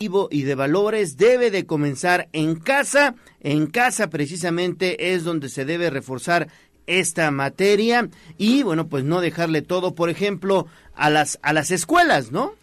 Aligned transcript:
y 0.00 0.42
de 0.42 0.56
valores 0.56 1.16
debe 1.16 1.52
de 1.52 1.66
comenzar 1.66 2.26
en 2.32 2.56
casa. 2.56 3.14
En 3.40 3.68
casa 3.68 4.10
precisamente 4.10 5.14
es 5.14 5.22
donde 5.22 5.48
se 5.48 5.64
debe 5.64 5.88
reforzar 5.88 6.48
esta 6.88 7.30
materia 7.30 8.08
y 8.36 8.64
bueno, 8.64 8.88
pues 8.88 9.04
no 9.04 9.20
dejarle 9.20 9.62
todo, 9.62 9.94
por 9.94 10.10
ejemplo, 10.10 10.66
a 10.96 11.10
las 11.10 11.38
a 11.42 11.52
las 11.52 11.70
escuelas, 11.70 12.32
¿no? 12.32 12.54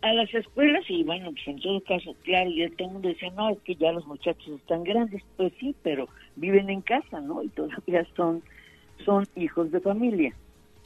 A 0.00 0.14
las 0.14 0.32
escuelas 0.32 0.84
y 0.88 1.04
bueno, 1.04 1.32
pues 1.32 1.46
en 1.48 1.60
todo 1.60 1.82
caso, 1.82 2.16
claro, 2.24 2.50
ya 2.50 2.70
todo 2.70 2.88
el 2.88 2.94
mundo 2.94 3.10
no, 3.36 3.50
es 3.50 3.58
que 3.60 3.74
ya 3.74 3.92
los 3.92 4.06
muchachos 4.06 4.48
están 4.48 4.84
grandes, 4.84 5.22
pues 5.36 5.52
sí, 5.60 5.76
pero 5.82 6.08
viven 6.36 6.70
en 6.70 6.80
casa, 6.80 7.20
¿no? 7.20 7.42
Y 7.42 7.48
todavía 7.48 8.06
son, 8.16 8.42
son 9.04 9.26
hijos 9.36 9.70
de 9.70 9.80
familia. 9.80 10.34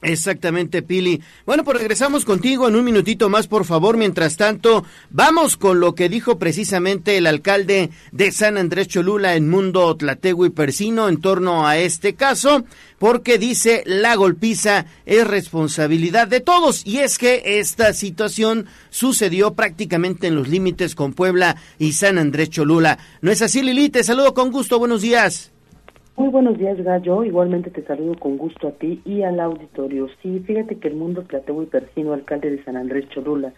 Exactamente, 0.01 0.81
Pili. 0.81 1.21
Bueno, 1.45 1.65
pues 1.65 1.77
regresamos 1.77 2.23
contigo 2.23 2.69
en 2.69 2.75
un 2.77 2.85
minutito 2.85 3.27
más, 3.27 3.47
por 3.47 3.65
favor. 3.65 3.97
Mientras 3.97 4.37
tanto, 4.37 4.85
vamos 5.09 5.57
con 5.57 5.81
lo 5.81 5.93
que 5.93 6.07
dijo 6.07 6.39
precisamente 6.39 7.17
el 7.17 7.27
alcalde 7.27 7.89
de 8.13 8.31
San 8.31 8.57
Andrés 8.57 8.87
Cholula 8.87 9.35
en 9.35 9.49
Mundo 9.49 9.93
Tlatego 9.97 10.45
y 10.45 10.51
Persino 10.51 11.09
en 11.09 11.19
torno 11.19 11.67
a 11.67 11.77
este 11.77 12.15
caso, 12.15 12.63
porque 12.97 13.37
dice 13.37 13.83
la 13.85 14.15
golpiza 14.15 14.85
es 15.05 15.27
responsabilidad 15.27 16.29
de 16.29 16.39
todos. 16.39 16.85
Y 16.85 16.99
es 16.99 17.17
que 17.17 17.59
esta 17.59 17.91
situación 17.91 18.67
sucedió 18.89 19.53
prácticamente 19.53 20.27
en 20.27 20.35
los 20.35 20.47
límites 20.47 20.95
con 20.95 21.11
Puebla 21.11 21.57
y 21.77 21.91
San 21.91 22.17
Andrés 22.17 22.51
Cholula. 22.51 22.99
¿No 23.21 23.31
es 23.31 23.41
así, 23.41 23.61
Lili? 23.61 23.89
Te 23.89 24.05
saludo 24.05 24.33
con 24.33 24.49
gusto. 24.49 24.79
Buenos 24.79 25.01
días. 25.01 25.51
Muy 26.19 26.27
buenos 26.27 26.57
días, 26.57 26.77
Gallo. 26.83 27.23
Igualmente 27.23 27.69
te 27.69 27.81
saludo 27.81 28.13
con 28.19 28.37
gusto 28.37 28.67
a 28.67 28.71
ti 28.71 29.01
y 29.05 29.21
al 29.21 29.39
auditorio. 29.39 30.09
Sí, 30.21 30.43
fíjate 30.45 30.75
que 30.75 30.89
el 30.89 30.95
mundo 30.95 31.23
Plateo 31.23 31.63
y 31.63 31.65
Persino, 31.65 32.11
alcalde 32.11 32.51
de 32.51 32.61
San 32.65 32.75
Andrés 32.75 33.07
Cholula, 33.07 33.53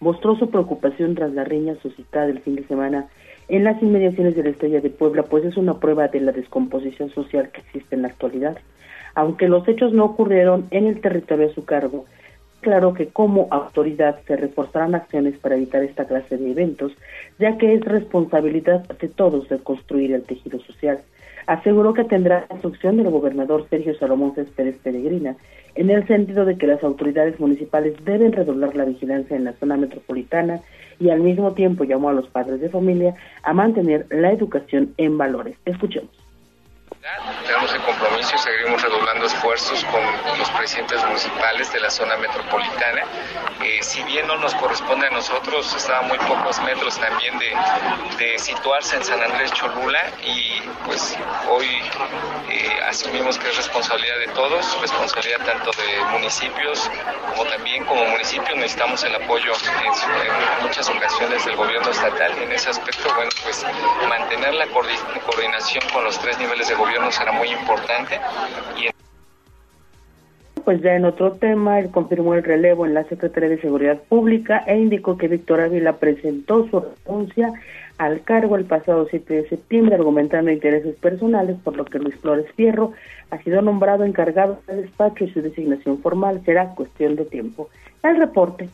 mostró 0.00 0.34
su 0.34 0.48
preocupación 0.48 1.14
tras 1.14 1.34
la 1.34 1.44
riña 1.44 1.74
suscitada 1.82 2.24
el 2.24 2.40
fin 2.40 2.56
de 2.56 2.66
semana 2.68 3.08
en 3.48 3.64
las 3.64 3.82
inmediaciones 3.82 4.34
de 4.34 4.44
la 4.44 4.48
Estrella 4.48 4.80
de 4.80 4.88
Puebla, 4.88 5.24
pues 5.24 5.44
es 5.44 5.58
una 5.58 5.78
prueba 5.78 6.08
de 6.08 6.20
la 6.20 6.32
descomposición 6.32 7.10
social 7.10 7.50
que 7.50 7.60
existe 7.60 7.94
en 7.94 8.00
la 8.00 8.08
actualidad. 8.08 8.56
Aunque 9.14 9.46
los 9.46 9.68
hechos 9.68 9.92
no 9.92 10.06
ocurrieron 10.06 10.68
en 10.70 10.86
el 10.86 11.02
territorio 11.02 11.50
a 11.50 11.54
su 11.54 11.66
cargo, 11.66 12.06
claro 12.62 12.94
que 12.94 13.08
como 13.08 13.46
autoridad 13.50 14.20
se 14.26 14.36
reforzarán 14.36 14.94
acciones 14.94 15.36
para 15.36 15.56
evitar 15.56 15.82
esta 15.82 16.06
clase 16.06 16.38
de 16.38 16.50
eventos, 16.50 16.92
ya 17.38 17.58
que 17.58 17.74
es 17.74 17.82
responsabilidad 17.82 18.88
de 18.88 19.08
todos 19.08 19.50
de 19.50 19.58
construir 19.58 20.14
el 20.14 20.22
tejido 20.22 20.58
social 20.60 21.00
aseguró 21.46 21.94
que 21.94 22.04
tendrá 22.04 22.46
la 22.48 22.54
instrucción 22.54 22.96
del 22.96 23.10
gobernador 23.10 23.66
Sergio 23.70 23.96
Salomón 23.96 24.34
Céspedes 24.34 24.76
Peregrina, 24.78 25.36
en 25.74 25.90
el 25.90 26.06
sentido 26.06 26.44
de 26.44 26.56
que 26.56 26.66
las 26.66 26.82
autoridades 26.82 27.38
municipales 27.38 27.94
deben 28.04 28.32
redoblar 28.32 28.74
la 28.74 28.84
vigilancia 28.84 29.36
en 29.36 29.44
la 29.44 29.52
zona 29.54 29.76
metropolitana 29.76 30.60
y 30.98 31.10
al 31.10 31.20
mismo 31.20 31.52
tiempo 31.52 31.84
llamó 31.84 32.08
a 32.08 32.14
los 32.14 32.28
padres 32.28 32.60
de 32.60 32.70
familia 32.70 33.14
a 33.42 33.52
mantener 33.52 34.06
la 34.10 34.32
educación 34.32 34.94
en 34.96 35.18
valores. 35.18 35.56
Escuchemos. 35.64 36.25
Tenemos 37.46 37.72
el 37.72 37.80
compromiso 37.82 38.34
y 38.34 38.38
seguiremos 38.38 38.82
redoblando 38.82 39.26
esfuerzos 39.26 39.84
con 39.84 40.02
los 40.38 40.50
presidentes 40.50 41.04
municipales 41.04 41.72
de 41.72 41.78
la 41.78 41.88
zona 41.88 42.16
metropolitana. 42.16 43.02
Eh, 43.62 43.78
si 43.80 44.02
bien 44.02 44.26
no 44.26 44.36
nos 44.38 44.52
corresponde 44.56 45.06
a 45.06 45.10
nosotros, 45.10 45.72
está 45.76 46.00
a 46.00 46.02
muy 46.02 46.18
pocos 46.18 46.60
metros 46.62 46.98
también 46.98 47.38
de, 47.38 47.54
de 48.18 48.38
situarse 48.40 48.96
en 48.96 49.04
San 49.04 49.22
Andrés 49.22 49.52
Cholula 49.52 50.02
y 50.24 50.60
pues 50.84 51.16
hoy 51.48 51.80
eh, 52.50 52.80
asumimos 52.88 53.38
que 53.38 53.50
es 53.50 53.56
responsabilidad 53.56 54.18
de 54.18 54.28
todos, 54.28 54.80
responsabilidad 54.80 55.44
tanto 55.44 55.70
de 55.72 56.04
municipios 56.10 56.90
como 57.30 57.44
también 57.44 57.84
como 57.84 58.04
municipios 58.06 58.56
necesitamos 58.56 59.04
el 59.04 59.14
apoyo 59.14 59.52
en, 59.52 59.86
en 59.86 60.62
muchas 60.66 60.88
ocasiones 60.88 61.44
del 61.44 61.54
gobierno 61.54 61.88
estatal. 61.88 62.36
En 62.38 62.50
ese 62.50 62.70
aspecto, 62.70 63.14
bueno, 63.14 63.30
pues 63.44 63.64
mantener 64.08 64.54
la 64.54 64.66
coordinación 64.66 65.84
con 65.92 66.02
los 66.04 66.18
tres 66.18 66.36
niveles 66.38 66.66
de 66.68 66.74
gobierno 66.74 66.95
será 67.10 67.32
muy 67.32 67.48
importante. 67.48 68.18
Pues 70.64 70.82
ya 70.82 70.96
en 70.96 71.04
otro 71.04 71.32
tema, 71.32 71.78
él 71.78 71.90
confirmó 71.90 72.34
el 72.34 72.42
relevo 72.42 72.86
en 72.86 72.94
la 72.94 73.04
Secretaría 73.04 73.48
de 73.50 73.60
Seguridad 73.60 73.98
Pública 74.08 74.64
e 74.66 74.76
indicó 74.76 75.16
que 75.16 75.28
Víctor 75.28 75.60
Ávila 75.60 75.98
presentó 75.98 76.68
su 76.68 76.84
renuncia 77.06 77.52
al 77.98 78.22
cargo 78.22 78.56
el 78.56 78.64
pasado 78.64 79.06
7 79.08 79.32
de 79.32 79.48
septiembre, 79.48 79.94
argumentando 79.94 80.50
intereses 80.50 80.96
personales, 80.96 81.56
por 81.62 81.76
lo 81.76 81.84
que 81.84 82.00
Luis 82.00 82.16
Flores 82.16 82.46
Fierro 82.56 82.92
ha 83.30 83.38
sido 83.42 83.62
nombrado 83.62 84.04
encargado 84.04 84.60
del 84.66 84.82
despacho 84.82 85.24
y 85.24 85.30
su 85.30 85.40
designación 85.40 86.02
formal 86.02 86.42
será 86.44 86.74
cuestión 86.74 87.14
de 87.14 87.24
tiempo. 87.26 87.68
El 88.02 88.16
reporte. 88.16 88.68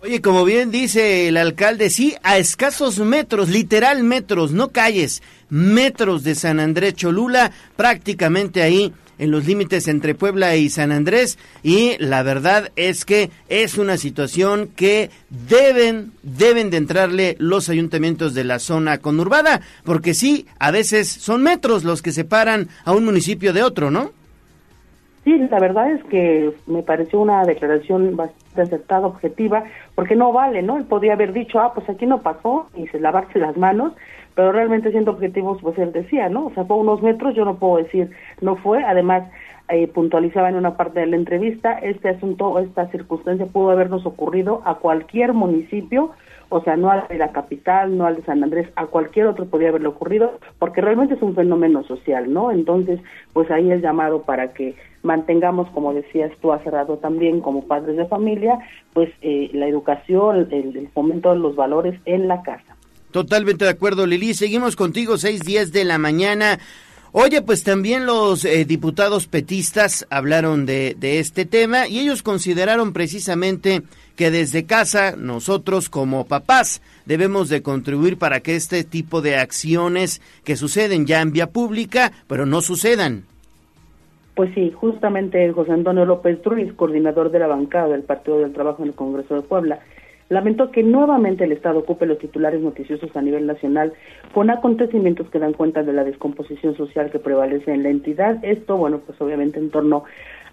Oye, 0.00 0.22
como 0.22 0.44
bien 0.44 0.70
dice 0.70 1.26
el 1.26 1.36
alcalde, 1.36 1.90
sí, 1.90 2.14
a 2.22 2.38
escasos 2.38 3.00
metros, 3.00 3.48
literal 3.48 4.04
metros, 4.04 4.52
no 4.52 4.68
calles, 4.68 5.24
metros 5.50 6.22
de 6.22 6.36
San 6.36 6.60
Andrés 6.60 6.94
Cholula, 6.94 7.50
prácticamente 7.74 8.62
ahí 8.62 8.92
en 9.18 9.32
los 9.32 9.44
límites 9.44 9.88
entre 9.88 10.14
Puebla 10.14 10.54
y 10.54 10.70
San 10.70 10.92
Andrés 10.92 11.36
y 11.64 11.96
la 11.98 12.22
verdad 12.22 12.70
es 12.76 13.04
que 13.04 13.32
es 13.48 13.76
una 13.76 13.96
situación 13.96 14.68
que 14.68 15.10
deben 15.30 16.12
deben 16.22 16.70
de 16.70 16.76
entrarle 16.76 17.34
los 17.40 17.68
ayuntamientos 17.68 18.34
de 18.34 18.44
la 18.44 18.60
zona 18.60 18.98
conurbada, 18.98 19.62
porque 19.82 20.14
sí, 20.14 20.46
a 20.60 20.70
veces 20.70 21.08
son 21.08 21.42
metros 21.42 21.82
los 21.82 22.02
que 22.02 22.12
separan 22.12 22.68
a 22.84 22.92
un 22.92 23.04
municipio 23.04 23.52
de 23.52 23.64
otro, 23.64 23.90
¿no? 23.90 24.12
Sí, 25.28 25.36
la 25.36 25.60
verdad 25.60 25.90
es 25.90 26.02
que 26.04 26.54
me 26.66 26.82
pareció 26.82 27.20
una 27.20 27.44
declaración 27.44 28.16
bastante 28.16 28.62
acertada, 28.62 29.08
objetiva, 29.08 29.64
porque 29.94 30.16
no 30.16 30.32
vale, 30.32 30.62
¿no? 30.62 30.78
Él 30.78 30.84
podría 30.84 31.12
haber 31.12 31.34
dicho, 31.34 31.60
ah, 31.60 31.74
pues 31.74 31.86
aquí 31.90 32.06
no 32.06 32.22
pasó, 32.22 32.70
y 32.74 32.86
se 32.86 32.98
lavarse 32.98 33.38
las 33.38 33.54
manos, 33.54 33.92
pero 34.34 34.52
realmente 34.52 34.90
siendo 34.90 35.10
objetivos, 35.10 35.58
pues 35.60 35.76
él 35.76 35.92
decía, 35.92 36.30
¿no? 36.30 36.46
O 36.46 36.50
sea, 36.54 36.64
fue 36.64 36.78
unos 36.78 37.02
metros, 37.02 37.34
yo 37.34 37.44
no 37.44 37.58
puedo 37.58 37.76
decir 37.76 38.10
no 38.40 38.56
fue, 38.56 38.82
además 38.82 39.24
eh, 39.68 39.86
puntualizaba 39.88 40.48
en 40.48 40.56
una 40.56 40.78
parte 40.78 41.00
de 41.00 41.08
la 41.08 41.16
entrevista, 41.16 41.74
este 41.74 42.08
asunto, 42.08 42.58
esta 42.58 42.86
circunstancia 42.86 43.44
pudo 43.44 43.70
habernos 43.70 44.06
ocurrido 44.06 44.62
a 44.64 44.76
cualquier 44.76 45.34
municipio, 45.34 46.12
o 46.48 46.62
sea, 46.62 46.76
no 46.76 46.90
al 46.90 47.06
de 47.08 47.18
la 47.18 47.32
capital, 47.32 47.96
no 47.96 48.06
al 48.06 48.16
de 48.16 48.22
San 48.22 48.42
Andrés, 48.42 48.68
a 48.76 48.86
cualquier 48.86 49.26
otro 49.26 49.46
podría 49.46 49.68
haberle 49.68 49.88
ocurrido, 49.88 50.38
porque 50.58 50.80
realmente 50.80 51.14
es 51.14 51.22
un 51.22 51.34
fenómeno 51.34 51.84
social, 51.84 52.32
¿no? 52.32 52.50
Entonces, 52.50 53.00
pues 53.32 53.50
ahí 53.50 53.70
el 53.70 53.82
llamado 53.82 54.22
para 54.22 54.52
que 54.52 54.74
mantengamos, 55.02 55.68
como 55.70 55.92
decías 55.94 56.32
tú 56.40 56.52
hace 56.52 56.70
también, 57.00 57.40
como 57.40 57.66
padres 57.66 57.96
de 57.96 58.06
familia, 58.06 58.58
pues 58.92 59.10
eh, 59.22 59.50
la 59.52 59.66
educación, 59.66 60.48
el, 60.50 60.76
el 60.76 60.88
fomento 60.88 61.32
de 61.32 61.38
los 61.38 61.56
valores 61.56 62.00
en 62.04 62.28
la 62.28 62.42
casa. 62.42 62.76
Totalmente 63.10 63.64
de 63.64 63.70
acuerdo, 63.70 64.06
Lili. 64.06 64.34
Seguimos 64.34 64.76
contigo, 64.76 65.16
seis 65.16 65.40
días 65.40 65.72
de 65.72 65.84
la 65.84 65.98
mañana. 65.98 66.58
Oye, 67.20 67.42
pues 67.42 67.64
también 67.64 68.06
los 68.06 68.44
eh, 68.44 68.64
diputados 68.64 69.26
petistas 69.26 70.06
hablaron 70.08 70.66
de, 70.66 70.94
este 71.00 71.46
tema 71.46 71.88
y 71.88 71.98
ellos 71.98 72.22
consideraron 72.22 72.92
precisamente 72.92 73.82
que 74.14 74.30
desde 74.30 74.66
casa 74.66 75.16
nosotros 75.16 75.88
como 75.88 76.28
papás 76.28 76.80
debemos 77.06 77.48
de 77.48 77.60
contribuir 77.60 78.18
para 78.18 78.38
que 78.38 78.54
este 78.54 78.84
tipo 78.84 79.20
de 79.20 79.34
acciones 79.34 80.22
que 80.44 80.54
suceden 80.54 81.06
ya 81.06 81.20
en 81.20 81.32
vía 81.32 81.48
pública, 81.48 82.12
pero 82.28 82.46
no 82.46 82.60
sucedan. 82.60 83.24
Pues 84.36 84.54
sí, 84.54 84.70
justamente 84.72 85.52
José 85.52 85.72
Antonio 85.72 86.04
López 86.04 86.38
Ruiz, 86.44 86.72
coordinador 86.74 87.32
de 87.32 87.40
la 87.40 87.48
bancada 87.48 87.88
del 87.88 88.04
Partido 88.04 88.38
del 88.38 88.52
Trabajo 88.52 88.84
en 88.84 88.90
el 88.90 88.94
Congreso 88.94 89.34
de 89.34 89.42
Puebla, 89.42 89.80
lamentó 90.28 90.70
que 90.70 90.82
nuevamente 90.82 91.44
el 91.44 91.52
Estado 91.52 91.80
ocupe 91.80 92.06
los 92.06 92.18
titulares 92.18 92.60
noticiosos 92.60 93.14
a 93.16 93.22
nivel 93.22 93.46
nacional 93.46 93.92
con 94.32 94.50
acontecimientos 94.50 95.28
que 95.30 95.38
dan 95.38 95.52
cuenta 95.52 95.82
de 95.82 95.92
la 95.92 96.04
descomposición 96.04 96.76
social 96.76 97.10
que 97.10 97.18
prevalece 97.18 97.72
en 97.72 97.82
la 97.82 97.88
entidad. 97.90 98.38
Esto, 98.42 98.76
bueno, 98.76 99.00
pues 99.04 99.20
obviamente 99.20 99.58
en 99.58 99.70
torno 99.70 100.04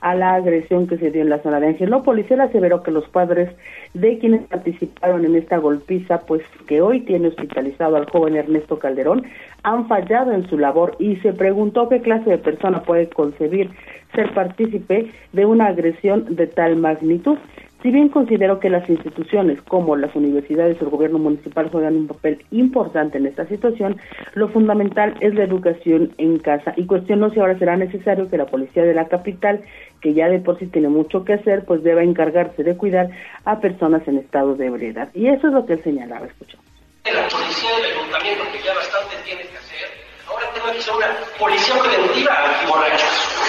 a 0.01 0.13
la 0.13 0.35
agresión 0.35 0.87
que 0.87 0.97
se 0.97 1.09
dio 1.09 1.21
en 1.21 1.29
la 1.29 1.41
zona 1.41 1.59
de 1.59 1.67
Angelópolis. 1.67 2.29
Él 2.29 2.41
aseveró 2.41 2.83
que 2.83 2.91
los 2.91 3.07
padres 3.09 3.49
de 3.93 4.19
quienes 4.19 4.43
participaron 4.43 5.25
en 5.25 5.35
esta 5.35 5.57
golpiza, 5.57 6.21
pues 6.21 6.43
que 6.67 6.81
hoy 6.81 7.01
tiene 7.01 7.29
hospitalizado 7.29 7.95
al 7.95 8.09
joven 8.09 8.35
Ernesto 8.35 8.77
Calderón, 8.77 9.23
han 9.63 9.87
fallado 9.87 10.31
en 10.31 10.47
su 10.47 10.59
labor 10.59 10.95
y 10.99 11.15
se 11.17 11.33
preguntó 11.33 11.89
qué 11.89 12.01
clase 12.01 12.29
de 12.29 12.37
persona 12.37 12.83
puede 12.83 13.09
concebir 13.09 13.71
ser 14.13 14.33
partícipe 14.33 15.11
de 15.33 15.45
una 15.45 15.67
agresión 15.67 16.35
de 16.35 16.47
tal 16.47 16.75
magnitud. 16.75 17.37
Si 17.85 17.91
bien 17.91 18.09
considero 18.09 18.59
que 18.59 18.71
las 18.71 18.89
instituciones 18.89 19.61
como 19.61 19.95
las 19.95 20.15
universidades 20.15 20.81
o 20.81 20.85
el 20.85 20.89
gobierno 20.89 21.19
municipal 21.19 21.69
juegan 21.69 21.95
un 21.95 22.07
papel 22.07 22.43
importante 22.49 23.19
en 23.19 23.27
esta 23.27 23.45
situación, 23.45 24.01
lo 24.33 24.49
fundamental 24.49 25.13
es 25.19 25.35
la 25.35 25.43
educación 25.43 26.11
en 26.17 26.39
casa 26.39 26.73
y 26.77 26.87
cuestionó 26.87 27.29
si 27.29 27.39
ahora 27.39 27.59
será 27.59 27.77
necesario 27.77 28.27
que 28.27 28.39
la 28.39 28.47
policía 28.47 28.81
de 28.81 28.95
la 28.95 29.07
capital, 29.07 29.61
que 30.01 30.15
ya 30.15 30.29
de 30.29 30.39
por 30.39 30.57
sí 30.57 30.65
tiene 30.65 30.89
mucho 30.89 31.23
que 31.23 31.33
hacer, 31.33 31.63
pues 31.65 31.83
deba 31.83 32.01
encargarse 32.01 32.63
de 32.63 32.75
cuidar 32.75 33.11
a 33.43 33.59
personas 33.59 34.01
en 34.07 34.17
estado 34.17 34.55
de 34.55 34.65
ebriedad. 34.65 35.09
Y 35.13 35.27
eso 35.27 35.45
es 35.45 35.53
lo 35.53 35.67
que 35.67 35.73
él 35.73 35.83
señalaba, 35.83 36.25
escuchamos. 36.25 36.65
La 37.03 37.27
policía 37.27 37.69
del 37.69 37.99
ayuntamiento, 37.99 38.45
que 38.51 38.63
ya 38.65 38.73
bastante 38.73 39.15
tiene 39.25 39.41
que 39.43 39.57
hacer, 39.57 39.87
ahora 40.27 40.45
tengo 40.55 40.71
que 40.73 40.81
ser 40.81 40.95
una 40.95 41.15
policía 41.37 41.75
preventiva 41.83 42.33
antiborrachos. 42.49 43.45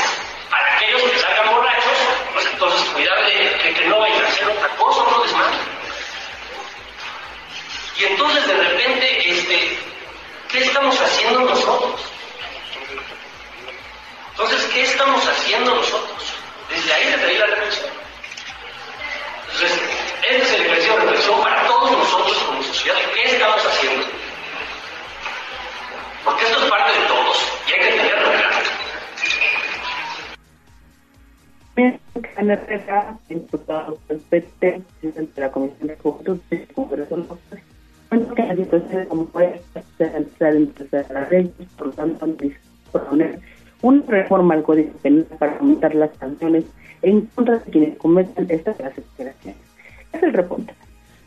Para 0.50 0.76
aquellos 0.76 1.02
que 1.10 1.18
salgan 1.18 1.46
pues 2.36 2.52
entonces 2.52 2.88
cuidar 2.90 3.24
de, 3.24 3.32
de, 3.64 3.74
que 3.74 3.86
no 3.86 3.98
vayan 3.98 4.22
a 4.22 4.28
hacer 4.28 4.46
otra 4.46 4.68
cosa, 4.76 5.00
otro 5.00 5.22
desmadre. 5.22 5.56
Y 7.98 8.04
entonces 8.04 8.46
de 8.46 8.54
repente, 8.54 9.30
este, 9.30 9.78
¿qué 10.50 10.58
estamos 10.58 11.00
haciendo 11.00 11.40
nosotros? 11.40 12.12
Entonces, 14.32 14.64
¿qué 14.74 14.82
estamos 14.82 15.26
haciendo 15.46 15.76
nosotros? 15.76 16.34
Desde 16.68 16.92
ahí 16.92 17.04
se 17.04 17.18
trae 17.18 17.38
la 17.38 17.46
reflexión. 17.46 17.90
Entonces, 19.52 19.80
esta 20.28 20.42
es 20.42 20.52
el 20.54 20.66
ejercicio 20.66 20.94
de 20.94 21.00
reflexión 21.02 21.40
para 21.40 21.66
todos 21.68 21.90
nosotros 21.92 22.38
como 22.38 22.62
sociedad. 22.64 22.96
¿Qué 23.14 23.22
estamos 23.22 23.64
haciendo? 23.64 24.06
Porque 26.24 26.44
esto 26.44 26.64
es 26.64 26.70
parte 26.70 27.00
de 27.00 27.06
todos 27.06 27.36
y 27.68 27.72
hay 27.72 27.78
que 27.78 27.96
tenerlo 27.96 28.32
claro. 28.32 28.56
Diputado 33.28 33.98
del 34.08 34.18
PT, 34.18 34.82
presidente 35.00 35.32
de 35.40 35.46
la 35.46 35.52
Comisión 35.52 35.88
de 35.88 35.96
Juventud 35.96 36.40
del 36.50 36.66
Congreso 36.74 37.16
Local, 37.16 37.62
bueno, 38.10 38.34
que 38.34 38.42
la 38.42 38.56
situación 38.56 39.06
como 39.06 39.40
esta 39.40 39.82
se 39.96 40.04
empezar 40.04 40.48
a 40.48 40.56
empezar 40.56 41.16
a 41.16 41.28
leyes, 41.28 41.68
por 41.76 41.86
lo 41.88 41.92
tanto, 41.92 42.26
proponer 42.90 43.40
una 43.82 44.02
reforma 44.06 44.54
al 44.54 44.62
Código 44.62 44.92
Penal 45.02 45.26
para 45.38 45.56
aumentar 45.58 45.94
las 45.94 46.10
sanciones 46.18 46.64
en 47.02 47.22
contra 47.26 47.58
de 47.58 47.70
quienes 47.70 47.98
cometen 47.98 48.46
estas 48.50 48.76
operaciones. 48.76 49.56
Es 50.12 50.22
el 50.22 50.32
repunte. 50.32 50.74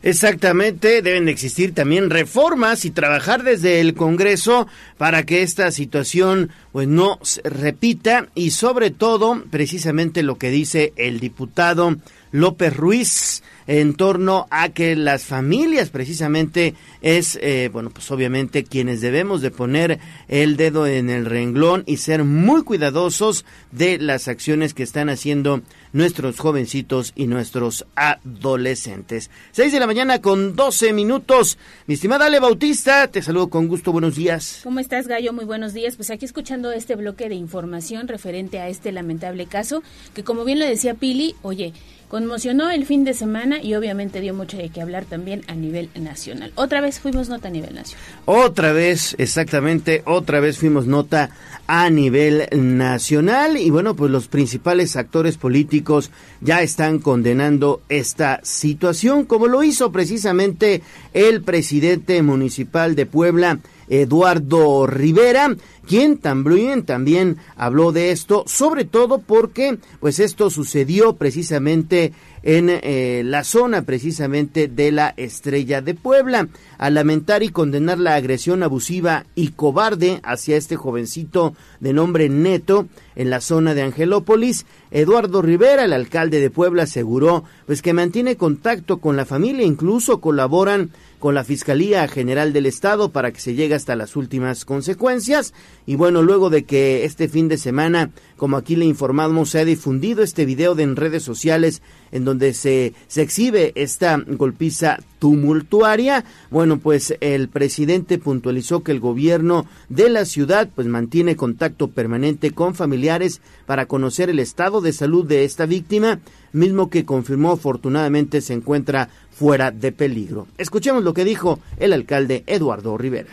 Exactamente, 0.02 1.02
deben 1.02 1.28
existir 1.28 1.74
también 1.74 2.08
reformas 2.08 2.86
y 2.86 2.90
trabajar 2.90 3.42
desde 3.42 3.82
el 3.82 3.92
Congreso 3.92 4.66
para 4.96 5.24
que 5.24 5.42
esta 5.42 5.70
situación 5.70 6.50
pues 6.72 6.88
no 6.88 7.18
se 7.20 7.42
repita 7.42 8.28
y 8.34 8.52
sobre 8.52 8.90
todo 8.90 9.44
precisamente 9.50 10.22
lo 10.22 10.38
que 10.38 10.48
dice 10.48 10.94
el 10.96 11.20
diputado 11.20 11.96
López 12.32 12.76
Ruiz 12.76 13.42
en 13.66 13.94
torno 13.94 14.48
a 14.50 14.70
que 14.70 14.96
las 14.96 15.24
familias 15.24 15.90
precisamente 15.90 16.74
es, 17.02 17.38
eh, 17.40 17.70
bueno, 17.72 17.90
pues 17.90 18.10
obviamente 18.10 18.64
quienes 18.64 19.00
debemos 19.00 19.42
de 19.42 19.52
poner 19.52 20.00
el 20.26 20.56
dedo 20.56 20.88
en 20.88 21.08
el 21.08 21.24
renglón 21.24 21.84
y 21.86 21.98
ser 21.98 22.24
muy 22.24 22.64
cuidadosos 22.64 23.44
de 23.70 23.98
las 23.98 24.26
acciones 24.26 24.74
que 24.74 24.82
están 24.82 25.08
haciendo 25.08 25.62
nuestros 25.92 26.38
jovencitos 26.38 27.12
y 27.14 27.28
nuestros 27.28 27.86
adolescentes. 27.94 29.30
Seis 29.52 29.72
de 29.72 29.78
la 29.78 29.86
mañana 29.86 30.20
con 30.20 30.56
doce 30.56 30.92
minutos. 30.92 31.58
Mi 31.86 31.94
estimada 31.94 32.26
Ale 32.26 32.40
Bautista, 32.40 33.06
te 33.08 33.22
saludo 33.22 33.50
con 33.50 33.68
gusto, 33.68 33.92
buenos 33.92 34.16
días. 34.16 34.60
¿Cómo 34.64 34.80
estás, 34.80 35.06
Gallo? 35.06 35.32
Muy 35.32 35.44
buenos 35.44 35.74
días. 35.74 35.94
Pues 35.94 36.10
aquí 36.10 36.24
escuchando 36.24 36.72
este 36.72 36.96
bloque 36.96 37.28
de 37.28 37.36
información 37.36 38.08
referente 38.08 38.58
a 38.58 38.68
este 38.68 38.90
lamentable 38.90 39.46
caso, 39.46 39.82
que 40.14 40.24
como 40.24 40.44
bien 40.44 40.58
lo 40.58 40.66
decía 40.66 40.94
Pili, 40.94 41.36
oye, 41.42 41.72
conmocionó 42.10 42.70
el 42.70 42.86
fin 42.86 43.04
de 43.04 43.14
semana 43.14 43.62
y 43.62 43.76
obviamente 43.76 44.20
dio 44.20 44.34
mucho 44.34 44.56
de 44.56 44.68
qué 44.68 44.82
hablar 44.82 45.04
también 45.04 45.42
a 45.46 45.54
nivel 45.54 45.90
nacional. 45.94 46.50
Otra 46.56 46.80
vez 46.80 46.98
fuimos 46.98 47.28
nota 47.28 47.46
a 47.46 47.50
nivel 47.52 47.72
nacional. 47.72 48.04
Otra 48.24 48.72
vez, 48.72 49.14
exactamente, 49.16 50.02
otra 50.06 50.40
vez 50.40 50.58
fuimos 50.58 50.88
nota 50.88 51.30
a 51.68 51.88
nivel 51.88 52.48
nacional 52.52 53.56
y 53.56 53.70
bueno, 53.70 53.94
pues 53.94 54.10
los 54.10 54.26
principales 54.26 54.96
actores 54.96 55.36
políticos 55.36 56.10
ya 56.40 56.62
están 56.62 56.98
condenando 56.98 57.80
esta 57.88 58.40
situación, 58.42 59.24
como 59.24 59.46
lo 59.46 59.62
hizo 59.62 59.92
precisamente 59.92 60.82
el 61.14 61.42
presidente 61.42 62.20
municipal 62.22 62.96
de 62.96 63.06
Puebla, 63.06 63.60
Eduardo 63.90 64.86
Rivera, 64.86 65.54
quien 65.86 66.18
también, 66.18 66.84
también 66.84 67.36
habló 67.56 67.90
de 67.92 68.12
esto, 68.12 68.44
sobre 68.46 68.84
todo 68.84 69.18
porque 69.18 69.78
pues 69.98 70.20
esto 70.20 70.48
sucedió 70.48 71.16
precisamente 71.16 72.12
en 72.42 72.70
eh, 72.70 73.22
la 73.24 73.44
zona 73.44 73.82
precisamente 73.82 74.68
de 74.68 74.92
la 74.92 75.12
Estrella 75.16 75.82
de 75.82 75.94
Puebla. 75.94 76.48
Al 76.78 76.94
lamentar 76.94 77.42
y 77.42 77.50
condenar 77.50 77.98
la 77.98 78.14
agresión 78.14 78.62
abusiva 78.62 79.26
y 79.34 79.48
cobarde 79.48 80.20
hacia 80.22 80.56
este 80.56 80.76
jovencito 80.76 81.54
de 81.80 81.92
nombre 81.92 82.28
Neto 82.28 82.86
en 83.16 83.28
la 83.28 83.40
zona 83.40 83.74
de 83.74 83.82
Angelópolis, 83.82 84.64
Eduardo 84.90 85.42
Rivera, 85.42 85.84
el 85.84 85.92
alcalde 85.92 86.40
de 86.40 86.50
Puebla, 86.50 86.84
aseguró 86.84 87.44
pues 87.66 87.82
que 87.82 87.92
mantiene 87.92 88.36
contacto 88.36 88.98
con 88.98 89.16
la 89.16 89.26
familia, 89.26 89.66
incluso 89.66 90.20
colaboran 90.20 90.90
con 91.20 91.36
la 91.36 91.44
Fiscalía 91.44 92.08
General 92.08 92.52
del 92.52 92.66
Estado 92.66 93.10
para 93.10 93.30
que 93.30 93.40
se 93.40 93.54
llegue 93.54 93.76
hasta 93.76 93.94
las 93.94 94.16
últimas 94.16 94.64
consecuencias. 94.64 95.54
Y 95.86 95.94
bueno, 95.94 96.22
luego 96.22 96.50
de 96.50 96.64
que 96.64 97.04
este 97.04 97.28
fin 97.28 97.46
de 97.46 97.58
semana, 97.58 98.10
como 98.36 98.56
aquí 98.56 98.74
le 98.74 98.86
informamos, 98.86 99.50
se 99.50 99.60
ha 99.60 99.64
difundido 99.64 100.24
este 100.24 100.44
video 100.44 100.74
de 100.74 100.80
en 100.82 100.96
redes 100.96 101.22
sociales 101.22 101.82
en 102.10 102.24
donde 102.24 102.54
se, 102.54 102.94
se 103.06 103.22
exhibe 103.22 103.72
esta 103.76 104.20
golpiza 104.26 104.98
tumultuaria, 105.18 106.24
bueno, 106.50 106.78
pues 106.78 107.14
el 107.20 107.48
presidente 107.48 108.18
puntualizó 108.18 108.82
que 108.82 108.90
el 108.90 109.00
gobierno 109.00 109.66
de 109.88 110.08
la 110.08 110.24
ciudad 110.24 110.68
pues 110.74 110.86
mantiene 110.88 111.36
contacto 111.36 111.88
permanente 111.88 112.50
con 112.52 112.74
familiares 112.74 113.40
para 113.66 113.86
conocer 113.86 114.30
el 114.30 114.38
estado 114.38 114.80
de 114.80 114.92
salud 114.92 115.24
de 115.26 115.44
esta 115.44 115.66
víctima, 115.66 116.20
mismo 116.52 116.90
que 116.90 117.04
confirmó 117.04 117.52
afortunadamente 117.52 118.40
se 118.40 118.54
encuentra 118.54 119.08
fuera 119.30 119.70
de 119.70 119.92
peligro. 119.92 120.46
Escuchemos 120.58 121.02
lo 121.02 121.14
que 121.14 121.24
dijo 121.24 121.58
el 121.78 121.92
alcalde 121.92 122.44
Eduardo 122.46 122.96
Rivera 122.98 123.30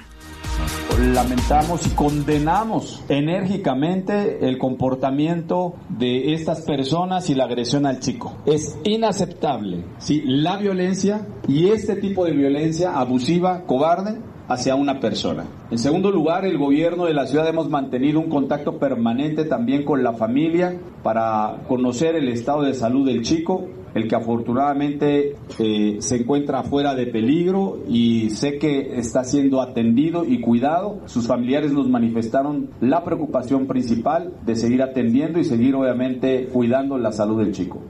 lamentamos 0.97 1.85
y 1.85 1.91
condenamos 1.91 3.03
enérgicamente 3.07 4.47
el 4.47 4.57
comportamiento 4.57 5.75
de 5.89 6.33
estas 6.33 6.61
personas 6.61 7.29
y 7.29 7.35
la 7.35 7.45
agresión 7.45 7.85
al 7.85 7.99
chico. 7.99 8.37
Es 8.45 8.77
inaceptable, 8.83 9.83
¿sí? 9.99 10.23
La 10.25 10.57
violencia 10.57 11.27
y 11.47 11.69
este 11.69 11.95
tipo 11.97 12.25
de 12.25 12.31
violencia 12.31 12.97
abusiva, 12.97 13.63
cobarde, 13.65 14.17
hacia 14.47 14.75
una 14.75 14.99
persona. 14.99 15.45
En 15.71 15.77
segundo 15.77 16.11
lugar, 16.11 16.45
el 16.45 16.57
gobierno 16.57 17.05
de 17.05 17.13
la 17.13 17.27
ciudad 17.27 17.47
hemos 17.47 17.69
mantenido 17.69 18.19
un 18.19 18.29
contacto 18.29 18.79
permanente 18.79 19.45
también 19.45 19.83
con 19.83 20.03
la 20.03 20.13
familia 20.13 20.77
para 21.03 21.63
conocer 21.67 22.15
el 22.15 22.29
estado 22.29 22.61
de 22.61 22.73
salud 22.73 23.05
del 23.05 23.23
chico, 23.23 23.67
el 23.93 24.07
que 24.07 24.15
afortunadamente 24.15 25.35
eh, 25.59 25.97
se 25.99 26.15
encuentra 26.17 26.63
fuera 26.63 26.95
de 26.95 27.07
peligro 27.07 27.79
y 27.89 28.29
sé 28.29 28.57
que 28.57 28.99
está 28.99 29.23
siendo 29.23 29.61
atendido 29.61 30.23
y 30.23 30.39
cuidado. 30.39 31.01
Sus 31.05 31.27
familiares 31.27 31.71
nos 31.73 31.89
manifestaron 31.89 32.69
la 32.79 33.03
preocupación 33.03 33.67
principal 33.67 34.33
de 34.45 34.55
seguir 34.55 34.81
atendiendo 34.81 35.39
y 35.39 35.43
seguir 35.43 35.75
obviamente 35.75 36.47
cuidando 36.53 36.97
la 36.97 37.11
salud 37.11 37.39
del 37.39 37.51
chico. 37.51 37.81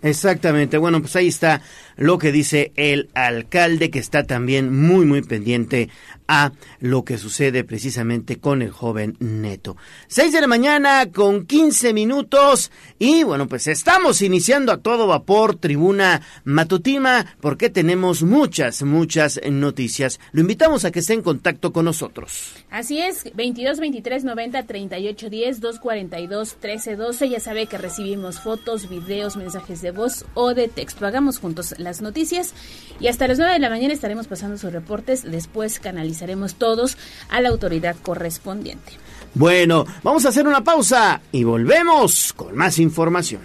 Exactamente, 0.00 0.78
bueno, 0.78 1.00
pues 1.00 1.16
ahí 1.16 1.26
está 1.26 1.60
lo 1.98 2.16
que 2.16 2.32
dice 2.32 2.72
el 2.76 3.10
alcalde 3.12 3.90
que 3.90 3.98
está 3.98 4.22
también 4.22 4.74
muy 4.74 5.04
muy 5.04 5.20
pendiente 5.22 5.90
a 6.28 6.52
lo 6.80 7.04
que 7.04 7.18
sucede 7.18 7.64
precisamente 7.64 8.38
con 8.38 8.60
el 8.62 8.70
joven 8.70 9.16
Neto. 9.18 9.76
Seis 10.06 10.32
de 10.32 10.42
la 10.42 10.46
mañana 10.46 11.10
con 11.10 11.46
quince 11.46 11.92
minutos 11.94 12.70
y 12.98 13.24
bueno, 13.24 13.48
pues 13.48 13.66
estamos 13.66 14.22
iniciando 14.22 14.70
a 14.70 14.76
todo 14.76 15.06
vapor 15.06 15.56
tribuna 15.56 16.22
matutina 16.44 17.34
porque 17.40 17.70
tenemos 17.70 18.22
muchas, 18.22 18.82
muchas 18.82 19.40
noticias. 19.50 20.20
Lo 20.32 20.42
invitamos 20.42 20.84
a 20.84 20.90
que 20.90 21.00
esté 21.00 21.14
en 21.14 21.22
contacto 21.22 21.72
con 21.72 21.86
nosotros. 21.86 22.52
Así 22.70 23.00
es, 23.00 23.24
22 23.34 23.80
23 23.80 24.24
90 24.24 24.62
38 24.66 25.30
10 25.30 25.60
242 25.60 26.56
13 26.60 26.96
12. 26.96 27.28
Ya 27.30 27.40
sabe 27.40 27.66
que 27.66 27.78
recibimos 27.78 28.40
fotos, 28.40 28.88
videos, 28.90 29.36
mensajes 29.36 29.80
de 29.80 29.90
voz 29.90 30.26
o 30.34 30.52
de 30.54 30.68
texto. 30.68 31.06
Hagamos 31.06 31.38
juntos 31.38 31.74
las 31.88 32.02
noticias 32.02 32.52
y 33.00 33.08
hasta 33.08 33.26
las 33.26 33.38
9 33.38 33.54
de 33.54 33.58
la 33.58 33.70
mañana 33.70 33.94
estaremos 33.94 34.26
pasando 34.26 34.58
sus 34.58 34.72
reportes. 34.72 35.22
Después 35.22 35.80
canalizaremos 35.80 36.56
todos 36.56 36.98
a 37.30 37.40
la 37.40 37.48
autoridad 37.48 37.96
correspondiente. 38.02 38.92
Bueno, 39.34 39.86
vamos 40.02 40.26
a 40.26 40.28
hacer 40.28 40.46
una 40.46 40.62
pausa 40.62 41.22
y 41.32 41.44
volvemos 41.44 42.34
con 42.34 42.54
más 42.54 42.78
información. 42.78 43.40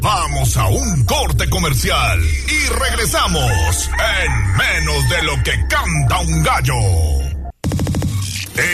Vamos 0.00 0.56
a 0.56 0.68
un 0.68 1.04
corte 1.04 1.48
comercial 1.48 2.20
y 2.20 2.68
regresamos 2.68 3.90
en 4.22 4.56
menos 4.56 5.08
de 5.08 5.22
lo 5.22 5.42
que 5.42 5.52
canta 5.68 6.20
un 6.20 6.42
gallo. 6.42 7.26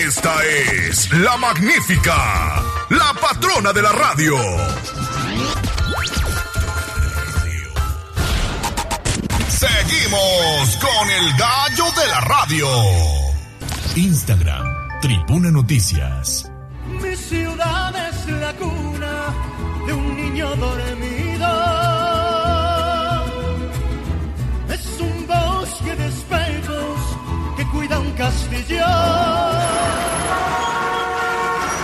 Esta 0.06 0.34
es 0.44 1.12
la 1.12 1.37
magnífica, 1.37 2.62
la 2.90 3.14
patrona 3.20 3.72
de 3.72 3.82
la 3.82 3.92
radio. 3.92 4.37
Seguimos 9.49 10.76
con 10.80 11.11
el 11.11 11.37
gallo 11.37 11.85
de 11.97 12.06
la 12.09 12.21
radio. 12.21 12.66
Instagram, 13.94 15.00
Tribuna 15.00 15.50
Noticias. 15.50 16.50
Mi 17.00 17.14
ciudad 17.14 17.94
es 18.09 18.26
la 18.28 18.52
cuna 18.54 19.35
de 19.87 19.92
un 19.92 20.16
niño 20.16 20.56
dormido. 20.56 21.49
Es 24.68 25.00
un 25.00 25.26
bosque 25.26 25.94
de 25.94 26.09
espejos 26.09 26.99
que 27.56 27.66
cuida 27.66 27.99
un 28.00 28.11
castillo. 28.12 29.12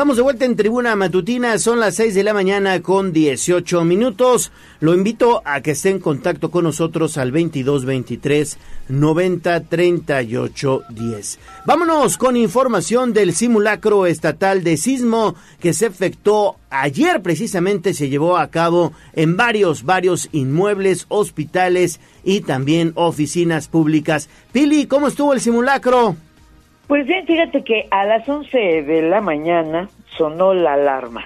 Estamos 0.00 0.16
de 0.16 0.22
vuelta 0.22 0.46
en 0.46 0.56
Tribuna 0.56 0.96
Matutina, 0.96 1.58
son 1.58 1.78
las 1.78 1.96
6 1.96 2.14
de 2.14 2.24
la 2.24 2.32
mañana 2.32 2.80
con 2.80 3.12
18 3.12 3.84
minutos. 3.84 4.50
Lo 4.80 4.94
invito 4.94 5.42
a 5.44 5.60
que 5.60 5.72
esté 5.72 5.90
en 5.90 5.98
contacto 5.98 6.50
con 6.50 6.64
nosotros 6.64 7.18
al 7.18 7.32
2223 7.32 8.56
90 8.88 9.60
38 9.64 10.82
10. 10.88 11.38
Vámonos 11.66 12.16
con 12.16 12.38
información 12.38 13.12
del 13.12 13.34
simulacro 13.34 14.06
estatal 14.06 14.64
de 14.64 14.78
sismo 14.78 15.34
que 15.60 15.74
se 15.74 15.88
efectuó 15.88 16.56
ayer 16.70 17.20
precisamente 17.20 17.92
se 17.92 18.08
llevó 18.08 18.38
a 18.38 18.48
cabo 18.48 18.94
en 19.12 19.36
varios 19.36 19.82
varios 19.82 20.30
inmuebles, 20.32 21.04
hospitales 21.10 22.00
y 22.24 22.40
también 22.40 22.92
oficinas 22.94 23.68
públicas. 23.68 24.30
Pili, 24.50 24.86
¿cómo 24.86 25.08
estuvo 25.08 25.34
el 25.34 25.42
simulacro? 25.42 26.16
Pues 26.90 27.06
bien, 27.06 27.24
fíjate 27.24 27.62
que 27.62 27.86
a 27.92 28.04
las 28.04 28.28
11 28.28 28.82
de 28.82 29.02
la 29.02 29.20
mañana 29.20 29.88
sonó 30.18 30.54
la 30.54 30.72
alarma. 30.72 31.24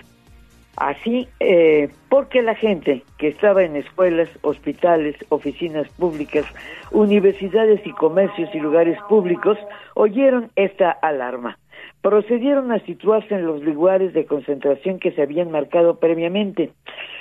Así, 0.76 1.26
eh, 1.40 1.88
porque 2.10 2.42
la 2.42 2.54
gente 2.54 3.02
que 3.16 3.28
estaba 3.28 3.62
en 3.62 3.74
escuelas, 3.74 4.28
hospitales, 4.42 5.16
oficinas 5.30 5.88
públicas, 5.88 6.44
universidades 6.90 7.80
y 7.86 7.92
comercios 7.92 8.50
y 8.54 8.60
lugares 8.60 8.98
públicos 9.08 9.56
oyeron 9.94 10.50
esta 10.54 10.90
alarma. 10.90 11.58
Procedieron 12.02 12.70
a 12.70 12.80
situarse 12.80 13.34
en 13.34 13.46
los 13.46 13.62
lugares 13.62 14.12
de 14.12 14.26
concentración 14.26 14.98
que 14.98 15.12
se 15.12 15.22
habían 15.22 15.50
marcado 15.50 15.98
previamente. 15.98 16.72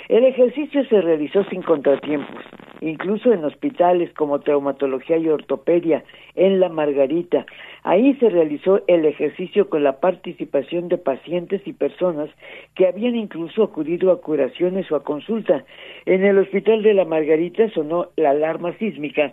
El 0.10 0.25
ejercicio 0.25 0.83
se 0.86 1.01
realizó 1.01 1.45
sin 1.45 1.62
contratiempos, 1.62 2.43
incluso 2.81 3.31
en 3.31 3.45
hospitales 3.45 4.13
como 4.13 4.39
traumatología 4.39 5.17
y 5.17 5.29
ortopedia, 5.29 6.03
en 6.36 6.60
La 6.60 6.67
Margarita. 6.67 7.45
Ahí 7.83 8.13
se 8.15 8.29
realizó 8.29 8.81
el 8.88 9.05
ejercicio 9.05 9.69
con 9.69 9.83
la 9.83 10.00
participación 10.00 10.89
de 10.89 10.98
pacientes 10.98 11.62
y 11.65 11.74
personas 11.74 12.29
que 12.75 12.88
habían 12.88 13.15
incluso 13.15 13.63
acudido 13.63 14.12
a 14.12 14.22
curaciones 14.22 14.91
o 14.91 14.98
a 14.98 15.03
consulta. 15.03 15.63
En 16.05 16.25
el 16.25 16.38
hospital 16.38 16.83
de 16.83 16.93
La 16.93 17.05
Margarita 17.05 17.69
sonó 17.69 18.07
la 18.17 18.31
alarma 18.31 18.74
sísmica, 18.74 19.31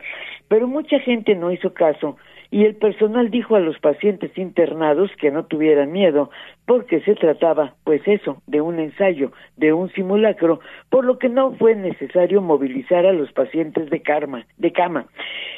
pero 0.49 0.69
mucha 0.69 1.01
gente 1.01 1.35
no 1.35 1.51
hizo 1.51 1.75
caso 1.75 2.17
y 2.51 2.65
el 2.65 2.75
personal 2.75 3.31
dijo 3.31 3.55
a 3.55 3.61
los 3.61 3.79
pacientes 3.79 4.37
internados 4.37 5.11
que 5.21 5.31
no 5.31 5.45
tuvieran 5.45 5.93
miedo, 5.93 6.31
porque 6.67 7.01
se 7.01 7.15
trataba, 7.15 7.75
pues 7.85 8.03
eso, 8.07 8.43
de 8.47 8.61
un 8.61 8.81
ensayo, 8.81 9.33
de 9.57 9.73
un 9.73 9.91
simulacro, 9.93 10.61
por 10.89 11.05
lo 11.05 11.19
que 11.19 11.29
no 11.29 11.53
fue 11.53 11.77
necesario 11.77 12.43
movilizar 12.43 13.07
a 13.07 13.13
los 13.13 13.33
pacientes 13.33 13.89
de, 13.91 14.03
karma, 14.03 14.47
de 14.59 14.73
cama. 14.73 15.07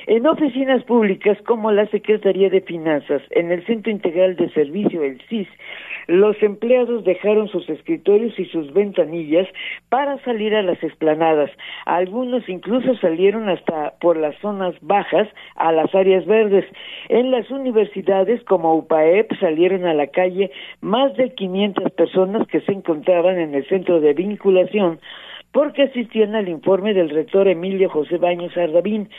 En 0.07 0.27
oficinas 0.27 0.85
públicas 0.85 1.39
como 1.47 1.71
la 1.71 1.87
Secretaría 1.87 2.51
de 2.51 2.61
Finanzas, 2.61 3.23
en 3.31 3.53
el 3.53 3.65
Centro 3.65 3.91
Integral 3.91 4.37
de 4.37 4.51
Servicio, 4.51 5.03
el 5.03 5.21
CIS, 5.29 5.49
los 6.07 6.41
empleados 6.43 7.05
dejaron 7.05 7.49
sus 7.49 7.69
escritorios 7.69 8.39
y 8.39 8.47
sus 8.47 8.73
ventanillas 8.73 9.49
para 9.89 10.19
salir 10.25 10.55
a 10.55 10.63
las 10.63 10.83
esplanadas. 10.83 11.51
Algunos 11.87 12.49
incluso 12.49 12.95
salieron 12.97 13.49
hasta 13.49 13.95
por 14.01 14.17
las 14.17 14.37
zonas 14.41 14.75
bajas 14.81 15.29
a 15.57 15.73
las 15.73 15.95
áreas 15.95 16.27
verdes. 16.27 16.65
En 17.09 17.31
las 17.31 17.51
universidades 17.51 18.43
como 18.45 18.75
UPAEP 18.75 19.33
salieron 19.39 19.87
a 19.87 19.95
la 19.95 20.07
calle 20.09 20.51
más 20.81 21.15
de 21.17 21.35
500 21.35 21.93
personas 21.93 22.47
que 22.49 22.61
se 22.61 22.73
encontraban 22.73 23.39
en 23.39 23.55
el 23.55 23.67
centro 23.69 24.01
de 24.01 24.15
vinculación 24.15 25.01
porque 25.53 25.83
asistían 25.83 26.35
al 26.35 26.49
informe 26.49 26.95
del 26.95 27.11
rector 27.11 27.47
Emilio 27.47 27.91
José 27.91 28.17
Baños 28.17 28.57
Ardavín, 28.57 29.11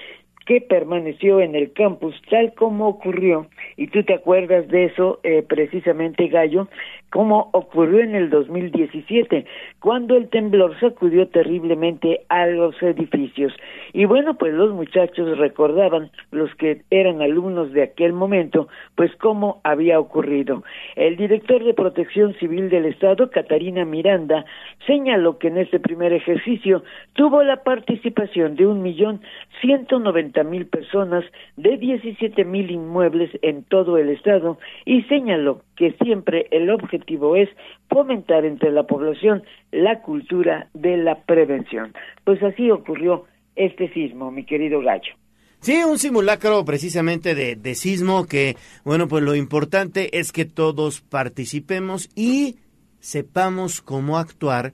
que 0.46 0.62
permaneció 0.62 1.40
en 1.40 1.56
el 1.56 1.72
campus 1.74 2.16
tal 2.30 2.54
como 2.54 2.88
ocurrió, 2.88 3.48
y 3.78 3.88
tú 3.88 4.04
te 4.04 4.14
acuerdas 4.14 4.68
de 4.68 4.86
eso 4.86 5.20
eh, 5.24 5.44
precisamente, 5.48 6.28
Gallo, 6.28 6.68
como 7.13 7.51
ocurrió 7.53 8.00
en 8.00 8.15
el 8.15 8.32
2017, 8.32 9.46
cuando 9.79 10.17
el 10.17 10.29
temblor 10.29 10.79
sacudió 10.79 11.27
terriblemente 11.27 12.22
a 12.27 12.48
los 12.48 12.74
edificios. 12.82 13.53
Y 13.93 14.05
bueno, 14.05 14.34
pues 14.34 14.51
los 14.51 14.74
muchachos 14.74 15.38
recordaban, 15.38 16.10
los 16.32 16.50
que 16.55 16.82
eran 16.89 17.22
alumnos 17.22 17.72
de 17.72 17.84
aquel 17.84 18.13
momento, 18.13 18.67
pues 18.96 19.15
cómo 19.17 19.62
había 19.63 20.00
ocurrido. 20.00 20.63
El 20.96 21.15
director 21.15 21.63
de 21.63 21.75
Protección 21.75 22.34
Civil 22.39 22.72
del 22.72 22.88
Estado, 22.88 23.29
Catarina 23.29 23.86
Miranda, 23.86 24.46
señaló 24.88 25.38
que 25.38 25.50
en 25.50 25.60
este 25.60 25.79
primer 25.79 26.13
ejercicio 26.13 26.84
tuvo 27.13 27.43
la 27.43 27.62
participación 27.62 28.55
de 28.55 28.65
un 28.65 28.82
millón 28.82 29.22
ciento 29.62 30.00
noventa 30.00 30.43
mil 30.43 30.65
personas 30.65 31.24
de 31.58 31.77
diecisiete 31.77 32.43
mil 32.43 32.72
inmuebles 32.72 33.29
en 33.43 33.63
todo 33.65 34.00
el 34.00 34.10
estado 34.10 34.58
y 34.84 35.03
señaló 35.03 35.62
que 35.84 36.06
siempre 36.06 36.48
el 36.52 36.70
objetivo 36.70 37.36
es 37.36 37.50
fomentar 37.90 38.46
entre 38.46 38.72
la 38.72 38.84
población 38.84 39.44
la 39.72 40.02
cultura 40.02 40.70
de 40.74 40.96
la 40.96 41.24
prevención. 41.25 41.94
Pues 42.24 42.42
así 42.42 42.72
ocurrió 42.72 43.25
este 43.58 43.92
sismo, 43.92 44.32
mi 44.32 44.46
querido 44.46 44.80
Gallo. 44.80 45.13
Sí, 45.60 45.84
un 45.84 46.00
simulacro 46.00 46.63
precisamente 46.63 47.36
de, 47.36 47.58
de 47.58 47.75
sismo 47.75 48.25
que, 48.25 48.56
bueno, 48.86 49.10
pues 49.10 49.24
lo 49.24 49.36
importante 49.36 50.18
es 50.18 50.32
que 50.32 50.46
todos 50.46 51.02
participemos 51.02 52.10
y 52.16 52.60
sepamos 53.02 53.82
cómo 53.82 54.18
actuar 54.18 54.72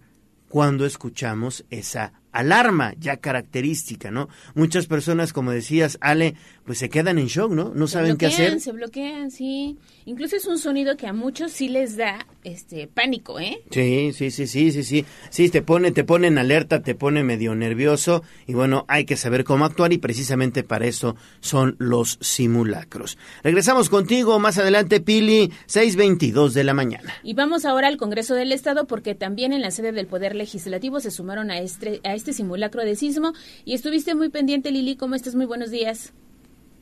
cuando 0.47 0.85
escuchamos 0.85 1.65
esa 1.71 2.18
alarma 2.31 2.93
ya 2.99 3.17
característica, 3.17 4.11
¿no? 4.11 4.29
Muchas 4.55 4.87
personas, 4.87 5.33
como 5.33 5.51
decías, 5.51 5.97
Ale, 6.01 6.35
pues 6.65 6.77
se 6.77 6.89
quedan 6.89 7.17
en 7.17 7.27
shock, 7.27 7.51
¿no? 7.51 7.71
No 7.73 7.87
saben 7.87 8.17
qué 8.17 8.27
hacer. 8.27 8.59
Se 8.59 8.71
bloquean, 8.71 9.31
sí. 9.31 9.77
Incluso 10.05 10.35
es 10.35 10.45
un 10.45 10.59
sonido 10.59 10.97
que 10.97 11.07
a 11.07 11.13
muchos 11.13 11.51
sí 11.51 11.69
les 11.69 11.97
da 11.97 12.25
este 12.43 12.87
pánico, 12.87 13.39
¿eh? 13.39 13.61
Sí, 13.71 14.11
sí, 14.13 14.31
sí, 14.31 14.47
sí, 14.47 14.71
sí, 14.71 14.83
sí. 14.83 15.05
Sí, 15.29 15.49
te 15.49 15.61
pone, 15.61 15.91
te 15.91 16.03
pone 16.03 16.27
en 16.27 16.37
alerta, 16.37 16.81
te 16.81 16.95
pone 16.95 17.23
medio 17.23 17.55
nervioso 17.55 18.23
y 18.47 18.53
bueno, 18.53 18.85
hay 18.87 19.05
que 19.05 19.17
saber 19.17 19.43
cómo 19.43 19.65
actuar 19.65 19.93
y 19.93 19.97
precisamente 19.97 20.63
para 20.63 20.85
eso 20.85 21.15
son 21.41 21.75
los 21.79 22.17
simulacros. 22.21 23.17
Regresamos 23.43 23.89
contigo 23.89 24.39
más 24.39 24.57
adelante, 24.57 25.01
Pili, 25.01 25.51
6.22 25.67 26.51
de 26.51 26.63
la 26.63 26.73
mañana. 26.73 27.13
Y 27.23 27.33
vamos 27.33 27.65
ahora 27.65 27.87
al 27.87 27.97
Congreso 27.97 28.35
del 28.35 28.51
Estado 28.51 28.87
porque 28.87 29.15
también 29.15 29.53
en 29.53 29.61
la 29.61 29.71
sede 29.71 29.91
del 29.91 30.07
Poder 30.07 30.35
Legislativo 30.35 30.99
se 30.99 31.11
sumaron 31.11 31.51
a 31.51 31.59
este, 31.59 32.01
a 32.03 32.15
este 32.15 32.33
simulacro 32.33 32.83
de 32.83 32.95
sismo 32.95 33.33
y 33.65 33.73
estuviste 33.73 34.15
muy 34.15 34.29
pendiente, 34.29 34.71
Lili, 34.71 34.95
¿cómo 34.95 35.15
estás? 35.15 35.35
Muy 35.35 35.45
buenos 35.45 35.71
días. 35.71 36.13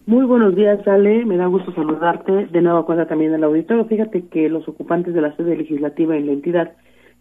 Muy 0.07 0.25
buenos 0.25 0.55
días, 0.55 0.87
Ale. 0.87 1.25
Me 1.25 1.35
da 1.35 1.47
gusto 1.47 1.73
saludarte. 1.73 2.47
De 2.47 2.61
nuevo 2.61 2.85
cuenta 2.85 3.07
también 3.07 3.33
el 3.33 3.43
auditorio. 3.43 3.83
Fíjate 3.83 4.25
que 4.29 4.47
los 4.47 4.65
ocupantes 4.65 5.13
de 5.13 5.19
la 5.19 5.35
sede 5.35 5.57
legislativa 5.57 6.15
en 6.15 6.27
la 6.27 6.31
entidad 6.31 6.71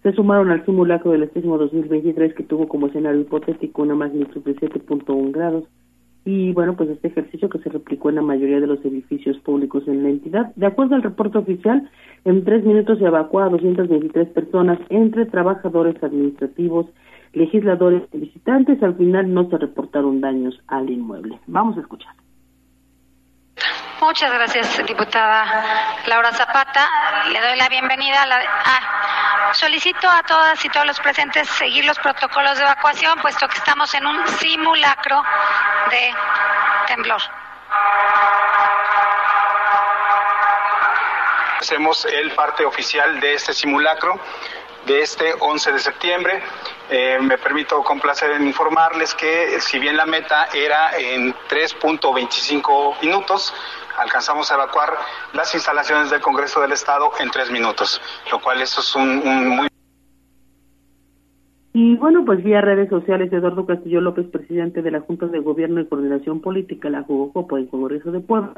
se 0.05 0.13
sumaron 0.13 0.53
al 0.53 0.65
simulacro 0.65 1.11
del 1.11 1.29
sismo 1.33 1.59
2023 1.59 2.35
que 2.35 2.45
tuvo 2.45 2.69
como 2.69 2.87
escenario 2.87 3.23
hipotético 3.23 3.83
una 3.83 3.97
magnitud 3.97 4.41
de 4.45 4.55
7.1 4.55 5.33
grados. 5.33 5.65
Y 6.25 6.53
bueno, 6.53 6.77
pues 6.77 6.91
este 6.91 7.09
ejercicio 7.09 7.49
que 7.49 7.59
se 7.59 7.71
replicó 7.71 8.11
en 8.11 8.15
la 8.15 8.23
mayoría 8.23 8.61
de 8.61 8.69
los 8.69 8.85
edificios 8.85 9.37
públicos 9.39 9.83
en 9.89 10.05
la 10.05 10.11
entidad. 10.11 10.55
De 10.55 10.67
acuerdo 10.67 10.95
al 10.95 11.03
reporte 11.03 11.39
oficial, 11.39 11.91
en 12.25 12.45
tres 12.45 12.65
minutos 12.65 13.01
se 13.01 13.05
evacuó 13.05 13.41
a 13.41 13.49
223 13.49 14.29
personas 14.29 14.79
entre 14.91 15.27
trabajadores 15.27 16.01
administrativos, 16.05 16.87
legisladores 17.33 18.05
y 18.13 18.19
visitantes. 18.19 18.81
Al 18.81 18.95
final 18.95 19.35
no 19.35 19.51
se 19.51 19.59
reportaron 19.59 20.21
daños 20.21 20.63
al 20.69 20.89
inmueble. 20.89 21.41
Vamos 21.49 21.77
a 21.79 21.81
escuchar. 21.81 22.15
Muchas 24.01 24.31
gracias, 24.31 24.87
diputada 24.87 25.95
Laura 26.07 26.31
Zapata. 26.33 26.89
Le 27.31 27.41
doy 27.41 27.57
la 27.57 27.69
bienvenida. 27.69 28.23
A 28.23 28.27
la, 28.27 28.43
ah, 28.45 29.51
solicito 29.55 30.07
a 30.09 30.23
todas 30.23 30.63
y 30.65 30.69
todos 30.69 30.87
los 30.87 31.01
presentes 31.01 31.49
seguir 31.49 31.85
los 31.87 31.99
protocolos 31.99 32.59
de 32.59 32.65
evacuación, 32.65 33.19
puesto 33.21 33.49
que 33.49 33.57
estamos 33.57 33.93
en 33.95 34.07
un 34.07 34.29
simulacro 34.29 35.23
de 35.91 36.15
temblor. 36.87 37.23
Hacemos 41.59 42.05
el 42.05 42.33
parte 42.33 42.67
oficial 42.67 43.19
de 43.19 43.35
este 43.35 43.55
simulacro 43.55 44.21
de 44.87 45.03
este 45.03 45.35
11 45.39 45.73
de 45.73 45.79
septiembre. 45.79 46.43
Eh, 46.89 47.19
me 47.21 47.37
permito 47.39 47.83
complacer 47.83 48.31
en 48.31 48.47
informarles 48.47 49.15
que 49.15 49.61
si 49.61 49.79
bien 49.79 49.97
la 49.97 50.07
meta 50.07 50.49
era 50.55 50.97
en 50.97 51.35
3.25 51.49 53.01
minutos, 53.03 53.53
alcanzamos 53.99 54.51
a 54.51 54.55
evacuar 54.55 54.97
las 55.33 55.55
instalaciones 55.55 56.11
del 56.11 56.21
Congreso 56.21 56.61
del 56.61 56.73
Estado 56.73 57.11
en 57.19 57.31
tres 57.31 57.51
minutos, 57.51 58.01
lo 58.31 58.41
cual 58.41 58.63
eso 58.63 58.81
es 58.81 58.95
un, 58.95 59.27
un 59.27 59.49
muy... 59.49 59.76
Y 61.79 61.95
bueno, 61.97 62.25
pues 62.25 62.43
vía 62.43 62.63
redes 62.63 62.89
sociales, 62.89 63.31
Eduardo 63.31 63.67
Castillo 63.67 64.01
López, 64.01 64.27
presidente 64.29 64.81
de 64.81 64.91
la 64.91 65.01
Junta 65.01 65.27
de 65.27 65.41
Gobierno 65.41 65.79
y 65.79 65.85
Coordinación 65.85 66.41
Política, 66.41 66.89
la 66.89 67.03
Jugojopo 67.03 67.57
del 67.57 67.69
Congreso 67.69 68.13
de 68.13 68.21
Puebla, 68.21 68.55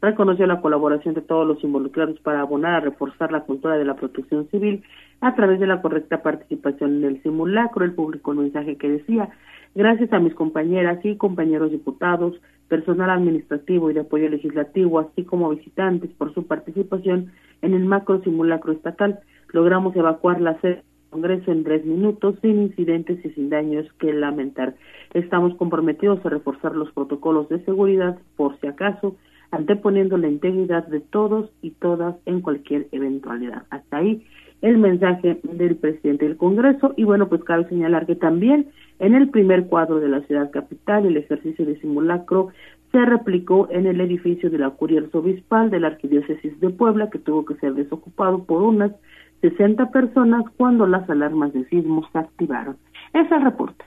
reconoció 0.00 0.46
la 0.46 0.62
colaboración 0.62 1.12
de 1.12 1.20
todos 1.20 1.46
los 1.46 1.62
involucrados 1.62 2.18
para 2.20 2.40
abonar 2.40 2.76
a 2.76 2.80
reforzar 2.80 3.30
la 3.30 3.42
cultura 3.42 3.76
de 3.76 3.84
la 3.84 3.96
protección 3.96 4.48
civil 4.48 4.82
a 5.20 5.34
través 5.34 5.60
de 5.60 5.66
la 5.66 5.82
correcta 5.82 6.22
participación 6.22 6.96
en 6.96 7.04
el 7.04 7.22
simulacro. 7.22 7.84
El 7.84 7.92
público 7.92 8.32
mensaje 8.32 8.78
que 8.78 8.88
decía, 8.88 9.28
gracias 9.74 10.10
a 10.14 10.20
mis 10.20 10.32
compañeras 10.32 10.98
y 11.04 11.16
compañeros 11.16 11.72
diputados, 11.72 12.40
personal 12.68 13.10
administrativo 13.10 13.90
y 13.90 13.92
de 13.92 14.00
apoyo 14.00 14.30
legislativo, 14.30 14.98
así 14.98 15.24
como 15.24 15.50
visitantes 15.50 16.10
por 16.12 16.32
su 16.32 16.46
participación 16.46 17.32
en 17.60 17.74
el 17.74 17.84
macro 17.84 18.22
simulacro 18.22 18.72
estatal. 18.72 19.20
Logramos 19.52 19.94
evacuar 19.94 20.40
la 20.40 20.58
sede 20.62 20.82
Congreso 21.12 21.52
en 21.52 21.62
tres 21.62 21.84
minutos 21.84 22.36
sin 22.40 22.62
incidentes 22.62 23.22
y 23.22 23.28
sin 23.32 23.50
daños 23.50 23.86
que 23.98 24.14
lamentar. 24.14 24.74
Estamos 25.12 25.54
comprometidos 25.56 26.24
a 26.24 26.30
reforzar 26.30 26.74
los 26.74 26.90
protocolos 26.92 27.50
de 27.50 27.62
seguridad 27.66 28.16
por 28.34 28.58
si 28.60 28.66
acaso, 28.66 29.16
anteponiendo 29.50 30.16
la 30.16 30.28
integridad 30.28 30.86
de 30.86 31.00
todos 31.00 31.50
y 31.60 31.72
todas 31.72 32.16
en 32.24 32.40
cualquier 32.40 32.88
eventualidad. 32.92 33.64
Hasta 33.68 33.98
ahí 33.98 34.24
el 34.62 34.78
mensaje 34.78 35.38
del 35.42 35.76
presidente 35.76 36.24
del 36.24 36.38
Congreso 36.38 36.94
y 36.96 37.04
bueno, 37.04 37.28
pues 37.28 37.44
cabe 37.44 37.68
señalar 37.68 38.06
que 38.06 38.14
también 38.16 38.68
en 38.98 39.14
el 39.14 39.28
primer 39.28 39.66
cuadro 39.66 40.00
de 40.00 40.08
la 40.08 40.22
ciudad 40.22 40.50
capital 40.50 41.04
el 41.04 41.18
ejercicio 41.18 41.66
de 41.66 41.78
simulacro 41.80 42.48
se 42.90 43.04
replicó 43.04 43.68
en 43.70 43.86
el 43.86 44.00
edificio 44.00 44.48
de 44.48 44.58
la 44.58 44.70
curia 44.70 45.00
arzobispal 45.00 45.68
de 45.68 45.80
la 45.80 45.88
Arquidiócesis 45.88 46.58
de 46.60 46.70
Puebla 46.70 47.10
que 47.10 47.18
tuvo 47.18 47.44
que 47.44 47.56
ser 47.56 47.74
desocupado 47.74 48.44
por 48.44 48.62
unas 48.62 48.92
60 49.42 49.90
personas 49.90 50.44
cuando 50.56 50.86
las 50.86 51.08
alarmas 51.10 51.52
de 51.52 51.68
sismos 51.68 52.06
se 52.12 52.18
activaron. 52.18 52.78
Es 53.12 53.30
el 53.30 53.42
reporte. 53.42 53.84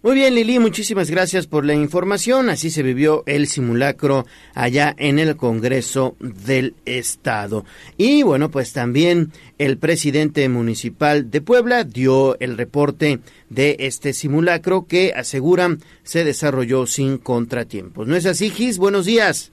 Muy 0.00 0.14
bien, 0.14 0.36
Lili, 0.36 0.60
muchísimas 0.60 1.10
gracias 1.10 1.48
por 1.48 1.64
la 1.64 1.74
información. 1.74 2.50
Así 2.50 2.70
se 2.70 2.84
vivió 2.84 3.24
el 3.26 3.48
simulacro 3.48 4.26
allá 4.54 4.94
en 4.96 5.18
el 5.18 5.36
Congreso 5.36 6.14
del 6.20 6.74
Estado. 6.84 7.64
Y 7.96 8.22
bueno, 8.22 8.48
pues 8.48 8.72
también 8.72 9.32
el 9.58 9.76
presidente 9.76 10.48
municipal 10.48 11.32
de 11.32 11.40
Puebla 11.40 11.82
dio 11.82 12.38
el 12.38 12.56
reporte 12.56 13.18
de 13.50 13.74
este 13.80 14.12
simulacro 14.12 14.86
que 14.86 15.14
aseguran 15.16 15.78
se 16.04 16.22
desarrolló 16.22 16.86
sin 16.86 17.18
contratiempos. 17.18 18.06
¿No 18.06 18.14
es 18.14 18.26
así, 18.26 18.50
Gis? 18.50 18.78
Buenos 18.78 19.04
días. 19.04 19.50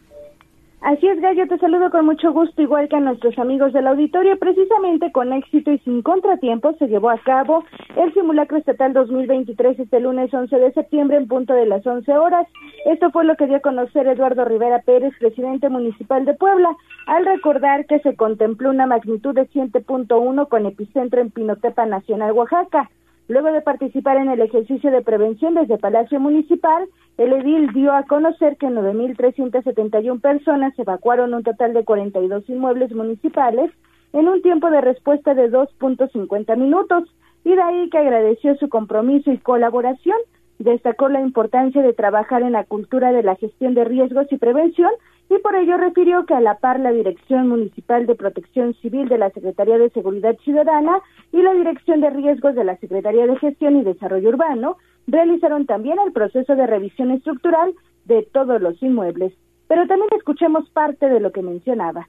Así 0.86 1.08
es, 1.08 1.20
Gallo, 1.20 1.48
te 1.48 1.58
saludo 1.58 1.90
con 1.90 2.06
mucho 2.06 2.32
gusto, 2.32 2.62
igual 2.62 2.88
que 2.88 2.96
a 2.96 3.00
nuestros 3.00 3.40
amigos 3.40 3.74
del 3.74 3.88
auditorio. 3.88 4.38
Precisamente 4.38 5.12
con 5.12 5.34
éxito 5.34 5.72
y 5.72 5.80
sin 5.80 6.04
contratiempos 6.04 6.78
se 6.78 6.88
llevó 6.88 7.10
a 7.10 7.18
cabo 7.18 7.64
el 7.96 8.14
simulacro 8.14 8.60
estatal 8.60 8.94
2023 8.94 9.80
este 9.80 10.00
lunes 10.00 10.32
11 10.32 10.56
de 10.56 10.72
septiembre 10.74 11.18
en 11.18 11.28
punto 11.28 11.56
de 11.56 11.66
las 11.66 11.84
11 11.88 12.12
horas. 12.16 12.48
Esto 12.86 13.10
fue 13.10 13.26
lo 13.26 13.36
que 13.36 13.48
dio 13.48 13.58
a 13.58 13.62
conocer 13.62 14.06
Eduardo 14.06 14.46
Rivera 14.46 14.84
Pérez, 14.84 15.12
presidente 15.18 15.70
municipal 15.70 16.24
de 16.24 16.36
Puebla, 16.36 16.70
al 17.08 17.26
recordar 17.26 17.88
que 17.88 17.98
se 18.02 18.16
contempló 18.16 18.70
una 18.70 18.86
magnitud 18.86 19.34
de 19.34 19.50
7.1 19.50 20.48
con 20.48 20.68
epicentro 20.68 21.20
en 21.20 21.32
Pinotepa 21.32 21.88
Nacional, 21.88 22.34
Oaxaca. 22.34 22.92
Luego 23.28 23.52
de 23.52 23.62
participar 23.62 24.18
en 24.18 24.30
el 24.30 24.40
ejercicio 24.42 24.92
de 24.92 25.02
prevención 25.02 25.56
desde 25.56 25.80
Palacio 25.80 26.20
Municipal, 26.20 26.88
el 27.18 27.34
edil 27.34 27.74
dio 27.74 27.92
a 27.94 28.04
conocer 28.04 28.58
que 28.58 28.68
9.371 28.68 30.22
personas 30.22 30.78
evacuaron 30.78 31.34
un 31.34 31.44
total 31.44 31.74
de 31.74 31.84
42 31.84 32.48
inmuebles 32.50 32.94
municipales 32.94 33.72
en 34.14 34.28
un 34.28 34.42
tiempo 34.42 34.70
de 34.70 34.82
respuesta 34.82 35.34
de 35.34 35.52
2.50 35.52 36.56
minutos 36.58 37.04
y 37.44 37.56
de 37.56 37.62
ahí 37.62 37.90
que 37.90 37.98
agradeció 37.98 38.56
su 38.58 38.70
compromiso 38.70 39.32
y 39.32 39.38
colaboración 39.40 40.18
Destacó 40.60 41.10
la 41.10 41.22
importancia 41.22 41.82
de 41.82 41.94
trabajar 41.94 42.42
en 42.42 42.54
la 42.54 42.64
cultura 42.64 43.12
de 43.12 43.24
la 43.24 43.36
gestión 43.36 43.74
de 43.74 43.84
riesgos 43.84 44.28
y 44.32 44.38
prevención 44.38 44.92
y 45.30 45.38
por 45.40 45.56
ello 45.56 45.78
refirió 45.78 46.26
que 46.26 46.34
a 46.34 46.40
la 46.40 46.60
par 46.60 46.80
la 46.80 46.92
Dirección 46.92 47.50
Municipal 47.50 48.06
de 48.06 48.16
Protección 48.16 48.74
Civil 48.76 49.10
de 49.10 49.18
la 49.18 49.32
Secretaría 49.32 49.78
de 49.78 49.90
Seguridad 49.90 50.38
Ciudadana 50.44 51.00
y 51.32 51.42
la 51.42 51.54
Dirección 51.54 52.02
de 52.02 52.12
Riesgos 52.12 52.56
de 52.56 52.64
la 52.64 52.78
Secretaría 52.78 53.26
de 53.26 53.38
Gestión 53.38 53.76
y 53.78 53.84
Desarrollo 53.84 54.30
Urbano 54.30 54.78
realizaron 55.08 55.66
también 55.66 55.98
el 56.06 56.14
proceso 56.14 56.56
de 56.56 56.68
revisión 56.68 57.12
estructural 57.12 57.74
de 58.06 58.24
todos 58.32 58.62
los 58.62 58.82
inmuebles. 58.82 59.34
Pero 59.68 59.88
también 59.88 60.10
escuchemos 60.16 60.70
parte 60.70 61.10
de 61.10 61.20
lo 61.20 61.32
que 61.32 61.42
mencionaba. 61.42 62.08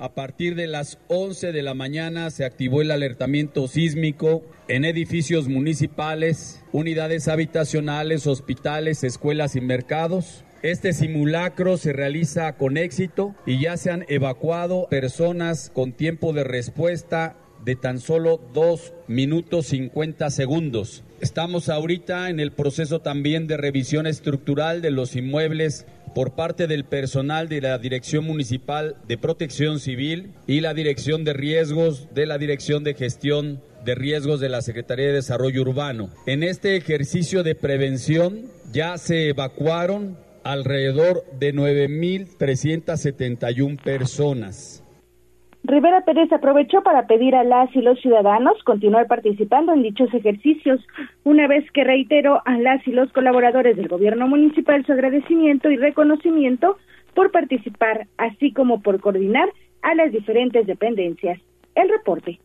A 0.00 0.14
partir 0.14 0.54
de 0.54 0.66
las 0.66 0.98
11 1.08 1.52
de 1.52 1.62
la 1.62 1.74
mañana 1.74 2.30
se 2.30 2.46
activó 2.46 2.80
el 2.80 2.90
alertamiento 2.90 3.68
sísmico 3.68 4.42
en 4.66 4.86
edificios 4.86 5.46
municipales, 5.46 6.64
unidades 6.72 7.28
habitacionales, 7.28 8.26
hospitales, 8.26 9.04
escuelas 9.04 9.56
y 9.56 9.60
mercados. 9.60 10.42
Este 10.62 10.94
simulacro 10.94 11.76
se 11.76 11.92
realiza 11.92 12.56
con 12.56 12.78
éxito 12.78 13.34
y 13.44 13.60
ya 13.60 13.76
se 13.76 13.90
han 13.90 14.06
evacuado 14.08 14.86
personas 14.88 15.70
con 15.74 15.92
tiempo 15.92 16.32
de 16.32 16.44
respuesta 16.44 17.36
de 17.62 17.76
tan 17.76 18.00
solo 18.00 18.40
2 18.54 18.94
minutos 19.06 19.66
50 19.66 20.30
segundos. 20.30 21.04
Estamos 21.20 21.68
ahorita 21.68 22.30
en 22.30 22.40
el 22.40 22.52
proceso 22.52 23.02
también 23.02 23.46
de 23.46 23.58
revisión 23.58 24.06
estructural 24.06 24.80
de 24.80 24.90
los 24.90 25.14
inmuebles 25.14 25.84
por 26.14 26.34
parte 26.34 26.66
del 26.66 26.84
personal 26.84 27.48
de 27.48 27.60
la 27.60 27.78
Dirección 27.78 28.24
Municipal 28.24 28.96
de 29.06 29.18
Protección 29.18 29.80
Civil 29.80 30.32
y 30.46 30.60
la 30.60 30.74
Dirección 30.74 31.24
de 31.24 31.32
Riesgos 31.32 32.08
de 32.14 32.26
la 32.26 32.38
Dirección 32.38 32.84
de 32.84 32.94
Gestión 32.94 33.60
de 33.84 33.94
Riesgos 33.94 34.40
de 34.40 34.48
la 34.48 34.62
Secretaría 34.62 35.06
de 35.06 35.14
Desarrollo 35.14 35.62
Urbano. 35.62 36.10
En 36.26 36.42
este 36.42 36.76
ejercicio 36.76 37.42
de 37.42 37.54
prevención 37.54 38.42
ya 38.72 38.98
se 38.98 39.28
evacuaron 39.28 40.18
alrededor 40.44 41.24
de 41.38 41.54
9.371 41.54 43.82
personas. 43.82 44.79
Rivera 45.62 46.04
Pérez 46.04 46.32
aprovechó 46.32 46.82
para 46.82 47.06
pedir 47.06 47.34
a 47.34 47.44
las 47.44 47.74
y 47.76 47.82
los 47.82 48.00
ciudadanos 48.00 48.62
continuar 48.64 49.06
participando 49.06 49.72
en 49.74 49.82
dichos 49.82 50.12
ejercicios, 50.14 50.80
una 51.22 51.46
vez 51.46 51.70
que 51.72 51.84
reiteró 51.84 52.40
a 52.46 52.58
las 52.58 52.86
y 52.88 52.92
los 52.92 53.12
colaboradores 53.12 53.76
del 53.76 53.88
gobierno 53.88 54.26
municipal 54.26 54.84
su 54.86 54.92
agradecimiento 54.92 55.70
y 55.70 55.76
reconocimiento 55.76 56.78
por 57.14 57.30
participar, 57.30 58.06
así 58.16 58.52
como 58.52 58.80
por 58.80 59.00
coordinar 59.00 59.48
a 59.82 59.94
las 59.94 60.12
diferentes 60.12 60.66
dependencias. 60.66 61.38
El 61.74 61.88
reporte. 61.90 62.40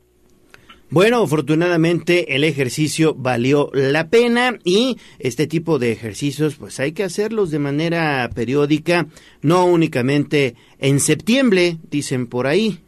Bueno, 0.89 1.23
afortunadamente 1.23 2.35
el 2.35 2.43
ejercicio 2.43 3.15
valió 3.15 3.71
la 3.73 4.09
pena 4.09 4.59
y 4.63 4.97
este 5.17 5.47
tipo 5.47 5.79
de 5.79 5.91
ejercicios 5.91 6.55
pues 6.55 6.79
hay 6.79 6.91
que 6.91 7.03
hacerlos 7.03 7.49
de 7.49 7.59
manera 7.59 8.29
periódica, 8.35 9.07
no 9.41 9.65
únicamente 9.65 10.55
en 10.77 10.99
septiembre, 10.99 11.77
dicen 11.89 12.27
por 12.27 12.45
ahí, 12.45 12.84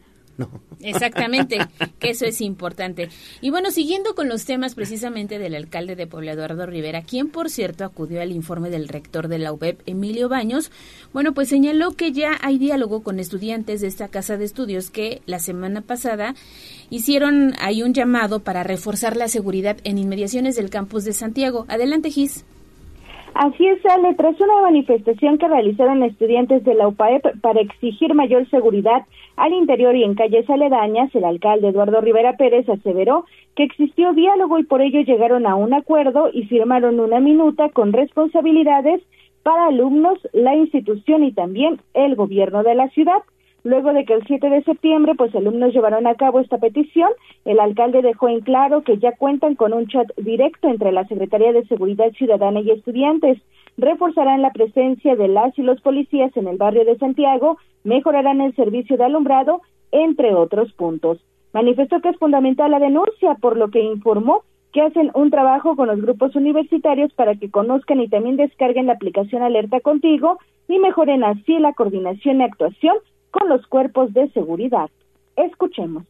Exactamente, 0.80 1.58
que 1.98 2.10
eso 2.10 2.24
es 2.24 2.40
importante. 2.40 3.08
Y 3.40 3.50
bueno, 3.50 3.70
siguiendo 3.70 4.14
con 4.14 4.28
los 4.28 4.44
temas 4.44 4.74
precisamente 4.74 5.38
del 5.38 5.54
alcalde 5.54 5.96
de 5.96 6.06
Puebla, 6.06 6.32
Eduardo 6.32 6.66
Rivera, 6.66 7.02
quien 7.02 7.28
por 7.28 7.50
cierto 7.50 7.84
acudió 7.84 8.22
al 8.22 8.32
informe 8.32 8.70
del 8.70 8.88
rector 8.88 9.28
de 9.28 9.38
la 9.38 9.52
UBEP, 9.52 9.80
Emilio 9.86 10.28
Baños, 10.28 10.70
bueno, 11.12 11.32
pues 11.32 11.48
señaló 11.48 11.92
que 11.92 12.12
ya 12.12 12.32
hay 12.40 12.58
diálogo 12.58 13.02
con 13.02 13.18
estudiantes 13.18 13.80
de 13.80 13.88
esta 13.88 14.08
casa 14.08 14.36
de 14.36 14.44
estudios 14.44 14.90
que 14.90 15.22
la 15.26 15.40
semana 15.40 15.80
pasada 15.80 16.34
hicieron 16.90 17.54
ahí 17.60 17.82
un 17.82 17.92
llamado 17.92 18.40
para 18.40 18.62
reforzar 18.62 19.16
la 19.16 19.28
seguridad 19.28 19.78
en 19.84 19.98
inmediaciones 19.98 20.56
del 20.56 20.70
campus 20.70 21.04
de 21.04 21.12
Santiago. 21.12 21.64
Adelante, 21.68 22.10
Gis. 22.10 22.44
Así 23.34 23.66
es, 23.66 23.84
Ale, 23.86 24.14
tras 24.14 24.40
una 24.40 24.62
manifestación 24.62 25.38
que 25.38 25.46
realizaron 25.46 26.02
estudiantes 26.02 26.64
de 26.64 26.74
la 26.74 26.88
UPAEP 26.88 27.40
para 27.40 27.60
exigir 27.60 28.14
mayor 28.14 28.48
seguridad 28.50 29.06
al 29.38 29.52
interior 29.52 29.94
y 29.94 30.02
en 30.02 30.16
calles 30.16 30.50
aledañas, 30.50 31.14
el 31.14 31.24
alcalde 31.24 31.68
Eduardo 31.68 32.00
Rivera 32.00 32.36
Pérez 32.36 32.68
aseveró 32.68 33.24
que 33.54 33.62
existió 33.62 34.12
diálogo 34.12 34.58
y 34.58 34.64
por 34.64 34.82
ello 34.82 35.00
llegaron 35.00 35.46
a 35.46 35.54
un 35.54 35.72
acuerdo 35.74 36.28
y 36.32 36.42
firmaron 36.46 36.98
una 36.98 37.20
minuta 37.20 37.68
con 37.68 37.92
responsabilidades 37.92 39.00
para 39.44 39.66
alumnos, 39.66 40.18
la 40.32 40.56
institución 40.56 41.22
y 41.22 41.32
también 41.32 41.80
el 41.94 42.16
gobierno 42.16 42.64
de 42.64 42.74
la 42.74 42.88
ciudad. 42.88 43.22
Luego 43.62 43.92
de 43.92 44.04
que 44.04 44.14
el 44.14 44.26
7 44.26 44.50
de 44.50 44.62
septiembre, 44.62 45.14
pues 45.16 45.34
alumnos 45.34 45.72
llevaron 45.72 46.06
a 46.06 46.14
cabo 46.16 46.40
esta 46.40 46.58
petición, 46.58 47.10
el 47.44 47.60
alcalde 47.60 48.02
dejó 48.02 48.28
en 48.28 48.40
claro 48.40 48.82
que 48.82 48.98
ya 48.98 49.12
cuentan 49.12 49.54
con 49.54 49.72
un 49.72 49.86
chat 49.86 50.08
directo 50.16 50.68
entre 50.68 50.90
la 50.90 51.06
Secretaría 51.06 51.52
de 51.52 51.66
Seguridad 51.66 52.10
Ciudadana 52.12 52.60
y 52.60 52.70
estudiantes. 52.70 53.38
Reforzarán 53.78 54.42
la 54.42 54.50
presencia 54.50 55.14
de 55.14 55.28
las 55.28 55.56
y 55.56 55.62
los 55.62 55.80
policías 55.80 56.36
en 56.36 56.48
el 56.48 56.56
barrio 56.56 56.84
de 56.84 56.98
Santiago, 56.98 57.58
mejorarán 57.84 58.40
el 58.40 58.54
servicio 58.56 58.96
de 58.96 59.04
alumbrado, 59.04 59.62
entre 59.92 60.34
otros 60.34 60.72
puntos. 60.72 61.18
Manifestó 61.52 62.00
que 62.00 62.08
es 62.10 62.18
fundamental 62.18 62.72
la 62.72 62.80
denuncia, 62.80 63.36
por 63.40 63.56
lo 63.56 63.70
que 63.70 63.80
informó 63.80 64.42
que 64.72 64.82
hacen 64.82 65.12
un 65.14 65.30
trabajo 65.30 65.76
con 65.76 65.86
los 65.86 66.02
grupos 66.02 66.34
universitarios 66.34 67.12
para 67.14 67.36
que 67.36 67.50
conozcan 67.50 68.00
y 68.00 68.08
también 68.08 68.36
descarguen 68.36 68.86
la 68.86 68.94
aplicación 68.94 69.42
Alerta 69.42 69.80
Contigo 69.80 70.38
y 70.66 70.78
mejoren 70.80 71.22
así 71.24 71.58
la 71.58 71.72
coordinación 71.72 72.40
y 72.40 72.44
actuación 72.44 72.96
con 73.30 73.48
los 73.48 73.66
cuerpos 73.68 74.12
de 74.12 74.28
seguridad. 74.30 74.90
Escuchemos. 75.36 76.04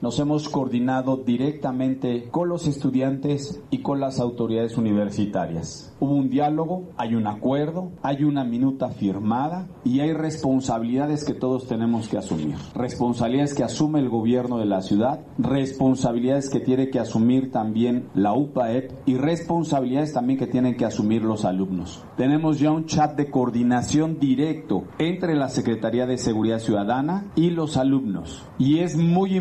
Nos 0.00 0.20
hemos 0.20 0.48
coordinado 0.48 1.16
directamente 1.16 2.28
con 2.30 2.48
los 2.48 2.68
estudiantes 2.68 3.60
y 3.70 3.78
con 3.78 3.98
las 3.98 4.20
autoridades 4.20 4.78
universitarias. 4.78 5.92
Hubo 5.98 6.14
un 6.14 6.30
diálogo, 6.30 6.84
hay 6.96 7.16
un 7.16 7.26
acuerdo, 7.26 7.90
hay 8.00 8.22
una 8.22 8.44
minuta 8.44 8.90
firmada 8.90 9.66
y 9.84 9.98
hay 9.98 10.12
responsabilidades 10.12 11.24
que 11.24 11.34
todos 11.34 11.66
tenemos 11.66 12.06
que 12.06 12.16
asumir. 12.16 12.54
Responsabilidades 12.76 13.54
que 13.54 13.64
asume 13.64 13.98
el 13.98 14.08
gobierno 14.08 14.58
de 14.58 14.66
la 14.66 14.82
ciudad, 14.82 15.18
responsabilidades 15.36 16.48
que 16.48 16.60
tiene 16.60 16.90
que 16.90 17.00
asumir 17.00 17.50
también 17.50 18.08
la 18.14 18.34
UPAEP 18.34 18.92
y 19.04 19.16
responsabilidades 19.16 20.12
también 20.12 20.38
que 20.38 20.46
tienen 20.46 20.76
que 20.76 20.84
asumir 20.84 21.24
los 21.24 21.44
alumnos. 21.44 22.04
Tenemos 22.16 22.60
ya 22.60 22.70
un 22.70 22.86
chat 22.86 23.16
de 23.16 23.32
coordinación 23.32 24.20
directo 24.20 24.84
entre 25.00 25.34
la 25.34 25.48
Secretaría 25.48 26.06
de 26.06 26.18
Seguridad 26.18 26.60
Ciudadana 26.60 27.32
y 27.34 27.50
los 27.50 27.76
alumnos. 27.76 28.44
Y 28.58 28.78
es 28.78 28.96
muy 28.96 29.34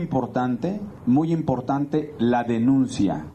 importante, 0.47 0.79
muy 1.05 1.33
importante 1.33 2.13
la 2.19 2.43
denuncia. 2.43 3.33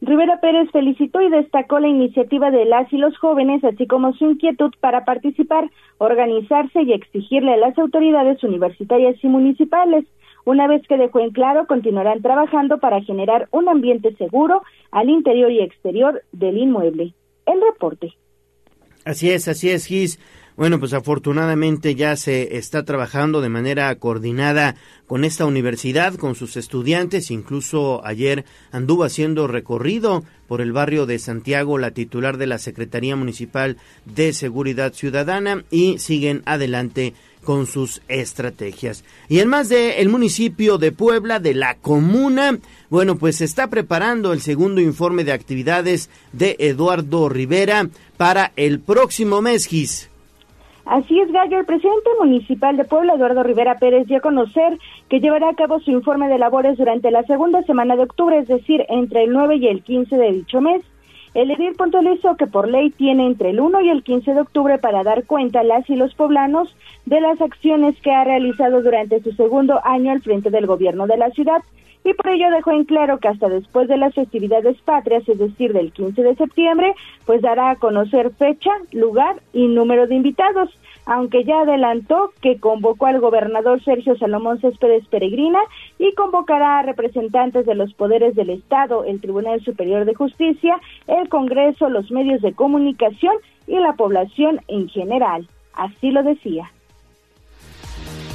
Rivera 0.00 0.40
Pérez 0.40 0.70
felicitó 0.72 1.20
y 1.20 1.28
destacó 1.28 1.78
la 1.78 1.88
iniciativa 1.88 2.50
de 2.50 2.64
las 2.64 2.90
y 2.92 2.96
los 2.96 3.16
jóvenes, 3.18 3.62
así 3.64 3.86
como 3.86 4.14
su 4.14 4.30
inquietud 4.30 4.72
para 4.80 5.04
participar, 5.04 5.70
organizarse 5.98 6.82
y 6.82 6.92
exigirle 6.92 7.54
a 7.54 7.56
las 7.58 7.76
autoridades 7.76 8.42
universitarias 8.42 9.16
y 9.22 9.26
municipales. 9.26 10.06
Una 10.46 10.68
vez 10.68 10.82
que 10.88 10.96
dejó 10.96 11.20
en 11.20 11.32
claro, 11.32 11.66
continuarán 11.66 12.22
trabajando 12.22 12.78
para 12.78 13.02
generar 13.02 13.48
un 13.50 13.68
ambiente 13.68 14.14
seguro 14.16 14.62
al 14.90 15.10
interior 15.10 15.50
y 15.50 15.60
exterior 15.60 16.22
del 16.32 16.56
inmueble. 16.56 17.12
El 17.44 17.60
reporte. 17.60 18.14
Así 19.04 19.30
es, 19.30 19.48
así 19.48 19.70
es, 19.70 19.86
Gis. 19.86 20.18
Bueno, 20.60 20.78
pues 20.78 20.92
afortunadamente 20.92 21.94
ya 21.94 22.16
se 22.16 22.58
está 22.58 22.84
trabajando 22.84 23.40
de 23.40 23.48
manera 23.48 23.94
coordinada 23.94 24.76
con 25.06 25.24
esta 25.24 25.46
universidad, 25.46 26.16
con 26.16 26.34
sus 26.34 26.58
estudiantes. 26.58 27.30
Incluso 27.30 28.04
ayer 28.04 28.44
anduvo 28.70 29.04
haciendo 29.04 29.46
recorrido 29.46 30.22
por 30.48 30.60
el 30.60 30.72
barrio 30.72 31.06
de 31.06 31.18
Santiago 31.18 31.78
la 31.78 31.92
titular 31.92 32.36
de 32.36 32.46
la 32.46 32.58
Secretaría 32.58 33.16
Municipal 33.16 33.78
de 34.04 34.34
Seguridad 34.34 34.92
Ciudadana 34.92 35.64
y 35.70 35.98
siguen 35.98 36.42
adelante 36.44 37.14
con 37.42 37.66
sus 37.66 38.02
estrategias. 38.08 39.02
Y 39.30 39.38
en 39.38 39.48
más 39.48 39.70
de 39.70 40.02
el 40.02 40.10
municipio 40.10 40.76
de 40.76 40.92
Puebla, 40.92 41.40
de 41.40 41.54
la 41.54 41.76
comuna, 41.76 42.58
bueno, 42.90 43.16
pues 43.16 43.36
se 43.36 43.46
está 43.46 43.70
preparando 43.70 44.34
el 44.34 44.42
segundo 44.42 44.82
informe 44.82 45.24
de 45.24 45.32
actividades 45.32 46.10
de 46.34 46.56
Eduardo 46.58 47.30
Rivera 47.30 47.88
para 48.18 48.52
el 48.56 48.80
próximo 48.80 49.40
mes, 49.40 49.64
Gis. 49.64 50.09
Así 50.90 51.20
es, 51.20 51.30
Gallo. 51.30 51.56
El 51.56 51.66
presidente 51.66 52.10
municipal 52.18 52.76
de 52.76 52.84
Puebla, 52.84 53.14
Eduardo 53.14 53.44
Rivera 53.44 53.78
Pérez, 53.78 54.08
dio 54.08 54.16
a 54.16 54.20
conocer 54.20 54.76
que 55.08 55.20
llevará 55.20 55.50
a 55.50 55.54
cabo 55.54 55.78
su 55.78 55.92
informe 55.92 56.26
de 56.26 56.36
labores 56.36 56.78
durante 56.78 57.12
la 57.12 57.22
segunda 57.22 57.62
semana 57.62 57.94
de 57.94 58.02
octubre, 58.02 58.36
es 58.36 58.48
decir, 58.48 58.84
entre 58.88 59.22
el 59.22 59.32
9 59.32 59.54
y 59.54 59.68
el 59.68 59.84
15 59.84 60.16
de 60.16 60.32
dicho 60.32 60.60
mes. 60.60 60.82
El 61.32 61.52
edil 61.52 61.76
puntualizó 61.76 62.34
que 62.34 62.48
por 62.48 62.68
ley 62.68 62.90
tiene 62.90 63.24
entre 63.24 63.50
el 63.50 63.60
1 63.60 63.82
y 63.82 63.88
el 63.88 64.02
15 64.02 64.34
de 64.34 64.40
octubre 64.40 64.78
para 64.78 65.04
dar 65.04 65.26
cuenta 65.26 65.60
a 65.60 65.62
las 65.62 65.88
y 65.88 65.94
los 65.94 66.12
poblanos 66.16 66.76
de 67.06 67.20
las 67.20 67.40
acciones 67.40 67.94
que 68.00 68.10
ha 68.10 68.24
realizado 68.24 68.82
durante 68.82 69.22
su 69.22 69.30
segundo 69.34 69.80
año 69.84 70.10
al 70.10 70.22
frente 70.22 70.50
del 70.50 70.66
gobierno 70.66 71.06
de 71.06 71.18
la 71.18 71.30
ciudad 71.30 71.62
y 72.04 72.14
por 72.14 72.28
ello 72.28 72.50
dejó 72.50 72.72
en 72.72 72.84
claro 72.84 73.18
que 73.18 73.28
hasta 73.28 73.48
después 73.48 73.88
de 73.88 73.96
las 73.96 74.14
festividades 74.14 74.80
patrias, 74.82 75.28
es 75.28 75.38
decir, 75.38 75.72
del 75.72 75.92
15 75.92 76.22
de 76.22 76.34
septiembre, 76.34 76.94
pues 77.26 77.42
dará 77.42 77.70
a 77.70 77.76
conocer 77.76 78.30
fecha, 78.32 78.70
lugar 78.92 79.36
y 79.52 79.66
número 79.66 80.06
de 80.06 80.14
invitados, 80.14 80.70
aunque 81.04 81.44
ya 81.44 81.60
adelantó 81.60 82.32
que 82.40 82.58
convocó 82.58 83.06
al 83.06 83.20
gobernador 83.20 83.82
Sergio 83.82 84.16
Salomón 84.16 84.60
Céspedes 84.60 85.06
Peregrina 85.08 85.60
y 85.98 86.14
convocará 86.14 86.78
a 86.78 86.82
representantes 86.82 87.66
de 87.66 87.74
los 87.74 87.92
poderes 87.94 88.34
del 88.34 88.50
Estado, 88.50 89.04
el 89.04 89.20
Tribunal 89.20 89.60
Superior 89.62 90.04
de 90.04 90.14
Justicia, 90.14 90.80
el 91.06 91.28
Congreso, 91.28 91.88
los 91.88 92.10
medios 92.10 92.40
de 92.42 92.54
comunicación 92.54 93.34
y 93.66 93.78
la 93.78 93.92
población 93.94 94.60
en 94.68 94.88
general. 94.88 95.48
Así 95.74 96.10
lo 96.10 96.22
decía. 96.22 96.70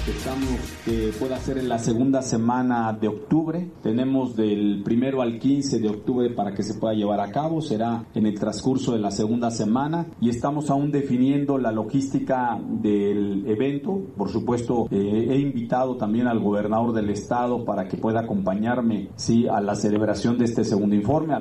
Pensamos 0.06 0.60
que 0.86 1.12
pueda 1.18 1.36
ser 1.40 1.58
en 1.58 1.68
la 1.68 1.80
segunda 1.80 2.22
semana 2.22 2.94
de 2.94 3.08
octubre. 3.08 3.72
Tenemos 3.82 4.36
del 4.36 4.84
primero 4.84 5.24
al 5.24 5.40
15 5.40 5.80
de 5.80 5.90
octubre 5.90 6.30
para 6.30 6.54
que 6.54 6.62
se 6.62 6.76
pueda 6.76 6.94
llevar 6.94 7.20
a 7.20 7.32
cabo. 7.32 7.60
Será 7.60 8.06
en 8.14 8.28
el 8.28 8.40
transcurso 8.40 8.92
de 8.94 9.00
la 9.00 9.10
segunda 9.10 9.50
semana 9.50 10.06
y 10.22 10.30
estamos 10.30 10.70
aún 10.70 10.92
definiendo 10.92 11.58
la 11.58 11.72
logística 11.72 12.60
del 12.64 13.48
evento. 13.48 14.00
Por 14.16 14.30
supuesto, 14.30 14.86
eh, 14.92 15.28
he 15.32 15.40
invitado 15.40 15.98
también 15.98 16.28
al 16.28 16.40
gobernador 16.40 16.94
del 16.94 17.10
estado 17.10 17.66
para 17.66 17.88
que 17.88 17.98
pueda 17.98 18.20
acompañarme 18.20 19.10
sí, 19.16 19.48
a 19.48 19.60
la 19.60 19.74
celebración 19.74 20.38
de 20.38 20.46
este 20.46 20.64
segundo 20.64 20.94
informe. 20.96 21.34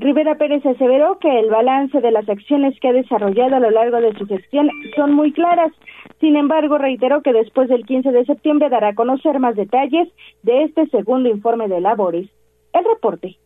Rivera 0.00 0.36
Pérez 0.36 0.64
aseveró 0.64 1.18
que 1.18 1.28
el 1.40 1.50
balance 1.50 2.00
de 2.00 2.10
las 2.10 2.26
acciones 2.26 2.74
que 2.80 2.88
ha 2.88 2.92
desarrollado 2.94 3.56
a 3.56 3.60
lo 3.60 3.70
largo 3.70 4.00
de 4.00 4.16
su 4.16 4.26
gestión 4.26 4.70
son 4.96 5.12
muy 5.12 5.30
claras. 5.30 5.72
Sin 6.20 6.36
embargo, 6.36 6.78
reiteró 6.78 7.20
que 7.20 7.34
después 7.34 7.68
del 7.68 7.84
15 7.84 8.10
de 8.10 8.24
septiembre 8.24 8.70
dará 8.70 8.88
a 8.88 8.94
conocer 8.94 9.38
más 9.38 9.56
detalles 9.56 10.08
de 10.42 10.62
este 10.62 10.86
segundo 10.86 11.28
informe 11.28 11.68
de 11.68 11.82
labores. 11.82 12.30
El 12.72 12.84
reporte. 12.86 13.36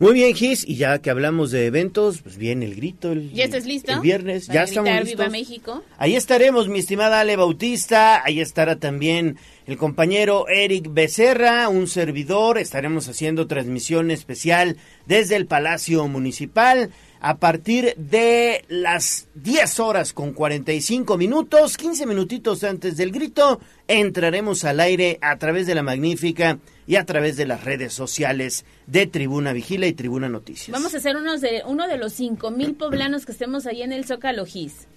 Muy 0.00 0.14
bien, 0.14 0.32
Gis, 0.32 0.64
y 0.64 0.76
ya 0.76 1.00
que 1.00 1.10
hablamos 1.10 1.50
de 1.50 1.66
eventos, 1.66 2.22
pues 2.22 2.36
viene 2.36 2.66
el 2.66 2.76
grito. 2.76 3.10
El, 3.10 3.32
¿Ya 3.32 3.44
estás 3.44 3.66
listo? 3.66 3.90
El 3.92 4.00
viernes, 4.00 4.46
ya 4.46 4.62
estamos 4.62 4.92
listos. 4.92 5.16
Viva 5.18 5.28
México. 5.28 5.82
Ahí 5.96 6.14
estaremos, 6.14 6.68
mi 6.68 6.78
estimada 6.78 7.18
Ale 7.18 7.34
Bautista, 7.34 8.22
ahí 8.24 8.40
estará 8.40 8.76
también 8.76 9.38
el 9.66 9.76
compañero 9.76 10.46
Eric 10.48 10.86
Becerra, 10.92 11.68
un 11.68 11.88
servidor, 11.88 12.58
estaremos 12.58 13.08
haciendo 13.08 13.48
transmisión 13.48 14.12
especial 14.12 14.76
desde 15.06 15.34
el 15.34 15.46
Palacio 15.46 16.06
Municipal 16.06 16.90
a 17.20 17.36
partir 17.38 17.94
de 17.96 18.64
las 18.68 19.28
10 19.34 19.80
horas 19.80 20.12
con 20.12 20.32
45 20.32 21.16
minutos, 21.16 21.76
15 21.76 22.06
minutitos 22.06 22.64
antes 22.64 22.96
del 22.96 23.10
grito, 23.10 23.60
entraremos 23.88 24.64
al 24.64 24.80
aire 24.80 25.18
a 25.20 25.36
través 25.36 25.66
de 25.66 25.74
la 25.74 25.82
magnífica 25.82 26.58
y 26.86 26.96
a 26.96 27.04
través 27.04 27.36
de 27.36 27.46
las 27.46 27.64
redes 27.64 27.92
sociales 27.92 28.64
de 28.86 29.06
Tribuna 29.06 29.52
Vigila 29.52 29.86
y 29.86 29.92
Tribuna 29.92 30.28
Noticias. 30.28 30.70
Vamos 30.70 30.94
a 30.94 30.98
hacer 30.98 31.16
unos 31.16 31.40
de, 31.40 31.62
uno 31.66 31.86
de 31.86 31.98
los 31.98 32.12
cinco 32.12 32.50
mil 32.50 32.74
poblanos 32.74 33.26
que 33.26 33.32
estemos 33.32 33.66
ahí 33.66 33.82
en 33.82 33.92
el 33.92 34.04
Zócalo 34.04 34.46
Gis. 34.46 34.88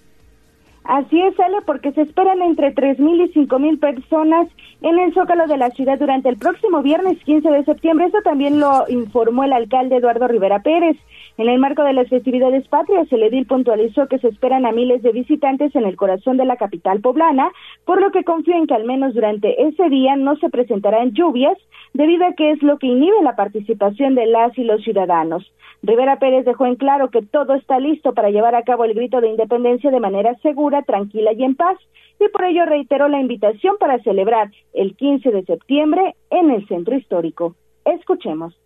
Así 0.84 1.20
es, 1.20 1.38
Ale, 1.38 1.58
porque 1.64 1.92
se 1.92 2.02
esperan 2.02 2.42
entre 2.42 2.72
tres 2.72 2.98
mil 2.98 3.20
y 3.20 3.32
cinco 3.32 3.60
mil 3.60 3.78
personas 3.78 4.48
en 4.80 4.98
el 4.98 5.14
Zócalo 5.14 5.46
de 5.46 5.56
la 5.56 5.70
ciudad 5.70 5.96
durante 5.98 6.28
el 6.28 6.38
próximo 6.38 6.82
viernes 6.82 7.22
15 7.24 7.48
de 7.48 7.64
septiembre. 7.64 8.06
Eso 8.06 8.18
también 8.24 8.58
lo 8.58 8.84
informó 8.88 9.44
el 9.44 9.52
alcalde 9.52 9.96
Eduardo 9.96 10.26
Rivera 10.26 10.60
Pérez. 10.60 10.96
En 11.42 11.48
el 11.48 11.58
marco 11.58 11.82
de 11.82 11.92
las 11.92 12.08
festividades 12.08 12.68
patrias, 12.68 13.10
el 13.10 13.24
edil 13.24 13.48
puntualizó 13.48 14.06
que 14.06 14.20
se 14.20 14.28
esperan 14.28 14.64
a 14.64 14.70
miles 14.70 15.02
de 15.02 15.10
visitantes 15.10 15.74
en 15.74 15.84
el 15.84 15.96
corazón 15.96 16.36
de 16.36 16.44
la 16.44 16.54
capital 16.54 17.00
poblana, 17.00 17.50
por 17.84 18.00
lo 18.00 18.12
que 18.12 18.22
confío 18.22 18.54
en 18.54 18.68
que 18.68 18.74
al 18.74 18.84
menos 18.84 19.12
durante 19.12 19.60
ese 19.60 19.88
día 19.88 20.14
no 20.14 20.36
se 20.36 20.50
presentarán 20.50 21.14
lluvias, 21.14 21.58
debido 21.94 22.26
a 22.26 22.34
que 22.34 22.52
es 22.52 22.62
lo 22.62 22.78
que 22.78 22.86
inhibe 22.86 23.20
la 23.24 23.34
participación 23.34 24.14
de 24.14 24.26
las 24.26 24.56
y 24.56 24.62
los 24.62 24.84
ciudadanos. 24.84 25.52
Rivera 25.82 26.20
Pérez 26.20 26.44
dejó 26.44 26.66
en 26.66 26.76
claro 26.76 27.10
que 27.10 27.22
todo 27.22 27.54
está 27.54 27.80
listo 27.80 28.14
para 28.14 28.30
llevar 28.30 28.54
a 28.54 28.62
cabo 28.62 28.84
el 28.84 28.94
grito 28.94 29.20
de 29.20 29.30
independencia 29.30 29.90
de 29.90 29.98
manera 29.98 30.36
segura, 30.42 30.82
tranquila 30.82 31.32
y 31.32 31.42
en 31.42 31.56
paz, 31.56 31.76
y 32.20 32.28
por 32.28 32.44
ello 32.44 32.66
reiteró 32.66 33.08
la 33.08 33.18
invitación 33.18 33.78
para 33.80 33.98
celebrar 34.04 34.52
el 34.74 34.94
15 34.94 35.28
de 35.32 35.42
septiembre 35.42 36.14
en 36.30 36.52
el 36.52 36.68
centro 36.68 36.94
histórico. 36.94 37.56
Escuchemos. 37.84 38.56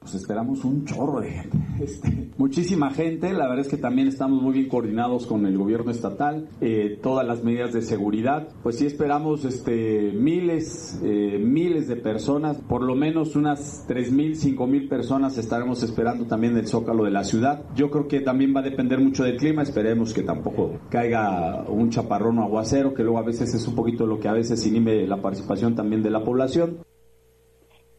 Pues 0.00 0.14
esperamos 0.14 0.64
un 0.64 0.84
chorro 0.84 1.20
de 1.20 1.30
gente. 1.30 1.58
Este, 1.76 2.30
muchísima 2.38 2.90
gente, 2.90 3.34
la 3.34 3.48
verdad 3.48 3.66
es 3.66 3.68
que 3.68 3.76
también 3.76 4.08
estamos 4.08 4.42
muy 4.42 4.54
bien 4.54 4.68
coordinados 4.68 5.26
con 5.26 5.44
el 5.44 5.58
gobierno 5.58 5.90
estatal, 5.90 6.48
eh, 6.62 6.98
todas 7.02 7.26
las 7.26 7.44
medidas 7.44 7.74
de 7.74 7.82
seguridad. 7.82 8.48
Pues 8.62 8.78
sí 8.78 8.86
esperamos 8.86 9.44
este, 9.44 10.10
miles, 10.12 10.98
eh, 11.04 11.38
miles 11.38 11.86
de 11.86 11.96
personas, 11.96 12.56
por 12.62 12.82
lo 12.82 12.94
menos 12.94 13.36
unas 13.36 13.84
tres 13.86 14.10
mil, 14.10 14.36
cinco 14.36 14.66
mil 14.66 14.88
personas 14.88 15.36
estaremos 15.36 15.82
esperando 15.82 16.24
también 16.24 16.54
del 16.54 16.66
Zócalo 16.66 17.04
de 17.04 17.10
la 17.10 17.24
ciudad. 17.24 17.62
Yo 17.74 17.90
creo 17.90 18.08
que 18.08 18.20
también 18.20 18.54
va 18.56 18.60
a 18.60 18.64
depender 18.64 19.00
mucho 19.00 19.24
del 19.24 19.36
clima, 19.36 19.62
esperemos 19.62 20.14
que 20.14 20.22
tampoco 20.22 20.78
caiga 20.88 21.64
un 21.68 21.90
chaparrón 21.90 22.38
o 22.38 22.42
aguacero, 22.42 22.94
que 22.94 23.02
luego 23.02 23.18
a 23.18 23.22
veces 23.22 23.52
es 23.54 23.68
un 23.68 23.74
poquito 23.74 24.06
lo 24.06 24.18
que 24.18 24.28
a 24.28 24.32
veces 24.32 24.66
inhibe 24.66 25.06
la 25.06 25.20
participación 25.20 25.74
también 25.74 26.02
de 26.02 26.10
la 26.10 26.24
población. 26.24 26.78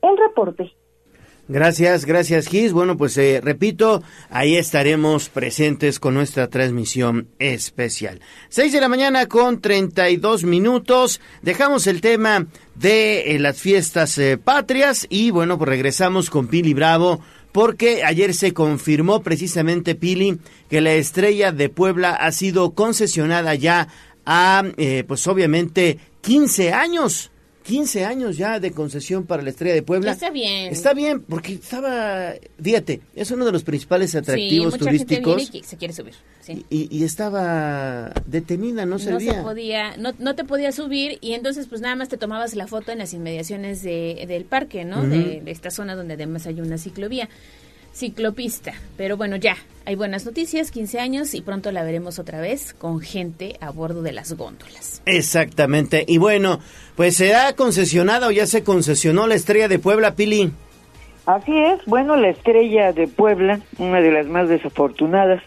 El 0.02 0.18
reporte. 0.18 0.72
Gracias, 1.50 2.04
gracias 2.04 2.48
Gis. 2.48 2.74
Bueno, 2.74 2.98
pues 2.98 3.18
eh, 3.18 3.40
repito, 3.42 4.04
ahí 4.30 4.58
estaremos 4.58 5.30
presentes 5.30 5.98
con 5.98 6.14
nuestra 6.14 6.50
transmisión 6.50 7.30
especial. 7.40 8.20
Seis 8.50 8.74
de 8.74 8.82
la 8.82 8.90
mañana 8.90 9.28
con 9.28 9.62
treinta 9.62 10.10
y 10.10 10.18
dos 10.18 10.44
minutos. 10.44 11.22
Dejamos 11.42 11.88
el 11.88 12.02
tema 12.02 12.48
de 12.76 13.32
eh, 13.36 13.40
las 13.40 13.62
fiestas 13.62 14.18
eh, 14.18 14.38
patrias 14.38 15.08
y 15.10 15.32
bueno, 15.32 15.58
pues 15.58 15.70
regresamos 15.70 16.30
con 16.30 16.48
Pili 16.48 16.74
Bravo 16.74 17.22
porque 17.54 18.04
ayer 18.04 18.34
se 18.34 18.54
confirmó 18.54 19.24
precisamente 19.24 19.96
Pili 19.96 20.40
que 20.70 20.82
la 20.82 20.94
estrella 20.94 21.54
de 21.54 21.70
Puebla 21.70 22.14
ha 22.14 22.34
sido 22.34 22.72
concesionada 22.72 23.56
ya 23.56 23.88
a, 24.26 24.64
pues 25.08 25.26
obviamente, 25.28 25.98
15 26.22 26.74
años 26.74 27.32
15 27.68 28.06
años 28.06 28.38
ya 28.38 28.62
de 28.62 28.72
concesión 28.72 29.26
para 29.26 29.44
la 29.44 29.50
Estrella 29.50 29.76
de 29.76 29.84
Puebla. 29.84 30.14
Está 30.14 30.30
bien. 30.30 30.72
Está 30.72 30.94
bien, 30.94 31.22
porque 31.22 31.54
estaba, 31.54 32.34
fíjate, 32.62 33.02
es 33.14 33.30
uno 33.32 33.44
de 33.46 33.52
los 33.52 33.64
principales 33.64 34.12
Sí, 34.12 34.18
atractivos 34.18 34.74
mucha 34.80 34.86
gente 34.92 35.04
turísticos. 35.06 35.36
viene 35.52 35.58
y 35.60 35.64
se 35.64 35.76
quiere 35.78 35.94
subir. 35.94 36.14
Sí. 36.42 36.66
Y, 36.70 36.88
y 36.98 37.04
estaba 37.04 38.14
detenida, 38.26 38.86
no 38.86 39.00
se 39.00 39.12
podía, 39.44 39.98
no, 39.98 40.14
no 40.18 40.34
te 40.36 40.46
podía 40.46 40.72
subir 40.72 41.18
y 41.20 41.34
entonces 41.34 41.68
pues 41.68 41.82
nada 41.82 41.96
más 41.98 42.08
te 42.08 42.16
tomabas 42.18 42.56
la 42.56 42.68
foto 42.68 42.94
en 42.94 43.00
las 43.00 43.14
inmediaciones 43.14 43.84
de, 43.84 44.24
del 44.30 44.46
parque, 44.46 44.86
¿no? 44.86 45.04
De, 45.06 45.42
de 45.42 45.52
esta 45.52 45.70
zona 45.70 45.96
donde 45.96 46.14
además 46.14 46.48
hay 46.48 46.62
una 46.62 46.78
ciclovía, 46.78 47.28
ciclopista. 47.98 48.74
Pero 48.96 49.18
bueno, 49.18 49.36
ya, 49.36 49.58
hay 49.86 49.96
buenas 49.96 50.26
noticias, 50.26 50.70
15 50.72 51.00
años 51.00 51.34
y 51.34 51.42
pronto 51.42 51.72
la 51.72 51.84
veremos 51.84 52.20
otra 52.20 52.40
vez 52.40 52.74
con 52.74 53.00
gente 53.00 53.58
a 53.60 53.72
bordo 53.72 54.02
de 54.02 54.12
las 54.12 54.34
góndolas. 54.34 55.02
Exactamente. 55.06 56.06
Y 56.08 56.18
bueno, 56.18 56.60
pues 56.96 57.16
se 57.16 57.36
ha 57.36 57.56
concesionado 57.56 58.28
o 58.28 58.32
ya 58.32 58.46
se 58.46 58.64
concesionó 58.64 59.28
la 59.28 59.36
Estrella 59.36 59.68
de 59.68 59.80
Puebla, 59.80 60.16
Pili. 60.16 60.52
Así 61.28 61.58
es, 61.58 61.84
bueno, 61.86 62.16
la 62.16 62.30
estrella 62.30 62.94
de 62.94 63.06
Puebla, 63.06 63.60
una 63.80 64.00
de 64.00 64.13
las 64.13 64.28
más 64.28 64.48
desafortunadas, 64.48 65.44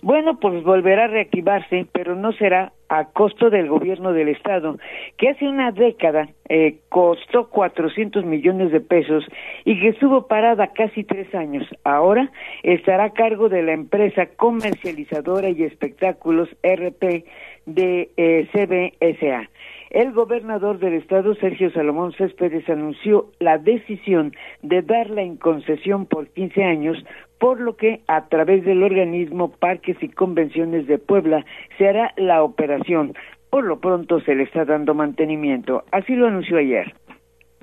bueno, 0.00 0.38
pues 0.38 0.62
volverá 0.62 1.06
a 1.06 1.08
reactivarse, 1.08 1.88
pero 1.90 2.14
no 2.14 2.30
será 2.34 2.72
a 2.88 3.06
costo 3.06 3.50
del 3.50 3.66
gobierno 3.66 4.12
del 4.12 4.28
Estado, 4.28 4.78
que 5.16 5.30
hace 5.30 5.48
una 5.48 5.72
década 5.72 6.28
eh, 6.48 6.76
costó 6.88 7.48
400 7.48 8.24
millones 8.24 8.70
de 8.70 8.80
pesos 8.80 9.24
y 9.64 9.80
que 9.80 9.88
estuvo 9.88 10.28
parada 10.28 10.68
casi 10.68 11.02
tres 11.02 11.34
años. 11.34 11.66
Ahora 11.82 12.30
estará 12.62 13.06
a 13.06 13.12
cargo 13.12 13.48
de 13.48 13.64
la 13.64 13.72
empresa 13.72 14.26
comercializadora 14.36 15.48
y 15.48 15.64
espectáculos 15.64 16.48
RP 16.62 17.24
de 17.66 18.08
eh, 18.16 18.48
CBSA. 18.52 19.48
El 19.94 20.10
gobernador 20.10 20.80
del 20.80 20.94
estado, 20.94 21.36
Sergio 21.36 21.70
Salomón 21.70 22.12
Céspedes, 22.14 22.68
anunció 22.68 23.30
la 23.38 23.58
decisión 23.58 24.32
de 24.60 24.82
darla 24.82 25.22
en 25.22 25.36
concesión 25.36 26.06
por 26.06 26.26
15 26.30 26.64
años, 26.64 26.98
por 27.38 27.60
lo 27.60 27.76
que 27.76 28.02
a 28.08 28.26
través 28.26 28.64
del 28.64 28.82
organismo 28.82 29.52
Parques 29.52 29.96
y 30.02 30.08
Convenciones 30.08 30.88
de 30.88 30.98
Puebla 30.98 31.46
se 31.78 31.86
hará 31.86 32.12
la 32.16 32.42
operación. 32.42 33.14
Por 33.50 33.62
lo 33.62 33.78
pronto 33.78 34.18
se 34.22 34.34
le 34.34 34.42
está 34.42 34.64
dando 34.64 34.94
mantenimiento. 34.94 35.84
Así 35.92 36.16
lo 36.16 36.26
anunció 36.26 36.58
ayer. 36.58 36.92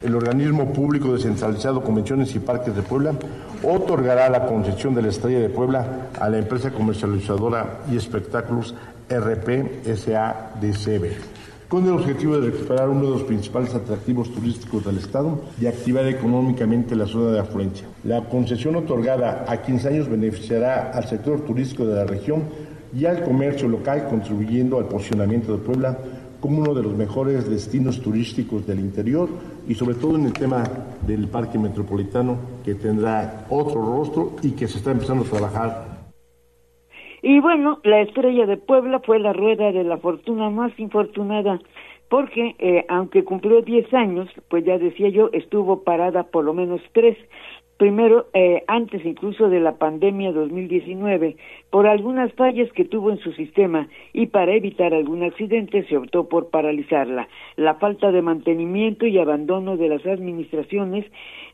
El 0.02 0.16
organismo 0.16 0.72
público 0.72 1.12
descentralizado 1.12 1.84
Convenciones 1.84 2.34
y 2.34 2.40
Parques 2.40 2.74
de 2.74 2.82
Puebla 2.82 3.14
otorgará 3.62 4.30
la 4.30 4.46
concesión 4.46 4.96
de 4.96 5.02
la 5.02 5.10
Estrella 5.10 5.40
de 5.40 5.50
Puebla 5.50 6.08
a 6.18 6.30
la 6.30 6.38
empresa 6.38 6.72
comercializadora 6.72 7.82
y 7.92 7.98
espectáculos 7.98 8.74
RP 9.10 9.84
SADCB, 9.84 11.31
con 11.72 11.86
el 11.86 11.94
objetivo 11.94 12.38
de 12.38 12.52
recuperar 12.52 12.90
uno 12.90 13.06
de 13.06 13.10
los 13.12 13.24
principales 13.24 13.74
atractivos 13.74 14.30
turísticos 14.34 14.84
del 14.84 14.98
Estado 14.98 15.40
y 15.58 15.68
activar 15.68 16.06
económicamente 16.06 16.98
la 16.98 17.08
zona 17.08 17.32
de 17.32 17.40
afluencia. 17.40 17.88
La 18.04 18.28
concesión 18.28 18.76
otorgada 18.76 19.46
a 19.48 19.62
15 19.62 19.88
años 19.88 20.10
beneficiará 20.10 20.92
al 20.92 21.08
sector 21.08 21.46
turístico 21.46 21.86
de 21.86 21.96
la 21.96 22.04
región 22.04 22.44
y 22.94 23.06
al 23.06 23.24
comercio 23.24 23.70
local, 23.70 24.10
contribuyendo 24.10 24.80
al 24.80 24.90
posicionamiento 24.90 25.54
de 25.54 25.60
Puebla 25.60 25.98
como 26.42 26.60
uno 26.60 26.74
de 26.74 26.84
los 26.84 26.94
mejores 26.94 27.50
destinos 27.50 28.02
turísticos 28.02 28.68
del 28.68 28.82
interior 28.82 29.30
y 29.66 29.74
sobre 29.74 29.96
todo 29.96 30.18
en 30.18 30.26
el 30.26 30.34
tema 30.34 30.64
del 31.08 31.30
parque 31.30 31.58
metropolitano 31.58 32.36
que 32.66 32.76
tendrá 32.76 33.46
otro 33.50 33.76
rostro 33.76 34.36
y 34.42 34.52
que 34.52 34.68
se 34.68 34.80
está 34.80 34.92
empezando 34.92 35.24
a 35.24 35.28
trabajar 35.28 35.91
Y 37.22 37.40
bueno, 37.40 37.80
la 37.84 38.02
estrella 38.02 38.48
de 38.48 38.58
Puebla 38.58 39.00
fue 39.00 39.20
la 39.20 39.34
rueda 39.34 39.72
de 39.72 39.84
la 39.84 39.98
fortuna 39.98 40.50
más 40.50 40.78
infortunada, 40.80 41.60
porque 42.10 42.56
eh, 42.58 42.84
aunque 42.90 43.24
cumplió 43.24 43.62
10 43.62 43.94
años, 43.94 44.28
pues 44.50 44.66
ya 44.66 44.78
decía 44.80 45.10
yo, 45.10 45.30
estuvo 45.32 45.84
parada 45.84 46.24
por 46.24 46.44
lo 46.44 46.54
menos 46.54 46.82
tres. 46.94 47.18
Primero, 47.78 48.28
eh, 48.34 48.64
antes 48.68 49.04
incluso 49.06 49.50
de 49.50 49.60
la 49.60 49.76
pandemia 49.78 50.32
2019, 50.32 51.36
por 51.70 51.88
algunas 51.88 52.32
fallas 52.34 52.72
que 52.74 52.86
tuvo 52.86 53.12
en 53.12 53.18
su 53.20 53.32
sistema 53.34 53.88
y 54.14 54.28
para 54.28 54.54
evitar 54.54 54.94
algún 54.94 55.24
accidente 55.24 55.84
se 55.88 55.98
optó 55.98 56.28
por 56.28 56.50
paralizarla. 56.50 57.28
La 57.56 57.76
falta 57.76 58.12
de 58.12 58.22
mantenimiento 58.22 59.06
y 59.08 59.18
abandono 59.18 59.78
de 59.78 59.90
las 59.90 60.06
administraciones 60.06 61.06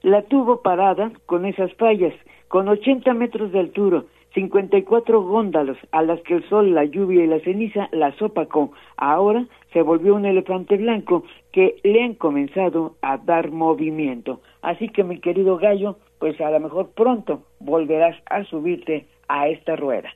la 0.01 0.23
tuvo 0.23 0.61
parada 0.61 1.11
con 1.25 1.45
esas 1.45 1.73
fallas, 1.75 2.13
con 2.49 2.67
80 2.67 3.13
metros 3.13 3.51
de 3.53 3.59
altura, 3.59 4.03
54 4.41 5.23
góndalos 5.23 5.77
a 5.91 6.03
las 6.03 6.21
que 6.21 6.35
el 6.35 6.47
sol, 6.47 6.75
la 6.75 6.85
lluvia 6.85 7.23
y 7.23 7.27
la 7.27 7.39
ceniza 7.39 7.89
las 7.91 8.21
opacó. 8.21 8.71
Ahora 8.95 9.47
se 9.73 9.81
volvió 9.81 10.13
un 10.13 10.27
elefante 10.27 10.77
blanco 10.77 11.23
que 11.51 11.77
le 11.83 12.03
han 12.03 12.13
comenzado 12.13 12.97
a 13.01 13.17
dar 13.17 13.49
movimiento. 13.49 14.41
Así 14.61 14.89
que 14.89 15.03
mi 15.03 15.19
querido 15.19 15.57
gallo, 15.57 15.97
pues 16.19 16.39
a 16.39 16.51
lo 16.51 16.59
mejor 16.59 16.89
pronto 16.91 17.41
volverás 17.59 18.15
a 18.29 18.43
subirte 18.43 19.07
a 19.27 19.47
esta 19.49 19.75
rueda. 19.75 20.09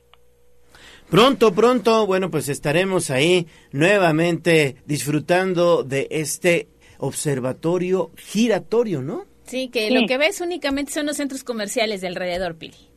Pronto, 1.10 1.52
pronto, 1.52 2.06
bueno, 2.06 2.30
pues 2.30 2.48
estaremos 2.48 3.10
ahí 3.10 3.48
nuevamente 3.72 4.76
disfrutando 4.86 5.82
de 5.82 6.06
este 6.10 6.68
observatorio 6.98 8.12
giratorio, 8.16 9.02
¿no? 9.02 9.24
Sí, 9.42 9.68
que 9.68 9.88
Sí. 9.88 9.94
lo 9.94 10.06
que 10.06 10.16
ves 10.16 10.40
únicamente 10.40 10.92
son 10.92 11.06
los 11.06 11.16
centros 11.16 11.42
comerciales 11.42 12.00
de 12.02 12.06
alrededor, 12.06 12.54
Pili. 12.56 12.91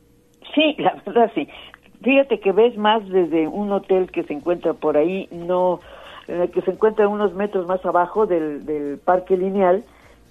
Sí, 0.54 0.74
la 0.78 1.00
verdad 1.04 1.30
sí. 1.34 1.48
Fíjate 2.02 2.40
que 2.40 2.52
ves 2.52 2.76
más 2.76 3.06
desde 3.08 3.48
un 3.48 3.72
hotel 3.72 4.10
que 4.10 4.22
se 4.24 4.34
encuentra 4.34 4.74
por 4.74 4.96
ahí, 4.96 5.28
no 5.32 5.80
eh, 6.28 6.50
que 6.52 6.60
se 6.62 6.72
encuentra 6.72 7.08
unos 7.08 7.34
metros 7.34 7.66
más 7.66 7.84
abajo 7.84 8.26
del, 8.26 8.66
del 8.66 8.98
parque 8.98 9.36
lineal, 9.36 9.84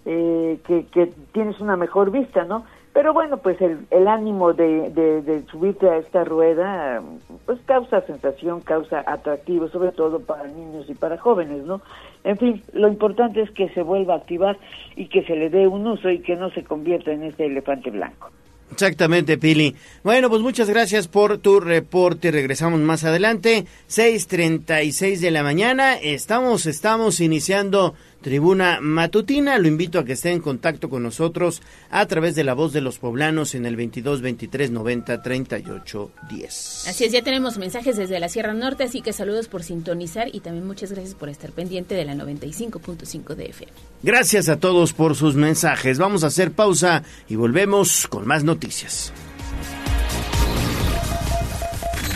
eh, 0.05 0.59
que, 0.67 0.85
que 0.87 1.07
tienes 1.31 1.59
una 1.59 1.75
mejor 1.75 2.11
vista, 2.11 2.45
¿no? 2.45 2.65
Pero 2.95 3.11
bueno, 3.11 3.35
pues 3.37 3.59
el, 3.59 3.87
el 3.91 4.07
ánimo 4.07 4.53
de, 4.53 5.43
subirte 5.51 5.89
a 5.89 5.97
esta 5.97 6.23
rueda, 6.23 7.01
pues 7.45 7.59
causa 7.65 7.99
sensación, 8.01 8.61
causa 8.61 9.03
atractivo, 9.05 9.67
sobre 9.67 9.91
todo 9.91 10.21
para 10.21 10.47
niños 10.47 10.89
y 10.89 10.95
para 10.95 11.17
jóvenes, 11.17 11.65
¿no? 11.65 11.81
En 12.23 12.37
fin, 12.37 12.63
lo 12.71 12.87
importante 12.87 13.41
es 13.41 13.51
que 13.51 13.67
se 13.69 13.83
vuelva 13.83 14.13
a 14.13 14.17
activar 14.17 14.57
y 14.95 15.09
que 15.09 15.23
se 15.25 15.35
le 15.35 15.49
dé 15.49 15.67
un 15.67 15.85
uso 15.85 16.09
y 16.09 16.19
que 16.19 16.37
no 16.37 16.49
se 16.51 16.63
convierta 16.63 17.11
en 17.11 17.23
este 17.23 17.47
elefante 17.47 17.89
blanco. 17.89 18.29
Exactamente, 18.75 19.37
Pili. 19.37 19.73
Bueno, 20.03 20.29
pues 20.29 20.41
muchas 20.41 20.69
gracias 20.69 21.07
por 21.07 21.37
tu 21.37 21.61
reporte. 21.61 22.29
Regresamos 22.29 22.81
más 22.81 23.05
adelante. 23.05 23.65
6:36 23.87 25.21
de 25.21 25.31
la 25.31 25.43
mañana. 25.43 25.93
Estamos, 25.95 26.65
estamos 26.65 27.21
iniciando 27.21 27.93
Tribuna 28.25 28.79
Matutina. 28.81 29.59
Lo 29.59 29.67
invito 29.67 29.99
a 29.99 30.03
que 30.03 30.13
esté 30.13 30.31
en 30.31 30.41
contacto 30.41 30.89
con 30.89 31.03
nosotros 31.03 31.61
a 31.91 32.07
través 32.07 32.33
de 32.33 32.43
la 32.43 32.55
voz 32.55 32.73
de 32.73 32.81
los 32.81 32.97
poblanos 32.97 33.53
en 33.53 33.67
el 33.67 33.75
22 33.75 34.21
23 34.21 34.71
90 34.71 35.21
38 35.21 36.11
10. 36.27 36.85
Así 36.87 37.03
es, 37.03 37.11
ya 37.11 37.21
tenemos 37.21 37.59
mensajes 37.59 37.97
desde 37.97 38.19
la 38.19 38.27
Sierra 38.27 38.55
Norte, 38.55 38.85
así 38.85 39.03
que 39.03 39.13
saludos 39.13 39.47
por 39.47 39.61
sintonizar 39.61 40.29
y 40.33 40.39
también 40.39 40.65
muchas 40.65 40.91
gracias 40.91 41.13
por 41.13 41.29
estar 41.29 41.51
pendiente 41.51 41.93
de 41.93 42.03
la 42.03 42.15
95.5 42.15 43.35
de 43.35 43.45
FM. 43.45 43.71
Gracias 44.01 44.49
a 44.49 44.59
todos 44.59 44.93
por 44.93 45.15
sus 45.15 45.35
mensajes. 45.35 45.99
Vamos 45.99 46.23
a 46.23 46.27
hacer 46.27 46.51
pausa 46.51 47.03
y 47.29 47.35
volvemos 47.35 48.07
con 48.07 48.25
más 48.25 48.43
noticias. 48.43 49.13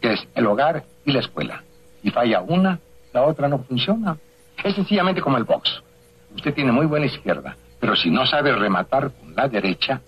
que 0.00 0.12
es 0.14 0.28
el 0.34 0.46
hogar 0.46 0.84
y 1.04 1.12
la 1.12 1.20
escuela. 1.20 1.62
Si 2.02 2.10
falla 2.10 2.40
una, 2.40 2.78
la 3.12 3.22
otra 3.22 3.48
no 3.48 3.58
funciona. 3.58 4.16
Es 4.62 4.74
sencillamente 4.74 5.20
como 5.20 5.36
el 5.36 5.44
box. 5.44 5.82
Usted 6.34 6.54
tiene 6.54 6.72
muy 6.72 6.86
buena 6.86 7.06
izquierda, 7.06 7.56
pero 7.78 7.96
si 7.96 8.10
no 8.10 8.26
sabe 8.26 8.54
rematar 8.54 9.10
con 9.12 9.34
la 9.34 9.48
derecha, 9.48 10.00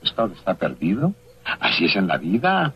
pues 0.00 0.14
todo 0.14 0.32
está 0.32 0.54
perdido. 0.54 1.12
Así 1.44 1.86
es 1.86 1.96
en 1.96 2.06
la 2.06 2.16
vida. 2.16 2.72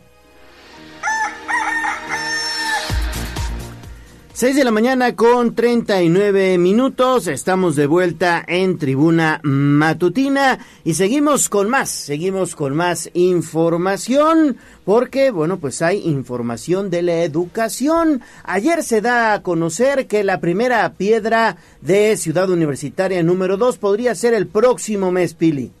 6 4.37 4.55
de 4.55 4.63
la 4.63 4.69
mañana 4.69 5.15
con 5.15 5.55
39 5.55 6.59
minutos. 6.59 7.25
Estamos 7.25 7.75
de 7.75 7.87
vuelta 7.87 8.45
en 8.47 8.77
tribuna 8.77 9.39
matutina 9.41 10.59
y 10.85 10.93
seguimos 10.93 11.49
con 11.49 11.71
más, 11.71 11.89
seguimos 11.89 12.55
con 12.55 12.75
más 12.75 13.09
información 13.15 14.57
porque, 14.85 15.31
bueno, 15.31 15.57
pues 15.57 15.81
hay 15.81 16.07
información 16.07 16.91
de 16.91 17.01
la 17.01 17.23
educación. 17.23 18.21
Ayer 18.43 18.83
se 18.83 19.01
da 19.01 19.33
a 19.33 19.41
conocer 19.41 20.05
que 20.05 20.23
la 20.23 20.39
primera 20.39 20.87
piedra 20.93 21.55
de 21.81 22.15
Ciudad 22.15 22.47
Universitaria 22.47 23.23
número 23.23 23.57
2 23.57 23.79
podría 23.79 24.13
ser 24.13 24.35
el 24.35 24.45
próximo 24.45 25.11
mes, 25.11 25.33
Pili. 25.33 25.71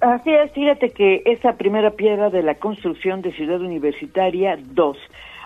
Así 0.00 0.30
es, 0.30 0.50
fíjate 0.52 0.88
que 0.88 1.20
esa 1.26 1.52
primera 1.58 1.90
piedra 1.90 2.30
de 2.30 2.42
la 2.42 2.54
construcción 2.54 3.20
de 3.20 3.32
Ciudad 3.32 3.60
Universitaria 3.60 4.58
2 4.58 4.96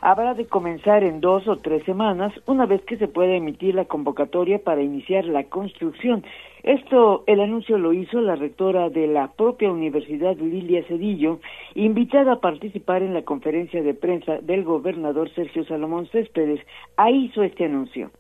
habrá 0.05 0.35
de 0.35 0.47
comenzar 0.47 1.03
en 1.03 1.23
dos 1.23 1.49
o 1.49 1.57
tres 1.57 1.83
semanas, 1.85 2.31
una 2.45 2.67
vez 2.67 2.83
que 2.83 2.99
se 2.99 3.09
pueda 3.09 3.33
emitir 3.33 3.75
la 3.75 3.87
convocatoria 3.87 4.59
para 4.59 4.83
iniciar 4.83 5.25
la 5.25 5.45
construcción. 5.45 6.23
Esto, 6.63 7.25
el 7.27 7.41
anuncio 7.41 7.79
lo 7.79 7.95
hizo 7.95 8.21
la 8.21 8.37
rectora 8.37 8.91
de 8.91 9.07
la 9.07 9.29
propia 9.29 9.73
universidad, 9.73 10.37
Lilia 10.37 10.85
Cedillo, 10.87 11.41
invitada 11.75 12.35
a 12.35 12.41
participar 12.41 13.03
en 13.03 13.15
la 13.15 13.23
conferencia 13.23 13.83
de 13.83 13.95
prensa 13.95 14.41
del 14.43 14.63
gobernador 14.63 15.33
Sergio 15.35 15.65
Salomón 15.65 16.07
Céspedes. 16.09 16.61
Ahí 16.97 17.25
hizo 17.25 17.43
este 17.43 17.65
anuncio. 17.65 18.11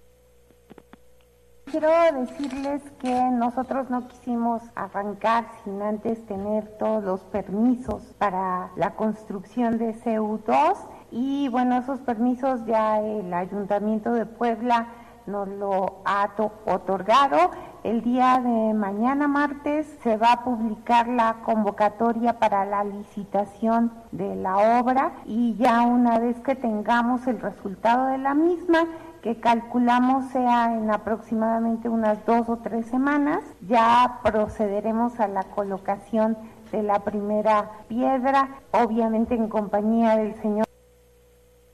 Quiero 1.66 1.88
decirles 2.18 2.82
que 3.02 3.12
nosotros 3.38 3.90
no 3.90 4.08
quisimos 4.08 4.62
arrancar 4.74 5.44
sin 5.64 5.82
antes 5.82 6.24
tener 6.24 6.66
todos 6.78 7.04
los 7.04 7.20
permisos 7.24 8.14
para 8.18 8.70
la 8.76 8.94
construcción 8.94 9.76
de 9.76 9.92
CU2 9.94 10.93
y 11.16 11.48
bueno, 11.48 11.76
esos 11.76 12.00
permisos 12.00 12.66
ya 12.66 12.98
el 12.98 13.32
Ayuntamiento 13.32 14.12
de 14.12 14.26
Puebla 14.26 14.88
nos 15.26 15.46
lo 15.46 16.02
ha 16.04 16.28
otorgado. 16.66 17.52
El 17.84 18.02
día 18.02 18.40
de 18.42 18.74
mañana 18.74 19.28
martes 19.28 19.86
se 20.02 20.16
va 20.16 20.32
a 20.32 20.44
publicar 20.44 21.06
la 21.06 21.36
convocatoria 21.44 22.40
para 22.40 22.64
la 22.64 22.82
licitación 22.82 23.92
de 24.10 24.34
la 24.34 24.80
obra 24.80 25.12
y 25.24 25.54
ya 25.54 25.82
una 25.82 26.18
vez 26.18 26.40
que 26.40 26.56
tengamos 26.56 27.28
el 27.28 27.40
resultado 27.40 28.06
de 28.06 28.18
la 28.18 28.34
misma, 28.34 28.80
que 29.22 29.38
calculamos 29.38 30.26
sea 30.32 30.74
en 30.74 30.90
aproximadamente 30.90 31.88
unas 31.88 32.26
dos 32.26 32.48
o 32.48 32.56
tres 32.56 32.86
semanas, 32.86 33.44
ya 33.68 34.18
procederemos 34.24 35.20
a 35.20 35.28
la 35.28 35.44
colocación 35.44 36.36
de 36.72 36.82
la 36.82 36.98
primera 37.04 37.70
piedra, 37.86 38.48
obviamente 38.72 39.36
en 39.36 39.48
compañía 39.48 40.16
del 40.16 40.34
señor 40.42 40.64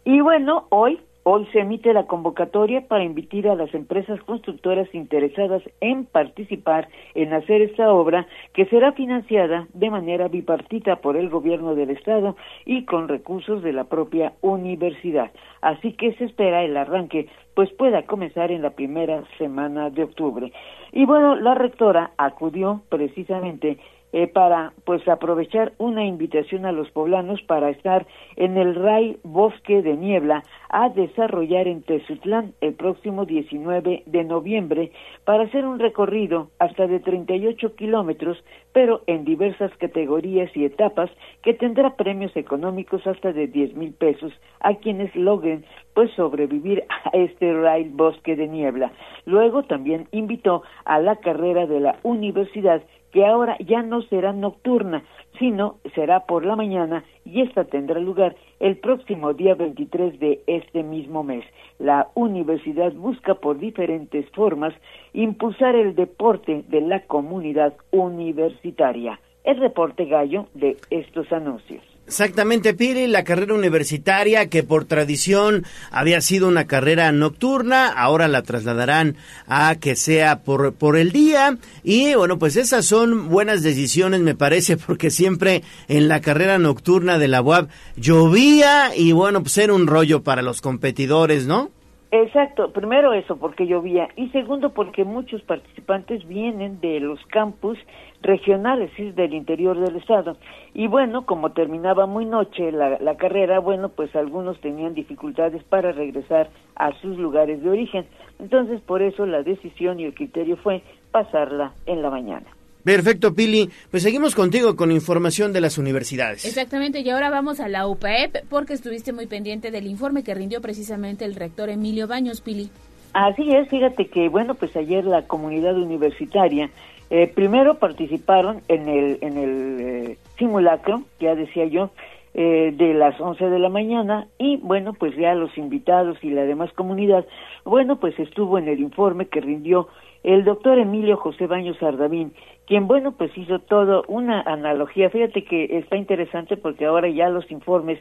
y 0.04 0.20
bueno, 0.20 0.66
hoy, 0.70 0.98
hoy 1.24 1.46
se 1.52 1.60
emite 1.60 1.92
la 1.92 2.06
convocatoria 2.06 2.86
para 2.88 3.04
invitar 3.04 3.48
a 3.48 3.54
las 3.54 3.72
empresas 3.74 4.20
constructoras 4.22 4.88
interesadas 4.94 5.62
en 5.80 6.06
participar 6.06 6.88
en 7.14 7.32
hacer 7.34 7.60
esta 7.60 7.92
obra 7.92 8.26
que 8.54 8.64
será 8.66 8.92
financiada 8.92 9.68
de 9.74 9.90
manera 9.90 10.28
bipartita 10.28 10.96
por 10.96 11.16
el 11.16 11.28
gobierno 11.28 11.74
del 11.74 11.90
estado 11.90 12.36
y 12.64 12.84
con 12.86 13.08
recursos 13.08 13.62
de 13.62 13.72
la 13.72 13.84
propia 13.84 14.32
universidad. 14.40 15.30
Así 15.60 15.92
que 15.92 16.14
se 16.14 16.24
espera 16.24 16.64
el 16.64 16.76
arranque 16.76 17.28
pues 17.54 17.70
pueda 17.74 18.06
comenzar 18.06 18.50
en 18.50 18.62
la 18.62 18.70
primera 18.70 19.22
semana 19.36 19.90
de 19.90 20.04
octubre. 20.04 20.52
Y 20.92 21.04
bueno, 21.04 21.36
la 21.36 21.54
rectora 21.54 22.12
acudió 22.16 22.80
precisamente 22.88 23.78
eh, 24.12 24.26
para 24.26 24.72
pues 24.84 25.06
aprovechar 25.08 25.72
una 25.78 26.04
invitación 26.04 26.66
a 26.66 26.72
los 26.72 26.90
poblanos 26.90 27.40
para 27.42 27.70
estar 27.70 28.06
en 28.36 28.56
el 28.56 28.74
RAI 28.74 29.18
Bosque 29.22 29.82
de 29.82 29.96
Niebla 29.96 30.42
a 30.68 30.88
desarrollar 30.88 31.68
en 31.68 31.82
Tezutlán 31.82 32.54
el 32.60 32.74
próximo 32.74 33.24
19 33.24 34.02
de 34.06 34.24
noviembre 34.24 34.92
para 35.24 35.44
hacer 35.44 35.64
un 35.64 35.78
recorrido 35.78 36.50
hasta 36.58 36.86
de 36.86 37.00
38 37.00 37.74
kilómetros, 37.76 38.42
pero 38.72 39.02
en 39.06 39.24
diversas 39.24 39.70
categorías 39.76 40.50
y 40.56 40.64
etapas 40.64 41.10
que 41.42 41.54
tendrá 41.54 41.96
premios 41.96 42.36
económicos 42.36 43.06
hasta 43.06 43.32
de 43.32 43.46
10 43.46 43.74
mil 43.74 43.92
pesos 43.92 44.32
a 44.60 44.74
quienes 44.74 45.14
logren 45.14 45.64
pues 45.94 46.10
sobrevivir 46.12 46.84
a 46.88 47.10
este 47.16 47.52
RAI 47.52 47.90
Bosque 47.90 48.36
de 48.36 48.48
Niebla. 48.48 48.92
Luego 49.24 49.64
también 49.64 50.08
invitó 50.12 50.62
a 50.84 50.98
la 50.98 51.16
carrera 51.16 51.66
de 51.66 51.80
la 51.80 51.96
universidad 52.02 52.82
que 53.12 53.26
ahora 53.26 53.56
ya 53.60 53.82
no 53.82 54.02
será 54.02 54.32
nocturna, 54.32 55.04
sino 55.38 55.76
será 55.94 56.20
por 56.26 56.44
la 56.44 56.56
mañana 56.56 57.04
y 57.24 57.42
esta 57.42 57.64
tendrá 57.64 57.98
lugar 57.98 58.36
el 58.60 58.76
próximo 58.76 59.32
día 59.32 59.54
23 59.54 60.18
de 60.20 60.42
este 60.46 60.82
mismo 60.82 61.22
mes. 61.22 61.44
La 61.78 62.08
universidad 62.14 62.92
busca 62.92 63.34
por 63.34 63.58
diferentes 63.58 64.28
formas 64.30 64.74
impulsar 65.12 65.74
el 65.74 65.94
deporte 65.94 66.64
de 66.68 66.80
la 66.80 67.00
comunidad 67.00 67.74
universitaria. 67.90 69.18
El 69.44 69.58
reporte 69.58 70.04
gallo 70.04 70.46
de 70.54 70.76
estos 70.90 71.32
anuncios. 71.32 71.89
Exactamente, 72.10 72.74
Piri, 72.74 73.06
la 73.06 73.22
carrera 73.22 73.54
universitaria 73.54 74.48
que 74.48 74.64
por 74.64 74.84
tradición 74.84 75.62
había 75.92 76.20
sido 76.20 76.48
una 76.48 76.66
carrera 76.66 77.12
nocturna, 77.12 77.86
ahora 77.86 78.26
la 78.26 78.42
trasladarán 78.42 79.14
a 79.46 79.76
que 79.76 79.94
sea 79.94 80.42
por, 80.42 80.74
por 80.74 80.96
el 80.96 81.12
día 81.12 81.58
y 81.84 82.16
bueno, 82.16 82.36
pues 82.36 82.56
esas 82.56 82.84
son 82.84 83.28
buenas 83.28 83.62
decisiones 83.62 84.22
me 84.22 84.34
parece 84.34 84.76
porque 84.86 85.10
siempre 85.10 85.62
en 85.86 86.08
la 86.08 86.20
carrera 86.20 86.58
nocturna 86.58 87.16
de 87.16 87.28
la 87.28 87.42
UAB 87.42 87.68
llovía 87.94 88.96
y 88.96 89.12
bueno, 89.12 89.42
pues 89.42 89.56
era 89.58 89.72
un 89.72 89.86
rollo 89.86 90.24
para 90.24 90.42
los 90.42 90.60
competidores, 90.60 91.46
¿no? 91.46 91.70
Exacto, 92.10 92.72
primero 92.72 93.12
eso 93.12 93.36
porque 93.36 93.68
llovía 93.68 94.08
y 94.16 94.30
segundo 94.30 94.70
porque 94.74 95.04
muchos 95.04 95.42
participantes 95.42 96.26
vienen 96.26 96.80
de 96.80 96.98
los 96.98 97.24
campus 97.26 97.78
regionales 98.22 98.90
y 98.98 99.10
del 99.12 99.34
interior 99.34 99.78
del 99.78 99.96
estado. 99.96 100.36
Y 100.74 100.86
bueno, 100.86 101.26
como 101.26 101.52
terminaba 101.52 102.06
muy 102.06 102.24
noche 102.24 102.70
la, 102.72 102.98
la 102.98 103.16
carrera, 103.16 103.58
bueno, 103.58 103.88
pues 103.88 104.14
algunos 104.14 104.60
tenían 104.60 104.94
dificultades 104.94 105.62
para 105.64 105.92
regresar 105.92 106.50
a 106.76 106.92
sus 107.00 107.16
lugares 107.16 107.62
de 107.62 107.70
origen. 107.70 108.06
Entonces, 108.38 108.80
por 108.80 109.02
eso 109.02 109.26
la 109.26 109.42
decisión 109.42 110.00
y 110.00 110.04
el 110.04 110.14
criterio 110.14 110.56
fue 110.56 110.82
pasarla 111.10 111.72
en 111.86 112.02
la 112.02 112.10
mañana. 112.10 112.46
Perfecto, 112.84 113.34
Pili. 113.34 113.68
Pues 113.90 114.02
seguimos 114.02 114.34
contigo 114.34 114.74
con 114.76 114.90
información 114.90 115.52
de 115.52 115.60
las 115.60 115.76
universidades. 115.76 116.44
Exactamente, 116.44 117.00
y 117.00 117.10
ahora 117.10 117.30
vamos 117.30 117.60
a 117.60 117.68
la 117.68 117.86
UPAEP 117.86 118.48
porque 118.48 118.72
estuviste 118.72 119.12
muy 119.12 119.26
pendiente 119.26 119.70
del 119.70 119.86
informe 119.86 120.24
que 120.24 120.34
rindió 120.34 120.60
precisamente 120.60 121.24
el 121.24 121.34
rector 121.34 121.68
Emilio 121.68 122.08
Baños, 122.08 122.40
Pili. 122.40 122.70
Así 123.12 123.50
es, 123.50 123.68
fíjate 123.68 124.06
que, 124.06 124.28
bueno, 124.28 124.54
pues 124.54 124.74
ayer 124.76 125.04
la 125.04 125.22
comunidad 125.26 125.76
universitaria 125.76 126.70
eh, 127.10 127.30
primero 127.34 127.78
participaron 127.78 128.62
en 128.68 128.88
el, 128.88 129.18
en 129.20 129.36
el 129.36 129.80
eh, 129.80 130.18
simulacro, 130.38 131.02
ya 131.18 131.34
decía 131.34 131.66
yo, 131.66 131.90
eh, 132.32 132.72
de 132.76 132.94
las 132.94 133.20
11 133.20 133.50
de 133.50 133.58
la 133.58 133.68
mañana 133.68 134.28
y 134.38 134.58
bueno, 134.58 134.92
pues 134.92 135.16
ya 135.16 135.34
los 135.34 135.58
invitados 135.58 136.16
y 136.22 136.30
la 136.30 136.42
demás 136.42 136.72
comunidad, 136.74 137.26
bueno, 137.64 137.96
pues 137.96 138.16
estuvo 138.20 138.56
en 138.56 138.68
el 138.68 138.78
informe 138.78 139.26
que 139.26 139.40
rindió 139.40 139.88
el 140.22 140.44
doctor 140.44 140.78
Emilio 140.78 141.16
José 141.16 141.48
Baños 141.48 141.82
Ardavín, 141.82 142.32
quien, 142.66 142.86
bueno, 142.86 143.12
pues 143.12 143.36
hizo 143.36 143.58
todo 143.58 144.04
una 144.06 144.42
analogía. 144.42 145.10
Fíjate 145.10 145.42
que 145.42 145.78
está 145.78 145.96
interesante 145.96 146.56
porque 146.56 146.84
ahora 146.84 147.08
ya 147.08 147.28
los 147.28 147.50
informes, 147.50 147.98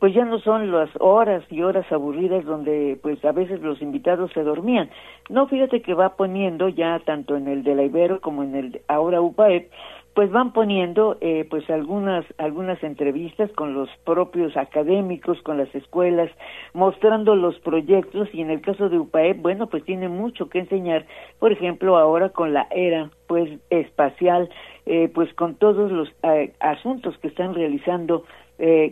pues 0.00 0.14
ya 0.14 0.24
no 0.24 0.40
son 0.40 0.72
las 0.72 0.88
horas 0.98 1.44
y 1.50 1.62
horas 1.62 1.84
aburridas 1.92 2.44
donde, 2.46 2.98
pues 3.02 3.22
a 3.24 3.32
veces 3.32 3.60
los 3.60 3.80
invitados 3.82 4.32
se 4.32 4.42
dormían. 4.42 4.90
No, 5.28 5.46
fíjate 5.46 5.82
que 5.82 5.94
va 5.94 6.16
poniendo 6.16 6.68
ya 6.70 6.98
tanto 7.00 7.36
en 7.36 7.46
el 7.46 7.62
de 7.62 7.74
la 7.74 7.84
Ibero 7.84 8.20
como 8.20 8.42
en 8.42 8.56
el 8.56 8.80
ahora 8.88 9.20
UPAEP, 9.20 9.70
pues 10.14 10.30
van 10.32 10.52
poniendo 10.52 11.18
eh, 11.20 11.46
pues 11.48 11.68
algunas 11.70 12.24
algunas 12.38 12.82
entrevistas 12.82 13.50
con 13.52 13.74
los 13.74 13.88
propios 14.04 14.56
académicos 14.56 15.40
con 15.42 15.56
las 15.56 15.72
escuelas 15.74 16.30
mostrando 16.74 17.36
los 17.36 17.58
proyectos 17.60 18.28
y 18.32 18.40
en 18.40 18.50
el 18.50 18.60
caso 18.60 18.88
de 18.88 18.98
UPAEP 18.98 19.40
bueno 19.40 19.68
pues 19.68 19.84
tiene 19.84 20.08
mucho 20.08 20.48
que 20.48 20.58
enseñar 20.58 21.06
por 21.38 21.52
ejemplo 21.52 21.96
ahora 21.96 22.30
con 22.30 22.52
la 22.52 22.66
era 22.70 23.10
pues 23.28 23.48
espacial 23.70 24.50
eh, 24.86 25.08
pues 25.14 25.32
con 25.34 25.54
todos 25.54 25.92
los 25.92 26.08
eh, 26.24 26.52
asuntos 26.58 27.16
que 27.18 27.28
están 27.28 27.54
realizando 27.54 28.24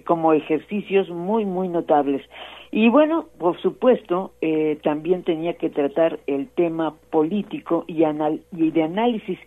como 0.07 0.33
ejercicios 0.33 1.11
muy 1.11 1.44
muy 1.44 1.68
notables. 1.68 2.22
Y 2.70 2.88
bueno 2.88 3.26
por 3.38 3.61
supuesto 3.61 4.33
también 4.83 5.22
tenía 5.24 5.54
que 5.54 5.70
tratar 5.70 6.20
el 6.26 6.48
tema 6.48 6.94
político 7.11 7.85
y, 7.87 8.04
y 8.57 8.70
de 8.70 8.83
análisis 8.83 9.38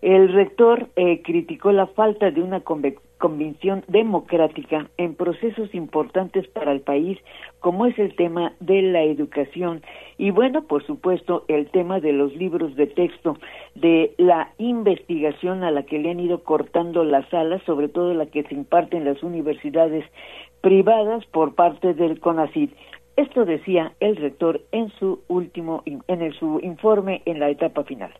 el 0.00 0.32
rector 0.32 0.88
eh, 0.94 1.22
criticó 1.22 1.72
la 1.72 1.86
falta 1.88 2.30
de 2.30 2.40
una 2.40 2.60
convención 2.60 3.84
democrática 3.88 4.88
en 4.96 5.16
procesos 5.16 5.74
importantes 5.74 6.46
para 6.48 6.70
el 6.70 6.82
país, 6.82 7.18
como 7.58 7.86
es 7.86 7.98
el 7.98 8.14
tema 8.14 8.52
de 8.60 8.82
la 8.82 9.02
educación 9.02 9.82
y 10.16 10.30
bueno, 10.30 10.64
por 10.66 10.86
supuesto, 10.86 11.44
el 11.48 11.70
tema 11.70 11.98
de 11.98 12.12
los 12.12 12.34
libros 12.34 12.76
de 12.76 12.86
texto, 12.86 13.38
de 13.74 14.14
la 14.18 14.52
investigación 14.58 15.64
a 15.64 15.70
la 15.70 15.84
que 15.84 15.98
le 15.98 16.10
han 16.10 16.20
ido 16.20 16.44
cortando 16.44 17.04
las 17.04 17.32
alas, 17.32 17.62
sobre 17.66 17.88
todo 17.88 18.14
la 18.14 18.26
que 18.26 18.44
se 18.44 18.54
imparte 18.54 18.96
en 18.96 19.04
las 19.04 19.22
universidades 19.22 20.04
privadas 20.60 21.24
por 21.26 21.54
parte 21.54 21.94
del 21.94 22.20
CONACYT. 22.20 22.72
Esto 23.16 23.44
decía 23.44 23.92
el 23.98 24.16
rector 24.16 24.60
en 24.70 24.90
su 24.98 25.22
último 25.26 25.82
en 25.86 26.32
su 26.34 26.60
informe 26.62 27.22
en 27.26 27.40
la 27.40 27.50
etapa 27.50 27.82
final. 27.82 28.12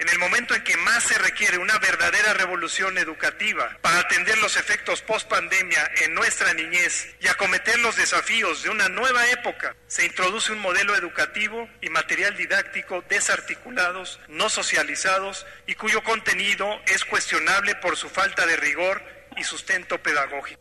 En 0.00 0.08
el 0.08 0.18
momento 0.18 0.54
en 0.54 0.64
que 0.64 0.76
más 0.78 1.02
se 1.02 1.18
requiere 1.40 1.62
una 1.62 1.78
verdadera 1.78 2.34
revolución 2.34 2.98
educativa 2.98 3.70
para 3.80 4.00
atender 4.00 4.36
los 4.42 4.58
efectos 4.58 5.00
post-pandemia 5.00 5.80
en 6.04 6.14
nuestra 6.14 6.52
niñez 6.52 7.16
y 7.18 7.28
acometer 7.28 7.78
los 7.78 7.96
desafíos 7.96 8.62
de 8.62 8.68
una 8.68 8.90
nueva 8.90 9.26
época, 9.30 9.74
se 9.86 10.04
introduce 10.04 10.52
un 10.52 10.60
modelo 10.60 10.94
educativo 10.94 11.66
y 11.80 11.88
material 11.88 12.36
didáctico 12.36 13.02
desarticulados, 13.08 14.20
no 14.28 14.50
socializados 14.50 15.46
y 15.66 15.76
cuyo 15.76 16.02
contenido 16.02 16.66
es 16.86 17.06
cuestionable 17.06 17.74
por 17.76 17.96
su 17.96 18.10
falta 18.10 18.44
de 18.44 18.56
rigor 18.56 19.00
y 19.38 19.42
sustento 19.42 19.96
pedagógico. 19.96 20.60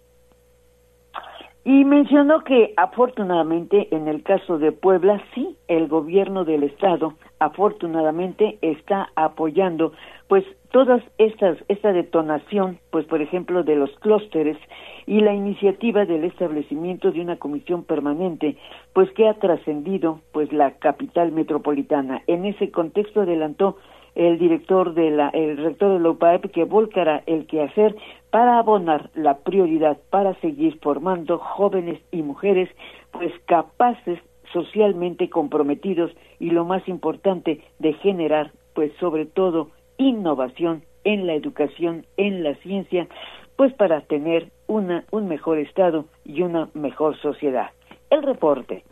Y 1.65 1.83
mencionó 1.83 2.45
que 2.45 2.73
afortunadamente 2.77 3.93
en 3.93 4.07
el 4.07 4.23
caso 4.23 4.57
de 4.57 4.71
Puebla 4.71 5.21
sí, 5.35 5.57
el 5.67 5.89
gobierno 5.89 6.45
del 6.45 6.63
estado 6.63 7.15
afortunadamente 7.39 8.57
está 8.61 9.11
apoyando 9.15 9.91
pues 10.29 10.45
todas 10.71 11.01
estas 11.17 11.57
esta 11.67 11.91
detonación 11.91 12.79
pues 12.91 13.05
por 13.05 13.21
ejemplo 13.21 13.63
de 13.63 13.75
los 13.75 13.91
clústeres 13.99 14.57
y 15.05 15.21
la 15.21 15.33
iniciativa 15.33 16.05
del 16.05 16.23
establecimiento 16.23 17.11
de 17.11 17.21
una 17.21 17.37
comisión 17.37 17.83
permanente 17.83 18.57
pues 18.93 19.11
que 19.11 19.27
ha 19.27 19.33
trascendido 19.35 20.19
pues 20.31 20.51
la 20.53 20.71
capital 20.77 21.31
metropolitana. 21.31 22.21
En 22.27 22.45
ese 22.45 22.71
contexto 22.71 23.21
adelantó 23.21 23.77
el 24.15 24.37
director 24.37 24.93
de 24.93 25.11
la, 25.11 25.29
el 25.29 25.57
rector 25.57 25.93
de 25.93 25.99
la 25.99 26.09
UPAEP 26.09 26.51
que 26.51 26.63
volcará 26.65 27.23
el 27.25 27.47
quehacer 27.47 27.95
para 28.31 28.59
abonar 28.59 29.09
la 29.15 29.37
prioridad 29.37 29.97
para 30.09 30.33
seguir 30.41 30.77
formando 30.81 31.37
jóvenes 31.37 31.99
y 32.11 32.21
mujeres 32.21 32.69
pues 33.11 33.31
capaces 33.45 34.19
socialmente 34.53 35.29
comprometidos 35.29 36.11
y 36.39 36.49
lo 36.51 36.65
más 36.65 36.87
importante 36.87 37.61
de 37.79 37.93
generar 37.93 38.51
pues 38.73 38.91
sobre 38.99 39.25
todo 39.25 39.69
innovación 39.99 40.83
en 41.03 41.27
la 41.27 41.35
educación, 41.35 42.07
en 42.17 42.43
la 42.43 42.55
ciencia, 42.55 43.07
pues 43.55 43.73
para 43.73 44.01
tener 44.01 44.51
una, 44.65 45.05
un 45.11 45.27
mejor 45.27 45.59
estado 45.59 46.05
y 46.25 46.41
una 46.41 46.69
mejor 46.73 47.15
sociedad. 47.21 47.69
El 48.09 48.23
reporte. 48.23 48.83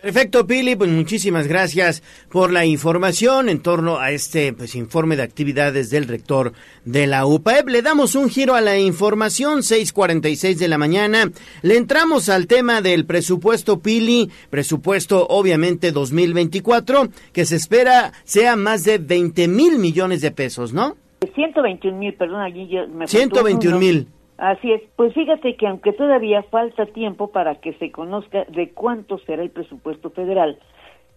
Perfecto, 0.00 0.46
Pili, 0.46 0.76
pues 0.76 0.90
muchísimas 0.90 1.48
gracias 1.48 2.04
por 2.30 2.52
la 2.52 2.64
información 2.64 3.48
en 3.48 3.60
torno 3.60 3.98
a 3.98 4.12
este 4.12 4.52
pues, 4.52 4.76
informe 4.76 5.16
de 5.16 5.24
actividades 5.24 5.90
del 5.90 6.06
rector 6.06 6.52
de 6.84 7.08
la 7.08 7.26
UPAEP. 7.26 7.68
Le 7.68 7.82
damos 7.82 8.14
un 8.14 8.30
giro 8.30 8.54
a 8.54 8.60
la 8.60 8.78
información, 8.78 9.58
6:46 9.58 10.56
de 10.58 10.68
la 10.68 10.78
mañana. 10.78 11.32
Le 11.62 11.76
entramos 11.76 12.28
al 12.28 12.46
tema 12.46 12.80
del 12.80 13.06
presupuesto 13.06 13.80
Pili, 13.80 14.30
presupuesto 14.50 15.26
obviamente 15.28 15.90
2024, 15.90 17.08
que 17.32 17.44
se 17.44 17.56
espera 17.56 18.12
sea 18.22 18.54
más 18.54 18.84
de 18.84 18.98
20 18.98 19.48
mil 19.48 19.80
millones 19.80 20.20
de 20.20 20.30
pesos, 20.30 20.72
¿no? 20.72 20.96
121 21.34 21.98
mil, 21.98 22.14
perdón, 22.14 22.42
allí 22.42 22.68
yo 22.68 22.86
me 22.86 23.08
121 23.08 23.80
mil. 23.80 24.06
Así 24.38 24.70
es, 24.72 24.82
pues 24.94 25.12
fíjate 25.14 25.56
que 25.56 25.66
aunque 25.66 25.92
todavía 25.92 26.44
falta 26.44 26.86
tiempo 26.86 27.32
para 27.32 27.56
que 27.56 27.72
se 27.74 27.90
conozca 27.90 28.44
de 28.44 28.70
cuánto 28.70 29.18
será 29.18 29.42
el 29.42 29.50
presupuesto 29.50 30.10
federal 30.10 30.60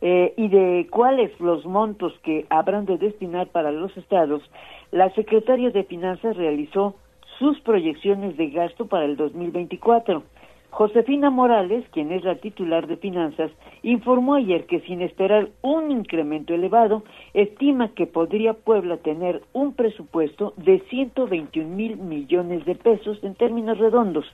eh, 0.01 0.34
y 0.38 0.47
de 0.47 0.88
cuáles 0.89 1.39
los 1.39 1.63
montos 1.63 2.13
que 2.24 2.47
habrán 2.49 2.86
de 2.88 2.97
destinar 2.97 3.47
para 3.49 3.72
los 3.72 3.95
estados, 3.95 4.41
la 4.89 5.11
secretaria 5.11 5.69
de 5.69 5.84
Finanzas 5.84 6.36
realizó 6.36 6.95
sus 7.38 7.59
proyecciones 7.61 8.38
de 8.38 8.49
gasto 8.49 8.88
para 8.88 9.05
el 9.05 9.15
2024. 9.17 10.24
Josefina 10.72 11.30
Morales, 11.30 11.84
quien 11.91 12.13
es 12.13 12.24
la 12.24 12.36
titular 12.36 12.88
de 12.88 12.95
finanzas, 12.95 13.51
informó 13.84 14.36
ayer 14.36 14.65
que 14.65 14.80
sin 14.82 15.01
esperar 15.01 15.49
un 15.61 15.91
incremento 15.91 16.53
elevado, 16.53 17.03
estima 17.34 17.89
que 17.89 18.07
podría 18.07 18.53
Puebla 18.53 18.97
tener 18.97 19.41
un 19.51 19.74
presupuesto 19.74 20.53
de 20.55 20.80
121 20.89 21.76
mil 21.76 21.97
millones 21.97 22.65
de 22.65 22.76
pesos 22.76 23.22
en 23.22 23.36
términos 23.36 23.80
redondos. 23.80 24.26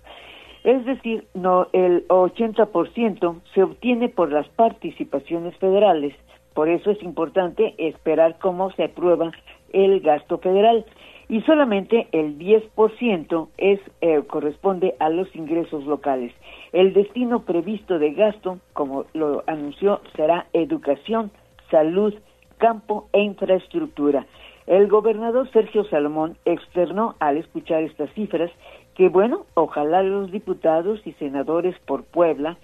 Es 0.63 0.85
decir, 0.85 1.25
no, 1.33 1.67
el 1.73 2.07
80% 2.07 3.41
se 3.55 3.63
obtiene 3.63 4.07
por 4.07 4.31
las 4.31 4.47
participaciones 4.49 5.57
federales. 5.57 6.13
Por 6.53 6.69
eso 6.69 6.91
es 6.91 7.01
importante 7.01 7.73
esperar 7.77 8.37
cómo 8.39 8.71
se 8.71 8.83
aprueba 8.83 9.31
el 9.73 10.01
gasto 10.01 10.37
federal 10.37 10.85
y 11.29 11.41
solamente 11.41 12.07
el 12.11 12.37
10% 12.37 13.49
es 13.57 13.79
eh, 14.01 14.21
corresponde 14.27 14.95
a 14.99 15.09
los 15.09 15.33
ingresos 15.35 15.85
locales. 15.85 16.33
El 16.71 16.93
destino 16.93 17.41
previsto 17.43 17.99
de 17.99 18.13
gasto, 18.13 18.59
como 18.73 19.05
lo 19.13 19.43
anunció, 19.47 20.01
será 20.15 20.47
educación, 20.53 21.31
salud, 21.69 22.13
campo 22.57 23.07
e 23.11 23.21
infraestructura. 23.21 24.25
El 24.67 24.87
gobernador 24.87 25.49
Sergio 25.51 25.85
Salomón 25.85 26.37
externó 26.45 27.15
al 27.19 27.37
escuchar 27.37 27.83
estas 27.83 28.11
cifras 28.11 28.51
que, 28.95 29.09
bueno, 29.09 29.45
ojalá 29.53 30.03
los 30.03 30.31
diputados 30.31 30.99
y 31.05 31.13
senadores 31.13 31.77
por 31.85 32.03
Puebla 32.03 32.57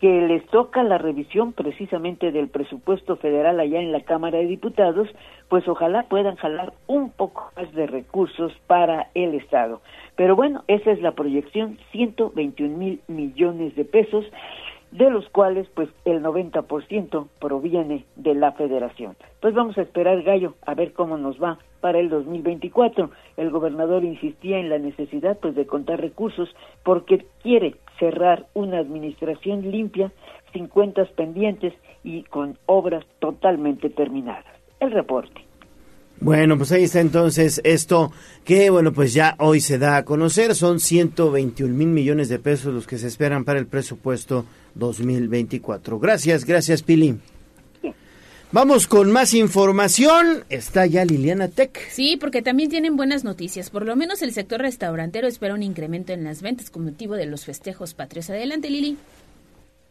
que 0.00 0.26
les 0.26 0.44
toca 0.46 0.82
la 0.82 0.98
revisión 0.98 1.52
precisamente 1.52 2.30
del 2.30 2.48
presupuesto 2.48 3.16
federal 3.16 3.58
allá 3.60 3.80
en 3.80 3.92
la 3.92 4.02
Cámara 4.02 4.38
de 4.38 4.46
Diputados, 4.46 5.08
pues 5.48 5.66
ojalá 5.68 6.02
puedan 6.04 6.36
jalar 6.36 6.72
un 6.86 7.10
poco 7.10 7.50
más 7.56 7.72
de 7.72 7.86
recursos 7.86 8.52
para 8.66 9.08
el 9.14 9.34
Estado. 9.34 9.80
Pero 10.16 10.36
bueno, 10.36 10.64
esa 10.68 10.90
es 10.90 11.00
la 11.00 11.12
proyección, 11.12 11.78
121 11.92 12.76
mil 12.76 13.00
millones 13.06 13.74
de 13.76 13.84
pesos, 13.84 14.24
de 14.90 15.10
los 15.10 15.28
cuales 15.28 15.66
pues 15.74 15.88
el 16.04 16.22
90% 16.22 17.28
proviene 17.40 18.04
de 18.16 18.34
la 18.34 18.52
federación. 18.52 19.16
Pues 19.40 19.54
vamos 19.54 19.76
a 19.78 19.82
esperar, 19.82 20.22
Gallo, 20.22 20.54
a 20.64 20.74
ver 20.74 20.92
cómo 20.92 21.18
nos 21.18 21.42
va 21.42 21.58
para 21.80 21.98
el 21.98 22.08
2024. 22.08 23.10
El 23.36 23.50
gobernador 23.50 24.04
insistía 24.04 24.58
en 24.58 24.70
la 24.70 24.78
necesidad 24.78 25.38
pues 25.38 25.54
de 25.54 25.66
contar 25.66 26.00
recursos 26.00 26.48
porque 26.82 27.26
quiere 27.42 27.76
cerrar 27.98 28.46
una 28.54 28.78
administración 28.78 29.70
limpia, 29.70 30.12
sin 30.52 30.68
cuentas 30.68 31.08
pendientes 31.10 31.74
y 32.02 32.22
con 32.24 32.56
obras 32.66 33.04
totalmente 33.18 33.90
terminadas. 33.90 34.44
El 34.80 34.92
reporte. 34.92 35.46
Bueno, 36.18 36.56
pues 36.56 36.72
ahí 36.72 36.84
está 36.84 37.00
entonces 37.00 37.60
esto 37.62 38.10
que, 38.44 38.70
bueno, 38.70 38.92
pues 38.92 39.12
ya 39.12 39.34
hoy 39.38 39.60
se 39.60 39.78
da 39.78 39.98
a 39.98 40.04
conocer. 40.04 40.54
Son 40.54 40.80
121 40.80 41.74
mil 41.74 41.88
millones 41.88 42.30
de 42.30 42.38
pesos 42.38 42.72
los 42.72 42.86
que 42.86 42.96
se 42.96 43.06
esperan 43.06 43.44
para 43.44 43.58
el 43.58 43.66
presupuesto 43.66 44.46
2024. 44.78 45.98
Gracias, 45.98 46.44
gracias, 46.44 46.82
Pili. 46.82 47.16
Vamos 48.52 48.86
con 48.86 49.10
más 49.10 49.34
información. 49.34 50.44
Está 50.50 50.86
ya 50.86 51.04
Liliana 51.04 51.48
Tech. 51.48 51.76
Sí, 51.88 52.16
porque 52.16 52.42
también 52.42 52.70
tienen 52.70 52.96
buenas 52.96 53.24
noticias. 53.24 53.70
Por 53.70 53.84
lo 53.84 53.96
menos 53.96 54.22
el 54.22 54.30
sector 54.30 54.60
restaurantero 54.60 55.26
espera 55.26 55.52
un 55.52 55.64
incremento 55.64 56.12
en 56.12 56.22
las 56.22 56.42
ventas 56.42 56.70
con 56.70 56.84
motivo 56.84 57.16
de 57.16 57.26
los 57.26 57.44
festejos 57.44 57.92
patrios. 57.94 58.30
Adelante, 58.30 58.70
Lili. 58.70 58.96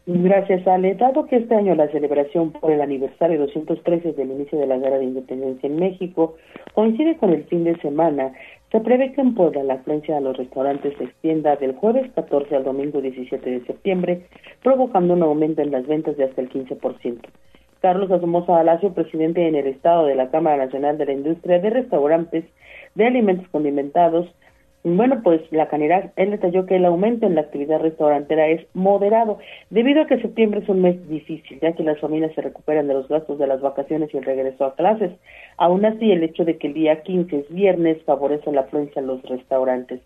Gracias, 0.08 0.68
Ale. 0.68 0.94
Dado 0.94 1.26
que 1.26 1.38
este 1.38 1.56
año 1.56 1.74
la 1.74 1.90
celebración 1.90 2.52
por 2.52 2.72
el 2.72 2.80
aniversario 2.80 3.40
213 3.40 4.14
del 4.14 4.32
inicio 4.32 4.60
de 4.60 4.68
la 4.68 4.78
Guerra 4.78 5.00
de 5.00 5.06
Independencia 5.06 5.68
en 5.68 5.78
México 5.78 6.36
coincide 6.76 7.18
con 7.18 7.32
el 7.32 7.44
fin 7.46 7.64
de 7.64 7.76
semana, 7.78 8.32
se 8.72 8.80
prevé 8.80 9.14
que 9.14 9.22
en 9.22 9.36
Puebla 9.36 9.64
la 9.64 9.76
afluencia 9.76 10.18
a 10.18 10.22
los 10.22 10.36
restaurantes 10.38 10.98
se 10.98 11.06
extienda 11.06 11.56
del 11.56 11.76
jueves 11.76 12.12
14 12.14 12.56
al 12.56 12.64
domingo 12.64 13.02
17 13.02 13.50
de 13.50 13.66
septiembre, 13.66 14.26
provocando 14.64 15.14
un 15.14 15.24
aumento 15.24 15.62
en 15.62 15.72
las 15.72 15.86
ventas 15.88 16.18
de 16.18 16.26
hasta 16.26 16.42
el 16.42 16.50
15%. 16.50 17.20
Carlos 17.82 18.10
Asomosa 18.10 18.60
Alacio, 18.60 18.94
presidente 18.94 19.48
en 19.48 19.56
el 19.56 19.68
Estado 19.68 20.06
de 20.06 20.16
la 20.16 20.32
Cámara 20.32 20.66
Nacional 20.66 20.98
de 20.98 21.06
la 21.06 21.14
Industria 21.14 21.60
de 21.60 21.70
Restaurantes 21.70 22.46
de 22.96 23.06
Alimentos 23.06 23.48
Condimentados, 23.50 24.28
bueno, 24.88 25.22
pues 25.24 25.42
la 25.52 25.68
Canidad, 25.68 26.12
él 26.16 26.30
detalló 26.30 26.68
que 26.68 26.76
el 26.76 26.86
aumento 26.86 27.26
en 27.26 27.34
la 27.34 27.42
actividad 27.42 27.80
restaurantera 27.80 28.50
es 28.50 28.68
moderado, 28.76 29.40
debido 29.72 30.04
a 30.04 30.06
que 30.06 30.22
septiembre 30.22 30.60
es 30.60 30.70
un 30.70 30.84
mes 30.84 31.10
difícil, 31.10 31.60
ya 31.60 31.74
que 31.74 31.82
las 31.82 32.00
familias 32.00 32.36
se 32.36 32.42
recuperan 32.42 32.88
de 32.88 32.94
los 32.94 33.08
gastos 33.08 33.40
de 33.40 33.48
las 33.48 33.62
vacaciones 33.62 34.14
y 34.14 34.18
el 34.18 34.24
regreso 34.24 34.64
a 34.64 34.76
clases. 34.76 35.12
Aún 35.58 35.86
así, 35.86 36.12
el 36.12 36.22
hecho 36.22 36.46
de 36.46 36.60
que 36.60 36.68
el 36.68 36.76
día 36.76 37.02
15 37.02 37.36
es 37.36 37.50
viernes 37.50 37.98
favorece 38.04 38.52
la 38.52 38.62
afluencia 38.62 39.00
en 39.00 39.08
los 39.08 39.24
restaurantes. 39.24 40.02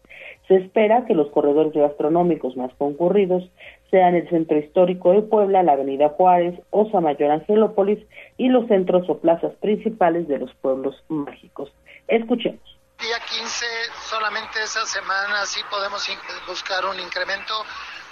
Se 0.48 0.56
espera 0.56 1.04
que 1.06 1.14
los 1.14 1.30
corredores 1.32 1.74
gastronómicos 1.74 2.56
más 2.56 2.74
concurridos 2.76 3.52
sean 3.92 4.16
el 4.16 4.30
Centro 4.30 4.58
Histórico 4.58 5.12
de 5.12 5.24
Puebla, 5.24 5.62
la 5.62 5.74
Avenida 5.74 6.08
Juárez, 6.08 6.58
Osa 6.70 7.02
Mayor 7.02 7.32
Angelópolis 7.32 8.00
y 8.38 8.48
los 8.48 8.66
centros 8.70 9.10
o 9.10 9.18
plazas 9.18 9.54
principales 9.56 10.30
de 10.30 10.40
los 10.40 10.54
pueblos 10.62 11.04
mágicos. 11.10 11.70
Escuchemos 12.08 12.80
día 13.00 13.18
15, 13.30 13.66
solamente 14.10 14.64
esa 14.64 14.86
semana 14.86 15.46
sí 15.46 15.62
podemos 15.70 16.08
buscar 16.48 16.86
un 16.86 17.00
incremento. 17.00 17.66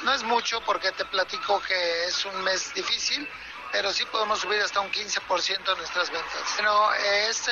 No 0.04 0.14
es 0.14 0.22
mucho 0.24 0.62
porque 0.62 0.92
te 0.92 1.06
platico 1.06 1.60
que 1.62 2.06
es 2.06 2.24
un 2.26 2.44
mes 2.44 2.72
difícil, 2.76 3.28
pero 3.72 3.92
sí 3.92 4.06
podemos 4.06 4.40
subir 4.40 4.62
hasta 4.62 4.80
un 4.80 4.92
15% 4.92 5.72
en 5.72 5.78
nuestras 5.78 6.12
ventas. 6.12 6.54
Bueno, 6.56 6.94
este, 6.94 7.52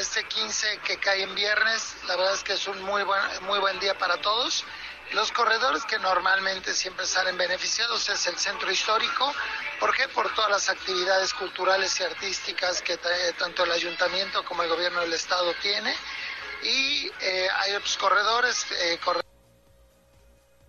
este 0.00 0.24
15 0.24 0.78
que 0.78 0.98
cae 0.98 1.22
en 1.22 1.34
viernes, 1.36 1.94
la 2.08 2.16
verdad 2.16 2.34
es 2.34 2.42
que 2.42 2.54
es 2.54 2.66
un 2.66 2.82
muy 2.82 3.04
buen, 3.04 3.22
muy 3.42 3.60
buen 3.60 3.78
día 3.78 3.96
para 3.96 4.16
todos 4.20 4.64
Los 5.12 5.30
corredores 5.30 5.84
que 5.84 5.98
normalmente 5.98 6.74
siempre 6.74 7.06
salen 7.06 7.36
beneficiados 7.36 8.08
es 8.08 8.26
el 8.26 8.36
centro 8.36 8.70
histórico. 8.72 9.32
¿Por 9.78 9.94
qué? 9.94 10.08
Por 10.08 10.34
todas 10.34 10.50
las 10.50 10.68
actividades 10.68 11.32
culturales 11.34 12.00
y 12.00 12.02
artísticas 12.02 12.82
que 12.82 12.96
tanto 13.38 13.62
el 13.62 13.70
ayuntamiento 13.70 14.44
como 14.44 14.64
el 14.64 14.68
gobierno 14.68 15.00
del 15.02 15.12
estado 15.12 15.54
tiene. 15.62 15.94
Y 16.64 17.06
eh, 17.06 17.46
hay 17.62 17.74
otros 17.74 17.96
corredores. 17.98 18.66
Eh, 18.72 18.98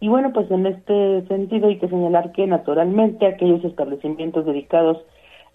y 0.02 0.08
bueno, 0.08 0.32
pues 0.34 0.52
en 0.52 0.66
este 0.68 1.26
sentido 1.28 1.68
hay 1.68 1.80
que 1.80 1.88
señalar 1.88 2.32
que 2.34 2.46
naturalmente 2.46 3.26
aquellos 3.26 3.64
establecimientos 3.64 4.46
dedicados 4.46 4.98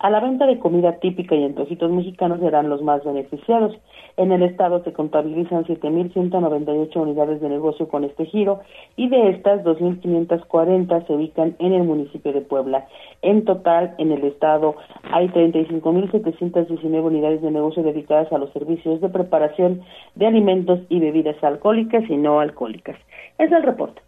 a 0.01 0.09
la 0.09 0.21
venta 0.21 0.47
de 0.47 0.59
comida 0.59 0.99
típica 0.99 1.35
y 1.35 1.45
antojitos 1.45 1.91
mexicanos 1.91 2.41
serán 2.41 2.71
los 2.71 2.81
más 2.81 3.05
beneficiados. 3.05 3.77
En 4.17 4.33
el 4.33 4.43
estado 4.43 4.83
se 4.83 4.95
contabilizan 4.95 5.65
7.198 5.65 6.97
unidades 6.97 7.43
de 7.43 7.51
negocio 7.51 7.87
con 7.87 8.05
este 8.05 8.25
giro 8.25 8.61
y 8.97 9.11
de 9.11 9.29
estas 9.29 9.63
2.540 9.63 11.07
se 11.07 11.13
ubican 11.13 11.55
en 11.59 11.75
el 11.75 11.85
municipio 11.85 12.33
de 12.33 12.41
Puebla. 12.41 12.89
En 13.21 13.45
total, 13.45 13.95
en 13.99 14.11
el 14.11 14.25
estado 14.25 14.77
hay 15.03 15.29
35.719 15.29 17.05
unidades 17.05 17.43
de 17.43 17.51
negocio 17.51 17.83
dedicadas 17.83 18.33
a 18.33 18.39
los 18.39 18.51
servicios 18.55 19.03
de 19.03 19.11
preparación 19.11 19.83
de 20.15 20.27
alimentos 20.27 20.81
y 20.89 20.99
bebidas 20.99 21.37
alcohólicas 21.45 22.09
y 22.09 22.17
no 22.17 22.41
alcohólicas. 22.41 22.97
Es 23.39 23.53
el 23.53 23.63
reporte. 23.63 24.01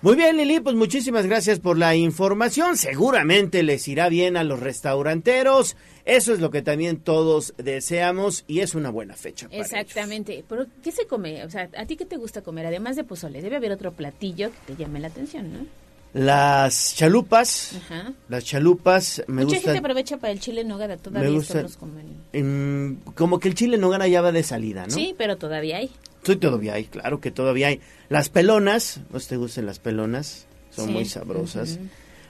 Muy 0.00 0.16
bien, 0.16 0.36
Lili, 0.36 0.60
pues 0.60 0.76
muchísimas 0.76 1.26
gracias 1.26 1.58
por 1.58 1.76
la 1.76 1.96
información. 1.96 2.76
Seguramente 2.76 3.62
les 3.62 3.86
irá 3.88 4.08
bien 4.08 4.36
a 4.36 4.44
los 4.44 4.60
restauranteros. 4.60 5.76
Eso 6.04 6.32
es 6.32 6.40
lo 6.40 6.50
que 6.50 6.62
también 6.62 6.98
todos 6.98 7.54
deseamos 7.58 8.44
y 8.46 8.60
es 8.60 8.74
una 8.74 8.90
buena 8.90 9.14
fecha. 9.14 9.48
Exactamente. 9.50 10.44
Pero, 10.48 10.66
¿qué 10.82 10.92
se 10.92 11.06
come? 11.06 11.44
O 11.44 11.50
sea, 11.50 11.68
¿a 11.76 11.86
ti 11.86 11.96
qué 11.96 12.04
te 12.04 12.16
gusta 12.16 12.42
comer? 12.42 12.66
Además 12.66 12.96
de 12.96 13.04
pozole, 13.04 13.42
debe 13.42 13.56
haber 13.56 13.72
otro 13.72 13.92
platillo 13.92 14.50
que 14.50 14.74
te 14.74 14.82
llame 14.82 15.00
la 15.00 15.08
atención, 15.08 15.52
¿no? 15.52 15.66
Las 16.14 16.94
chalupas, 16.94 17.72
Ajá. 17.76 18.12
las 18.28 18.44
chalupas 18.44 19.22
me 19.28 19.46
Mucha 19.46 19.60
gente 19.60 19.78
aprovecha 19.78 20.18
para 20.18 20.30
el 20.30 20.40
chile 20.40 20.60
en 20.60 20.68
nogada, 20.68 20.98
todavía 20.98 21.30
me 21.30 21.36
gusta, 21.36 21.64
como 23.14 23.40
que 23.40 23.48
el 23.48 23.54
chile 23.54 23.76
en 23.76 23.80
nogada 23.80 24.06
ya 24.08 24.20
va 24.20 24.30
de 24.30 24.42
salida, 24.42 24.84
¿no? 24.84 24.92
Sí, 24.92 25.14
pero 25.16 25.38
todavía 25.38 25.78
hay. 25.78 25.90
Sí, 26.22 26.36
todavía 26.36 26.74
hay, 26.74 26.84
claro 26.84 27.20
que 27.20 27.30
todavía 27.30 27.68
hay. 27.68 27.80
Las 28.08 28.28
pelonas, 28.28 29.00
¿no 29.10 29.18
te 29.20 29.36
gustan 29.36 29.66
las 29.66 29.78
pelonas? 29.78 30.46
Son 30.70 30.92
muy 30.92 31.04
sabrosas. 31.04 31.78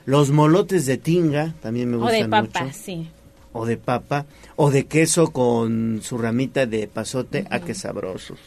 Los 0.04 0.30
molotes 0.30 0.86
de 0.86 0.96
tinga 0.96 1.54
también 1.60 1.90
me 1.90 1.96
gustan 1.96 2.28
mucho. 2.30 2.38
O 2.38 2.42
de 2.42 2.48
papa, 2.48 2.72
sí. 2.72 3.10
O 3.52 3.66
de 3.66 3.76
papa, 3.76 4.26
o 4.56 4.70
de 4.70 4.86
queso 4.86 5.30
con 5.30 6.00
su 6.02 6.18
ramita 6.18 6.66
de 6.66 6.88
pasote, 6.88 7.46
a 7.50 7.56
ah, 7.56 7.60
qué 7.60 7.74
sabrosos. 7.74 8.38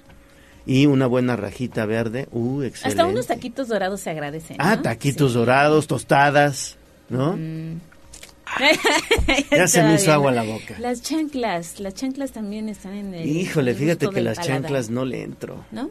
Y 0.66 0.88
una 0.88 1.06
buena 1.06 1.36
rajita 1.36 1.86
verde, 1.86 2.28
uh, 2.32 2.64
excelente. 2.64 3.02
Hasta 3.02 3.12
unos 3.12 3.28
taquitos 3.28 3.68
dorados 3.68 4.02
se 4.02 4.10
agradecen. 4.10 4.58
Ah, 4.60 4.82
taquitos 4.82 5.36
dorados, 5.36 5.86
tostadas, 5.86 6.78
¿no? 7.08 7.38
Mm. 7.38 7.80
ya 9.52 9.68
se 9.68 9.84
me 9.84 9.96
hizo 9.96 10.12
agua 10.12 10.32
la 10.32 10.44
boca. 10.44 10.76
Las 10.80 11.02
chanclas, 11.02 11.80
las 11.80 11.94
chanclas 11.94 12.32
también 12.32 12.70
están 12.70 12.94
en 12.94 13.14
el. 13.14 13.28
Híjole, 13.28 13.74
fíjate 13.74 14.10
que 14.10 14.22
las 14.22 14.40
chanclas 14.40 14.90
no 14.90 15.06
le 15.06 15.24
entro. 15.24 15.66
¿No? 15.72 15.90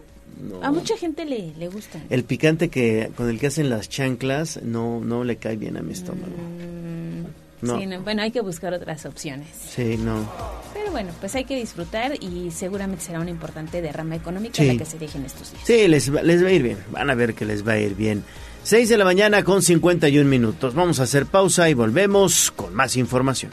A 0.62 0.72
mucha 0.72 0.96
gente 0.96 1.24
le, 1.24 1.52
le 1.56 1.68
gusta. 1.68 2.00
El 2.10 2.24
picante 2.24 2.68
que 2.68 3.10
con 3.16 3.28
el 3.28 3.38
que 3.38 3.46
hacen 3.48 3.70
las 3.70 3.88
chanclas 3.88 4.60
no 4.62 5.00
no 5.00 5.24
le 5.24 5.36
cae 5.36 5.56
bien 5.56 5.76
a 5.76 5.82
mi 5.82 5.92
estómago. 5.92 6.34
Mm, 6.36 7.66
no. 7.66 7.78
Sí, 7.78 7.86
bueno, 8.02 8.22
hay 8.22 8.30
que 8.30 8.40
buscar 8.40 8.74
otras 8.74 9.06
opciones. 9.06 9.48
Sí, 9.68 9.96
no. 9.96 10.28
Pero 10.74 10.90
bueno, 10.90 11.12
pues 11.20 11.34
hay 11.34 11.44
que 11.44 11.56
disfrutar 11.56 12.14
y 12.22 12.50
seguramente 12.50 13.04
será 13.04 13.20
una 13.20 13.30
importante 13.30 13.80
derrama 13.80 14.16
económica 14.16 14.62
la 14.64 14.76
que 14.76 14.84
se 14.84 14.98
dejen 14.98 15.24
estos 15.24 15.52
días. 15.52 15.62
Sí, 15.64 15.88
les, 15.88 16.08
les 16.08 16.44
va 16.44 16.48
a 16.48 16.52
ir 16.52 16.62
bien. 16.62 16.78
Van 16.90 17.10
a 17.10 17.14
ver 17.14 17.34
que 17.34 17.44
les 17.44 17.66
va 17.66 17.72
a 17.72 17.78
ir 17.78 17.94
bien. 17.94 18.24
6 18.64 18.88
de 18.88 18.96
la 18.96 19.04
mañana 19.04 19.44
con 19.44 19.62
51 19.62 20.28
minutos. 20.28 20.74
Vamos 20.74 20.98
a 20.98 21.02
hacer 21.02 21.26
pausa 21.26 21.68
y 21.68 21.74
volvemos 21.74 22.50
con 22.50 22.74
más 22.74 22.96
información. 22.96 23.52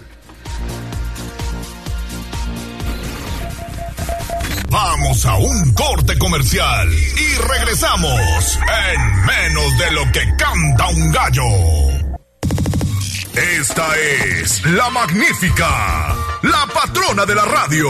Vamos 4.69 5.25
a 5.25 5.35
un 5.35 5.73
corte 5.73 6.17
comercial 6.17 6.87
y 6.93 7.41
regresamos 7.41 8.57
en 8.87 9.25
menos 9.25 9.77
de 9.77 9.91
lo 9.91 10.11
que 10.13 10.21
canta 10.37 10.87
un 10.87 11.11
gallo. 11.11 11.43
Esta 13.35 13.87
es 13.97 14.65
la 14.65 14.89
magnífica, 14.91 16.15
la 16.43 16.67
patrona 16.73 17.25
de 17.25 17.35
la 17.35 17.43
radio. 17.43 17.89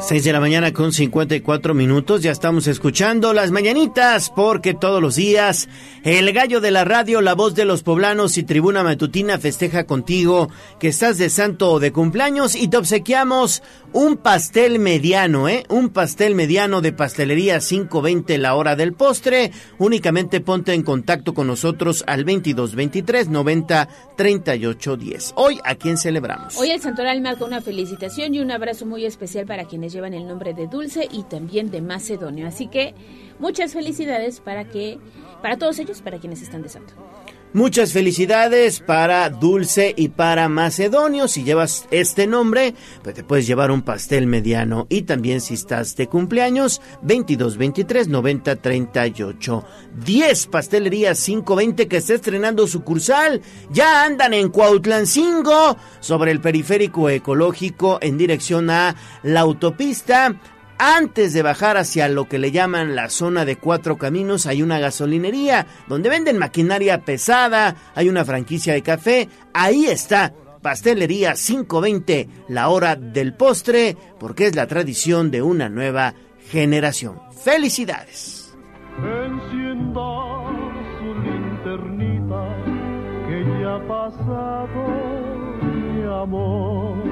6 0.00 0.24
de 0.24 0.32
la 0.32 0.40
mañana 0.40 0.72
con 0.72 0.92
54 0.92 1.72
minutos, 1.72 2.22
ya 2.22 2.30
estamos 2.30 2.66
escuchando 2.66 3.32
las 3.32 3.50
mañanitas 3.50 4.30
porque 4.34 4.74
todos 4.74 5.00
los 5.00 5.16
días 5.16 5.68
el 6.04 6.32
gallo 6.32 6.60
de 6.60 6.70
la 6.70 6.84
radio, 6.84 7.20
la 7.20 7.34
voz 7.34 7.54
de 7.54 7.64
los 7.64 7.82
poblanos 7.82 8.36
y 8.36 8.42
tribuna 8.42 8.82
matutina 8.82 9.38
festeja 9.38 9.84
contigo 9.84 10.50
que 10.78 10.88
estás 10.88 11.18
de 11.18 11.30
santo 11.30 11.70
o 11.72 11.80
de 11.80 11.92
cumpleaños 11.92 12.54
y 12.54 12.68
te 12.68 12.76
obsequiamos 12.76 13.62
un 13.92 14.18
pastel 14.18 14.78
mediano, 14.78 15.48
¿eh? 15.48 15.64
Un 15.68 15.88
pastel 15.88 16.34
mediano 16.34 16.82
de 16.82 16.92
pastelería 16.92 17.58
520 17.58 18.38
la 18.38 18.54
hora 18.54 18.76
del 18.76 18.92
postre. 18.92 19.52
Únicamente 19.78 20.40
ponte 20.40 20.74
en 20.74 20.82
contacto 20.82 21.32
con 21.32 21.46
nosotros 21.46 22.04
al 22.06 22.24
2223 22.24 23.28
90 23.28 23.88
38 24.16 24.96
10. 24.96 25.32
Hoy, 25.36 25.58
¿a 25.64 25.74
quién 25.74 25.96
celebramos? 25.96 26.56
Hoy 26.58 26.70
el 26.70 26.80
Santoral 26.80 27.20
marca 27.22 27.44
una 27.44 27.62
felicitación 27.62 28.34
y 28.34 28.40
un 28.40 28.50
abrazo 28.50 28.86
muy 28.86 29.04
especial 29.06 29.46
para 29.46 29.64
quienes 29.64 29.85
llevan 29.92 30.14
el 30.14 30.26
nombre 30.26 30.54
de 30.54 30.66
Dulce 30.66 31.08
y 31.10 31.22
también 31.24 31.70
de 31.70 31.80
Macedonio. 31.80 32.46
Así 32.46 32.66
que 32.66 32.94
muchas 33.38 33.72
felicidades 33.72 34.40
para 34.40 34.64
que 34.64 34.98
para 35.42 35.56
todos 35.58 35.78
ellos, 35.78 36.02
para 36.02 36.18
quienes 36.18 36.42
están 36.42 36.62
de 36.62 36.68
santo. 36.68 36.94
Muchas 37.52 37.92
felicidades 37.92 38.80
para 38.80 39.30
Dulce 39.30 39.94
y 39.96 40.08
para 40.08 40.48
Macedonio. 40.48 41.26
Si 41.26 41.42
llevas 41.42 41.86
este 41.90 42.26
nombre, 42.26 42.74
pues 43.02 43.14
te 43.14 43.24
puedes 43.24 43.46
llevar 43.46 43.70
un 43.70 43.80
pastel 43.80 44.26
mediano. 44.26 44.86
Y 44.90 45.02
también 45.02 45.40
si 45.40 45.54
estás 45.54 45.96
de 45.96 46.06
cumpleaños, 46.06 46.82
22 47.02 47.56
23 47.56 48.08
90 48.08 48.56
38 48.56 49.64
10 50.04 50.46
Pastelerías 50.48 51.24
520 51.24 51.88
que 51.88 51.96
está 51.96 52.14
estrenando 52.14 52.66
sucursal. 52.66 53.40
Ya 53.70 54.04
andan 54.04 54.34
en 54.34 54.50
Cuautlancingo, 54.50 55.78
sobre 56.00 56.32
el 56.32 56.40
periférico 56.40 57.08
ecológico 57.08 57.98
en 58.02 58.18
dirección 58.18 58.68
a 58.68 58.96
la 59.22 59.40
autopista. 59.40 60.38
Antes 60.78 61.32
de 61.32 61.42
bajar 61.42 61.78
hacia 61.78 62.06
lo 62.08 62.28
que 62.28 62.38
le 62.38 62.52
llaman 62.52 62.94
la 62.94 63.08
zona 63.08 63.46
de 63.46 63.56
cuatro 63.56 63.96
caminos, 63.96 64.44
hay 64.44 64.62
una 64.62 64.78
gasolinería 64.78 65.66
donde 65.88 66.10
venden 66.10 66.36
maquinaria 66.36 67.02
pesada, 67.02 67.76
hay 67.94 68.10
una 68.10 68.26
franquicia 68.26 68.74
de 68.74 68.82
café, 68.82 69.28
ahí 69.54 69.86
está. 69.86 70.34
Pastelería 70.60 71.34
520, 71.34 72.28
la 72.48 72.68
hora 72.68 72.96
del 72.96 73.34
postre, 73.34 73.96
porque 74.18 74.48
es 74.48 74.56
la 74.56 74.66
tradición 74.66 75.30
de 75.30 75.40
una 75.40 75.68
nueva 75.68 76.14
generación. 76.50 77.20
¡Felicidades! 77.42 78.54
Encienda 78.98 80.00
su 80.98 81.14
linternita 81.22 82.48
que 83.28 83.44
ya 83.60 83.76
ha 83.76 83.86
pasado 83.86 84.86
mi 85.62 86.02
amor 86.02 87.05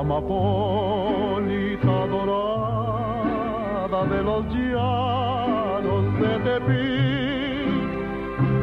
amapolita 0.00 1.94
dorada 2.14 4.00
de 4.12 4.22
los 4.22 4.44
llanos 4.54 6.04
de 6.20 6.32
Tepic. 6.44 7.86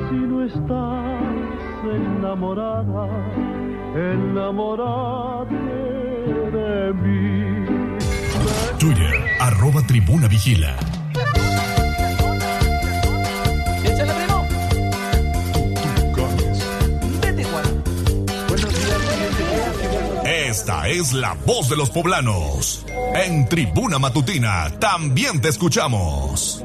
Si 0.09 0.15
no 0.15 0.37
estás 0.43 1.63
enamorada, 1.83 3.07
enamorate 3.95 5.55
de 6.57 6.93
mí. 6.93 7.21
Twitter, 8.79 9.13
arroba 9.39 9.81
tribuna 9.87 10.27
vigila. 10.27 10.75
Es 20.99 21.11
la 21.13 21.33
voz 21.33 21.69
de 21.69 21.75
los 21.75 21.89
poblanos. 21.89 22.85
En 23.15 23.47
Tribuna 23.49 23.97
Matutina 23.97 24.71
también 24.79 25.41
te 25.41 25.49
escuchamos. 25.49 26.63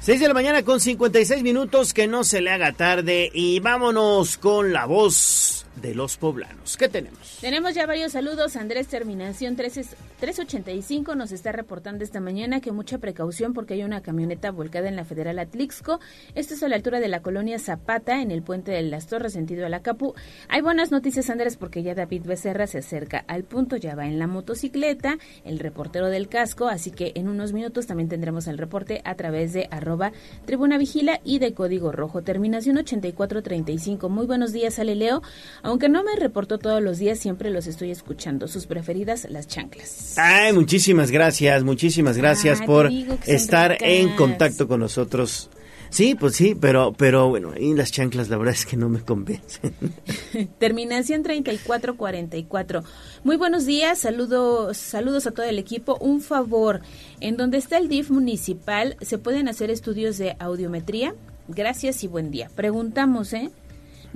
Seis 0.00 0.20
de 0.20 0.28
la 0.28 0.34
mañana 0.34 0.64
con 0.64 0.80
56 0.80 1.42
minutos, 1.44 1.94
que 1.94 2.08
no 2.08 2.24
se 2.24 2.40
le 2.40 2.50
haga 2.50 2.72
tarde 2.72 3.30
y 3.32 3.60
vámonos 3.60 4.36
con 4.36 4.72
la 4.72 4.84
voz 4.84 5.55
de 5.80 5.94
los 5.94 6.16
poblanos. 6.16 6.76
¿Qué 6.76 6.88
tenemos? 6.88 7.38
Tenemos 7.40 7.74
ya 7.74 7.86
varios 7.86 8.12
saludos. 8.12 8.56
Andrés 8.56 8.88
Terminación 8.88 9.56
13 9.56 9.84
385 10.20 11.14
nos 11.14 11.30
está 11.30 11.52
reportando 11.52 12.02
esta 12.02 12.20
mañana 12.20 12.62
que 12.62 12.72
mucha 12.72 12.96
precaución 12.98 13.52
porque 13.52 13.74
hay 13.74 13.84
una 13.84 14.00
camioneta 14.00 14.50
volcada 14.50 14.88
en 14.88 14.96
la 14.96 15.04
Federal 15.04 15.38
Atlixco. 15.38 16.00
Esto 16.34 16.54
es 16.54 16.62
a 16.62 16.68
la 16.68 16.76
altura 16.76 17.00
de 17.00 17.08
la 17.08 17.20
colonia 17.20 17.58
Zapata, 17.58 18.22
en 18.22 18.30
el 18.30 18.42
puente 18.42 18.72
de 18.72 18.82
las 18.82 19.06
Torres, 19.08 19.34
sentido 19.34 19.66
a 19.66 19.68
la 19.68 19.82
Capu. 19.82 20.14
Hay 20.48 20.62
buenas 20.62 20.90
noticias, 20.90 21.28
Andrés, 21.28 21.58
porque 21.58 21.82
ya 21.82 21.94
David 21.94 22.22
Becerra 22.24 22.66
se 22.66 22.78
acerca 22.78 23.24
al 23.28 23.44
punto, 23.44 23.76
ya 23.76 23.94
va 23.94 24.06
en 24.06 24.18
la 24.18 24.26
motocicleta, 24.26 25.18
el 25.44 25.58
reportero 25.58 26.08
del 26.08 26.28
casco, 26.28 26.68
así 26.68 26.90
que 26.90 27.12
en 27.14 27.28
unos 27.28 27.52
minutos 27.52 27.86
también 27.86 28.08
tendremos 28.08 28.46
el 28.46 28.56
reporte 28.56 29.02
a 29.04 29.16
través 29.16 29.52
de 29.52 29.68
arroba 29.70 30.12
tribuna 30.46 30.78
vigila 30.78 31.20
y 31.24 31.40
de 31.40 31.52
código 31.52 31.92
rojo. 31.92 32.22
Terminación 32.22 32.78
8435. 32.78 34.08
Muy 34.08 34.26
buenos 34.26 34.52
días, 34.52 34.78
Ale 34.78 34.94
Leo. 34.94 35.22
Aunque 35.66 35.88
no 35.88 36.04
me 36.04 36.14
reportó 36.14 36.58
todos 36.58 36.80
los 36.80 36.98
días, 36.98 37.18
siempre 37.18 37.50
los 37.50 37.66
estoy 37.66 37.90
escuchando. 37.90 38.46
Sus 38.46 38.66
preferidas, 38.66 39.26
las 39.28 39.48
chanclas. 39.48 40.14
Ay, 40.16 40.52
muchísimas 40.52 41.10
gracias, 41.10 41.64
muchísimas 41.64 42.16
gracias 42.16 42.62
por 42.62 42.88
estar 43.26 43.72
ricas. 43.72 43.88
en 43.88 44.14
contacto 44.14 44.68
con 44.68 44.78
nosotros. 44.78 45.50
Sí, 45.90 46.14
pues 46.14 46.36
sí, 46.36 46.54
pero, 46.54 46.92
pero 46.96 47.28
bueno, 47.28 47.52
y 47.58 47.74
las 47.74 47.90
chanclas 47.90 48.28
la 48.28 48.36
verdad 48.36 48.54
es 48.54 48.64
que 48.64 48.76
no 48.76 48.88
me 48.88 49.00
convencen. 49.00 49.74
Terminación 50.58 51.24
3444. 51.24 52.84
Muy 53.24 53.36
buenos 53.36 53.66
días, 53.66 53.98
saludos, 53.98 54.76
saludos 54.76 55.26
a 55.26 55.32
todo 55.32 55.46
el 55.46 55.58
equipo. 55.58 55.96
Un 56.00 56.20
favor, 56.20 56.80
en 57.20 57.36
donde 57.36 57.58
está 57.58 57.78
el 57.78 57.88
DIF 57.88 58.10
municipal, 58.10 58.96
¿se 59.00 59.18
pueden 59.18 59.48
hacer 59.48 59.70
estudios 59.70 60.16
de 60.16 60.36
audiometría? 60.38 61.12
Gracias 61.48 62.04
y 62.04 62.06
buen 62.06 62.30
día. 62.30 62.50
Preguntamos, 62.54 63.32
¿eh? 63.32 63.50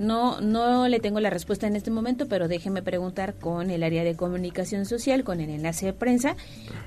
No, 0.00 0.40
no 0.40 0.88
le 0.88 0.98
tengo 0.98 1.20
la 1.20 1.28
respuesta 1.28 1.66
en 1.66 1.76
este 1.76 1.90
momento, 1.90 2.26
pero 2.26 2.48
déjeme 2.48 2.80
preguntar 2.80 3.34
con 3.34 3.68
el 3.70 3.82
área 3.82 4.02
de 4.02 4.16
comunicación 4.16 4.86
social, 4.86 5.24
con 5.24 5.40
el 5.40 5.50
enlace 5.50 5.84
de 5.84 5.92
prensa, 5.92 6.36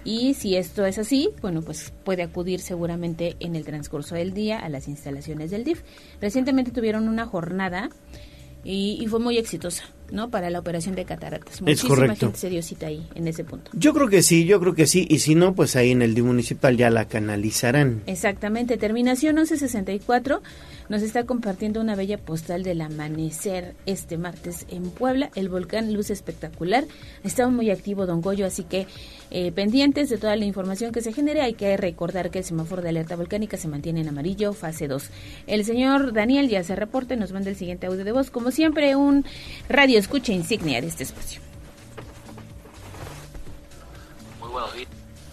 y 0.04 0.34
si 0.34 0.56
esto 0.56 0.84
es 0.84 0.98
así, 0.98 1.30
bueno, 1.40 1.62
pues 1.62 1.94
puede 2.04 2.24
acudir 2.24 2.60
seguramente 2.60 3.36
en 3.40 3.56
el 3.56 3.66
transcurso 3.66 4.16
del 4.16 4.34
día 4.34 4.58
a 4.58 4.68
las 4.68 4.88
instalaciones 4.88 5.52
del 5.52 5.64
DIF. 5.64 5.84
Recientemente 6.22 6.72
tuvieron 6.72 7.08
una 7.08 7.28
jornada 7.28 7.90
y, 8.64 8.98
y 9.00 9.06
fue 9.06 9.20
muy 9.20 9.38
exitosa, 9.38 9.84
¿no? 10.12 10.30
Para 10.30 10.50
la 10.50 10.60
operación 10.60 10.96
de 10.96 11.06
cataratas. 11.06 11.62
Muchísima 11.62 11.96
correcto. 11.96 12.28
gente 12.28 12.38
se 12.38 12.50
dio 12.50 12.62
cita 12.62 12.88
ahí, 12.88 13.08
en 13.16 13.28
ese 13.28 13.44
punto. 13.44 13.72
Yo 13.74 13.94
creo 13.94 14.08
que 14.08 14.22
sí, 14.22 14.46
yo 14.46 14.60
creo 14.60 14.76
que 14.76 14.88
sí, 14.88 15.08
y 15.10 15.20
si 15.20 15.36
no, 15.36 15.54
pues 15.56 15.76
ahí 15.76 15.92
en 15.92 16.02
el 16.02 16.14
DIF 16.14 16.26
municipal 16.26 16.78
ya 16.78 16.90
la 16.90 17.08
canalizarán. 17.08 18.04
Exactamente, 18.06 18.78
terminación 18.78 19.36
1164 19.36 20.42
nos 20.90 21.02
está 21.02 21.26
compartiendo 21.26 21.80
una 21.82 21.96
bella 21.96 22.18
postal 22.18 22.64
del 22.64 22.82
amanecer 22.82 23.76
este 23.86 24.18
martes 24.18 24.66
en 24.70 24.90
Puebla. 24.90 25.30
El 25.36 25.50
volcán 25.50 25.94
luce 25.94 26.14
espectacular. 26.14 26.86
Estaba 27.24 27.50
muy 27.50 27.72
activo 27.72 28.06
Don 28.06 28.22
Goyo, 28.22 28.46
así 28.46 28.64
que 28.64 28.88
eh, 29.32 29.52
pendientes 29.52 30.10
de 30.10 30.18
toda 30.18 30.36
la 30.36 30.46
información 30.46 30.92
que 30.92 31.02
se 31.02 31.14
genere. 31.14 31.42
Hay 31.42 31.54
que 31.54 31.76
recordar 31.78 32.30
que 32.30 32.40
el 32.40 32.46
semáforo 32.46 32.82
de 32.82 32.90
alerta 32.90 33.16
volcánica 33.16 33.58
se 33.58 33.68
mantiene 33.68 34.02
en 34.02 34.10
amarillo, 34.10 34.54
fase 34.54 34.88
2. 34.88 35.10
El 35.48 35.66
señor 35.66 36.14
Daniel 36.14 36.50
ya 36.50 36.64
se 36.64 36.76
reporta 36.76 37.14
y 37.14 37.18
nos 37.18 37.32
manda 37.32 37.50
el 37.50 37.56
siguiente 37.56 37.88
audio 37.88 38.04
de 38.04 38.12
voz. 38.12 38.30
Como 38.30 38.52
siempre, 38.52 38.96
un 38.96 39.26
radio 39.70 39.93
escucha 40.00 40.32
insignia 40.32 40.82
de 40.82 40.88
este 40.88 41.04
espacio. 41.04 41.42
Muy 44.40 44.50
buenos 44.50 44.74
días. 44.74 44.88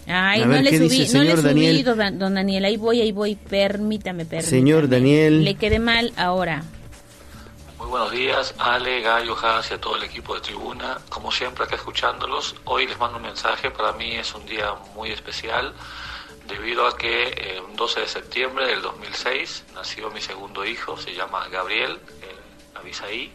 Ay, 0.07 0.41
A 0.41 0.45
no 0.45 0.51
ver, 0.53 0.63
le 0.63 0.69
¿qué 0.71 0.77
subí, 0.77 0.89
dice, 0.89 1.17
no 1.17 1.23
le 1.23 1.29
señor 1.29 1.37
subí, 1.37 1.47
Daniel? 1.47 1.83
don, 1.83 2.19
don 2.19 2.33
Daniel. 2.35 2.65
Ahí 2.65 2.77
voy, 2.77 3.01
ahí 3.01 3.11
voy. 3.11 3.35
Permítame, 3.35 4.25
permítame. 4.25 4.41
Señor 4.41 4.89
Daniel. 4.89 5.43
Le 5.43 5.55
quedé 5.55 5.79
mal 5.79 6.11
ahora. 6.17 6.63
Muy 7.77 7.87
buenos 7.87 8.11
días, 8.11 8.53
Ale, 8.59 9.01
Gallo, 9.01 9.35
Haas 9.41 9.71
y 9.71 9.73
a 9.73 9.81
todo 9.81 9.95
el 9.95 10.03
equipo 10.03 10.35
de 10.35 10.41
Tribuna. 10.41 10.99
Como 11.09 11.31
siempre, 11.31 11.63
acá 11.63 11.75
escuchándolos. 11.75 12.55
Hoy 12.65 12.87
les 12.87 12.97
mando 12.99 13.17
un 13.17 13.23
mensaje. 13.23 13.71
Para 13.71 13.93
mí 13.93 14.11
es 14.15 14.33
un 14.35 14.45
día 14.45 14.73
muy 14.95 15.11
especial 15.11 15.73
debido 16.47 16.85
a 16.85 16.97
que 16.97 17.23
eh, 17.29 17.61
el 17.69 17.75
12 17.75 18.01
de 18.01 18.07
septiembre 18.07 18.67
del 18.67 18.81
2006 18.81 19.63
nació 19.75 20.11
mi 20.11 20.21
segundo 20.21 20.65
hijo. 20.65 20.97
Se 20.97 21.13
llama 21.15 21.47
Gabriel 21.49 21.99
eh, 22.21 22.35
Abisaí. 22.79 23.31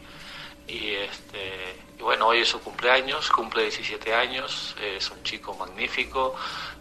Y, 0.66 0.94
este, 0.94 1.76
y 1.98 2.02
bueno, 2.02 2.26
hoy 2.28 2.40
es 2.40 2.48
su 2.48 2.60
cumpleaños, 2.60 3.30
cumple 3.30 3.62
17 3.62 4.14
años, 4.14 4.74
es 4.80 5.10
un 5.10 5.22
chico 5.22 5.54
magnífico. 5.54 6.34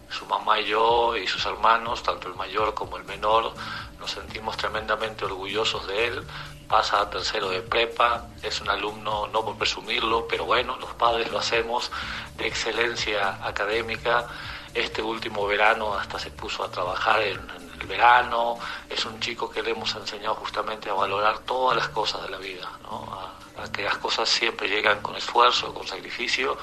Su 0.08 0.24
mamá 0.26 0.60
y 0.60 0.66
yo 0.66 1.16
y 1.16 1.26
sus 1.26 1.44
hermanos, 1.46 2.02
tanto 2.02 2.28
el 2.28 2.34
mayor 2.34 2.74
como 2.74 2.96
el 2.96 3.04
menor, 3.04 3.52
nos 3.98 4.12
sentimos 4.12 4.56
tremendamente 4.56 5.24
orgullosos 5.24 5.86
de 5.88 6.06
él. 6.06 6.22
Pasa 6.68 7.00
a 7.00 7.10
tercero 7.10 7.48
de 7.50 7.60
prepa, 7.60 8.26
es 8.42 8.60
un 8.60 8.70
alumno, 8.70 9.26
no 9.28 9.44
por 9.44 9.56
presumirlo, 9.56 10.26
pero 10.28 10.44
bueno, 10.44 10.76
los 10.78 10.94
padres 10.94 11.30
lo 11.30 11.38
hacemos, 11.38 11.90
de 12.36 12.46
excelencia 12.46 13.44
académica. 13.44 14.26
Este 14.74 15.02
último 15.02 15.46
verano 15.46 15.94
hasta 15.94 16.18
se 16.18 16.30
puso 16.30 16.64
a 16.64 16.70
trabajar 16.70 17.22
en, 17.22 17.38
en 17.38 17.65
el 17.80 17.86
verano. 17.86 18.58
Es 18.88 19.04
un 19.04 19.18
chico 19.20 19.50
que 19.50 19.62
le 19.62 19.70
hemos 19.70 19.94
enseñado 19.94 20.34
justamente 20.36 20.90
a 20.90 20.94
valorar 20.94 21.40
todas 21.40 21.76
las 21.76 21.88
cosas 21.88 22.22
de 22.22 22.30
la 22.30 22.38
vida, 22.38 22.70
¿no? 22.82 23.08
a, 23.56 23.62
a 23.62 23.72
que 23.72 23.82
las 23.82 23.98
cosas 23.98 24.28
siempre 24.28 24.68
llegan 24.68 25.00
con 25.00 25.16
esfuerzo, 25.16 25.72
con 25.72 25.86
sacrificio. 25.86 26.56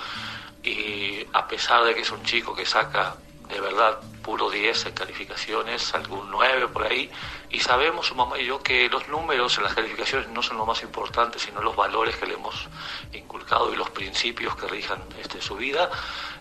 Y 0.64 1.26
a 1.34 1.48
pesar 1.48 1.84
de 1.84 1.94
que 1.94 2.02
es 2.02 2.12
un 2.12 2.24
chico 2.24 2.56
que 2.56 2.66
saca 2.66 3.16
de 3.50 3.60
verdad 3.60 4.00
puro 4.24 4.50
10 4.50 4.88
en 4.88 4.94
calificaciones, 4.94 5.94
algún 5.94 6.32
9 6.32 6.70
por 6.70 6.86
ahí, 6.86 7.12
y 7.54 7.60
sabemos 7.60 8.08
su 8.08 8.16
mamá 8.16 8.40
y 8.40 8.46
yo 8.48 8.64
que 8.64 8.90
los 8.90 9.08
números 9.08 9.60
las 9.60 9.76
calificaciones 9.76 10.28
no 10.30 10.42
son 10.42 10.58
lo 10.58 10.66
más 10.66 10.82
importante, 10.82 11.38
sino 11.38 11.62
los 11.62 11.76
valores 11.76 12.16
que 12.16 12.26
le 12.26 12.34
hemos 12.34 12.68
inculcado 13.14 13.72
y 13.72 13.76
los 13.76 13.92
principios 13.92 14.56
que 14.56 14.68
rijan 14.68 15.00
este, 15.20 15.40
su 15.40 15.56
vida. 15.56 15.90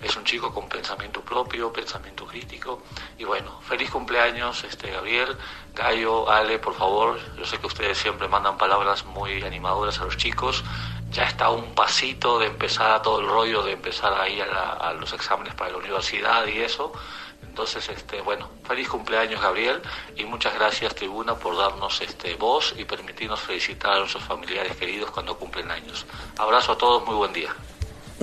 Es 0.01 0.17
un 0.17 0.25
chico 0.25 0.53
con 0.55 0.69
pensamiento 0.71 1.21
propio, 1.21 1.71
pensamiento 1.71 2.27
crítico, 2.27 2.83
y 3.19 3.25
bueno, 3.25 3.61
feliz 3.61 3.91
cumpleaños 3.91 4.65
este 4.65 4.91
Gabriel, 4.91 5.37
Gallo, 5.75 6.31
Ale, 6.31 6.59
por 6.59 6.75
favor, 6.75 7.21
yo 7.37 7.45
sé 7.45 7.59
que 7.59 7.67
ustedes 7.67 7.99
siempre 7.99 8.27
mandan 8.27 8.57
palabras 8.57 9.05
muy 9.05 9.43
animadoras 9.43 10.01
a 10.01 10.05
los 10.07 10.17
chicos, 10.17 10.65
ya 11.11 11.25
está 11.25 11.45
a 11.47 11.51
un 11.51 11.75
pasito 11.75 12.39
de 12.39 12.47
empezar 12.47 13.03
todo 13.03 13.21
el 13.21 13.27
rollo, 13.29 13.63
de 13.63 13.73
empezar 13.73 14.19
ahí 14.19 14.41
a, 14.41 14.47
la- 14.47 14.73
a 14.73 14.93
los 14.95 15.13
exámenes 15.13 15.55
para 15.55 15.73
la 15.73 15.77
universidad 15.77 16.47
y 16.47 16.59
eso. 16.63 16.93
Entonces, 17.53 17.87
este, 17.91 18.23
bueno, 18.23 18.49
feliz 18.65 18.89
cumpleaños 18.89 19.43
Gabriel 19.43 19.83
y 20.17 20.25
muchas 20.25 20.55
gracias 20.55 20.95
Tribuna 20.95 21.35
por 21.35 21.55
darnos 21.55 22.01
este 22.01 22.35
voz 22.37 22.75
y 22.79 22.87
permitirnos 22.87 23.41
felicitar 23.41 23.93
a 23.93 23.99
nuestros 23.99 24.25
familiares 24.25 24.75
queridos 24.75 25.11
cuando 25.11 25.37
cumplen 25.37 25.71
años. 25.71 26.07
Abrazo 26.39 26.73
a 26.73 26.79
todos, 26.79 27.05
muy 27.05 27.15
buen 27.15 27.35
día. 27.35 27.55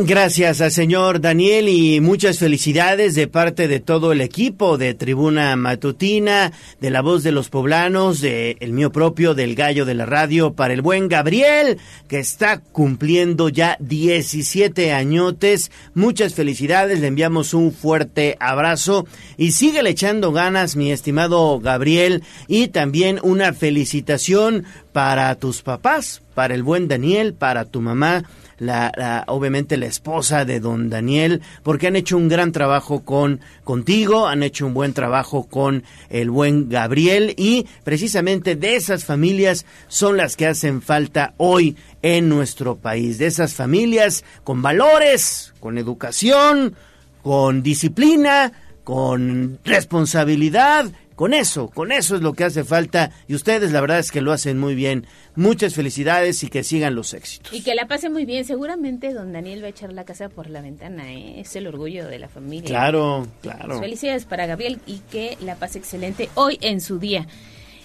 Gracias 0.01 0.61
al 0.61 0.71
señor 0.71 1.19
Daniel 1.19 1.67
y 1.67 1.99
muchas 1.99 2.39
felicidades 2.39 3.15
de 3.15 3.27
parte 3.27 3.67
de 3.67 3.81
todo 3.81 4.13
el 4.13 4.21
equipo 4.21 4.77
de 4.77 4.93
Tribuna 4.93 5.53
Matutina, 5.57 6.53
de 6.79 6.89
La 6.89 7.01
Voz 7.01 7.21
de 7.21 7.33
los 7.33 7.49
Poblanos, 7.49 8.21
de 8.21 8.55
el 8.61 8.71
mío 8.71 8.93
propio, 8.93 9.33
del 9.33 9.55
Gallo 9.55 9.83
de 9.83 9.95
la 9.95 10.05
Radio, 10.05 10.53
para 10.53 10.73
el 10.73 10.81
buen 10.81 11.09
Gabriel, 11.09 11.79
que 12.07 12.19
está 12.19 12.61
cumpliendo 12.61 13.49
ya 13.49 13.75
17 13.81 14.93
añotes. 14.93 15.69
Muchas 15.95 16.33
felicidades, 16.33 17.01
le 17.01 17.07
enviamos 17.07 17.53
un 17.53 17.73
fuerte 17.73 18.37
abrazo 18.39 19.05
y 19.35 19.51
síguele 19.51 19.89
echando 19.89 20.31
ganas, 20.31 20.77
mi 20.77 20.93
estimado 20.93 21.59
Gabriel, 21.59 22.23
y 22.47 22.69
también 22.69 23.19
una 23.21 23.51
felicitación 23.51 24.63
para 24.93 25.35
tus 25.35 25.61
papás, 25.61 26.21
para 26.35 26.55
el 26.55 26.63
buen 26.63 26.87
Daniel, 26.87 27.33
para 27.33 27.65
tu 27.65 27.81
mamá 27.81 28.23
la, 28.59 28.91
la- 28.95 29.23
obviamente 29.27 29.77
la 29.77 29.87
esposa 29.87 30.45
de 30.45 30.59
don 30.59 30.89
Daniel, 30.89 31.41
porque 31.63 31.87
han 31.87 31.95
hecho 31.95 32.17
un 32.17 32.27
gran 32.29 32.51
trabajo 32.51 33.03
con 33.03 33.39
contigo, 33.63 34.27
han 34.27 34.43
hecho 34.43 34.67
un 34.67 34.73
buen 34.73 34.93
trabajo 34.93 35.47
con 35.47 35.83
el 36.09 36.29
buen 36.29 36.69
Gabriel 36.69 37.33
y 37.37 37.65
precisamente 37.83 38.55
de 38.55 38.75
esas 38.75 39.05
familias 39.05 39.65
son 39.87 40.17
las 40.17 40.35
que 40.35 40.47
hacen 40.47 40.81
falta 40.81 41.33
hoy 41.37 41.75
en 42.01 42.29
nuestro 42.29 42.75
país, 42.77 43.17
de 43.17 43.25
esas 43.27 43.53
familias 43.53 44.23
con 44.43 44.61
valores, 44.61 45.53
con 45.59 45.77
educación, 45.77 46.75
con 47.23 47.63
disciplina, 47.63 48.51
con 48.83 49.59
responsabilidad, 49.65 50.85
Con 51.19 51.33
eso, 51.33 51.67
con 51.67 51.91
eso 51.91 52.15
es 52.15 52.21
lo 52.21 52.31
que 52.31 52.45
hace 52.45 52.63
falta 52.63 53.11
y 53.27 53.35
ustedes 53.35 53.73
la 53.73 53.81
verdad 53.81 53.99
es 53.99 54.09
que 54.09 54.21
lo 54.21 54.31
hacen 54.31 54.57
muy 54.57 54.73
bien. 54.73 55.05
Muchas 55.35 55.75
felicidades 55.75 56.41
y 56.45 56.47
que 56.49 56.63
sigan 56.63 56.95
los 56.95 57.13
éxitos. 57.13 57.51
Y 57.51 57.61
que 57.61 57.75
la 57.75 57.89
pase 57.89 58.09
muy 58.09 58.23
bien. 58.23 58.45
Seguramente 58.45 59.11
don 59.13 59.33
Daniel 59.33 59.61
va 59.61 59.67
a 59.67 59.69
echar 59.71 59.91
la 59.91 60.05
casa 60.05 60.29
por 60.29 60.49
la 60.49 60.61
ventana. 60.61 61.11
¿eh? 61.11 61.41
Es 61.41 61.57
el 61.57 61.67
orgullo 61.67 62.07
de 62.07 62.19
la 62.19 62.29
familia. 62.29 62.69
Claro, 62.69 63.27
claro. 63.41 63.81
Felicidades 63.81 64.23
para 64.23 64.45
Gabriel 64.45 64.79
y 64.87 64.99
que 65.11 65.37
la 65.41 65.57
pase 65.57 65.79
excelente 65.79 66.29
hoy 66.35 66.57
en 66.61 66.79
su 66.79 66.99
día. 66.99 67.27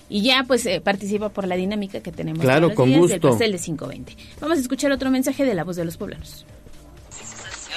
Y 0.09 0.23
ya 0.23 0.45
pues 0.47 0.65
eh, 0.67 0.81
participa 0.81 1.31
por 1.31 1.49
la 1.49 1.57
dinámica 1.57 2.01
que 2.05 2.13
tenemos 2.13 2.41
Claro, 2.41 2.73
con 2.73 2.89
días 2.89 3.01
gusto. 3.01 3.15
del 3.15 3.21
pastel 3.21 3.51
de 3.51 3.59
520. 3.59 4.17
Vamos 4.39 4.59
a 4.59 4.61
escuchar 4.61 4.93
otro 4.93 5.11
mensaje 5.11 5.45
de 5.45 5.55
la 5.55 5.65
voz 5.65 5.75
de 5.75 5.85
los 5.85 5.97
poblanos. 5.97 6.47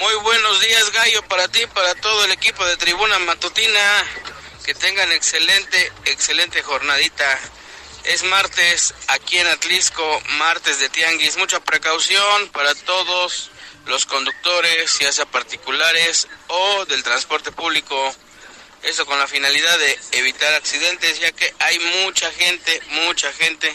Muy 0.00 0.22
buenos 0.22 0.60
días, 0.60 0.84
Gallo, 0.94 1.20
para 1.28 1.48
ti, 1.48 1.62
para 1.74 1.96
todo 1.96 2.26
el 2.26 2.30
equipo 2.30 2.64
de 2.64 2.76
Tribuna 2.76 3.18
Matutina. 3.26 4.04
Que 4.68 4.74
tengan 4.74 5.10
excelente, 5.12 5.92
excelente 6.04 6.62
jornadita. 6.62 7.38
Es 8.04 8.22
martes 8.24 8.92
aquí 9.06 9.38
en 9.38 9.46
Atlisco, 9.46 10.22
martes 10.32 10.78
de 10.78 10.90
Tianguis. 10.90 11.38
Mucha 11.38 11.58
precaución 11.60 12.50
para 12.50 12.74
todos 12.74 13.50
los 13.86 14.04
conductores, 14.04 14.98
ya 14.98 15.10
sea 15.10 15.24
particulares 15.24 16.28
o 16.48 16.84
del 16.84 17.02
transporte 17.02 17.50
público. 17.50 18.14
Eso 18.82 19.06
con 19.06 19.18
la 19.18 19.26
finalidad 19.26 19.78
de 19.78 19.98
evitar 20.12 20.52
accidentes, 20.52 21.18
ya 21.18 21.32
que 21.32 21.50
hay 21.60 21.78
mucha 22.04 22.30
gente, 22.32 22.82
mucha 23.06 23.32
gente, 23.32 23.74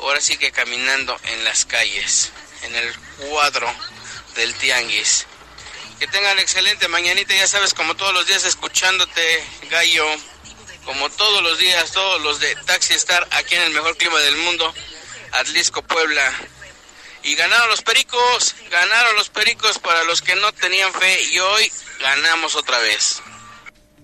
ahora 0.00 0.20
sí 0.20 0.36
que 0.38 0.50
caminando 0.50 1.16
en 1.22 1.44
las 1.44 1.64
calles, 1.66 2.32
en 2.62 2.74
el 2.74 2.98
cuadro 3.28 3.72
del 4.34 4.56
Tianguis. 4.56 5.28
Que 6.00 6.08
tengan 6.08 6.38
excelente 6.38 6.88
mañanita, 6.88 7.34
ya 7.34 7.46
sabes, 7.46 7.74
como 7.74 7.94
todos 7.94 8.14
los 8.14 8.26
días 8.26 8.44
escuchándote, 8.44 9.44
Gallo, 9.70 10.06
como 10.84 11.10
todos 11.10 11.42
los 11.42 11.58
días, 11.58 11.92
todos 11.92 12.22
los 12.22 12.40
de 12.40 12.56
Taxi 12.66 12.94
Star, 12.94 13.28
aquí 13.32 13.54
en 13.54 13.62
el 13.62 13.70
mejor 13.70 13.96
clima 13.98 14.18
del 14.18 14.36
mundo, 14.38 14.74
Atlisco, 15.32 15.82
Puebla. 15.82 16.22
Y 17.22 17.34
ganaron 17.34 17.68
los 17.68 17.82
pericos, 17.82 18.56
ganaron 18.70 19.14
los 19.14 19.28
pericos 19.28 19.78
para 19.78 20.02
los 20.04 20.22
que 20.22 20.34
no 20.36 20.50
tenían 20.52 20.90
fe 20.94 21.22
y 21.32 21.38
hoy 21.38 21.70
ganamos 22.00 22.56
otra 22.56 22.78
vez. 22.78 23.22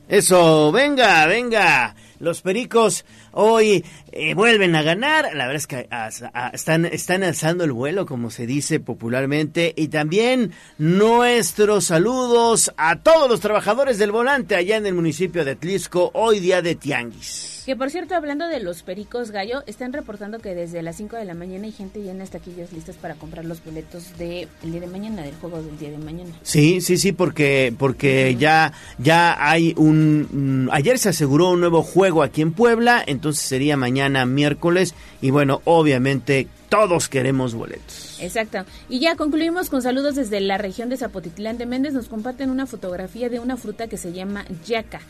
Eso, 0.09 0.71
venga, 0.71 1.27
venga. 1.27 1.97
Los 2.21 2.41
Pericos 2.41 3.05
hoy 3.33 3.85
eh, 4.19 4.35
vuelven 4.35 4.75
a 4.75 4.83
ganar. 4.83 5.25
La 5.35 5.47
verdad 5.47 5.57
es 5.57 5.67
que 5.67 5.87
a- 5.91 6.51
están, 6.53 6.85
están 6.87 7.23
alzando 7.23 7.65
el 7.65 7.73
vuelo, 7.73 8.07
como 8.07 8.31
se 8.31 8.47
dice 8.47 8.81
popularmente. 8.81 9.73
Y 9.77 9.89
también 9.89 10.53
nuestros 10.79 11.85
saludos 11.87 12.73
a 12.77 12.97
todos 13.01 13.29
los 13.31 13.41
trabajadores 13.41 13.99
del 13.99 14.13
volante 14.13 14.57
allá 14.57 14.77
en 14.77 14.87
el 14.87 14.95
municipio 14.95 15.45
de 15.45 15.53
Atlisco, 15.53 16.11
hoy 16.15 16.41
día 16.41 16.63
de 16.63 16.75
Tianguis. 16.75 17.56
Que 17.67 17.75
por 17.75 17.91
cierto, 17.91 18.15
hablando 18.15 18.47
de 18.47 18.61
los 18.61 18.85
pericos 18.85 19.33
gallo, 19.33 19.65
están 19.67 19.93
reportando 19.93 20.39
que 20.39 20.55
desde 20.55 20.83
las 20.83 20.97
5 20.99 21.17
de 21.17 21.25
la 21.25 21.35
mañana 21.35 21.65
hay 21.65 21.73
gente 21.73 22.01
ya 22.01 22.13
en 22.13 22.19
las 22.19 22.31
taquillas 22.31 22.73
listas 22.73 22.95
para 22.95 23.17
comprar 23.17 23.45
los 23.45 23.65
boletos 23.65 24.17
del 24.17 24.49
día 24.63 24.79
de 24.81 24.87
mañana, 24.87 25.23
del 25.23 25.35
juego 25.35 25.61
del 25.61 25.77
día 25.77 25.91
de 25.91 25.99
mañana. 25.99 26.31
Sí, 26.43 26.81
sí, 26.81 26.97
sí, 26.97 27.11
porque, 27.11 27.75
porque 27.77 28.37
ya, 28.39 28.73
ya 28.99 29.37
hay 29.41 29.75
un... 29.77 30.67
mm, 30.67 30.71
Ayer 30.71 30.97
se 31.01 31.09
aseguró 31.09 31.51
un 31.51 31.59
nuevo 31.59 31.83
juego 31.83 32.23
aquí 32.23 32.41
en 32.41 32.53
Puebla, 32.53 33.03
entonces 33.05 33.43
sería 33.43 33.77
mañana 33.77 34.27
miércoles. 34.27 34.95
Y 35.21 35.33
bueno, 35.33 35.61
obviamente 35.65 36.47
todos 36.69 37.09
queremos 37.09 37.55
boletos. 37.55 38.17
Exacto. 38.21 38.65
Y 38.89 39.01
ya 39.01 39.17
concluimos 39.17 39.71
con 39.71 39.83
saludos 39.83 40.15
desde 40.15 40.41
la 40.41 40.57
región 40.57 40.89
de 40.89 40.99
Zapotitlán 40.99 41.59
de 41.59 41.67
Méndez. 41.67 41.95
Nos 41.95 42.07
comparten 42.07 42.51
una 42.51 42.67
fotografía 42.67 43.29
de 43.29 43.41
una 43.41 43.57
fruta 43.57 43.89
que 43.89 43.97
se 43.97 44.13
llama 44.13 44.45
yaca. 44.65 45.01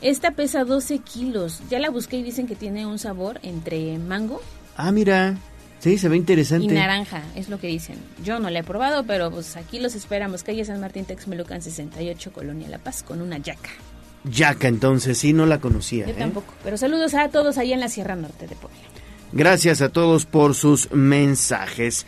Esta 0.00 0.32
pesa 0.32 0.64
12 0.64 0.98
kilos. 0.98 1.60
Ya 1.70 1.78
la 1.78 1.90
busqué 1.90 2.16
y 2.18 2.22
dicen 2.22 2.46
que 2.46 2.54
tiene 2.56 2.86
un 2.86 2.98
sabor 2.98 3.40
entre 3.42 3.98
mango 3.98 4.40
Ah, 4.76 4.92
mira. 4.92 5.36
Sí, 5.78 5.98
se 5.98 6.08
ve 6.08 6.16
interesante. 6.16 6.66
y 6.66 6.68
naranja, 6.68 7.22
es 7.34 7.48
lo 7.48 7.58
que 7.58 7.66
dicen. 7.66 7.96
Yo 8.24 8.38
no 8.38 8.50
la 8.50 8.60
he 8.60 8.64
probado, 8.64 9.04
pero 9.04 9.30
pues 9.30 9.56
aquí 9.56 9.78
los 9.78 9.94
esperamos. 9.94 10.42
Calle 10.42 10.64
San 10.64 10.80
Martín, 10.80 11.04
Texmelucan 11.04 11.62
68, 11.62 12.32
Colonia 12.32 12.68
La 12.68 12.78
Paz, 12.78 13.02
con 13.02 13.20
una 13.20 13.38
yaca. 13.38 13.70
Yaca, 14.24 14.68
entonces, 14.68 15.18
sí, 15.18 15.32
no 15.32 15.46
la 15.46 15.60
conocía. 15.60 16.06
Yo 16.06 16.12
¿eh? 16.12 16.16
tampoco. 16.18 16.52
Pero 16.64 16.76
saludos 16.76 17.14
a 17.14 17.28
todos 17.28 17.58
allá 17.58 17.74
en 17.74 17.80
la 17.80 17.88
Sierra 17.88 18.16
Norte 18.16 18.46
de 18.46 18.56
Puebla. 18.56 18.78
Gracias 19.32 19.80
a 19.82 19.90
todos 19.90 20.24
por 20.26 20.54
sus 20.54 20.90
mensajes. 20.92 22.06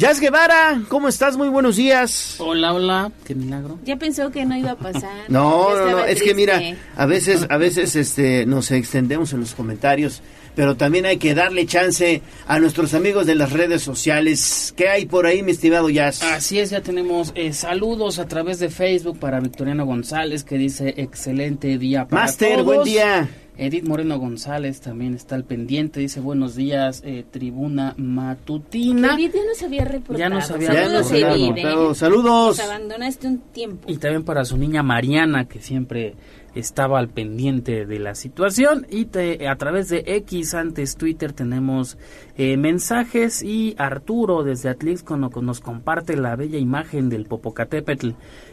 Jazz 0.00 0.18
Guevara, 0.18 0.80
¿cómo 0.88 1.08
estás? 1.08 1.36
Muy 1.36 1.50
buenos 1.50 1.76
días. 1.76 2.36
Hola, 2.38 2.72
hola, 2.72 3.12
qué 3.26 3.34
milagro. 3.34 3.78
Ya 3.84 3.96
pensó 3.96 4.30
que 4.30 4.46
no 4.46 4.56
iba 4.56 4.70
a 4.70 4.78
pasar. 4.78 5.26
No, 5.28 5.76
no, 5.76 5.90
no, 5.90 6.04
es 6.06 6.22
que 6.22 6.34
mira, 6.34 6.58
a 6.96 7.04
veces, 7.04 7.44
a 7.50 7.58
veces 7.58 7.94
este, 7.96 8.46
nos 8.46 8.70
extendemos 8.70 9.34
en 9.34 9.40
los 9.40 9.54
comentarios, 9.54 10.22
pero 10.56 10.74
también 10.74 11.04
hay 11.04 11.18
que 11.18 11.34
darle 11.34 11.66
chance 11.66 12.22
a 12.46 12.58
nuestros 12.58 12.94
amigos 12.94 13.26
de 13.26 13.34
las 13.34 13.52
redes 13.52 13.82
sociales. 13.82 14.72
¿Qué 14.74 14.88
hay 14.88 15.04
por 15.04 15.26
ahí, 15.26 15.42
mi 15.42 15.50
estimado 15.50 15.90
Jazz? 15.90 16.22
Así 16.22 16.58
es, 16.58 16.70
ya 16.70 16.80
tenemos 16.80 17.32
eh, 17.34 17.52
saludos 17.52 18.18
a 18.20 18.26
través 18.26 18.58
de 18.58 18.70
Facebook 18.70 19.18
para 19.18 19.38
Victoriano 19.38 19.84
González 19.84 20.44
que 20.44 20.56
dice 20.56 20.94
excelente 20.96 21.76
día 21.76 22.08
para 22.08 22.22
Master, 22.22 22.52
todos. 22.54 22.64
buen 22.64 22.84
día. 22.84 23.28
Edith 23.60 23.86
Moreno 23.86 24.18
González 24.18 24.80
también 24.80 25.14
está 25.14 25.34
al 25.34 25.44
pendiente, 25.44 26.00
dice 26.00 26.20
buenos 26.20 26.54
días, 26.54 27.02
eh, 27.04 27.26
tribuna 27.30 27.94
matutina. 27.98 29.14
Edith 29.14 29.34
ya 29.34 29.44
nos 29.44 29.62
había 29.62 29.84
reportado. 29.84 30.18
Ya 30.18 30.28
nos 30.30 30.50
había 30.50 30.72
Saludos, 30.72 31.10
reportado. 31.10 31.34
Edith, 31.34 31.58
¿eh? 31.58 31.62
Saludos, 31.62 31.98
saludos. 31.98 32.56
Nos 32.56 32.66
abandonaste 32.66 33.26
un 33.26 33.38
tiempo. 33.38 33.92
Y 33.92 33.98
también 33.98 34.24
para 34.24 34.46
su 34.46 34.56
niña 34.56 34.82
Mariana, 34.82 35.46
que 35.46 35.60
siempre 35.60 36.14
estaba 36.54 36.98
al 36.98 37.08
pendiente 37.08 37.86
de 37.86 37.98
la 37.98 38.14
situación. 38.14 38.86
Y 38.90 39.06
te- 39.06 39.48
a 39.48 39.56
través 39.56 39.88
de 39.88 40.02
X, 40.06 40.54
antes 40.54 40.96
Twitter, 40.96 41.32
tenemos 41.32 41.98
eh, 42.36 42.56
mensajes. 42.56 43.42
Y 43.42 43.74
Arturo 43.78 44.42
desde 44.42 44.68
Atlixco 44.68 45.16
no- 45.16 45.30
nos 45.42 45.60
comparte 45.60 46.16
la 46.16 46.36
bella 46.36 46.58
imagen 46.58 47.08
del 47.08 47.26
Popocatépetl. 47.26 48.10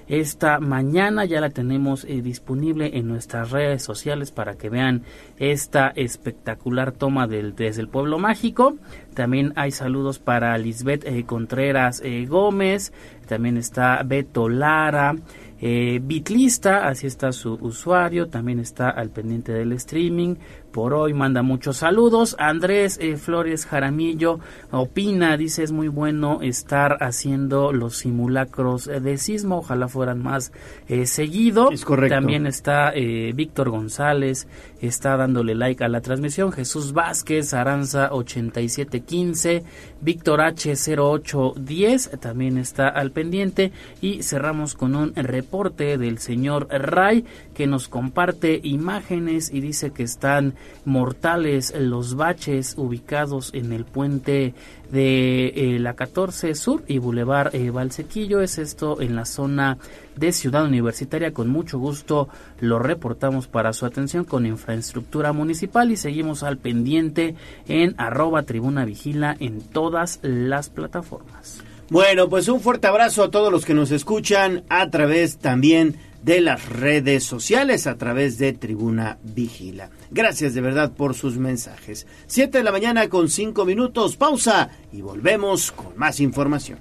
Esta 0.08 0.60
mañana 0.60 1.26
ya 1.26 1.42
la 1.42 1.50
tenemos 1.50 2.06
eh, 2.06 2.22
disponible 2.22 2.98
en 2.98 3.08
nuestras 3.08 3.52
redes 3.52 3.84
sociales 3.84 4.32
para 4.32 4.56
que 4.56 4.70
vean 4.70 5.04
esta 5.38 5.90
espectacular 5.90 6.92
toma 6.94 7.28
del, 7.28 7.56
desde 7.56 7.82
el 7.82 7.90
pueblo 7.90 8.18
mágico. 8.20 8.78
También 9.14 9.52
hay 9.56 9.72
saludos 9.72 10.20
para 10.20 10.58
Lisbeth 10.58 11.04
eh, 11.06 11.24
Contreras 11.26 12.02
Gómez. 12.28 12.94
También 13.28 13.58
está 13.58 14.02
Beto 14.04 14.48
Lara. 14.48 15.16
Eh, 15.60 16.00
Bitlista, 16.04 16.88
así 16.88 17.08
está 17.08 17.32
su 17.32 17.54
usuario, 17.54 18.28
también 18.28 18.60
está 18.60 18.90
al 18.90 19.10
pendiente 19.10 19.52
del 19.52 19.72
streaming. 19.74 20.36
Por 20.72 20.94
hoy 20.94 21.14
manda 21.14 21.42
muchos 21.42 21.78
saludos. 21.78 22.36
Andrés 22.38 23.00
eh, 23.02 23.18
Flores 23.18 23.66
Jaramillo 23.66 24.40
opina, 24.72 25.36
dice 25.36 25.64
es 25.64 25.72
muy 25.72 25.88
bueno 25.88 26.40
estar 26.42 26.98
haciendo 27.02 27.74
los 27.74 27.98
simulacros 27.98 28.88
eh, 28.88 29.00
de 29.00 29.18
sismo, 29.18 29.60
ojalá 29.60 29.88
fueran 29.88 30.22
más 30.22 30.52
eh, 30.88 31.06
seguido. 31.06 31.72
Es 31.72 31.84
correcto. 31.84 32.16
También 32.16 32.46
está 32.46 32.92
eh, 32.94 33.32
Víctor 33.34 33.70
González, 33.70 34.48
está 34.82 35.18
dándole 35.18 35.56
like 35.56 35.84
a 35.84 35.88
la 35.88 36.02
transmisión. 36.02 36.52
Jesús 36.52 36.94
Vázquez, 36.94 37.54
Aranza 37.54 38.10
8715, 38.12 39.64
Víctor 40.02 40.40
H0810 40.40 42.20
también 42.20 42.58
está 42.58 42.88
al 42.88 43.12
pendiente. 43.12 43.72
Y 44.02 44.24
cerramos 44.24 44.76
con 44.76 44.96
un 44.96 45.16
reporte 45.16 45.98
del 45.98 46.20
señor 46.20 46.68
Ray 46.70 47.26
que 47.54 47.68
nos 47.68 47.88
comparte 47.88 48.60
imágenes 48.64 49.52
y 49.54 49.62
dice 49.62 49.92
que 49.92 50.04
están 50.04 50.54
mortales 50.86 51.74
los 51.78 52.16
baches 52.16 52.76
ubicados 52.78 53.54
en 53.54 53.74
el 53.74 53.86
puente 53.86 54.54
de 54.92 55.48
eh, 55.48 55.80
la 55.80 55.96
14 55.96 56.56
Sur 56.56 56.84
y 56.88 56.98
Boulevard 56.98 57.54
eh, 57.56 57.70
Valsequillo. 57.70 58.42
Es 58.42 58.58
esto 58.58 59.02
en 59.02 59.16
la 59.16 59.26
zona 59.26 59.78
de 60.16 60.32
Ciudad 60.32 60.66
Universitaria. 60.66 61.34
Con 61.34 61.50
mucho 61.50 61.80
gusto 61.80 62.30
lo 62.60 62.80
reportamos 62.80 63.48
para 63.48 63.74
su 63.74 63.86
atención 63.86 64.26
con 64.26 64.46
infraestructura 64.46 65.34
municipal 65.34 65.92
y 65.92 65.98
seguimos 65.98 66.44
al 66.44 66.58
pendiente 66.58 67.36
en 67.68 67.96
arroba 67.98 68.44
tribuna 68.44 68.86
vigila 68.86 69.36
en 69.40 69.62
todas 69.62 70.20
las 70.22 70.70
plataformas. 70.70 71.64
Bueno, 71.90 72.28
pues 72.28 72.50
un 72.50 72.60
fuerte 72.60 72.88
abrazo 72.88 73.24
a 73.24 73.32
todos 73.32 73.50
los 73.50 73.64
que 73.64 73.74
nos 73.74 73.92
escuchan 73.92 74.64
a 74.68 74.90
través 74.90 75.38
también 75.38 75.96
de 76.24 76.42
las 76.42 76.68
redes 76.68 77.24
sociales, 77.24 77.88
a 77.88 77.98
través 77.98 78.38
de 78.38 78.54
Tribuna 78.54 79.18
Vigila. 79.24 79.90
Gracias 80.12 80.54
de 80.54 80.62
verdad 80.62 80.92
por 80.92 81.16
sus 81.16 81.38
mensajes. 81.38 82.08
Siete 82.28 82.60
de 82.60 82.64
la 82.64 82.72
mañana 82.72 83.10
con 83.10 83.30
cinco 83.30 83.66
minutos, 83.66 84.18
pausa 84.18 84.70
y 84.92 85.02
volvemos 85.02 85.72
con 85.72 85.98
más 85.98 86.20
información. 86.20 86.80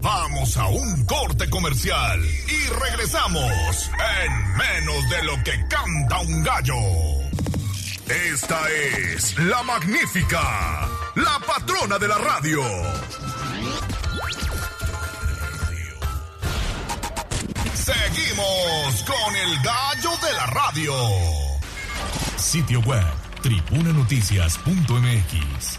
Vamos 0.00 0.56
a 0.56 0.68
un 0.68 1.04
corte 1.06 1.50
comercial 1.50 2.20
y 2.22 2.88
regresamos 2.88 3.90
en 4.24 4.56
menos 4.56 5.10
de 5.10 5.24
lo 5.24 5.42
que 5.42 5.52
canta 5.68 6.20
un 6.20 6.42
gallo. 6.42 6.74
Esta 8.32 8.58
es 8.70 9.38
la 9.38 9.62
magnífica, 9.64 10.88
la 11.16 11.38
patrona 11.46 11.98
de 11.98 12.08
la 12.08 12.16
radio. 12.16 12.62
Seguimos 18.18 19.04
con 19.04 19.36
el 19.36 19.62
gallo 19.62 20.10
de 20.26 20.32
la 20.34 20.46
radio. 20.46 20.92
Sitio 22.36 22.80
web, 22.80 23.04
tribunanoticias.mx. 23.42 25.78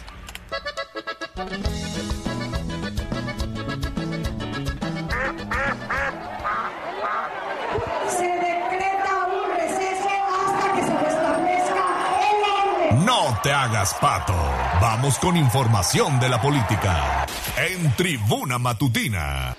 Se 8.10 8.24
decreta 8.24 9.26
un 9.28 9.50
receso 9.58 10.10
hasta 10.40 10.74
que 10.76 10.82
se 10.82 10.98
restablezca 10.98 11.86
el 12.22 12.38
orden. 12.54 13.06
No 13.06 13.38
te 13.44 13.52
hagas 13.52 13.94
pato. 13.96 14.34
Vamos 14.82 15.20
con 15.20 15.36
información 15.36 16.22
de 16.22 16.30
la 16.30 16.42
política. 16.42 17.26
En 17.58 17.94
Tribuna 17.96 18.58
Matutina. 18.58 19.58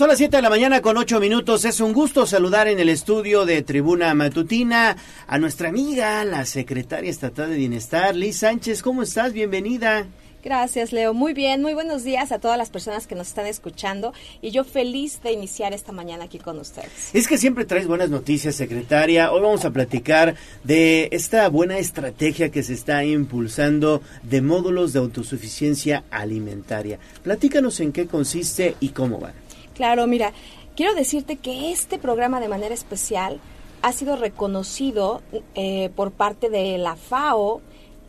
Son 0.00 0.08
las 0.08 0.16
7 0.16 0.34
de 0.34 0.42
la 0.42 0.48
mañana 0.48 0.80
con 0.80 0.96
8 0.96 1.20
minutos. 1.20 1.66
Es 1.66 1.78
un 1.78 1.92
gusto 1.92 2.24
saludar 2.24 2.68
en 2.68 2.80
el 2.80 2.88
estudio 2.88 3.44
de 3.44 3.60
Tribuna 3.60 4.14
Matutina 4.14 4.96
a 5.26 5.38
nuestra 5.38 5.68
amiga, 5.68 6.24
la 6.24 6.46
secretaria 6.46 7.10
estatal 7.10 7.50
de 7.50 7.58
Bienestar, 7.58 8.16
Liz 8.16 8.38
Sánchez. 8.38 8.80
¿Cómo 8.80 9.02
estás? 9.02 9.34
Bienvenida. 9.34 10.06
Gracias, 10.42 10.94
Leo. 10.94 11.12
Muy 11.12 11.34
bien, 11.34 11.60
muy 11.60 11.74
buenos 11.74 12.02
días 12.02 12.32
a 12.32 12.38
todas 12.38 12.56
las 12.56 12.70
personas 12.70 13.06
que 13.06 13.14
nos 13.14 13.28
están 13.28 13.44
escuchando 13.44 14.14
y 14.40 14.52
yo 14.52 14.64
feliz 14.64 15.20
de 15.22 15.32
iniciar 15.32 15.74
esta 15.74 15.92
mañana 15.92 16.24
aquí 16.24 16.38
con 16.38 16.58
ustedes. 16.58 17.10
Es 17.12 17.28
que 17.28 17.36
siempre 17.36 17.66
traes 17.66 17.86
buenas 17.86 18.08
noticias, 18.08 18.54
secretaria. 18.54 19.30
Hoy 19.30 19.42
vamos 19.42 19.66
a 19.66 19.70
platicar 19.70 20.34
de 20.64 21.10
esta 21.12 21.46
buena 21.50 21.76
estrategia 21.76 22.50
que 22.50 22.62
se 22.62 22.72
está 22.72 23.04
impulsando 23.04 24.00
de 24.22 24.40
módulos 24.40 24.94
de 24.94 25.00
autosuficiencia 25.00 26.04
alimentaria. 26.10 26.98
Platícanos 27.22 27.80
en 27.80 27.92
qué 27.92 28.06
consiste 28.06 28.76
y 28.80 28.88
cómo 28.88 29.18
van. 29.18 29.49
Claro, 29.74 30.06
mira, 30.06 30.32
quiero 30.76 30.94
decirte 30.94 31.36
que 31.36 31.72
este 31.72 31.98
programa 31.98 32.40
de 32.40 32.48
manera 32.48 32.74
especial 32.74 33.40
ha 33.82 33.92
sido 33.92 34.16
reconocido 34.16 35.22
eh, 35.54 35.90
por 35.96 36.12
parte 36.12 36.50
de 36.50 36.76
la 36.78 36.96
FAO 36.96 37.62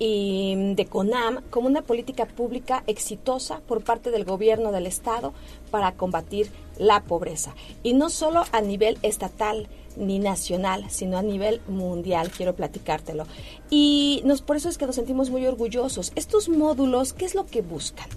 y 0.03 0.73
de 0.73 0.87
CONAM 0.87 1.43
como 1.51 1.67
una 1.67 1.83
política 1.83 2.25
pública 2.25 2.83
exitosa 2.87 3.59
por 3.67 3.83
parte 3.83 4.09
del 4.09 4.25
gobierno 4.25 4.71
del 4.71 4.87
Estado 4.87 5.31
para 5.69 5.91
combatir 5.91 6.49
la 6.79 7.03
pobreza. 7.03 7.53
Y 7.83 7.93
no 7.93 8.09
solo 8.09 8.43
a 8.51 8.61
nivel 8.61 8.97
estatal 9.03 9.67
ni 9.95 10.17
nacional, 10.17 10.89
sino 10.89 11.19
a 11.19 11.21
nivel 11.21 11.61
mundial, 11.67 12.31
quiero 12.31 12.55
platicártelo. 12.55 13.25
Y 13.69 14.21
nos, 14.25 14.41
por 14.41 14.55
eso 14.55 14.69
es 14.69 14.79
que 14.79 14.87
nos 14.87 14.95
sentimos 14.95 15.29
muy 15.29 15.45
orgullosos. 15.45 16.11
Estos 16.15 16.49
módulos, 16.49 17.13
¿qué 17.13 17.25
es 17.25 17.35
lo 17.35 17.45
que 17.45 17.61
buscan? 17.61 18.09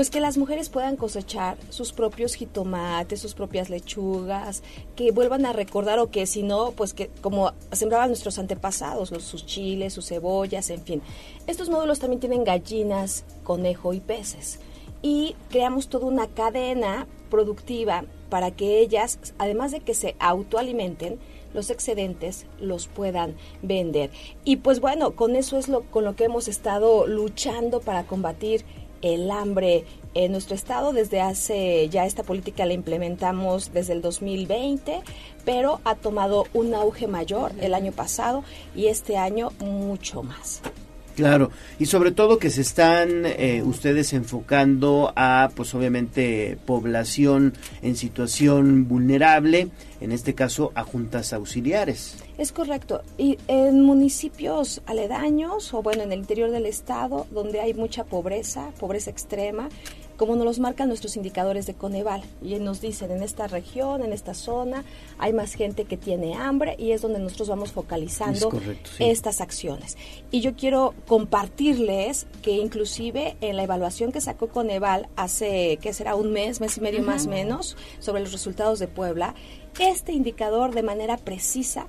Pues 0.00 0.08
que 0.08 0.20
las 0.20 0.38
mujeres 0.38 0.70
puedan 0.70 0.96
cosechar 0.96 1.58
sus 1.68 1.92
propios 1.92 2.32
jitomates, 2.32 3.20
sus 3.20 3.34
propias 3.34 3.68
lechugas, 3.68 4.62
que 4.96 5.10
vuelvan 5.10 5.44
a 5.44 5.52
recordar 5.52 5.98
o 5.98 6.10
que 6.10 6.24
si 6.24 6.42
no, 6.42 6.70
pues 6.70 6.94
que 6.94 7.10
como 7.20 7.52
sembraban 7.72 8.08
nuestros 8.08 8.38
antepasados, 8.38 9.10
los, 9.10 9.24
sus 9.24 9.44
chiles, 9.44 9.92
sus 9.92 10.08
cebollas, 10.08 10.70
en 10.70 10.80
fin. 10.80 11.02
Estos 11.46 11.68
módulos 11.68 11.98
también 11.98 12.18
tienen 12.18 12.44
gallinas, 12.44 13.26
conejo 13.44 13.92
y 13.92 14.00
peces. 14.00 14.58
Y 15.02 15.36
creamos 15.50 15.88
toda 15.88 16.06
una 16.06 16.28
cadena 16.28 17.06
productiva 17.28 18.06
para 18.30 18.52
que 18.52 18.78
ellas, 18.78 19.18
además 19.36 19.70
de 19.70 19.80
que 19.80 19.92
se 19.92 20.16
autoalimenten, 20.18 21.18
los 21.52 21.68
excedentes 21.68 22.46
los 22.58 22.86
puedan 22.86 23.34
vender. 23.60 24.10
Y 24.44 24.56
pues 24.56 24.80
bueno, 24.80 25.14
con 25.16 25.36
eso 25.36 25.58
es 25.58 25.68
lo 25.68 25.82
con 25.82 26.04
lo 26.04 26.16
que 26.16 26.24
hemos 26.24 26.48
estado 26.48 27.06
luchando 27.06 27.80
para 27.80 28.04
combatir 28.04 28.64
el 29.02 29.30
hambre 29.30 29.84
en 30.14 30.32
nuestro 30.32 30.54
estado. 30.54 30.92
Desde 30.92 31.20
hace 31.20 31.88
ya 31.88 32.06
esta 32.06 32.22
política 32.22 32.66
la 32.66 32.74
implementamos 32.74 33.72
desde 33.72 33.92
el 33.94 34.02
2020, 34.02 35.00
pero 35.44 35.80
ha 35.84 35.94
tomado 35.94 36.46
un 36.52 36.74
auge 36.74 37.06
mayor 37.06 37.52
el 37.60 37.74
año 37.74 37.92
pasado 37.92 38.44
y 38.74 38.86
este 38.86 39.16
año 39.16 39.50
mucho 39.60 40.22
más. 40.22 40.62
Claro, 41.16 41.50
y 41.78 41.86
sobre 41.86 42.12
todo 42.12 42.38
que 42.38 42.48
se 42.48 42.62
están 42.62 43.26
eh, 43.26 43.62
ustedes 43.62 44.14
enfocando 44.14 45.12
a, 45.16 45.50
pues 45.54 45.74
obviamente, 45.74 46.56
población 46.64 47.52
en 47.82 47.96
situación 47.96 48.88
vulnerable, 48.88 49.68
en 50.00 50.12
este 50.12 50.34
caso 50.34 50.72
a 50.74 50.82
juntas 50.82 51.34
auxiliares. 51.34 52.16
Es 52.40 52.52
correcto. 52.52 53.02
Y 53.18 53.36
en 53.48 53.82
municipios 53.82 54.80
aledaños 54.86 55.74
o 55.74 55.82
bueno, 55.82 56.04
en 56.04 56.12
el 56.12 56.20
interior 56.20 56.50
del 56.50 56.64
estado, 56.64 57.26
donde 57.30 57.60
hay 57.60 57.74
mucha 57.74 58.04
pobreza, 58.04 58.70
pobreza 58.80 59.10
extrema, 59.10 59.68
como 60.16 60.36
nos 60.36 60.46
los 60.46 60.58
marcan 60.58 60.88
nuestros 60.88 61.16
indicadores 61.16 61.66
de 61.66 61.74
Coneval. 61.74 62.22
Y 62.42 62.54
nos 62.54 62.80
dicen, 62.80 63.10
en 63.10 63.22
esta 63.22 63.46
región, 63.46 64.02
en 64.02 64.14
esta 64.14 64.32
zona, 64.32 64.84
hay 65.18 65.34
más 65.34 65.52
gente 65.52 65.84
que 65.84 65.98
tiene 65.98 66.34
hambre 66.34 66.76
y 66.78 66.92
es 66.92 67.02
donde 67.02 67.18
nosotros 67.18 67.50
vamos 67.50 67.72
focalizando 67.72 68.50
estas 68.98 69.42
acciones. 69.42 69.98
Y 70.30 70.40
yo 70.40 70.56
quiero 70.56 70.94
compartirles 71.06 72.26
que 72.40 72.52
inclusive 72.52 73.36
en 73.42 73.56
la 73.56 73.64
evaluación 73.64 74.12
que 74.12 74.22
sacó 74.22 74.48
Coneval 74.48 75.10
hace, 75.14 75.78
que 75.82 75.92
será 75.92 76.14
un 76.14 76.32
mes, 76.32 76.62
mes 76.62 76.78
y 76.78 76.80
medio 76.80 77.02
más 77.02 77.26
o 77.26 77.30
menos, 77.30 77.76
sobre 77.98 78.22
los 78.22 78.32
resultados 78.32 78.78
de 78.78 78.88
Puebla, 78.88 79.34
este 79.78 80.12
indicador 80.12 80.74
de 80.74 80.82
manera 80.82 81.16
precisa 81.16 81.86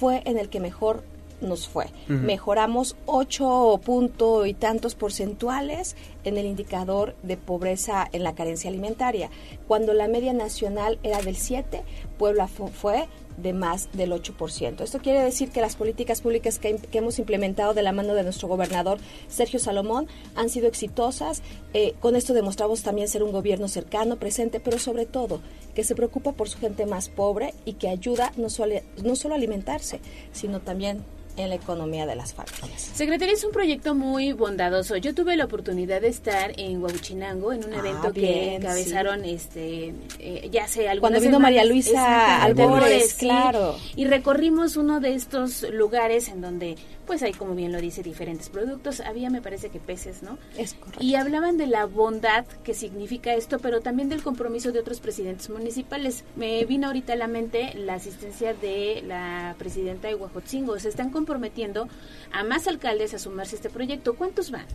fue 0.00 0.22
en 0.24 0.38
el 0.38 0.48
que 0.48 0.60
mejor 0.60 1.04
nos 1.42 1.68
fue. 1.68 1.86
Mejoramos 2.08 2.96
ocho 3.04 3.78
punto 3.84 4.46
y 4.46 4.54
tantos 4.54 4.94
porcentuales 4.94 5.94
en 6.24 6.38
el 6.38 6.46
indicador 6.46 7.14
de 7.22 7.36
pobreza 7.36 8.08
en 8.12 8.24
la 8.24 8.34
carencia 8.34 8.70
alimentaria. 8.70 9.28
Cuando 9.68 9.92
la 9.92 10.08
media 10.08 10.32
nacional 10.32 10.98
era 11.02 11.20
del 11.20 11.36
7, 11.36 11.82
Puebla 12.18 12.48
fue 12.48 13.08
de 13.42 13.52
más 13.52 13.88
del 13.92 14.12
8%. 14.12 14.80
Esto 14.82 14.98
quiere 14.98 15.22
decir 15.22 15.50
que 15.50 15.60
las 15.60 15.76
políticas 15.76 16.20
públicas 16.20 16.58
que, 16.58 16.78
hemos 16.92 17.18
implementado 17.18 17.74
de 17.74 17.82
la 17.82 17.92
mano 17.92 18.14
de 18.14 18.22
nuestro 18.22 18.48
gobernador 18.48 18.98
Sergio 19.28 19.58
Salomón 19.58 20.06
han 20.34 20.48
sido 20.48 20.68
exitosas. 20.68 21.42
Eh, 21.74 21.94
con 22.00 22.16
esto 22.16 22.34
demostramos 22.34 22.82
también 22.82 23.08
ser 23.08 23.22
un 23.22 23.32
gobierno 23.32 23.68
cercano, 23.68 24.16
presente, 24.16 24.60
pero 24.60 24.78
sobre 24.78 25.06
todo 25.06 25.40
que 25.74 25.84
se 25.84 25.94
preocupa 25.94 26.32
por 26.32 26.48
su 26.48 26.58
gente 26.58 26.86
más 26.86 27.08
pobre 27.08 27.54
y 27.64 27.74
que 27.74 27.88
ayuda 27.88 28.32
no 28.36 28.50
solo, 28.50 28.76
no 29.02 29.16
solo 29.16 29.34
a 29.34 29.36
alimentarse, 29.36 30.00
sino 30.32 30.60
también 30.60 31.04
en 31.36 31.48
la 31.48 31.54
economía 31.54 32.06
de 32.06 32.16
las 32.16 32.32
familias. 32.34 32.90
Secretaría, 32.94 33.34
es 33.34 33.44
un 33.44 33.52
proyecto 33.52 33.94
muy 33.94 34.32
bondadoso. 34.32 34.96
Yo 34.96 35.14
tuve 35.14 35.36
la 35.36 35.44
oportunidad 35.44 36.00
de 36.00 36.08
estar 36.08 36.52
en 36.56 36.82
Huabuchinango 36.82 37.52
en 37.52 37.64
un 37.64 37.74
evento 37.74 38.08
Ah, 38.08 38.12
que 38.12 38.20
bien, 38.20 38.54
encabezaron 38.62 39.24
este 39.24 39.94
eh, 40.18 40.48
ya 40.50 40.66
algunas 40.88 41.00
Cuando 41.00 41.20
vino. 41.20 41.40
María 41.40 41.64
Luisa 41.64 42.42
Albores, 42.42 43.12
sí. 43.12 43.26
claro. 43.26 43.76
Y 43.96 44.04
recorrimos 44.06 44.76
uno 44.76 45.00
de 45.00 45.14
estos 45.14 45.62
lugares 45.70 46.28
en 46.28 46.40
donde 46.40 46.76
pues 47.10 47.24
hay 47.24 47.32
como 47.32 47.56
bien 47.56 47.72
lo 47.72 47.80
dice 47.80 48.04
diferentes 48.04 48.48
productos, 48.50 49.00
había 49.00 49.30
me 49.30 49.42
parece 49.42 49.68
que 49.68 49.80
peces, 49.80 50.22
¿no? 50.22 50.38
Es 50.56 50.74
correcto. 50.74 51.02
Y 51.02 51.16
hablaban 51.16 51.56
de 51.56 51.66
la 51.66 51.84
bondad 51.86 52.46
que 52.62 52.72
significa 52.72 53.34
esto, 53.34 53.58
pero 53.58 53.80
también 53.80 54.08
del 54.08 54.22
compromiso 54.22 54.70
de 54.70 54.78
otros 54.78 55.00
presidentes 55.00 55.50
municipales. 55.50 56.22
Me 56.36 56.64
vino 56.66 56.86
ahorita 56.86 57.14
a 57.14 57.16
la 57.16 57.26
mente 57.26 57.74
la 57.74 57.94
asistencia 57.94 58.54
de 58.54 59.02
la 59.04 59.56
presidenta 59.58 60.06
de 60.06 60.14
Huajotzingo. 60.14 60.78
Se 60.78 60.88
están 60.88 61.10
comprometiendo 61.10 61.88
a 62.30 62.44
más 62.44 62.68
alcaldes 62.68 63.12
a 63.12 63.18
sumarse 63.18 63.56
a 63.56 63.58
este 63.58 63.70
proyecto. 63.70 64.14
¿Cuántos 64.14 64.52
van? 64.52 64.66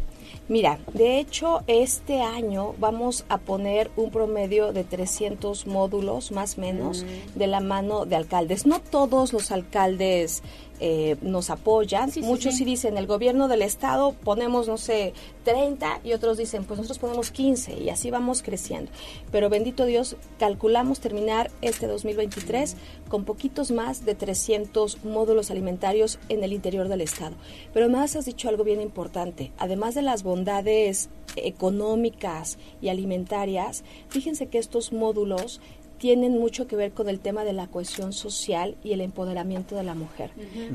Mira, 0.50 0.78
de 0.94 1.20
hecho, 1.20 1.64
este 1.68 2.22
año 2.22 2.76
vamos 2.80 3.24
a 3.30 3.38
poner 3.38 3.92
un 3.96 4.12
promedio 4.12 4.74
de 4.74 4.84
300 4.84 5.68
módulos, 5.68 6.34
más 6.34 6.58
o 6.58 6.62
menos, 6.62 7.04
Mm. 7.06 7.40
de 7.40 7.48
la 7.48 7.62
mano 7.62 8.06
de 8.06 8.18
alcaldes. 8.18 8.66
No 8.66 8.82
todos 8.82 9.32
los 9.32 9.52
alcaldes 9.52 10.44
eh, 10.80 11.16
nos 11.22 11.50
apoyan. 11.50 12.12
Sí, 12.12 12.22
Muchos 12.22 12.54
sí. 12.54 12.60
sí 12.60 12.66
dicen, 12.66 12.98
el 12.98 13.08
gobierno 13.08 13.48
del 13.48 13.62
estado 13.62 14.14
ponemos, 14.14 14.68
no 14.68 14.78
sé, 14.78 15.14
30 15.44 16.02
y 16.04 16.14
otros 16.14 16.38
dicen, 16.38 16.64
pues 16.66 16.78
nosotros 16.78 17.00
ponemos 17.00 17.32
15 17.32 17.80
y 17.80 17.90
así 17.90 18.12
vamos 18.12 18.42
creciendo. 18.42 18.92
Pero 19.32 19.50
bendito 19.50 19.86
Dios, 19.86 20.18
calculamos 20.40 21.00
terminar 21.00 21.52
este 21.62 21.88
2023 21.88 22.76
con 23.10 23.24
poquitos 23.24 23.72
más 23.72 24.06
de 24.06 24.16
300 24.16 25.04
módulos 25.06 25.52
alimentarios 25.52 26.20
en 26.30 26.44
el 26.44 26.54
interior 26.54 26.88
del 26.88 27.02
estado. 27.02 27.36
Pero 27.74 27.90
más 27.90 28.16
has 28.16 28.26
dicho 28.26 28.50
algo 28.50 28.64
bien 28.64 28.82
importante. 28.82 29.52
Además 29.58 29.96
de 29.96 30.02
las 30.02 30.24
bondades 30.24 31.10
económicas 31.36 32.58
y 32.82 32.90
alimentarias, 32.90 33.84
fíjense 34.10 34.48
que 34.48 34.58
estos 34.58 34.94
módulos 34.94 35.62
tienen 36.06 36.38
mucho 36.38 36.68
que 36.68 36.76
ver 36.76 36.92
con 36.92 37.10
el 37.10 37.20
tema 37.20 37.44
de 37.44 37.52
la 37.52 37.66
cohesión 37.66 38.14
social 38.14 38.76
y 38.84 38.92
el 38.92 39.02
empoderamiento 39.02 39.76
de 39.76 39.82
la 39.82 39.96
mujer, 39.96 40.30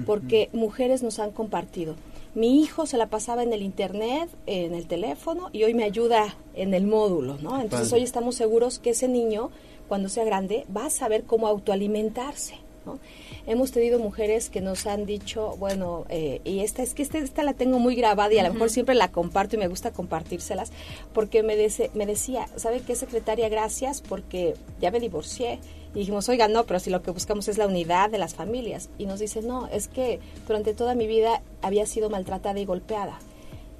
porque 0.04 0.50
mujeres 0.52 1.04
nos 1.04 1.20
han 1.20 1.30
compartido. 1.30 1.94
Mi 2.34 2.60
hijo 2.60 2.84
se 2.84 2.96
la 2.96 3.06
pasaba 3.06 3.44
en 3.44 3.52
el 3.52 3.62
internet, 3.62 4.28
en 4.46 4.74
el 4.74 4.88
teléfono 4.88 5.48
y 5.52 5.62
hoy 5.62 5.72
me 5.72 5.84
ayuda 5.84 6.34
en 6.54 6.74
el 6.74 6.84
módulo, 6.84 7.38
¿no? 7.38 7.60
Entonces 7.60 7.92
hoy 7.92 8.02
estamos 8.02 8.34
seguros 8.34 8.80
que 8.80 8.90
ese 8.90 9.06
niño, 9.06 9.52
cuando 9.86 10.08
sea 10.08 10.24
grande, 10.24 10.66
va 10.76 10.86
a 10.86 10.90
saber 10.90 11.22
cómo 11.22 11.46
autoalimentarse. 11.46 12.56
¿No? 12.94 12.98
Hemos 13.46 13.72
tenido 13.72 13.98
mujeres 13.98 14.50
que 14.50 14.60
nos 14.60 14.86
han 14.86 15.06
dicho, 15.06 15.56
bueno, 15.58 16.04
eh, 16.08 16.40
y 16.44 16.60
esta 16.60 16.82
es 16.82 16.94
que 16.94 17.02
esta, 17.02 17.18
esta 17.18 17.42
la 17.42 17.54
tengo 17.54 17.78
muy 17.78 17.94
grabada 17.94 18.32
y 18.32 18.38
a 18.38 18.42
lo 18.46 18.52
mejor 18.52 18.70
siempre 18.70 18.94
la 18.94 19.10
comparto 19.10 19.56
y 19.56 19.58
me 19.58 19.68
gusta 19.68 19.92
compartírselas, 19.92 20.70
porque 21.12 21.42
me, 21.42 21.56
dese- 21.56 21.90
me 21.94 22.06
decía, 22.06 22.46
¿sabe 22.56 22.80
qué, 22.80 22.94
secretaria? 22.94 23.48
Gracias 23.48 24.00
porque 24.02 24.54
ya 24.80 24.90
me 24.90 25.00
divorcié. 25.00 25.58
Y 25.94 26.00
dijimos, 26.00 26.28
oiga, 26.28 26.46
no, 26.46 26.66
pero 26.66 26.78
si 26.78 26.88
lo 26.90 27.02
que 27.02 27.10
buscamos 27.10 27.48
es 27.48 27.58
la 27.58 27.66
unidad 27.66 28.10
de 28.10 28.18
las 28.18 28.34
familias. 28.34 28.90
Y 28.98 29.06
nos 29.06 29.18
dice, 29.18 29.42
no, 29.42 29.66
es 29.68 29.88
que 29.88 30.20
durante 30.46 30.72
toda 30.72 30.94
mi 30.94 31.08
vida 31.08 31.42
había 31.62 31.84
sido 31.86 32.10
maltratada 32.10 32.60
y 32.60 32.64
golpeada 32.64 33.18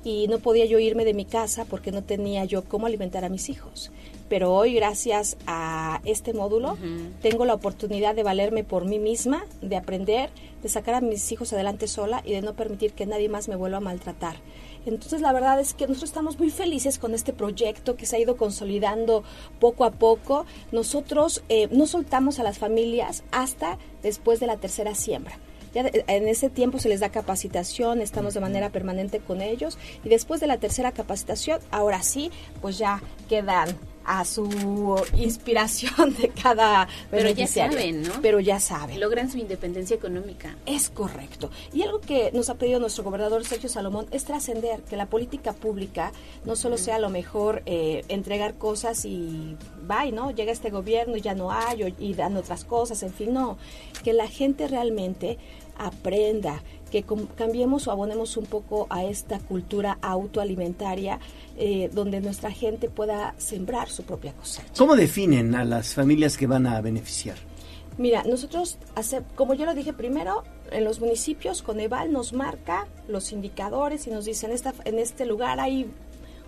y 0.03 0.27
no 0.29 0.39
podía 0.39 0.65
yo 0.65 0.79
irme 0.79 1.05
de 1.05 1.13
mi 1.15 1.25
casa 1.27 1.67
porque 1.67 1.93
no 1.93 2.03
tenía 2.03 2.45
yo 2.47 2.65
cómo 2.65 2.87
alimentar 2.87 3.25
a 3.25 3.29
mis 3.29 3.49
hijos. 3.51 3.93
Pero 4.31 4.55
hoy, 4.55 4.75
gracias 4.75 5.37
a 5.49 6.01
este 6.05 6.33
módulo, 6.33 6.79
tengo 7.21 7.45
la 7.45 7.55
oportunidad 7.55 8.15
de 8.15 8.23
valerme 8.23 8.63
por 8.63 8.85
mí 8.85 9.01
misma, 9.01 9.45
de 9.61 9.77
aprender, 9.77 10.31
de 10.63 10.69
sacar 10.69 10.95
a 10.95 11.01
mis 11.01 11.33
hijos 11.33 11.53
adelante 11.53 11.89
sola 11.89 12.23
y 12.25 12.31
de 12.31 12.41
no 12.41 12.55
permitir 12.55 12.93
que 12.93 13.07
nadie 13.07 13.29
más 13.29 13.49
me 13.49 13.57
vuelva 13.57 13.79
a 13.79 13.81
maltratar. 13.81 14.37
Entonces, 14.87 15.21
la 15.21 15.33
verdad 15.33 15.59
es 15.59 15.75
que 15.75 15.89
nosotros 15.89 16.11
estamos 16.11 16.39
muy 16.39 16.51
felices 16.51 17.01
con 17.01 17.13
este 17.13 17.33
proyecto 17.33 17.97
que 17.97 18.07
se 18.07 18.15
ha 18.15 18.21
ido 18.21 18.37
consolidando 18.37 19.25
poco 19.59 19.85
a 19.85 19.91
poco. 19.91 20.47
Nosotros 20.71 21.43
eh, 21.49 21.67
no 21.73 21.89
soltamos 21.89 22.39
a 22.39 22.45
las 22.45 22.59
familias 22.59 23.25
hasta 23.33 23.79
después 24.05 24.39
de 24.39 24.47
la 24.47 24.59
tercera 24.59 24.95
siembra. 24.95 25.41
Ya 25.75 25.85
en 25.93 26.29
ese 26.29 26.51
tiempo 26.51 26.79
se 26.79 26.89
les 26.89 27.01
da 27.01 27.11
capacitación, 27.11 28.01
estamos 28.01 28.35
de 28.35 28.41
manera 28.41 28.71
permanente 28.71 29.21
con 29.21 29.41
ellos 29.41 29.79
y 30.05 30.09
después 30.09 30.41
de 30.41 30.49
la 30.49 30.59
tercera 30.59 30.91
capacitación, 30.91 31.61
ahora 31.71 32.03
sí, 32.03 32.31
pues 32.61 32.77
ya 32.79 33.01
quedan 33.29 33.69
a 34.05 34.25
su 34.25 35.01
inspiración 35.17 36.15
de 36.17 36.29
cada 36.31 36.89
Pero 37.11 37.31
ya 37.31 37.47
saben, 37.47 38.03
¿no? 38.03 38.13
Pero 38.23 38.41
ya 38.41 38.59
saben. 38.61 38.99
Logran 39.01 39.31
su 39.31 39.39
independencia 39.39 39.95
económica. 39.97 40.57
Es 40.67 40.91
correcto. 40.91 41.51
Y 41.73 41.83
algo 41.83 42.01
que 42.01 42.31
nos 42.33 42.51
ha 42.51 42.55
pedido 42.55 42.81
nuestro 42.81 43.05
gobernador 43.05 43.45
Sergio 43.45 43.69
Salomón 43.69 44.07
es 44.11 44.25
trascender, 44.25 44.81
que 44.83 44.97
la 44.97 45.07
política 45.07 45.53
pública 45.53 46.13
no 46.45 46.57
solo 46.57 46.79
sea 46.79 46.97
a 46.97 46.99
lo 46.99 47.11
mejor 47.11 47.63
eh, 47.67 48.05
entregar 48.09 48.55
cosas 48.55 49.05
y 49.05 49.57
bye, 49.87 50.13
¿no? 50.13 50.31
Llega 50.31 50.51
este 50.53 50.71
gobierno 50.71 51.17
y 51.17 51.21
ya 51.21 51.35
no 51.35 51.53
hay, 51.53 51.83
o- 51.85 51.89
y 51.99 52.15
dan 52.15 52.37
otras 52.37 52.65
cosas, 52.65 53.03
en 53.03 53.13
fin, 53.13 53.33
no. 53.35 53.59
Que 54.03 54.13
la 54.13 54.29
gente 54.29 54.67
realmente 54.67 55.39
aprenda, 55.77 56.63
que 56.91 57.05
cambiemos 57.37 57.87
o 57.87 57.93
abonemos 57.93 58.37
un 58.37 58.47
poco 58.47 58.87
a 58.91 59.05
esta 59.05 59.39
cultura 59.39 59.99
autoalimentaria, 60.03 61.19
eh, 61.57 61.91
donde 61.93 62.21
nuestra 62.21 62.51
gente 62.51 62.89
pueda 62.89 63.35
sembrar 63.39 63.89
su 63.89 64.03
propia 64.03 64.33
cosecha. 64.33 64.73
¿Cómo 64.77 64.97
definen 64.97 65.55
a 65.55 65.65
las 65.65 65.95
familias 65.95 66.37
que 66.37 66.47
van 66.47 66.67
a 66.67 66.81
beneficiar? 66.81 67.37
Mira, 67.99 68.23
nosotros, 68.25 68.79
hace, 68.95 69.23
como 69.35 69.55
yo 69.55 69.67
lo 69.67 69.75
dije 69.75 69.93
primero, 69.93 70.43
en 70.71 70.85
los 70.85 71.01
municipios, 71.01 71.63
Coneval 71.63 72.13
nos 72.13 72.33
marca 72.33 72.87
los 73.09 73.33
indicadores 73.33 74.07
y 74.07 74.11
nos 74.11 74.25
dice, 74.25 74.47
en, 74.47 74.53
esta, 74.53 74.73
en 74.85 74.99
este 74.99 75.27
lugar 75.27 75.61
hay 75.61 75.91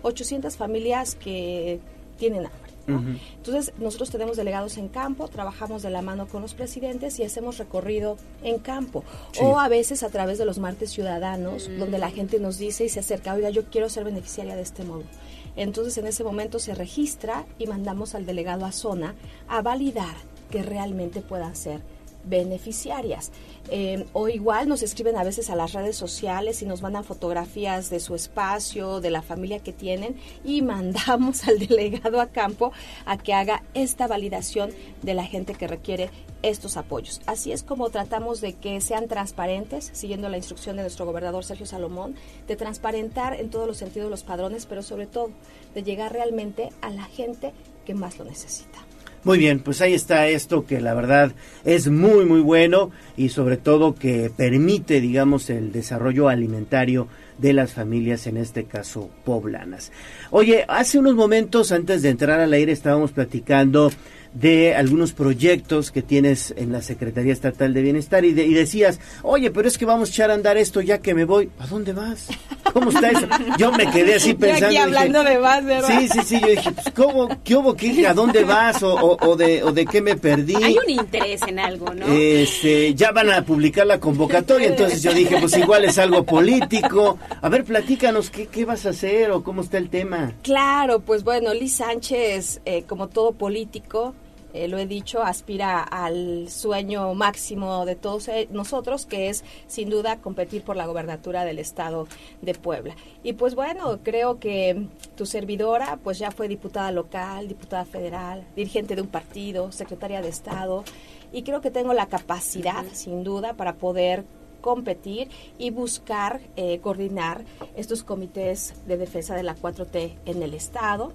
800 0.01 0.57
familias 0.57 1.15
que 1.15 1.79
tienen 2.17 2.45
hambre. 2.45 2.62
Entonces, 2.87 3.73
nosotros 3.77 4.09
tenemos 4.09 4.35
delegados 4.37 4.77
en 4.77 4.89
campo, 4.89 5.27
trabajamos 5.27 5.83
de 5.83 5.89
la 5.89 6.01
mano 6.01 6.27
con 6.27 6.41
los 6.41 6.53
presidentes 6.53 7.17
y 7.19 7.23
hacemos 7.23 7.57
recorrido 7.57 8.17
en 8.43 8.59
campo. 8.59 9.03
Sí. 9.31 9.39
O 9.43 9.59
a 9.59 9.69
veces 9.69 10.03
a 10.03 10.09
través 10.09 10.37
de 10.37 10.45
los 10.45 10.59
martes 10.59 10.91
ciudadanos, 10.91 11.69
Mm. 11.69 11.79
donde 11.79 11.97
la 11.97 12.11
gente 12.11 12.39
nos 12.39 12.57
dice 12.57 12.85
y 12.85 12.89
se 12.89 12.99
acerca, 12.99 13.33
oiga, 13.33 13.49
yo 13.49 13.63
quiero 13.65 13.89
ser 13.89 14.03
beneficiaria 14.03 14.55
de 14.55 14.61
este 14.63 14.83
módulo. 14.83 15.07
Entonces, 15.55 15.97
en 15.97 16.07
ese 16.07 16.23
momento 16.23 16.59
se 16.59 16.73
registra 16.73 17.45
y 17.59 17.67
mandamos 17.67 18.15
al 18.15 18.25
delegado 18.25 18.65
a 18.65 18.71
zona 18.71 19.15
a 19.47 19.61
validar 19.61 20.15
que 20.51 20.63
realmente 20.63 21.21
puedan 21.21 21.55
ser 21.55 21.81
beneficiarias. 22.23 23.31
Eh, 23.69 24.05
o 24.13 24.27
igual 24.27 24.67
nos 24.67 24.83
escriben 24.83 25.15
a 25.17 25.23
veces 25.23 25.49
a 25.49 25.55
las 25.55 25.73
redes 25.73 25.95
sociales 25.95 26.61
y 26.61 26.65
nos 26.65 26.81
mandan 26.81 27.03
fotografías 27.03 27.89
de 27.89 27.99
su 27.99 28.13
espacio, 28.15 28.99
de 28.99 29.09
la 29.09 29.21
familia 29.21 29.59
que 29.59 29.71
tienen 29.71 30.15
y 30.43 30.61
mandamos 30.61 31.43
al 31.47 31.59
delegado 31.59 32.19
a 32.19 32.27
campo 32.27 32.71
a 33.05 33.17
que 33.17 33.33
haga 33.33 33.63
esta 33.73 34.07
validación 34.07 34.71
de 35.01 35.13
la 35.13 35.25
gente 35.25 35.53
que 35.53 35.67
requiere 35.67 36.09
estos 36.41 36.75
apoyos. 36.77 37.21
Así 37.25 37.51
es 37.51 37.63
como 37.63 37.89
tratamos 37.89 38.41
de 38.41 38.53
que 38.53 38.79
sean 38.81 39.07
transparentes, 39.07 39.89
siguiendo 39.93 40.29
la 40.29 40.37
instrucción 40.37 40.75
de 40.75 40.83
nuestro 40.83 41.05
gobernador 41.05 41.45
Sergio 41.45 41.65
Salomón, 41.65 42.15
de 42.47 42.55
transparentar 42.55 43.39
en 43.39 43.49
todos 43.49 43.65
los 43.65 43.77
sentidos 43.77 44.11
los 44.11 44.23
padrones, 44.23 44.65
pero 44.65 44.83
sobre 44.83 45.07
todo 45.07 45.31
de 45.73 45.83
llegar 45.83 46.11
realmente 46.11 46.69
a 46.81 46.89
la 46.89 47.05
gente 47.05 47.53
que 47.85 47.95
más 47.95 48.19
lo 48.19 48.25
necesita. 48.25 48.79
Muy 49.23 49.37
bien, 49.37 49.59
pues 49.59 49.79
ahí 49.81 49.93
está 49.93 50.27
esto 50.27 50.65
que 50.65 50.81
la 50.81 50.93
verdad 50.93 51.31
es 51.63 51.87
muy 51.87 52.25
muy 52.25 52.41
bueno 52.41 52.91
y 53.15 53.29
sobre 53.29 53.55
todo 53.55 53.95
que 53.95 54.29
permite, 54.35 54.99
digamos, 54.99 55.49
el 55.49 55.71
desarrollo 55.71 56.27
alimentario 56.27 57.07
de 57.37 57.53
las 57.53 57.71
familias, 57.71 58.27
en 58.27 58.35
este 58.35 58.65
caso 58.65 59.09
poblanas. 59.23 59.93
Oye, 60.29 60.65
hace 60.67 60.99
unos 60.99 61.15
momentos 61.15 61.71
antes 61.71 62.01
de 62.01 62.09
entrar 62.09 62.41
al 62.41 62.51
aire 62.51 62.73
estábamos 62.73 63.11
platicando 63.13 63.91
de 64.33 64.75
algunos 64.75 65.13
proyectos 65.13 65.91
que 65.91 66.01
tienes 66.01 66.53
en 66.57 66.71
la 66.71 66.81
Secretaría 66.81 67.31
Estatal 67.33 67.73
de 67.73 67.81
Bienestar 67.81 68.25
y, 68.25 68.33
de- 68.33 68.45
y 68.45 68.53
decías, 68.53 68.99
oye, 69.21 69.51
pero 69.51 69.67
es 69.67 69.77
que 69.77 69.85
vamos 69.85 70.09
a 70.09 70.11
echar 70.11 70.31
a 70.31 70.33
andar 70.33 70.57
esto 70.57 70.81
ya 70.81 70.97
que 70.99 71.13
me 71.13 71.25
voy. 71.25 71.49
¿A 71.59 71.67
dónde 71.67 71.93
vas? 71.93 72.29
¿Cómo 72.73 72.89
está 72.89 73.11
eso? 73.11 73.27
Yo 73.59 73.71
me 73.71 73.89
quedé 73.91 74.15
así 74.15 74.29
Yo 74.33 74.37
pensando. 74.39 74.69
dije, 74.69 74.81
hablando 74.81 75.23
de 75.23 75.37
más, 75.37 75.63
¿verdad? 75.63 75.99
Sí, 75.99 76.07
sí, 76.07 76.19
sí, 76.25 76.39
yo 76.41 76.47
dije, 76.47 76.71
pues, 76.71 76.87
¿cómo, 76.95 77.29
qué 77.43 77.55
hubo, 77.55 77.75
qué, 77.75 78.07
a 78.07 78.13
dónde 78.15 78.43
vas 78.43 78.81
o, 78.81 78.95
o- 78.95 79.17
o 79.29 79.35
de, 79.35 79.61
o 79.63 79.71
de 79.71 79.85
qué 79.85 80.01
me 80.01 80.15
perdí? 80.15 80.55
Hay 80.55 80.77
un 80.83 80.89
interés 80.89 81.41
en 81.47 81.59
algo, 81.59 81.93
¿no? 81.93 82.07
Este, 82.07 82.95
ya 82.95 83.11
van 83.11 83.29
a 83.29 83.45
publicar 83.45 83.85
la 83.85 83.99
convocatoria, 83.99 84.67
entonces 84.69 85.03
yo 85.03 85.13
dije, 85.13 85.37
pues 85.39 85.55
igual 85.57 85.85
es 85.85 85.99
algo 85.99 86.23
político. 86.23 87.19
A 87.41 87.49
ver, 87.49 87.63
platícanos, 87.63 88.31
¿qué, 88.31 88.47
qué 88.47 88.65
vas 88.65 88.85
a 88.87 88.89
hacer 88.89 89.29
o 89.29 89.43
cómo 89.43 89.61
está 89.61 89.77
el 89.77 89.89
tema? 89.89 90.33
Claro, 90.41 91.01
pues 91.01 91.23
bueno, 91.23 91.53
Liz 91.53 91.75
Sánchez, 91.75 92.61
eh, 92.65 92.83
como 92.87 93.07
todo 93.09 93.33
político, 93.33 94.15
eh, 94.53 94.67
lo 94.67 94.77
he 94.77 94.85
dicho, 94.85 95.23
aspira 95.23 95.81
al 95.81 96.49
sueño 96.49 97.13
máximo 97.13 97.85
de 97.85 97.95
todos 97.95 98.27
eh, 98.27 98.47
nosotros, 98.51 99.05
que 99.05 99.29
es 99.29 99.43
sin 99.67 99.89
duda 99.89 100.17
competir 100.17 100.63
por 100.63 100.75
la 100.75 100.85
gobernatura 100.85 101.43
del 101.43 101.59
estado 101.59 102.07
de 102.41 102.53
Puebla. 102.53 102.95
Y 103.23 103.33
pues 103.33 103.55
bueno, 103.55 103.99
creo 104.03 104.39
que 104.39 104.87
tu 105.15 105.25
servidora, 105.25 105.97
pues 106.03 106.19
ya 106.19 106.31
fue 106.31 106.47
diputada 106.47 106.91
local, 106.91 107.47
diputada 107.47 107.85
federal, 107.85 108.45
dirigente 108.55 108.95
de 108.95 109.01
un 109.01 109.07
partido, 109.07 109.71
secretaria 109.71 110.21
de 110.21 110.29
Estado, 110.29 110.83
y 111.31 111.41
creo 111.43 111.61
que 111.61 111.71
tengo 111.71 111.93
la 111.93 112.05
capacidad, 112.05 112.85
sin 112.93 113.23
duda, 113.23 113.53
para 113.53 113.75
poder 113.75 114.23
competir 114.61 115.29
y 115.57 115.71
buscar 115.71 116.39
eh, 116.55 116.79
coordinar 116.79 117.43
estos 117.75 118.03
comités 118.03 118.73
de 118.87 118.97
defensa 118.97 119.35
de 119.35 119.43
la 119.43 119.55
4T 119.55 120.13
en 120.25 120.41
el 120.41 120.53
estado 120.53 121.11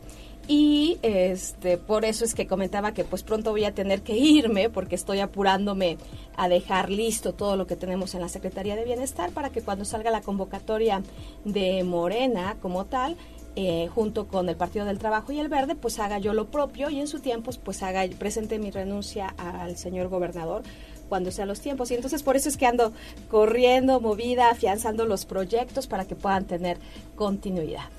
y 0.48 0.98
este 1.02 1.76
por 1.76 2.06
eso 2.06 2.24
es 2.24 2.34
que 2.34 2.46
comentaba 2.46 2.92
que 2.92 3.04
pues 3.04 3.22
pronto 3.22 3.50
voy 3.50 3.64
a 3.64 3.74
tener 3.74 4.00
que 4.00 4.16
irme 4.16 4.70
porque 4.70 4.94
estoy 4.94 5.20
apurándome 5.20 5.98
a 6.36 6.48
dejar 6.48 6.90
listo 6.90 7.34
todo 7.34 7.56
lo 7.56 7.66
que 7.66 7.76
tenemos 7.76 8.14
en 8.14 8.22
la 8.22 8.28
Secretaría 8.30 8.74
de 8.74 8.84
Bienestar 8.84 9.30
para 9.30 9.50
que 9.50 9.60
cuando 9.60 9.84
salga 9.84 10.10
la 10.10 10.22
convocatoria 10.22 11.02
de 11.44 11.84
Morena 11.84 12.56
como 12.62 12.86
tal 12.86 13.16
eh, 13.56 13.88
junto 13.88 14.28
con 14.28 14.48
el 14.48 14.56
Partido 14.56 14.86
del 14.86 14.98
Trabajo 14.98 15.32
y 15.32 15.40
el 15.40 15.48
Verde, 15.48 15.74
pues 15.74 15.98
haga 15.98 16.18
yo 16.18 16.32
lo 16.32 16.46
propio 16.46 16.90
y 16.90 17.00
en 17.00 17.08
su 17.08 17.18
tiempo 17.18 17.50
pues 17.64 17.82
haga 17.82 18.04
presente 18.16 18.58
mi 18.58 18.70
renuncia 18.70 19.34
al 19.36 19.76
señor 19.76 20.08
gobernador 20.08 20.62
cuando 21.08 21.32
sean 21.32 21.48
los 21.48 21.60
tiempos. 21.60 21.90
Y 21.90 21.94
entonces 21.94 22.22
por 22.22 22.36
eso 22.36 22.48
es 22.48 22.56
que 22.56 22.66
ando 22.66 22.92
corriendo, 23.28 24.00
movida, 24.00 24.50
afianzando 24.50 25.06
los 25.06 25.24
proyectos 25.24 25.88
para 25.88 26.04
que 26.04 26.14
puan 26.14 26.44
tener 26.44 26.78
continuidad. 27.16 27.97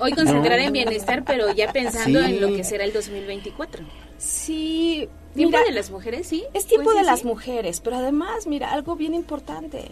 Hoy 0.00 0.12
concentrar 0.12 0.58
en 0.58 0.72
bienestar, 0.72 1.24
pero 1.24 1.52
ya 1.52 1.72
pensando 1.72 2.20
Sí. 2.20 2.24
en 2.34 2.40
lo 2.40 2.48
que 2.48 2.64
será 2.64 2.84
el 2.84 2.92
2024. 2.92 3.84
Sí. 4.18 5.08
¿Tiempo 5.34 5.56
mira, 5.58 5.68
de 5.68 5.72
las 5.74 5.90
mujeres, 5.90 6.26
sí? 6.28 6.44
Es 6.52 6.66
tiempo 6.66 6.84
Pues 6.84 6.96
sí, 6.96 7.02
de 7.02 7.06
las 7.10 7.20
sí. 7.20 7.26
mujeres, 7.26 7.80
pero 7.80 7.96
además, 7.96 8.46
mira, 8.46 8.72
algo 8.72 8.94
bien 8.96 9.14
importante. 9.14 9.84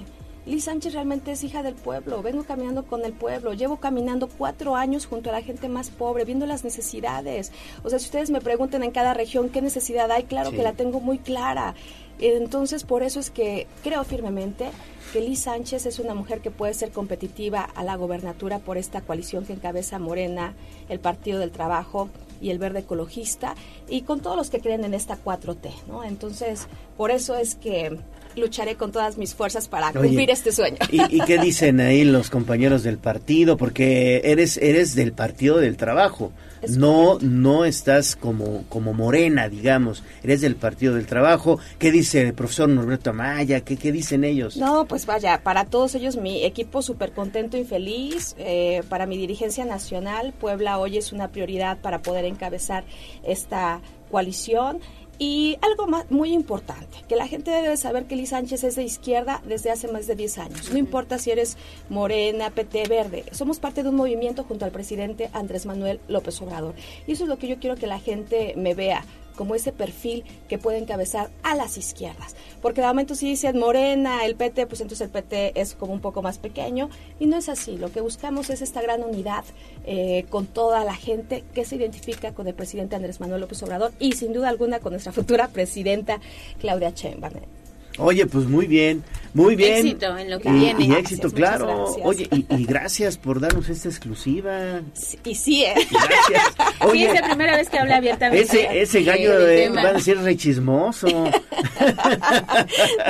Liz 0.44 0.64
Sánchez 0.64 0.92
realmente 0.94 1.30
es 1.32 1.44
hija 1.44 1.62
del 1.62 1.74
pueblo, 1.74 2.20
vengo 2.20 2.42
caminando 2.42 2.84
con 2.84 3.04
el 3.04 3.12
pueblo, 3.12 3.52
llevo 3.52 3.76
caminando 3.78 4.28
cuatro 4.28 4.74
años 4.74 5.06
junto 5.06 5.30
a 5.30 5.32
la 5.32 5.42
gente 5.42 5.68
más 5.68 5.90
pobre, 5.90 6.24
viendo 6.24 6.46
las 6.46 6.64
necesidades. 6.64 7.52
O 7.84 7.90
sea, 7.90 8.00
si 8.00 8.06
ustedes 8.06 8.30
me 8.30 8.40
preguntan 8.40 8.82
en 8.82 8.90
cada 8.90 9.14
región 9.14 9.50
qué 9.50 9.62
necesidad 9.62 10.10
hay, 10.10 10.24
claro 10.24 10.50
Sí. 10.50 10.56
que 10.56 10.62
la 10.64 10.72
tengo 10.72 10.98
muy 11.00 11.18
clara. 11.18 11.74
Entonces, 12.18 12.82
por 12.84 13.02
eso 13.04 13.20
es 13.20 13.30
que 13.30 13.66
creo 13.84 14.02
firmemente 14.04 14.66
que 15.12 15.36
Sánchez 15.36 15.86
es 15.86 15.98
una 15.98 16.14
mujer 16.14 16.40
que 16.40 16.50
puede 16.50 16.74
ser 16.74 16.90
competitiva 16.90 17.62
a 17.62 17.84
la 17.84 17.96
gobernatura 17.96 18.58
por 18.58 18.78
esta 18.78 19.00
coalición 19.00 19.44
que 19.44 19.52
encabeza 19.52 19.98
Morena, 19.98 20.54
el 20.88 21.00
Partido 21.00 21.38
del 21.38 21.50
Trabajo 21.50 22.08
y 22.42 22.50
el 22.50 22.58
verde 22.58 22.80
ecologista 22.80 23.54
y 23.88 24.02
con 24.02 24.20
todos 24.20 24.36
los 24.36 24.50
que 24.50 24.60
creen 24.60 24.84
en 24.84 24.94
esta 24.94 25.16
4T, 25.22 25.70
¿no? 25.86 26.04
Entonces, 26.04 26.66
por 26.96 27.10
eso 27.10 27.36
es 27.36 27.54
que 27.54 27.96
lucharé 28.36 28.76
con 28.76 28.92
todas 28.92 29.18
mis 29.18 29.34
fuerzas 29.34 29.68
para 29.68 29.90
Oye, 29.90 30.08
cumplir 30.08 30.30
este 30.30 30.52
sueño. 30.52 30.78
¿Y, 30.90 31.16
y 31.16 31.20
qué 31.20 31.38
dicen 31.42 31.80
ahí 31.80 32.04
los 32.04 32.30
compañeros 32.30 32.82
del 32.82 32.98
partido? 32.98 33.56
Porque 33.56 34.22
eres 34.24 34.56
eres 34.56 34.94
del 34.94 35.12
partido 35.12 35.58
del 35.58 35.76
trabajo. 35.76 36.32
Es 36.62 36.76
No 36.76 37.18
no 37.20 37.64
estás 37.64 38.14
como 38.14 38.64
como 38.68 38.94
Morena, 38.94 39.48
digamos. 39.48 40.04
Eres 40.22 40.40
del 40.40 40.54
partido 40.54 40.94
del 40.94 41.06
trabajo. 41.06 41.58
¿Qué 41.78 41.90
dice 41.90 42.22
el 42.22 42.34
profesor 42.34 42.68
Norberto 42.68 43.10
Amaya? 43.10 43.62
¿Qué, 43.62 43.76
qué 43.76 43.90
dicen 43.90 44.22
ellos? 44.22 44.56
No, 44.56 44.86
pues 44.86 45.04
vaya, 45.04 45.42
para 45.42 45.64
todos 45.64 45.94
ellos 45.96 46.16
mi 46.16 46.44
equipo 46.44 46.80
súper 46.80 47.12
contento 47.12 47.56
y 47.56 47.64
feliz. 47.64 48.36
Eh, 48.38 48.82
para 48.88 49.06
mi 49.06 49.16
dirigencia 49.16 49.64
nacional, 49.64 50.32
Puebla 50.38 50.78
hoy 50.78 50.98
es 50.98 51.12
una 51.12 51.28
prioridad 51.28 51.78
para 51.78 52.00
poder 52.00 52.24
encabezar 52.32 52.84
esta 53.22 53.80
coalición. 54.10 54.80
Y 55.18 55.56
algo 55.60 55.86
más, 55.86 56.10
muy 56.10 56.32
importante, 56.32 56.98
que 57.08 57.14
la 57.14 57.28
gente 57.28 57.50
debe 57.50 57.76
saber 57.76 58.06
que 58.06 58.16
Liz 58.16 58.30
Sánchez 58.30 58.64
es 58.64 58.74
de 58.74 58.82
izquierda 58.82 59.40
desde 59.46 59.70
hace 59.70 59.86
más 59.86 60.08
de 60.08 60.16
10 60.16 60.38
años. 60.38 60.72
No 60.72 60.78
importa 60.78 61.18
si 61.18 61.30
eres 61.30 61.56
morena, 61.90 62.50
PT, 62.50 62.88
verde. 62.88 63.24
Somos 63.30 63.60
parte 63.60 63.84
de 63.84 63.90
un 63.90 63.94
movimiento 63.94 64.42
junto 64.42 64.64
al 64.64 64.72
presidente 64.72 65.30
Andrés 65.32 65.64
Manuel 65.64 66.00
López 66.08 66.40
Obrador. 66.42 66.74
Y 67.06 67.12
eso 67.12 67.22
es 67.22 67.28
lo 67.28 67.38
que 67.38 67.46
yo 67.46 67.58
quiero 67.60 67.76
que 67.76 67.86
la 67.86 68.00
gente 68.00 68.54
me 68.56 68.74
vea 68.74 69.04
como 69.36 69.54
ese 69.54 69.72
perfil 69.72 70.24
que 70.48 70.58
puede 70.58 70.78
encabezar 70.78 71.30
a 71.42 71.54
las 71.54 71.76
izquierdas. 71.78 72.36
Porque 72.60 72.80
de 72.80 72.86
momento 72.86 73.14
si 73.14 73.28
dicen 73.28 73.58
Morena, 73.58 74.24
el 74.24 74.36
PT, 74.36 74.66
pues 74.66 74.80
entonces 74.80 75.06
el 75.06 75.10
PT 75.10 75.60
es 75.60 75.74
como 75.74 75.92
un 75.92 76.00
poco 76.00 76.22
más 76.22 76.38
pequeño. 76.38 76.90
Y 77.18 77.26
no 77.26 77.36
es 77.36 77.48
así. 77.48 77.76
Lo 77.76 77.90
que 77.90 78.00
buscamos 78.00 78.50
es 78.50 78.62
esta 78.62 78.82
gran 78.82 79.02
unidad 79.02 79.44
eh, 79.84 80.26
con 80.30 80.46
toda 80.46 80.84
la 80.84 80.94
gente 80.94 81.44
que 81.54 81.64
se 81.64 81.76
identifica 81.76 82.32
con 82.32 82.46
el 82.46 82.54
presidente 82.54 82.96
Andrés 82.96 83.20
Manuel 83.20 83.40
López 83.40 83.62
Obrador 83.62 83.92
y 83.98 84.12
sin 84.12 84.32
duda 84.32 84.48
alguna 84.48 84.80
con 84.80 84.92
nuestra 84.92 85.12
futura 85.12 85.48
presidenta 85.48 86.20
Claudia 86.60 86.90
Sheinbaum. 86.90 87.61
Oye, 87.98 88.26
pues 88.26 88.46
muy 88.46 88.66
bien, 88.66 89.02
muy 89.34 89.54
bien. 89.56 89.86
Éxito 89.86 90.16
en 90.16 90.30
lo 90.30 90.38
que 90.40 90.48
y, 90.48 90.52
viene. 90.52 90.84
Y 90.84 90.86
Gracias, 90.88 91.12
éxito, 91.12 91.30
claro. 91.32 91.66
gracias. 91.66 92.06
Oye, 92.06 92.28
y, 92.32 92.46
y 92.56 92.64
gracias 92.66 93.18
por 93.18 93.40
darnos 93.40 93.68
esta 93.68 93.88
exclusiva. 93.88 94.80
Y 95.24 95.34
sí, 95.34 95.64
¿eh? 95.64 95.74
Gracias. 95.90 96.42
Sí, 96.82 96.88
Oye, 96.88 97.04
es 97.06 97.14
la 97.20 97.28
primera 97.28 97.56
vez 97.56 97.68
que 97.70 97.78
habla 97.78 97.98
abiertamente. 97.98 98.42
ese, 98.44 98.80
ese 98.82 99.02
gallo 99.04 99.38
del 99.38 99.72
de- 99.72 99.80
va 99.82 99.90
a 99.90 99.92
decir 99.92 100.18
re 100.18 100.36
chismoso. 100.36 101.06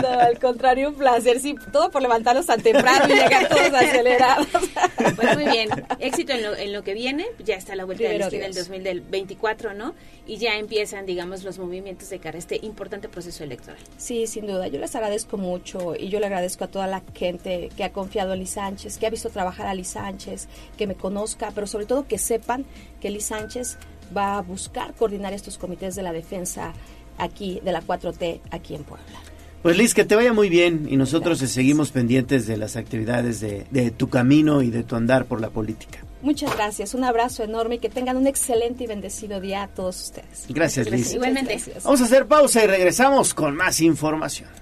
No, 0.03 0.09
al 0.21 0.39
contrario, 0.39 0.89
un 0.91 0.95
placer. 0.95 1.41
Sí, 1.41 1.55
todo 1.73 1.91
por 1.91 2.03
levantarnos 2.03 2.47
tan 2.47 2.61
temprano 2.61 3.07
y 3.09 3.15
llegar 3.19 3.49
todos 3.49 3.73
acelerados. 3.73 4.47
Pues 5.17 5.35
muy 5.37 5.45
bien, 5.47 5.69
éxito 5.99 6.33
en 6.33 6.43
lo, 6.43 6.57
en 6.57 6.73
lo 6.73 6.85
que 6.85 6.95
viene, 6.95 7.27
ya 7.45 7.57
está 7.57 7.75
la 7.75 7.85
vuelta 7.85 8.05
de 8.05 8.19
la 8.19 8.29
Primero 8.29 8.47
esquina 8.61 8.79
del 8.85 8.95
Dios. 9.01 9.03
2024, 9.13 9.75
¿no? 9.75 9.95
Y 10.27 10.37
ya 10.37 10.57
empiezan, 10.57 11.07
digamos, 11.07 11.43
los 11.43 11.59
movimientos 11.59 12.09
de 12.11 12.19
cara 12.21 12.37
a 12.37 12.39
este 12.39 12.59
importante 12.63 13.09
proceso 13.09 13.43
electoral. 13.45 13.81
Sí, 13.97 14.27
sin 14.29 14.47
duda. 14.47 14.69
Yo 14.73 14.79
les 14.79 14.95
agradezco 14.95 15.37
mucho 15.37 15.95
y 15.95 16.09
yo 16.09 16.19
le 16.19 16.25
agradezco 16.25 16.65
a 16.65 16.67
toda 16.67 16.87
la 16.87 17.03
gente 17.15 17.69
que 17.77 17.85
ha 17.85 17.93
confiado 17.93 18.33
en 18.33 18.39
Liz 18.39 18.53
Sánchez, 18.53 18.97
que 18.97 19.07
ha 19.07 19.11
visto 19.11 19.29
trabajar 19.29 19.67
a 19.67 19.75
Liz 19.75 19.89
Sánchez, 19.89 20.49
que 20.79 20.87
me 20.87 20.95
conozca, 20.95 21.51
pero 21.55 21.67
sobre 21.67 21.85
todo 21.85 22.09
que 22.09 22.17
sepan 22.17 22.65
que 22.99 23.11
Liz 23.11 23.27
Sánchez 23.27 23.77
va 24.17 24.39
a 24.39 24.41
buscar 24.41 24.95
coordinar 24.95 25.35
estos 25.35 25.59
comités 25.59 25.95
de 25.95 26.03
la 26.03 26.15
defensa 26.15 26.73
aquí, 27.19 27.61
de 27.63 27.71
la 27.71 27.83
4T, 27.83 28.41
aquí 28.51 28.75
en 28.75 28.85
Puebla. 28.85 29.05
Pues 29.63 29.77
Liz, 29.77 29.93
que 29.93 30.07
te 30.07 30.17
vaya 30.17 30.33
muy 30.33 30.49
bien 30.49 30.87
y 30.89 30.97
nosotros 30.97 31.41
seguimos 31.41 31.91
pendientes 31.91 32.47
de 32.47 32.57
las 32.57 32.77
actividades 32.77 33.41
de, 33.41 33.67
de 33.71 33.91
tu 33.91 34.09
camino 34.09 34.63
y 34.63 34.71
de 34.71 34.85
tu 34.85 34.97
andar 34.97 35.27
por 35.27 35.43
la 35.43 35.51
política. 35.51 35.99
Muchas 36.23 36.55
gracias, 36.55 36.95
un 36.95 37.05
abrazo 37.05 37.43
enorme 37.43 37.75
y 37.75 37.79
que 37.79 37.91
tengan 37.91 38.17
un 38.17 38.27
excelente 38.27 38.85
y 38.85 38.87
bendecido 38.87 39.39
día 39.39 39.65
a 39.65 39.69
todos 39.69 40.01
ustedes. 40.01 40.47
Gracias, 40.49 40.89
Liz. 40.89 41.13
Igualmente. 41.13 41.61
Vamos 41.85 42.01
a 42.01 42.05
hacer 42.05 42.27
pausa 42.27 42.65
y 42.65 42.69
regresamos 42.69 43.35
con 43.35 43.55
más 43.55 43.81
información. 43.81 44.62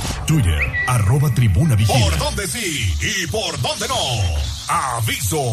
Twitter, 0.31 0.61
arroba 0.87 1.29
tribuna 1.35 1.75
vigila. 1.75 2.05
¿Por 2.05 2.17
dónde 2.17 2.47
sí 2.47 2.93
y 3.01 3.29
por 3.29 3.51
dónde 3.61 3.85
no? 3.89 3.95
Aviso. 4.69 5.43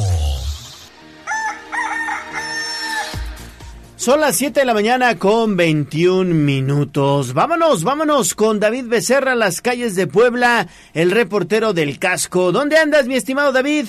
Son 3.97 4.21
las 4.21 4.37
7 4.37 4.61
de 4.61 4.67
la 4.67 4.75
mañana 4.75 5.19
con 5.19 5.57
21 5.57 6.33
minutos. 6.33 7.35
Vámonos, 7.35 7.83
vámonos 7.83 8.37
con 8.37 8.61
David 8.61 8.85
Becerra 8.87 9.33
a 9.33 9.35
las 9.35 9.61
calles 9.61 9.97
de 9.97 10.07
Puebla, 10.07 10.69
el 10.95 11.11
reportero 11.11 11.73
del 11.73 11.99
casco. 11.99 12.53
¿Dónde 12.53 12.77
andas, 12.77 13.09
mi 13.09 13.17
estimado 13.17 13.51
David? 13.51 13.87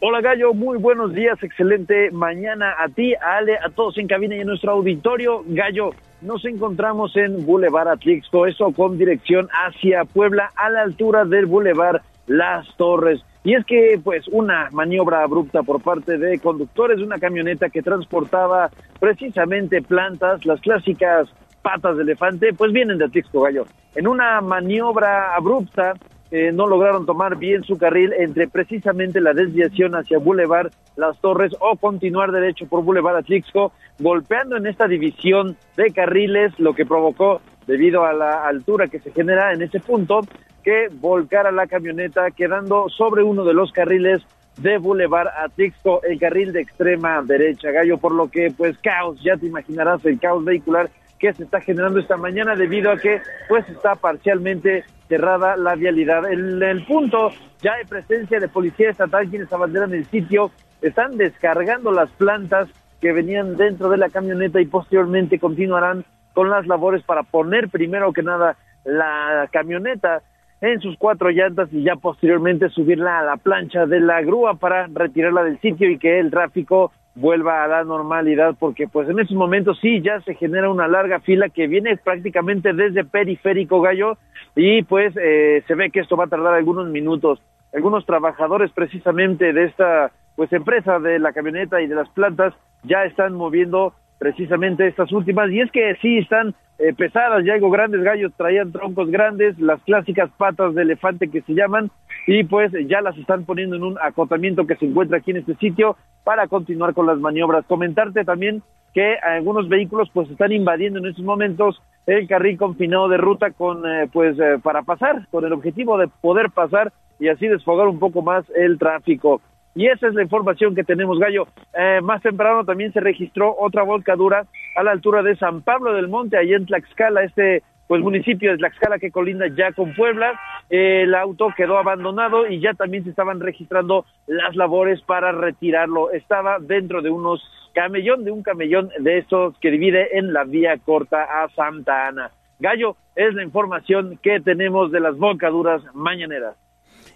Hola 0.00 0.22
Gallo, 0.22 0.54
muy 0.54 0.78
buenos 0.78 1.12
días, 1.14 1.38
excelente 1.42 2.10
mañana 2.10 2.74
a 2.78 2.88
ti, 2.88 3.14
a 3.14 3.36
Ale, 3.36 3.58
a 3.58 3.68
todos 3.68 3.98
en 3.98 4.06
cabina 4.06 4.34
y 4.36 4.40
en 4.40 4.46
nuestro 4.46 4.72
auditorio. 4.72 5.42
Gallo, 5.48 5.90
nos 6.26 6.44
encontramos 6.44 7.16
en 7.16 7.46
Boulevard 7.46 7.88
Atlixco, 7.88 8.46
esto 8.46 8.72
con 8.72 8.98
dirección 8.98 9.48
hacia 9.52 10.04
Puebla, 10.04 10.50
a 10.56 10.68
la 10.70 10.82
altura 10.82 11.24
del 11.24 11.46
Boulevard 11.46 12.02
Las 12.26 12.66
Torres. 12.76 13.24
Y 13.44 13.54
es 13.54 13.64
que, 13.64 14.00
pues, 14.02 14.26
una 14.28 14.68
maniobra 14.72 15.22
abrupta 15.22 15.62
por 15.62 15.80
parte 15.80 16.18
de 16.18 16.40
conductores 16.40 16.98
de 16.98 17.04
una 17.04 17.20
camioneta 17.20 17.70
que 17.70 17.80
transportaba 17.80 18.70
precisamente 18.98 19.80
plantas, 19.82 20.44
las 20.44 20.60
clásicas 20.60 21.28
patas 21.62 21.96
de 21.96 22.02
elefante, 22.02 22.52
pues 22.52 22.72
vienen 22.72 22.98
de 22.98 23.04
Atlixco, 23.04 23.42
Gallo. 23.42 23.64
En 23.94 24.08
una 24.08 24.40
maniobra 24.40 25.34
abrupta, 25.36 25.94
eh, 26.38 26.52
no 26.52 26.66
lograron 26.66 27.06
tomar 27.06 27.38
bien 27.38 27.64
su 27.64 27.78
carril 27.78 28.12
entre 28.12 28.46
precisamente 28.46 29.22
la 29.22 29.32
desviación 29.32 29.94
hacia 29.94 30.18
Boulevard 30.18 30.70
Las 30.94 31.18
Torres 31.22 31.56
o 31.60 31.76
continuar 31.76 32.30
derecho 32.30 32.66
por 32.66 32.84
Boulevard 32.84 33.16
Atlixco, 33.16 33.72
golpeando 33.98 34.58
en 34.58 34.66
esta 34.66 34.86
división 34.86 35.56
de 35.78 35.90
carriles, 35.92 36.52
lo 36.58 36.74
que 36.74 36.84
provocó, 36.84 37.40
debido 37.66 38.04
a 38.04 38.12
la 38.12 38.46
altura 38.46 38.88
que 38.88 38.98
se 38.98 39.12
genera 39.12 39.54
en 39.54 39.62
ese 39.62 39.80
punto, 39.80 40.20
que 40.62 40.88
volcara 41.00 41.50
la 41.52 41.66
camioneta 41.68 42.30
quedando 42.32 42.90
sobre 42.90 43.22
uno 43.22 43.42
de 43.42 43.54
los 43.54 43.72
carriles 43.72 44.20
de 44.58 44.76
Boulevard 44.76 45.28
Atlixco, 45.42 46.02
el 46.02 46.18
carril 46.18 46.52
de 46.52 46.60
extrema 46.60 47.22
derecha, 47.22 47.70
Gallo, 47.70 47.96
por 47.96 48.12
lo 48.12 48.28
que 48.28 48.52
pues 48.54 48.76
caos, 48.76 49.18
ya 49.24 49.38
te 49.38 49.46
imaginarás 49.46 50.04
el 50.04 50.20
caos 50.20 50.44
vehicular 50.44 50.90
que 51.18 51.32
se 51.32 51.44
está 51.44 51.60
generando 51.60 51.98
esta 51.98 52.16
mañana 52.16 52.54
debido 52.54 52.90
a 52.90 52.98
que 52.98 53.20
pues 53.48 53.68
está 53.68 53.94
parcialmente 53.94 54.84
cerrada 55.08 55.56
la 55.56 55.74
vialidad. 55.74 56.30
En 56.30 56.62
el 56.62 56.84
punto 56.84 57.30
ya 57.62 57.74
hay 57.74 57.84
presencia 57.84 58.40
de 58.40 58.48
policía 58.48 58.90
estatal 58.90 59.28
quienes 59.28 59.52
abanderan 59.52 59.94
el 59.94 60.04
sitio, 60.06 60.50
están 60.82 61.16
descargando 61.16 61.90
las 61.90 62.10
plantas 62.12 62.68
que 63.00 63.12
venían 63.12 63.56
dentro 63.56 63.88
de 63.88 63.96
la 63.96 64.08
camioneta 64.08 64.60
y 64.60 64.66
posteriormente 64.66 65.38
continuarán 65.38 66.04
con 66.34 66.50
las 66.50 66.66
labores 66.66 67.02
para 67.02 67.22
poner 67.22 67.68
primero 67.68 68.12
que 68.12 68.22
nada 68.22 68.56
la 68.84 69.48
camioneta 69.50 70.22
en 70.60 70.80
sus 70.80 70.96
cuatro 70.98 71.30
llantas 71.30 71.68
y 71.72 71.82
ya 71.82 71.96
posteriormente 71.96 72.68
subirla 72.70 73.18
a 73.18 73.24
la 73.24 73.36
plancha 73.36 73.86
de 73.86 74.00
la 74.00 74.22
grúa 74.22 74.54
para 74.54 74.86
retirarla 74.86 75.44
del 75.44 75.60
sitio 75.60 75.90
y 75.90 75.98
que 75.98 76.18
el 76.18 76.30
tráfico 76.30 76.92
vuelva 77.14 77.64
a 77.64 77.68
la 77.68 77.84
normalidad 77.84 78.54
porque 78.58 78.86
pues 78.86 79.08
en 79.08 79.18
estos 79.18 79.36
momentos 79.36 79.78
sí 79.80 80.02
ya 80.02 80.20
se 80.20 80.34
genera 80.34 80.70
una 80.70 80.86
larga 80.86 81.20
fila 81.20 81.48
que 81.48 81.66
viene 81.66 81.96
prácticamente 81.96 82.72
desde 82.72 83.04
periférico 83.04 83.80
gallo 83.80 84.18
y 84.54 84.82
pues 84.82 85.14
eh, 85.16 85.62
se 85.66 85.74
ve 85.74 85.90
que 85.90 86.00
esto 86.00 86.16
va 86.16 86.24
a 86.24 86.28
tardar 86.28 86.54
algunos 86.54 86.88
minutos. 86.88 87.40
Algunos 87.74 88.06
trabajadores 88.06 88.70
precisamente 88.72 89.52
de 89.52 89.64
esta 89.64 90.10
pues 90.36 90.52
empresa 90.52 90.98
de 90.98 91.18
la 91.18 91.32
camioneta 91.32 91.80
y 91.80 91.86
de 91.86 91.94
las 91.94 92.08
plantas 92.10 92.54
ya 92.84 93.04
están 93.04 93.34
moviendo 93.34 93.94
precisamente 94.18 94.86
estas 94.86 95.12
últimas. 95.12 95.50
Y 95.50 95.60
es 95.60 95.70
que 95.70 95.96
sí 96.02 96.18
están 96.18 96.54
eh, 96.78 96.92
pesadas 96.94 97.44
ya 97.44 97.54
algo 97.54 97.70
grandes 97.70 98.02
gallos 98.02 98.32
traían 98.36 98.70
troncos 98.70 99.10
grandes 99.10 99.58
las 99.58 99.80
clásicas 99.82 100.30
patas 100.36 100.74
de 100.74 100.82
elefante 100.82 101.30
que 101.30 101.40
se 101.42 101.54
llaman 101.54 101.90
y 102.26 102.44
pues 102.44 102.70
ya 102.86 103.00
las 103.00 103.16
están 103.16 103.44
poniendo 103.44 103.76
en 103.76 103.82
un 103.82 103.96
acotamiento 104.02 104.66
que 104.66 104.76
se 104.76 104.84
encuentra 104.84 105.18
aquí 105.18 105.30
en 105.30 105.38
este 105.38 105.54
sitio 105.56 105.96
para 106.24 106.48
continuar 106.48 106.92
con 106.92 107.06
las 107.06 107.18
maniobras. 107.18 107.64
Comentarte 107.66 108.24
también 108.24 108.62
que 108.92 109.16
algunos 109.18 109.68
vehículos 109.68 110.10
pues 110.12 110.30
están 110.30 110.52
invadiendo 110.52 110.98
en 110.98 111.06
estos 111.06 111.24
momentos 111.24 111.80
el 112.06 112.26
carril 112.28 112.58
confinado 112.58 113.08
de 113.08 113.16
ruta 113.16 113.50
con 113.52 113.86
eh, 113.86 114.08
pues 114.12 114.38
eh, 114.38 114.58
para 114.62 114.82
pasar 114.82 115.26
con 115.30 115.44
el 115.44 115.52
objetivo 115.52 115.98
de 115.98 116.08
poder 116.08 116.50
pasar 116.50 116.92
y 117.18 117.28
así 117.28 117.46
desfogar 117.46 117.88
un 117.88 117.98
poco 117.98 118.22
más 118.22 118.44
el 118.54 118.78
tráfico 118.78 119.40
y 119.76 119.88
esa 119.88 120.08
es 120.08 120.14
la 120.14 120.22
información 120.22 120.74
que 120.74 120.84
tenemos, 120.84 121.18
Gallo. 121.18 121.46
Eh, 121.74 122.00
más 122.02 122.22
temprano 122.22 122.64
también 122.64 122.94
se 122.94 123.00
registró 123.00 123.54
otra 123.58 123.82
volcadura 123.82 124.46
a 124.74 124.82
la 124.82 124.90
altura 124.90 125.22
de 125.22 125.36
San 125.36 125.60
Pablo 125.60 125.92
del 125.92 126.08
Monte, 126.08 126.38
ahí 126.38 126.54
en 126.54 126.64
Tlaxcala. 126.64 127.22
Este 127.22 127.62
pues 127.86 128.00
municipio 128.00 128.50
de 128.50 128.56
Tlaxcala 128.56 128.98
que 128.98 129.10
colinda 129.10 129.46
ya 129.48 129.72
con 129.72 129.94
Puebla. 129.94 130.32
el 130.70 131.14
auto 131.14 131.48
quedó 131.54 131.76
abandonado 131.76 132.48
y 132.48 132.58
ya 132.58 132.72
también 132.72 133.04
se 133.04 133.10
estaban 133.10 133.38
registrando 133.38 134.06
las 134.26 134.56
labores 134.56 135.02
para 135.02 135.30
retirarlo. 135.30 136.10
Estaba 136.10 136.56
dentro 136.58 137.02
de 137.02 137.10
unos 137.10 137.42
camellón, 137.74 138.24
de 138.24 138.30
un 138.30 138.42
camellón 138.42 138.90
de 138.98 139.18
estos 139.18 139.58
que 139.58 139.70
divide 139.70 140.16
en 140.16 140.32
la 140.32 140.44
vía 140.44 140.78
corta 140.78 141.42
a 141.42 141.50
Santa 141.50 142.08
Ana. 142.08 142.30
Gallo, 142.58 142.96
es 143.14 143.34
la 143.34 143.42
información 143.42 144.18
que 144.22 144.40
tenemos 144.40 144.90
de 144.90 145.00
las 145.00 145.18
bocaduras 145.18 145.82
mañaneras. 145.94 146.56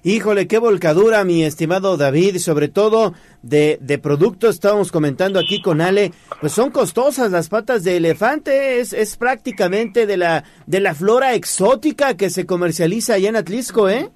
Híjole, 0.02 0.48
qué 0.48 0.58
volcadura, 0.58 1.24
mi 1.24 1.44
estimado 1.44 1.98
David, 1.98 2.38
sobre 2.38 2.68
todo 2.68 3.12
de, 3.42 3.76
de 3.82 3.98
productos, 3.98 4.54
estábamos 4.54 4.90
comentando 4.90 5.38
aquí 5.38 5.60
con 5.60 5.82
Ale, 5.82 6.12
pues 6.40 6.52
son 6.52 6.70
costosas 6.70 7.30
las 7.30 7.50
patas 7.50 7.84
de 7.84 7.98
elefante, 7.98 8.80
es, 8.80 8.94
es 8.94 9.18
prácticamente 9.18 10.06
de 10.06 10.16
la, 10.16 10.44
de 10.64 10.80
la 10.80 10.94
flora 10.94 11.34
exótica 11.34 12.16
que 12.16 12.30
se 12.30 12.46
comercializa 12.46 13.14
allá 13.14 13.28
en 13.28 13.36
Atlisco, 13.36 13.90
¿eh? 13.90 14.08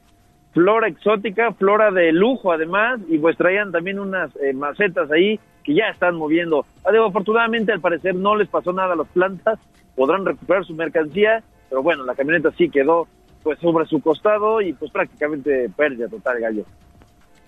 Flora 0.55 0.89
exótica, 0.89 1.53
flora 1.53 1.91
de 1.91 2.13
lujo 2.13 2.51
además, 2.51 3.01
y 3.11 3.19
pues 3.19 3.37
traían 3.37 3.71
también 3.71 3.99
unas 3.99 4.31
eh, 4.37 4.55
macetas 4.55 5.11
ahí 5.11 5.39
que 5.65 5.75
ya 5.75 5.89
están 5.93 6.17
moviendo. 6.17 6.65
Además, 6.85 7.11
afortunadamente 7.11 7.73
al 7.73 7.81
parecer 7.81 8.15
no 8.15 8.37
les 8.37 8.49
pasó 8.49 8.73
nada 8.73 8.95
a 8.95 8.97
las 8.97 9.09
plantas, 9.09 9.59
podrán 9.97 10.25
recuperar 10.25 10.65
su 10.65 10.73
mercancía, 10.73 11.43
pero 11.69 11.83
bueno, 11.83 12.07
la 12.07 12.15
camioneta 12.15 12.53
sí 12.57 12.71
quedó 12.71 13.07
pues 13.45 13.61
sobre 13.61 13.87
su 13.87 14.01
costado 14.01 14.61
y 14.61 14.73
pues 14.73 14.91
prácticamente 14.91 15.71
pérdida 15.77 16.09
total, 16.09 16.41
Gallo. 16.41 16.65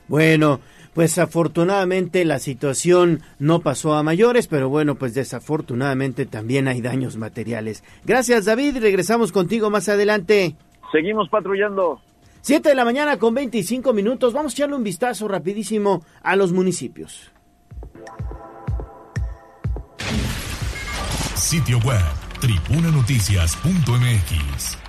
Bueno, 0.06 0.60
pues 0.94 1.18
afortunadamente 1.18 2.24
la 2.24 2.38
situación 2.38 3.22
no 3.40 3.58
pasó 3.60 3.94
a 3.94 4.04
mayores, 4.04 4.46
pero 4.46 4.68
bueno, 4.68 4.94
pues 4.94 5.14
desafortunadamente 5.14 6.26
también 6.26 6.68
hay 6.68 6.80
daños 6.80 7.16
materiales. 7.16 7.82
Gracias 8.04 8.44
David, 8.44 8.76
regresamos 8.78 9.32
contigo 9.32 9.70
más 9.70 9.88
adelante. 9.88 10.54
Seguimos 10.92 11.28
patrullando. 11.28 12.00
Siete 12.40 12.68
de 12.68 12.76
la 12.76 12.84
mañana 12.84 13.18
con 13.18 13.34
25 13.34 13.92
minutos, 13.92 14.32
vamos 14.32 14.52
a 14.52 14.54
echarle 14.54 14.76
un 14.76 14.84
vistazo 14.84 15.26
rapidísimo 15.26 16.04
a 16.22 16.36
los 16.36 16.52
municipios. 16.52 17.32
Sitio 21.34 21.80
web, 21.80 22.04
tribunanoticias.mx. 22.40 24.85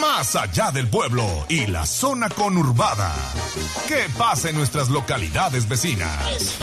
Más 0.00 0.34
allá 0.34 0.70
del 0.70 0.88
pueblo 0.88 1.26
y 1.48 1.66
la 1.66 1.84
zona 1.84 2.30
conurbada. 2.30 3.12
¿Qué 3.86 4.06
pasa 4.16 4.48
en 4.48 4.56
nuestras 4.56 4.88
localidades 4.88 5.68
vecinas? 5.68 6.58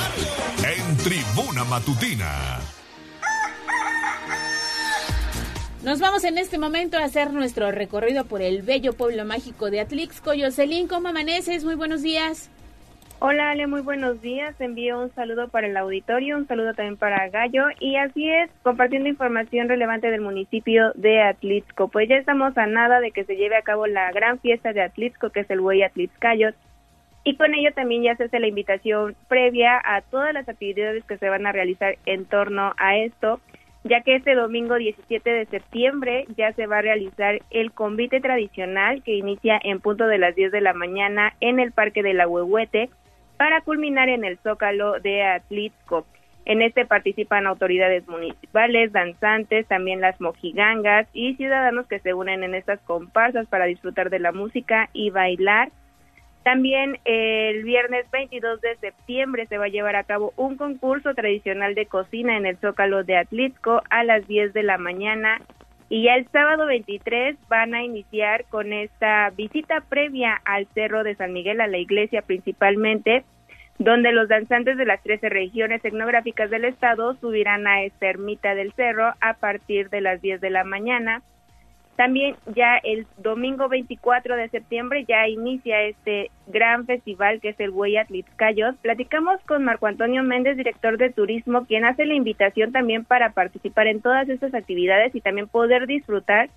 En 0.65 0.97
Tribuna 0.97 1.64
Matutina. 1.64 2.59
Nos 5.84 5.99
vamos 5.99 6.23
en 6.23 6.39
este 6.39 6.57
momento 6.57 6.97
a 6.97 7.03
hacer 7.03 7.31
nuestro 7.31 7.72
recorrido 7.72 8.26
por 8.26 8.41
el 8.41 8.64
bello 8.64 8.93
pueblo 8.93 9.23
mágico 9.23 9.69
de 9.69 9.81
Atlixco. 9.81 10.34
Yoselín, 10.34 10.88
¿cómo 10.88 11.09
amaneces? 11.09 11.64
Muy 11.64 11.76
buenos 11.76 12.01
días. 12.01 12.49
Hola 13.19 13.49
Ale, 13.49 13.65
muy 13.65 13.81
buenos 13.81 14.22
días. 14.22 14.53
Envío 14.61 15.02
un 15.02 15.11
saludo 15.15 15.48
para 15.48 15.65
el 15.65 15.76
auditorio, 15.76 16.38
un 16.38 16.48
saludo 16.48 16.76
también 16.76 16.98
para 16.98 17.30
Gallo 17.30 17.65
y 17.80 17.95
así 17.95 18.30
es, 18.30 18.52
compartiendo 18.61 19.10
información 19.10 19.68
relevante 19.68 20.11
del 20.11 20.22
municipio 20.22 20.91
de 20.94 21.23
Atlixco. 21.23 21.88
Pues 21.88 22.07
ya 22.07 22.18
estamos 22.18 22.56
a 22.60 22.68
nada 22.68 22.99
de 22.99 23.10
que 23.10 23.23
se 23.23 23.35
lleve 23.35 23.56
a 23.57 23.64
cabo 23.64 23.88
la 23.88 24.11
gran 24.11 24.38
fiesta 24.38 24.72
de 24.72 24.84
Atlixco, 24.84 25.31
que 25.31 25.39
es 25.39 25.49
el 25.49 25.61
Buey 25.61 25.81
Atlixcayot, 25.81 26.53
y 27.23 27.35
con 27.38 27.56
ello 27.56 27.73
también 27.73 28.03
ya 28.03 28.15
se 28.18 28.26
hace 28.26 28.39
la 28.39 28.49
invitación 28.49 29.15
previa 29.27 29.81
a 29.84 30.02
todas 30.02 30.31
las 30.31 30.48
actividades 30.48 31.03
que 31.06 31.18
se 31.18 31.27
van 31.27 31.48
a 31.48 31.52
realizar 31.52 31.98
en 32.06 32.26
torno 32.26 32.73
a 32.77 32.98
esto, 32.98 33.41
ya 33.84 34.02
que 34.02 34.15
este 34.15 34.35
domingo 34.35 34.76
17 34.76 35.27
de 35.27 35.45
septiembre 35.48 36.27
ya 36.38 36.53
se 36.53 36.68
va 36.68 36.77
a 36.77 36.84
realizar 36.84 37.39
el 37.49 37.72
convite 37.72 38.22
tradicional 38.22 39.02
que 39.02 39.15
inicia 39.15 39.60
en 39.64 39.80
punto 39.80 40.06
de 40.06 40.19
las 40.19 40.35
10 40.35 40.52
de 40.52 40.61
la 40.61 40.73
mañana 40.73 41.34
en 41.41 41.60
el 41.60 41.72
Parque 41.72 42.03
de 42.03 42.14
la 42.14 42.27
para 43.38 43.61
culminar 43.61 44.09
en 44.09 44.26
el 44.26 44.38
Zócalo 44.39 44.99
de 44.99 45.23
Atlixco. 45.23 46.05
En 46.45 46.61
este 46.61 46.85
participan 46.85 47.45
autoridades 47.45 48.07
municipales, 48.07 48.93
danzantes, 48.93 49.68
también 49.68 49.99
las 49.99 50.19
mojigangas 50.22 51.07
y 51.14 51.35
ciudadanos 51.35 51.88
que 51.88 51.99
se 51.99 52.14
unen 52.14 52.43
en 52.43 52.55
estas 52.55 52.80
comparsas 52.81 53.47
para 53.47 53.65
disfrutar 53.65 54.09
de 54.09 54.19
la 54.19 54.31
música 54.31 54.89
y 54.93 55.09
bailar. 55.09 55.69
También 56.43 56.99
el 57.03 57.65
viernes 57.65 58.09
22 58.11 58.61
de 58.61 58.77
septiembre 58.77 59.47
se 59.47 59.57
va 59.57 59.65
a 59.65 59.69
llevar 59.69 59.97
a 59.97 60.05
cabo 60.05 60.31
un 60.38 60.55
concurso 60.55 61.14
tradicional 61.14 61.76
de 61.76 61.88
cocina 61.88 62.38
en 62.38 62.45
el 62.45 62.55
Zócalo 62.57 63.03
de 63.03 63.18
Atlixco 63.18 63.81
a 63.89 64.05
las 64.05 64.26
10 64.26 64.53
de 64.53 64.64
la 64.64 64.77
mañana 64.77 65.41
y 65.89 66.03
ya 66.03 66.15
el 66.15 66.27
sábado 66.30 66.65
23 66.65 67.38
van 67.47 67.73
a 67.73 67.84
iniciar 67.84 68.45
con 68.45 68.73
esta 68.73 69.30
visita 69.31 69.81
previa 69.88 70.39
al 70.43 70.68
Cerro 70.73 71.03
de 71.03 71.15
San 71.15 71.31
Miguel, 71.31 71.61
a 71.61 71.68
la 71.68 71.77
iglesia 71.77 72.22
principalmente, 72.22 73.23
donde 73.80 74.11
los 74.11 74.27
danzantes 74.27 74.76
de 74.77 74.85
las 74.85 75.01
13 75.03 75.30
regiones 75.30 75.84
etnográficas 75.85 76.49
del 76.49 76.65
estado 76.65 77.15
subirán 77.15 77.68
a 77.68 77.84
esta 77.84 78.07
ermita 78.07 78.55
del 78.55 78.73
cerro 78.73 79.14
a 79.22 79.35
partir 79.35 79.89
de 79.89 80.01
las 80.01 80.22
10 80.22 80.41
de 80.41 80.49
la 80.49 80.64
mañana. 80.64 81.22
También 81.97 82.35
ya 82.53 82.77
el 82.77 83.07
domingo 83.17 83.69
24 83.69 84.35
de 84.35 84.49
septiembre 84.49 85.03
ya 85.07 85.27
inicia 85.27 85.81
este 85.81 86.29
gran 86.45 86.85
festival 86.85 87.41
que 87.41 87.49
es 87.49 87.59
el 87.59 87.71
Huella 87.71 88.01
Atlixcayos. 88.01 88.75
Platicamos 88.83 89.41
con 89.47 89.63
Marco 89.63 89.87
Antonio 89.87 90.21
Méndez, 90.21 90.57
director 90.57 90.99
de 90.99 91.09
turismo, 91.09 91.65
quien 91.65 91.85
hace 91.85 92.05
la 92.05 92.13
invitación 92.13 92.71
también 92.71 93.03
para 93.03 93.31
participar 93.31 93.87
en 93.87 94.01
todas 94.01 94.29
estas 94.29 94.53
actividades 94.53 95.15
y 95.15 95.21
también 95.21 95.47
poder 95.47 95.87
disfrutar. 95.87 96.51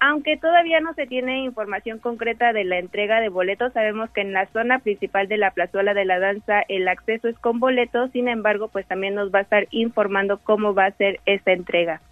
Aunque 0.00 0.36
todavía 0.36 0.80
no 0.80 0.92
se 0.92 1.06
tiene 1.06 1.44
información 1.44 1.98
concreta 1.98 2.52
de 2.52 2.64
la 2.64 2.78
entrega 2.78 3.22
de 3.22 3.30
boletos, 3.30 3.72
sabemos 3.72 4.10
que 4.10 4.20
en 4.20 4.34
la 4.34 4.44
zona 4.48 4.80
principal 4.80 5.28
de 5.28 5.38
la 5.38 5.52
plazuela 5.52 5.94
de 5.94 6.04
la 6.04 6.18
danza 6.18 6.60
el 6.68 6.88
acceso 6.88 7.28
es 7.28 7.38
con 7.38 7.58
boletos, 7.58 8.10
sin 8.10 8.28
embargo, 8.28 8.68
pues 8.68 8.86
también 8.86 9.14
nos 9.14 9.32
va 9.34 9.38
a 9.38 9.42
estar 9.42 9.66
informando 9.70 10.40
cómo 10.44 10.74
va 10.74 10.84
a 10.84 10.90
ser 10.90 11.20
esta 11.24 11.52
entrega. 11.52 12.02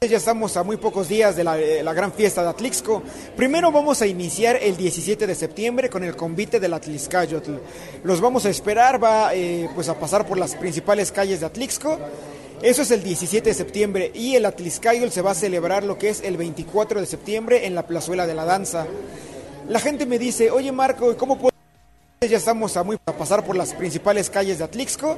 Ya 0.00 0.16
estamos 0.16 0.56
a 0.56 0.62
muy 0.62 0.76
pocos 0.76 1.08
días 1.08 1.34
de 1.34 1.42
la, 1.42 1.58
eh, 1.58 1.82
la, 1.82 1.92
gran 1.92 2.12
fiesta 2.12 2.44
de 2.44 2.50
Atlixco. 2.50 3.02
Primero 3.36 3.72
vamos 3.72 4.00
a 4.00 4.06
iniciar 4.06 4.56
el 4.62 4.76
17 4.76 5.26
de 5.26 5.34
septiembre 5.34 5.90
con 5.90 6.04
el 6.04 6.14
convite 6.14 6.60
del 6.60 6.72
Atlixcayotl. 6.74 7.54
Los 8.04 8.20
vamos 8.20 8.46
a 8.46 8.48
esperar, 8.48 9.02
va 9.02 9.34
eh, 9.34 9.68
pues 9.74 9.88
a 9.88 9.98
pasar 9.98 10.24
por 10.24 10.38
las 10.38 10.54
principales 10.54 11.10
calles 11.10 11.40
de 11.40 11.46
Atlixco. 11.46 11.98
Eso 12.62 12.82
es 12.82 12.92
el 12.92 13.02
17 13.02 13.50
de 13.50 13.54
septiembre 13.54 14.12
y 14.14 14.36
el 14.36 14.46
Atlixcayotl 14.46 15.10
se 15.10 15.20
va 15.20 15.32
a 15.32 15.34
celebrar 15.34 15.82
lo 15.82 15.98
que 15.98 16.10
es 16.10 16.22
el 16.22 16.36
24 16.36 17.00
de 17.00 17.06
septiembre 17.06 17.66
en 17.66 17.74
la 17.74 17.84
plazuela 17.84 18.24
de 18.28 18.34
la 18.34 18.44
danza. 18.44 18.86
La 19.68 19.80
gente 19.80 20.06
me 20.06 20.20
dice, 20.20 20.52
oye 20.52 20.70
Marco, 20.70 21.16
¿cómo 21.16 21.38
puedo...? 21.38 21.52
Ya 22.20 22.36
estamos 22.36 22.76
a, 22.76 22.84
muy, 22.84 22.98
a 23.04 23.12
pasar 23.14 23.44
por 23.44 23.56
las 23.56 23.74
principales 23.74 24.30
calles 24.30 24.58
de 24.58 24.64
Atlixco. 24.64 25.16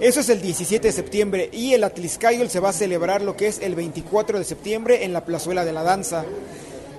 Eso 0.00 0.20
es 0.20 0.28
el 0.28 0.40
17 0.40 0.86
de 0.86 0.92
septiembre 0.92 1.50
y 1.52 1.74
el 1.74 1.82
Atliscayol 1.82 2.48
se 2.48 2.60
va 2.60 2.68
a 2.68 2.72
celebrar 2.72 3.20
lo 3.20 3.36
que 3.36 3.48
es 3.48 3.58
el 3.58 3.74
24 3.74 4.38
de 4.38 4.44
septiembre 4.44 5.04
en 5.04 5.12
la 5.12 5.24
plazuela 5.24 5.64
de 5.64 5.72
la 5.72 5.82
danza. 5.82 6.24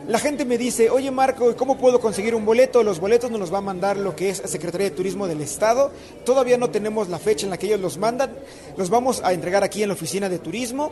La 0.10 0.20
gente 0.20 0.44
me 0.44 0.58
dice, 0.58 0.90
oye 0.90 1.10
Marco, 1.10 1.56
¿cómo 1.56 1.78
puedo 1.78 2.02
conseguir 2.02 2.36
un 2.36 2.44
boleto? 2.44 2.84
Los 2.84 3.00
boletos 3.00 3.32
nos 3.32 3.40
los 3.40 3.54
va 3.54 3.60
a 3.60 3.62
mandar 3.62 3.96
lo 3.96 4.18
que 4.18 4.32
es 4.32 4.42
Secretaría 4.44 4.90
de 4.90 4.96
Turismo 4.96 5.28
del 5.28 5.40
Estado. 5.40 5.92
Todavía 6.26 6.58
no 6.58 6.72
tenemos 6.72 7.08
la 7.08 7.20
fecha 7.20 7.46
en 7.46 7.52
la 7.52 7.58
que 7.58 7.68
ellos 7.68 7.80
los 7.80 7.98
mandan. 7.98 8.36
Los 8.76 8.90
vamos 8.90 9.22
a 9.24 9.32
entregar 9.32 9.64
aquí 9.64 9.82
en 9.82 9.88
la 9.88 9.94
oficina 9.94 10.28
de 10.28 10.40
turismo. 10.40 10.92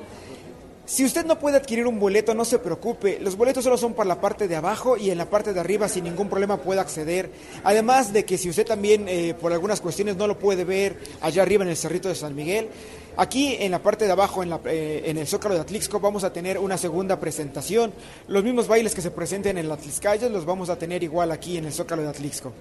Si 0.87 1.03
usted 1.03 1.25
no 1.25 1.37
puede 1.37 1.57
adquirir 1.57 1.85
un 1.85 1.99
boleto, 1.99 2.33
no 2.33 2.45
se 2.45 2.59
preocupe. 2.59 3.19
Los 3.19 3.35
boletos 3.35 3.61
solo 3.61 3.77
son 3.77 3.93
para 3.93 4.07
la 4.07 4.21
parte 4.21 4.47
de 4.47 4.55
abajo 4.55 4.95
y 4.95 5.11
en 5.11 5.17
la 5.17 5.29
parte 5.29 5.51
de 5.51 5.59
arriba 5.59 5.89
sin 5.89 6.05
ningún 6.05 6.29
problema 6.29 6.61
puede 6.61 6.79
acceder. 6.79 7.29
Además 7.65 8.13
de 8.13 8.23
que 8.23 8.37
si 8.37 8.49
usted 8.49 8.65
también 8.65 9.05
eh, 9.09 9.33
por 9.33 9.51
algunas 9.51 9.81
cuestiones 9.81 10.15
no 10.15 10.27
lo 10.27 10.39
puede 10.39 10.63
ver 10.63 10.97
allá 11.19 11.41
arriba 11.41 11.65
en 11.65 11.71
el 11.71 11.75
Cerrito 11.75 12.07
de 12.07 12.15
San 12.15 12.33
Miguel, 12.33 12.69
aquí 13.17 13.57
en 13.59 13.71
la 13.71 13.83
parte 13.83 14.05
de 14.05 14.13
abajo, 14.13 14.43
en, 14.43 14.49
la, 14.49 14.61
eh, 14.63 15.03
en 15.07 15.17
el 15.17 15.27
Zócalo 15.27 15.55
de 15.55 15.61
Atlixco, 15.61 15.99
vamos 15.99 16.23
a 16.23 16.31
tener 16.31 16.57
una 16.57 16.77
segunda 16.77 17.19
presentación. 17.19 17.91
Los 18.29 18.45
mismos 18.45 18.69
bailes 18.69 18.95
que 18.95 19.01
se 19.01 19.11
presenten 19.11 19.57
en 19.57 19.67
las 19.67 19.79
Atlixcalles 19.79 20.31
los 20.31 20.45
vamos 20.45 20.69
a 20.69 20.79
tener 20.79 21.03
igual 21.03 21.33
aquí 21.33 21.57
en 21.57 21.65
el 21.65 21.73
Zócalo 21.73 22.03
de 22.03 22.07
Atlixco. 22.07 22.53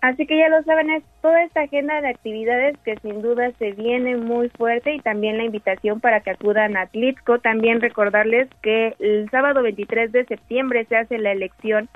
Así 0.00 0.26
que 0.26 0.38
ya 0.38 0.48
lo 0.48 0.62
saben, 0.62 0.88
es 0.90 1.04
toda 1.20 1.42
esta 1.42 1.62
agenda 1.62 2.00
de 2.00 2.08
actividades 2.08 2.76
que 2.84 2.96
sin 3.02 3.20
duda 3.20 3.52
se 3.58 3.72
viene 3.72 4.16
muy 4.16 4.48
fuerte 4.48 4.94
y 4.94 5.00
también 5.00 5.36
la 5.36 5.44
invitación 5.44 6.00
para 6.00 6.20
que 6.20 6.30
acudan 6.30 6.76
a 6.76 6.82
Atlixco. 6.82 7.38
También 7.38 7.82
recordarles 7.82 8.48
que 8.62 8.94
el 8.98 9.28
sábado 9.30 9.62
23 9.62 10.10
de 10.10 10.24
septiembre 10.24 10.86
se 10.86 10.96
hace 10.96 11.18
la 11.18 11.32
elección 11.32 11.90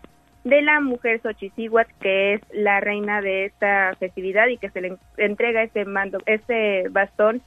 de 0.44 0.60
la 0.60 0.80
mujer 0.80 1.22
Xochicíhuatl, 1.22 1.90
que 2.00 2.34
es 2.34 2.42
la 2.52 2.80
reina 2.80 3.22
de 3.22 3.46
esta 3.46 3.96
festividad 3.98 4.48
y 4.48 4.58
que 4.58 4.68
se 4.68 4.82
le 4.82 4.96
entrega 5.16 5.62
este 5.62 5.86
mando, 5.86 6.18
este 6.26 6.86
bastón 6.90 7.40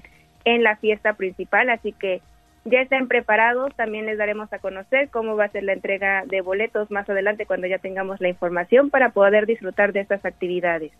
en 0.43 0.63
la 0.63 0.75
fiesta 0.77 1.13
principal. 1.13 1.69
Así 1.69 1.91
que 1.91 2.21
ya 2.69 2.81
estén 2.81 3.07
preparados, 3.07 3.75
también 3.75 4.05
les 4.05 4.17
daremos 4.17 4.51
a 4.53 4.59
conocer 4.59 5.09
cómo 5.09 5.35
va 5.35 5.45
a 5.45 5.51
ser 5.51 5.63
la 5.63 5.73
entrega 5.73 6.23
de 6.25 6.41
boletos 6.41 6.91
más 6.91 7.09
adelante 7.09 7.45
cuando 7.45 7.67
ya 7.67 7.79
tengamos 7.79 8.19
la 8.21 8.29
información 8.29 8.89
para 8.89 9.09
poder 9.09 9.45
disfrutar 9.45 9.93
de 9.93 10.01
estas 10.01 10.23
actividades. 10.25 10.91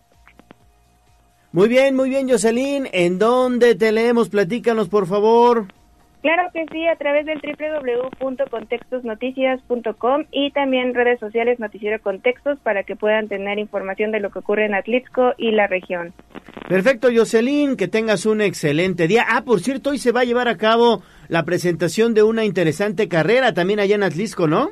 Muy 1.52 1.70
bien, 1.70 1.96
muy 1.96 2.10
bien, 2.10 2.30
Jocelyn. 2.30 2.88
¿En 2.92 3.20
dónde 3.20 3.76
te 3.76 3.92
leemos? 3.92 4.30
Platícanos, 4.30 4.90
por 4.90 5.08
favor. 5.08 5.66
Claro 6.28 6.52
que 6.54 6.66
sí, 6.74 6.86
a 6.86 6.98
través 6.98 7.26
del 7.26 7.40
www.contextosnoticias.com 8.20 10.26
y 10.30 10.52
también 10.52 10.94
redes 10.94 11.22
sociales 11.22 11.58
Noticiero 11.58 12.02
Contextos 12.02 12.60
para 12.60 12.84
que 12.84 12.98
puedan 12.98 13.30
tener 13.30 13.58
información 13.60 14.12
de 14.12 14.20
lo 14.20 14.30
que 14.30 14.40
ocurre 14.40 14.66
en 14.66 14.76
Atlixco 14.76 15.36
y 15.38 15.52
la 15.52 15.68
región. 15.68 16.12
Perfecto, 16.68 17.08
Jocelyn, 17.16 17.78
que 17.78 17.88
tengas 17.88 18.26
un 18.26 18.42
excelente 18.42 19.08
día. 19.08 19.24
Ah, 19.30 19.44
por 19.46 19.62
cierto, 19.62 19.92
hoy 19.92 20.00
se 20.00 20.12
va 20.12 20.20
a 20.20 20.26
llevar 20.26 20.50
a 20.50 20.58
cabo 20.58 21.02
la 21.30 21.44
presentación 21.44 22.14
de 22.14 22.24
una 22.24 22.44
interesante 22.44 23.08
carrera 23.08 23.54
también 23.54 23.80
allá 23.80 23.96
en 23.96 24.04
Atlixco, 24.04 24.48
¿no? 24.48 24.72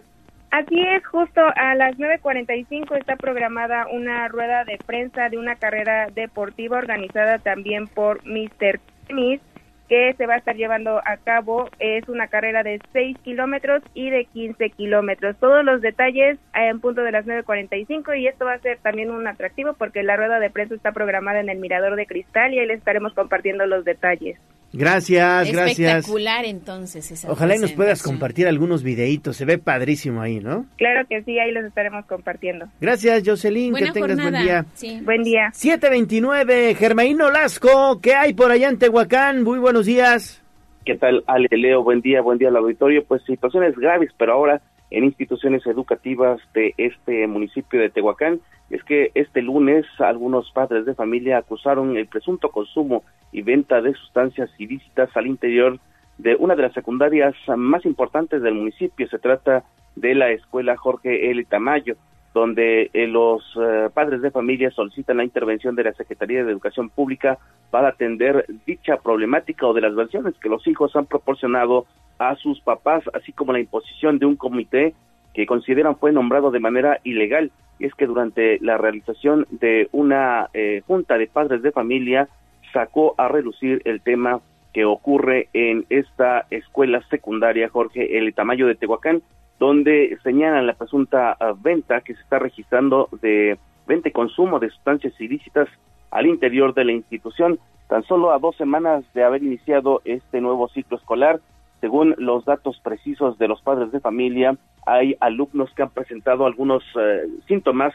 Así 0.51 0.77
es, 0.77 1.07
justo 1.07 1.39
a 1.55 1.73
las 1.75 1.97
9.45 1.97 2.97
está 2.99 3.15
programada 3.15 3.87
una 3.93 4.27
rueda 4.27 4.65
de 4.65 4.77
prensa 4.85 5.29
de 5.29 5.37
una 5.37 5.55
carrera 5.55 6.09
deportiva 6.13 6.79
organizada 6.79 7.39
también 7.39 7.87
por 7.87 8.25
Mr. 8.25 8.81
Tennis 9.07 9.39
que 9.87 10.13
se 10.13 10.25
va 10.25 10.35
a 10.35 10.37
estar 10.37 10.55
llevando 10.55 10.99
a 11.05 11.17
cabo. 11.17 11.69
Es 11.79 12.07
una 12.09 12.27
carrera 12.27 12.63
de 12.63 12.81
6 12.93 13.17
kilómetros 13.19 13.81
y 13.93 14.09
de 14.09 14.25
15 14.25 14.69
kilómetros. 14.71 15.35
Todos 15.37 15.63
los 15.63 15.81
detalles 15.81 16.39
en 16.53 16.79
punto 16.79 17.01
de 17.01 17.11
las 17.11 17.25
9.45 17.25 18.19
y 18.19 18.27
esto 18.27 18.45
va 18.45 18.53
a 18.53 18.59
ser 18.59 18.79
también 18.79 19.11
un 19.11 19.27
atractivo 19.27 19.73
porque 19.73 20.03
la 20.03 20.17
rueda 20.17 20.39
de 20.39 20.49
prensa 20.49 20.75
está 20.75 20.91
programada 20.91 21.39
en 21.39 21.49
el 21.49 21.59
Mirador 21.59 21.95
de 21.95 22.07
Cristal 22.07 22.53
y 22.53 22.59
ahí 22.59 22.67
les 22.67 22.79
estaremos 22.79 23.13
compartiendo 23.13 23.65
los 23.65 23.85
detalles. 23.85 24.39
Gracias, 24.77 25.51
gracias. 25.51 25.79
Espectacular 25.79 26.45
entonces 26.45 27.11
esa 27.11 27.31
Ojalá 27.31 27.55
y 27.55 27.59
nos 27.59 27.71
puedas 27.73 28.03
compartir 28.03 28.47
algunos 28.47 28.83
videitos, 28.83 29.37
se 29.37 29.45
ve 29.45 29.57
padrísimo 29.57 30.21
ahí, 30.21 30.39
¿no? 30.39 30.65
Claro 30.77 31.07
que 31.07 31.23
sí, 31.23 31.39
ahí 31.39 31.51
los 31.51 31.65
estaremos 31.65 32.05
compartiendo. 32.05 32.65
Gracias, 32.81 33.23
Jocelyn, 33.25 33.73
que 33.73 33.91
tengas 33.91 34.21
buen 34.21 34.43
día. 34.43 34.65
Sí. 34.73 34.99
Buen 35.03 35.23
día. 35.23 35.49
729, 35.53 36.75
Germaín 36.75 37.21
Olasco, 37.21 37.99
¿qué 38.01 38.15
hay 38.15 38.33
por 38.33 38.51
allá 38.51 38.69
en 38.69 38.79
Tehuacán? 38.79 39.43
Muy 39.43 39.59
buenos 39.59 39.85
días. 39.85 40.41
¿Qué 40.85 40.95
tal, 40.95 41.23
Ale, 41.25 41.47
Leo? 41.51 41.83
Buen 41.83 42.01
día, 42.01 42.21
buen 42.21 42.37
día 42.37 42.49
al 42.49 42.57
auditorio. 42.57 43.03
Pues 43.05 43.23
situaciones 43.23 43.75
graves, 43.75 44.11
pero 44.17 44.33
ahora 44.33 44.61
en 44.91 45.03
instituciones 45.03 45.65
educativas 45.65 46.39
de 46.53 46.73
este 46.77 47.27
municipio 47.27 47.79
de 47.79 47.89
Tehuacán 47.89 48.39
es 48.69 48.83
que 48.83 49.11
este 49.13 49.41
lunes 49.41 49.85
algunos 49.99 50.51
padres 50.51 50.85
de 50.85 50.95
familia 50.95 51.37
acusaron 51.37 51.97
el 51.97 52.07
presunto 52.07 52.49
consumo 52.49 53.03
y 53.31 53.41
venta 53.41 53.81
de 53.81 53.93
sustancias 53.93 54.49
ilícitas 54.57 55.09
al 55.15 55.27
interior 55.27 55.79
de 56.17 56.35
una 56.35 56.55
de 56.55 56.63
las 56.63 56.73
secundarias 56.73 57.35
más 57.55 57.85
importantes 57.85 58.41
del 58.41 58.55
municipio. 58.55 59.07
Se 59.09 59.19
trata 59.19 59.63
de 59.95 60.15
la 60.15 60.31
escuela 60.31 60.77
Jorge 60.77 61.29
L. 61.31 61.43
Tamayo, 61.45 61.95
donde 62.35 62.91
eh, 62.93 63.07
los 63.07 63.41
eh, 63.55 63.89
padres 63.93 64.21
de 64.21 64.29
familia 64.29 64.69
solicitan 64.69 65.15
la 65.15 65.23
intervención 65.23 65.73
de 65.73 65.85
la 65.85 65.93
Secretaría 65.93 66.43
de 66.43 66.51
Educación 66.51 66.89
Pública 66.89 67.37
para 67.71 67.87
atender 67.87 68.45
dicha 68.65 68.97
problemática 68.97 69.65
o 69.65 69.73
de 69.73 69.79
las 69.79 69.95
versiones 69.95 70.35
que 70.41 70.49
los 70.49 70.67
hijos 70.67 70.93
han 70.97 71.05
proporcionado 71.05 71.85
a 72.19 72.35
sus 72.35 72.59
papás, 72.59 73.05
así 73.13 73.31
como 73.31 73.53
la 73.53 73.61
imposición 73.61 74.19
de 74.19 74.25
un 74.25 74.35
comité 74.35 74.93
que 75.33 75.45
consideran 75.45 75.95
fue 75.95 76.11
nombrado 76.11 76.51
de 76.51 76.59
manera 76.59 76.99
ilegal. 77.05 77.51
Y 77.79 77.85
es 77.85 77.95
que 77.95 78.05
durante 78.05 78.59
la 78.59 78.77
realización 78.77 79.47
de 79.49 79.87
una 79.93 80.49
eh, 80.53 80.81
junta 80.85 81.17
de 81.17 81.27
padres 81.27 81.61
de 81.61 81.71
familia 81.71 82.27
sacó 82.73 83.15
a 83.17 83.29
relucir 83.29 83.81
el 83.85 84.01
tema 84.01 84.41
que 84.73 84.83
ocurre 84.83 85.47
en 85.53 85.85
esta 85.89 86.47
escuela 86.49 87.01
secundaria 87.09 87.69
Jorge 87.69 88.17
El 88.17 88.33
Tamayo 88.33 88.67
de 88.67 88.75
Tehuacán, 88.75 89.21
donde 89.59 90.17
señalan 90.23 90.67
la 90.67 90.73
presunta 90.73 91.35
ah, 91.39 91.53
venta 91.57 92.01
que 92.01 92.13
se 92.13 92.21
está 92.21 92.39
registrando 92.39 93.09
de 93.21 93.57
venta 93.87 94.09
y 94.09 94.11
consumo 94.11 94.59
de 94.59 94.69
sustancias 94.69 95.19
ilícitas 95.19 95.67
al 96.11 96.25
interior 96.27 96.73
de 96.73 96.85
la 96.85 96.91
institución. 96.91 97.59
Tan 97.87 98.03
solo 98.03 98.31
a 98.31 98.39
dos 98.39 98.55
semanas 98.55 99.05
de 99.13 99.23
haber 99.23 99.43
iniciado 99.43 100.01
este 100.05 100.41
nuevo 100.41 100.67
ciclo 100.69 100.97
escolar, 100.97 101.39
según 101.81 102.15
los 102.17 102.45
datos 102.45 102.79
precisos 102.79 103.37
de 103.37 103.47
los 103.47 103.61
padres 103.61 103.91
de 103.91 103.99
familia, 103.99 104.57
hay 104.85 105.15
alumnos 105.19 105.71
que 105.75 105.83
han 105.83 105.89
presentado 105.89 106.45
algunos 106.45 106.83
eh, 106.99 107.27
síntomas, 107.47 107.93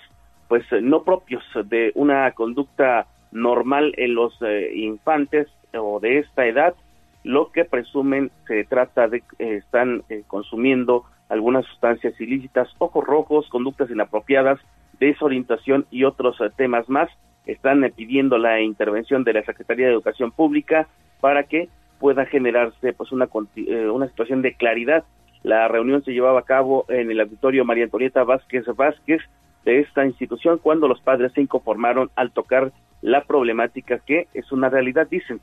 pues 0.48 0.64
no 0.82 1.02
propios 1.02 1.42
de 1.64 1.92
una 1.94 2.30
conducta 2.32 3.06
normal 3.32 3.92
en 3.96 4.14
los 4.14 4.36
eh, 4.42 4.72
infantes 4.74 5.48
o 5.72 6.00
de 6.00 6.18
esta 6.18 6.46
edad, 6.46 6.74
lo 7.22 7.50
que 7.52 7.64
presumen 7.64 8.30
se 8.46 8.64
trata 8.64 9.08
de 9.08 9.22
que 9.22 9.56
están 9.56 10.02
eh, 10.08 10.22
consumiendo 10.26 11.04
algunas 11.30 11.64
sustancias 11.66 12.20
ilícitas, 12.20 12.68
ojos 12.78 13.04
rojos, 13.04 13.48
conductas 13.48 13.90
inapropiadas, 13.90 14.60
desorientación 14.98 15.86
y 15.90 16.04
otros 16.04 16.36
temas 16.56 16.88
más. 16.90 17.08
Están 17.46 17.90
pidiendo 17.96 18.36
la 18.36 18.60
intervención 18.60 19.24
de 19.24 19.32
la 19.32 19.42
Secretaría 19.44 19.86
de 19.86 19.92
Educación 19.92 20.32
Pública 20.32 20.88
para 21.20 21.44
que 21.44 21.68
pueda 21.98 22.26
generarse 22.26 22.92
pues 22.92 23.12
una, 23.12 23.28
eh, 23.56 23.88
una 23.88 24.08
situación 24.08 24.42
de 24.42 24.54
claridad. 24.54 25.04
La 25.42 25.68
reunión 25.68 26.04
se 26.04 26.12
llevaba 26.12 26.40
a 26.40 26.44
cabo 26.44 26.84
en 26.88 27.10
el 27.10 27.20
auditorio 27.20 27.64
María 27.64 27.84
Antonieta 27.84 28.24
Vázquez 28.24 28.66
Vázquez 28.76 29.22
de 29.64 29.80
esta 29.80 30.04
institución 30.04 30.58
cuando 30.58 30.88
los 30.88 31.00
padres 31.00 31.32
se 31.32 31.40
inconformaron 31.40 32.10
al 32.16 32.32
tocar 32.32 32.72
la 33.02 33.22
problemática 33.24 33.98
que 33.98 34.28
es 34.34 34.50
una 34.52 34.68
realidad, 34.68 35.06
dicen, 35.08 35.40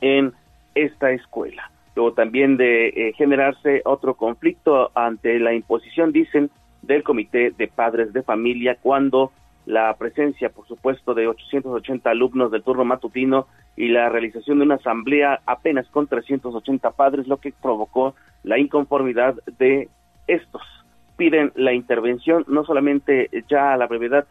en 0.00 0.32
esta 0.74 1.10
escuela. 1.10 1.70
Luego 2.00 2.14
también 2.14 2.56
de 2.56 2.88
eh, 2.88 3.12
generarse 3.12 3.82
otro 3.84 4.14
conflicto 4.14 4.90
ante 4.94 5.38
la 5.38 5.52
imposición, 5.52 6.12
dicen, 6.12 6.50
del 6.80 7.02
Comité 7.02 7.50
de 7.50 7.68
Padres 7.68 8.14
de 8.14 8.22
Familia 8.22 8.78
cuando 8.80 9.32
la 9.66 9.94
presencia, 9.98 10.48
por 10.48 10.66
supuesto, 10.66 11.12
de 11.12 11.28
880 11.28 12.08
alumnos 12.08 12.50
del 12.50 12.62
turno 12.62 12.86
matutino 12.86 13.48
y 13.76 13.88
la 13.88 14.08
realización 14.08 14.56
de 14.56 14.64
una 14.64 14.76
asamblea 14.76 15.40
apenas 15.44 15.86
con 15.88 16.06
380 16.06 16.90
padres, 16.92 17.28
lo 17.28 17.36
que 17.36 17.52
provocó 17.52 18.14
la 18.44 18.58
inconformidad 18.58 19.34
de 19.58 19.90
estos. 20.26 20.62
Piden 21.18 21.52
la 21.54 21.74
intervención 21.74 22.46
no 22.48 22.64
solamente 22.64 23.28
ya 23.50 23.74
a 23.74 23.76
la 23.76 23.86
brevedad 23.86 24.24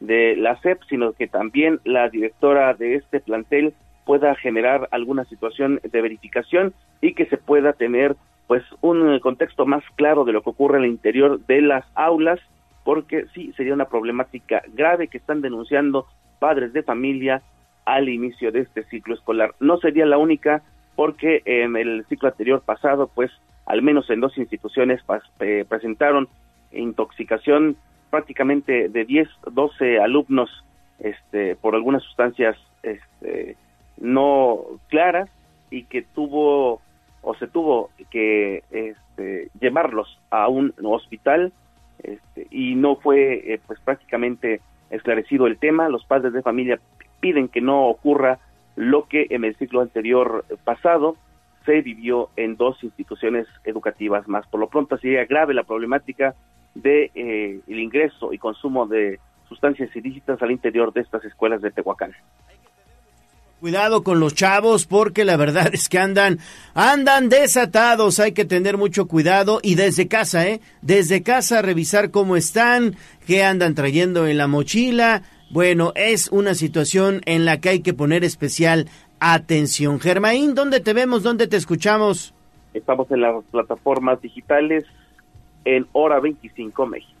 de 0.00 0.34
la 0.34 0.60
SEP, 0.60 0.80
sino 0.88 1.12
que 1.12 1.28
también 1.28 1.78
la 1.84 2.08
directora 2.08 2.74
de 2.74 2.96
este 2.96 3.20
plantel 3.20 3.74
pueda 4.04 4.34
generar 4.34 4.88
alguna 4.90 5.24
situación 5.24 5.80
de 5.82 6.02
verificación 6.02 6.74
y 7.00 7.14
que 7.14 7.26
se 7.26 7.36
pueda 7.36 7.72
tener 7.72 8.16
pues 8.46 8.64
un 8.80 9.18
contexto 9.20 9.66
más 9.66 9.84
claro 9.96 10.24
de 10.24 10.32
lo 10.32 10.42
que 10.42 10.50
ocurre 10.50 10.78
el 10.78 10.86
interior 10.86 11.40
de 11.46 11.62
las 11.62 11.84
aulas 11.94 12.40
porque 12.84 13.26
sí 13.34 13.52
sería 13.56 13.74
una 13.74 13.86
problemática 13.86 14.62
grave 14.74 15.08
que 15.08 15.18
están 15.18 15.40
denunciando 15.40 16.06
padres 16.38 16.72
de 16.72 16.82
familia 16.82 17.42
al 17.84 18.08
inicio 18.08 18.52
de 18.52 18.60
este 18.60 18.84
ciclo 18.84 19.14
escolar. 19.14 19.54
No 19.60 19.78
sería 19.78 20.06
la 20.06 20.18
única 20.18 20.62
porque 20.96 21.42
en 21.44 21.76
el 21.76 22.04
ciclo 22.08 22.28
anterior 22.28 22.62
pasado, 22.62 23.10
pues 23.14 23.30
al 23.66 23.82
menos 23.82 24.10
en 24.10 24.20
dos 24.20 24.36
instituciones 24.36 25.00
eh, 25.40 25.64
presentaron 25.68 26.28
intoxicación 26.72 27.76
prácticamente 28.10 28.88
de 28.88 29.04
10, 29.04 29.28
12 29.52 30.00
alumnos 30.00 30.50
este, 30.98 31.56
por 31.56 31.74
algunas 31.74 32.02
sustancias 32.02 32.56
este, 32.82 33.56
no 34.02 34.64
claras 34.88 35.30
y 35.70 35.84
que 35.84 36.02
tuvo 36.02 36.82
o 37.22 37.34
se 37.36 37.46
tuvo 37.46 37.90
que 38.10 38.64
este, 38.70 39.48
llevarlos 39.60 40.18
a 40.30 40.48
un 40.48 40.74
hospital 40.82 41.52
este, 42.02 42.48
y 42.50 42.74
no 42.74 42.96
fue 42.96 43.54
eh, 43.54 43.60
pues 43.64 43.78
prácticamente 43.80 44.60
esclarecido 44.90 45.46
el 45.46 45.56
tema. 45.58 45.88
Los 45.88 46.04
padres 46.04 46.32
de 46.32 46.42
familia 46.42 46.80
piden 47.20 47.48
que 47.48 47.60
no 47.60 47.86
ocurra 47.86 48.40
lo 48.74 49.06
que 49.06 49.28
en 49.30 49.44
el 49.44 49.54
ciclo 49.56 49.80
anterior 49.80 50.44
pasado 50.64 51.16
se 51.64 51.80
vivió 51.80 52.30
en 52.36 52.56
dos 52.56 52.82
instituciones 52.82 53.46
educativas 53.64 54.26
más. 54.26 54.44
Por 54.48 54.58
lo 54.58 54.68
pronto 54.68 54.98
sería 54.98 55.24
grave 55.26 55.54
la 55.54 55.62
problemática 55.62 56.34
de 56.74 57.12
eh, 57.14 57.60
el 57.68 57.78
ingreso 57.78 58.32
y 58.32 58.38
consumo 58.38 58.86
de 58.86 59.20
sustancias 59.48 59.94
ilícitas 59.94 60.42
al 60.42 60.50
interior 60.50 60.92
de 60.92 61.02
estas 61.02 61.24
escuelas 61.24 61.62
de 61.62 61.70
Tehuacán. 61.70 62.12
Cuidado 63.62 64.02
con 64.02 64.18
los 64.18 64.34
chavos 64.34 64.86
porque 64.86 65.24
la 65.24 65.36
verdad 65.36 65.70
es 65.72 65.88
que 65.88 66.00
andan 66.00 66.40
andan 66.74 67.28
desatados, 67.28 68.18
hay 68.18 68.32
que 68.32 68.44
tener 68.44 68.76
mucho 68.76 69.06
cuidado 69.06 69.60
y 69.62 69.76
desde 69.76 70.08
casa, 70.08 70.48
¿eh? 70.48 70.60
Desde 70.80 71.22
casa 71.22 71.62
revisar 71.62 72.10
cómo 72.10 72.34
están, 72.34 72.96
qué 73.24 73.44
andan 73.44 73.76
trayendo 73.76 74.26
en 74.26 74.38
la 74.38 74.48
mochila. 74.48 75.22
Bueno, 75.48 75.92
es 75.94 76.26
una 76.32 76.54
situación 76.54 77.20
en 77.24 77.44
la 77.44 77.60
que 77.60 77.68
hay 77.68 77.82
que 77.82 77.94
poner 77.94 78.24
especial 78.24 78.88
atención. 79.20 80.00
Germaín, 80.00 80.56
¿dónde 80.56 80.80
te 80.80 80.92
vemos? 80.92 81.22
¿Dónde 81.22 81.46
te 81.46 81.56
escuchamos? 81.56 82.34
Estamos 82.74 83.08
en 83.12 83.20
las 83.20 83.44
plataformas 83.52 84.20
digitales 84.20 84.86
en 85.64 85.86
Hora 85.92 86.18
25 86.18 86.84
México. 86.86 87.12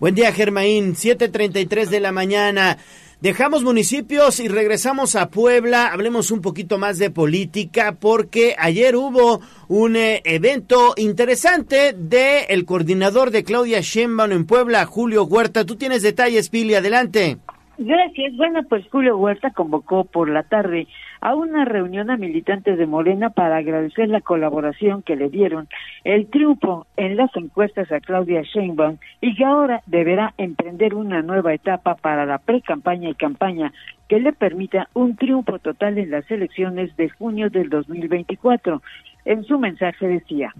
Buen 0.00 0.14
día, 0.14 0.32
Germaín. 0.32 0.94
7:33 0.94 1.90
de 1.90 2.00
la 2.00 2.12
mañana. 2.12 2.78
Dejamos 3.20 3.64
municipios 3.64 4.38
y 4.38 4.46
regresamos 4.46 5.16
a 5.16 5.28
Puebla. 5.28 5.88
Hablemos 5.92 6.30
un 6.30 6.40
poquito 6.40 6.78
más 6.78 7.00
de 7.00 7.10
política 7.10 7.96
porque 8.00 8.54
ayer 8.56 8.94
hubo 8.94 9.40
un 9.66 9.96
eh, 9.96 10.22
evento 10.24 10.94
interesante 10.96 11.94
de 11.98 12.44
el 12.44 12.64
coordinador 12.64 13.32
de 13.32 13.42
Claudia 13.42 13.80
Sheinbaum 13.80 14.30
en 14.30 14.46
Puebla, 14.46 14.84
Julio 14.84 15.24
Huerta. 15.24 15.66
Tú 15.66 15.74
tienes 15.74 16.02
detalles, 16.02 16.48
Pili, 16.48 16.76
adelante. 16.76 17.38
Gracias. 17.76 18.36
Bueno, 18.36 18.60
pues 18.68 18.86
Julio 18.88 19.16
Huerta 19.16 19.50
convocó 19.50 20.04
por 20.04 20.28
la 20.28 20.44
tarde 20.44 20.86
a 21.20 21.34
una 21.34 21.64
reunión 21.64 22.10
a 22.10 22.16
militantes 22.16 22.78
de 22.78 22.86
Morena 22.86 23.30
para 23.30 23.56
agradecer 23.56 24.08
la 24.08 24.20
colaboración 24.20 25.02
que 25.02 25.16
le 25.16 25.28
dieron, 25.28 25.68
el 26.04 26.28
triunfo 26.28 26.86
en 26.96 27.16
las 27.16 27.34
encuestas 27.36 27.90
a 27.92 28.00
Claudia 28.00 28.42
Sheinbaum 28.42 28.98
y 29.20 29.34
que 29.34 29.44
ahora 29.44 29.82
deberá 29.86 30.34
emprender 30.38 30.94
una 30.94 31.22
nueva 31.22 31.54
etapa 31.54 31.94
para 31.96 32.26
la 32.26 32.38
pre-campaña 32.38 33.10
y 33.10 33.14
campaña 33.14 33.72
que 34.08 34.20
le 34.20 34.32
permita 34.32 34.88
un 34.94 35.16
triunfo 35.16 35.58
total 35.58 35.98
en 35.98 36.10
las 36.10 36.30
elecciones 36.30 36.96
de 36.96 37.08
junio 37.10 37.50
del 37.50 37.68
2024. 37.68 38.82
En 39.24 39.44
su 39.44 39.58
mensaje 39.58 40.08
decía. 40.08 40.52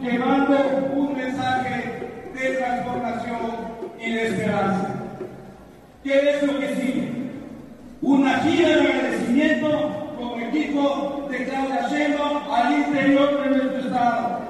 llevando 0.00 0.56
un 0.94 1.16
mensaje 1.16 2.08
de 2.34 2.56
transformación 2.56 3.67
y 4.08 4.12
de 4.12 4.28
esperanza. 4.28 4.94
¿Qué 6.02 6.30
es 6.30 6.42
lo 6.42 6.58
que 6.58 6.74
sigue? 6.76 7.12
Una 8.00 8.38
gira 8.38 8.68
de 8.68 8.80
agradecimiento 8.80 10.14
como 10.16 10.38
equipo 10.40 11.28
de 11.30 11.44
Claudia 11.44 11.88
Sheinbaum 11.90 12.50
al 12.50 12.72
interior 12.72 13.42
de 13.42 13.50
nuestro 13.50 13.78
Estado 13.80 14.40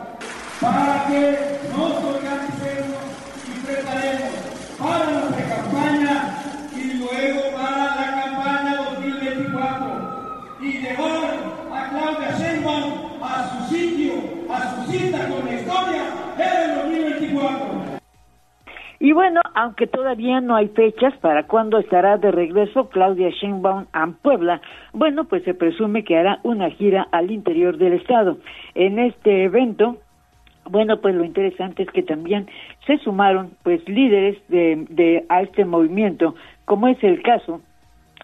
para 0.61 1.07
que 1.09 1.39
nos 1.71 1.93
organicemos 2.05 3.03
y 3.49 3.67
preparemos 3.67 4.31
para 4.79 5.11
la 5.11 5.29
pre-campaña 5.29 6.35
y 6.77 6.93
luego 6.99 7.41
para 7.57 7.97
la 7.97 8.23
campaña 8.23 8.77
2024 8.93 10.57
y 10.61 10.73
llevar 10.73 11.35
a 11.75 11.91
Claudia 11.91 12.39
Sheinbaum 12.39 13.23
a 13.23 13.51
su 13.51 13.75
sitio, 13.75 14.13
a 14.51 14.75
su 14.75 14.93
cita 14.93 15.29
con 15.29 15.47
la 15.47 15.55
historia 15.55 16.03
en 16.39 16.71
el 16.71 16.77
2024. 16.77 17.98
Y 19.01 19.13
bueno, 19.13 19.41
aunque 19.55 19.87
todavía 19.87 20.41
no 20.41 20.57
hay 20.57 20.69
fechas 20.69 21.17
para 21.19 21.45
cuándo 21.45 21.79
estará 21.79 22.17
de 22.17 22.33
regreso 22.33 22.89
Claudia 22.89 23.31
Sheinbaum 23.31 23.87
a 23.93 24.07
Puebla, 24.23 24.61
bueno, 24.93 25.25
pues 25.25 25.45
se 25.45 25.55
presume 25.55 26.03
que 26.03 26.17
hará 26.17 26.41
una 26.43 26.69
gira 26.71 27.07
al 27.13 27.31
interior 27.31 27.79
del 27.79 27.93
estado. 27.93 28.39
En 28.75 28.99
este 28.99 29.45
evento, 29.45 29.99
bueno, 30.69 31.01
pues 31.01 31.15
lo 31.15 31.25
interesante 31.25 31.85
es 31.85 31.91
que 31.93 32.03
también 32.03 32.49
se 32.87 32.99
sumaron 32.99 33.53
pues 33.63 33.89
líderes 33.89 34.37
de, 34.49 34.85
de 34.91 35.25
a 35.29 35.43
este 35.43 35.65
movimiento, 35.65 36.35
como 36.65 36.89
es 36.89 37.03
el 37.05 37.23
caso 37.23 37.61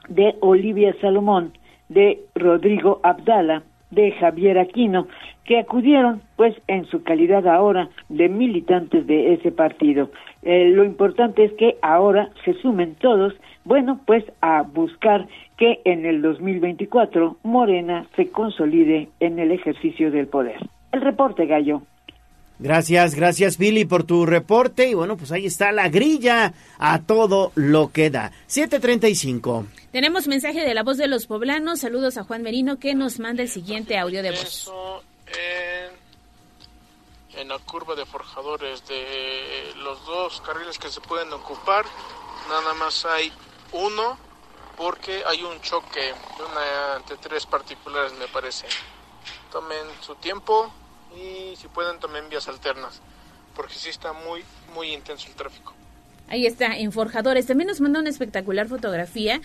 de 0.08 0.34
Olivia 0.40 0.92
Salomón, 1.00 1.52
de 1.88 2.18
Rodrigo 2.34 3.00
Abdala, 3.04 3.62
de 3.90 4.12
Javier 4.12 4.58
Aquino, 4.58 5.06
que 5.44 5.58
acudieron 5.58 6.22
pues 6.36 6.54
en 6.66 6.84
su 6.86 7.02
calidad 7.02 7.46
ahora 7.46 7.88
de 8.08 8.28
militantes 8.28 9.06
de 9.06 9.34
ese 9.34 9.52
partido. 9.52 10.10
Eh, 10.44 10.68
lo 10.68 10.84
importante 10.84 11.44
es 11.44 11.52
que 11.54 11.76
ahora 11.80 12.30
se 12.44 12.52
sumen 12.60 12.96
todos, 12.96 13.32
bueno, 13.64 14.00
pues 14.06 14.24
a 14.42 14.62
buscar 14.62 15.26
que 15.56 15.80
en 15.84 16.04
el 16.04 16.20
2024 16.20 17.38
Morena 17.42 18.06
se 18.14 18.28
consolide 18.28 19.08
en 19.20 19.38
el 19.38 19.52
ejercicio 19.52 20.10
del 20.10 20.26
poder. 20.26 20.58
El 20.92 21.00
reporte, 21.00 21.46
Gallo. 21.46 21.82
Gracias, 22.58 23.16
gracias 23.16 23.58
Billy 23.58 23.84
por 23.84 24.04
tu 24.04 24.26
reporte 24.26 24.88
y 24.88 24.94
bueno, 24.94 25.16
pues 25.16 25.32
ahí 25.32 25.44
está 25.44 25.72
la 25.72 25.88
grilla 25.88 26.52
a 26.78 27.02
todo 27.02 27.50
lo 27.56 27.90
que 27.90 28.10
da. 28.10 28.30
735. 28.46 29.66
Tenemos 29.90 30.28
mensaje 30.28 30.64
de 30.64 30.74
la 30.74 30.84
voz 30.84 30.96
de 30.96 31.08
los 31.08 31.26
poblanos. 31.26 31.80
Saludos 31.80 32.16
a 32.16 32.22
Juan 32.22 32.42
Merino 32.42 32.78
que 32.78 32.94
nos 32.94 33.18
manda 33.18 33.42
el 33.42 33.48
siguiente 33.48 33.98
audio 33.98 34.22
de 34.22 34.30
voz. 34.30 34.70
En, 35.26 36.03
en 37.36 37.48
la 37.48 37.58
curva 37.58 37.94
de 37.94 38.06
forjadores 38.06 38.86
de 38.86 39.72
los 39.76 40.04
dos 40.06 40.40
carriles 40.40 40.78
que 40.78 40.90
se 40.90 41.00
pueden 41.00 41.32
ocupar, 41.32 41.84
nada 42.48 42.74
más 42.74 43.04
hay 43.04 43.32
uno 43.72 44.18
porque 44.76 45.22
hay 45.26 45.42
un 45.42 45.60
choque 45.60 46.00
de 46.00 46.44
una 46.44 47.02
tres 47.20 47.46
particulares 47.46 48.12
me 48.14 48.26
parece. 48.28 48.66
Tomen 49.50 49.86
su 50.00 50.16
tiempo, 50.16 50.72
y 51.16 51.54
si 51.56 51.68
pueden 51.68 51.98
también 52.00 52.28
vías 52.28 52.48
alternas, 52.48 53.00
porque 53.54 53.74
sí 53.74 53.88
está 53.88 54.12
muy, 54.12 54.44
muy 54.74 54.92
intenso 54.92 55.28
el 55.28 55.34
tráfico. 55.34 55.72
Ahí 56.28 56.46
está, 56.46 56.76
en 56.76 56.90
Forjadores. 56.90 57.46
También 57.46 57.68
nos 57.68 57.80
manda 57.80 58.00
una 58.00 58.08
espectacular 58.08 58.66
fotografía 58.66 59.40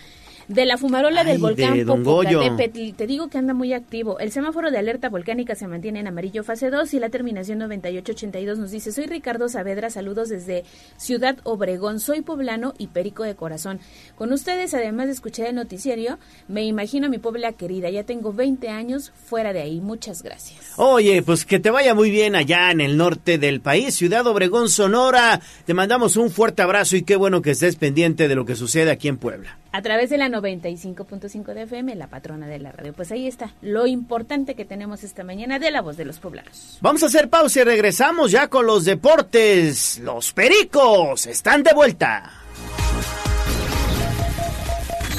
de 0.50 0.66
la 0.66 0.76
fumarola 0.76 1.22
del 1.22 1.38
volcán 1.38 1.74
de 1.74 1.84
Don. 1.84 2.02
Te 2.02 3.06
digo 3.06 3.28
que 3.28 3.38
anda 3.38 3.54
muy 3.54 3.72
activo. 3.72 4.18
El 4.18 4.32
semáforo 4.32 4.72
de 4.72 4.78
alerta 4.78 5.08
volcánica 5.08 5.54
se 5.54 5.68
mantiene 5.68 6.00
en 6.00 6.08
amarillo 6.08 6.42
fase 6.42 6.70
2 6.70 6.92
y 6.94 6.98
la 6.98 7.08
terminación 7.08 7.58
9882 7.58 8.58
nos 8.58 8.72
dice, 8.72 8.90
soy 8.90 9.06
Ricardo 9.06 9.48
Saavedra, 9.48 9.90
saludos 9.90 10.28
desde 10.28 10.64
Ciudad 10.96 11.38
Obregón, 11.44 12.00
soy 12.00 12.22
poblano 12.22 12.74
y 12.78 12.88
perico 12.88 13.22
de 13.22 13.36
corazón. 13.36 13.78
Con 14.16 14.32
ustedes, 14.32 14.74
además 14.74 15.06
de 15.06 15.12
escuchar 15.12 15.46
el 15.46 15.54
noticiario, 15.54 16.18
me 16.48 16.64
imagino 16.64 17.08
mi 17.08 17.18
Puebla 17.18 17.52
querida. 17.52 17.88
Ya 17.88 18.02
tengo 18.02 18.32
20 18.32 18.70
años 18.70 19.12
fuera 19.24 19.52
de 19.52 19.60
ahí. 19.60 19.80
Muchas 19.80 20.24
gracias. 20.24 20.72
Oye, 20.76 21.22
pues 21.22 21.44
que 21.44 21.60
te 21.60 21.70
vaya 21.70 21.94
muy 21.94 22.10
bien 22.10 22.34
allá 22.34 22.72
en 22.72 22.80
el 22.80 22.96
norte 22.96 23.38
del 23.38 23.60
país, 23.60 23.94
Ciudad 23.94 24.26
Obregón, 24.26 24.68
Sonora. 24.68 25.40
Te 25.64 25.74
mandamos 25.74 26.16
un 26.16 26.30
fuerte 26.30 26.62
abrazo 26.62 26.96
y 26.96 27.02
qué 27.02 27.14
bueno 27.14 27.40
que 27.40 27.52
estés 27.52 27.76
pendiente 27.76 28.26
de 28.26 28.34
lo 28.34 28.44
que 28.44 28.56
sucede 28.56 28.90
aquí 28.90 29.06
en 29.06 29.16
Puebla. 29.16 29.60
A 29.72 29.82
través 29.82 30.10
de 30.10 30.18
la 30.18 30.28
95.5 30.28 31.54
de 31.54 31.62
FM, 31.62 31.94
la 31.94 32.08
patrona 32.08 32.48
de 32.48 32.58
la 32.58 32.72
radio. 32.72 32.92
Pues 32.92 33.12
ahí 33.12 33.26
está, 33.26 33.54
lo 33.62 33.86
importante 33.86 34.54
que 34.54 34.64
tenemos 34.64 35.04
esta 35.04 35.22
mañana 35.22 35.58
de 35.58 35.70
la 35.70 35.80
voz 35.80 35.96
de 35.96 36.04
los 36.04 36.18
poblanos. 36.18 36.78
Vamos 36.80 37.02
a 37.02 37.06
hacer 37.06 37.30
pausa 37.30 37.60
y 37.60 37.64
regresamos 37.64 38.32
ya 38.32 38.48
con 38.48 38.66
los 38.66 38.84
deportes. 38.84 39.98
Los 40.00 40.32
pericos 40.32 41.26
están 41.26 41.62
de 41.62 41.72
vuelta. 41.72 42.32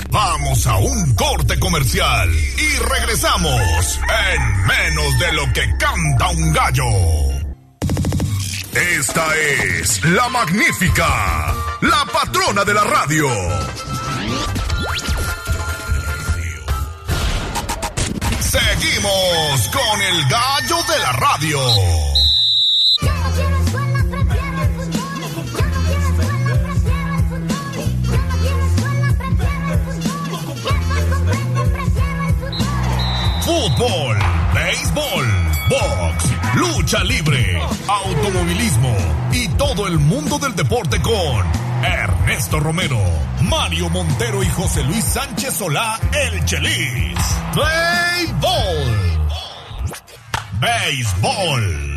Vamos 0.10 0.68
a 0.68 0.78
un 0.78 1.16
corte 1.16 1.58
comercial 1.58 2.30
y 2.30 2.84
regresamos 2.84 4.00
en 4.34 4.68
menos 4.68 5.20
de 5.20 5.34
lo 5.34 5.54
que 5.54 5.62
canta 5.78 6.30
un 6.32 6.52
gallo. 6.52 7.51
Esta 8.74 9.36
es 9.36 10.06
la 10.06 10.30
magnífica, 10.30 11.54
la 11.82 12.06
patrona 12.06 12.64
de 12.64 12.74
la 12.74 12.84
radio. 12.86 13.28
Seguimos 18.40 19.70
con 19.74 20.02
el 20.02 20.30
gallo 20.30 20.78
de 20.88 21.00
la 21.00 21.12
radio. 21.12 21.60
Fútbol, 33.42 34.18
béisbol, 34.54 35.28
box, 35.68 36.41
lucha 36.56 37.04
libre, 37.04 37.62
automovilismo 37.88 38.96
y 39.32 39.48
todo 39.50 39.88
el 39.88 39.98
mundo 39.98 40.38
del 40.38 40.56
deporte 40.56 41.02
con 41.02 41.46
Ernesto 41.84 42.60
Romero, 42.60 43.00
Mario 43.50 43.90
Montero 43.90 44.44
y 44.44 44.48
José 44.48 44.84
Luis 44.84 45.04
Sánchez 45.04 45.54
Solá, 45.54 46.00
el 46.14 46.46
Chelis. 46.46 47.18
Béisbol. 47.56 49.22
Béisbol. 50.60 51.92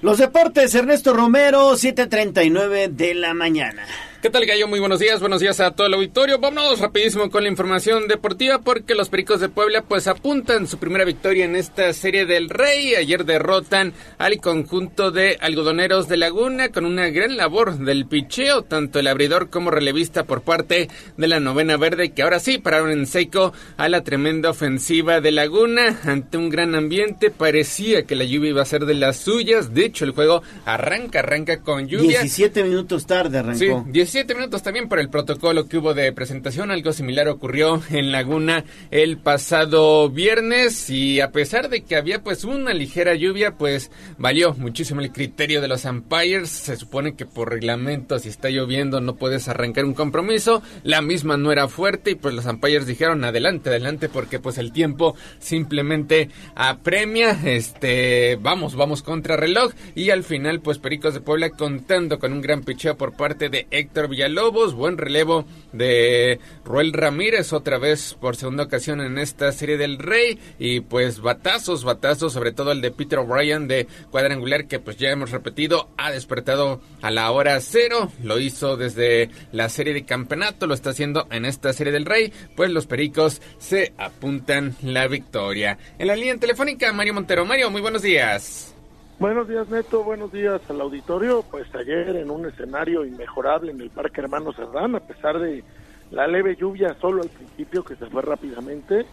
Los 0.00 0.18
deportes, 0.18 0.74
Ernesto 0.74 1.12
Romero, 1.12 1.76
7:39 1.76 2.88
de 2.88 3.14
la 3.14 3.34
mañana. 3.34 3.86
¿Qué 4.22 4.30
tal, 4.30 4.46
Gallo? 4.46 4.68
Muy 4.68 4.78
buenos 4.78 5.00
días, 5.00 5.18
buenos 5.18 5.40
días 5.40 5.58
a 5.58 5.72
todo 5.72 5.88
el 5.88 5.94
auditorio. 5.94 6.38
Vámonos 6.38 6.78
rapidísimo 6.78 7.28
con 7.28 7.42
la 7.42 7.48
información 7.48 8.06
deportiva 8.06 8.60
porque 8.60 8.94
los 8.94 9.08
Pericos 9.08 9.40
de 9.40 9.48
Puebla 9.48 9.82
pues 9.82 10.06
apuntan 10.06 10.68
su 10.68 10.78
primera 10.78 11.04
victoria 11.04 11.44
en 11.44 11.56
esta 11.56 11.92
serie 11.92 12.24
del 12.24 12.48
Rey. 12.48 12.94
Ayer 12.94 13.24
derrotan 13.24 13.92
al 14.18 14.38
conjunto 14.38 15.10
de 15.10 15.38
algodoneros 15.40 16.06
de 16.06 16.18
Laguna 16.18 16.68
con 16.68 16.84
una 16.84 17.08
gran 17.08 17.36
labor 17.36 17.78
del 17.78 18.06
picheo, 18.06 18.62
tanto 18.62 19.00
el 19.00 19.08
abridor 19.08 19.50
como 19.50 19.72
relevista 19.72 20.22
por 20.22 20.42
parte 20.42 20.88
de 21.16 21.26
la 21.26 21.40
novena 21.40 21.76
verde 21.76 22.12
que 22.12 22.22
ahora 22.22 22.38
sí 22.38 22.58
pararon 22.58 22.92
en 22.92 23.08
seco 23.08 23.52
a 23.76 23.88
la 23.88 24.04
tremenda 24.04 24.50
ofensiva 24.50 25.20
de 25.20 25.32
Laguna 25.32 25.98
ante 26.04 26.36
un 26.36 26.48
gran 26.48 26.76
ambiente. 26.76 27.32
Parecía 27.32 28.04
que 28.04 28.14
la 28.14 28.22
lluvia 28.22 28.50
iba 28.50 28.62
a 28.62 28.66
ser 28.66 28.86
de 28.86 28.94
las 28.94 29.16
suyas. 29.16 29.74
De 29.74 29.84
hecho, 29.84 30.04
el 30.04 30.12
juego 30.12 30.44
arranca, 30.64 31.18
arranca 31.18 31.60
con 31.60 31.88
lluvia. 31.88 32.20
17 32.20 32.62
minutos 32.62 33.04
tarde 33.04 33.38
arrancó. 33.38 33.58
Sí, 33.58 34.11
17 34.12 34.34
minutos 34.34 34.62
también 34.62 34.90
por 34.90 34.98
el 34.98 35.08
protocolo 35.08 35.66
que 35.66 35.78
hubo 35.78 35.94
de 35.94 36.12
presentación. 36.12 36.70
Algo 36.70 36.92
similar 36.92 37.28
ocurrió 37.28 37.82
en 37.88 38.12
Laguna 38.12 38.62
el 38.90 39.16
pasado 39.16 40.10
viernes 40.10 40.90
y 40.90 41.20
a 41.20 41.30
pesar 41.30 41.70
de 41.70 41.80
que 41.80 41.96
había 41.96 42.22
pues 42.22 42.44
una 42.44 42.74
ligera 42.74 43.14
lluvia, 43.14 43.56
pues 43.56 43.90
valió 44.18 44.52
muchísimo 44.52 45.00
el 45.00 45.12
criterio 45.12 45.62
de 45.62 45.68
los 45.68 45.86
umpires. 45.86 46.50
Se 46.50 46.76
supone 46.76 47.14
que 47.14 47.24
por 47.24 47.48
reglamento 47.48 48.18
si 48.18 48.28
está 48.28 48.50
lloviendo 48.50 49.00
no 49.00 49.16
puedes 49.16 49.48
arrancar 49.48 49.86
un 49.86 49.94
compromiso. 49.94 50.62
La 50.82 51.00
misma 51.00 51.38
no 51.38 51.50
era 51.50 51.66
fuerte 51.66 52.10
y 52.10 52.14
pues 52.14 52.34
los 52.34 52.44
umpires 52.44 52.84
dijeron 52.84 53.24
adelante, 53.24 53.70
adelante 53.70 54.10
porque 54.10 54.38
pues 54.38 54.58
el 54.58 54.72
tiempo 54.72 55.16
simplemente 55.38 56.28
apremia. 56.54 57.30
Este, 57.46 58.36
vamos, 58.36 58.74
vamos 58.74 59.02
contra 59.02 59.38
reloj 59.38 59.72
y 59.94 60.10
al 60.10 60.22
final 60.22 60.60
pues 60.60 60.78
Pericos 60.78 61.14
de 61.14 61.22
Puebla 61.22 61.48
contando 61.48 62.18
con 62.18 62.34
un 62.34 62.42
gran 62.42 62.60
picheo 62.60 62.98
por 62.98 63.16
parte 63.16 63.48
de 63.48 63.66
Héctor 63.70 64.01
Villalobos, 64.08 64.74
buen 64.74 64.98
relevo 64.98 65.44
de 65.72 66.38
Roel 66.64 66.92
Ramírez 66.92 67.52
otra 67.52 67.78
vez 67.78 68.16
por 68.20 68.36
segunda 68.36 68.64
ocasión 68.64 69.00
en 69.00 69.18
esta 69.18 69.52
serie 69.52 69.76
del 69.76 69.98
Rey 69.98 70.38
y 70.58 70.80
pues 70.80 71.20
batazos, 71.20 71.84
batazos, 71.84 72.32
sobre 72.32 72.52
todo 72.52 72.72
el 72.72 72.80
de 72.80 72.90
Peter 72.90 73.18
O'Brien 73.18 73.68
de 73.68 73.86
cuadrangular 74.10 74.66
que 74.66 74.78
pues 74.78 74.96
ya 74.96 75.10
hemos 75.10 75.30
repetido, 75.30 75.88
ha 75.96 76.10
despertado 76.10 76.80
a 77.00 77.10
la 77.10 77.30
hora 77.30 77.60
cero, 77.60 78.12
lo 78.22 78.38
hizo 78.38 78.76
desde 78.76 79.30
la 79.52 79.68
serie 79.68 79.94
de 79.94 80.04
campeonato, 80.04 80.66
lo 80.66 80.74
está 80.74 80.90
haciendo 80.90 81.26
en 81.30 81.44
esta 81.44 81.72
serie 81.72 81.92
del 81.92 82.06
Rey, 82.06 82.32
pues 82.56 82.70
los 82.70 82.86
Pericos 82.86 83.40
se 83.58 83.92
apuntan 83.98 84.76
la 84.82 85.06
victoria. 85.06 85.78
En 85.98 86.06
la 86.06 86.16
línea 86.16 86.36
telefónica, 86.36 86.92
Mario 86.92 87.14
Montero. 87.14 87.44
Mario, 87.44 87.70
muy 87.70 87.80
buenos 87.80 88.02
días. 88.02 88.71
Buenos 89.18 89.48
días, 89.48 89.68
Neto. 89.68 90.02
Buenos 90.02 90.32
días 90.32 90.60
al 90.68 90.80
auditorio. 90.80 91.44
Pues 91.50 91.72
ayer 91.74 92.16
en 92.16 92.30
un 92.30 92.46
escenario 92.46 93.04
inmejorable 93.04 93.70
en 93.70 93.80
el 93.80 93.90
Parque 93.90 94.20
Hermano 94.20 94.52
Cerdán, 94.52 94.96
a 94.96 95.00
pesar 95.00 95.38
de 95.38 95.62
la 96.10 96.26
leve 96.26 96.56
lluvia 96.56 96.94
solo 97.00 97.22
al 97.22 97.28
principio 97.28 97.84
que 97.84 97.96
se 97.96 98.06
fue 98.06 98.22
rápidamente, 98.22 99.06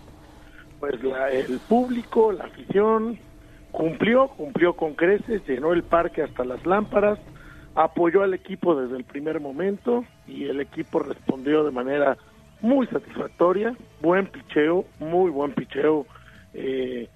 pues 0.79 0.95
el 1.31 1.59
público, 1.59 2.31
la 2.31 2.45
afición 2.45 3.19
cumplió, 3.71 4.29
cumplió 4.29 4.73
con 4.73 4.95
creces, 4.95 5.45
llenó 5.47 5.73
el 5.73 5.83
parque 5.83 6.23
hasta 6.23 6.43
las 6.43 6.65
lámparas, 6.65 7.19
apoyó 7.75 8.23
al 8.23 8.33
equipo 8.33 8.75
desde 8.75 8.97
el 8.97 9.03
primer 9.03 9.39
momento 9.39 10.05
y 10.27 10.45
el 10.45 10.59
equipo 10.59 10.99
respondió 10.99 11.63
de 11.63 11.71
manera 11.71 12.17
muy 12.61 12.87
satisfactoria, 12.87 13.75
buen 14.01 14.27
picheo, 14.27 14.85
muy 14.99 15.29
buen 15.29 15.53
picheo. 15.53 16.05
Eh, 16.53 17.07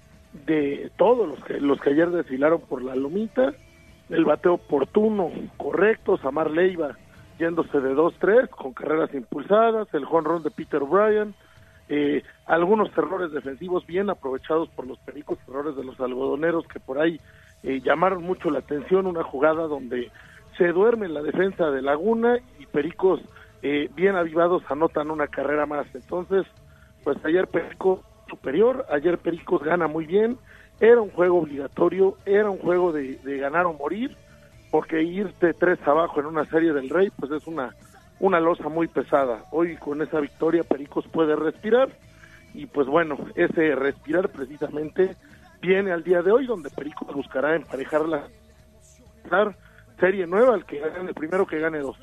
de 0.46 0.90
todos 0.96 1.28
los 1.28 1.42
que, 1.44 1.60
los 1.60 1.80
que 1.80 1.90
ayer 1.90 2.10
desfilaron 2.10 2.60
por 2.60 2.82
la 2.82 2.94
lomita, 2.94 3.54
el 4.10 4.24
bateo 4.24 4.54
oportuno, 4.54 5.30
correcto, 5.56 6.18
Samar 6.18 6.50
Leiva 6.50 6.96
yéndose 7.38 7.80
de 7.80 7.94
2-3 7.94 8.48
con 8.48 8.72
carreras 8.72 9.12
impulsadas, 9.14 9.88
el 9.92 10.06
run 10.06 10.42
de 10.42 10.50
Peter 10.50 10.82
O'Brien, 10.82 11.34
eh, 11.88 12.22
algunos 12.46 12.96
errores 12.96 13.32
defensivos 13.32 13.86
bien 13.86 14.08
aprovechados 14.08 14.68
por 14.70 14.86
los 14.86 14.98
pericos, 15.00 15.38
errores 15.48 15.76
de 15.76 15.84
los 15.84 15.98
algodoneros 16.00 16.66
que 16.68 16.80
por 16.80 16.98
ahí 16.98 17.20
eh, 17.62 17.80
llamaron 17.80 18.22
mucho 18.22 18.50
la 18.50 18.60
atención, 18.60 19.06
una 19.06 19.24
jugada 19.24 19.66
donde 19.66 20.10
se 20.56 20.68
duerme 20.68 21.06
en 21.06 21.14
la 21.14 21.22
defensa 21.22 21.70
de 21.70 21.82
Laguna 21.82 22.38
y 22.58 22.66
Pericos 22.66 23.20
eh, 23.62 23.88
bien 23.94 24.14
avivados 24.14 24.62
anotan 24.68 25.10
una 25.10 25.26
carrera 25.26 25.66
más. 25.66 25.86
Entonces, 25.94 26.46
pues 27.02 27.16
ayer 27.24 27.48
Perico 27.48 28.02
superior. 28.28 28.86
Ayer 28.90 29.18
Pericos 29.18 29.62
gana 29.62 29.86
muy 29.86 30.06
bien. 30.06 30.38
Era 30.80 31.00
un 31.00 31.10
juego 31.10 31.38
obligatorio, 31.38 32.16
era 32.26 32.50
un 32.50 32.58
juego 32.58 32.92
de, 32.92 33.18
ganar 33.38 33.66
o 33.66 33.72
morir, 33.72 34.16
porque 34.70 35.02
irte 35.02 35.54
tres 35.54 35.78
abajo 35.86 36.20
en 36.20 36.26
una 36.26 36.44
serie 36.46 36.72
del 36.72 36.90
Rey, 36.90 37.10
pues 37.18 37.30
es 37.30 37.46
una, 37.46 37.74
una 38.18 38.40
losa 38.40 38.68
muy 38.68 38.88
pesada. 38.88 39.44
Hoy 39.52 39.76
con 39.76 40.02
esa 40.02 40.20
victoria 40.20 40.64
Pericos 40.64 41.06
puede 41.06 41.36
respirar 41.36 41.90
y 42.54 42.66
pues 42.66 42.86
bueno, 42.86 43.16
ese 43.34 43.74
respirar 43.74 44.28
precisamente 44.30 45.16
viene 45.60 45.92
al 45.92 46.02
día 46.02 46.22
de 46.22 46.32
hoy 46.32 46.46
donde 46.46 46.70
Pericos 46.70 47.14
buscará 47.14 47.54
emparejar 47.54 48.08
la 48.08 48.24
serie 49.98 50.26
nueva, 50.26 50.54
el 50.54 50.64
que 50.64 50.80
gane 50.80 51.08
el 51.08 51.14
primero 51.14 51.46
que 51.46 51.58
gane 51.58 51.78
dos. 51.78 51.96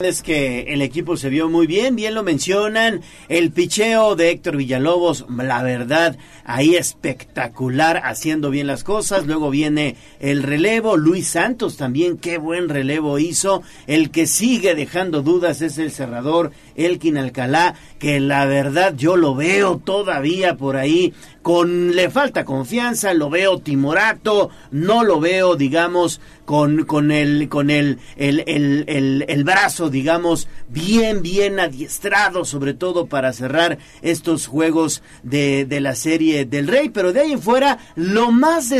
Es 0.00 0.22
que 0.22 0.72
el 0.72 0.82
equipo 0.82 1.16
se 1.16 1.28
vio 1.28 1.48
muy 1.48 1.68
bien, 1.68 1.94
bien 1.94 2.14
lo 2.14 2.24
mencionan, 2.24 3.00
el 3.28 3.52
picheo 3.52 4.16
de 4.16 4.30
Héctor 4.30 4.56
Villalobos, 4.56 5.24
la 5.28 5.62
verdad, 5.62 6.18
ahí 6.44 6.74
espectacular, 6.74 8.02
haciendo 8.04 8.50
bien 8.50 8.66
las 8.66 8.82
cosas, 8.82 9.24
luego 9.24 9.50
viene 9.50 9.94
el 10.18 10.42
relevo, 10.42 10.96
Luis 10.96 11.28
Santos 11.28 11.76
también, 11.76 12.18
qué 12.18 12.38
buen 12.38 12.68
relevo 12.68 13.20
hizo, 13.20 13.62
el 13.86 14.10
que 14.10 14.26
sigue 14.26 14.74
dejando 14.74 15.22
dudas 15.22 15.62
es 15.62 15.78
el 15.78 15.92
cerrador 15.92 16.50
Elkin 16.74 17.16
Alcalá, 17.16 17.76
que 18.00 18.18
la 18.18 18.46
verdad 18.46 18.94
yo 18.96 19.16
lo 19.16 19.36
veo 19.36 19.78
todavía 19.78 20.56
por 20.56 20.76
ahí 20.76 21.14
con 21.44 21.94
le 21.94 22.08
falta 22.08 22.46
confianza, 22.46 23.12
lo 23.12 23.28
veo 23.28 23.58
timorato, 23.58 24.48
no 24.70 25.04
lo 25.04 25.20
veo, 25.20 25.56
digamos, 25.56 26.22
con, 26.46 26.86
con 26.86 27.10
el, 27.10 27.50
con 27.50 27.68
el, 27.68 27.98
el, 28.16 28.44
el, 28.46 29.26
el, 29.28 29.44
brazo, 29.44 29.90
digamos, 29.90 30.48
bien, 30.68 31.20
bien 31.20 31.60
adiestrado, 31.60 32.46
sobre 32.46 32.72
todo 32.72 33.08
para 33.08 33.34
cerrar 33.34 33.76
estos 34.00 34.46
juegos 34.46 35.02
de, 35.22 35.66
de 35.66 35.82
la 35.82 35.94
serie 35.94 36.46
del 36.46 36.66
Rey. 36.66 36.88
Pero 36.88 37.12
de 37.12 37.20
ahí 37.20 37.32
en 37.32 37.42
fuera, 37.42 37.76
lo 37.94 38.32
más, 38.32 38.72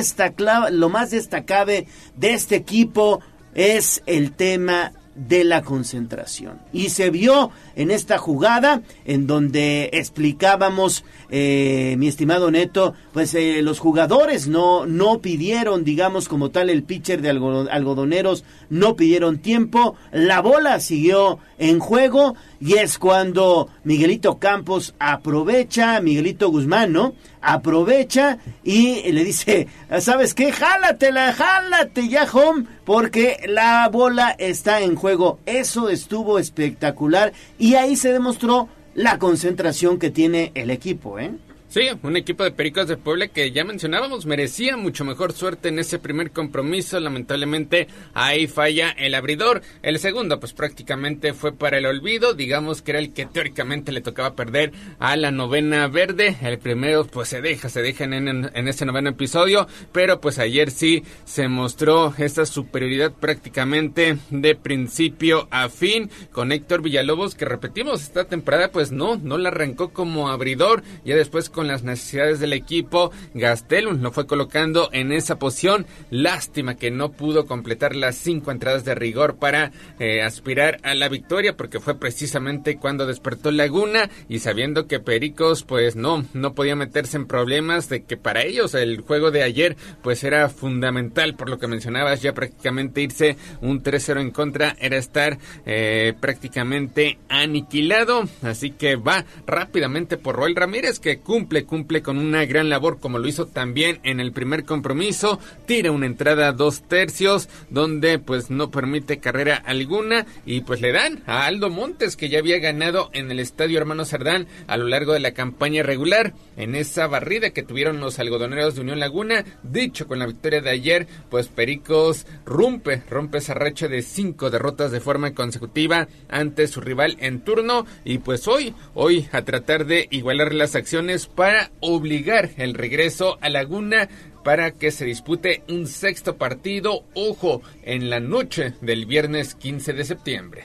lo 0.71 0.89
más 0.89 1.11
destacable 1.11 1.87
de 2.17 2.33
este 2.33 2.57
equipo 2.57 3.21
es 3.55 4.03
el 4.07 4.33
tema 4.33 4.93
de 5.15 5.45
la 5.45 5.63
concentración. 5.63 6.61
Y 6.73 6.91
se 6.91 7.11
vio 7.11 7.51
en 7.77 7.91
esta 7.91 8.19
jugada 8.19 8.83
en 9.05 9.27
donde 9.27 9.91
explicábamos, 9.93 11.05
eh, 11.31 11.97
mi 11.99 12.09
estimado 12.09 12.51
Neto, 12.51 12.95
pues 13.13 13.35
eh, 13.35 13.61
los 13.63 13.79
jugadores 13.79 14.49
no, 14.49 14.87
no 14.87 15.21
pidieron, 15.21 15.85
digamos, 15.85 16.29
como 16.29 16.51
tal, 16.51 16.71
el 16.71 16.83
pitcher 16.83 17.23
de 17.23 17.31
algodoneros, 17.31 18.45
no 18.71 18.97
pidieron 18.97 19.39
tiempo, 19.39 19.97
la 20.13 20.41
bola 20.41 20.81
siguió 20.81 21.39
en 21.59 21.79
juego 21.79 22.35
y 22.61 22.75
es 22.75 22.99
cuando 22.99 23.69
Miguelito 23.85 24.39
Campos 24.39 24.95
aprovecha, 24.99 26.01
Miguelito 26.01 26.51
Guzmán, 26.51 26.93
¿no? 26.93 27.15
Aprovecha 27.43 28.39
y 28.63 29.13
le 29.13 29.23
dice, 29.23 29.69
¿sabes 30.01 30.33
qué? 30.33 30.51
Jálatela, 30.51 31.35
jálate 31.35 32.09
ya, 32.09 32.27
home, 32.33 32.65
porque 32.87 33.39
la 33.47 33.87
bola 33.91 34.35
está 34.39 34.81
en 34.81 34.95
juego. 34.95 35.41
Eso 35.45 35.91
estuvo 35.91 36.39
espectacular 36.39 37.35
ahí 37.73 37.97
se 37.97 38.13
demostró 38.13 38.69
la 38.95 39.19
concentración 39.19 39.99
que 39.99 40.11
tiene 40.11 40.53
el 40.55 40.71
equipo, 40.71 41.19
¿eh? 41.19 41.33
Sí, 41.75 41.89
un 42.05 42.17
equipo 42.17 42.45
de 42.45 42.53
Pericos 42.53 42.87
de 42.87 42.97
Puebla 42.97 43.27
que 43.27 43.51
ya 43.51 43.65
mencionábamos 43.65 44.27
merecía 44.27 44.77
mucho 44.77 45.05
mejor 45.05 45.33
suerte 45.33 45.71
en 45.71 45.81
ese 45.81 45.99
primer 45.99 46.31
compromiso. 46.31 47.01
Lamentablemente 47.01 47.89
ahí 48.13 48.47
falla 48.47 48.91
el 48.91 49.13
abridor. 49.13 49.61
El 49.83 49.99
segundo 49.99 50.39
pues 50.39 50.53
prácticamente 50.53 51.35
fue 51.35 51.51
para 51.51 51.79
el 51.79 51.87
olvido. 51.87 52.33
Digamos 52.33 52.81
que 52.81 52.93
era 52.93 53.01
el 53.01 53.13
que 53.13 53.27
teóricamente 53.27 53.91
le 53.91 54.03
tocaba 54.03 54.37
perder 54.37 54.71
a 55.01 55.17
la 55.17 55.33
novena 55.33 55.89
verde. 55.89 56.37
El 56.43 56.61
primero 56.61 57.09
pues 57.09 57.31
se 57.31 57.41
deja, 57.43 57.69
se 57.69 57.83
deja 57.83 58.05
en, 58.05 58.29
en, 58.29 58.69
ese 58.69 58.87
noveno 58.87 59.11
episodio. 59.11 59.67
Pero 59.91 60.21
pues 60.21 60.39
ayer 60.39 60.71
sí 60.71 61.03
se 61.25 61.49
mostró 61.49 62.15
esa 62.17 62.47
superioridad 62.47 63.11
prácticamente 63.11 64.17
de 64.31 64.55
principio 64.55 65.49
a 65.51 65.69
fin 65.69 66.09
con 66.31 66.53
Héctor 66.53 66.83
Villalobos 66.83 67.35
que 67.35 67.47
repetimos 67.47 68.01
esta 68.03 68.27
temporada 68.27 68.71
pues 68.71 68.93
no, 68.93 69.17
no 69.17 69.39
la 69.39 69.49
arrancó 69.49 69.93
como 69.93 70.29
abridor. 70.29 70.85
Ya 71.05 71.17
después 71.17 71.51
con 71.51 71.64
las 71.69 71.83
necesidades 71.83 72.41
del 72.41 72.53
equipo. 72.53 73.11
Gastelum 73.35 74.01
lo 74.01 74.13
fue 74.13 74.27
colocando 74.27 74.89
en 74.93 75.13
esa 75.13 75.39
posición. 75.39 75.87
Lástima 76.11 76.77
que 76.77 76.91
no 76.91 77.13
pudo 77.13 77.47
completar 77.47 77.95
las 77.97 78.17
cinco 78.17 78.51
entradas 78.51 78.85
de 78.85 78.95
rigor 78.95 79.37
para 79.37 79.73
eh, 79.99 80.23
aspirar 80.23 80.79
a 80.83 80.95
la 80.95 81.09
victoria, 81.09 81.57
porque 81.57 81.81
fue 81.81 81.99
precisamente 81.99 82.77
cuando 82.77 83.07
despertó 83.07 83.51
Laguna 83.51 84.11
y 84.29 84.39
sabiendo 84.39 84.87
que 84.87 85.01
Pericos, 85.01 85.63
pues 85.63 85.97
no, 85.97 86.25
no 86.33 86.55
podía 86.55 86.77
meterse 86.77 87.17
en 87.17 87.27
problemas 87.27 87.89
de 87.89 88.05
que 88.05 88.17
para 88.17 88.43
ellos 88.43 88.75
el 88.75 89.01
juego 89.01 89.31
de 89.31 89.43
ayer, 89.43 89.77
pues 90.03 90.25
era 90.25 90.49
fundamental, 90.49 91.37
por 91.37 91.49
lo 91.49 91.59
que 91.59 91.67
mencionabas, 91.67 92.23
ya 92.23 92.33
prácticamente 92.33 93.03
irse 93.03 93.37
un 93.61 93.83
3-0 93.83 94.21
en 94.21 94.31
contra 94.31 94.77
era 94.81 94.97
estar 94.97 95.39
eh, 95.67 96.15
prácticamente 96.21 97.19
aniquilado. 97.29 98.25
Así 98.43 98.71
que 98.71 98.97
va 98.97 99.25
rápidamente 99.47 100.17
por 100.17 100.37
Roel 100.37 100.57
Ramírez, 100.57 100.99
que 100.99 101.19
cumple 101.19 101.54
cumple, 101.63 101.85
cumple 101.85 102.03
con 102.03 102.19
una 102.19 102.45
gran 102.47 102.69
labor 102.69 102.99
como 102.99 103.19
lo 103.19 103.29
hizo 103.29 103.47
también 103.47 104.01
en 104.03 104.19
el 104.19 104.33
primer 104.33 104.65
compromiso, 104.65 105.39
tira 105.67 105.93
una 105.93 106.07
entrada 106.07 106.49
a 106.49 106.53
dos 106.53 106.83
tercios 106.83 107.49
donde 107.71 108.19
pues 108.19 108.51
no 108.51 108.71
permite 108.71 109.19
carrera 109.19 109.63
alguna 109.65 110.27
y 110.45 110.63
pues 110.63 110.81
le 110.81 110.93
dan 110.93 111.23
a 111.27 111.47
Aldo 111.47 111.71
Montes 111.71 112.17
que 112.17 112.29
ya 112.29 112.41
había 112.41 112.59
ganado 112.59 113.11
en 113.13 113.31
el 113.31 113.39
estadio 113.39 113.79
Hermano 113.79 114.05
Cerdán 114.05 114.49
a 114.67 114.77
lo 114.77 114.89
largo 114.89 115.13
de 115.13 115.21
la 115.21 115.33
campaña 115.33 115.83
regular. 115.83 116.35
En 116.57 116.75
esa 116.75 117.07
barrida 117.07 117.51
que 117.51 117.63
tuvieron 117.63 118.01
los 118.01 118.19
algodoneros 118.19 118.75
de 118.75 118.81
Unión 118.81 119.01
Laguna, 119.01 119.45
dicho 119.63 120.07
con 120.07 120.19
la 120.19 120.27
victoria 120.27 120.61
de 120.61 120.71
ayer, 120.71 121.07
pues 121.31 121.49
Pericos 121.49 122.27
rompe, 122.45 123.03
rompe 123.11 123.39
esa 123.39 123.55
racha 123.55 123.89
de 123.89 124.03
cinco 124.03 124.51
derrotas 124.51 124.91
de 124.91 125.01
forma 125.01 125.35
consecutiva 125.35 126.09
ante 126.29 126.67
su 126.67 126.81
rival 126.81 127.17
en 127.21 127.41
turno 127.41 127.87
y 128.05 128.19
pues 128.19 128.49
hoy, 128.49 128.75
hoy 128.95 129.29
a 129.33 129.43
tratar 129.43 129.87
de 129.87 130.09
igualar 130.11 130.55
las 130.55 130.75
acciones 130.75 131.27
para 131.27 131.44
obligar 131.81 132.51
el 132.57 132.75
regreso 132.75 133.37
a 133.41 133.49
Laguna 133.51 134.09
para 134.45 134.73
que 134.73 134.91
se 134.91 135.05
dispute 135.05 135.63
un 135.69 135.87
sexto 135.87 136.37
partido, 136.37 137.05
ojo, 137.15 137.63
en 137.83 138.11
la 138.11 138.21
noche 138.21 138.73
del 138.81 139.07
viernes 139.07 139.55
15 139.55 139.93
de 139.93 140.05
septiembre. 140.05 140.65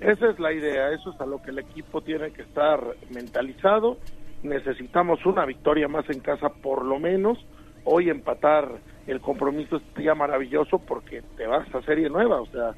Esa 0.00 0.30
es 0.30 0.38
la 0.38 0.52
idea, 0.52 0.92
eso 0.92 1.12
es 1.12 1.20
a 1.20 1.26
lo 1.26 1.40
que 1.42 1.50
el 1.50 1.58
equipo 1.58 2.00
tiene 2.02 2.30
que 2.32 2.42
estar 2.42 2.80
mentalizado. 3.10 3.98
Necesitamos 4.42 5.24
una 5.26 5.44
victoria 5.44 5.88
más 5.88 6.08
en 6.10 6.20
casa 6.20 6.50
por 6.50 6.84
lo 6.84 6.98
menos. 6.98 7.38
Hoy 7.84 8.10
empatar 8.10 8.68
el 9.06 9.20
compromiso 9.20 9.80
sería 9.94 10.14
maravilloso 10.14 10.78
porque 10.78 11.22
te 11.36 11.46
vas 11.46 11.66
a 11.74 11.82
serie 11.82 12.10
nueva, 12.10 12.40
o 12.40 12.46
sea, 12.46 12.74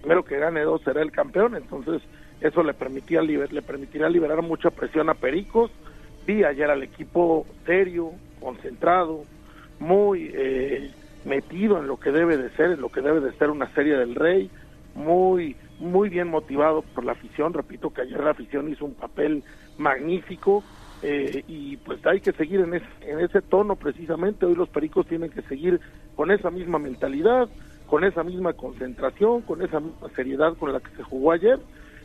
primero 0.00 0.24
que 0.24 0.38
gane 0.38 0.62
dos 0.62 0.80
será 0.82 1.02
el 1.02 1.10
campeón, 1.10 1.56
entonces 1.56 2.02
eso 2.40 2.62
le 2.62 2.74
permitía 2.74 3.20
le 3.22 3.62
permitirá 3.62 4.08
liberar 4.08 4.42
mucha 4.42 4.70
presión 4.70 5.10
a 5.10 5.14
Pericos. 5.14 5.70
Vi 6.26 6.44
ayer 6.44 6.70
al 6.70 6.82
equipo 6.82 7.46
serio, 7.64 8.12
concentrado, 8.40 9.24
muy 9.78 10.30
eh, 10.34 10.90
metido 11.24 11.78
en 11.78 11.86
lo 11.86 11.98
que 11.98 12.10
debe 12.10 12.36
de 12.36 12.50
ser, 12.50 12.72
en 12.72 12.80
lo 12.80 12.88
que 12.88 13.00
debe 13.00 13.20
de 13.20 13.32
ser 13.34 13.50
una 13.50 13.72
serie 13.74 13.96
del 13.96 14.14
Rey, 14.14 14.50
muy 14.94 15.56
muy 15.78 16.08
bien 16.08 16.28
motivado 16.28 16.82
por 16.82 17.04
la 17.04 17.12
afición. 17.12 17.52
Repito 17.52 17.92
que 17.92 18.02
ayer 18.02 18.22
la 18.22 18.30
afición 18.30 18.68
hizo 18.70 18.84
un 18.84 18.94
papel 18.94 19.42
magnífico 19.78 20.64
eh, 21.02 21.44
y 21.46 21.76
pues 21.78 22.04
hay 22.06 22.20
que 22.20 22.32
seguir 22.32 22.60
en 22.60 22.74
ese, 22.74 22.86
en 23.02 23.20
ese 23.20 23.42
tono 23.42 23.76
precisamente. 23.76 24.46
Hoy 24.46 24.54
los 24.54 24.68
Pericos 24.68 25.06
tienen 25.06 25.30
que 25.30 25.42
seguir 25.42 25.80
con 26.14 26.30
esa 26.30 26.50
misma 26.50 26.78
mentalidad, 26.78 27.48
con 27.86 28.04
esa 28.04 28.22
misma 28.22 28.54
concentración, 28.54 29.42
con 29.42 29.62
esa 29.62 29.80
misma 29.80 30.08
seriedad 30.16 30.54
con 30.56 30.72
la 30.72 30.80
que 30.80 30.90
se 30.96 31.02
jugó 31.02 31.32
ayer 31.32 31.58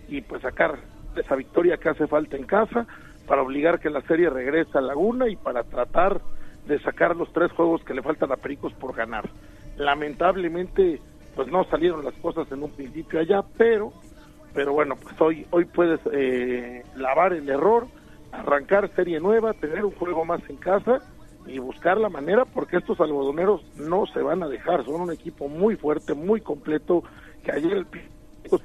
y 0.09 0.21
pues 0.21 0.41
sacar 0.41 0.77
esa 1.15 1.35
victoria 1.35 1.77
que 1.77 1.89
hace 1.89 2.07
falta 2.07 2.37
en 2.37 2.43
casa 2.43 2.87
para 3.31 3.43
obligar 3.43 3.79
que 3.79 3.89
la 3.89 4.01
serie 4.01 4.29
regrese 4.29 4.77
a 4.77 4.81
Laguna 4.81 5.29
y 5.29 5.37
para 5.37 5.63
tratar 5.63 6.19
de 6.67 6.77
sacar 6.81 7.15
los 7.15 7.31
tres 7.31 7.49
juegos 7.53 7.81
que 7.85 7.93
le 7.93 8.01
faltan 8.01 8.29
a 8.29 8.35
Pericos 8.35 8.73
por 8.73 8.93
ganar. 8.93 9.29
Lamentablemente 9.77 10.99
pues 11.33 11.47
no 11.47 11.63
salieron 11.63 12.03
las 12.03 12.13
cosas 12.15 12.51
en 12.51 12.61
un 12.61 12.71
principio 12.71 13.21
allá, 13.21 13.41
pero 13.57 13.93
pero 14.53 14.73
bueno, 14.73 14.97
pues 15.01 15.15
hoy 15.21 15.47
hoy 15.49 15.63
puedes 15.63 16.01
eh, 16.11 16.83
lavar 16.97 17.31
el 17.31 17.47
error, 17.47 17.87
arrancar 18.33 18.93
serie 18.95 19.21
nueva, 19.21 19.53
tener 19.53 19.85
un 19.85 19.91
juego 19.91 20.25
más 20.25 20.41
en 20.49 20.57
casa 20.57 20.99
y 21.47 21.57
buscar 21.57 21.97
la 21.99 22.09
manera 22.09 22.43
porque 22.43 22.75
estos 22.75 22.99
algodoneros 22.99 23.61
no 23.77 24.07
se 24.07 24.21
van 24.21 24.43
a 24.43 24.49
dejar, 24.49 24.83
son 24.83 24.99
un 24.99 25.11
equipo 25.13 25.47
muy 25.47 25.77
fuerte, 25.77 26.13
muy 26.15 26.41
completo, 26.41 27.01
que 27.45 27.53
ayer 27.53 27.77
el 27.77 27.87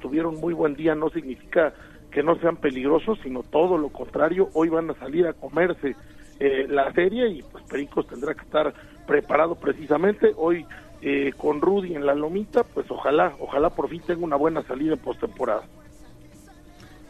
tuvieron 0.01 0.35
muy 0.41 0.53
buen 0.53 0.75
día 0.75 0.93
no 0.93 1.09
significa 1.09 1.73
que 2.11 2.23
no 2.23 2.37
sean 2.39 2.57
peligrosos, 2.57 3.19
sino 3.23 3.43
todo 3.43 3.77
lo 3.77 3.89
contrario, 3.89 4.49
hoy 4.53 4.69
van 4.69 4.89
a 4.89 4.95
salir 4.95 5.27
a 5.27 5.33
comerse 5.33 5.95
eh, 6.39 6.67
la 6.69 6.91
serie 6.93 7.27
y 7.29 7.41
pues 7.43 7.63
Pericos 7.65 8.07
tendrá 8.07 8.33
que 8.33 8.41
estar 8.41 8.73
preparado 9.05 9.55
precisamente, 9.55 10.33
hoy 10.35 10.65
eh, 11.01 11.31
con 11.37 11.61
Rudy 11.61 11.95
en 11.95 12.05
la 12.05 12.15
lomita, 12.15 12.63
pues 12.63 12.89
ojalá, 12.89 13.33
ojalá 13.39 13.69
por 13.69 13.89
fin 13.89 14.01
tenga 14.05 14.23
una 14.23 14.35
buena 14.35 14.63
salida 14.63 14.93
en 14.93 14.99
postemporada. 14.99 15.63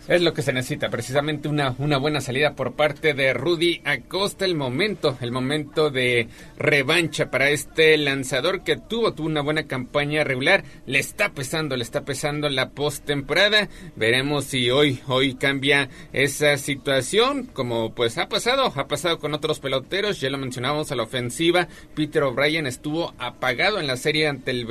Es 0.08 0.22
lo 0.22 0.34
que 0.34 0.42
se 0.42 0.54
necesita, 0.54 0.90
precisamente 0.90 1.50
una, 1.50 1.76
una 1.80 1.98
buena 1.98 2.22
salida 2.22 2.56
por 2.56 2.76
parte 2.76 3.14
de 3.14 3.34
Rudy 3.34 3.82
Acosta. 3.84 4.46
El 4.46 4.56
momento, 4.56 5.18
el 5.20 5.34
momento 5.34 5.90
de 5.90 6.30
revancha 6.58 7.30
para 7.30 7.50
este 7.50 7.98
lanzador 7.98 8.64
que 8.64 8.78
tuvo, 8.78 9.14
tuvo 9.14 9.28
una 9.28 9.42
buena 9.42 9.68
campaña 9.68 10.24
regular. 10.24 10.64
Le 10.86 11.00
está 11.00 11.34
pesando, 11.34 11.76
le 11.76 11.84
está 11.84 12.06
pesando 12.06 12.48
la 12.48 12.70
postemporada. 12.70 13.68
Veremos 13.98 14.46
si 14.46 14.70
hoy, 14.70 15.02
hoy 15.08 15.36
cambia 15.36 15.90
esa 16.14 16.56
situación, 16.58 17.44
como 17.52 17.94
pues 17.94 18.18
ha 18.18 18.30
pasado, 18.30 18.72
ha 18.74 18.88
pasado 18.88 19.20
con 19.20 19.34
otros 19.34 19.60
peloteros. 19.60 20.22
Ya 20.22 20.30
lo 20.30 20.38
mencionábamos 20.38 20.90
a 20.94 20.96
la 20.96 21.04
ofensiva. 21.04 21.68
Peter 21.96 22.24
O'Brien 22.24 22.66
estuvo 22.66 23.14
apagado 23.18 23.78
en 23.78 23.88
la 23.88 23.98
serie 23.98 24.30
ante 24.30 24.52
el, 24.52 24.66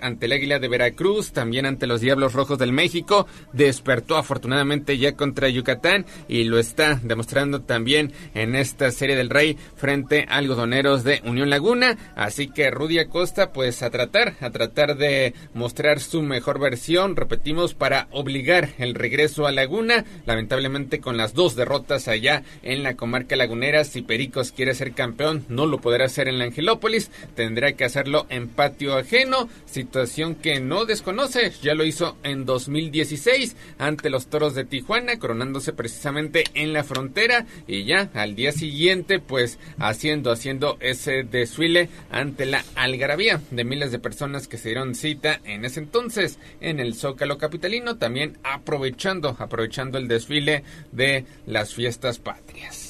ante 0.00 0.24
el 0.24 0.32
Águila 0.32 0.58
de 0.58 0.68
Veracruz, 0.68 1.32
también 1.32 1.66
ante 1.66 1.86
los 1.86 2.00
Diablos 2.00 2.32
Rojos 2.32 2.58
del 2.58 2.72
México. 2.72 3.26
Despertó 3.52 4.16
afortunadamente 4.16 4.77
ya 4.86 5.16
contra 5.16 5.48
Yucatán 5.48 6.06
y 6.28 6.44
lo 6.44 6.58
está 6.58 7.00
demostrando 7.02 7.62
también 7.62 8.12
en 8.34 8.54
esta 8.54 8.90
serie 8.90 9.16
del 9.16 9.30
Rey 9.30 9.56
frente 9.76 10.26
a 10.28 10.36
algodoneros 10.36 11.04
de 11.04 11.20
Unión 11.24 11.50
Laguna. 11.50 11.96
Así 12.16 12.48
que 12.48 12.70
Rudy 12.70 12.98
Acosta, 12.98 13.52
pues 13.52 13.82
a 13.82 13.90
tratar, 13.90 14.34
a 14.40 14.50
tratar 14.50 14.96
de 14.96 15.34
mostrar 15.54 16.00
su 16.00 16.22
mejor 16.22 16.58
versión, 16.58 17.16
repetimos, 17.16 17.74
para 17.74 18.08
obligar 18.10 18.70
el 18.78 18.94
regreso 18.94 19.46
a 19.46 19.52
Laguna. 19.52 20.04
Lamentablemente 20.26 21.00
con 21.00 21.16
las 21.16 21.34
dos 21.34 21.56
derrotas 21.56 22.08
allá 22.08 22.42
en 22.62 22.82
la 22.82 22.94
comarca 22.94 23.36
lagunera, 23.36 23.84
si 23.84 24.02
Pericos 24.02 24.52
quiere 24.52 24.74
ser 24.74 24.92
campeón, 24.92 25.44
no 25.48 25.66
lo 25.66 25.80
podrá 25.80 26.06
hacer 26.06 26.28
en 26.28 26.38
la 26.38 26.44
Angelópolis, 26.44 27.10
tendrá 27.34 27.72
que 27.72 27.84
hacerlo 27.84 28.26
en 28.28 28.48
patio 28.48 28.96
ajeno, 28.96 29.48
situación 29.66 30.34
que 30.34 30.60
no 30.60 30.84
desconoce, 30.84 31.52
ya 31.62 31.74
lo 31.74 31.84
hizo 31.84 32.16
en 32.22 32.44
2016 32.44 33.56
ante 33.78 34.10
los 34.10 34.26
toros 34.26 34.54
de 34.54 34.64
Tijuana, 34.68 35.18
coronándose 35.18 35.72
precisamente 35.72 36.44
en 36.54 36.72
la 36.72 36.84
frontera 36.84 37.46
y 37.66 37.84
ya 37.84 38.10
al 38.14 38.34
día 38.34 38.52
siguiente 38.52 39.18
pues 39.18 39.58
haciendo, 39.78 40.30
haciendo 40.30 40.76
ese 40.80 41.22
desfile 41.22 41.88
ante 42.10 42.46
la 42.46 42.64
algarabía 42.74 43.40
de 43.50 43.64
miles 43.64 43.92
de 43.92 43.98
personas 43.98 44.48
que 44.48 44.58
se 44.58 44.70
dieron 44.70 44.94
cita 44.94 45.40
en 45.44 45.64
ese 45.64 45.80
entonces 45.80 46.38
en 46.60 46.80
el 46.80 46.94
Zócalo 46.94 47.38
Capitalino, 47.38 47.96
también 47.96 48.38
aprovechando, 48.42 49.36
aprovechando 49.38 49.98
el 49.98 50.08
desfile 50.08 50.64
de 50.92 51.24
las 51.46 51.74
fiestas 51.74 52.18
patrias. 52.18 52.87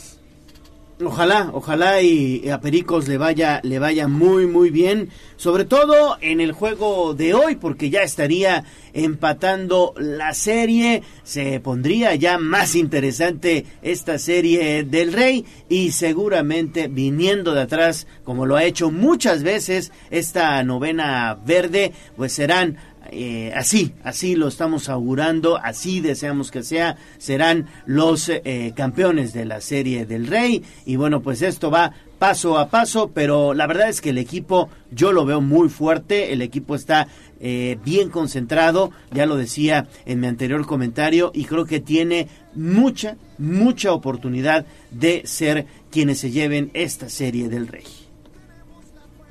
Ojalá, 1.04 1.50
ojalá 1.52 2.02
y 2.02 2.48
a 2.50 2.60
Pericos 2.60 3.06
le 3.06 3.18
vaya, 3.18 3.60
le 3.62 3.78
vaya 3.78 4.08
muy, 4.08 4.48
muy 4.48 4.70
bien, 4.70 5.10
sobre 5.36 5.64
todo 5.64 6.18
en 6.20 6.40
el 6.40 6.50
juego 6.50 7.14
de 7.14 7.34
hoy, 7.34 7.54
porque 7.54 7.88
ya 7.88 8.02
estaría 8.02 8.64
empatando 8.94 9.94
la 9.96 10.34
serie, 10.34 11.04
se 11.22 11.60
pondría 11.60 12.16
ya 12.16 12.38
más 12.38 12.74
interesante 12.74 13.64
esta 13.80 14.18
serie 14.18 14.82
del 14.82 15.12
Rey 15.12 15.44
y 15.68 15.92
seguramente 15.92 16.88
viniendo 16.88 17.54
de 17.54 17.62
atrás, 17.62 18.08
como 18.24 18.44
lo 18.44 18.56
ha 18.56 18.64
hecho 18.64 18.90
muchas 18.90 19.44
veces 19.44 19.92
esta 20.10 20.60
novena 20.64 21.38
verde, 21.46 21.92
pues 22.16 22.32
serán 22.32 22.76
eh, 23.10 23.52
así, 23.54 23.94
así 24.04 24.36
lo 24.36 24.48
estamos 24.48 24.88
augurando, 24.88 25.56
así 25.56 26.00
deseamos 26.00 26.50
que 26.50 26.62
sea, 26.62 26.96
serán 27.18 27.66
los 27.86 28.28
eh, 28.28 28.72
campeones 28.76 29.32
de 29.32 29.44
la 29.44 29.60
serie 29.60 30.06
del 30.06 30.26
Rey. 30.26 30.64
Y 30.86 30.96
bueno, 30.96 31.20
pues 31.20 31.42
esto 31.42 31.70
va 31.70 31.92
paso 32.18 32.58
a 32.58 32.68
paso, 32.68 33.10
pero 33.14 33.54
la 33.54 33.66
verdad 33.66 33.88
es 33.88 34.00
que 34.00 34.10
el 34.10 34.18
equipo 34.18 34.68
yo 34.90 35.12
lo 35.12 35.24
veo 35.24 35.40
muy 35.40 35.68
fuerte, 35.68 36.32
el 36.32 36.42
equipo 36.42 36.74
está 36.74 37.08
eh, 37.40 37.78
bien 37.84 38.10
concentrado, 38.10 38.90
ya 39.12 39.26
lo 39.26 39.36
decía 39.36 39.86
en 40.04 40.20
mi 40.20 40.26
anterior 40.26 40.66
comentario, 40.66 41.30
y 41.34 41.44
creo 41.44 41.64
que 41.64 41.80
tiene 41.80 42.28
mucha, 42.54 43.16
mucha 43.38 43.92
oportunidad 43.92 44.66
de 44.90 45.22
ser 45.26 45.66
quienes 45.90 46.18
se 46.18 46.30
lleven 46.30 46.70
esta 46.74 47.08
serie 47.08 47.48
del 47.48 47.68
Rey. 47.68 47.84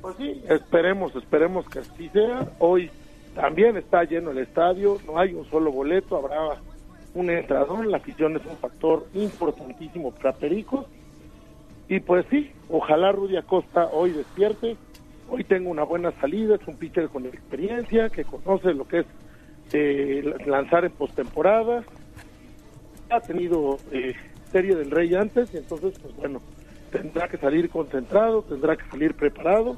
Pues 0.00 0.16
sí, 0.16 0.42
esperemos, 0.48 1.14
esperemos 1.14 1.68
que 1.68 1.80
así 1.80 2.08
sea. 2.08 2.50
Hoy 2.58 2.90
también 3.38 3.76
está 3.76 4.02
lleno 4.02 4.32
el 4.32 4.38
estadio, 4.38 4.98
no 5.06 5.16
hay 5.16 5.32
un 5.32 5.48
solo 5.48 5.70
boleto, 5.70 6.16
habrá 6.16 6.60
un 7.14 7.30
entrador, 7.30 7.86
la 7.86 7.98
afición 7.98 8.36
es 8.36 8.44
un 8.44 8.56
factor 8.56 9.06
importantísimo 9.14 10.10
para 10.10 10.32
Pericos. 10.32 10.86
Y 11.88 12.00
pues 12.00 12.26
sí, 12.30 12.50
ojalá 12.68 13.12
Rudy 13.12 13.36
Acosta 13.36 13.86
hoy 13.92 14.10
despierte, 14.10 14.76
hoy 15.30 15.44
tenga 15.44 15.70
una 15.70 15.84
buena 15.84 16.10
salida, 16.20 16.56
es 16.56 16.66
un 16.66 16.78
pitcher 16.78 17.08
con 17.10 17.26
experiencia, 17.26 18.08
que 18.08 18.24
conoce 18.24 18.74
lo 18.74 18.88
que 18.88 19.00
es 19.00 19.06
eh, 19.72 20.34
lanzar 20.44 20.84
en 20.84 20.92
postemporada, 20.92 21.84
ha 23.08 23.20
tenido 23.20 23.78
eh, 23.92 24.14
Serie 24.50 24.74
del 24.74 24.90
Rey 24.90 25.14
antes, 25.14 25.54
y 25.54 25.58
entonces, 25.58 25.96
pues 26.00 26.16
bueno, 26.16 26.42
tendrá 26.90 27.28
que 27.28 27.36
salir 27.36 27.70
concentrado, 27.70 28.42
tendrá 28.42 28.76
que 28.76 28.90
salir 28.90 29.14
preparado 29.14 29.76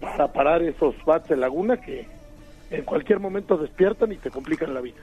para 0.00 0.32
parar 0.32 0.62
esos 0.62 0.94
bats 1.04 1.28
de 1.28 1.36
laguna 1.36 1.76
que 1.76 2.15
en 2.70 2.84
cualquier 2.84 3.20
momento 3.20 3.56
despiertan 3.56 4.12
y 4.12 4.18
te 4.18 4.30
complican 4.30 4.74
la 4.74 4.80
vida. 4.80 5.00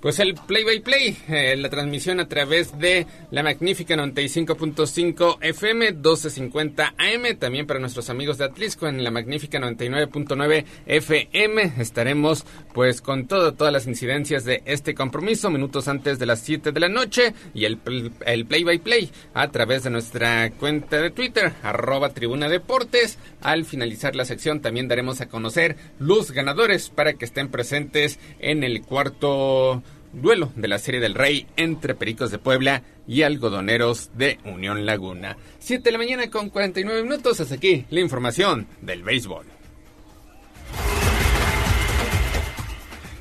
Pues 0.00 0.18
el 0.18 0.34
play 0.34 0.62
by 0.62 0.80
play, 0.80 1.16
eh, 1.28 1.56
la 1.56 1.70
transmisión 1.70 2.20
a 2.20 2.28
través 2.28 2.78
de 2.78 3.06
la 3.30 3.42
magnífica 3.42 3.96
95.5 3.96 5.38
FM 5.40 5.92
1250 5.92 6.94
AM, 6.98 7.38
también 7.38 7.66
para 7.66 7.80
nuestros 7.80 8.10
amigos 8.10 8.36
de 8.36 8.44
Atlisco 8.44 8.86
en 8.86 9.02
la 9.02 9.10
magnífica 9.10 9.58
99.9 9.58 10.64
FM. 10.86 11.72
Estaremos 11.78 12.44
pues 12.74 13.00
con 13.00 13.26
todas 13.26 13.72
las 13.72 13.86
incidencias 13.86 14.44
de 14.44 14.62
este 14.66 14.94
compromiso 14.94 15.50
minutos 15.50 15.88
antes 15.88 16.18
de 16.18 16.26
las 16.26 16.40
7 16.40 16.72
de 16.72 16.80
la 16.80 16.88
noche 16.88 17.32
y 17.54 17.64
el, 17.64 17.80
el 18.26 18.44
play 18.44 18.64
by 18.64 18.78
play 18.78 19.10
a 19.32 19.50
través 19.50 19.84
de 19.84 19.90
nuestra 19.90 20.50
cuenta 20.50 21.00
de 21.00 21.10
Twitter, 21.10 21.54
arroba 21.62 22.10
Tribuna 22.10 22.50
Deportes. 22.50 23.18
Al 23.40 23.64
finalizar 23.64 24.14
la 24.14 24.26
sección 24.26 24.60
también 24.60 24.88
daremos 24.88 25.20
a 25.20 25.28
conocer 25.28 25.76
los 25.98 26.32
ganadores 26.32 26.90
para 26.90 27.14
que 27.14 27.24
estén 27.24 27.48
presentes 27.48 28.18
en 28.40 28.62
el 28.62 28.82
cuarto 28.82 29.82
duelo 30.16 30.52
de 30.56 30.68
la 30.68 30.78
Serie 30.78 31.00
del 31.00 31.14
Rey 31.14 31.46
entre 31.56 31.94
Pericos 31.94 32.30
de 32.30 32.38
Puebla 32.38 32.82
y 33.06 33.22
Algodoneros 33.22 34.10
de 34.14 34.38
Unión 34.44 34.86
Laguna. 34.86 35.36
7 35.58 35.82
de 35.82 35.92
la 35.92 35.98
mañana 35.98 36.30
con 36.30 36.50
49 36.50 37.02
minutos, 37.02 37.40
hasta 37.40 37.54
aquí 37.54 37.84
la 37.90 38.00
información 38.00 38.66
del 38.80 39.02
béisbol. 39.02 39.46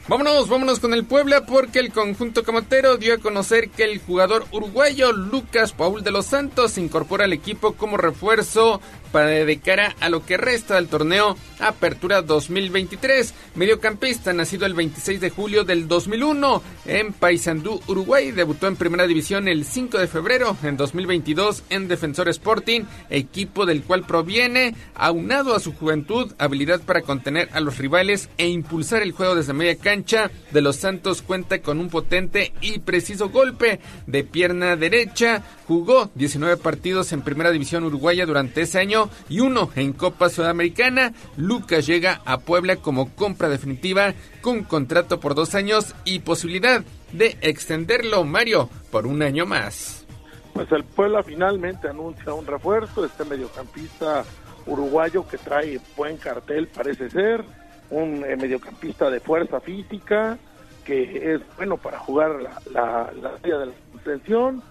Vámonos, 0.07 0.47
vámonos 0.49 0.79
con 0.79 0.93
el 0.93 1.03
Puebla 1.03 1.47
porque 1.47 1.79
el 1.79 1.91
conjunto 1.91 2.43
camotero 2.43 2.97
dio 2.97 3.15
a 3.15 3.17
conocer 3.17 3.69
que 3.71 3.85
el 3.85 3.99
jugador 3.99 4.45
uruguayo 4.51 5.11
Lucas 5.11 5.73
Paul 5.73 6.03
de 6.03 6.11
los 6.11 6.27
Santos 6.27 6.73
se 6.73 6.81
incorpora 6.81 7.25
al 7.25 7.33
equipo 7.33 7.73
como 7.73 7.97
refuerzo 7.97 8.81
para 9.15 9.29
de 9.29 9.59
cara 9.59 9.95
a 10.01 10.09
lo 10.09 10.25
que 10.25 10.35
resta 10.35 10.75
del 10.75 10.89
torneo 10.89 11.37
Apertura 11.61 12.21
2023. 12.21 13.33
Mediocampista, 13.55 14.33
nacido 14.33 14.65
el 14.65 14.73
26 14.73 15.21
de 15.21 15.29
julio 15.29 15.63
del 15.63 15.87
2001 15.87 16.61
en 16.85 17.13
Paysandú, 17.13 17.79
Uruguay, 17.87 18.31
debutó 18.31 18.67
en 18.67 18.75
Primera 18.75 19.07
División 19.07 19.47
el 19.47 19.63
5 19.63 19.99
de 19.99 20.07
febrero 20.07 20.57
en 20.63 20.75
2022 20.75 21.63
en 21.69 21.87
Defensor 21.87 22.27
Sporting, 22.27 22.81
equipo 23.09 23.65
del 23.65 23.83
cual 23.83 24.05
proviene, 24.05 24.75
aunado 24.95 25.55
a 25.55 25.61
su 25.61 25.73
juventud, 25.73 26.33
habilidad 26.37 26.81
para 26.81 27.01
contener 27.01 27.47
a 27.53 27.61
los 27.61 27.77
rivales 27.77 28.27
e 28.37 28.49
impulsar 28.49 29.01
el 29.01 29.13
juego 29.13 29.35
desde 29.35 29.53
media 29.53 29.77
cancha. 29.77 30.29
De 30.51 30.59
los 30.59 30.75
Santos 30.75 31.21
cuenta 31.21 31.61
con 31.61 31.79
un 31.79 31.87
potente 31.87 32.51
y 32.59 32.79
preciso 32.79 33.29
golpe 33.29 33.79
de 34.07 34.25
pierna 34.25 34.75
derecha. 34.75 35.41
Jugó 35.69 36.11
19 36.15 36.57
partidos 36.57 37.13
en 37.13 37.21
Primera 37.21 37.51
División 37.51 37.85
Uruguaya 37.85 38.25
durante 38.25 38.63
ese 38.63 38.79
año 38.79 39.04
y 39.29 39.39
uno 39.39 39.69
en 39.75 39.93
Copa 39.93 40.29
Sudamericana. 40.29 41.13
Lucas 41.37 41.85
llega 41.85 42.21
a 42.25 42.39
Puebla 42.39 42.77
como 42.77 43.13
compra 43.15 43.49
definitiva 43.49 44.13
con 44.41 44.63
contrato 44.63 45.19
por 45.19 45.35
dos 45.35 45.55
años 45.55 45.95
y 46.03 46.19
posibilidad 46.19 46.83
de 47.11 47.37
extenderlo, 47.41 48.23
Mario, 48.23 48.69
por 48.91 49.07
un 49.07 49.21
año 49.21 49.45
más. 49.45 50.05
Pues 50.53 50.71
el 50.71 50.83
Puebla 50.83 51.23
finalmente 51.23 51.87
anuncia 51.89 52.33
un 52.33 52.45
refuerzo, 52.45 53.03
este 53.03 53.25
mediocampista 53.25 54.23
uruguayo 54.65 55.27
que 55.27 55.37
trae 55.37 55.79
buen 55.95 56.17
cartel 56.17 56.67
parece 56.67 57.09
ser, 57.09 57.43
un 57.89 58.23
eh, 58.25 58.35
mediocampista 58.35 59.09
de 59.09 59.19
fuerza 59.19 59.59
física, 59.59 60.37
que 60.85 61.33
es 61.33 61.41
bueno 61.57 61.77
para 61.77 61.99
jugar 61.99 62.41
la, 62.41 62.61
la, 62.71 63.11
la 63.21 63.31
de 63.41 63.65
la 63.65 63.73
contención, 63.91 64.63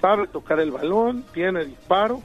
sabe 0.00 0.26
tocar 0.28 0.60
el 0.60 0.70
balón, 0.70 1.24
tiene 1.32 1.64
disparo, 1.64 2.22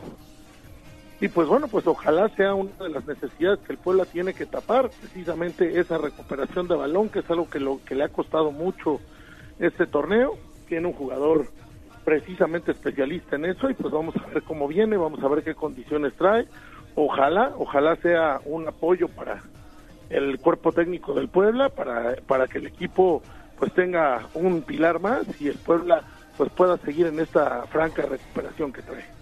y 1.22 1.27
pues 1.27 1.48
bueno, 1.48 1.68
pues 1.68 1.85
ojalá 1.85 2.30
sea 2.30 2.56
una 2.56 2.72
de 2.80 2.89
las 2.89 3.06
necesidades 3.06 3.60
que 3.60 3.73
el 3.73 3.77
Puebla 3.77 4.06
tiene 4.06 4.34
que 4.34 4.48
tapar, 4.48 4.89
precisamente 4.89 5.80
esa 5.80 5.99
recuperación 5.99 6.68
de 6.68 6.76
balón, 6.76 7.10
que 7.10 7.19
es 7.19 7.30
algo 7.30 7.48
que, 7.48 7.60
lo, 7.60 7.80
que 7.85 7.93
le 7.93 8.06
ha 8.06 8.10
costado 8.10 8.52
mucho 8.52 8.99
este 9.60 9.85
torneo. 9.85 10.35
Tiene 10.68 10.88
un 10.88 10.93
jugador 10.93 11.45
precisamente 12.03 12.72
especialista 12.72 13.35
en 13.35 13.45
eso 13.45 13.69
y 13.69 13.76
pues 13.76 13.93
vamos 13.93 14.15
a 14.18 14.34
ver 14.34 14.41
cómo 14.41 14.68
viene, 14.68 14.98
vamos 14.98 15.23
a 15.23 15.27
ver 15.27 15.43
qué 15.43 15.53
condiciones 15.53 16.14
trae. 16.15 16.48
Ojalá, 16.95 17.53
ojalá 17.56 17.95
sea 17.98 18.41
un 18.45 18.68
apoyo 18.68 19.07
para 19.07 19.43
el 20.10 20.39
cuerpo 20.39 20.72
técnico 20.72 21.14
del 21.14 21.30
Puebla, 21.30 21.69
para, 21.69 22.15
para 22.26 22.48
que 22.48 22.57
el 22.57 22.65
equipo 22.65 23.22
pues 23.60 23.72
tenga 23.76 24.27
un 24.34 24.64
pilar 24.64 24.99
más 24.99 25.39
y 25.39 25.49
el 25.49 25.57
Puebla 25.60 26.02
pues 26.35 26.49
pueda 26.52 26.77
seguir 26.77 27.06
en 27.06 27.19
esta 27.19 27.68
franca 27.68 28.02
recuperación 28.02 28.73
que 28.73 28.81
trae. 28.81 29.20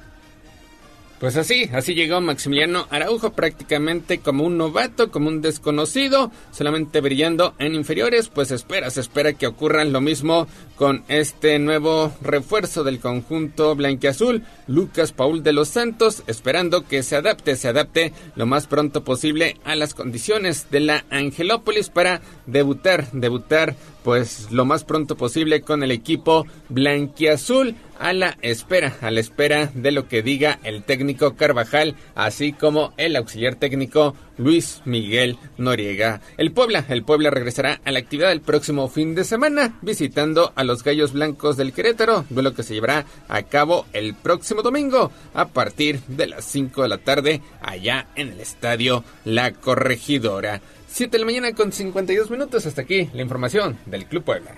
Pues 1.19 1.35
así, 1.35 1.69
así 1.73 1.95
llegó 1.95 2.21
Maximiliano 2.21 2.87
Araujo 2.89 3.33
prácticamente 3.33 4.19
como 4.19 4.45
un 4.45 4.57
novato, 4.57 5.11
como 5.11 5.27
un 5.27 5.41
desconocido, 5.41 6.31
solamente 6.51 7.01
brillando 7.01 7.55
en 7.59 7.75
inferiores, 7.75 8.29
pues 8.29 8.51
espera, 8.51 8.89
se 8.89 9.01
espera 9.01 9.33
que 9.33 9.45
ocurra 9.45 9.83
lo 9.83 9.99
mismo 9.99 10.47
con 10.77 11.03
este 11.09 11.59
nuevo 11.59 12.13
refuerzo 12.21 12.85
del 12.85 13.01
conjunto 13.01 13.75
blanquiazul, 13.75 14.45
Lucas 14.67 15.11
Paul 15.11 15.43
de 15.43 15.51
los 15.51 15.67
Santos, 15.67 16.23
esperando 16.25 16.87
que 16.87 17.03
se 17.03 17.17
adapte, 17.17 17.57
se 17.57 17.67
adapte 17.67 18.13
lo 18.37 18.45
más 18.45 18.67
pronto 18.67 19.03
posible 19.03 19.57
a 19.65 19.75
las 19.75 19.93
condiciones 19.93 20.67
de 20.71 20.79
la 20.79 21.03
Angelópolis 21.09 21.89
para 21.89 22.21
debutar, 22.45 23.11
debutar 23.11 23.75
pues 24.03 24.51
lo 24.51 24.65
más 24.65 24.83
pronto 24.83 25.15
posible 25.15 25.61
con 25.61 25.83
el 25.83 25.91
equipo 25.91 26.45
blanquiazul 26.69 27.75
a 27.99 28.13
la 28.13 28.37
espera, 28.41 28.95
a 29.01 29.11
la 29.11 29.19
espera 29.19 29.69
de 29.73 29.91
lo 29.91 30.07
que 30.07 30.23
diga 30.23 30.59
el 30.63 30.83
técnico 30.83 31.35
Carvajal, 31.35 31.95
así 32.15 32.53
como 32.53 32.93
el 32.97 33.15
auxiliar 33.15 33.55
técnico 33.55 34.15
Luis 34.37 34.81
Miguel 34.85 35.37
Noriega. 35.57 36.21
El 36.37 36.53
Puebla, 36.53 36.85
el 36.87 37.03
Puebla 37.03 37.29
regresará 37.29 37.81
a 37.83 37.91
la 37.91 37.99
actividad 37.99 38.31
el 38.31 38.39
próximo 38.39 38.87
fin 38.87 39.15
de 39.15 39.25
semana, 39.25 39.77
visitando 39.81 40.53
a 40.55 40.63
los 40.63 40.83
Gallos 40.83 41.11
Blancos 41.11 41.57
del 41.57 41.73
Querétaro, 41.73 42.25
duelo 42.29 42.53
que 42.53 42.63
se 42.63 42.73
llevará 42.73 43.05
a 43.27 43.43
cabo 43.43 43.85
el 43.91 44.13
próximo 44.13 44.61
domingo 44.61 45.11
a 45.33 45.49
partir 45.49 45.99
de 46.07 46.27
las 46.27 46.45
5 46.45 46.83
de 46.83 46.87
la 46.87 46.97
tarde 46.99 47.41
allá 47.61 48.07
en 48.15 48.29
el 48.29 48.39
estadio 48.39 49.03
La 49.25 49.51
Corregidora. 49.51 50.61
7 50.91 51.11
de 51.11 51.19
la 51.19 51.25
mañana 51.25 51.53
con 51.53 51.71
52 51.71 52.29
minutos. 52.31 52.65
Hasta 52.65 52.81
aquí 52.81 53.09
la 53.13 53.21
información 53.21 53.77
del 53.85 54.05
Club 54.05 54.23
Puebla. 54.23 54.55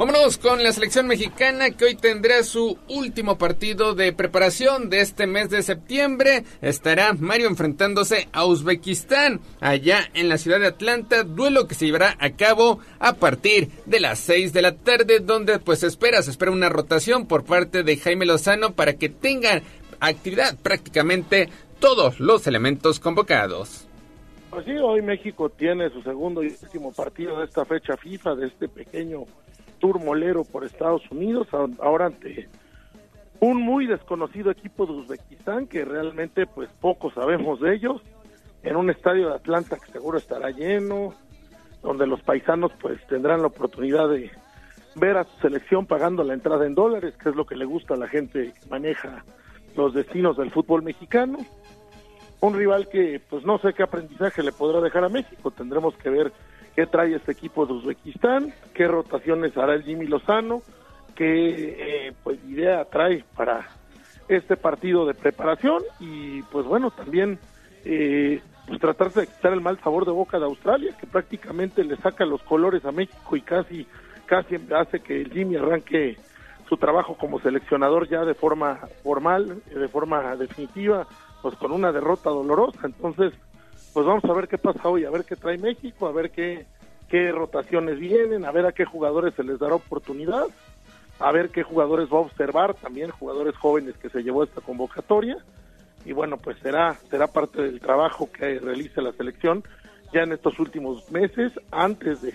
Vámonos 0.00 0.38
con 0.38 0.62
la 0.62 0.72
selección 0.72 1.06
mexicana 1.08 1.72
que 1.72 1.84
hoy 1.84 1.94
tendrá 1.94 2.42
su 2.42 2.78
último 2.88 3.36
partido 3.36 3.94
de 3.94 4.14
preparación 4.14 4.88
de 4.88 5.02
este 5.02 5.26
mes 5.26 5.50
de 5.50 5.62
septiembre. 5.62 6.44
Estará 6.62 7.12
Mario 7.12 7.48
enfrentándose 7.48 8.26
a 8.32 8.46
Uzbekistán 8.46 9.42
allá 9.60 10.08
en 10.14 10.30
la 10.30 10.38
ciudad 10.38 10.58
de 10.58 10.68
Atlanta, 10.68 11.22
duelo 11.22 11.68
que 11.68 11.74
se 11.74 11.84
llevará 11.84 12.16
a 12.18 12.30
cabo 12.30 12.78
a 12.98 13.16
partir 13.16 13.68
de 13.84 14.00
las 14.00 14.20
6 14.20 14.54
de 14.54 14.62
la 14.62 14.74
tarde, 14.74 15.20
donde 15.20 15.58
pues 15.58 15.82
espera, 15.82 16.22
se 16.22 16.30
espera 16.30 16.50
una 16.50 16.70
rotación 16.70 17.26
por 17.26 17.44
parte 17.44 17.82
de 17.82 17.98
Jaime 17.98 18.24
Lozano 18.24 18.72
para 18.72 18.94
que 18.94 19.10
tengan 19.10 19.62
actividad 20.00 20.56
prácticamente 20.58 21.48
todos 21.78 22.20
los 22.20 22.46
elementos 22.46 23.00
convocados. 23.00 23.86
Pues 24.50 24.64
sí, 24.64 24.72
hoy 24.72 25.00
México 25.00 25.48
tiene 25.48 25.90
su 25.90 26.02
segundo 26.02 26.42
y 26.42 26.48
último 26.48 26.92
partido 26.92 27.38
de 27.38 27.44
esta 27.44 27.64
fecha 27.64 27.96
FIFA, 27.96 28.34
de 28.34 28.48
este 28.48 28.68
pequeño 28.68 29.24
tour 29.78 30.02
molero 30.02 30.44
por 30.44 30.64
Estados 30.64 31.02
Unidos, 31.10 31.46
ahora 31.78 32.06
ante 32.06 32.48
un 33.38 33.62
muy 33.62 33.86
desconocido 33.86 34.50
equipo 34.50 34.86
de 34.86 34.92
Uzbekistán, 34.92 35.66
que 35.66 35.84
realmente 35.84 36.46
pues 36.46 36.68
poco 36.80 37.10
sabemos 37.12 37.60
de 37.60 37.74
ellos, 37.74 38.02
en 38.62 38.76
un 38.76 38.90
estadio 38.90 39.28
de 39.28 39.36
Atlanta 39.36 39.78
que 39.78 39.90
seguro 39.92 40.18
estará 40.18 40.50
lleno, 40.50 41.14
donde 41.82 42.06
los 42.06 42.20
paisanos 42.22 42.72
pues 42.80 43.04
tendrán 43.06 43.40
la 43.40 43.46
oportunidad 43.46 44.08
de 44.08 44.30
ver 44.96 45.16
a 45.16 45.24
su 45.24 45.40
selección 45.40 45.86
pagando 45.86 46.24
la 46.24 46.34
entrada 46.34 46.66
en 46.66 46.74
dólares, 46.74 47.14
que 47.16 47.30
es 47.30 47.36
lo 47.36 47.46
que 47.46 47.56
le 47.56 47.64
gusta 47.64 47.94
a 47.94 47.98
la 47.98 48.08
gente 48.08 48.52
que 48.52 48.68
maneja 48.68 49.24
los 49.76 49.94
destinos 49.94 50.36
del 50.36 50.50
fútbol 50.50 50.82
mexicano. 50.82 51.38
Un 52.40 52.54
rival 52.54 52.88
que, 52.88 53.20
pues 53.28 53.44
no 53.44 53.58
sé 53.58 53.74
qué 53.74 53.82
aprendizaje 53.82 54.42
le 54.42 54.52
podrá 54.52 54.80
dejar 54.80 55.04
a 55.04 55.08
México. 55.08 55.50
Tendremos 55.50 55.94
que 55.96 56.10
ver 56.10 56.32
qué 56.74 56.86
trae 56.86 57.14
este 57.14 57.32
equipo 57.32 57.66
de 57.66 57.74
Uzbekistán, 57.74 58.54
qué 58.74 58.88
rotaciones 58.88 59.56
hará 59.56 59.74
el 59.74 59.82
Jimmy 59.82 60.06
Lozano, 60.06 60.62
qué 61.14 62.06
eh, 62.06 62.12
pues 62.22 62.38
idea 62.48 62.84
trae 62.86 63.24
para 63.36 63.68
este 64.28 64.56
partido 64.56 65.06
de 65.06 65.14
preparación 65.14 65.82
y 65.98 66.42
pues 66.44 66.64
bueno, 66.64 66.90
también 66.90 67.38
eh, 67.84 68.40
pues 68.66 68.80
tratarse 68.80 69.20
de 69.20 69.26
quitar 69.26 69.52
el 69.52 69.60
mal 69.60 69.80
sabor 69.80 70.06
de 70.06 70.12
boca 70.12 70.38
de 70.38 70.44
Australia, 70.44 70.96
que 70.98 71.06
prácticamente 71.06 71.82
le 71.82 71.96
saca 71.96 72.24
los 72.24 72.42
colores 72.42 72.84
a 72.84 72.92
México 72.92 73.36
y 73.36 73.42
casi, 73.42 73.86
casi 74.26 74.56
hace 74.74 75.00
que 75.00 75.20
el 75.22 75.32
Jimmy 75.32 75.56
arranque 75.56 76.16
su 76.70 76.76
trabajo 76.76 77.16
como 77.16 77.40
seleccionador 77.40 78.08
ya 78.08 78.24
de 78.24 78.34
forma 78.34 78.76
formal, 79.02 79.60
de 79.66 79.88
forma 79.88 80.36
definitiva, 80.36 81.04
pues 81.42 81.56
con 81.56 81.72
una 81.72 81.90
derrota 81.90 82.30
dolorosa. 82.30 82.78
Entonces, 82.84 83.32
pues 83.92 84.06
vamos 84.06 84.24
a 84.24 84.32
ver 84.32 84.46
qué 84.46 84.56
pasa 84.56 84.88
hoy, 84.88 85.04
a 85.04 85.10
ver 85.10 85.24
qué 85.24 85.34
trae 85.34 85.58
México, 85.58 86.06
a 86.06 86.12
ver 86.12 86.30
qué, 86.30 86.66
qué 87.08 87.32
rotaciones 87.32 87.98
vienen, 87.98 88.44
a 88.44 88.52
ver 88.52 88.66
a 88.66 88.72
qué 88.72 88.84
jugadores 88.84 89.34
se 89.34 89.42
les 89.42 89.58
dará 89.58 89.74
oportunidad, 89.74 90.44
a 91.18 91.32
ver 91.32 91.50
qué 91.50 91.64
jugadores 91.64 92.08
va 92.08 92.18
a 92.18 92.20
observar, 92.20 92.74
también 92.74 93.10
jugadores 93.10 93.56
jóvenes 93.56 93.96
que 93.96 94.08
se 94.08 94.22
llevó 94.22 94.44
esta 94.44 94.60
convocatoria. 94.60 95.38
Y 96.04 96.12
bueno, 96.12 96.36
pues 96.36 96.56
será, 96.60 96.94
será 97.10 97.26
parte 97.26 97.62
del 97.62 97.80
trabajo 97.80 98.30
que 98.30 98.60
realice 98.60 99.02
la 99.02 99.12
selección 99.12 99.64
ya 100.12 100.22
en 100.22 100.32
estos 100.32 100.56
últimos 100.60 101.10
meses 101.10 101.52
antes 101.72 102.22
de 102.22 102.32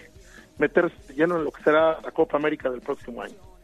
meterse 0.58 1.14
lleno 1.14 1.38
en 1.38 1.46
lo 1.46 1.52
que 1.52 1.64
será 1.64 2.02
la 2.02 2.12
Copa 2.12 2.36
América 2.36 2.70
del 2.70 2.82
próximo 2.82 3.22
año. 3.22 3.55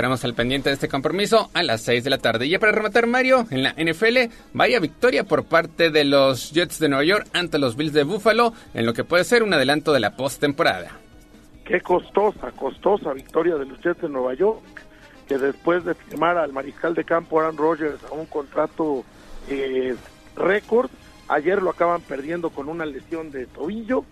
Esperamos 0.00 0.24
al 0.24 0.32
pendiente 0.32 0.70
de 0.70 0.76
este 0.76 0.88
compromiso 0.88 1.50
a 1.52 1.62
las 1.62 1.82
6 1.82 2.04
de 2.04 2.08
la 2.08 2.16
tarde. 2.16 2.46
Y 2.46 2.48
ya 2.48 2.58
para 2.58 2.72
rematar, 2.72 3.06
Mario, 3.06 3.46
en 3.50 3.62
la 3.62 3.74
NFL, 3.74 4.32
vaya 4.54 4.80
victoria 4.80 5.24
por 5.24 5.44
parte 5.44 5.90
de 5.90 6.04
los 6.04 6.52
Jets 6.52 6.78
de 6.78 6.88
Nueva 6.88 7.04
York 7.04 7.26
ante 7.34 7.58
los 7.58 7.76
Bills 7.76 7.92
de 7.92 8.04
Buffalo, 8.04 8.54
en 8.72 8.86
lo 8.86 8.94
que 8.94 9.04
puede 9.04 9.24
ser 9.24 9.42
un 9.42 9.52
adelanto 9.52 9.92
de 9.92 10.00
la 10.00 10.16
postemporada. 10.16 10.92
Qué 11.66 11.82
costosa, 11.82 12.50
costosa 12.52 13.12
victoria 13.12 13.56
de 13.56 13.66
los 13.66 13.78
Jets 13.82 14.00
de 14.00 14.08
Nueva 14.08 14.32
York, 14.32 14.62
que 15.28 15.36
después 15.36 15.84
de 15.84 15.92
firmar 15.92 16.38
al 16.38 16.54
mariscal 16.54 16.94
de 16.94 17.04
campo 17.04 17.38
Aaron 17.38 17.58
Rodgers 17.58 18.02
a 18.10 18.14
un 18.14 18.24
contrato 18.24 19.04
eh, 19.50 19.94
récord, 20.34 20.88
ayer 21.28 21.60
lo 21.60 21.68
acaban 21.68 22.00
perdiendo 22.00 22.48
con 22.48 22.70
una 22.70 22.86
lesión 22.86 23.30
de 23.30 23.44
tobillo. 23.44 24.06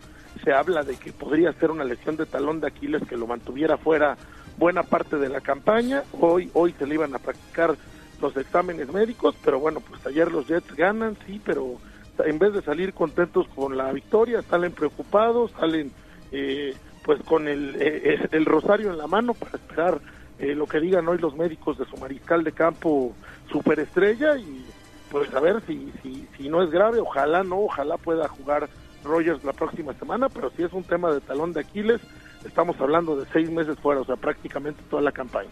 Se 0.44 0.52
habla 0.52 0.82
de 0.82 0.96
que 0.96 1.14
podría 1.14 1.50
ser 1.54 1.70
una 1.70 1.84
lesión 1.84 2.18
de 2.18 2.26
talón 2.26 2.60
de 2.60 2.66
Aquiles 2.66 3.00
que 3.08 3.16
lo 3.16 3.26
mantuviera 3.26 3.78
fuera 3.78 4.18
buena 4.58 4.82
parte 4.82 5.16
de 5.16 5.28
la 5.28 5.40
campaña. 5.40 6.02
Hoy, 6.20 6.50
hoy 6.54 6.74
se 6.78 6.86
le 6.86 6.94
iban 6.94 7.14
a 7.14 7.18
practicar 7.18 7.76
los 8.20 8.36
exámenes 8.36 8.92
médicos, 8.92 9.34
pero 9.44 9.60
bueno, 9.60 9.80
pues 9.80 10.04
ayer 10.06 10.30
los 10.30 10.46
Jets 10.46 10.74
ganan, 10.74 11.16
sí, 11.26 11.40
pero 11.44 11.76
en 12.24 12.38
vez 12.38 12.52
de 12.52 12.62
salir 12.62 12.92
contentos 12.92 13.46
con 13.54 13.76
la 13.76 13.92
victoria, 13.92 14.42
salen 14.42 14.72
preocupados, 14.72 15.52
salen 15.52 15.92
eh, 16.32 16.74
pues 17.04 17.22
con 17.22 17.46
el, 17.46 17.76
eh, 17.78 18.28
el 18.32 18.44
rosario 18.44 18.90
en 18.90 18.98
la 18.98 19.06
mano 19.06 19.34
para 19.34 19.52
esperar 19.52 20.00
eh, 20.38 20.54
lo 20.54 20.66
que 20.66 20.80
digan 20.80 21.06
hoy 21.08 21.18
los 21.18 21.36
médicos 21.36 21.78
de 21.78 21.84
su 21.86 21.96
mariscal 21.96 22.44
de 22.44 22.52
campo 22.52 23.14
superestrella 23.50 24.36
y 24.36 24.64
pues 25.10 25.32
a 25.32 25.40
ver 25.40 25.62
si, 25.66 25.92
si, 26.02 26.28
si 26.36 26.48
no 26.48 26.62
es 26.62 26.70
grave, 26.70 27.00
ojalá 27.00 27.42
no, 27.44 27.60
ojalá 27.60 27.96
pueda 27.96 28.28
jugar 28.28 28.68
Rogers 29.04 29.42
la 29.42 29.52
próxima 29.52 29.94
semana, 29.94 30.28
pero 30.28 30.50
si 30.50 30.64
es 30.64 30.72
un 30.72 30.84
tema 30.84 31.12
de 31.12 31.20
talón 31.20 31.52
de 31.52 31.60
Aquiles, 31.60 32.00
estamos 32.44 32.80
hablando 32.80 33.16
de 33.16 33.26
seis 33.32 33.50
meses 33.50 33.78
fuera, 33.78 34.00
o 34.00 34.04
sea, 34.04 34.16
prácticamente 34.16 34.82
toda 34.90 35.02
la 35.02 35.12
campaña. 35.12 35.50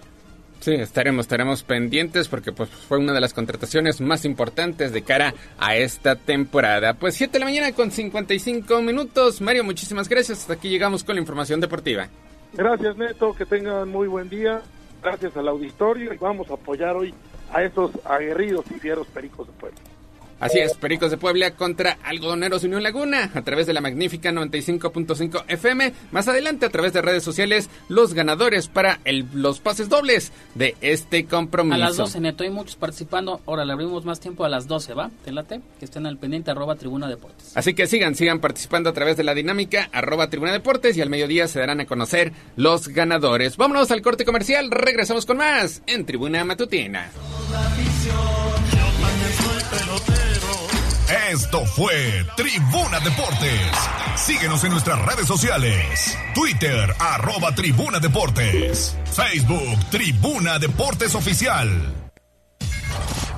Sí, 0.61 0.75
estaremos, 0.75 1.27
estaremos 1.27 1.63
pendientes 1.63 2.29
porque 2.29 2.51
pues 2.51 2.71
fue 2.71 2.99
una 2.99 3.13
de 3.13 3.21
las 3.21 3.35
contrataciones 3.35 4.01
más 4.01 4.25
importantes 4.25 4.93
de 4.93 5.03
cara 5.03 5.35
a 5.59 5.77
esta 5.77 6.17
temporada. 6.17 6.95
Pues 6.95 7.15
7 7.15 7.35
de 7.35 7.39
la 7.41 7.45
mañana 7.45 7.73
con 7.73 7.91
55 7.91 8.83
minutos. 8.83 9.41
Mario, 9.41 9.65
muchísimas 9.65 10.09
gracias. 10.09 10.41
Hasta 10.41 10.55
aquí 10.55 10.69
llegamos 10.69 11.05
con 11.05 11.17
la 11.17 11.21
información 11.21 11.61
deportiva. 11.61 12.09
Gracias, 12.55 12.97
Neto. 12.97 13.35
Que 13.35 13.45
tengan 13.45 13.89
muy 13.89 14.09
buen 14.09 14.29
día. 14.29 14.63
Gracias 15.03 15.37
al 15.37 15.47
auditorio 15.49 16.13
y 16.13 16.17
vamos 16.17 16.51
a 16.51 16.55
apoyar 16.55 16.97
hoy 16.97 17.15
a 17.53 17.63
esos 17.63 17.93
aguerridos 18.05 18.65
y 18.71 18.81
fieros 18.81 19.07
pericos 19.09 19.47
de 19.47 19.53
pueblo. 19.53 19.79
Así 20.39 20.59
es, 20.59 20.75
Pericos 20.75 21.11
de 21.11 21.17
Puebla 21.17 21.53
contra 21.53 21.99
Algodoneros 22.03 22.63
Unión 22.63 22.83
Laguna 22.83 23.31
a 23.35 23.43
través 23.43 23.67
de 23.67 23.73
la 23.73 23.81
magnífica 23.81 24.31
95.5 24.31 25.45
FM. 25.49 25.93
Más 26.13 26.29
adelante 26.29 26.67
a 26.67 26.71
través 26.71 26.93
de 26.93 27.01
redes 27.01 27.23
sociales 27.23 27.71
los 27.89 28.13
ganadores 28.13 28.69
para 28.69 29.01
el, 29.05 29.27
los 29.33 29.61
pases 29.61 29.89
dobles 29.89 30.33
de 30.55 30.77
este 30.83 31.25
compromiso. 31.25 31.75
A 31.75 31.79
las 31.79 31.97
12, 31.97 32.21
Neto, 32.21 32.45
hay 32.45 32.51
muchos 32.51 32.77
participando. 32.77 33.41
Ahora 33.47 33.65
le 33.65 33.73
abrimos 33.73 34.05
más 34.05 34.21
tiempo 34.21 34.45
a 34.45 34.49
las 34.51 34.69
12, 34.69 34.93
¿va? 34.95 35.11
Te 35.25 35.33
late, 35.33 35.63
que 35.79 35.87
estén 35.87 36.07
al 36.07 36.19
pendiente 36.19 36.51
arroba 36.51 36.77
Tribuna 36.77 37.09
Deportes. 37.09 37.57
Así 37.57 37.75
que 37.75 37.87
sigan, 37.87 38.15
sigan 38.15 38.41
participando 38.41 38.91
a 38.91 38.93
través 38.93 39.17
de 39.17 39.25
la 39.25 39.35
dinámica 39.35 39.89
arroba 39.93 40.29
Tribuna 40.29 40.53
Deportes 40.53 40.97
y 40.99 41.01
al 41.01 41.09
mediodía 41.09 41.49
se 41.49 41.61
darán 41.61 41.81
a 41.81 41.87
conocer 41.87 42.33
los 42.57 42.89
ganadores. 42.89 43.57
Vámonos 43.57 43.91
al 43.91 44.03
corte 44.03 44.27
comercial, 44.27 44.71
regresamos 44.71 45.25
con 45.25 45.39
más 45.39 45.83
en 45.87 46.05
Tribuna 46.05 46.45
Matutina. 46.45 47.11
Esto 51.09 51.65
fue 51.67 52.27
Tribuna 52.37 52.99
Deportes. 52.99 53.61
Síguenos 54.17 54.65
en 54.65 54.73
nuestras 54.73 55.01
redes 55.07 55.27
sociales. 55.27 56.19
Twitter, 56.35 56.93
arroba 56.99 57.55
Tribuna 57.55 58.01
Deportes. 58.01 58.97
Facebook, 59.13 59.79
Tribuna 59.91 60.59
Deportes 60.59 61.15
Oficial. 61.15 61.69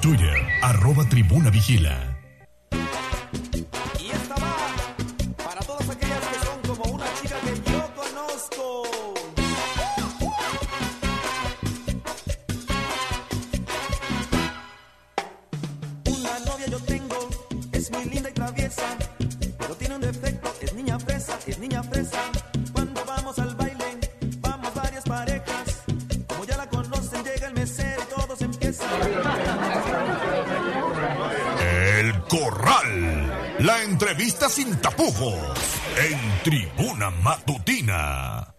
Twitter, 0.01 0.49
arroba 0.63 1.07
Tribuna 1.11 1.51
Vigila. 1.51 2.17
Niña 21.69 21.83
fresa. 21.83 22.23
Cuando 22.73 23.05
vamos 23.05 23.39
al 23.39 23.55
baile, 23.55 24.01
vamos 24.41 24.75
varias 24.75 25.05
parejas. 25.05 25.83
Como 26.27 26.45
ya 26.45 26.57
la 26.57 26.69
conocen, 26.69 27.25
llega 27.25 27.47
el 27.49 27.55
mesero 27.55 28.03
y 28.03 28.15
todos 28.15 28.41
empiezan. 28.41 28.89
El 31.61 32.23
Corral. 32.23 33.57
La 33.61 33.83
entrevista 33.83 34.49
sin 34.49 34.77
tapujos. 34.81 35.35
En 36.11 36.43
Tribuna 36.43 37.11
Matutina. 37.11 38.58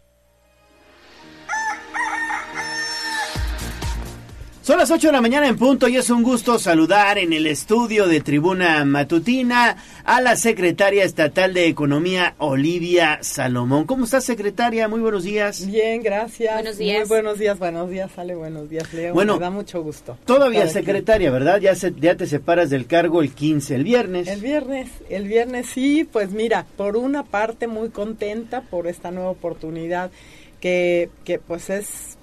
Son 4.69 4.77
las 4.77 4.91
8 4.91 5.07
de 5.07 5.13
la 5.13 5.21
mañana 5.21 5.47
en 5.47 5.57
punto 5.57 5.87
y 5.87 5.97
es 5.97 6.11
un 6.11 6.21
gusto 6.21 6.59
saludar 6.59 7.17
en 7.17 7.33
el 7.33 7.47
estudio 7.47 8.05
de 8.07 8.21
Tribuna 8.21 8.85
Matutina 8.85 9.75
a 10.03 10.21
la 10.21 10.35
secretaria 10.35 11.03
estatal 11.05 11.55
de 11.55 11.65
Economía, 11.65 12.35
Olivia 12.37 13.17
Salomón. 13.23 13.85
¿Cómo 13.87 14.03
estás, 14.05 14.25
secretaria? 14.25 14.87
Muy 14.87 14.99
buenos 14.99 15.23
días. 15.23 15.65
Bien, 15.65 16.03
gracias. 16.03 16.53
Buenos 16.53 16.77
días. 16.77 16.99
Muy 16.99 17.07
buenos 17.07 17.39
días, 17.39 17.57
buenos 17.57 17.89
días, 17.89 18.11
Ale, 18.15 18.35
buenos 18.35 18.69
días, 18.69 18.93
Leo. 18.93 19.15
Bueno, 19.15 19.33
Me 19.37 19.39
da 19.39 19.49
mucho 19.49 19.81
gusto. 19.81 20.19
Todavía 20.25 20.65
aquí. 20.65 20.73
secretaria, 20.73 21.31
¿verdad? 21.31 21.59
Ya, 21.59 21.73
se- 21.73 21.95
ya 21.99 22.13
te 22.13 22.27
separas 22.27 22.69
del 22.69 22.85
cargo 22.85 23.23
el 23.23 23.31
15, 23.33 23.73
el 23.73 23.83
viernes. 23.83 24.27
El 24.27 24.39
viernes, 24.39 24.89
el 25.09 25.27
viernes 25.27 25.65
sí, 25.65 26.03
pues 26.03 26.29
mira, 26.29 26.67
por 26.77 26.95
una 26.95 27.23
parte 27.23 27.65
muy 27.65 27.89
contenta 27.89 28.61
por 28.61 28.85
esta 28.85 29.09
nueva 29.09 29.31
oportunidad 29.31 30.11
que, 30.61 31.09
que 31.23 31.39
pues 31.39 31.71
es 31.71 32.18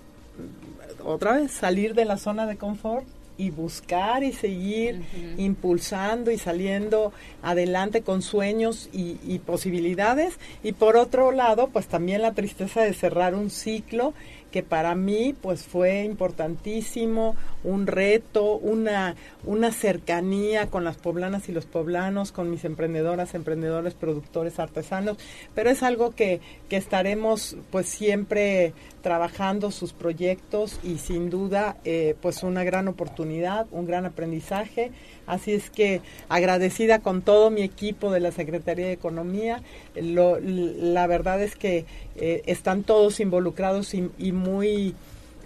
otra 1.07 1.33
vez 1.33 1.53
salir 1.53 1.95
de 1.95 2.05
la 2.05 2.19
zona 2.19 2.47
de 2.47 2.57
confort 2.57 3.07
y 3.39 3.51
buscar 3.51 4.25
y 4.25 4.33
seguir 4.33 5.03
impulsando 5.37 6.31
y 6.31 6.39
saliendo 6.39 7.13
adelante 7.43 8.03
con 8.03 8.23
sueños 8.23 8.89
y, 8.93 9.19
y 9.27 9.41
posibilidades. 9.41 10.39
Y 10.63 10.73
por 10.73 10.97
otro 10.97 11.33
lado, 11.33 11.69
pues 11.69 11.87
también 11.87 12.23
la 12.23 12.33
tristeza 12.33 12.83
de 12.83 12.95
cerrar 12.95 13.35
un 13.35 13.51
ciclo 13.51 14.15
que 14.51 14.63
para 14.63 14.95
mí 14.95 15.35
pues 15.39 15.65
fue 15.65 16.05
importantísimo, 16.05 17.37
un 17.63 17.87
reto, 17.87 18.57
una, 18.57 19.15
una 19.45 19.71
cercanía 19.71 20.69
con 20.69 20.83
las 20.83 20.97
poblanas 20.97 21.51
y 21.51 21.53
los 21.53 21.67
poblanos, 21.67 22.33
con 22.33 22.51
mis 22.51 22.65
emprendedoras, 22.65 23.35
emprendedores, 23.35 23.93
productores, 23.93 24.59
artesanos, 24.59 25.19
pero 25.55 25.69
es 25.69 25.83
algo 25.83 26.13
que, 26.13 26.41
que 26.71 26.79
estaremos 26.79 27.57
pues 27.71 27.87
siempre 27.87 28.73
trabajando 29.07 29.71
sus 29.71 29.93
proyectos 29.93 30.81
y 30.83 30.99
sin 30.99 31.31
duda 31.31 31.77
eh, 31.85 32.17
pues 32.21 32.43
una 32.43 32.65
gran 32.65 32.89
oportunidad, 32.89 33.69
un 33.71 33.87
gran 33.87 34.05
aprendizaje. 34.05 34.91
Así 35.29 35.53
es 35.53 35.71
que 35.71 36.01
agradecida 36.29 36.99
con 36.99 37.23
todo 37.23 37.51
mi 37.51 37.63
equipo 37.63 38.11
de 38.11 38.19
la 38.19 38.33
Secretaría 38.33 38.87
de 38.87 38.93
Economía. 38.95 39.63
Lo- 39.95 40.41
la 40.41 41.07
verdad 41.07 41.41
es 41.41 41.55
que 41.55 41.85
eh, 42.17 42.43
están 42.47 42.83
todos 42.83 43.21
involucrados 43.21 43.95
y, 43.95 44.11
y 44.19 44.33
muy 44.33 44.97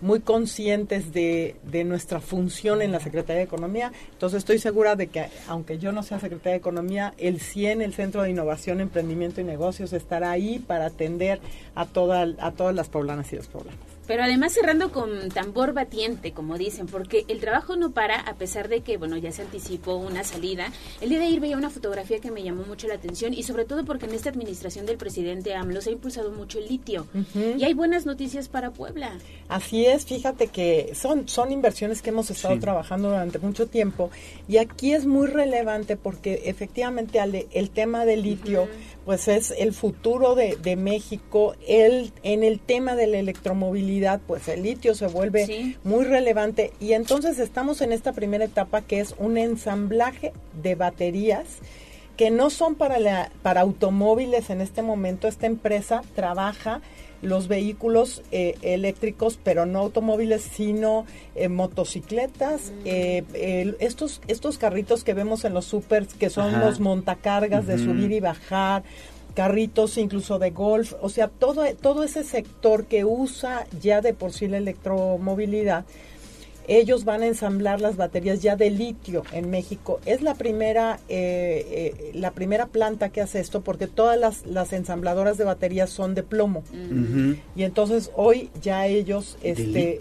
muy 0.01 0.21
conscientes 0.21 1.13
de, 1.13 1.57
de 1.65 1.85
nuestra 1.85 2.21
función 2.21 2.83
en 2.83 2.93
la 2.93 3.01
Secretaría 3.01 3.39
de 3.39 3.45
Economía. 3.45 3.93
Entonces 4.13 4.39
estoy 4.39 4.59
segura 4.59 4.97
de 4.97 5.09
que 5.09 5.27
aunque 5.49 5.79
yo 5.79 5.93
no 5.93 6.03
sea 6.03 6.21
Secretaria 6.21 6.53
de 6.53 6.59
Economía, 6.59 7.15
el 7.19 7.41
CIEN, 7.41 7.83
el 7.83 7.95
Centro 7.95 8.23
de 8.23 8.31
Innovación, 8.31 8.81
Emprendimiento 8.81 9.41
y 9.41 9.45
Negocios, 9.45 9.93
estará 9.93 10.31
ahí 10.31 10.59
para 10.59 10.87
atender 10.87 11.41
a, 11.75 11.87
toda, 11.87 12.27
a 12.39 12.53
todas 12.53 12.75
las 12.75 12.89
poblanas 12.89 13.33
y 13.33 13.37
los 13.37 13.49
poblanos. 13.49 13.90
Pero 14.11 14.25
además 14.25 14.53
cerrando 14.55 14.91
con 14.91 15.29
tambor 15.29 15.73
batiente, 15.73 16.33
como 16.33 16.59
dicen, 16.59 16.89
porque 16.89 17.25
el 17.29 17.39
trabajo 17.39 17.77
no 17.77 17.93
para 17.93 18.17
a 18.19 18.35
pesar 18.35 18.69
de 18.69 18.81
que, 18.81 18.97
bueno, 18.97 19.17
ya 19.17 19.31
se 19.31 19.43
anticipó 19.43 19.95
una 19.95 20.25
salida. 20.25 20.73
El 21.01 21.11
día 21.11 21.21
de 21.21 21.27
ayer 21.27 21.39
veía 21.39 21.57
una 21.57 21.71
fotografía 21.71 22.19
que 22.19 22.33
me 22.33 22.43
llamó 22.43 22.65
mucho 22.65 22.89
la 22.89 22.95
atención 22.95 23.33
y 23.35 23.45
sobre 23.45 23.67
todo 23.67 23.85
porque 23.85 24.07
en 24.07 24.15
esta 24.15 24.29
administración 24.31 24.85
del 24.85 24.97
presidente 24.97 25.55
AMLO 25.55 25.81
se 25.81 25.91
ha 25.91 25.93
impulsado 25.93 26.33
mucho 26.33 26.59
el 26.59 26.67
litio. 26.67 27.07
Y 27.57 27.63
hay 27.63 27.73
buenas 27.73 28.05
noticias 28.05 28.49
para 28.49 28.73
Puebla. 28.73 29.13
Así 29.49 29.87
es, 29.87 30.05
fíjate 30.07 30.49
que 30.49 30.91
son, 30.97 31.29
son 31.29 31.53
inversiones 31.53 32.03
que 32.03 32.11
hemos 32.11 32.31
estado 32.33 32.55
Sí. 32.55 32.61
trabajando 32.61 33.11
durante 33.11 33.39
mucho 33.39 33.69
tiempo 33.69 34.11
y 34.49 34.57
aquí 34.57 34.93
es 34.93 35.07
muy 35.07 35.29
relevante 35.29 35.97
porque 35.97 36.43
efectivamente 36.47 37.21
Ale, 37.21 37.47
el 37.53 37.71
tema 37.71 38.05
del 38.05 38.23
litio 38.23 38.67
pues 39.11 39.27
es 39.27 39.51
el 39.59 39.73
futuro 39.73 40.37
de, 40.37 40.55
de 40.55 40.77
México, 40.77 41.57
el, 41.67 42.13
en 42.23 42.45
el 42.45 42.61
tema 42.61 42.95
de 42.95 43.09
la 43.09 43.19
electromovilidad 43.19 44.21
pues 44.25 44.47
el 44.47 44.63
litio 44.63 44.95
se 44.95 45.09
vuelve 45.09 45.75
muy 45.83 46.05
relevante. 46.05 46.73
Y 46.79 46.93
entonces 46.93 47.41
estamos 47.41 47.81
en 47.81 47.91
esta 47.91 48.13
primera 48.13 48.45
etapa 48.45 48.83
que 48.83 49.01
es 49.01 49.17
un 49.19 49.37
ensamblaje 49.37 50.33
de 50.63 50.77
baterías 50.77 51.59
que 52.17 52.31
no 52.31 52.51
son 52.51 52.77
para, 52.77 53.01
la, 53.01 53.33
para 53.43 53.63
automóviles 53.63 54.49
en 54.49 54.61
este 54.61 54.81
momento. 54.81 55.27
Esta 55.27 55.49
empresa 55.49 56.03
trabaja 56.15 56.81
los 57.23 57.49
vehículos 57.49 58.23
eh, 58.31 58.57
eléctricos, 58.63 59.39
pero 59.43 59.67
no 59.67 59.81
automóviles, 59.81 60.43
sino 60.43 61.07
eh, 61.35 61.49
motocicletas, 61.49 62.73
eh, 62.85 63.75
estos, 63.81 64.21
estos 64.29 64.59
carritos 64.59 65.05
que 65.05 65.15
vemos 65.15 65.45
en 65.45 65.55
los 65.55 65.67
supers, 65.67 66.15
que 66.15 66.31
son 66.31 66.61
los 66.61 66.81
montacargas 66.81 67.67
de 67.67 67.79
subir 67.79 68.13
y 68.13 68.21
bajar, 68.21 68.83
carritos 69.35 69.97
incluso 69.99 70.39
de 70.39 70.51
golf, 70.51 70.95
o 71.01 71.09
sea, 71.09 71.29
todo, 71.29 71.65
todo 71.81 72.03
ese 72.03 72.25
sector 72.25 72.87
que 72.87 73.05
usa 73.05 73.67
ya 73.81 74.01
de 74.01 74.15
por 74.15 74.33
sí 74.33 74.49
la 74.49 74.59
electromovilidad, 74.59 75.85
ellos 76.71 77.05
van 77.05 77.23
a 77.23 77.27
ensamblar 77.27 77.81
las 77.81 77.97
baterías 77.97 78.43
ya 78.43 78.55
de 78.55 78.71
litio 78.71 79.25
en 79.33 79.51
México. 79.51 79.99
Es 80.07 80.23
la 80.23 80.35
primera, 80.35 81.01
eh, 81.09 81.67
eh, 81.69 82.11
la 82.15 82.31
primera 82.31 82.67
planta 82.67 83.09
que 83.09 83.21
hace 83.21 83.41
esto 83.41 83.63
porque 83.63 83.89
todas 83.89 84.45
las, 84.47 84.73
ensambladoras 84.73 85.37
de 85.37 85.43
baterías 85.43 85.91
son 85.91 86.15
de 86.15 86.23
plomo. 86.23 86.63
Y 87.57 87.65
entonces 87.65 88.13
hoy 88.15 88.51
ya 88.63 88.87
ellos 88.87 89.37
este, 89.43 89.99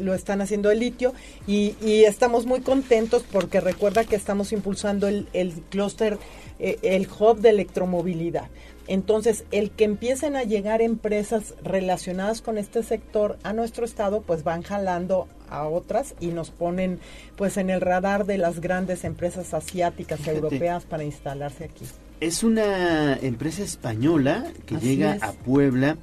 lo 0.00 0.14
están 0.14 0.40
haciendo 0.40 0.70
de 0.70 0.76
litio 0.76 1.12
y, 1.46 1.74
estamos 2.08 2.46
muy 2.46 2.60
contentos 2.60 3.22
porque 3.30 3.60
recuerda 3.60 4.04
que 4.04 4.16
estamos 4.16 4.52
impulsando 4.52 5.08
el, 5.08 5.28
el 5.34 5.52
clúster, 5.68 6.16
eh, 6.58 6.78
el 6.80 7.06
hub 7.06 7.40
de 7.40 7.50
electromovilidad. 7.50 8.48
Entonces, 8.88 9.44
el 9.50 9.70
que 9.70 9.84
empiecen 9.84 10.34
a 10.34 10.44
llegar 10.44 10.80
empresas 10.80 11.54
relacionadas 11.62 12.40
con 12.40 12.56
este 12.56 12.82
sector 12.82 13.38
a 13.42 13.52
nuestro 13.52 13.84
estado, 13.84 14.22
pues 14.22 14.44
van 14.44 14.62
jalando 14.62 15.28
a 15.50 15.68
otras 15.68 16.14
y 16.20 16.28
nos 16.28 16.50
ponen 16.50 16.98
pues 17.36 17.58
en 17.58 17.68
el 17.68 17.82
radar 17.82 18.24
de 18.24 18.38
las 18.38 18.60
grandes 18.60 19.04
empresas 19.04 19.52
asiáticas 19.52 20.26
europeas 20.26 20.84
para 20.84 21.04
instalarse 21.04 21.64
aquí. 21.64 21.84
Es 22.20 22.42
una 22.42 23.16
empresa 23.16 23.62
española 23.62 24.46
que 24.66 24.76
llega 24.76 25.18
a 25.20 25.32
Puebla. 25.32 25.96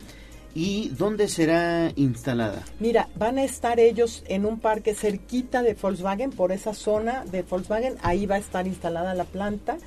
¿Y 0.57 0.87
dónde 0.97 1.27
será 1.27 1.91
instalada? 1.97 2.63
Mira, 2.79 3.09
van 3.17 3.39
a 3.39 3.43
estar 3.43 3.77
ellos 3.77 4.23
en 4.29 4.45
un 4.45 4.61
parque 4.61 4.95
cerquita 4.95 5.61
de 5.61 5.73
Volkswagen, 5.73 6.31
por 6.31 6.53
esa 6.53 6.73
zona 6.73 7.25
de 7.25 7.41
Volkswagen, 7.41 7.95
ahí 8.01 8.25
va 8.25 8.35
a 8.35 8.37
estar 8.37 8.65
instalada 8.65 9.13
la 9.15 9.25
planta. 9.25 9.77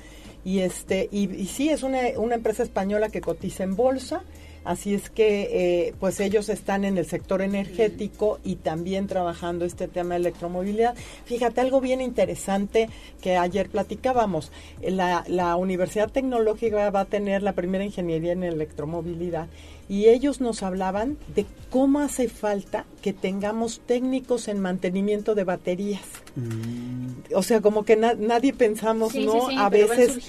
Y 0.45 0.59
este 0.59 1.09
y, 1.11 1.29
y 1.35 1.45
sí, 1.47 1.69
es 1.69 1.83
una, 1.83 1.99
una 2.17 2.35
empresa 2.35 2.63
española 2.63 3.09
que 3.09 3.21
cotiza 3.21 3.63
en 3.63 3.75
bolsa 3.75 4.23
Así 4.69 4.93
es 4.93 5.09
que, 5.09 5.87
eh, 5.87 5.93
pues 5.99 6.19
ellos 6.19 6.49
están 6.49 6.83
en 6.83 6.97
el 6.97 7.05
sector 7.05 7.41
energético 7.41 8.39
y 8.43 8.57
también 8.57 9.07
trabajando 9.07 9.65
este 9.65 9.87
tema 9.87 10.15
de 10.15 10.21
electromovilidad. 10.21 10.95
Fíjate, 11.25 11.61
algo 11.61 11.81
bien 11.81 12.01
interesante 12.01 12.89
que 13.21 13.37
ayer 13.37 13.69
platicábamos. 13.69 14.51
La, 14.81 15.23
la 15.27 15.55
Universidad 15.55 16.11
Tecnológica 16.11 16.89
va 16.91 17.01
a 17.01 17.05
tener 17.05 17.41
la 17.41 17.53
primera 17.53 17.83
ingeniería 17.83 18.33
en 18.33 18.43
electromovilidad 18.43 19.47
y 19.89 20.07
ellos 20.07 20.39
nos 20.39 20.61
hablaban 20.61 21.17
de 21.35 21.47
cómo 21.71 21.99
hace 21.99 22.29
falta 22.29 22.85
que 23.01 23.11
tengamos 23.11 23.81
técnicos 23.85 24.47
en 24.47 24.59
mantenimiento 24.59 25.33
de 25.33 25.43
baterías. 25.43 26.03
Mm. 26.35 27.33
O 27.33 27.41
sea, 27.41 27.59
como 27.59 27.83
que 27.83 27.95
nadie 27.95 28.53
pensamos, 28.53 29.15
¿no? 29.15 29.49
a 29.49 29.67
veces 29.69 30.19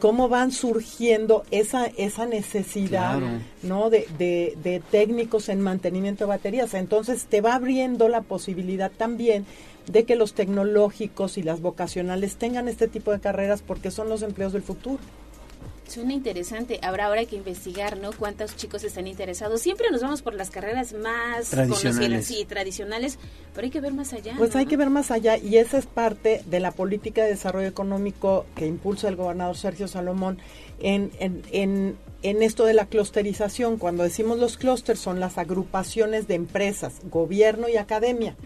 cómo 0.00 0.30
van 0.30 0.52
surgiendo 0.52 1.44
esa 1.50 1.86
esa 1.86 2.24
necesidad, 2.24 3.20
¿no? 3.62 3.90
De, 3.90 4.08
de, 4.18 4.56
de 4.64 4.80
técnicos 4.90 5.50
en 5.50 5.60
mantenimiento 5.60 6.24
de 6.24 6.28
baterías. 6.28 6.72
Entonces 6.72 7.26
te 7.26 7.42
va 7.42 7.54
abriendo 7.54 8.08
la 8.08 8.22
posibilidad 8.22 8.90
también 8.90 9.44
de 9.86 10.04
que 10.04 10.16
los 10.16 10.32
tecnológicos 10.32 11.36
y 11.36 11.42
las 11.42 11.60
vocacionales 11.60 12.36
tengan 12.36 12.68
este 12.68 12.88
tipo 12.88 13.12
de 13.12 13.20
carreras 13.20 13.62
porque 13.62 13.90
son 13.90 14.08
los 14.08 14.22
empleos 14.22 14.54
del 14.54 14.62
futuro. 14.62 15.00
Suena 15.90 16.12
interesante. 16.12 16.78
Habrá 16.82 17.06
ahora 17.06 17.24
que 17.24 17.34
investigar, 17.34 17.96
¿no? 17.96 18.12
Cuántos 18.12 18.54
chicos 18.54 18.84
están 18.84 19.08
interesados. 19.08 19.60
Siempre 19.60 19.90
nos 19.90 20.02
vamos 20.02 20.22
por 20.22 20.34
las 20.34 20.48
carreras 20.48 20.92
más 20.92 21.50
tradicionales. 21.50 22.30
y 22.30 22.44
tradicionales, 22.44 23.18
pero 23.52 23.64
hay 23.64 23.72
que 23.72 23.80
ver 23.80 23.92
más 23.92 24.12
allá. 24.12 24.34
Pues 24.38 24.54
hay 24.54 24.66
que 24.66 24.76
ver 24.76 24.88
más 24.88 25.10
allá 25.10 25.36
y 25.36 25.56
esa 25.56 25.78
es 25.78 25.86
parte 25.86 26.42
de 26.46 26.60
la 26.60 26.70
política 26.70 27.24
de 27.24 27.30
desarrollo 27.30 27.66
económico 27.66 28.46
que 28.54 28.66
impulsa 28.66 29.08
el 29.08 29.16
gobernador 29.16 29.56
Sergio 29.56 29.88
Salomón 29.88 30.38
en, 30.80 31.10
en, 31.18 31.42
en 31.52 31.96
en 32.22 32.42
esto 32.42 32.64
de 32.64 32.74
la 32.74 32.86
clusterización, 32.86 33.78
cuando 33.78 34.02
decimos 34.02 34.38
los 34.38 34.58
clústeres 34.58 35.00
son 35.00 35.20
las 35.20 35.38
agrupaciones 35.38 36.28
de 36.28 36.34
empresas, 36.34 37.00
gobierno 37.10 37.68
y 37.68 37.76
academia. 37.76 38.36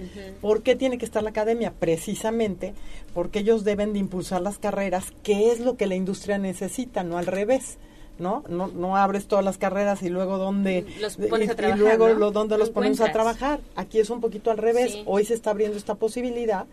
¿Por 0.41 0.63
qué 0.63 0.77
tiene 0.77 0.97
que 0.97 1.05
estar 1.05 1.25
la 1.25 1.31
academia? 1.31 1.73
Precisamente 1.73 2.75
porque 3.15 3.41
ellos 3.41 3.65
deben 3.65 3.93
de 3.93 3.99
impulsar 3.99 4.43
las 4.43 4.59
carreras, 4.59 5.13
que 5.23 5.51
es 5.51 5.59
lo 5.59 5.77
que 5.77 5.89
la 5.89 5.97
industria 5.97 6.39
necesita, 6.39 7.03
no 7.03 7.19
al 7.19 7.27
revés. 7.27 7.79
¿no? 8.17 8.45
No, 8.49 8.69
no 8.69 8.97
abres 8.97 9.27
todas 9.27 9.45
las 9.45 9.59
carreras 9.59 10.05
y 10.05 10.09
luego 10.09 10.39
dónde 10.39 10.87
los 11.01 11.17
pones 11.17 11.51
a 11.51 11.57
trabajar, 11.57 11.77
y 11.77 11.81
luego 11.81 12.09
lo, 12.11 12.31
dónde 12.31 12.57
los 12.57 12.71
ponemos 12.71 13.01
a 13.01 13.11
trabajar. 13.11 13.59
Aquí 13.75 13.99
es 13.99 14.09
un 14.09 14.21
poquito 14.21 14.53
al 14.53 14.59
revés. 14.59 14.99
Hoy 15.05 15.25
se 15.25 15.35
está 15.35 15.51
abriendo 15.51 15.77
esta 15.77 15.97
posibilidad 15.97 16.67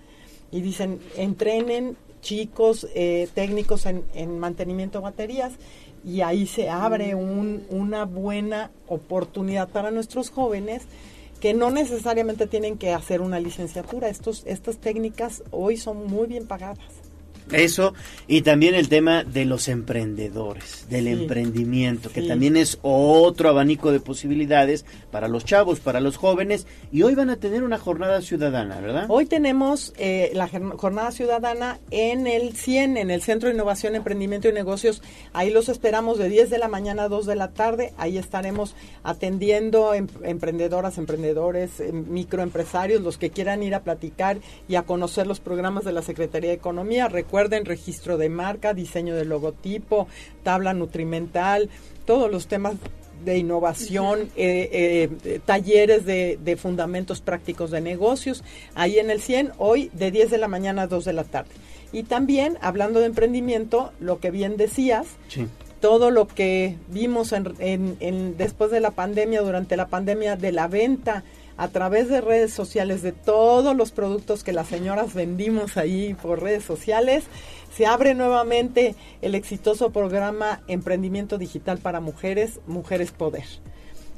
y 0.51 0.61
dicen 0.61 0.99
entrenen 1.17 1.97
chicos 2.21 2.87
eh, 2.95 3.27
técnicos 3.33 3.85
en, 3.85 4.03
en 4.13 4.39
mantenimiento 4.39 4.99
de 4.99 5.03
baterías 5.03 5.53
y 6.05 6.21
ahí 6.21 6.47
se 6.47 6.69
abre 6.69 7.15
un, 7.15 7.65
una 7.69 8.05
buena 8.05 8.71
oportunidad 8.87 9.69
para 9.69 9.91
nuestros 9.91 10.29
jóvenes 10.29 10.83
que 11.39 11.53
no 11.53 11.71
necesariamente 11.71 12.47
tienen 12.47 12.77
que 12.77 12.93
hacer 12.93 13.19
una 13.21 13.39
licenciatura. 13.39 14.09
Estos, 14.09 14.43
estas 14.45 14.77
técnicas 14.77 15.43
hoy 15.51 15.77
son 15.77 16.05
muy 16.05 16.27
bien 16.27 16.47
pagadas. 16.47 17.00
Eso, 17.51 17.93
y 18.27 18.41
también 18.41 18.75
el 18.75 18.87
tema 18.87 19.23
de 19.23 19.45
los 19.45 19.67
emprendedores, 19.67 20.85
del 20.89 21.07
emprendimiento, 21.07 22.09
que 22.09 22.21
también 22.21 22.55
es 22.55 22.79
otro 22.81 23.49
abanico 23.49 23.91
de 23.91 23.99
posibilidades 23.99 24.85
para 25.11 25.27
los 25.27 25.43
chavos, 25.43 25.79
para 25.79 25.99
los 25.99 26.17
jóvenes, 26.17 26.65
y 26.91 27.03
hoy 27.03 27.15
van 27.15 27.29
a 27.29 27.37
tener 27.37 27.63
una 27.63 27.77
jornada 27.77 28.21
ciudadana, 28.21 28.79
¿verdad? 28.79 29.05
Hoy 29.09 29.25
tenemos 29.25 29.93
eh, 29.97 30.31
la 30.33 30.47
jornada 30.47 31.11
ciudadana 31.11 31.79
en 31.91 32.27
el 32.27 32.55
100, 32.55 32.97
en 32.97 33.11
el 33.11 33.21
Centro 33.21 33.49
de 33.49 33.55
Innovación, 33.55 33.95
Emprendimiento 33.95 34.47
y 34.47 34.53
Negocios. 34.53 35.01
Ahí 35.33 35.49
los 35.49 35.69
esperamos 35.69 36.17
de 36.17 36.29
10 36.29 36.49
de 36.49 36.57
la 36.57 36.67
mañana 36.67 37.03
a 37.03 37.09
2 37.09 37.25
de 37.25 37.35
la 37.35 37.49
tarde. 37.49 37.93
Ahí 37.97 38.17
estaremos 38.17 38.75
atendiendo 39.03 39.93
em, 39.93 40.07
emprendedoras, 40.23 40.97
emprendedores, 40.97 41.79
em, 41.79 42.05
microempresarios, 42.09 43.01
los 43.01 43.17
que 43.17 43.29
quieran 43.29 43.63
ir 43.63 43.75
a 43.75 43.83
platicar 43.83 44.37
y 44.67 44.75
a 44.75 44.83
conocer 44.83 45.27
los 45.27 45.39
programas 45.39 45.83
de 45.83 45.91
la 45.91 46.01
Secretaría 46.01 46.49
de 46.49 46.55
Economía. 46.55 47.07
Recuerden, 47.31 47.63
registro 47.63 48.17
de 48.17 48.27
marca, 48.27 48.73
diseño 48.73 49.15
de 49.15 49.23
logotipo, 49.23 50.09
tabla 50.43 50.73
nutrimental, 50.73 51.69
todos 52.03 52.29
los 52.29 52.47
temas 52.47 52.73
de 53.23 53.37
innovación, 53.37 54.29
eh, 54.35 55.09
eh, 55.23 55.39
talleres 55.45 56.05
de, 56.05 56.57
fundamentos 56.61 57.21
prácticos 57.21 57.71
de 57.71 57.79
negocios, 57.79 58.43
ahí 58.75 58.99
en 58.99 59.09
el 59.09 59.21
100, 59.21 59.53
hoy 59.59 59.89
de 59.93 60.11
10 60.11 60.29
de 60.29 60.37
la 60.39 60.49
mañana 60.49 60.81
a 60.81 60.87
2 60.87 61.05
de 61.05 61.13
la 61.13 61.23
tarde. 61.23 61.51
Y 61.93 62.03
también, 62.03 62.57
hablando 62.59 62.99
de 62.99 63.05
emprendimiento, 63.05 63.93
lo 64.01 64.19
que 64.19 64.29
bien 64.29 64.57
decías, 64.57 65.07
todo 65.79 66.11
lo 66.11 66.27
que 66.27 66.75
vimos 66.89 67.31
en, 67.31 68.35
después 68.37 68.71
de 68.71 68.81
la 68.81 68.91
pandemia, 68.91 69.41
durante 69.41 69.77
la 69.77 69.87
pandemia, 69.87 70.35
de 70.35 70.51
la 70.51 70.67
venta 70.67 71.23
a 71.61 71.67
través 71.67 72.09
de 72.09 72.21
redes 72.21 72.51
sociales 72.51 73.03
de 73.03 73.11
todos 73.11 73.75
los 73.75 73.91
productos 73.91 74.43
que 74.43 74.51
las 74.51 74.67
señoras 74.67 75.13
vendimos 75.13 75.77
ahí 75.77 76.15
por 76.15 76.41
redes 76.41 76.63
sociales. 76.63 77.25
Se 77.71 77.85
abre 77.85 78.15
nuevamente 78.15 78.95
el 79.21 79.35
exitoso 79.35 79.91
programa 79.91 80.63
Emprendimiento 80.67 81.37
Digital 81.37 81.77
para 81.77 81.99
Mujeres, 81.99 82.61
Mujeres 82.65 83.11
Poder. 83.11 83.45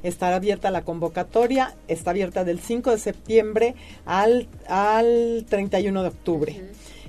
Estará 0.04 0.38
abierta 0.38 0.72
la 0.72 0.84
convocatoria, 0.84 1.76
está 1.90 2.12
abierta 2.12 2.46
del 2.46 2.62
5 2.62 2.92
de 2.92 2.98
septiembre 2.98 3.76
al, 4.06 4.48
al 4.70 5.46
31 5.50 6.02
de 6.02 6.08
octubre. 6.08 6.62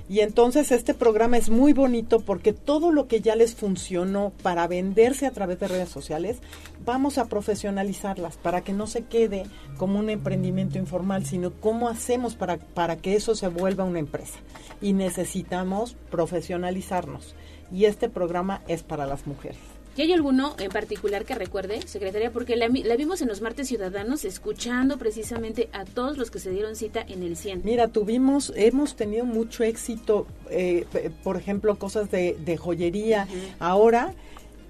Y 0.07 0.19
entonces 0.19 0.71
este 0.71 0.93
programa 0.93 1.37
es 1.37 1.49
muy 1.49 1.73
bonito 1.73 2.19
porque 2.19 2.53
todo 2.53 2.91
lo 2.91 3.07
que 3.07 3.21
ya 3.21 3.35
les 3.35 3.55
funcionó 3.55 4.33
para 4.43 4.67
venderse 4.67 5.25
a 5.25 5.31
través 5.31 5.59
de 5.59 5.67
redes 5.67 5.89
sociales, 5.89 6.37
vamos 6.85 7.17
a 7.17 7.25
profesionalizarlas 7.25 8.37
para 8.37 8.61
que 8.61 8.71
no 8.71 8.85
se 8.85 9.05
quede 9.05 9.45
como 9.77 9.97
un 9.97 10.11
emprendimiento 10.11 10.77
informal, 10.77 11.25
sino 11.25 11.53
cómo 11.53 11.89
hacemos 11.89 12.35
para, 12.35 12.57
para 12.57 12.97
que 12.97 13.15
eso 13.15 13.33
se 13.33 13.47
vuelva 13.47 13.83
una 13.83 13.99
empresa. 13.99 14.37
Y 14.79 14.93
necesitamos 14.93 15.95
profesionalizarnos. 16.11 17.35
Y 17.71 17.85
este 17.85 18.07
programa 18.07 18.61
es 18.67 18.83
para 18.83 19.07
las 19.07 19.25
mujeres. 19.25 19.74
¿Y 19.97 20.01
hay 20.01 20.11
alguno 20.11 20.55
en 20.59 20.69
particular 20.71 21.23
que 21.23 21.35
recuerde, 21.35 21.81
secretaria? 21.87 22.29
Porque 22.31 22.57
la, 22.57 22.67
vimos 22.67 23.21
en 23.21 23.29
los 23.29 23.39
martes 23.39 23.69
ciudadanos 23.69 24.25
escuchando 24.25 24.97
precisamente 24.97 25.69
a 25.71 25.85
todos 25.85 26.17
los 26.17 26.31
que 26.31 26.39
se 26.39 26.51
dieron 26.51 26.75
cita 26.75 27.01
en 27.07 27.23
el 27.23 27.37
100. 27.37 27.61
Mira, 27.63 27.87
tuvimos, 27.87 28.51
hemos 28.57 28.97
tenido 28.97 29.23
mucho 29.23 29.63
éxito, 29.63 30.27
eh, 30.49 30.85
por 31.23 31.37
ejemplo, 31.37 31.75
cosas 31.77 32.11
de, 32.11 32.57
joyería. 32.57 33.27
Ahora, 33.59 34.13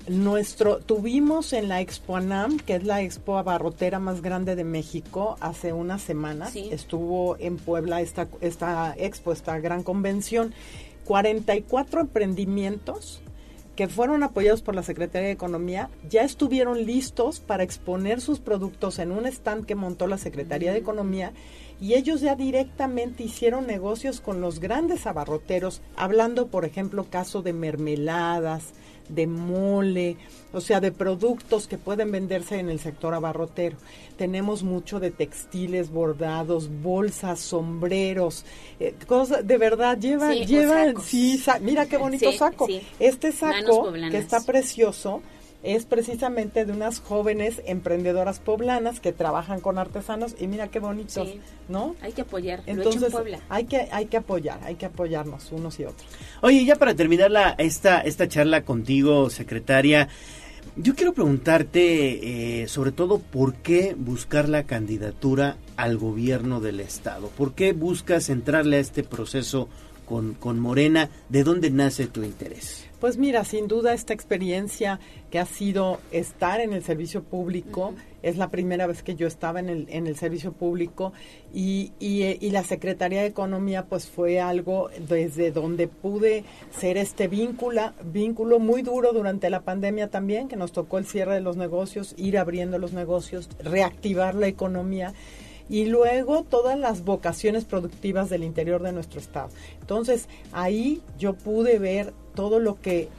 nuestro, 0.08 0.78
tuvimos 0.78 1.54
en 1.54 1.70
la 1.70 1.82
Expo 1.82 2.18
ANAM, 2.18 2.58
que 2.60 2.76
es 2.76 2.84
la 2.84 3.02
expo 3.02 3.40
abarrotera 3.40 3.98
más 3.98 4.22
grande 4.22 4.56
de 4.56 4.64
México, 4.64 5.38
hace 5.40 5.74
unas 5.74 6.04
semanas. 6.04 6.56
Estuvo 6.56 7.36
en 7.40 7.58
Puebla 7.58 8.02
esta, 8.02 8.28
esta 8.42 8.94
expo, 8.96 9.32
esta 9.32 9.60
gran 9.60 9.82
convención. 9.82 10.54
44 11.06 12.02
emprendimientos 12.02 13.22
que 13.76 13.88
fueron 13.88 14.24
apoyados 14.24 14.62
por 14.62 14.76
la 14.76 14.84
Secretaría 14.84 15.28
de 15.28 15.34
Economía, 15.34 15.90
ya 16.10 16.24
estuvieron 16.24 16.86
listos 16.86 17.40
para 17.40 17.64
exponer 17.64 18.22
sus 18.22 18.40
productos 18.40 19.00
en 19.00 19.12
un 19.12 19.26
stand 19.26 19.66
que 19.66 19.76
montó 19.76 20.08
la 20.08 20.18
Secretaría 20.18 20.72
de 20.72 20.80
Economía 20.80 21.34
y 21.80 21.96
ellos 21.96 22.22
ya 22.22 22.36
directamente 22.36 23.24
hicieron 23.24 23.68
negocios 23.68 24.22
con 24.22 24.40
los 24.40 24.60
grandes 24.60 25.06
abarroteros, 25.06 25.82
hablando, 25.98 26.48
por 26.48 26.64
ejemplo, 26.64 27.06
caso 27.10 27.42
de 27.42 27.54
mermeladas, 27.54 28.74
de 29.10 29.28
mole, 29.28 30.18
o 30.54 30.62
sea, 30.62 30.80
de 30.80 30.92
productos 30.92 31.68
que 31.68 31.78
pueden 31.78 32.12
venderse 32.12 32.60
en 32.60 32.70
el 32.70 32.80
sector 32.80 33.14
abarrotero. 33.14 33.78
Tenemos 34.18 34.64
mucho 34.64 35.00
de 35.00 35.12
textiles, 35.12 35.92
bordados, 35.92 36.70
bolsas, 36.82 37.40
sombreros, 37.40 38.46
eh, 38.80 38.96
cosas, 39.08 39.46
de 39.46 39.58
verdad, 39.58 39.98
lleva, 40.00 40.32
Sí, 40.34 40.42
o 40.42 40.46
lleva, 40.46 40.86
sacos. 40.86 41.04
sí, 41.06 41.38
sa- 41.38 41.60
mira 41.60 41.86
qué 41.86 41.98
bonito 41.98 42.32
Sí, 42.32 42.38
saco. 42.38 42.68
sí. 42.68 42.82
Este 43.00 43.32
saco, 43.32 43.92
que 44.12 44.18
está 44.18 44.42
precioso, 44.46 45.22
es 45.66 45.86
precisamente 45.86 46.66
de 46.66 46.72
unas 46.72 47.00
jóvenes 47.00 47.62
emprendedoras 47.66 48.40
poblanas 48.40 49.00
que 49.00 49.12
trabajan 49.12 49.60
con 49.60 49.78
artesanos 49.78 50.36
y 50.40 50.48
mira 50.48 50.68
qué 50.70 50.80
bonitos, 50.80 51.28
Sí. 51.28 51.40
¿no? 51.68 51.96
Hay 52.02 52.14
que 52.14 52.22
apoyar. 52.22 52.60
lo 52.60 52.64
hecho 52.66 52.72
en 52.72 52.78
Entonces 52.80 53.12
Puebla. 53.12 53.40
hay 53.50 53.66
que 53.66 53.88
hay 53.92 54.06
que 54.06 54.18
apoyar, 54.18 54.60
hay 54.64 54.76
que 54.76 54.86
apoyarnos 54.86 55.52
unos 55.52 55.80
y 55.80 55.86
otros. 55.86 56.08
Oye, 56.42 56.64
ya 56.66 56.76
para 56.76 56.94
terminar 56.96 57.32
la, 57.32 57.50
esta, 57.58 58.02
esta 58.02 58.28
charla 58.28 58.64
contigo, 58.64 59.30
secretaria, 59.30 60.08
yo 60.78 60.94
quiero 60.94 61.14
preguntarte 61.14 62.62
eh, 62.64 62.68
sobre 62.68 62.92
todo 62.92 63.20
por 63.20 63.56
qué 63.56 63.96
buscar 63.98 64.50
la 64.50 64.64
candidatura 64.64 65.58
al 65.78 65.98
gobierno 65.98 66.60
del 66.62 66.80
Estado. 66.80 67.30
¿Por 67.30 67.54
qué 67.54 67.74
buscas 67.74 68.30
entrarle 68.30 68.78
a 68.78 68.80
este 68.80 69.04
proceso 69.04 69.68
con, 70.06 70.34
con 70.34 70.60
Morena? 70.60 71.10
¿De 71.30 71.44
dónde 71.44 71.70
nace 71.72 72.08
tu 72.08 72.24
interés? 72.24 72.85
Pues 73.06 73.20
mira, 73.20 73.46
sin 73.46 73.68
duda 73.68 73.94
esta 73.94 74.16
experiencia 74.16 75.00
que 75.30 75.38
ha 75.38 75.46
sido 75.46 76.00
estar 76.12 76.60
en 76.60 76.74
el 76.74 76.84
servicio 76.84 77.22
público, 77.22 77.94
es 78.24 78.36
la 78.36 78.50
primera 78.50 78.88
vez 78.88 79.04
que 79.04 79.14
yo 79.14 79.28
estaba 79.28 79.60
en 79.60 79.70
el, 79.70 79.86
en 79.92 80.08
el 80.08 80.18
servicio 80.18 80.54
público 80.54 81.14
y, 81.54 81.92
y, 82.00 82.24
eh, 82.24 82.40
y 82.42 82.50
la 82.50 82.64
Secretaría 82.64 83.22
de 83.22 83.28
Economía 83.28 83.86
pues 83.86 84.08
fue 84.08 84.40
algo 84.40 84.90
desde 85.08 85.52
donde 85.52 85.88
pude 85.88 86.46
ser 86.76 86.98
este 86.98 87.28
vínculo, 87.28 87.94
vínculo 88.06 88.58
muy 88.58 88.82
duro 88.82 89.14
durante 89.14 89.52
la 89.52 89.62
pandemia 89.62 90.10
también, 90.10 90.48
que 90.48 90.56
nos 90.56 90.72
tocó 90.72 90.98
el 90.98 91.06
cierre 91.06 91.36
de 91.36 91.42
los 91.42 91.58
negocios, 91.58 92.16
ir 92.18 92.40
abriendo 92.40 92.80
los 92.80 92.94
negocios, 92.94 93.50
reactivar 93.60 94.34
la 94.34 94.48
economía 94.48 95.14
y 95.70 95.86
luego 95.86 96.42
todas 96.42 96.80
las 96.80 97.04
vocaciones 97.04 97.66
productivas 97.66 98.32
del 98.32 98.44
interior 98.44 98.82
de 98.82 98.94
nuestro 98.94 99.20
estado. 99.20 99.50
Entonces, 99.80 100.28
ahí 100.52 101.04
yo 101.20 101.34
pude 101.36 101.78
ver 101.78 102.14
todo 102.36 102.60
lo 102.60 102.80
que 102.80 103.10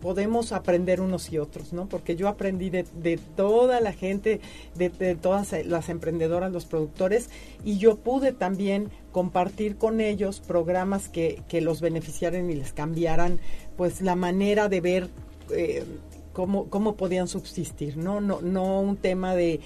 podemos 0.00 0.52
aprender 0.52 1.00
unos 1.00 1.32
y 1.32 1.38
otros, 1.38 1.72
¿no? 1.72 1.88
Porque 1.88 2.16
yo 2.16 2.28
aprendí 2.28 2.70
de, 2.70 3.18
toda 3.34 3.80
la 3.80 3.92
gente, 3.92 4.40
de, 4.74 4.90
de 4.90 5.14
todas 5.14 5.52
las 5.64 5.88
emprendedoras, 5.88 6.52
los 6.52 6.66
productores, 6.66 7.30
y 7.64 7.78
yo 7.78 7.96
pude 7.96 8.32
también 8.32 8.90
compartir 9.10 9.76
con 9.76 10.00
ellos 10.00 10.40
programas 10.40 11.08
que, 11.08 11.42
que 11.48 11.60
los 11.60 11.80
beneficiaran 11.80 12.50
y 12.50 12.54
les 12.54 12.72
cambiaran, 12.72 13.40
pues, 13.76 14.00
la 14.00 14.14
manera 14.16 14.68
de 14.68 14.80
ver 14.80 15.08
eh, 15.50 15.84
cómo, 16.32 16.68
cómo 16.68 16.96
podían 16.96 17.28
subsistir, 17.28 17.96
¿no? 17.96 18.20
No, 18.20 18.40
no 18.42 18.80
un 18.80 18.96
tema 18.96 19.34
de, 19.34 19.60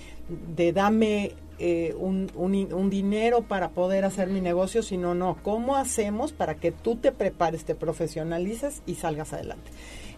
de 0.55 0.73
dame 0.73 1.33
eh, 1.63 1.95
un, 1.99 2.31
un, 2.35 2.91
dinero 2.91 3.43
para 3.43 3.71
poder 3.71 4.07
hacer 4.07 4.29
mi 4.29 4.41
negocio, 4.41 4.83
sino 4.83 5.15
no, 5.15 5.37
¿cómo 5.43 5.77
hacemos 5.77 6.33
para 6.33 6.55
que 6.55 6.73
tú 6.73 6.97
te 6.97 7.13
prepares, 7.13 7.67
te 7.67 7.75
profesionalices 7.75 8.83
y 8.87 8.95
salgas 8.95 9.35
adelante? 9.35 9.71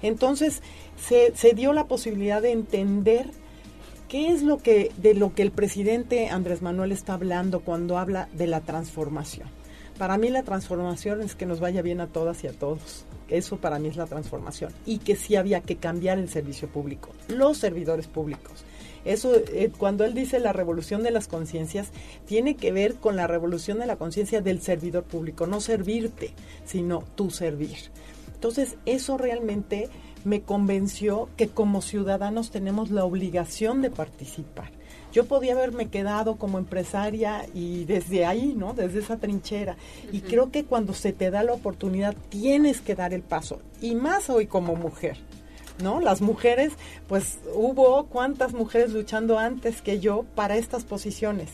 Entonces 0.03 0.63
se, 0.97 1.35
se 1.35 1.53
dio 1.55 1.73
la 1.73 1.89
posibilidad 1.89 2.41
de 2.41 2.53
entender 2.53 3.31
qué 4.09 4.29
es 4.29 4.43
lo 4.43 4.59
que 4.59 4.93
de 4.99 5.15
lo 5.15 5.35
que 5.35 5.43
el 5.43 5.51
presidente 5.51 6.29
Andrés 6.29 6.63
Manuel 6.63 6.93
está 6.93 7.15
hablando 7.15 7.61
cuando 7.61 7.99
habla 7.99 8.29
de 8.33 8.47
la 8.47 8.61
transformación. 8.61 9.49
Para 9.99 10.19
mí 10.19 10.31
la 10.31 10.45
transformación 10.45 11.23
es 11.23 11.35
que 11.35 11.47
nos 11.47 11.59
vaya 11.59 11.83
bien 11.83 12.01
a 12.01 12.07
todas 12.07 12.45
y 12.45 12.47
a 12.47 12.53
todos. 12.53 13.05
Eso 13.29 13.57
para 13.57 13.79
mí 13.79 13.89
es 13.89 13.97
la 13.97 14.07
transformación. 14.07 14.73
Y 14.87 14.99
que 14.99 15.17
sí 15.17 15.37
había 15.37 15.61
que 15.61 15.77
cambiar 15.77 16.19
el 16.19 16.29
servicio 16.29 16.69
público, 16.69 17.11
los 17.29 17.59
servidores 17.59 18.07
públicos. 18.07 18.65
Eso, 19.05 19.35
eh, 19.35 19.71
cuando 19.77 20.05
él 20.05 20.15
dice 20.15 20.39
la 20.39 20.53
revolución 20.53 21.03
de 21.03 21.11
las 21.11 21.29
conciencias, 21.29 21.91
tiene 22.27 22.57
que 22.57 22.73
ver 22.73 22.95
con 22.95 23.17
la 23.17 23.27
revolución 23.27 23.79
de 23.79 23.87
la 23.87 23.97
conciencia 23.97 24.41
del 24.41 24.61
servidor 24.61 25.05
público, 25.05 25.47
no 25.47 25.61
servirte, 25.61 26.31
sino 26.65 27.05
tú 27.15 27.31
servir. 27.31 27.77
Entonces, 28.35 28.77
eso 28.87 29.19
realmente 29.19 29.89
me 30.25 30.43
convenció 30.43 31.29
que 31.37 31.49
como 31.49 31.83
ciudadanos 31.83 32.51
tenemos 32.51 32.91
la 32.91 33.05
obligación 33.05 33.83
de 33.83 33.91
participar. 33.91 34.71
Yo 35.13 35.27
podía 35.27 35.53
haberme 35.53 35.89
quedado 35.89 36.37
como 36.37 36.59
empresaria 36.59 37.45
y 37.53 37.85
desde 37.85 38.25
ahí, 38.25 38.55
¿no? 38.57 38.73
Desde 38.73 39.01
esa 39.01 39.19
trinchera. 39.19 39.77
Y 40.11 40.21
creo 40.21 40.51
que 40.51 40.65
cuando 40.65 40.95
se 40.95 41.13
te 41.13 41.31
da 41.31 41.43
la 41.43 41.53
oportunidad 41.53 42.17
tienes 42.31 42.81
que 42.81 42.95
dar 42.95 43.13
el 43.13 43.23
paso. 43.23 43.61
Y 43.83 43.95
más 43.95 44.31
hoy 44.31 44.47
como 44.47 44.75
mujer. 44.75 45.19
¿No? 45.83 46.01
Las 46.01 46.21
mujeres, 46.21 46.73
pues 47.09 47.39
hubo 47.55 48.07
cuántas 48.07 48.53
mujeres 48.53 48.93
luchando 48.93 49.39
antes 49.39 49.83
que 49.83 50.01
yo 50.01 50.25
para 50.35 50.57
estas 50.57 50.85
posiciones. 50.85 51.51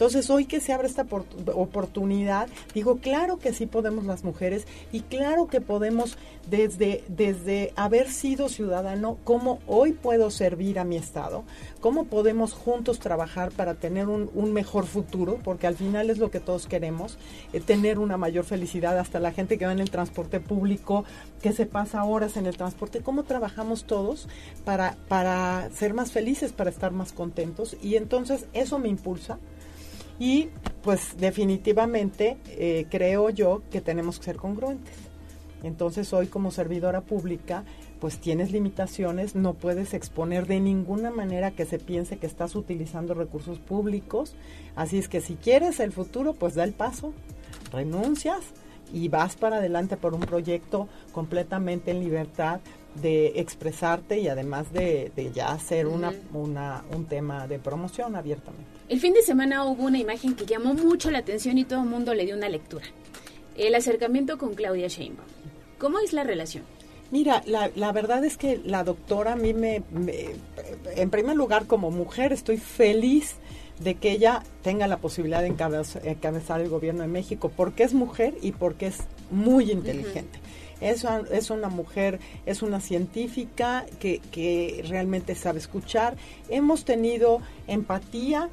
Entonces, 0.00 0.30
hoy 0.30 0.46
que 0.46 0.60
se 0.60 0.72
abre 0.72 0.88
esta 0.88 1.06
oportunidad, 1.54 2.48
digo, 2.72 3.00
claro 3.00 3.38
que 3.38 3.52
sí 3.52 3.66
podemos 3.66 4.06
las 4.06 4.24
mujeres 4.24 4.66
y 4.92 5.00
claro 5.00 5.46
que 5.46 5.60
podemos 5.60 6.16
desde, 6.48 7.04
desde 7.08 7.74
haber 7.76 8.10
sido 8.10 8.48
ciudadano, 8.48 9.18
cómo 9.24 9.58
hoy 9.66 9.92
puedo 9.92 10.30
servir 10.30 10.78
a 10.78 10.84
mi 10.84 10.96
Estado, 10.96 11.44
cómo 11.82 12.04
podemos 12.04 12.54
juntos 12.54 12.98
trabajar 12.98 13.52
para 13.52 13.74
tener 13.74 14.08
un, 14.08 14.52
mejor 14.54 14.86
futuro, 14.86 15.38
porque 15.44 15.66
al 15.66 15.76
final 15.76 16.08
es 16.08 16.16
lo 16.16 16.30
que 16.30 16.40
todos 16.40 16.66
queremos, 16.66 17.18
eh, 17.52 17.60
tener 17.60 17.98
una 17.98 18.16
mayor 18.16 18.46
felicidad, 18.46 18.98
hasta 18.98 19.20
la 19.20 19.32
gente 19.32 19.58
que 19.58 19.66
va 19.66 19.72
en 19.72 19.80
el 19.80 19.90
transporte 19.90 20.40
público, 20.40 21.04
que 21.42 21.52
se 21.52 21.66
pasa 21.66 22.04
horas 22.04 22.38
en 22.38 22.46
el 22.46 22.56
transporte, 22.56 23.00
cómo 23.00 23.24
trabajamos 23.24 23.84
todos 23.84 24.28
para, 24.64 24.96
para 25.08 25.68
ser 25.74 25.92
más 25.92 26.10
felices, 26.10 26.52
para 26.52 26.70
estar 26.70 26.90
más 26.90 27.12
contentos. 27.12 27.76
Y 27.82 27.96
entonces 27.96 28.46
eso 28.54 28.78
me 28.78 28.88
impulsa. 28.88 29.38
Y 30.20 30.50
pues 30.82 31.16
definitivamente 31.18 32.36
eh, 32.50 32.86
creo 32.90 33.30
yo 33.30 33.62
que 33.70 33.80
tenemos 33.80 34.18
que 34.18 34.26
ser 34.26 34.36
congruentes. 34.36 34.94
Entonces 35.62 36.12
hoy 36.12 36.26
como 36.26 36.50
servidora 36.50 37.00
pública 37.00 37.64
pues 38.00 38.18
tienes 38.18 38.50
limitaciones, 38.50 39.34
no 39.34 39.54
puedes 39.54 39.92
exponer 39.92 40.46
de 40.46 40.60
ninguna 40.60 41.10
manera 41.10 41.50
que 41.50 41.66
se 41.66 41.78
piense 41.78 42.18
que 42.18 42.26
estás 42.26 42.54
utilizando 42.54 43.14
recursos 43.14 43.58
públicos. 43.58 44.34
Así 44.74 44.98
es 44.98 45.08
que 45.08 45.20
si 45.20 45.34
quieres 45.34 45.80
el 45.80 45.92
futuro, 45.92 46.32
pues 46.34 46.54
da 46.54 46.64
el 46.64 46.72
paso, 46.72 47.12
renuncias 47.72 48.40
y 48.92 49.08
vas 49.08 49.36
para 49.36 49.56
adelante 49.56 49.96
por 49.96 50.14
un 50.14 50.20
proyecto 50.20 50.88
completamente 51.12 51.90
en 51.90 52.00
libertad 52.00 52.60
de 52.96 53.40
expresarte 53.40 54.18
y 54.18 54.28
además 54.28 54.72
de, 54.72 55.12
de 55.14 55.30
ya 55.32 55.52
hacer 55.52 55.86
una, 55.86 56.12
una, 56.32 56.82
un 56.94 57.06
tema 57.06 57.46
de 57.46 57.58
promoción 57.58 58.16
abiertamente. 58.16 58.64
El 58.88 58.98
fin 59.00 59.14
de 59.14 59.22
semana 59.22 59.64
hubo 59.64 59.84
una 59.84 59.98
imagen 59.98 60.34
que 60.34 60.46
llamó 60.46 60.74
mucho 60.74 61.10
la 61.10 61.18
atención 61.18 61.58
y 61.58 61.64
todo 61.64 61.82
el 61.82 61.88
mundo 61.88 62.12
le 62.14 62.24
dio 62.26 62.36
una 62.36 62.48
lectura. 62.48 62.84
El 63.56 63.74
acercamiento 63.74 64.38
con 64.38 64.54
Claudia 64.54 64.88
Sheinbaum. 64.88 65.28
¿Cómo 65.78 65.98
es 66.00 66.12
la 66.12 66.24
relación? 66.24 66.64
Mira, 67.10 67.42
la, 67.46 67.70
la 67.74 67.92
verdad 67.92 68.24
es 68.24 68.36
que 68.36 68.60
la 68.64 68.84
doctora 68.84 69.32
a 69.32 69.36
mí 69.36 69.54
me, 69.54 69.82
me, 69.90 70.30
en 70.94 71.10
primer 71.10 71.36
lugar 71.36 71.66
como 71.66 71.90
mujer 71.90 72.32
estoy 72.32 72.56
feliz 72.56 73.36
de 73.80 73.94
que 73.94 74.12
ella 74.12 74.42
tenga 74.62 74.86
la 74.86 74.98
posibilidad 74.98 75.40
de 75.40 75.48
encabezar, 75.48 76.06
encabezar 76.06 76.60
el 76.60 76.68
gobierno 76.68 77.02
de 77.02 77.08
México 77.08 77.50
porque 77.56 77.82
es 77.82 77.94
mujer 77.94 78.34
y 78.42 78.52
porque 78.52 78.88
es 78.88 78.98
muy 79.30 79.70
inteligente. 79.72 80.38
Uh 80.38 80.42
-huh. 80.42 80.59
Es, 80.80 81.04
es, 81.30 81.50
una 81.50 81.68
mujer, 81.68 82.20
es 82.46 82.62
una 82.62 82.80
científica 82.80 83.84
que, 83.98 84.20
que, 84.30 84.84
realmente 84.88 85.34
sabe 85.34 85.58
escuchar. 85.58 86.16
Hemos 86.48 86.84
tenido 86.84 87.40
empatía 87.66 88.48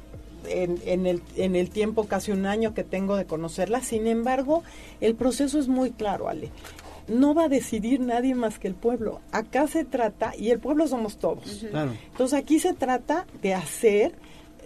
en, 0.46 0.78
en, 0.84 1.06
el, 1.06 1.22
en, 1.36 1.56
el, 1.56 1.70
tiempo, 1.70 2.04
casi 2.04 2.32
un 2.32 2.46
año 2.46 2.74
que 2.74 2.84
tengo 2.84 3.16
de 3.16 3.24
conocerla. 3.24 3.82
Sin 3.82 4.06
embargo, 4.06 4.62
el 5.00 5.14
proceso 5.14 5.58
es 5.58 5.68
muy 5.68 5.90
claro, 5.90 6.28
Ale. 6.28 6.50
No 7.08 7.34
va 7.34 7.44
a 7.44 7.48
decidir 7.48 8.00
nadie 8.00 8.34
más 8.34 8.58
que 8.58 8.68
el 8.68 8.74
pueblo. 8.74 9.20
Acá 9.32 9.66
se 9.66 9.84
trata, 9.84 10.34
y 10.36 10.50
el 10.50 10.58
pueblo 10.58 10.86
somos 10.86 11.18
todos. 11.18 11.62
Uh 11.62 11.66
-huh. 11.66 11.70
claro. 11.70 11.92
Entonces 12.10 12.38
aquí 12.38 12.58
se 12.58 12.74
trata 12.74 13.26
de 13.40 13.54
hacer 13.54 14.14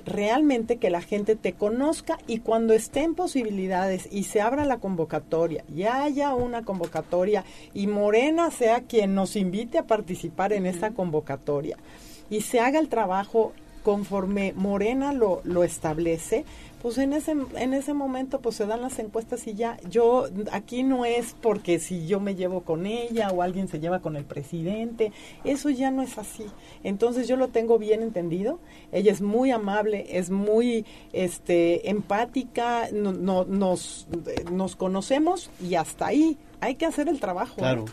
realmente 0.05 0.77
que 0.77 0.91
la 0.91 1.01
gente 1.01 1.37
te 1.37 1.53
conozca 1.53 2.19
y 2.27 2.39
cuando 2.39 2.75
estén 2.75 3.15
posibilidades 3.15 4.09
y 4.11 4.25
se 4.25 4.41
abra 4.41 4.65
la 4.65 4.79
convocatoria 4.79 5.65
y 5.75 5.85
haya 5.85 6.35
una 6.35 6.65
convocatoria 6.65 7.45
y 7.75 7.87
Morena 7.87 8.51
sea 8.51 8.83
quien 8.83 9.15
nos 9.15 9.37
invite 9.37 9.79
a 9.79 9.87
participar 9.87 10.53
en 10.53 10.67
esta 10.67 10.91
convocatoria 10.91 11.77
y 12.31 12.41
se 12.41 12.61
haga 12.61 12.79
el 12.79 12.89
trabajo 12.89 13.53
conforme 13.83 14.53
Morena 14.55 15.13
lo, 15.13 15.41
lo 15.45 15.65
establece, 15.65 16.45
pues 16.83 16.99
en 16.99 17.13
ese 17.13 17.37
en 17.55 17.75
ese 17.75 17.95
momento 17.95 18.41
pues 18.41 18.57
se 18.57 18.67
dan 18.67 18.83
las 18.83 18.99
encuestas 18.99 19.47
y 19.47 19.55
ya. 19.55 19.79
Yo 19.89 20.27
aquí 20.51 20.83
no 20.83 21.05
es 21.05 21.37
porque 21.41 21.79
si 21.79 22.09
yo 22.09 22.19
me 22.19 22.35
llevo 22.35 22.63
con 22.63 22.87
ella 22.87 23.31
o 23.31 23.41
alguien 23.41 23.69
se 23.69 23.79
lleva 23.79 24.01
con 24.01 24.17
el 24.17 24.25
presidente 24.25 25.13
eso 25.45 25.71
ya 25.71 25.93
no 25.93 26.03
es 26.03 26.19
así. 26.19 26.47
Entonces 26.83 27.29
yo 27.29 27.37
lo 27.37 27.49
tengo 27.49 27.79
bien 27.79 28.03
entendido. 28.03 28.59
Ella 28.91 29.13
es 29.13 29.23
muy 29.23 29.53
amable 29.53 30.19
es 30.19 30.31
muy 30.31 30.85
este 31.13 31.89
empática 31.89 32.89
no, 32.93 33.13
no, 33.13 33.45
nos 33.45 34.09
nos 34.51 34.75
conocemos 34.75 35.51
y 35.61 35.77
hasta 35.77 36.07
ahí. 36.07 36.37
Hay 36.61 36.75
que 36.75 36.87
hacer 36.87 37.09
el 37.09 37.21
trabajo. 37.21 37.57
Claro. 37.57 37.85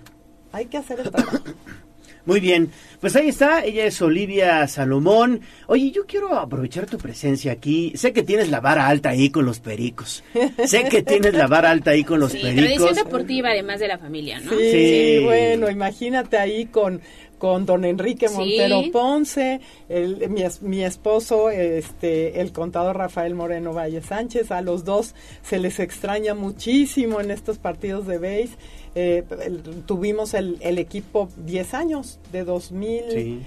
hay 0.52 0.66
que 0.66 0.78
hacer 0.78 1.00
el 1.00 1.12
trabajo 1.12 1.38
Muy 2.30 2.40
bien, 2.40 2.70
pues 3.02 3.16
ahí 3.16 3.30
está, 3.30 3.66
ella 3.66 3.86
es 3.86 4.00
Olivia 4.04 4.68
Salomón. 4.68 5.42
Oye, 5.68 5.90
yo 5.92 6.06
quiero 6.06 6.36
aprovechar 6.38 6.86
tu 6.86 6.98
presencia 7.00 7.52
aquí. 7.52 7.92
Sé 7.96 8.14
que 8.14 8.22
tienes 8.24 8.50
la 8.50 8.60
vara 8.60 8.88
alta 8.88 9.10
ahí 9.10 9.32
con 9.32 9.46
los 9.46 9.60
pericos. 9.60 10.24
Sé 10.66 10.84
que 10.84 11.02
tienes 11.02 11.34
la 11.34 11.48
vara 11.48 11.72
alta 11.72 11.92
ahí 11.92 12.04
con 12.04 12.20
los 12.20 12.32
Sí, 12.32 12.38
pericos. 12.40 12.64
tradición 12.76 12.96
deportiva 12.96 13.50
además 13.50 13.80
de 13.80 13.88
la 13.88 13.98
familia, 13.98 14.40
¿no? 14.42 14.52
Sí, 14.52 15.22
bueno, 15.24 15.70
imagínate 15.72 16.38
ahí 16.38 16.68
con 16.68 17.02
con 17.40 17.66
don 17.66 17.84
Enrique 17.86 18.28
Sí. 18.28 18.36
Montero 18.36 18.82
Ponce, 18.92 19.62
el- 19.90 20.30
mi, 20.30 20.44
es- 20.44 20.62
mi 20.62 20.84
esposo, 20.84 21.50
este, 21.50 22.40
el 22.42 22.52
contador 22.52 22.98
Rafael 22.98 23.34
Moreno 23.34 23.74
Valle 23.74 24.02
Sánchez, 24.04 24.52
a 24.52 24.62
los 24.62 24.86
dos 24.86 25.16
se 25.42 25.58
les 25.58 25.80
extraña 25.80 26.36
muchísimo 26.36 27.20
en 27.22 27.32
estos 27.32 27.58
partidos 27.58 28.06
de 28.06 28.18
base. 28.20 28.50
Eh, 28.96 29.24
el- 29.44 29.64
tuvimos 29.86 30.34
el, 30.36 30.58
el 30.62 30.78
equipo 30.78 31.30
10 31.38 31.74
años, 31.74 32.20
de 32.32 32.44
2000, 32.44 33.04
Sí. 33.12 33.40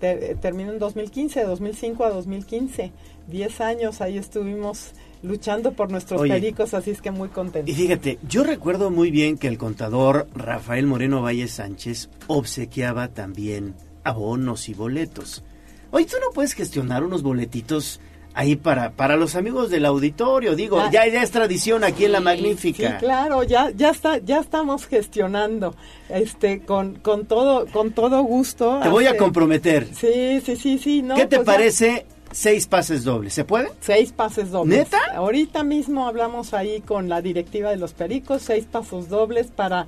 te- 0.00 0.34
terminó 0.34 0.72
en 0.72 0.78
2015, 0.78 1.40
de 1.40 1.46
2005 1.46 2.04
a 2.04 2.10
2015, 2.10 2.92
10 3.28 3.60
años, 3.60 4.00
ahí 4.00 4.18
estuvimos 4.18 4.92
luchando 5.26 5.72
por 5.72 5.90
nuestros 5.90 6.20
Oye. 6.22 6.32
pericos, 6.32 6.72
así 6.74 6.90
es 6.90 7.02
que 7.02 7.10
muy 7.10 7.28
contentos. 7.28 7.70
Y 7.70 7.74
fíjate, 7.74 8.18
yo 8.28 8.44
recuerdo 8.44 8.90
muy 8.90 9.10
bien 9.10 9.36
que 9.38 9.48
el 9.48 9.58
contador 9.58 10.28
Rafael 10.34 10.86
Moreno 10.86 11.22
Valle 11.22 11.48
Sánchez 11.48 12.08
obsequiaba 12.26 13.08
también 13.08 13.74
abonos 14.04 14.68
y 14.68 14.74
boletos. 14.74 15.42
Oye, 15.90 16.04
tú 16.06 16.16
no 16.20 16.30
puedes 16.32 16.52
gestionar 16.54 17.02
unos 17.04 17.22
boletitos 17.22 18.00
ahí 18.34 18.54
para, 18.54 18.92
para 18.92 19.16
los 19.16 19.34
amigos 19.34 19.70
del 19.70 19.86
auditorio. 19.86 20.54
Digo, 20.54 20.76
Ya. 20.90 21.06
ya, 21.06 21.12
ya 21.12 21.22
es 21.22 21.30
tradición 21.30 21.84
aquí 21.84 22.04
en 22.04 22.12
La 22.12 22.18
Sí, 22.18 22.24
Magnífica. 22.24 22.98
claro, 22.98 23.42
ya, 23.44 23.70
ya 23.70 23.90
está, 23.90 24.18
ya 24.18 24.40
estamos 24.40 24.86
gestionando, 24.86 25.74
este, 26.10 26.60
con, 26.60 26.96
con 26.96 27.24
todo, 27.26 27.66
con 27.72 27.92
todo 27.92 28.22
gusto. 28.22 28.78
Te 28.82 28.90
voy 28.90 29.06
a 29.06 29.16
comprometer. 29.16 29.86
Sí, 29.94 30.40
sí, 30.44 30.56
sí, 30.56 30.78
sí. 30.78 31.02
No, 31.02 31.14
¿Qué 31.14 31.22
te 31.26 31.36
pues 31.36 31.46
ya- 31.46 31.52
parece 31.52 32.06
seis 32.36 32.66
pases 32.66 33.02
dobles? 33.04 33.32
¿Se 33.32 33.44
puede? 33.44 33.68
Seis 33.80 34.12
pases 34.12 34.50
dobles. 34.50 34.78
¿Neta? 34.78 34.98
Ahorita 35.14 35.62
mismo 35.64 36.06
hablamos 36.06 36.52
ahí 36.52 36.80
con 36.82 37.08
la 37.08 37.22
directiva 37.22 37.70
de 37.70 37.76
los 37.76 37.94
Pericos, 37.94 38.42
seis 38.42 38.66
pasos 38.70 39.08
dobles 39.08 39.46
para, 39.46 39.86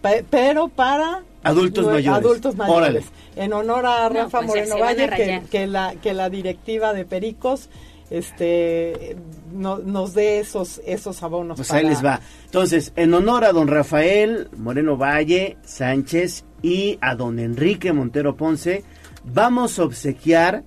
pe- 0.00 0.24
pero 0.30 0.68
para 0.68 1.22
Adultos 1.42 1.86
mayores. 1.86 2.24
Adultos 2.24 2.54
mayores. 2.56 2.76
Órale. 2.78 3.02
En 3.34 3.52
honor 3.54 3.86
a 3.86 4.08
No, 4.08 4.14
Rafa 4.14 4.40
pues 4.42 4.68
ya 4.68 4.74
Moreno 4.74 4.78
Valle, 4.78 5.42
que, 5.50 5.66
la 5.66 5.94
que 5.96 6.12
la 6.14 6.28
directiva 6.30 6.92
de 6.92 7.04
Pericos, 7.04 7.68
este, 8.10 9.16
no- 9.52 9.78
nos 9.78 10.14
dé 10.14 10.38
esos 10.40 10.80
esos 10.86 11.22
abonos. 11.22 11.56
Pues 11.56 11.68
para- 11.68 11.80
ahí 11.80 11.86
les 11.86 12.04
va. 12.04 12.20
Entonces, 12.44 12.92
en 12.96 13.14
honor 13.14 13.44
a 13.44 13.52
don 13.52 13.66
Rafael 13.68 14.48
Moreno 14.56 14.96
Valle 14.96 15.56
Sánchez 15.64 16.44
y 16.62 16.98
a 17.00 17.14
don 17.14 17.38
Enrique 17.38 17.92
Montero 17.92 18.36
Ponce, 18.36 18.84
vamos 19.24 19.78
a 19.78 19.84
obsequiar 19.84 20.62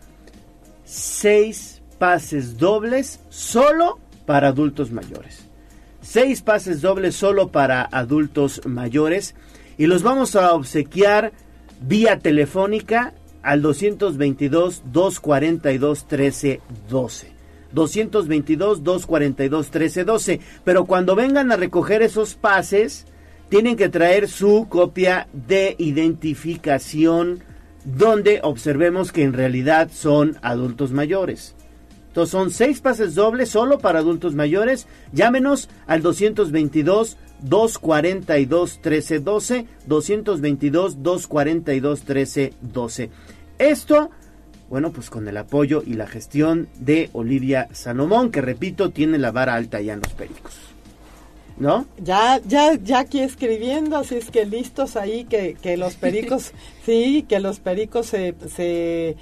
seis 0.94 1.82
pases 1.98 2.57
dobles 2.57 3.20
solo 3.30 3.99
para 4.28 4.49
adultos 4.49 4.91
mayores. 4.91 5.49
Seis 6.02 6.44
pases 6.44 6.82
dobles 6.82 7.15
solo 7.15 7.48
para 7.48 7.82
adultos 7.82 8.61
mayores 8.65 9.34
y 9.80 9.88
los 9.88 10.03
vamos 10.03 10.36
a 10.36 10.53
obsequiar 10.53 11.34
vía 11.82 12.20
telefónica 12.20 13.15
al 13.41 13.64
222 13.64 14.84
242 14.91 16.03
1312. 16.03 17.32
222 17.72 18.84
242 18.84 19.65
1312. 19.65 20.41
Pero 20.64 20.86
cuando 20.86 21.15
vengan 21.15 21.52
a 21.52 21.56
recoger 21.56 22.03
esos 22.03 22.36
pases, 22.36 23.07
tienen 23.49 23.78
que 23.78 23.90
traer 23.90 24.28
su 24.28 24.68
copia 24.70 25.28
de 25.34 25.76
identificación 25.80 27.44
donde 27.85 28.39
observemos 28.43 29.11
que 29.11 29.23
en 29.23 29.34
realidad 29.34 29.89
son 29.93 30.38
adultos 30.41 30.91
mayores. 30.91 31.55
Entonces 32.07 32.31
son 32.31 32.51
seis 32.51 32.80
pases 32.80 33.15
dobles 33.15 33.49
solo 33.49 33.80
para 33.80 33.99
adultos 33.99 34.35
mayores. 34.35 34.88
Llámenos 35.14 35.68
al 35.88 36.03
222 36.03 37.18
242 37.41 38.76
1312 38.76 39.65
222 39.88 41.01
242 41.01 41.99
1312. 41.99 43.10
Esto, 43.57 44.11
bueno, 44.69 44.91
pues 44.91 45.10
con 45.10 45.27
el 45.27 45.38
apoyo 45.38 45.84
y 45.85 45.93
la 45.93 46.07
gestión 46.07 46.68
de 46.80 47.10
Olivia 47.14 47.68
Salomón, 47.72 48.31
que 48.31 48.41
repito, 48.41 48.91
tiene 48.91 49.18
la 49.18 49.31
vara 49.31 49.55
alta 49.55 49.81
ya 49.81 49.93
en 49.93 50.01
los 50.01 50.14
pericos. 50.14 50.72
¿No? 51.57 51.85
Ya, 51.97 52.41
ya, 52.45 52.73
ya 52.75 52.99
aquí 52.99 53.19
escribiendo, 53.19 53.97
así 53.97 54.15
es 54.15 54.31
que 54.31 54.45
listos 54.45 54.95
ahí, 54.95 55.25
que, 55.25 55.55
que 55.61 55.77
los 55.77 55.95
pericos, 55.95 56.51
sí, 56.85 57.25
que 57.30 57.39
los 57.39 57.59
pericos 57.59 58.07
se, 58.07 58.34
se, 58.53 59.15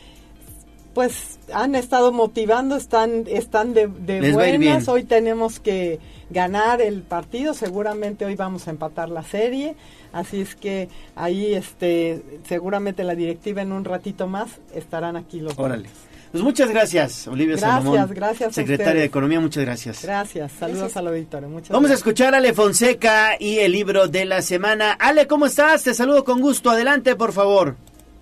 pues 0.94 1.40
han 1.54 1.76
estado 1.76 2.12
motivando, 2.12 2.76
están, 2.76 3.26
están 3.28 3.74
de, 3.74 3.88
buenas, 3.88 4.88
hoy 4.88 5.04
tenemos 5.04 5.60
que 5.60 6.00
ganar 6.30 6.82
el 6.82 7.02
partido, 7.02 7.54
seguramente 7.54 8.26
hoy 8.26 8.36
vamos 8.36 8.68
a 8.68 8.72
empatar 8.72 9.10
la 9.10 9.24
serie, 9.24 9.76
así 10.12 10.42
es 10.42 10.56
que 10.56 10.90
ahí, 11.16 11.54
este, 11.54 12.24
seguramente 12.48 13.04
la 13.04 13.16
directiva 13.16 13.62
en 13.62 13.72
un 13.72 13.86
ratito 13.86 14.28
más 14.28 14.50
estarán 14.74 15.16
aquí 15.16 15.40
los 15.40 15.58
Órale. 15.58 15.90
Pues 16.32 16.44
muchas 16.44 16.70
gracias, 16.70 17.28
Olivia 17.28 17.58
Gracias, 17.58 17.84
Salomón. 17.84 18.10
gracias 18.14 18.56
Secretaria 18.56 19.02
de 19.02 19.08
Economía, 19.08 19.42
muchas 19.42 19.66
gracias. 19.66 20.04
Gracias, 20.04 20.52
saludos 20.54 20.96
al 20.96 21.08
auditorio, 21.08 21.50
muchas 21.50 21.70
Vamos 21.70 21.90
a 21.90 21.94
gracias. 21.94 22.00
escuchar 22.08 22.34
a 22.34 22.38
Ale 22.38 22.54
Fonseca 22.54 23.32
y 23.38 23.60
el 23.60 23.74
libro 23.74 24.08
de 24.08 24.24
la 24.26 24.42
semana. 24.42 24.94
Ale, 24.94 25.28
¿cómo 25.28 25.46
estás? 25.48 25.84
Te 25.84 25.94
saludo 25.94 26.24
con 26.24 26.40
gusto. 26.40 26.70
Adelante, 26.70 27.16
por 27.18 27.34
favor. 27.34 27.76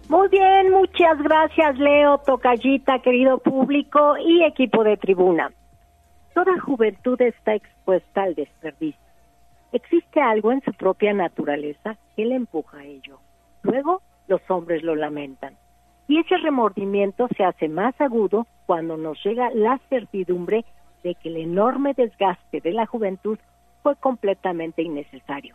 Muy 0.07 0.27
bien, 0.30 0.72
muchas 0.72 1.22
gracias 1.22 1.77
Leo, 1.77 2.18
Tocallita, 2.26 2.98
querido 3.03 3.38
público 3.38 4.18
y 4.18 4.44
equipo 4.44 4.84
de 4.84 4.98
tribuna. 4.98 5.52
Toda 6.34 6.60
juventud 6.61 7.22
está 7.22 7.53
expuesta 7.53 8.23
al 8.23 8.34
desperdicio. 8.34 8.99
Existe 9.72 10.19
algo 10.19 10.52
en 10.52 10.61
su 10.64 10.73
propia 10.73 11.14
naturaleza 11.14 11.95
que 12.15 12.26
le 12.26 12.34
empuja 12.36 12.80
a 12.80 12.86
ello. 12.86 13.19
Luego 13.61 14.02
los 14.27 14.41
hombres 14.49 14.81
lo 14.81 14.95
lamentan. 14.95 15.53
Y 16.10 16.18
ese 16.18 16.38
remordimiento 16.38 17.27
se 17.38 17.44
hace 17.44 17.69
más 17.69 17.94
agudo 18.02 18.48
cuando 18.65 18.98
nos 18.98 19.23
llega 19.23 19.52
la 19.53 19.80
certidumbre 19.90 20.65
de 21.03 21.14
que 21.14 21.30
el 21.30 21.38
enorme 21.38 21.94
desgaste 21.94 22.61
de 22.61 22.73
la 22.73 22.88
juventud 22.88 23.38
fue 23.84 23.95
completamente 23.95 24.81
innecesario. 24.81 25.53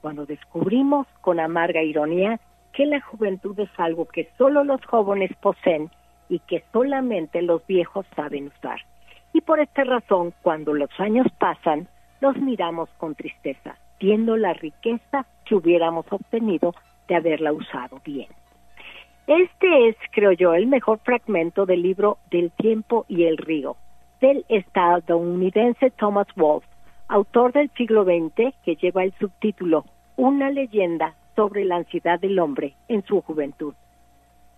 Cuando 0.00 0.26
descubrimos 0.26 1.06
con 1.20 1.38
amarga 1.38 1.84
ironía 1.84 2.40
que 2.72 2.84
la 2.84 3.00
juventud 3.00 3.56
es 3.60 3.70
algo 3.78 4.06
que 4.06 4.28
solo 4.36 4.64
los 4.64 4.84
jóvenes 4.86 5.30
poseen 5.40 5.88
y 6.28 6.40
que 6.40 6.64
solamente 6.72 7.40
los 7.40 7.64
viejos 7.68 8.04
saben 8.16 8.48
usar. 8.48 8.80
Y 9.32 9.40
por 9.42 9.60
esta 9.60 9.84
razón, 9.84 10.34
cuando 10.42 10.74
los 10.74 10.90
años 10.98 11.28
pasan, 11.38 11.86
los 12.20 12.36
miramos 12.38 12.90
con 12.98 13.14
tristeza, 13.14 13.76
viendo 14.00 14.36
la 14.36 14.52
riqueza 14.52 15.26
que 15.44 15.54
hubiéramos 15.54 16.06
obtenido 16.10 16.74
de 17.06 17.14
haberla 17.14 17.52
usado 17.52 18.00
bien. 18.04 18.26
Este 19.26 19.88
es, 19.88 19.96
creo 20.10 20.32
yo, 20.32 20.52
el 20.54 20.66
mejor 20.66 20.98
fragmento 20.98 21.64
del 21.64 21.82
libro 21.82 22.18
Del 22.30 22.50
tiempo 22.50 23.06
y 23.08 23.24
el 23.24 23.36
río, 23.36 23.76
del 24.20 24.44
estadounidense 24.48 25.90
Thomas 25.90 26.26
Wolfe, 26.34 26.66
autor 27.06 27.52
del 27.52 27.70
siglo 27.76 28.04
XX, 28.04 28.52
que 28.64 28.74
lleva 28.74 29.04
el 29.04 29.12
subtítulo 29.20 29.84
Una 30.16 30.50
leyenda 30.50 31.14
sobre 31.36 31.64
la 31.64 31.76
ansiedad 31.76 32.18
del 32.18 32.36
hombre 32.40 32.74
en 32.88 33.04
su 33.04 33.20
juventud. 33.20 33.74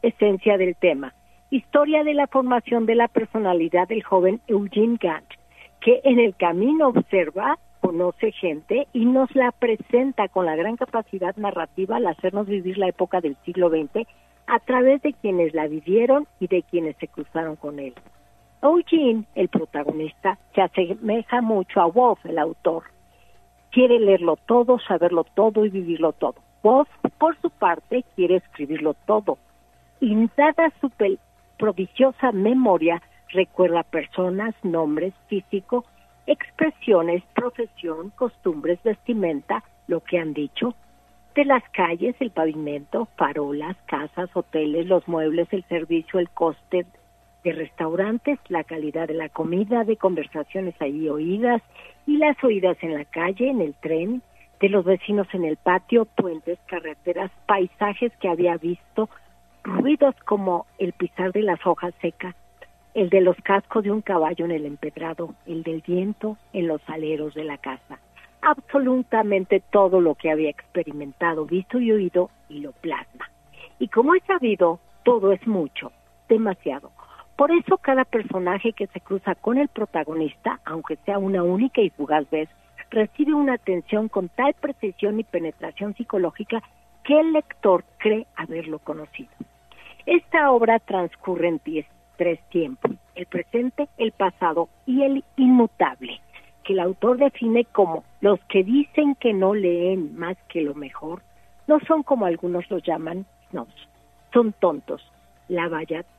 Esencia 0.00 0.56
del 0.56 0.76
tema. 0.76 1.12
Historia 1.50 2.02
de 2.02 2.14
la 2.14 2.26
formación 2.26 2.86
de 2.86 2.94
la 2.94 3.08
personalidad 3.08 3.86
del 3.86 4.02
joven 4.02 4.40
Eugene 4.46 4.96
Gant, 4.98 5.28
que 5.82 6.00
en 6.04 6.18
el 6.18 6.34
camino 6.36 6.88
observa, 6.88 7.58
conoce 7.80 8.32
gente 8.32 8.88
y 8.94 9.04
nos 9.04 9.34
la 9.34 9.52
presenta 9.52 10.28
con 10.28 10.46
la 10.46 10.56
gran 10.56 10.76
capacidad 10.76 11.36
narrativa 11.36 11.96
al 11.96 12.06
hacernos 12.06 12.46
vivir 12.46 12.78
la 12.78 12.88
época 12.88 13.20
del 13.20 13.36
siglo 13.44 13.68
XX 13.68 14.08
a 14.46 14.58
través 14.60 15.02
de 15.02 15.12
quienes 15.12 15.54
la 15.54 15.66
vivieron 15.66 16.26
y 16.40 16.48
de 16.48 16.62
quienes 16.62 16.96
se 16.96 17.08
cruzaron 17.08 17.56
con 17.56 17.78
él. 17.78 17.94
Eugene, 18.62 19.24
el 19.34 19.48
protagonista, 19.48 20.38
se 20.54 20.62
asemeja 20.62 21.40
mucho 21.40 21.80
a 21.80 21.86
Wolf, 21.86 22.24
el 22.24 22.38
autor. 22.38 22.84
Quiere 23.70 23.98
leerlo 23.98 24.36
todo, 24.46 24.78
saberlo 24.78 25.24
todo 25.24 25.64
y 25.64 25.70
vivirlo 25.70 26.12
todo. 26.12 26.36
Wolf, 26.62 26.88
por 27.18 27.38
su 27.40 27.50
parte, 27.50 28.04
quiere 28.14 28.36
escribirlo 28.36 28.94
todo. 29.06 29.38
Y 30.00 30.14
dada 30.36 30.72
su 30.80 30.90
prodigiosa 31.58 32.32
memoria, 32.32 33.02
Recuerda 33.34 33.82
personas, 33.82 34.54
nombres, 34.62 35.12
físico, 35.26 35.84
expresiones, 36.28 37.24
profesión, 37.34 38.10
costumbres, 38.10 38.80
vestimenta, 38.84 39.64
lo 39.88 40.00
que 40.04 40.20
han 40.20 40.34
dicho, 40.34 40.74
de 41.35 41.44
las 41.44 41.62
calles, 41.70 42.15
el 42.20 42.31
pavimento, 42.31 43.09
farolas, 43.16 43.77
casas, 43.86 44.31
hoteles, 44.35 44.86
los 44.86 45.06
muebles, 45.09 45.48
el 45.52 45.65
servicio, 45.65 46.20
el 46.20 46.28
coste 46.31 46.86
de 47.43 47.52
restaurantes, 47.52 48.39
la 48.48 48.65
calidad 48.65 49.09
de 49.09 49.15
la 49.15 49.28
comida, 49.28 49.85
de 49.85 49.97
conversaciones 49.97 50.74
ahí 50.81 51.09
oídas 51.09 51.61
y 52.06 52.16
las 52.19 52.43
oídas 52.43 52.77
en 52.82 52.94
la 52.94 53.05
calle, 53.05 53.51
en 53.51 53.61
el 53.61 53.74
tren, 53.74 54.23
de 54.61 54.69
los 54.69 54.85
vecinos 54.85 55.27
en 55.32 55.44
el 55.44 55.56
patio, 55.56 56.05
puentes, 56.05 56.59
carreteras, 56.66 57.31
paisajes 57.47 58.12
que 58.20 58.28
había 58.28 58.56
visto, 58.56 59.11
ruidos 59.62 60.15
como 60.24 60.66
el 60.78 60.93
pisar 60.93 61.32
de 61.32 61.43
las 61.43 61.66
hojas 61.66 61.94
secas, 62.01 62.35
el 62.94 63.11
de 63.11 63.20
los 63.20 63.36
cascos 63.43 63.82
de 63.82 63.90
un 63.90 64.02
caballo 64.02 64.44
en 64.44 64.52
el 64.52 64.66
empedrado, 64.66 65.35
el 65.47 65.65
del 65.65 65.82
viento 65.85 66.39
en 66.52 66.69
los 66.69 66.81
aleros 66.89 67.35
de 67.35 67.44
la 67.44 67.59
casa. 67.59 67.98
Absolutamente 68.46 69.62
todo 69.70 70.02
lo 70.02 70.14
que 70.14 70.30
había 70.30 70.50
experimentado, 70.50 71.46
visto 71.46 71.80
y 71.80 71.90
oído 71.92 72.30
y 72.50 72.60
lo 72.60 72.72
plasma. 72.72 73.30
Y 73.78 73.88
como 73.88 74.14
he 74.14 74.20
sabido, 74.20 74.80
todo 75.02 75.32
es 75.32 75.46
mucho, 75.46 75.92
demasiado. 76.28 76.90
Por 77.36 77.50
eso 77.52 77.78
cada 77.78 78.04
personaje 78.04 78.74
que 78.74 78.86
se 78.88 79.00
cruza 79.00 79.34
con 79.34 79.56
el 79.56 79.68
protagonista, 79.68 80.60
aunque 80.66 80.96
sea 81.06 81.18
una 81.18 81.42
única 81.42 81.80
y 81.80 81.88
fugaz 81.88 82.28
vez, 82.28 82.50
recibe 82.90 83.32
una 83.32 83.54
atención 83.54 84.08
con 84.08 84.28
tal 84.28 84.52
precisión 84.54 85.18
y 85.18 85.24
penetración 85.24 85.94
psicológica 85.94 86.62
que 87.02 87.18
el 87.18 87.32
lector 87.32 87.84
cree 87.96 88.26
haberlo 88.36 88.78
conocido. 88.78 89.32
Esta 90.04 90.50
obra 90.52 90.80
transcurre 90.80 91.48
en 91.48 91.60
tres 92.16 92.40
tiempos, 92.50 92.92
el 93.14 93.24
presente, 93.24 93.88
el 93.96 94.12
pasado 94.12 94.68
y 94.84 95.02
el 95.02 95.24
inmutable, 95.36 96.20
que 96.64 96.72
el 96.72 96.80
autor 96.80 97.18
define 97.18 97.64
como 97.66 98.04
los 98.20 98.40
que 98.48 98.64
dicen 98.64 99.14
que 99.14 99.32
no 99.32 99.54
leen 99.54 100.16
más 100.16 100.36
que 100.48 100.62
lo 100.62 100.74
mejor, 100.74 101.22
no 101.66 101.78
son 101.80 102.02
como 102.02 102.26
algunos 102.26 102.68
lo 102.70 102.78
llaman, 102.78 103.26
no, 103.52 103.66
son 104.32 104.52
tontos. 104.52 105.02
La, 105.48 105.70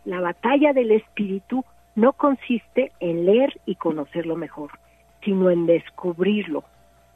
la 0.05 0.22
batalla 0.22 0.73
del 0.73 0.91
espíritu 0.91 1.65
no 1.95 2.13
consiste 2.13 2.91
en 2.99 3.26
leer 3.26 3.59
y 3.65 3.76
conocer 3.76 4.26
lo 4.26 4.35
mejor, 4.35 4.72
sino 5.23 5.49
en 5.49 5.65
descubrirlo. 5.65 6.63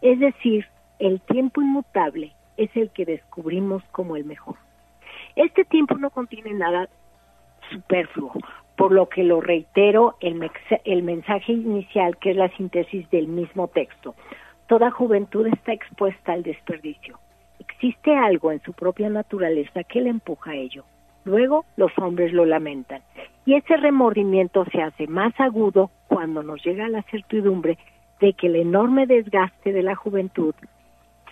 Es 0.01 0.19
decir, 0.19 0.65
el 0.99 1.21
tiempo 1.21 1.61
inmutable 1.61 2.33
es 2.57 2.75
el 2.75 2.89
que 2.89 3.05
descubrimos 3.05 3.83
como 3.91 4.15
el 4.15 4.25
mejor. 4.25 4.55
Este 5.35 5.63
tiempo 5.63 5.95
no 5.97 6.09
contiene 6.09 6.53
nada 6.53 6.89
superfluo, 7.69 8.33
por 8.75 8.91
lo 8.91 9.09
que 9.09 9.23
lo 9.23 9.41
reitero 9.41 10.15
el, 10.21 10.49
el 10.85 11.03
mensaje 11.03 11.53
inicial 11.53 12.17
que 12.17 12.31
es 12.31 12.37
la 12.37 12.49
síntesis 12.55 13.09
del 13.09 13.27
mismo 13.27 13.67
texto. 13.67 14.15
Toda 14.67 14.91
juventud 14.91 15.47
está 15.47 15.73
expuesta 15.73 16.33
al 16.33 16.43
desperdicio. 16.43 17.19
Existe 17.59 18.15
algo 18.15 18.51
en 18.51 18.61
su 18.61 18.73
propia 18.73 19.09
naturaleza 19.09 19.83
que 19.83 20.01
le 20.01 20.09
empuja 20.09 20.51
a 20.51 20.55
ello. 20.55 20.83
Luego 21.25 21.65
los 21.75 21.91
hombres 21.97 22.33
lo 22.33 22.45
lamentan. 22.45 23.01
Y 23.45 23.55
ese 23.55 23.77
remordimiento 23.77 24.65
se 24.71 24.81
hace 24.81 25.07
más 25.07 25.33
agudo 25.39 25.89
cuando 26.07 26.43
nos 26.43 26.63
llega 26.63 26.87
la 26.87 27.01
certidumbre 27.03 27.77
de 28.19 28.33
que 28.33 28.47
el 28.47 28.55
enorme 28.55 29.07
desgaste 29.07 29.73
de 29.73 29.83
la 29.83 29.95
juventud 29.95 30.53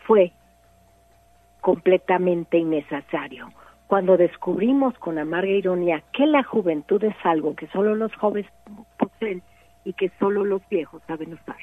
fue 0.06 0.32
completamente 1.62 2.58
innecesario. 2.58 3.50
Cuando 3.88 4.18
descubrimos 4.18 4.94
con 5.00 5.18
amarga 5.18 5.52
ironía 5.52 6.04
que 6.14 6.26
la 6.26 6.44
juventud 6.44 7.04
es 7.04 7.16
algo 7.24 7.56
que 7.56 7.68
solo 7.68 7.96
los 7.96 8.14
jóvenes 8.16 8.52
poseen 8.98 9.42
y 9.86 9.94
que 9.94 10.12
solo 10.20 10.44
los 10.44 10.62
viejos 10.70 11.02
saben 11.08 11.34
usar. 11.34 11.58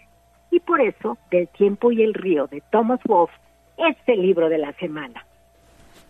Y 0.50 0.60
por 0.60 0.80
eso, 0.80 1.18
Del 1.30 1.48
tiempo 1.48 1.92
y 1.92 2.02
el 2.02 2.14
río 2.14 2.46
de 2.46 2.62
Thomas 2.70 3.00
Wolfe 3.04 3.34
es 3.76 3.96
el 4.06 4.22
libro 4.22 4.48
de 4.48 4.58
la 4.58 4.72
semana. 4.74 5.26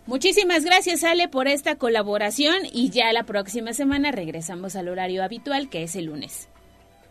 Muchísimas 0.05 0.63
gracias 0.63 1.03
Ale 1.03 1.27
por 1.27 1.47
esta 1.47 1.77
colaboración 1.77 2.55
y 2.71 2.91
ya 2.91 3.11
la 3.11 3.23
próxima 3.23 3.73
semana 3.73 4.11
regresamos 4.11 4.75
al 4.75 4.87
horario 4.87 5.23
habitual 5.23 5.67
que 5.67 5.83
es 5.83 5.95
el 5.95 6.05
lunes. 6.05 6.47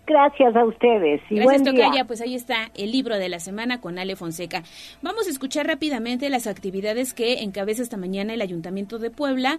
Gracias 0.07 0.55
a 0.55 0.65
ustedes. 0.65 1.23
Y 1.31 1.37
Gracias, 1.37 1.63
buen 1.63 1.77
Tocaya. 1.77 2.05
Pues 2.05 2.21
ahí 2.21 2.35
está 2.35 2.71
el 2.75 2.93
libro 2.93 3.17
de 3.17 3.29
la 3.29 3.41
semana 3.41 3.81
con 3.81 3.99
Ale 3.99 4.17
Fonseca. 4.17 4.63
Vamos 5.01 5.27
a 5.27 5.31
escuchar 5.31 5.67
rápidamente 5.67 6.29
las 6.29 6.47
actividades 6.47 7.15
que 7.15 7.43
encabeza 7.43 7.83
esta 7.83 7.97
mañana 7.97 8.35
el 8.35 8.43
Ayuntamiento 8.43 8.99
de 8.99 9.11
Puebla, 9.11 9.59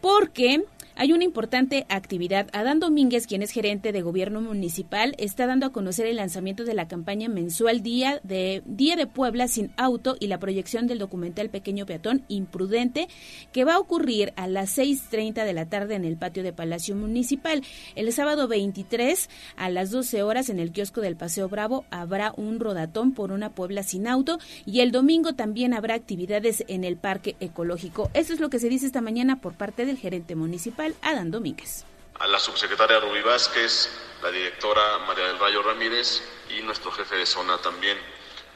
porque 0.00 0.64
hay 0.96 1.12
una 1.12 1.24
importante 1.24 1.86
actividad. 1.88 2.48
Adán 2.52 2.78
Domínguez, 2.78 3.26
quien 3.26 3.42
es 3.42 3.50
gerente 3.50 3.90
de 3.90 4.02
gobierno 4.02 4.40
municipal, 4.40 5.14
está 5.18 5.46
dando 5.46 5.66
a 5.66 5.72
conocer 5.72 6.06
el 6.06 6.16
lanzamiento 6.16 6.64
de 6.64 6.74
la 6.74 6.86
campaña 6.86 7.28
mensual 7.28 7.82
Día 7.82 8.20
de, 8.22 8.62
Día 8.64 8.94
de 8.94 9.08
Puebla 9.08 9.48
sin 9.48 9.72
auto 9.76 10.16
y 10.20 10.28
la 10.28 10.38
proyección 10.38 10.86
del 10.86 11.00
documental 11.00 11.50
Pequeño 11.50 11.84
Peatón 11.84 12.22
Imprudente, 12.28 13.08
que 13.52 13.64
va 13.64 13.74
a 13.74 13.80
ocurrir 13.80 14.32
a 14.36 14.46
las 14.46 14.78
6.30 14.78 15.44
de 15.44 15.52
la 15.52 15.66
tarde 15.66 15.96
en 15.96 16.04
el 16.04 16.16
patio 16.16 16.44
de 16.44 16.52
Palacio 16.52 16.94
Municipal. 16.94 17.62
El 17.96 18.12
sábado 18.12 18.46
23 18.46 19.28
a 19.56 19.70
las 19.70 19.83
12 19.90 20.22
horas 20.22 20.48
en 20.48 20.58
el 20.58 20.72
kiosco 20.72 21.00
del 21.00 21.16
Paseo 21.16 21.48
Bravo 21.48 21.84
habrá 21.90 22.32
un 22.36 22.60
rodatón 22.60 23.14
por 23.14 23.32
una 23.32 23.50
Puebla 23.50 23.82
sin 23.82 24.06
auto 24.06 24.38
y 24.66 24.80
el 24.80 24.92
domingo 24.92 25.34
también 25.34 25.74
habrá 25.74 25.94
actividades 25.94 26.64
en 26.68 26.84
el 26.84 26.96
Parque 26.96 27.36
Ecológico. 27.40 28.10
Eso 28.14 28.32
es 28.32 28.40
lo 28.40 28.50
que 28.50 28.58
se 28.58 28.68
dice 28.68 28.86
esta 28.86 29.00
mañana 29.00 29.40
por 29.40 29.54
parte 29.54 29.86
del 29.86 29.98
gerente 29.98 30.34
municipal 30.34 30.94
Adán 31.02 31.30
Domínguez. 31.30 31.84
A 32.20 32.26
la 32.26 32.38
subsecretaria 32.38 33.00
Rubí 33.00 33.22
Vázquez, 33.22 33.90
la 34.22 34.30
directora 34.30 34.98
María 35.06 35.26
del 35.26 35.38
Rayo 35.38 35.62
Ramírez 35.62 36.22
y 36.56 36.62
nuestro 36.62 36.92
jefe 36.92 37.16
de 37.16 37.26
zona 37.26 37.58
también. 37.58 37.98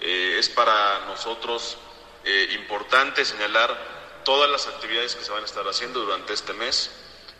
Eh, 0.00 0.36
es 0.38 0.48
para 0.48 1.06
nosotros 1.06 1.76
eh, 2.24 2.56
importante 2.60 3.24
señalar 3.24 3.76
todas 4.24 4.50
las 4.50 4.66
actividades 4.68 5.16
que 5.16 5.24
se 5.24 5.32
van 5.32 5.42
a 5.42 5.46
estar 5.46 5.66
haciendo 5.66 6.00
durante 6.00 6.34
este 6.34 6.52
mes 6.52 6.90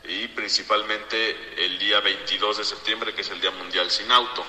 y 0.09 0.26
principalmente 0.28 1.64
el 1.64 1.78
día 1.78 2.01
22 2.01 2.59
de 2.59 2.64
septiembre, 2.64 3.14
que 3.14 3.20
es 3.20 3.30
el 3.30 3.40
Día 3.40 3.51
Mundial 3.51 3.90
sin 3.90 4.10
Auto. 4.10 4.44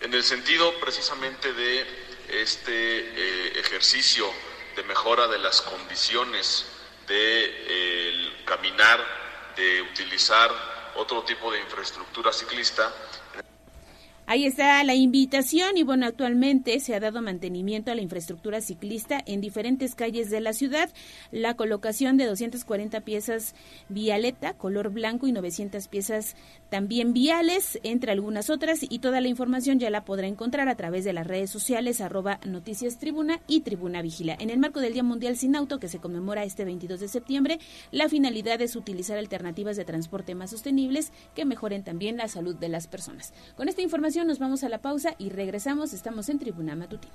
En 0.00 0.12
el 0.12 0.24
sentido 0.24 0.74
precisamente 0.80 1.52
de 1.52 1.86
este 2.28 2.72
eh, 2.72 3.60
ejercicio 3.60 4.28
de 4.74 4.82
mejora 4.82 5.28
de 5.28 5.38
las 5.38 5.62
condiciones 5.62 6.66
de 7.06 8.42
caminar, 8.44 9.52
de 9.56 9.82
utilizar 9.82 10.50
otro 10.96 11.22
tipo 11.22 11.52
de 11.52 11.60
infraestructura 11.60 12.32
ciclista, 12.32 12.92
Ahí 14.26 14.46
está 14.46 14.82
la 14.84 14.94
invitación 14.94 15.76
y 15.76 15.82
bueno, 15.82 16.06
actualmente 16.06 16.80
se 16.80 16.94
ha 16.94 17.00
dado 17.00 17.20
mantenimiento 17.20 17.90
a 17.90 17.94
la 17.94 18.00
infraestructura 18.00 18.62
ciclista 18.62 19.22
en 19.26 19.42
diferentes 19.42 19.94
calles 19.94 20.30
de 20.30 20.40
la 20.40 20.54
ciudad, 20.54 20.90
la 21.30 21.56
colocación 21.56 22.16
de 22.16 22.24
240 22.24 23.02
piezas 23.02 23.54
vialeta, 23.90 24.54
color 24.54 24.90
blanco 24.90 25.26
y 25.26 25.32
900 25.32 25.88
piezas 25.88 26.36
también 26.74 27.12
viales, 27.12 27.78
entre 27.84 28.10
algunas 28.10 28.50
otras, 28.50 28.80
y 28.82 28.98
toda 28.98 29.20
la 29.20 29.28
información 29.28 29.78
ya 29.78 29.90
la 29.90 30.04
podrá 30.04 30.26
encontrar 30.26 30.68
a 30.68 30.74
través 30.74 31.04
de 31.04 31.12
las 31.12 31.24
redes 31.24 31.48
sociales 31.48 32.00
arroba 32.00 32.40
noticias 32.44 32.98
tribuna 32.98 33.38
y 33.46 33.60
tribuna 33.60 34.02
vigila. 34.02 34.36
En 34.40 34.50
el 34.50 34.58
marco 34.58 34.80
del 34.80 34.92
Día 34.92 35.04
Mundial 35.04 35.36
Sin 35.36 35.54
Auto 35.54 35.78
que 35.78 35.86
se 35.86 36.00
conmemora 36.00 36.42
este 36.42 36.64
22 36.64 36.98
de 36.98 37.06
septiembre, 37.06 37.60
la 37.92 38.08
finalidad 38.08 38.60
es 38.60 38.74
utilizar 38.74 39.18
alternativas 39.18 39.76
de 39.76 39.84
transporte 39.84 40.34
más 40.34 40.50
sostenibles 40.50 41.12
que 41.36 41.44
mejoren 41.44 41.84
también 41.84 42.16
la 42.16 42.26
salud 42.26 42.56
de 42.56 42.68
las 42.68 42.88
personas. 42.88 43.32
Con 43.56 43.68
esta 43.68 43.82
información 43.82 44.26
nos 44.26 44.40
vamos 44.40 44.64
a 44.64 44.68
la 44.68 44.78
pausa 44.78 45.14
y 45.16 45.28
regresamos. 45.28 45.92
Estamos 45.92 46.28
en 46.28 46.40
Tribuna 46.40 46.74
Matutina. 46.74 47.14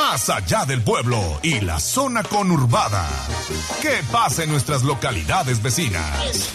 Más 0.00 0.30
allá 0.30 0.64
del 0.64 0.80
pueblo 0.82 1.18
y 1.42 1.60
la 1.60 1.80
zona 1.80 2.22
conurbada. 2.22 3.04
¿Qué 3.82 3.96
pasa 4.12 4.44
en 4.44 4.50
nuestras 4.50 4.84
localidades 4.84 5.60
vecinas? 5.60 6.52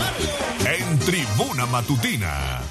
En 0.65 0.97
Tribuna 0.99 1.65
Matutina. 1.65 2.61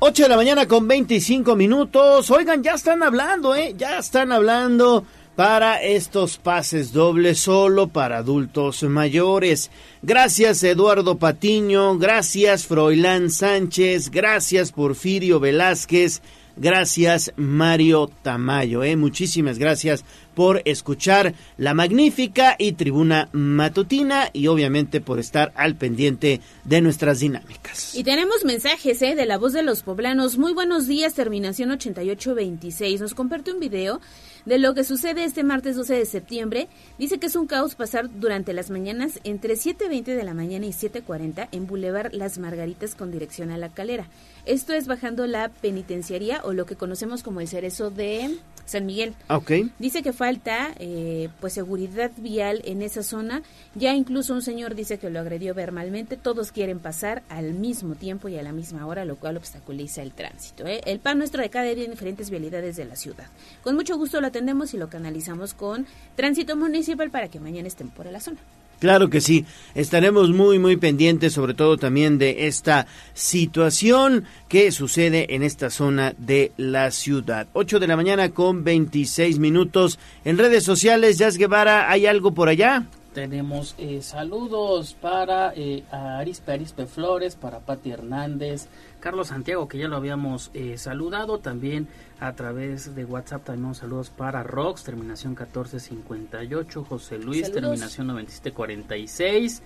8 0.00 0.22
de 0.24 0.28
la 0.28 0.36
mañana 0.36 0.66
con 0.66 0.88
25 0.88 1.54
minutos. 1.54 2.28
Oigan, 2.28 2.60
ya 2.64 2.72
están 2.72 3.04
hablando, 3.04 3.54
¿eh? 3.54 3.76
Ya 3.78 3.98
están 3.98 4.32
hablando 4.32 5.04
para 5.36 5.80
estos 5.80 6.38
pases 6.38 6.92
dobles 6.92 7.38
solo 7.38 7.86
para 7.86 8.18
adultos 8.18 8.82
mayores. 8.82 9.70
Gracias 10.02 10.62
Eduardo 10.64 11.18
Patiño, 11.18 11.98
gracias 11.98 12.66
Froilán 12.66 13.30
Sánchez, 13.30 14.10
gracias 14.10 14.72
Porfirio 14.72 15.40
Velázquez, 15.40 16.20
gracias 16.56 17.32
Mario 17.36 18.10
Tamayo. 18.22 18.82
¿eh? 18.82 18.96
Muchísimas 18.96 19.58
gracias 19.58 20.04
por 20.34 20.62
escuchar 20.64 21.34
la 21.58 21.74
magnífica 21.74 22.56
y 22.58 22.72
tribuna 22.72 23.28
matutina 23.32 24.30
y 24.32 24.46
obviamente 24.46 25.00
por 25.00 25.18
estar 25.18 25.52
al 25.56 25.76
pendiente 25.76 26.40
de 26.64 26.80
nuestras 26.80 27.20
dinámicas. 27.20 27.94
Y 27.94 28.04
tenemos 28.04 28.44
mensajes 28.44 29.02
¿eh? 29.02 29.14
de 29.14 29.26
la 29.26 29.38
voz 29.38 29.52
de 29.52 29.62
los 29.62 29.82
poblanos. 29.82 30.38
Muy 30.38 30.52
buenos 30.52 30.86
días, 30.86 31.14
terminación 31.14 31.70
8826. 31.70 33.00
Nos 33.00 33.14
comparte 33.14 33.52
un 33.52 33.60
video 33.60 34.00
de 34.44 34.58
lo 34.58 34.74
que 34.74 34.84
sucede 34.84 35.24
este 35.24 35.44
martes 35.44 35.76
12 35.76 35.94
de 35.94 36.06
septiembre. 36.06 36.68
Dice 36.98 37.18
que 37.18 37.26
es 37.26 37.36
un 37.36 37.46
caos 37.46 37.74
pasar 37.74 38.08
durante 38.18 38.52
las 38.52 38.70
mañanas 38.70 39.20
entre 39.24 39.54
7.20 39.54 40.04
de 40.04 40.24
la 40.24 40.34
mañana 40.34 40.66
y 40.66 40.70
7.40 40.70 41.48
en 41.52 41.66
Boulevard 41.66 42.12
Las 42.12 42.38
Margaritas 42.38 42.94
con 42.94 43.10
dirección 43.10 43.50
a 43.50 43.58
la 43.58 43.68
calera. 43.68 44.06
Esto 44.44 44.72
es 44.72 44.86
bajando 44.86 45.26
la 45.26 45.48
penitenciaría 45.48 46.40
o 46.44 46.52
lo 46.52 46.66
que 46.66 46.76
conocemos 46.76 47.22
como 47.22 47.40
el 47.40 47.48
cerezo 47.48 47.90
de 47.90 48.38
San 48.64 48.86
Miguel. 48.86 49.14
Okay. 49.28 49.70
Dice 49.78 50.02
que 50.02 50.12
falta 50.12 50.74
eh, 50.78 51.28
pues 51.40 51.52
seguridad 51.52 52.10
vial 52.16 52.62
en 52.64 52.82
esa 52.82 53.02
zona. 53.02 53.42
Ya 53.74 53.94
incluso 53.94 54.34
un 54.34 54.42
señor 54.42 54.74
dice 54.74 54.98
que 54.98 55.10
lo 55.10 55.20
agredió 55.20 55.54
verbalmente. 55.54 56.16
Todos 56.16 56.52
quieren 56.52 56.80
pasar 56.80 57.22
al 57.28 57.54
mismo 57.54 57.94
tiempo 57.94 58.28
y 58.28 58.36
a 58.36 58.42
la 58.42 58.52
misma 58.52 58.86
hora, 58.86 59.04
lo 59.04 59.16
cual 59.16 59.36
obstaculiza 59.36 60.02
el 60.02 60.12
tránsito. 60.12 60.66
¿eh? 60.66 60.80
El 60.86 60.98
pan 60.98 61.18
nuestro 61.18 61.42
de 61.42 61.50
cada 61.50 61.66
día 61.66 61.84
en 61.84 61.90
diferentes 61.90 62.30
vialidades 62.30 62.76
de 62.76 62.84
la 62.84 62.96
ciudad. 62.96 63.26
Con 63.62 63.76
mucho 63.76 63.96
gusto 63.96 64.20
lo 64.20 64.26
atendemos 64.26 64.74
y 64.74 64.78
lo 64.78 64.88
canalizamos 64.88 65.54
con 65.54 65.86
tránsito 66.16 66.56
municipal 66.56 67.10
para 67.10 67.28
que 67.28 67.40
mañana 67.40 67.68
estén 67.68 67.90
por 67.90 68.06
la 68.06 68.20
zona. 68.20 68.38
Claro 68.82 69.10
que 69.10 69.20
sí, 69.20 69.46
estaremos 69.76 70.30
muy 70.30 70.58
muy 70.58 70.76
pendientes 70.76 71.34
sobre 71.34 71.54
todo 71.54 71.76
también 71.76 72.18
de 72.18 72.48
esta 72.48 72.88
situación 73.14 74.24
que 74.48 74.72
sucede 74.72 75.36
en 75.36 75.44
esta 75.44 75.70
zona 75.70 76.16
de 76.18 76.50
la 76.56 76.90
ciudad. 76.90 77.46
8 77.52 77.78
de 77.78 77.86
la 77.86 77.94
mañana 77.94 78.30
con 78.30 78.64
26 78.64 79.38
minutos. 79.38 80.00
En 80.24 80.36
redes 80.36 80.64
sociales, 80.64 81.16
Jazz 81.16 81.36
Guevara, 81.36 81.92
¿hay 81.92 82.06
algo 82.06 82.34
por 82.34 82.48
allá? 82.48 82.84
Tenemos 83.14 83.76
eh, 83.78 84.00
saludos 84.02 84.96
para 85.00 85.52
eh, 85.54 85.84
Arispe 85.92 86.50
Arispe 86.50 86.86
Flores, 86.86 87.36
para 87.36 87.60
Pati 87.60 87.92
Hernández, 87.92 88.66
Carlos 89.02 89.28
Santiago, 89.28 89.66
que 89.66 89.78
ya 89.78 89.88
lo 89.88 89.96
habíamos 89.96 90.52
eh, 90.54 90.78
saludado, 90.78 91.38
también 91.38 91.88
a 92.20 92.34
través 92.34 92.94
de 92.94 93.04
WhatsApp 93.04 93.44
también 93.44 93.74
saludos 93.74 94.10
para 94.10 94.44
Rox, 94.44 94.84
terminación 94.84 95.32
1458, 95.32 96.84
José 96.84 97.18
Luis, 97.18 97.50
terminación 97.50 98.06
9746, 98.06 99.60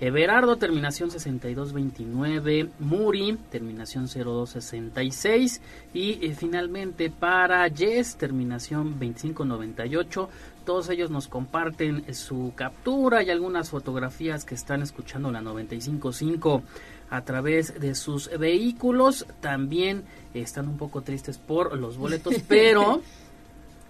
Everardo, 0.00 0.56
terminación 0.56 1.10
6229, 1.12 2.70
Muri, 2.80 3.38
terminación 3.48 4.08
0266 4.08 5.60
y 5.94 6.26
eh, 6.26 6.34
finalmente 6.34 7.10
para 7.10 7.68
Jess, 7.70 8.16
terminación 8.16 8.98
2598. 8.98 10.28
Todos 10.64 10.88
ellos 10.88 11.10
nos 11.10 11.28
comparten 11.28 12.12
su 12.14 12.52
captura 12.56 13.22
y 13.22 13.30
algunas 13.30 13.70
fotografías 13.70 14.44
que 14.44 14.54
están 14.54 14.82
escuchando 14.82 15.30
la 15.30 15.42
955 15.42 16.62
a 17.10 17.22
través 17.24 17.78
de 17.80 17.94
sus 17.94 18.30
vehículos. 18.38 19.26
También 19.40 20.04
están 20.34 20.68
un 20.68 20.76
poco 20.78 21.02
tristes 21.02 21.38
por 21.38 21.76
los 21.76 21.96
boletos, 21.96 22.34
pero 22.48 23.02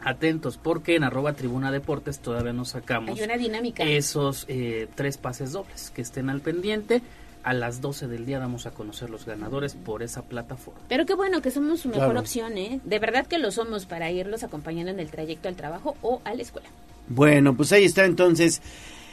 atentos 0.03 0.57
porque 0.57 0.97
en 0.97 1.05
arroba 1.05 1.35
tribuna 1.35 1.71
deportes 1.71 2.21
todavía 2.21 2.53
no 2.55 2.65
sacamos 2.65 3.19
Hay 3.19 3.25
una 3.25 3.37
dinámica. 3.37 3.85
esos 3.85 4.47
eh, 4.49 4.89
tres 4.95 5.19
pases 5.19 5.53
dobles 5.53 5.91
que 5.95 6.03
estén 6.03 6.31
al 6.31 6.41
pendiente. 6.41 7.03
A 7.43 7.55
las 7.55 7.81
12 7.81 8.07
del 8.07 8.27
día 8.27 8.39
damos 8.39 8.67
a 8.67 8.71
conocer 8.71 9.09
los 9.09 9.25
ganadores 9.25 9.75
por 9.75 10.03
esa 10.03 10.21
plataforma. 10.21 10.79
Pero 10.91 11.07
qué 11.07 11.15
bueno 11.15 11.41
que 11.41 11.51
somos 11.51 11.81
su 11.81 11.89
mejor 11.89 12.05
Claro. 12.09 12.21
opción, 12.21 12.59
¿eh? 12.59 12.81
De 12.85 12.99
verdad 12.99 13.27
que 13.27 13.39
lo 13.39 13.51
somos 13.51 13.87
para 13.87 14.11
irlos 14.11 14.43
acompañando 14.43 14.91
en 14.93 15.01
el 15.01 15.11
trayecto 15.11 15.49
al 15.49 15.57
trabajo 15.57 15.97
o 16.03 16.21
a 16.27 16.35
la 16.35 16.43
escuela. 16.43 16.69
Bueno, 17.09 17.57
pues 17.57 17.73
ahí 17.73 17.87
está 17.87 18.05
entonces 18.05 18.61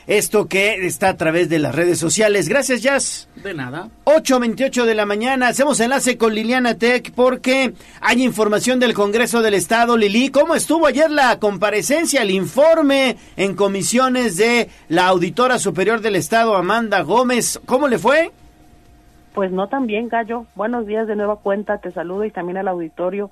esto 0.07 0.47
que 0.47 0.85
está 0.87 1.09
a 1.09 1.17
través 1.17 1.49
de 1.49 1.59
las 1.59 1.75
redes 1.75 1.99
sociales. 1.99 2.47
Gracias, 2.47 2.81
Jazz. 2.81 3.29
De 3.35 3.53
nada. 3.53 3.89
8.28 4.05 4.85
de 4.85 4.95
la 4.95 5.05
mañana, 5.05 5.49
hacemos 5.49 5.79
enlace 5.81 6.17
con 6.17 6.33
Liliana 6.33 6.75
Tech 6.75 7.11
porque 7.13 7.73
hay 8.01 8.23
información 8.23 8.79
del 8.79 8.93
Congreso 8.93 9.41
del 9.41 9.53
Estado. 9.53 9.97
Lili, 9.97 10.29
¿cómo 10.31 10.55
estuvo 10.55 10.87
ayer 10.87 11.11
la 11.11 11.37
comparecencia, 11.39 12.21
el 12.21 12.31
informe 12.31 13.17
en 13.35 13.55
comisiones 13.55 14.37
de 14.37 14.69
la 14.87 15.07
Auditora 15.07 15.59
Superior 15.59 15.99
del 15.99 16.15
Estado, 16.15 16.55
Amanda 16.55 17.01
Gómez? 17.01 17.59
¿Cómo 17.65 17.89
le 17.89 17.99
fue? 17.99 18.31
Pues 19.33 19.51
no 19.51 19.67
tan 19.67 19.85
bien, 19.85 20.07
Gallo. 20.07 20.45
Buenos 20.55 20.87
días 20.87 21.05
de 21.05 21.15
nueva 21.15 21.35
cuenta, 21.35 21.79
te 21.79 21.91
saludo 21.91 22.23
y 22.23 22.31
también 22.31 22.57
al 22.57 22.69
auditorio. 22.69 23.29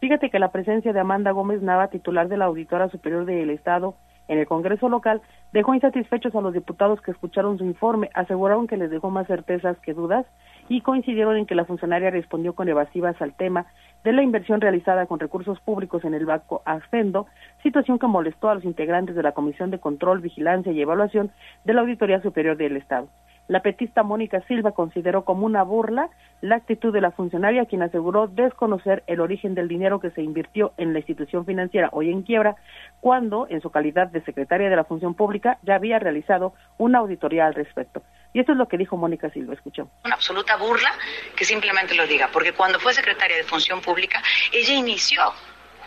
Fíjate 0.00 0.30
que 0.30 0.38
la 0.38 0.52
presencia 0.52 0.92
de 0.92 1.00
Amanda 1.00 1.32
Gómez 1.32 1.60
Nava, 1.62 1.88
titular 1.88 2.28
de 2.28 2.36
la 2.36 2.44
Auditora 2.44 2.88
Superior 2.88 3.24
del 3.24 3.50
Estado 3.50 3.96
en 4.30 4.38
el 4.38 4.46
Congreso 4.46 4.88
local, 4.88 5.20
dejó 5.52 5.74
insatisfechos 5.74 6.32
a 6.36 6.40
los 6.40 6.54
diputados 6.54 7.00
que 7.02 7.10
escucharon 7.10 7.58
su 7.58 7.64
informe, 7.64 8.10
aseguraron 8.14 8.68
que 8.68 8.76
les 8.76 8.88
dejó 8.88 9.10
más 9.10 9.26
certezas 9.26 9.76
que 9.80 9.92
dudas 9.92 10.24
y 10.68 10.82
coincidieron 10.82 11.36
en 11.36 11.46
que 11.46 11.56
la 11.56 11.64
funcionaria 11.64 12.10
respondió 12.10 12.54
con 12.54 12.68
evasivas 12.68 13.20
al 13.20 13.34
tema 13.34 13.66
de 14.04 14.12
la 14.12 14.22
inversión 14.22 14.60
realizada 14.60 15.06
con 15.06 15.18
recursos 15.18 15.58
públicos 15.60 16.04
en 16.04 16.14
el 16.14 16.26
Banco 16.26 16.62
Ascendo, 16.64 17.26
situación 17.64 17.98
que 17.98 18.06
molestó 18.06 18.48
a 18.48 18.54
los 18.54 18.64
integrantes 18.64 19.16
de 19.16 19.24
la 19.24 19.32
Comisión 19.32 19.72
de 19.72 19.80
Control, 19.80 20.20
Vigilancia 20.20 20.70
y 20.70 20.80
Evaluación 20.80 21.32
de 21.64 21.74
la 21.74 21.80
Auditoría 21.80 22.22
Superior 22.22 22.56
del 22.56 22.76
Estado. 22.76 23.08
La 23.50 23.62
petista 23.62 24.04
Mónica 24.04 24.40
Silva 24.46 24.70
consideró 24.70 25.24
como 25.24 25.44
una 25.44 25.64
burla 25.64 26.08
la 26.40 26.54
actitud 26.54 26.92
de 26.92 27.00
la 27.00 27.10
funcionaria, 27.10 27.66
quien 27.66 27.82
aseguró 27.82 28.28
desconocer 28.28 29.02
el 29.08 29.18
origen 29.18 29.56
del 29.56 29.66
dinero 29.66 29.98
que 29.98 30.12
se 30.12 30.22
invirtió 30.22 30.72
en 30.76 30.92
la 30.92 31.00
institución 31.00 31.44
financiera 31.44 31.88
hoy 31.90 32.12
en 32.12 32.22
quiebra, 32.22 32.54
cuando, 33.00 33.48
en 33.50 33.60
su 33.60 33.70
calidad 33.70 34.06
de 34.06 34.22
secretaria 34.22 34.70
de 34.70 34.76
la 34.76 34.84
Función 34.84 35.14
Pública, 35.14 35.58
ya 35.64 35.74
había 35.74 35.98
realizado 35.98 36.54
una 36.78 37.00
auditoría 37.00 37.46
al 37.46 37.54
respecto. 37.54 38.04
Y 38.32 38.38
esto 38.38 38.52
es 38.52 38.58
lo 38.58 38.68
que 38.68 38.78
dijo 38.78 38.96
Mónica 38.96 39.30
Silva. 39.30 39.54
Escuchemos. 39.54 39.90
una 40.04 40.14
absoluta 40.14 40.56
burla 40.56 40.92
que 41.34 41.44
simplemente 41.44 41.96
lo 41.96 42.06
diga, 42.06 42.28
porque 42.32 42.52
cuando 42.52 42.78
fue 42.78 42.94
secretaria 42.94 43.36
de 43.36 43.42
Función 43.42 43.80
Pública, 43.80 44.22
ella 44.52 44.74
inició 44.74 45.22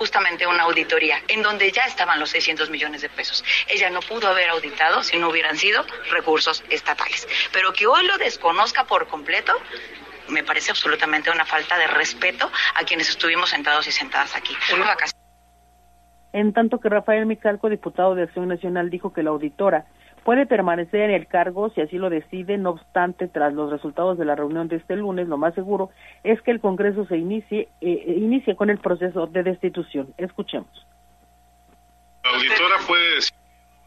justamente 0.03 0.45
una 0.45 0.63
auditoría 0.63 1.15
en 1.30 1.41
donde 1.41 1.71
ya 1.71 1.84
estaban 1.84 2.19
los 2.19 2.30
600 2.31 2.69
millones 2.69 3.01
de 3.01 3.07
pesos. 3.07 3.41
Ella 3.69 3.89
no 3.89 4.01
pudo 4.01 4.27
haber 4.27 4.49
auditado 4.49 5.01
si 5.01 5.17
no 5.17 5.30
hubieran 5.30 5.57
sido 5.57 5.85
recursos 6.11 6.61
estatales. 6.69 7.25
Pero 7.53 7.71
que 7.71 7.88
hoy 7.88 8.05
lo 8.05 8.17
desconozca 8.17 8.84
por 8.84 9.07
completo, 9.07 9.53
me 10.27 10.43
parece 10.43 10.71
absolutamente 10.71 11.31
una 11.31 11.45
falta 11.45 11.77
de 11.77 11.88
respeto 11.88 12.51
a 12.75 12.84
quienes 12.84 13.07
estuvimos 13.07 13.49
sentados 13.49 13.88
y 13.88 13.93
sentadas 13.93 14.35
aquí. 14.35 14.53
En 16.34 16.51
tanto 16.51 16.81
que 16.81 16.89
Rafael 16.89 17.25
Micalco, 17.25 17.69
diputado 17.69 18.13
de 18.13 18.23
Acción 18.23 18.49
Nacional, 18.49 18.89
dijo 18.89 19.13
que 19.13 19.23
la 19.23 19.30
auditora 19.30 19.85
puede 20.23 20.45
permanecer 20.45 21.01
en 21.01 21.11
el 21.11 21.27
cargo 21.27 21.69
si 21.69 21.81
así 21.81 21.97
lo 21.97 22.09
decide, 22.09 22.57
no 22.57 22.71
obstante, 22.71 23.27
tras 23.27 23.53
los 23.53 23.71
resultados 23.71 24.17
de 24.17 24.25
la 24.25 24.35
reunión 24.35 24.67
de 24.67 24.77
este 24.77 24.95
lunes, 24.95 25.27
lo 25.27 25.37
más 25.37 25.53
seguro 25.53 25.89
es 26.23 26.41
que 26.41 26.51
el 26.51 26.59
Congreso 26.59 27.05
se 27.05 27.17
inicie, 27.17 27.69
eh, 27.81 28.15
inicie 28.17 28.55
con 28.55 28.69
el 28.69 28.79
proceso 28.79 29.27
de 29.27 29.43
destitución. 29.43 30.13
Escuchemos. 30.17 30.87
La 32.23 32.31
auditora 32.31 32.75
puede 32.87 33.15
decir 33.15 33.42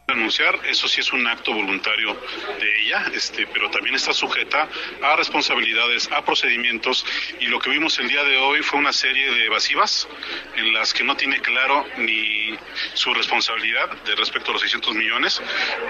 renunciar, 0.09 0.57
eso 0.69 0.87
sí 0.87 1.01
es 1.01 1.11
un 1.11 1.27
acto 1.27 1.53
voluntario 1.53 2.17
de 2.61 2.81
ella, 2.81 3.11
este, 3.13 3.45
pero 3.47 3.69
también 3.69 3.93
está 3.93 4.13
sujeta 4.13 4.69
a 5.03 5.17
responsabilidades, 5.17 6.09
a 6.13 6.23
procedimientos, 6.23 7.05
y 7.41 7.47
lo 7.47 7.59
que 7.59 7.69
vimos 7.69 7.99
el 7.99 8.07
día 8.07 8.23
de 8.23 8.37
hoy 8.37 8.61
fue 8.61 8.79
una 8.79 8.93
serie 8.93 9.29
de 9.29 9.47
evasivas 9.47 10.07
en 10.55 10.71
las 10.71 10.93
que 10.93 11.03
no 11.03 11.17
tiene 11.17 11.41
claro 11.41 11.85
ni 11.97 12.57
su 12.93 13.13
responsabilidad 13.13 13.89
de 14.05 14.15
respecto 14.15 14.51
a 14.51 14.53
los 14.53 14.61
600 14.61 14.95
millones, 14.95 15.41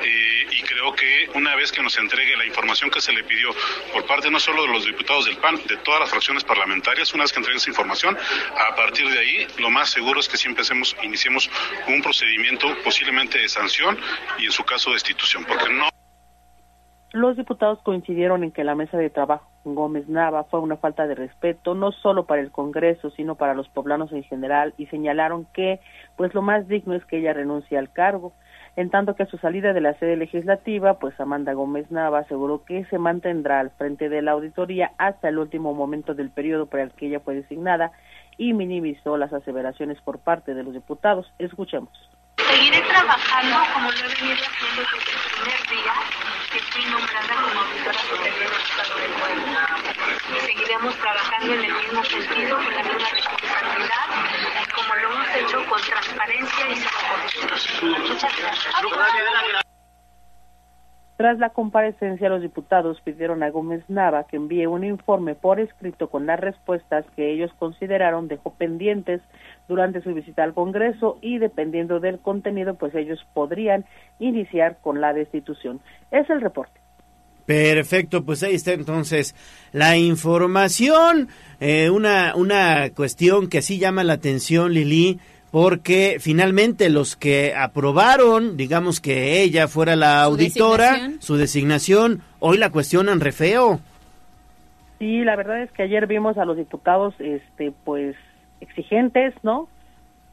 eh, 0.03 0.47
y 0.49 0.63
creo 0.63 0.95
que 0.95 1.29
una 1.35 1.55
vez 1.55 1.71
que 1.71 1.83
nos 1.83 1.95
entregue 1.99 2.35
la 2.37 2.45
información 2.47 2.89
que 2.89 3.01
se 3.01 3.13
le 3.13 3.23
pidió 3.23 3.53
por 3.93 4.07
parte 4.07 4.31
no 4.31 4.39
solo 4.39 4.63
de 4.63 4.69
los 4.69 4.83
diputados 4.83 5.25
del 5.25 5.37
PAN, 5.37 5.61
de 5.67 5.77
todas 5.77 5.99
las 5.99 6.09
fracciones 6.09 6.43
parlamentarias, 6.43 7.13
una 7.13 7.23
vez 7.23 7.31
que 7.31 7.37
entreguen 7.37 7.57
esa 7.57 7.69
información, 7.69 8.17
a 8.17 8.75
partir 8.75 9.07
de 9.11 9.19
ahí, 9.19 9.47
lo 9.59 9.69
más 9.69 9.91
seguro 9.91 10.19
es 10.19 10.27
que 10.27 10.37
siempre 10.37 10.63
hacemos, 10.63 10.95
iniciemos 11.03 11.51
un 11.85 12.01
procedimiento 12.01 12.75
posiblemente 12.83 13.37
de 13.37 13.47
sanción 13.47 14.06
y 14.39 14.45
en 14.45 14.51
su 14.51 14.63
caso 14.63 14.91
destitución, 14.91 15.43
porque 15.47 15.71
no 15.73 15.89
Los 17.13 17.37
diputados 17.37 17.79
coincidieron 17.83 18.43
en 18.43 18.51
que 18.51 18.63
la 18.63 18.75
mesa 18.75 18.97
de 18.97 19.09
trabajo 19.09 19.49
con 19.63 19.75
Gómez 19.75 20.07
Nava 20.07 20.43
fue 20.45 20.59
una 20.59 20.77
falta 20.77 21.07
de 21.07 21.15
respeto 21.15 21.75
no 21.75 21.91
solo 21.91 22.25
para 22.25 22.41
el 22.41 22.51
Congreso, 22.51 23.09
sino 23.11 23.35
para 23.35 23.53
los 23.53 23.67
poblanos 23.69 24.11
en 24.11 24.23
general 24.23 24.73
y 24.77 24.85
señalaron 24.87 25.45
que 25.53 25.79
pues 26.15 26.33
lo 26.33 26.41
más 26.41 26.67
digno 26.67 26.93
es 26.93 27.05
que 27.05 27.17
ella 27.17 27.33
renuncie 27.33 27.77
al 27.77 27.91
cargo. 27.91 28.33
En 28.75 28.91
tanto 28.91 29.15
que 29.15 29.23
a 29.23 29.25
su 29.25 29.39
salida 29.39 29.73
de 29.73 29.81
la 29.81 29.95
sede 29.95 30.15
legislativa, 30.15 30.99
pues 30.99 31.19
Amanda 31.19 31.53
Gómez 31.53 31.89
Nava 31.89 32.19
aseguró 32.19 32.63
que 32.63 32.85
se 32.85 32.99
mantendrá 32.99 33.59
al 33.59 33.71
frente 33.71 34.07
de 34.07 34.21
la 34.21 34.33
auditoría 34.33 34.91
hasta 34.99 35.29
el 35.29 35.39
último 35.39 35.73
momento 35.73 36.13
del 36.13 36.29
periodo 36.29 36.67
para 36.67 36.83
el 36.83 36.91
que 36.91 37.07
ella 37.07 37.19
fue 37.19 37.33
designada 37.33 37.91
y 38.37 38.53
minimizó 38.53 39.17
las 39.17 39.33
aseveraciones 39.33 39.99
por 40.01 40.19
parte 40.19 40.53
de 40.53 40.63
los 40.63 40.73
diputados. 40.73 41.25
Escuchemos. 41.39 41.89
Seguiré 42.47 42.81
trabajando 42.81 43.73
como 43.73 43.91
lo 43.91 43.97
he 43.97 44.07
venido 44.15 44.45
haciendo 44.45 44.81
desde 44.81 45.11
el 45.11 45.19
primer 45.31 45.67
día 45.67 45.93
que 46.51 46.59
fui 46.59 46.85
nombrada 46.85 47.35
como 47.35 47.61
auditora 47.61 47.99
superior 47.99 48.49
del 48.49 48.61
Estado 48.61 48.95
de 48.99 49.09
Puebla. 49.09 49.67
Y 50.35 50.39
seguiremos 50.45 50.95
trabajando 50.95 51.53
en 51.53 51.63
el 51.65 51.73
mismo 51.73 52.03
sentido, 52.05 52.55
con 52.55 52.73
la 52.73 52.83
misma 52.83 53.09
responsabilidad, 53.09 54.07
como 54.75 54.95
lo 54.95 55.11
hemos 55.11 55.27
hecho 55.35 55.65
con 55.65 55.81
transparencia 55.81 56.67
y 56.69 56.75
sin. 56.75 57.89
Muchas 57.89 58.37
gracias. 58.37 59.67
Tras 61.17 61.39
la 61.39 61.49
comparecencia, 61.49 62.29
los 62.29 62.43
diputados 62.43 63.01
pidieron 63.01 63.41
a 63.41 63.49
Gómez 63.49 63.83
Nava 63.87 64.27
que 64.27 64.35
envíe 64.35 64.67
un 64.67 64.83
informe 64.83 65.33
por 65.33 65.59
escrito 65.59 66.11
con 66.11 66.27
las 66.27 66.39
respuestas 66.39 67.05
que 67.15 67.33
ellos 67.33 67.51
consideraron 67.57 68.27
dejó 68.27 68.53
pendientes 68.53 69.21
durante 69.67 70.01
su 70.01 70.13
visita 70.13 70.43
al 70.43 70.53
Congreso 70.53 71.17
y 71.21 71.39
dependiendo 71.39 71.99
del 71.99 72.19
contenido, 72.19 72.75
pues 72.75 72.93
ellos 72.93 73.19
podrían 73.33 73.83
iniciar 74.19 74.77
con 74.79 75.01
la 75.01 75.13
destitución. 75.13 75.79
Es 76.11 76.29
el 76.29 76.39
reporte. 76.39 76.79
Perfecto, 77.47 78.23
pues 78.23 78.43
ahí 78.43 78.53
está 78.53 78.73
entonces 78.73 79.33
la 79.71 79.97
información. 79.97 81.29
Eh, 81.59 81.89
una, 81.89 82.35
una 82.35 82.91
cuestión 82.93 83.47
que 83.47 83.63
sí 83.63 83.79
llama 83.79 84.03
la 84.03 84.13
atención, 84.13 84.73
Lili, 84.73 85.19
porque 85.51 86.17
finalmente 86.19 86.89
los 86.89 87.15
que 87.15 87.53
aprobaron, 87.55 88.57
digamos 88.57 88.99
que 88.99 89.41
ella 89.41 89.67
fuera 89.67 89.95
la 89.95 90.23
auditora, 90.23 90.91
designación. 90.91 91.21
su 91.21 91.35
designación, 91.37 92.21
hoy 92.39 92.57
la 92.57 92.69
cuestionan 92.69 93.19
re 93.19 93.31
feo. 93.31 93.79
Sí, 94.99 95.23
la 95.23 95.35
verdad 95.35 95.61
es 95.61 95.71
que 95.71 95.83
ayer 95.83 96.07
vimos 96.07 96.37
a 96.37 96.45
los 96.45 96.57
diputados, 96.57 97.13
este, 97.19 97.71
pues 97.83 98.15
exigentes, 98.61 99.33
¿no? 99.43 99.67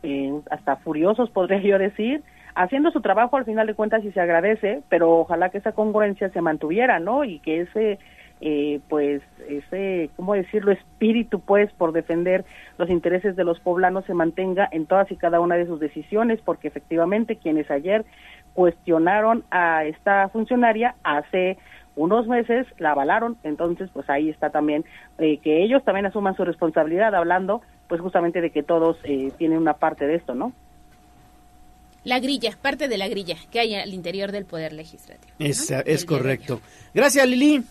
Eh, 0.02 0.32
hasta 0.50 0.76
furiosos, 0.76 1.30
podría 1.30 1.60
yo 1.60 1.78
decir, 1.78 2.22
haciendo 2.54 2.90
su 2.90 3.00
trabajo 3.00 3.36
al 3.36 3.44
final 3.44 3.66
de 3.66 3.74
cuentas 3.74 4.04
y 4.04 4.12
se 4.12 4.20
agradece, 4.20 4.82
pero 4.88 5.10
ojalá 5.18 5.50
que 5.50 5.58
esa 5.58 5.72
congruencia 5.72 6.30
se 6.30 6.40
mantuviera, 6.40 6.98
¿no? 6.98 7.24
Y 7.24 7.38
que 7.40 7.62
ese, 7.62 7.98
eh, 8.40 8.80
pues, 8.88 9.22
ese, 9.48 10.10
¿cómo 10.16 10.34
decirlo?, 10.34 10.72
espíritu, 10.72 11.40
pues, 11.40 11.72
por 11.72 11.92
defender 11.92 12.44
los 12.78 12.90
intereses 12.90 13.36
de 13.36 13.44
los 13.44 13.60
poblanos 13.60 14.04
se 14.04 14.14
mantenga 14.14 14.68
en 14.70 14.86
todas 14.86 15.10
y 15.10 15.16
cada 15.16 15.40
una 15.40 15.56
de 15.56 15.66
sus 15.66 15.80
decisiones, 15.80 16.40
porque 16.44 16.68
efectivamente 16.68 17.36
quienes 17.36 17.70
ayer 17.70 18.04
cuestionaron 18.54 19.44
a 19.50 19.84
esta 19.84 20.28
funcionaria 20.28 20.94
hace 21.02 21.58
unos 21.96 22.26
meses 22.26 22.66
la 22.78 22.92
avalaron, 22.92 23.36
entonces 23.44 23.88
pues 23.92 24.08
ahí 24.10 24.28
está 24.28 24.50
también 24.50 24.84
eh, 25.18 25.38
que 25.38 25.62
ellos 25.62 25.84
también 25.84 26.06
asuman 26.06 26.36
su 26.36 26.44
responsabilidad 26.44 27.14
hablando 27.14 27.62
pues 27.88 28.00
justamente 28.00 28.40
de 28.40 28.50
que 28.50 28.62
todos 28.62 28.96
eh, 29.04 29.30
tienen 29.38 29.58
una 29.58 29.74
parte 29.74 30.06
de 30.06 30.16
esto, 30.16 30.34
¿no? 30.34 30.52
La 32.02 32.18
grilla, 32.18 32.50
parte 32.60 32.88
de 32.88 32.98
la 32.98 33.08
grilla 33.08 33.36
que 33.50 33.60
hay 33.60 33.74
al 33.74 33.94
interior 33.94 34.30
del 34.30 34.44
Poder 34.44 34.72
Legislativo. 34.72 35.32
Es, 35.38 35.70
es 35.70 36.04
correcto. 36.04 36.60
Gracias, 36.92 37.26
Lili. 37.26 37.64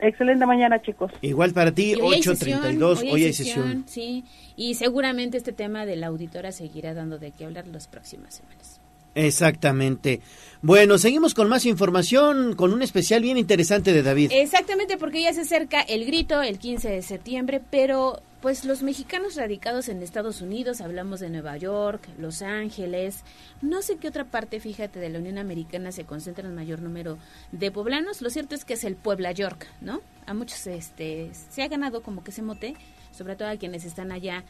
Excelente 0.00 0.46
mañana, 0.46 0.80
chicos. 0.80 1.12
Igual 1.22 1.52
para 1.52 1.72
ti, 1.72 1.92
Y 1.92 2.00
hoy 2.00 2.14
hay 2.16 2.20
8.32, 2.20 2.36
sesión, 2.36 3.12
hoy 3.12 3.24
hay 3.24 3.32
sesión. 3.32 3.84
Sí, 3.86 4.24
y 4.56 4.74
seguramente 4.74 5.36
este 5.36 5.52
tema 5.52 5.86
de 5.86 5.96
la 5.96 6.08
auditora 6.08 6.52
seguirá 6.52 6.94
dando 6.94 7.18
de 7.18 7.32
qué 7.32 7.44
hablar 7.44 7.66
las 7.66 7.88
próximas 7.88 8.34
semanas. 8.34 8.80
Exactamente. 9.14 10.20
Bueno, 10.62 10.98
seguimos 10.98 11.34
con 11.34 11.48
más 11.48 11.66
información, 11.66 12.54
con 12.54 12.72
un 12.72 12.82
especial 12.82 13.22
bien 13.22 13.36
interesante 13.36 13.92
de 13.92 14.02
David. 14.02 14.30
Exactamente, 14.32 14.96
porque 14.96 15.22
ya 15.22 15.32
se 15.32 15.40
acerca 15.40 15.80
el 15.80 16.04
grito 16.04 16.40
el 16.40 16.58
15 16.58 16.88
de 16.88 17.02
septiembre, 17.02 17.60
pero 17.70 18.20
pues 18.40 18.64
los 18.64 18.82
mexicanos 18.82 19.34
radicados 19.34 19.88
en 19.88 20.02
Estados 20.02 20.40
Unidos, 20.40 20.80
hablamos 20.80 21.18
de 21.20 21.28
Nueva 21.28 21.56
York, 21.56 22.08
Los 22.18 22.42
Ángeles, 22.42 23.24
no 23.62 23.82
sé 23.82 23.96
qué 23.96 24.08
otra 24.08 24.24
parte, 24.24 24.60
fíjate, 24.60 25.00
de 25.00 25.08
la 25.08 25.18
Unión 25.18 25.38
Americana 25.38 25.90
se 25.90 26.04
concentra 26.04 26.46
el 26.46 26.54
mayor 26.54 26.80
número 26.80 27.18
de 27.50 27.70
poblanos. 27.72 28.22
Lo 28.22 28.30
cierto 28.30 28.54
es 28.54 28.64
que 28.64 28.74
es 28.74 28.84
el 28.84 28.94
Puebla 28.94 29.32
York, 29.32 29.66
¿no? 29.80 30.00
A 30.26 30.34
muchos 30.34 30.66
este 30.66 31.30
se 31.50 31.62
ha 31.62 31.68
ganado 31.68 32.02
como 32.02 32.22
que 32.22 32.30
ese 32.30 32.42
mote, 32.42 32.76
sobre 33.10 33.34
todo 33.34 33.48
a 33.48 33.56
quienes 33.56 33.84
están 33.84 34.12
allá 34.12 34.44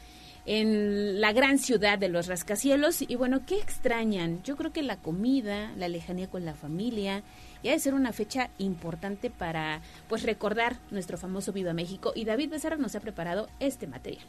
en 0.45 1.21
la 1.21 1.33
gran 1.33 1.59
ciudad 1.59 1.99
de 1.99 2.09
los 2.09 2.27
rascacielos. 2.27 3.03
Y 3.03 3.15
bueno, 3.17 3.43
¿qué 3.47 3.59
extrañan? 3.59 4.43
Yo 4.43 4.57
creo 4.57 4.73
que 4.73 4.83
la 4.83 4.97
comida, 4.97 5.73
la 5.77 5.89
lejanía 5.89 6.29
con 6.29 6.45
la 6.45 6.55
familia, 6.55 7.23
y 7.63 7.69
ha 7.69 7.73
de 7.73 7.79
ser 7.79 7.95
una 7.95 8.13
fecha 8.13 8.51
importante 8.59 9.31
para 9.31 9.81
pues 10.09 10.23
recordar 10.23 10.77
nuestro 10.91 11.19
famoso 11.19 11.53
Viva 11.53 11.73
México. 11.73 12.13
Y 12.15 12.25
David 12.25 12.51
Becerra 12.51 12.77
nos 12.77 12.95
ha 12.95 13.01
preparado 13.01 13.49
este 13.61 13.87
material. 13.87 14.25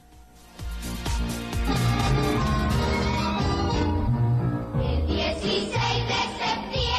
El 4.81 5.07
16 5.07 5.71
de 5.71 6.19
septiembre 6.39 6.89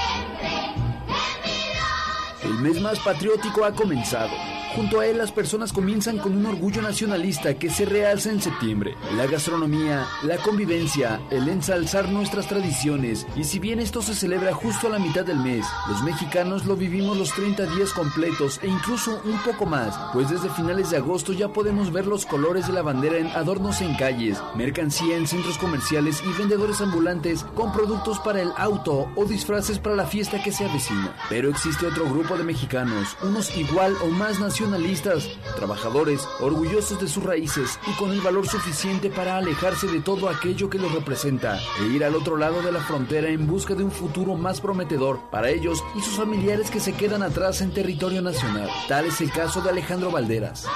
El 2.43 2.55
mes 2.61 2.81
más 2.81 2.98
patriótico 3.01 3.65
ha 3.65 3.73
comenzado. 3.73 4.60
Junto 4.74 5.01
a 5.01 5.06
él 5.06 5.18
las 5.18 5.32
personas 5.32 5.72
comienzan 5.72 6.18
con 6.18 6.36
un 6.36 6.47
orgullo 6.47 6.80
nacionalista 6.80 7.55
que 7.55 7.70
se 7.70 7.84
realza 7.84 8.30
en 8.30 8.40
septiembre. 8.40 8.94
La 9.16 9.26
gastronomía, 9.26 10.06
la 10.22 10.36
convivencia, 10.36 11.20
el 11.30 11.48
ensalzar 11.48 12.09
nuestras 12.09 12.47
tradiciones. 12.47 13.26
Y 13.34 13.42
si 13.42 13.59
bien 13.59 13.80
esto 13.80 14.01
se 14.01 14.14
celebra 14.14 14.55
justo 14.55 14.86
a 14.86 14.90
la 14.90 15.01
mitad 15.01 15.24
del 15.24 15.38
mes, 15.38 15.66
los 15.88 16.05
mexicanos 16.05 16.66
lo 16.66 16.76
vivimos 16.76 17.16
los 17.16 17.32
30 17.32 17.66
días 17.74 17.92
completos 17.92 18.60
e 18.62 18.68
incluso 18.68 19.20
un 19.24 19.38
poco 19.42 19.66
más, 19.66 19.98
pues 20.12 20.30
desde 20.30 20.48
finales 20.51 20.90
de 20.90 20.98
agosto 20.98 21.32
ya 21.32 21.48
podemos 21.48 21.92
ver 21.92 22.06
los 22.06 22.24
colores 22.24 22.68
de 22.68 22.72
la 22.72 22.82
bandera 22.82 23.18
en 23.18 23.26
adornos 23.28 23.80
en 23.80 23.97
calles, 23.97 24.38
mercancía 24.55 25.16
en 25.16 25.26
centros 25.26 25.59
comerciales 25.59 26.22
y 26.24 26.38
vendedores 26.38 26.80
ambulantes 26.80 27.44
con 27.56 27.72
productos 27.72 28.20
para 28.20 28.40
el 28.40 28.52
auto 28.56 29.10
o 29.16 29.24
disfraces 29.24 29.80
para 29.80 29.97
la 29.97 30.06
fiesta 30.06 30.40
que 30.42 30.52
se 30.52 30.64
avecina. 30.64 31.16
Pero 31.28 31.51
existe 31.51 31.86
otro 31.86 32.05
grupo 32.09 32.36
de 32.36 32.44
mexicanos, 32.44 33.16
unos 33.22 33.56
igual 33.56 33.97
o 34.05 34.06
más 34.09 34.38
nacionalistas, 34.61 35.27
trabajadores, 35.57 36.28
orgullosos 36.39 37.01
de 37.01 37.09
sus 37.09 37.24
raíces 37.24 37.78
y 37.87 37.93
con 37.93 38.11
el 38.11 38.20
valor 38.20 38.47
suficiente 38.47 39.09
para 39.09 39.39
alejarse 39.39 39.87
de 39.87 40.01
todo 40.01 40.28
aquello 40.28 40.69
que 40.69 40.78
los 40.78 40.93
representa 40.93 41.59
e 41.81 41.87
ir 41.87 42.05
al 42.05 42.15
otro 42.15 42.37
lado 42.37 42.61
de 42.61 42.70
la 42.70 42.81
frontera 42.81 43.28
en 43.28 43.47
busca 43.47 43.74
de 43.74 43.85
un 43.85 43.91
futuro 43.91 44.35
más 44.35 44.61
prometedor 44.61 45.31
para 45.31 45.49
ellos 45.49 45.82
y 45.97 46.03
sus 46.03 46.15
familiares 46.15 46.70
que 46.70 46.78
se 46.78 46.93
quedan 46.93 47.23
atrás 47.23 47.62
en 47.62 47.73
territorio 47.73 48.20
nacional. 48.20 48.69
Tal 48.87 49.07
es 49.07 49.20
el 49.23 49.32
caso 49.32 49.62
de 49.62 49.70
Alejandro 49.70 50.11
Valderas. 50.11 50.66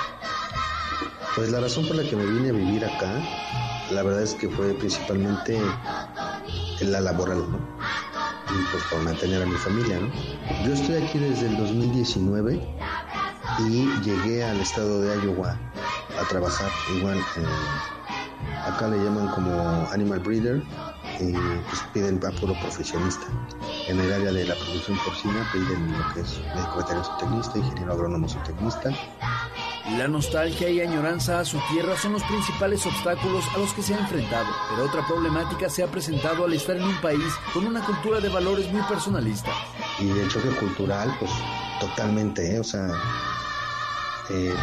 Pues 1.36 1.50
la 1.50 1.60
razón 1.60 1.86
por 1.86 1.96
la 1.96 2.08
que 2.08 2.16
me 2.16 2.24
vine 2.24 2.50
a 2.50 2.52
vivir 2.52 2.84
acá, 2.86 3.22
la 3.90 4.02
verdad 4.02 4.22
es 4.22 4.34
que 4.34 4.48
fue 4.48 4.72
principalmente 4.74 5.60
en 6.80 6.92
la 6.92 7.00
laboral, 7.00 7.50
¿no? 7.50 7.58
Y 8.50 8.64
pues 8.70 8.84
por 8.84 9.02
mantener 9.02 9.42
a 9.42 9.46
mi 9.46 9.56
familia, 9.56 9.98
¿no? 9.98 10.10
Yo 10.64 10.72
estoy 10.72 11.02
aquí 11.02 11.18
desde 11.18 11.48
el 11.48 11.56
2019 11.56 12.60
y 13.60 13.86
llegué 14.02 14.44
al 14.44 14.60
estado 14.60 15.00
de 15.00 15.24
Iowa 15.24 15.58
a 16.20 16.28
trabajar 16.28 16.70
igual. 16.96 17.18
eh, 17.18 17.94
acá 18.66 18.88
le 18.88 18.96
llaman 18.98 19.28
como 19.28 19.86
animal 19.90 20.20
breeder 20.20 20.62
y 21.20 21.32
pues 21.32 21.82
piden 21.92 22.20
a 22.24 22.30
puro 22.40 22.54
profesionista. 22.60 23.26
En 23.88 24.00
el 24.00 24.12
área 24.12 24.32
de 24.32 24.44
la 24.46 24.54
producción 24.54 24.98
porcina 25.04 25.48
piden 25.52 25.92
lo 25.92 26.14
que 26.14 26.20
es 26.20 26.38
médico 26.54 26.76
veterinario 26.78 27.04
zootecnista, 27.04 27.58
ingeniero 27.58 27.92
agrónomo 27.92 28.28
zootecnista. 28.28 28.90
La 29.98 30.08
nostalgia 30.08 30.70
y 30.70 30.80
añoranza 30.80 31.40
a 31.40 31.44
su 31.44 31.58
tierra 31.70 31.94
son 31.96 32.14
los 32.14 32.22
principales 32.22 32.84
obstáculos 32.86 33.44
a 33.54 33.58
los 33.58 33.72
que 33.74 33.82
se 33.82 33.94
ha 33.94 33.98
enfrentado, 33.98 34.46
pero 34.70 34.86
otra 34.86 35.06
problemática 35.06 35.68
se 35.68 35.82
ha 35.82 35.86
presentado 35.86 36.46
al 36.46 36.54
estar 36.54 36.76
en 36.76 36.84
un 36.84 37.00
país 37.02 37.34
con 37.52 37.66
una 37.66 37.84
cultura 37.84 38.18
de 38.20 38.30
valores 38.30 38.72
muy 38.72 38.80
personalista. 38.82 39.50
Y 40.00 40.08
el 40.08 40.28
choque 40.30 40.48
cultural, 40.58 41.14
pues 41.20 41.30
totalmente, 41.80 42.56
¿eh? 42.56 42.60
o 42.60 42.64
sea, 42.64 42.88
eh, 44.30 44.54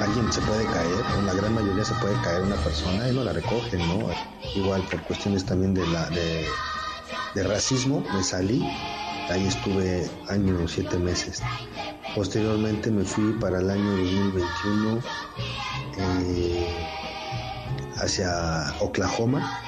alguien 0.00 0.32
se 0.32 0.40
puede 0.42 0.64
caer, 0.66 1.04
o 1.18 1.22
la 1.22 1.34
gran 1.34 1.54
mayoría 1.54 1.84
se 1.84 1.94
puede 1.94 2.14
caer 2.22 2.42
una 2.42 2.56
persona 2.56 3.08
y 3.08 3.12
no 3.12 3.24
la 3.24 3.32
recogen, 3.32 3.80
¿no? 3.88 4.08
Igual 4.54 4.82
por 4.82 5.02
cuestiones 5.02 5.44
también 5.44 5.74
de, 5.74 5.86
la, 5.88 6.08
de, 6.10 7.42
racismo, 7.42 8.04
me 8.14 8.22
salí, 8.22 8.62
ahí 9.28 9.46
estuve 9.46 10.08
año 10.28 10.68
siete 10.68 10.96
meses. 10.98 11.42
Posteriormente 12.14 12.90
me 12.90 13.04
fui 13.04 13.32
para 13.34 13.58
el 13.58 13.70
año 13.70 13.90
2021 13.90 15.00
eh, 15.96 16.66
hacia 17.96 18.74
Oklahoma. 18.80 19.58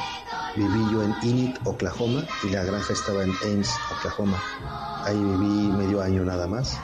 Viví 0.55 0.93
yo 0.93 1.03
en 1.03 1.15
Init, 1.23 1.59
Oklahoma, 1.65 2.25
y 2.45 2.51
la 2.51 2.63
granja 2.63 2.93
estaba 2.93 3.25
en 3.25 3.33
Ames, 3.43 3.71
Oklahoma. 3.99 4.41
Ahí 5.05 5.17
viví 5.17 5.69
medio 5.73 6.03
año 6.03 6.25
nada 6.25 6.47
más. 6.47 6.79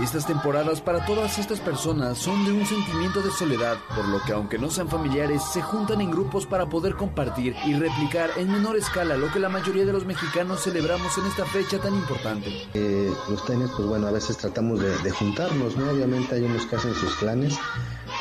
Estas 0.00 0.26
temporadas 0.26 0.80
para 0.80 1.04
todas 1.04 1.38
estas 1.38 1.60
personas 1.60 2.16
son 2.16 2.46
de 2.46 2.52
un 2.52 2.64
sentimiento 2.64 3.20
de 3.20 3.30
soledad, 3.30 3.76
por 3.94 4.08
lo 4.08 4.22
que 4.22 4.32
aunque 4.32 4.58
no 4.58 4.70
sean 4.70 4.88
familiares, 4.88 5.42
se 5.52 5.60
juntan 5.60 6.00
en 6.00 6.10
grupos 6.10 6.46
para 6.46 6.66
poder 6.66 6.94
compartir 6.94 7.54
y 7.66 7.74
replicar 7.74 8.30
en 8.38 8.50
menor 8.50 8.76
escala 8.76 9.16
lo 9.16 9.30
que 9.30 9.38
la 9.38 9.50
mayoría 9.50 9.84
de 9.84 9.92
los 9.92 10.06
mexicanos 10.06 10.62
celebramos 10.62 11.16
en 11.18 11.26
esta 11.26 11.44
fecha 11.44 11.78
tan 11.78 11.94
importante. 11.94 12.50
Eh, 12.72 13.12
los 13.28 13.44
tenis, 13.44 13.70
pues 13.76 13.86
bueno, 13.86 14.06
a 14.06 14.12
veces 14.12 14.38
tratamos 14.38 14.80
de, 14.80 15.10
juntarnos, 15.10 15.76
¿no? 15.76 15.90
Obviamente 15.90 16.36
hay 16.36 16.42
unos 16.42 16.64
que 16.64 16.76
hacen 16.76 16.94
sus 16.94 17.14
clanes, 17.16 17.54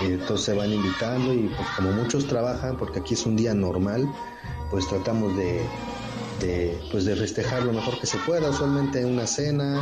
eh, 0.02 0.18
entonces 0.20 0.46
se 0.46 0.54
van 0.54 0.74
invitando 0.74 1.34
y 1.34 1.50
pues 1.56 1.68
como 1.78 1.94
muchos 1.94 2.28
trabajan, 2.28 2.76
porque 2.76 3.00
aquí 3.00 3.14
es 3.14 3.26
un 3.26 3.38
día 3.38 3.54
normal, 3.54 4.12
pues 4.70 4.88
tratamos 4.88 5.36
de, 5.38 5.66
de, 6.42 6.78
pues 6.92 7.06
de 7.06 7.16
festejar 7.16 7.64
lo 7.64 7.74
mejor 7.74 8.00
que 8.00 8.08
se 8.08 8.18
pueda, 8.20 8.50
usualmente 8.50 9.06
una 9.06 9.28
cena, 9.28 9.80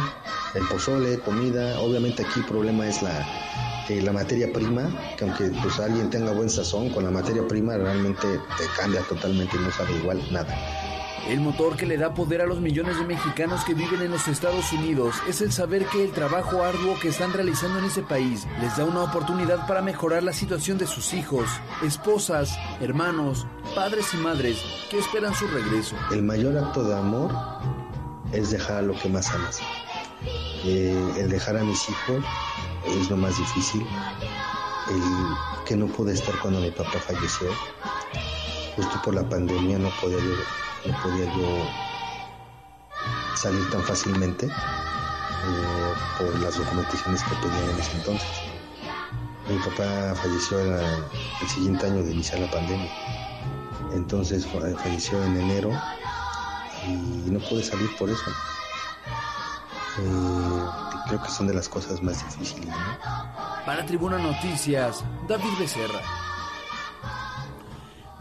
el 0.53 0.67
pozole, 0.67 1.19
comida, 1.19 1.79
obviamente 1.79 2.23
aquí 2.23 2.39
el 2.39 2.45
problema 2.45 2.87
es 2.87 3.01
la, 3.01 3.25
eh, 3.89 4.01
la 4.01 4.11
materia 4.11 4.51
prima, 4.53 4.89
que 5.17 5.23
aunque 5.23 5.49
pues 5.61 5.79
alguien 5.79 6.09
tenga 6.09 6.31
buen 6.31 6.49
sazón, 6.49 6.89
con 6.89 7.03
la 7.03 7.11
materia 7.11 7.47
prima 7.47 7.77
realmente 7.77 8.39
te 8.57 8.67
cambia 8.69 9.01
totalmente 9.03 9.57
y 9.57 9.59
no 9.59 9.71
sabe 9.71 9.95
igual 9.95 10.21
nada. 10.31 10.55
El 11.27 11.41
motor 11.41 11.75
que 11.75 11.85
le 11.85 11.97
da 11.97 12.13
poder 12.13 12.41
a 12.41 12.45
los 12.45 12.59
millones 12.59 12.97
de 12.97 13.05
mexicanos 13.05 13.63
que 13.63 13.73
viven 13.73 14.01
en 14.01 14.11
los 14.11 14.27
Estados 14.27 14.71
Unidos 14.73 15.15
es 15.27 15.41
el 15.41 15.51
saber 15.51 15.85
que 15.85 16.03
el 16.03 16.11
trabajo 16.11 16.63
arduo 16.63 16.99
que 16.99 17.09
están 17.09 17.33
realizando 17.33 17.79
en 17.79 17.85
ese 17.85 18.01
país 18.01 18.47
les 18.61 18.77
da 18.77 18.85
una 18.85 19.03
oportunidad 19.03 19.67
para 19.67 19.81
mejorar 19.81 20.23
la 20.23 20.33
situación 20.33 20.77
de 20.77 20.87
sus 20.87 21.13
hijos, 21.13 21.49
esposas, 21.83 22.57
hermanos, 22.81 23.45
padres 23.75 24.13
y 24.13 24.17
madres 24.17 24.57
que 24.89 24.99
esperan 24.99 25.35
su 25.35 25.47
regreso. 25.47 25.95
El 26.11 26.23
mayor 26.23 26.57
acto 26.57 26.83
de 26.83 26.97
amor 26.97 27.31
es 28.31 28.51
dejar 28.51 28.83
lo 28.83 28.97
que 28.99 29.09
más 29.09 29.29
amas. 29.31 29.59
Eh, 30.65 31.13
el 31.17 31.29
dejar 31.29 31.57
a 31.57 31.63
mis 31.63 31.89
hijos 31.89 32.23
es 32.85 33.09
lo 33.09 33.17
más 33.17 33.37
difícil. 33.37 33.85
El 34.89 35.65
que 35.65 35.75
no 35.75 35.87
pude 35.87 36.13
estar 36.13 36.37
cuando 36.39 36.59
mi 36.59 36.71
papá 36.71 36.99
falleció. 36.99 37.49
Justo 38.79 39.01
por 39.03 39.13
la 39.13 39.27
pandemia 39.27 39.77
no 39.77 39.89
podía 40.01 40.19
yo, 40.19 40.91
no 40.91 40.97
podía 41.03 41.25
yo 41.35 41.67
salir 43.35 43.69
tan 43.71 43.81
fácilmente 43.83 44.45
eh, 44.45 45.93
por 46.17 46.39
las 46.39 46.57
documentaciones 46.57 47.21
que 47.23 47.35
pedían 47.35 47.69
en 47.71 47.79
ese 47.79 47.97
entonces. 47.97 48.27
Mi 49.49 49.57
papá 49.57 50.13
falleció 50.21 50.59
el 50.61 51.47
siguiente 51.49 51.87
año 51.87 52.03
de 52.03 52.11
iniciar 52.11 52.39
la 52.39 52.51
pandemia. 52.51 52.89
Entonces 53.93 54.45
fa- 54.45 54.59
falleció 54.81 55.21
en 55.23 55.37
enero 55.41 55.71
y 56.87 57.29
no 57.31 57.39
pude 57.39 57.63
salir 57.63 57.89
por 57.97 58.09
eso. 58.09 58.23
Eh, 59.99 60.65
creo 61.07 61.21
que 61.21 61.29
son 61.29 61.47
de 61.47 61.53
las 61.53 61.67
cosas 61.67 62.01
más 62.01 62.23
difíciles. 62.25 62.67
¿no? 62.67 63.65
Para 63.65 63.85
Tribuna 63.85 64.17
Noticias, 64.19 65.03
David 65.27 65.49
Becerra. 65.59 65.99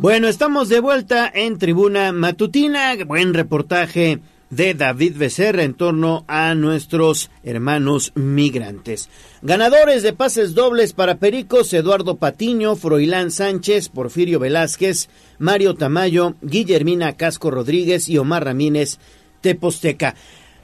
Bueno, 0.00 0.28
estamos 0.28 0.68
de 0.68 0.78
vuelta 0.78 1.28
en 1.34 1.58
Tribuna 1.58 2.12
Matutina. 2.12 2.94
Buen 3.04 3.34
reportaje 3.34 4.20
de 4.48 4.74
David 4.74 5.16
Becerra 5.16 5.64
en 5.64 5.74
torno 5.74 6.24
a 6.28 6.54
nuestros 6.54 7.32
hermanos 7.42 8.12
migrantes. 8.14 9.10
Ganadores 9.42 10.04
de 10.04 10.12
pases 10.12 10.54
dobles 10.54 10.92
para 10.92 11.16
Pericos, 11.16 11.72
Eduardo 11.72 12.14
Patiño, 12.14 12.76
Froilán 12.76 13.32
Sánchez, 13.32 13.88
Porfirio 13.88 14.38
Velázquez, 14.38 15.08
Mario 15.40 15.74
Tamayo, 15.74 16.36
Guillermina 16.42 17.14
Casco 17.14 17.50
Rodríguez 17.50 18.08
y 18.08 18.18
Omar 18.18 18.44
Ramírez 18.44 19.00
Teposteca. 19.40 20.14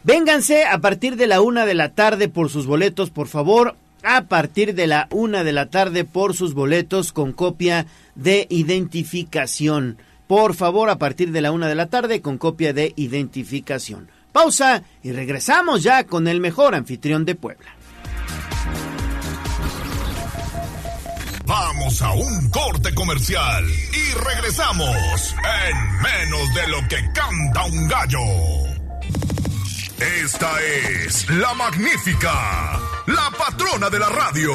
Vénganse 0.05 0.65
a 0.65 0.79
partir 0.79 1.17
de 1.17 1.27
la 1.27 1.41
una 1.41 1.67
de 1.67 1.75
la 1.75 1.89
tarde 1.89 2.29
por 2.29 2.51
sus 2.51 2.67
boletos, 2.67 3.11
por 3.11 3.27
favor. 3.27 3.75
A 4.07 4.25
partir 4.25 4.75
de 4.75 4.87
la 4.87 5.09
una 5.11 5.45
de 5.45 5.53
la 5.53 5.71
tarde 5.71 6.05
por 6.05 6.35
sus 6.35 6.53
boletos 6.53 7.11
con 7.11 7.33
copia 7.33 7.87
de 8.15 8.47
identificación. 8.51 9.97
Por 10.27 10.55
favor, 10.55 10.91
a 10.91 10.99
partir 10.99 11.33
de 11.33 11.41
la 11.41 11.53
una 11.53 11.69
de 11.69 11.75
la 11.75 11.87
tarde 11.87 12.21
con 12.21 12.37
copia 12.37 12.75
de 12.75 12.93
identificación. 12.97 14.11
Pausa 14.31 14.83
y 15.03 15.13
regresamos 15.13 15.83
ya 15.83 16.05
con 16.05 16.29
el 16.29 16.39
mejor 16.41 16.75
anfitrión 16.75 17.25
de 17.25 17.35
Puebla. 17.35 17.71
Vamos 21.47 22.03
a 22.03 22.13
un 22.13 22.51
corte 22.51 22.95
comercial 22.95 23.65
y 23.65 24.19
regresamos 24.19 25.35
en 25.71 25.93
menos 26.03 26.55
de 26.55 26.69
lo 26.69 26.89
que 26.89 26.97
canta 27.15 27.65
un 27.65 27.89
gallo. 27.89 28.74
Esta 30.05 30.51
es 30.61 31.31
la 31.31 31.55
magnífica, 31.55 32.79
la 33.07 33.31
patrona 33.39 33.89
de 33.89 33.99
la 33.99 34.11
radio. 34.11 34.53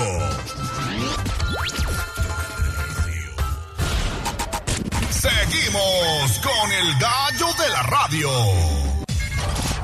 Seguimos 5.09 6.39
con 6.43 6.71
el 6.71 6.99
gallo 6.99 7.47
de 7.57 7.69
la 7.69 7.81
radio. 7.81 8.29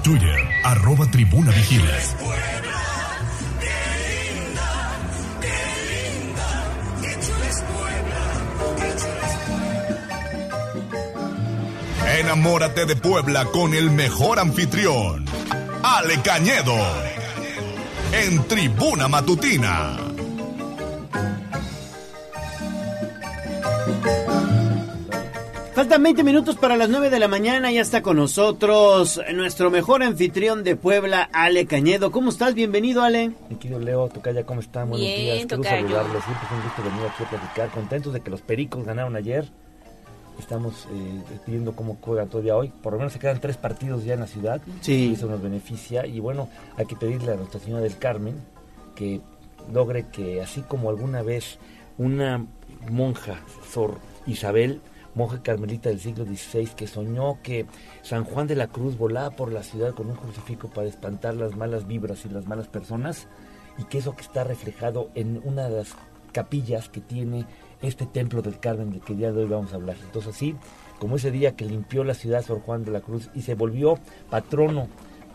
Twitter, 0.04 0.50
arroba 0.64 1.10
tribuna 1.10 1.52
vigiles. 1.52 2.16
Enamórate 12.20 12.86
de 12.86 12.96
Puebla 12.96 13.44
con 13.46 13.74
el 13.74 13.92
mejor 13.92 14.40
anfitrión, 14.40 15.26
Ale 15.84 16.22
Cañedo, 16.24 16.74
en 18.14 18.42
Tribuna 18.48 19.10
Matutina. 19.10 19.98
Faltan 25.74 26.04
20 26.04 26.24
minutos 26.24 26.56
para 26.56 26.78
las 26.78 26.88
9 26.88 27.10
de 27.10 27.20
la 27.20 27.28
mañana. 27.28 27.70
Ya 27.70 27.82
está 27.82 28.02
con 28.02 28.16
nosotros 28.16 29.20
nuestro 29.34 29.70
mejor 29.70 30.02
anfitrión 30.04 30.64
de 30.64 30.78
Puebla, 30.78 31.30
Ale 31.34 31.66
Cañedo. 31.66 32.12
¿Cómo 32.14 32.30
estás? 32.30 32.54
Bienvenido, 32.54 33.04
Ale. 33.04 33.34
Mi 33.50 33.58
querido 33.58 33.82
Leo, 33.82 34.08
Tocaya, 34.08 34.46
¿cómo 34.46 34.62
están? 34.62 34.90
Buenos 34.90 35.06
Bien, 35.06 35.20
días. 35.20 35.36
Quiero 35.40 35.58
tocayo. 35.58 35.82
saludarlos. 35.82 36.24
Siempre 36.24 36.46
es 36.46 36.52
un 36.54 36.64
gusto 36.64 36.84
venir 36.84 37.12
aquí 37.12 37.24
a 37.24 37.30
platicar. 37.30 37.70
Contentos 37.72 38.14
de 38.14 38.22
que 38.22 38.30
los 38.30 38.42
Pericos 38.42 38.86
ganaron 38.86 39.18
ayer. 39.18 39.52
Estamos 40.40 40.88
eh, 40.92 41.22
pidiendo 41.46 41.76
cómo 41.76 41.98
juegan 42.02 42.30
todavía 42.30 42.56
hoy. 42.56 42.70
Por 42.82 42.94
lo 42.94 43.00
menos 43.00 43.14
se 43.14 43.20
quedan 43.20 43.40
tres 43.40 43.58
partidos 43.58 44.04
ya 44.04 44.14
en 44.14 44.22
la 44.22 44.28
ciudad. 44.28 44.62
Sí. 44.82 45.10
Y 45.10 45.14
eso 45.14 45.28
nos 45.28 45.42
beneficia. 45.42 46.06
Y 46.06 46.20
bueno, 46.20 46.50
hay 46.78 46.86
que 46.86 46.96
pedirle 46.96 47.34
a 47.34 47.36
Nuestra 47.36 47.60
Señora 47.60 47.82
del 47.82 47.98
Carmen 47.98 48.36
que 48.96 49.22
logre 49.72 50.08
que, 50.12 50.42
así 50.42 50.62
como 50.62 50.90
alguna 50.90 51.22
vez 51.22 51.58
una 51.98 52.46
monja, 52.90 53.40
Sor 53.72 53.98
Isabel, 54.28 54.82
monja 55.16 55.42
carmelita 55.42 55.90
del 55.90 56.00
siglo 56.00 56.26
XVI, 56.26 56.68
que 56.76 56.88
soñó 56.88 57.40
que 57.42 57.66
San 58.02 58.26
Juan 58.26 58.48
de 58.48 58.56
la 58.56 58.68
Cruz 58.68 58.98
volaba 58.98 59.32
por 59.32 59.52
la 59.52 59.64
ciudad 59.64 59.94
con 59.94 60.10
un 60.10 60.16
crucifijo 60.16 60.68
para 60.68 60.88
espantar 60.88 61.36
las 61.36 61.56
malas 61.56 61.88
vibras 61.88 62.26
y 62.26 62.30
las 62.30 62.48
malas 62.48 62.68
personas, 62.68 63.28
y 63.78 63.86
que 63.86 64.00
eso 64.00 64.16
que 64.16 64.22
está 64.22 64.44
reflejado 64.44 65.10
en 65.16 65.42
una 65.44 65.70
de 65.70 65.78
las 65.78 65.96
capillas 66.32 66.90
que 66.90 67.02
tiene 67.02 67.46
este 67.86 68.06
templo 68.06 68.42
del 68.42 68.60
Carmen 68.60 68.92
del 68.92 69.02
que 69.02 69.14
el 69.14 69.20
día 69.20 69.32
de 69.32 69.44
hoy 69.44 69.50
vamos 69.50 69.74
a 69.74 69.76
hablar. 69.76 69.98
Entonces 70.04 70.36
así, 70.36 70.56
como 71.00 71.18
ese 71.18 71.32
día 71.32 71.56
que 71.56 71.66
limpió 71.66 72.04
la 72.04 72.14
ciudad 72.14 72.44
Sor 72.44 72.62
Juan 72.62 72.86
de 72.86 72.92
la 72.92 73.02
Cruz 73.02 73.30
y 73.36 73.42
se 73.42 73.56
volvió 73.56 74.00
patrono 74.30 74.88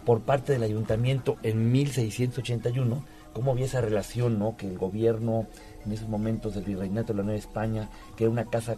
por 0.05 0.21
parte 0.21 0.53
del 0.53 0.63
ayuntamiento 0.63 1.37
en 1.43 1.71
1681, 1.71 3.05
cómo 3.33 3.53
había 3.53 3.67
esa 3.67 3.81
relación, 3.81 4.39
¿no? 4.39 4.57
Que 4.57 4.67
el 4.67 4.79
gobierno 4.79 5.47
en 5.85 5.93
esos 5.93 6.09
momentos 6.09 6.55
del 6.55 6.65
virreinato 6.65 7.13
de 7.13 7.19
la 7.19 7.25
Nueva 7.25 7.39
España, 7.39 7.89
que 8.17 8.25
era 8.25 8.31
una 8.31 8.45
casa 8.45 8.77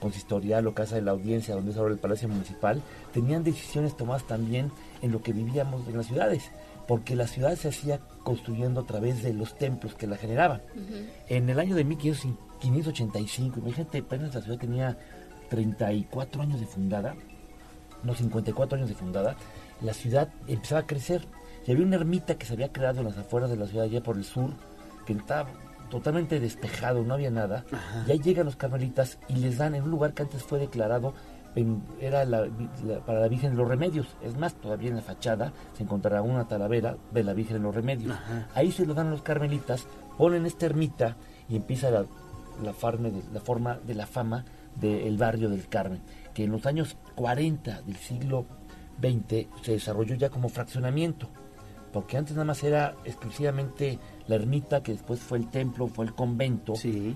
consistorial 0.00 0.66
o 0.66 0.74
casa 0.74 0.96
de 0.96 1.02
la 1.02 1.10
audiencia 1.12 1.54
donde 1.54 1.72
es 1.72 1.76
ahora 1.76 1.92
el 1.92 1.98
Palacio 1.98 2.28
Municipal, 2.28 2.82
tenían 3.12 3.42
decisiones 3.42 3.96
tomadas 3.96 4.24
también 4.24 4.70
en 5.00 5.12
lo 5.12 5.22
que 5.22 5.32
vivíamos 5.32 5.86
en 5.88 5.96
las 5.96 6.06
ciudades, 6.06 6.50
porque 6.86 7.16
la 7.16 7.26
ciudad 7.26 7.56
se 7.56 7.68
hacía 7.68 8.00
construyendo 8.22 8.80
a 8.80 8.86
través 8.86 9.22
de 9.22 9.32
los 9.32 9.56
templos 9.56 9.94
que 9.94 10.06
la 10.06 10.16
generaban. 10.16 10.62
En 11.28 11.48
el 11.48 11.58
año 11.58 11.74
de 11.74 11.84
1585, 12.70 13.60
imagínate, 13.60 13.98
apenas 13.98 14.34
la 14.34 14.40
ciudad 14.40 14.58
tenía 14.58 14.96
34 15.50 16.42
años 16.42 16.60
de 16.60 16.66
fundada, 16.66 17.14
no 18.02 18.14
54 18.14 18.76
años 18.78 18.88
de 18.88 18.94
fundada, 18.94 19.36
la 19.80 19.92
ciudad 19.94 20.28
empezaba 20.46 20.80
a 20.80 20.86
crecer. 20.86 21.26
Y 21.66 21.70
había 21.72 21.84
una 21.86 21.96
ermita 21.96 22.34
que 22.36 22.46
se 22.46 22.54
había 22.54 22.72
creado 22.72 23.00
en 23.00 23.06
las 23.06 23.18
afueras 23.18 23.48
de 23.50 23.56
la 23.56 23.66
ciudad, 23.66 23.84
allá 23.84 24.02
por 24.02 24.16
el 24.16 24.24
sur, 24.24 24.50
que 25.06 25.12
estaba 25.12 25.48
totalmente 25.90 26.40
despejado, 26.40 27.04
no 27.04 27.14
había 27.14 27.30
nada. 27.30 27.64
Y 28.08 28.12
ahí 28.12 28.18
llegan 28.18 28.46
los 28.46 28.56
carmelitas 28.56 29.18
y 29.28 29.36
les 29.36 29.58
dan 29.58 29.74
en 29.74 29.84
un 29.84 29.90
lugar 29.90 30.14
que 30.14 30.22
antes 30.22 30.42
fue 30.42 30.58
declarado 30.58 31.14
en- 31.54 31.82
era 32.00 32.24
la- 32.24 32.48
la- 32.84 33.00
para 33.06 33.20
la 33.20 33.28
Virgen 33.28 33.50
de 33.50 33.56
los 33.58 33.68
Remedios. 33.68 34.06
Es 34.22 34.36
más, 34.36 34.54
todavía 34.54 34.88
en 34.88 34.96
la 34.96 35.02
fachada 35.02 35.52
se 35.76 35.82
encontrará 35.82 36.22
una 36.22 36.48
talavera 36.48 36.96
de 37.12 37.22
la 37.22 37.34
Virgen 37.34 37.58
de 37.58 37.62
los 37.62 37.74
Remedios. 37.74 38.16
Ahí 38.54 38.72
se 38.72 38.86
lo 38.86 38.94
dan 38.94 39.08
a 39.08 39.10
los 39.10 39.22
carmelitas, 39.22 39.86
ponen 40.16 40.46
esta 40.46 40.66
ermita 40.66 41.16
y 41.48 41.56
empieza 41.56 41.90
la, 41.90 42.06
la, 42.62 42.72
farme 42.72 43.10
de- 43.10 43.22
la 43.32 43.40
forma 43.40 43.78
de 43.78 43.94
la 43.94 44.06
fama 44.06 44.44
del 44.80 45.16
barrio 45.18 45.48
del 45.50 45.68
Carmen, 45.68 46.00
que 46.34 46.44
en 46.44 46.52
los 46.52 46.64
años 46.66 46.96
40 47.14 47.82
del 47.82 47.96
siglo 47.96 48.46
XX 49.00 49.46
se 49.62 49.72
desarrolló 49.72 50.14
ya 50.14 50.30
como 50.30 50.48
fraccionamiento, 50.48 51.28
porque 51.92 52.16
antes 52.16 52.32
nada 52.34 52.46
más 52.46 52.62
era 52.64 52.94
exclusivamente 53.04 53.98
la 54.26 54.36
ermita, 54.36 54.82
que 54.82 54.92
después 54.92 55.20
fue 55.20 55.36
el 55.38 55.48
templo, 55.50 55.88
fue 55.88 56.06
el 56.06 56.14
convento, 56.14 56.72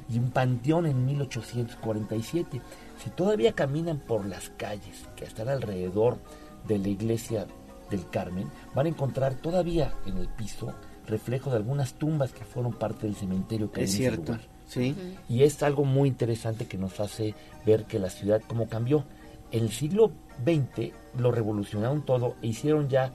y 0.09 0.19
un 0.19 0.31
panteón 0.33 0.85
en 0.87 1.07
1847. 1.07 2.61
Si 3.03 3.11
todavía 3.11 3.53
caminan 3.53 3.99
por 3.99 4.27
las 4.27 4.51
calles 4.51 5.07
que 5.17 5.25
están 5.25 5.49
alrededor 5.49 6.19
de 6.67 6.79
la 6.79 6.89
iglesia 6.89 7.47
del 7.91 8.09
Carmen, 8.11 8.49
van 8.75 8.87
a 8.87 8.89
encontrar 8.91 9.35
todavía 9.35 9.95
en 10.07 10.19
el 10.19 10.29
piso 10.29 10.75
reflejo 11.07 11.51
de 11.51 11.57
algunas 11.57 11.95
tumbas 11.95 12.33
que 12.33 12.45
fueron 12.45 12.73
parte 12.73 13.07
del 13.07 13.15
cementerio 13.15 13.71
que 13.71 13.85
Es 13.85 13.95
hay 13.95 13.97
en 13.97 14.03
ese 14.07 14.15
cierto, 14.17 14.33
lugar. 14.33 14.49
Sí. 14.67 14.95
Y 15.29 15.43
es 15.43 15.63
algo 15.63 15.85
muy 15.85 16.09
interesante 16.09 16.67
que 16.67 16.79
nos 16.79 17.01
hace 17.01 17.35
ver 17.65 17.85
que 17.85 17.99
la 17.99 18.11
ciudad 18.11 18.43
cómo 18.47 18.69
cambió. 18.69 19.05
en 19.53 19.65
el 19.65 19.71
siglo 19.71 20.11
XX 20.45 20.93
lo 21.19 21.31
revolucionaron 21.31 22.05
todo 22.05 22.35
e 22.43 22.49
hicieron 22.49 22.89
ya 22.89 23.13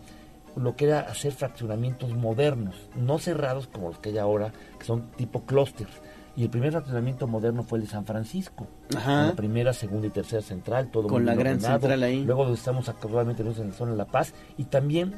lo 0.55 0.75
que 0.75 0.85
era 0.85 1.01
hacer 1.01 1.31
fraccionamientos 1.31 2.13
modernos, 2.13 2.75
no 2.95 3.19
cerrados 3.19 3.67
como 3.67 3.89
los 3.89 3.99
que 3.99 4.09
hay 4.09 4.17
ahora, 4.17 4.51
que 4.80 4.85
son 4.85 5.11
tipo 5.11 5.45
clústeres. 5.45 5.93
Y 6.35 6.43
el 6.43 6.49
primer 6.49 6.71
fraccionamiento 6.71 7.27
moderno 7.27 7.63
fue 7.63 7.80
el 7.80 7.85
de 7.85 7.91
San 7.91 8.05
Francisco. 8.05 8.67
Ajá. 8.95 9.03
Con 9.03 9.27
la 9.27 9.35
primera, 9.35 9.73
segunda 9.73 10.07
y 10.07 10.11
tercera 10.11 10.41
central, 10.41 10.89
todo 10.89 11.07
Con 11.07 11.23
muy 11.23 11.25
la 11.25 11.35
gran 11.35 11.59
central 11.59 12.03
ahí. 12.03 12.23
Luego 12.23 12.43
donde 12.43 12.57
estamos 12.57 12.88
actualmente 12.88 13.43
en 13.43 13.69
la 13.69 13.73
zona 13.73 13.91
de 13.91 13.97
La 13.97 14.05
Paz. 14.05 14.33
Y 14.57 14.65
también 14.65 15.15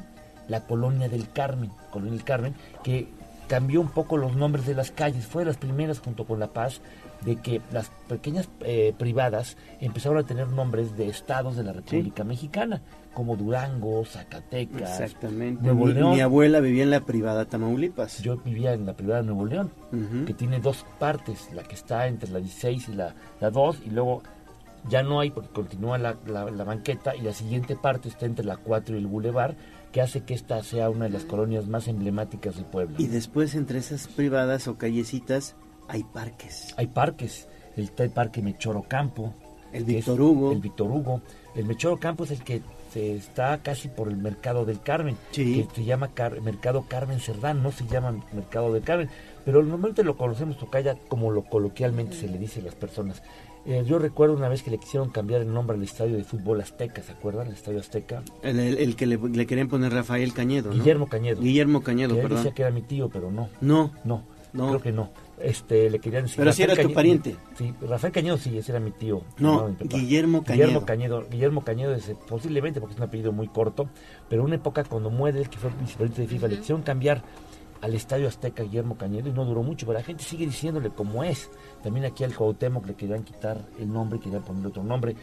la 0.48 0.66
colonia 0.66 1.08
del 1.08 1.30
Carmen, 1.30 1.70
colonia 1.90 2.14
del 2.14 2.24
Carmen, 2.24 2.54
que 2.82 3.08
cambió 3.48 3.80
un 3.80 3.88
poco 3.88 4.16
los 4.16 4.34
nombres 4.36 4.66
de 4.66 4.74
las 4.74 4.90
calles. 4.90 5.26
Fue 5.26 5.42
de 5.42 5.46
las 5.46 5.56
primeras 5.56 5.98
junto 6.00 6.24
con 6.24 6.38
La 6.40 6.48
Paz 6.48 6.80
de 7.22 7.36
que 7.36 7.60
las 7.72 7.90
pequeñas 8.08 8.48
eh, 8.60 8.92
privadas 8.98 9.56
empezaron 9.80 10.18
a 10.18 10.22
tener 10.24 10.48
nombres 10.48 10.96
de 10.96 11.08
estados 11.08 11.56
de 11.56 11.64
la 11.64 11.72
República 11.72 12.22
Mexicana, 12.24 12.82
como 13.14 13.36
Durango, 13.36 14.04
Zacatecas, 14.04 15.00
Exactamente. 15.00 15.62
Nuevo 15.62 15.86
mi, 15.86 15.92
León. 15.94 16.10
mi 16.12 16.20
abuela 16.20 16.60
vivía 16.60 16.82
en 16.82 16.90
la 16.90 17.00
privada 17.00 17.44
Tamaulipas. 17.46 18.20
Yo 18.22 18.36
vivía 18.38 18.72
en 18.74 18.84
la 18.84 18.92
privada 18.94 19.20
de 19.22 19.26
Nuevo 19.28 19.46
León, 19.46 19.70
que 20.26 20.34
tiene 20.34 20.58
dos 20.60 20.84
partes, 20.98 21.48
la 21.54 21.62
que 21.62 21.74
está 21.76 22.06
entre 22.08 22.30
la 22.30 22.40
16 22.40 22.88
y 22.90 22.92
la, 22.94 23.14
la 23.40 23.50
2, 23.50 23.78
y 23.86 23.90
luego 23.90 24.22
ya 24.90 25.02
no 25.02 25.20
hay 25.20 25.30
porque 25.30 25.48
continúa 25.50 25.96
la, 25.96 26.16
la- 26.26 26.50
la 26.50 26.64
banqueta, 26.64 27.16
y 27.16 27.22
la 27.22 27.32
siguiente 27.32 27.74
parte 27.76 28.08
está 28.10 28.26
entre 28.26 28.44
la 28.44 28.56
4 28.58 28.96
y 28.96 28.98
el 28.98 29.06
Boulevard, 29.06 29.54
que 29.94 30.00
hace 30.02 30.24
que 30.24 30.34
esta 30.34 30.60
sea 30.64 30.90
una 30.90 31.04
de 31.04 31.10
las 31.12 31.24
colonias 31.24 31.68
más 31.68 31.86
emblemáticas 31.86 32.56
de 32.56 32.64
Puebla. 32.64 32.96
Y 32.98 33.06
después 33.06 33.54
entre 33.54 33.78
esas 33.78 34.08
privadas 34.08 34.66
o 34.66 34.76
callecitas 34.76 35.54
hay 35.86 36.02
parques. 36.02 36.74
Hay 36.76 36.88
parques, 36.88 37.46
el, 37.76 37.92
el 37.96 38.10
Parque 38.10 38.42
Mechoro 38.42 38.82
Campo. 38.88 39.32
El 39.72 39.84
Víctor 39.84 40.20
Hugo. 40.20 40.50
El 40.50 40.58
Víctor 40.60 40.90
Hugo. 40.90 41.20
El 41.54 41.66
Mechoro 41.66 41.98
Campo 42.00 42.24
es 42.24 42.32
el 42.32 42.42
que 42.42 42.60
se 42.92 43.14
está 43.14 43.62
casi 43.62 43.86
por 43.86 44.08
el 44.08 44.16
Mercado 44.16 44.64
del 44.64 44.80
Carmen, 44.80 45.16
Sí. 45.30 45.64
que 45.68 45.76
se 45.76 45.84
llama 45.84 46.08
Car- 46.12 46.40
Mercado 46.40 46.84
Carmen 46.88 47.20
Cerdán, 47.20 47.62
no 47.62 47.70
se 47.70 47.86
llama 47.86 48.20
Mercado 48.32 48.72
del 48.72 48.82
Carmen, 48.82 49.08
pero 49.44 49.62
normalmente 49.62 50.02
lo 50.02 50.16
conocemos 50.16 50.58
tocaya 50.58 50.96
como 51.08 51.30
lo 51.30 51.42
coloquialmente 51.44 52.16
se 52.16 52.26
le 52.28 52.38
dice 52.38 52.60
a 52.60 52.64
las 52.64 52.74
personas. 52.74 53.22
Eh, 53.66 53.82
yo 53.86 53.98
recuerdo 53.98 54.34
una 54.36 54.48
vez 54.48 54.62
que 54.62 54.70
le 54.70 54.78
quisieron 54.78 55.08
cambiar 55.08 55.40
el 55.40 55.52
nombre 55.52 55.76
al 55.76 55.82
estadio 55.82 56.16
de 56.16 56.24
fútbol 56.24 56.60
Azteca, 56.60 57.02
¿se 57.02 57.12
acuerdan? 57.12 57.46
El 57.46 57.54
estadio 57.54 57.80
Azteca. 57.80 58.22
El, 58.42 58.58
el- 58.60 58.78
el 58.78 58.94
que 58.96 59.06
le, 59.06 59.16
le 59.16 59.46
querían 59.46 59.68
poner 59.68 59.92
Rafael 59.92 60.32
Cañedo, 60.34 60.68
¿no? 60.70 60.74
Guillermo 60.76 61.06
Cañedo. 61.08 61.40
Guillermo 61.40 61.82
Cañedo, 61.82 62.14
Que 62.16 62.22
perdón. 62.22 62.38
decía 62.38 62.52
que 62.54 62.62
era 62.62 62.70
mi 62.70 62.82
tío, 62.82 63.08
pero 63.08 63.30
no. 63.30 63.48
No. 63.62 63.90
No, 64.04 64.22
No. 64.52 64.68
creo 64.68 64.82
que 64.82 64.92
no. 64.92 65.10
Este, 65.40 65.88
le 65.90 65.98
querían 65.98 66.22
decir 66.24 66.36
Pero 66.36 66.50
Rafael 66.50 66.70
era 66.70 66.74
tu 66.76 66.82
Cañedo- 66.88 66.94
pariente. 66.94 67.36
Sí, 67.56 67.74
Rafael 67.88 68.12
Cañedo 68.12 68.36
sí, 68.36 68.56
ese 68.58 68.70
era 68.72 68.80
mi 68.80 68.90
tío. 68.92 69.22
No, 69.38 69.68
mi 69.68 69.74
papá. 69.74 69.96
Guillermo 69.98 70.42
Guillermo 70.46 70.84
Cañedo. 70.84 70.84
Cañedo. 70.86 71.26
Guillermo 71.30 71.64
Cañedo 71.64 71.94
es, 71.94 72.08
eh, 72.10 72.16
posiblemente 72.28 72.80
porque 72.80 72.92
es 72.92 72.98
un 73.00 73.06
apellido 73.06 73.32
muy 73.32 73.48
corto, 73.48 73.88
pero 74.28 74.44
una 74.44 74.56
época 74.56 74.84
cuando 74.84 75.10
muere 75.10 75.42
que 75.46 75.56
fue 75.58 75.70
vicepresidente 75.80 76.20
de 76.22 76.28
FIFA, 76.28 76.48
le 76.48 76.58
quisieron 76.58 76.82
cambiar 76.82 77.22
al 77.80 77.94
Estadio 77.94 78.28
Azteca 78.28 78.62
Guillermo 78.62 78.96
Cañedo 78.96 79.28
y 79.28 79.32
no 79.32 79.44
duró 79.44 79.62
mucho, 79.62 79.84
pero 79.86 79.98
la 79.98 80.04
gente 80.04 80.22
sigue 80.22 80.46
diciéndole 80.46 80.90
como 80.90 81.24
es. 81.24 81.50
También 81.84 82.04
aquí 82.06 82.24
al 82.24 82.34
Cuauhtémoc 82.34 82.86
le 82.86 82.94
querían 82.94 83.22
quitar 83.22 83.58
el 83.78 83.92
nombre, 83.92 84.18
querían 84.18 84.42
ponerle 84.42 84.68
otro 84.68 84.82
nombre. 84.82 85.14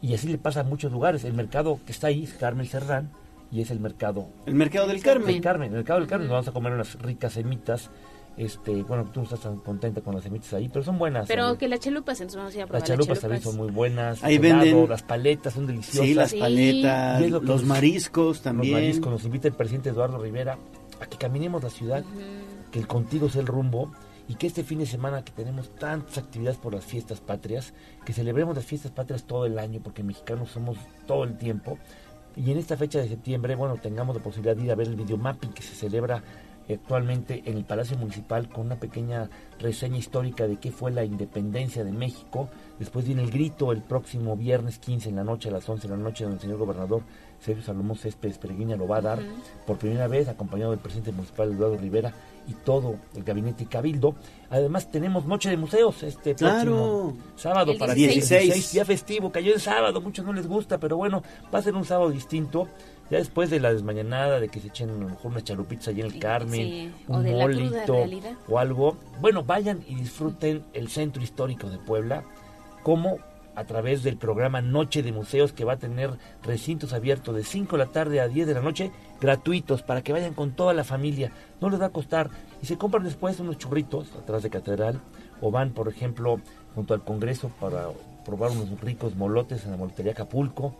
Y 0.00 0.14
así 0.14 0.28
le 0.28 0.38
pasa 0.38 0.60
a 0.60 0.62
muchos 0.64 0.90
lugares. 0.90 1.24
El 1.24 1.34
mercado 1.34 1.78
que 1.84 1.92
está 1.92 2.06
ahí 2.06 2.24
es 2.24 2.32
Carmen 2.34 2.66
Serrán 2.66 3.10
y 3.50 3.60
es 3.60 3.70
el 3.70 3.80
mercado 3.80 4.28
El 4.46 4.54
mercado 4.54 4.86
del 4.86 5.02
Carmen. 5.02 5.26
del 5.26 5.40
Carmen, 5.42 5.66
en 5.68 5.72
el 5.74 5.78
mercado 5.80 6.00
del 6.00 6.08
Carmen 6.08 6.28
nos 6.28 6.32
vamos 6.34 6.48
a 6.48 6.52
comer 6.52 6.72
unas 6.72 6.94
ricas 7.02 7.34
semitas. 7.34 7.90
Este, 8.36 8.82
bueno, 8.82 9.04
tú 9.12 9.20
no 9.20 9.24
estás 9.24 9.40
tan 9.40 9.58
contenta 9.58 10.00
con 10.00 10.12
las 10.14 10.24
semitas 10.24 10.52
ahí, 10.54 10.68
pero 10.68 10.84
son 10.84 10.98
buenas. 10.98 11.28
Pero 11.28 11.44
hombre. 11.46 11.58
que 11.58 11.68
las 11.68 11.78
chalupas, 11.78 12.20
entonces 12.20 12.36
vamos 12.38 12.52
a 12.54 12.56
ir 12.56 12.62
a 12.62 12.66
probar 12.66 12.80
las 12.82 12.88
chalupas 12.88 13.20
también 13.20 13.42
son 13.42 13.56
muy 13.56 13.70
buenas. 13.70 14.24
Ahí 14.24 14.36
el 14.36 14.44
helado, 14.44 14.60
venden- 14.64 14.88
las 14.88 15.02
paletas 15.04 15.52
son 15.54 15.66
deliciosas. 15.68 16.04
Sí, 16.06 16.14
las 16.14 16.30
Sí. 16.32 16.38
paletas, 16.40 17.22
es 17.22 17.30
lo 17.30 17.40
los 17.40 17.60
nos- 17.60 17.64
mariscos 17.64 18.40
también. 18.42 18.72
Los 18.72 18.80
mariscos, 18.82 19.12
nos 19.12 19.24
invita 19.24 19.46
el 19.48 19.54
presidente 19.54 19.90
Eduardo 19.90 20.18
Rivera 20.18 20.58
a 21.00 21.06
que 21.06 21.16
caminemos 21.16 21.62
la 21.62 21.70
ciudad, 21.70 22.02
que 22.72 22.78
el 22.80 22.88
contigo 22.88 23.28
sea 23.28 23.40
el 23.40 23.46
rumbo 23.46 23.92
y 24.28 24.34
que 24.34 24.46
este 24.46 24.64
fin 24.64 24.78
de 24.78 24.86
semana 24.86 25.24
que 25.24 25.32
tenemos 25.32 25.74
tantas 25.76 26.18
actividades 26.18 26.58
por 26.58 26.74
las 26.74 26.84
fiestas 26.84 27.20
patrias, 27.20 27.74
que 28.04 28.12
celebremos 28.12 28.56
las 28.56 28.64
fiestas 28.64 28.90
patrias 28.90 29.24
todo 29.24 29.46
el 29.46 29.58
año, 29.58 29.80
porque 29.82 30.02
mexicanos 30.02 30.50
somos 30.50 30.78
todo 31.06 31.24
el 31.24 31.36
tiempo. 31.36 31.78
Y 32.36 32.50
en 32.50 32.58
esta 32.58 32.76
fecha 32.76 32.98
de 32.98 33.08
septiembre, 33.08 33.54
bueno, 33.54 33.76
tengamos 33.76 34.16
la 34.16 34.22
posibilidad 34.22 34.56
de 34.56 34.64
ir 34.64 34.72
a 34.72 34.74
ver 34.74 34.88
el 34.88 34.96
videomapping 34.96 35.52
que 35.52 35.62
se 35.62 35.74
celebra 35.74 36.22
actualmente 36.72 37.42
en 37.44 37.58
el 37.58 37.64
Palacio 37.64 37.98
Municipal 37.98 38.48
con 38.48 38.66
una 38.66 38.76
pequeña 38.76 39.28
reseña 39.58 39.98
histórica 39.98 40.46
de 40.46 40.56
qué 40.56 40.72
fue 40.72 40.90
la 40.90 41.04
independencia 41.04 41.84
de 41.84 41.92
México. 41.92 42.48
Después 42.78 43.04
viene 43.04 43.22
el 43.22 43.30
grito 43.30 43.70
el 43.70 43.82
próximo 43.82 44.36
viernes 44.36 44.78
15 44.78 45.10
en 45.10 45.16
la 45.16 45.24
noche, 45.24 45.50
a 45.50 45.52
las 45.52 45.68
11 45.68 45.86
de 45.86 45.96
la 45.96 46.02
noche, 46.02 46.24
donde 46.24 46.36
el 46.36 46.40
señor 46.40 46.58
gobernador 46.58 47.02
Sergio 47.40 47.62
Salomón 47.62 47.98
Céspedes 47.98 48.38
Peregrina 48.38 48.76
lo 48.76 48.88
va 48.88 48.96
a 48.96 49.02
dar 49.02 49.18
por 49.66 49.76
primera 49.76 50.08
vez, 50.08 50.28
acompañado 50.28 50.70
del 50.70 50.80
presidente 50.80 51.12
municipal 51.12 51.52
Eduardo 51.52 51.76
Rivera 51.76 52.14
y 52.46 52.52
todo 52.52 52.96
el 53.14 53.24
gabinete 53.24 53.64
y 53.64 53.66
cabildo. 53.66 54.14
Además 54.50 54.90
tenemos 54.90 55.24
Noche 55.26 55.50
de 55.50 55.56
Museos 55.56 56.02
este 56.02 56.34
Claro. 56.34 56.72
próximo 57.12 57.16
sábado 57.36 57.72
El 57.72 57.78
para 57.78 57.94
16. 57.94 58.42
16, 58.42 58.72
día 58.72 58.84
festivo, 58.84 59.32
cayó 59.32 59.52
en 59.52 59.60
sábado, 59.60 60.00
muchos 60.00 60.24
no 60.24 60.32
les 60.32 60.46
gusta, 60.46 60.78
pero 60.78 60.96
bueno, 60.96 61.22
va 61.52 61.58
a 61.58 61.62
ser 61.62 61.74
un 61.74 61.84
sábado 61.84 62.10
distinto. 62.10 62.68
Ya 63.10 63.18
después 63.18 63.50
de 63.50 63.60
la 63.60 63.72
desmañanada, 63.72 64.40
de 64.40 64.48
que 64.48 64.60
se 64.60 64.68
echen 64.68 64.88
a 64.88 64.94
lo 64.94 65.08
mejor 65.10 65.30
unas 65.32 65.44
chalupitas 65.44 65.88
allí 65.88 66.00
en 66.00 66.06
el 66.06 66.18
Carmen, 66.18 66.62
sí, 66.62 66.92
un 67.06 67.22
molito 67.32 67.96
o 68.48 68.58
algo, 68.58 68.96
bueno, 69.20 69.44
vayan 69.44 69.82
y 69.86 69.94
disfruten 69.94 70.62
el 70.72 70.88
centro 70.88 71.22
histórico 71.22 71.68
de 71.68 71.76
Puebla, 71.78 72.24
como 72.82 73.18
a 73.56 73.64
través 73.64 74.02
del 74.02 74.16
programa 74.16 74.60
Noche 74.60 75.02
de 75.02 75.12
Museos 75.12 75.52
que 75.52 75.64
va 75.64 75.74
a 75.74 75.78
tener 75.78 76.10
recintos 76.42 76.92
abiertos 76.92 77.34
de 77.34 77.44
5 77.44 77.76
de 77.76 77.84
la 77.84 77.92
tarde 77.92 78.20
a 78.20 78.28
10 78.28 78.46
de 78.46 78.54
la 78.54 78.60
noche, 78.60 78.90
gratuitos, 79.20 79.82
para 79.82 80.02
que 80.02 80.12
vayan 80.12 80.34
con 80.34 80.52
toda 80.52 80.74
la 80.74 80.84
familia. 80.84 81.32
No 81.60 81.70
les 81.70 81.80
va 81.80 81.86
a 81.86 81.90
costar. 81.90 82.30
Y 82.62 82.66
se 82.66 82.76
compran 82.76 83.04
después 83.04 83.40
unos 83.40 83.58
churritos 83.58 84.12
atrás 84.16 84.42
de 84.42 84.50
Catedral, 84.50 85.00
o 85.40 85.50
van, 85.50 85.72
por 85.72 85.88
ejemplo, 85.88 86.40
junto 86.74 86.94
al 86.94 87.04
Congreso 87.04 87.50
para 87.60 87.88
probar 88.24 88.50
unos 88.50 88.80
ricos 88.80 89.14
molotes 89.16 89.64
en 89.64 89.72
la 89.72 89.76
molotería 89.76 90.12
Acapulco, 90.12 90.74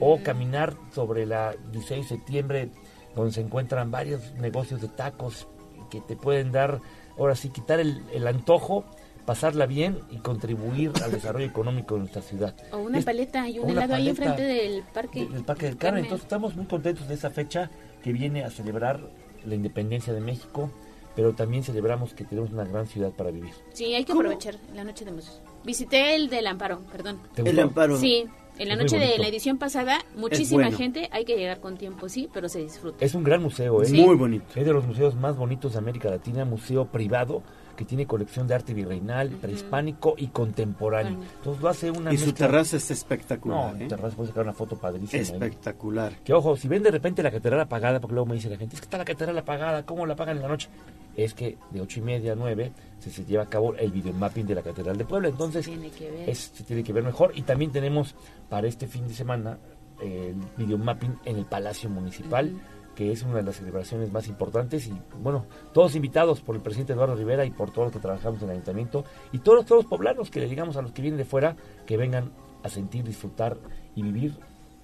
o 0.00 0.20
caminar 0.22 0.74
sobre 0.92 1.26
la 1.26 1.54
16 1.72 2.08
de 2.08 2.16
septiembre, 2.16 2.70
donde 3.14 3.32
se 3.32 3.40
encuentran 3.40 3.90
varios 3.90 4.34
negocios 4.34 4.80
de 4.80 4.88
tacos 4.88 5.46
que 5.90 6.00
te 6.00 6.16
pueden 6.16 6.52
dar, 6.52 6.80
ahora 7.16 7.34
sí, 7.34 7.48
quitar 7.50 7.80
el, 7.80 8.02
el 8.12 8.26
antojo, 8.26 8.84
pasarla 9.28 9.66
bien 9.66 9.98
y 10.10 10.16
contribuir 10.16 10.90
al 11.04 11.10
desarrollo 11.12 11.44
económico 11.44 11.94
de 11.96 12.00
nuestra 12.00 12.22
ciudad. 12.22 12.54
O 12.72 12.78
una 12.78 12.98
Es- 13.00 13.04
paleta 13.04 13.46
y 13.46 13.58
un 13.58 13.68
helado 13.68 13.94
ahí 13.94 14.08
enfrente 14.08 14.40
del 14.42 14.82
parque. 14.94 15.26
del 15.26 15.44
Parque 15.44 15.66
del 15.66 15.76
Carmen. 15.76 16.04
Entonces 16.04 16.24
estamos 16.24 16.56
muy 16.56 16.64
contentos 16.64 17.06
de 17.08 17.12
esa 17.14 17.28
fecha 17.28 17.70
que 18.02 18.10
viene 18.14 18.42
a 18.44 18.50
celebrar 18.50 19.00
la 19.44 19.54
independencia 19.54 20.14
de 20.14 20.22
México, 20.22 20.70
pero 21.14 21.34
también 21.34 21.62
celebramos 21.62 22.14
que 22.14 22.24
tenemos 22.24 22.50
una 22.52 22.64
gran 22.64 22.86
ciudad 22.86 23.10
para 23.10 23.30
vivir. 23.30 23.52
Sí, 23.74 23.92
hay 23.94 24.06
que 24.06 24.12
aprovechar 24.12 24.54
la 24.74 24.82
noche 24.82 25.04
de 25.04 25.10
museos. 25.12 25.42
Visité 25.62 26.14
el 26.14 26.30
del 26.30 26.46
Amparo, 26.46 26.80
perdón. 26.90 27.18
¿Te 27.34 27.42
gustó? 27.42 27.50
El 27.50 27.58
Amparo. 27.60 27.98
Sí, 27.98 28.24
en 28.58 28.68
la 28.68 28.74
Es 28.76 28.80
noche 28.80 28.98
de 28.98 29.18
la 29.18 29.28
edición 29.28 29.58
pasada, 29.58 29.98
muchísima 30.16 30.62
bueno. 30.62 30.78
gente, 30.78 31.10
hay 31.12 31.26
que 31.26 31.36
llegar 31.36 31.60
con 31.60 31.76
tiempo, 31.76 32.08
sí, 32.08 32.30
pero 32.32 32.48
se 32.48 32.60
disfruta. 32.60 33.04
Es 33.04 33.14
un 33.14 33.24
gran 33.24 33.42
museo, 33.42 33.82
¿eh? 33.82 33.84
Sí. 33.84 34.00
Muy 34.00 34.16
bonito. 34.16 34.46
Es 34.54 34.64
de 34.64 34.72
los 34.72 34.86
museos 34.86 35.14
más 35.16 35.36
bonitos 35.36 35.74
de 35.74 35.78
América 35.80 36.08
Latina, 36.08 36.46
museo 36.46 36.86
privado 36.86 37.42
que 37.78 37.84
tiene 37.84 38.06
colección 38.08 38.48
de 38.48 38.56
arte 38.56 38.74
virreinal, 38.74 39.30
prehispánico 39.30 40.14
y 40.18 40.26
contemporáneo. 40.26 41.20
Entonces 41.36 41.62
lo 41.62 41.68
hace 41.68 41.90
una 41.92 42.12
Y 42.12 42.18
su 42.18 42.32
terraza 42.32 42.76
es 42.76 42.90
espectacular. 42.90 43.72
No, 43.76 43.84
¿eh? 43.84 43.86
terraza 43.86 44.16
puedes 44.16 44.30
sacar 44.30 44.42
una 44.42 44.52
foto 44.52 44.76
padrísima. 44.76 45.20
¿eh? 45.20 45.22
Espectacular. 45.22 46.12
Que 46.24 46.34
ojo, 46.34 46.56
si 46.56 46.66
ven 46.66 46.82
de 46.82 46.90
repente 46.90 47.22
la 47.22 47.30
catedral 47.30 47.60
apagada, 47.60 48.00
porque 48.00 48.14
luego 48.14 48.26
me 48.26 48.34
dice 48.34 48.50
la 48.50 48.56
gente, 48.56 48.74
es 48.74 48.80
que 48.80 48.86
está 48.86 48.98
la 48.98 49.04
catedral 49.04 49.38
apagada, 49.38 49.86
¿cómo 49.86 50.06
la 50.06 50.14
apagan 50.14 50.36
en 50.38 50.42
la 50.42 50.48
noche? 50.48 50.68
Es 51.16 51.34
que 51.34 51.56
de 51.70 51.80
ocho 51.80 52.00
y 52.00 52.02
media 52.02 52.32
a 52.32 52.34
nueve 52.34 52.72
se, 52.98 53.10
se 53.10 53.24
lleva 53.24 53.44
a 53.44 53.46
cabo 53.46 53.76
el 53.76 53.92
videomapping 53.92 54.44
de 54.44 54.56
la 54.56 54.62
catedral 54.62 54.98
de 54.98 55.04
Puebla, 55.04 55.28
entonces 55.28 55.64
Tiene 55.64 55.90
que 55.90 56.10
ver. 56.10 56.28
es, 56.28 56.50
se 56.52 56.64
tiene 56.64 56.82
que 56.82 56.92
ver 56.92 57.04
mejor. 57.04 57.30
Y 57.36 57.42
también 57.42 57.70
tenemos 57.70 58.16
para 58.48 58.66
este 58.66 58.88
fin 58.88 59.06
de 59.06 59.14
semana 59.14 59.56
el 60.00 60.34
videomapping 60.56 61.16
en 61.24 61.36
el 61.36 61.44
Palacio 61.44 61.88
Municipal, 61.88 62.52
que 62.98 63.12
es 63.12 63.22
una 63.22 63.36
de 63.36 63.44
las 63.44 63.54
celebraciones 63.54 64.10
más 64.10 64.26
importantes. 64.26 64.88
Y 64.88 64.92
bueno, 65.22 65.46
todos 65.72 65.94
invitados 65.94 66.40
por 66.40 66.56
el 66.56 66.62
presidente 66.62 66.94
Eduardo 66.94 67.14
Rivera 67.14 67.44
y 67.44 67.50
por 67.52 67.70
todos 67.70 67.86
los 67.86 67.92
que 67.92 68.00
trabajamos 68.00 68.42
en 68.42 68.48
el 68.48 68.54
ayuntamiento 68.54 69.04
y 69.30 69.38
todos, 69.38 69.70
los 69.70 69.84
poblanos 69.84 70.32
que 70.32 70.40
le 70.40 70.48
digamos 70.48 70.76
a 70.76 70.82
los 70.82 70.90
que 70.90 71.02
vienen 71.02 71.16
de 71.16 71.24
fuera 71.24 71.54
que 71.86 71.96
vengan 71.96 72.32
a 72.64 72.68
sentir, 72.68 73.04
disfrutar 73.04 73.56
y 73.94 74.02
vivir 74.02 74.34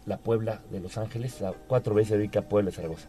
la 0.07 0.19
Puebla 0.19 0.63
de 0.71 0.79
Los 0.79 0.97
Ángeles, 0.97 1.41
la 1.41 1.55
cuatro 1.67 1.93
veces 1.93 2.17
rica 2.17 2.43
Puebla 2.43 2.71
de 2.71 2.77
Zaragoza. 2.77 3.09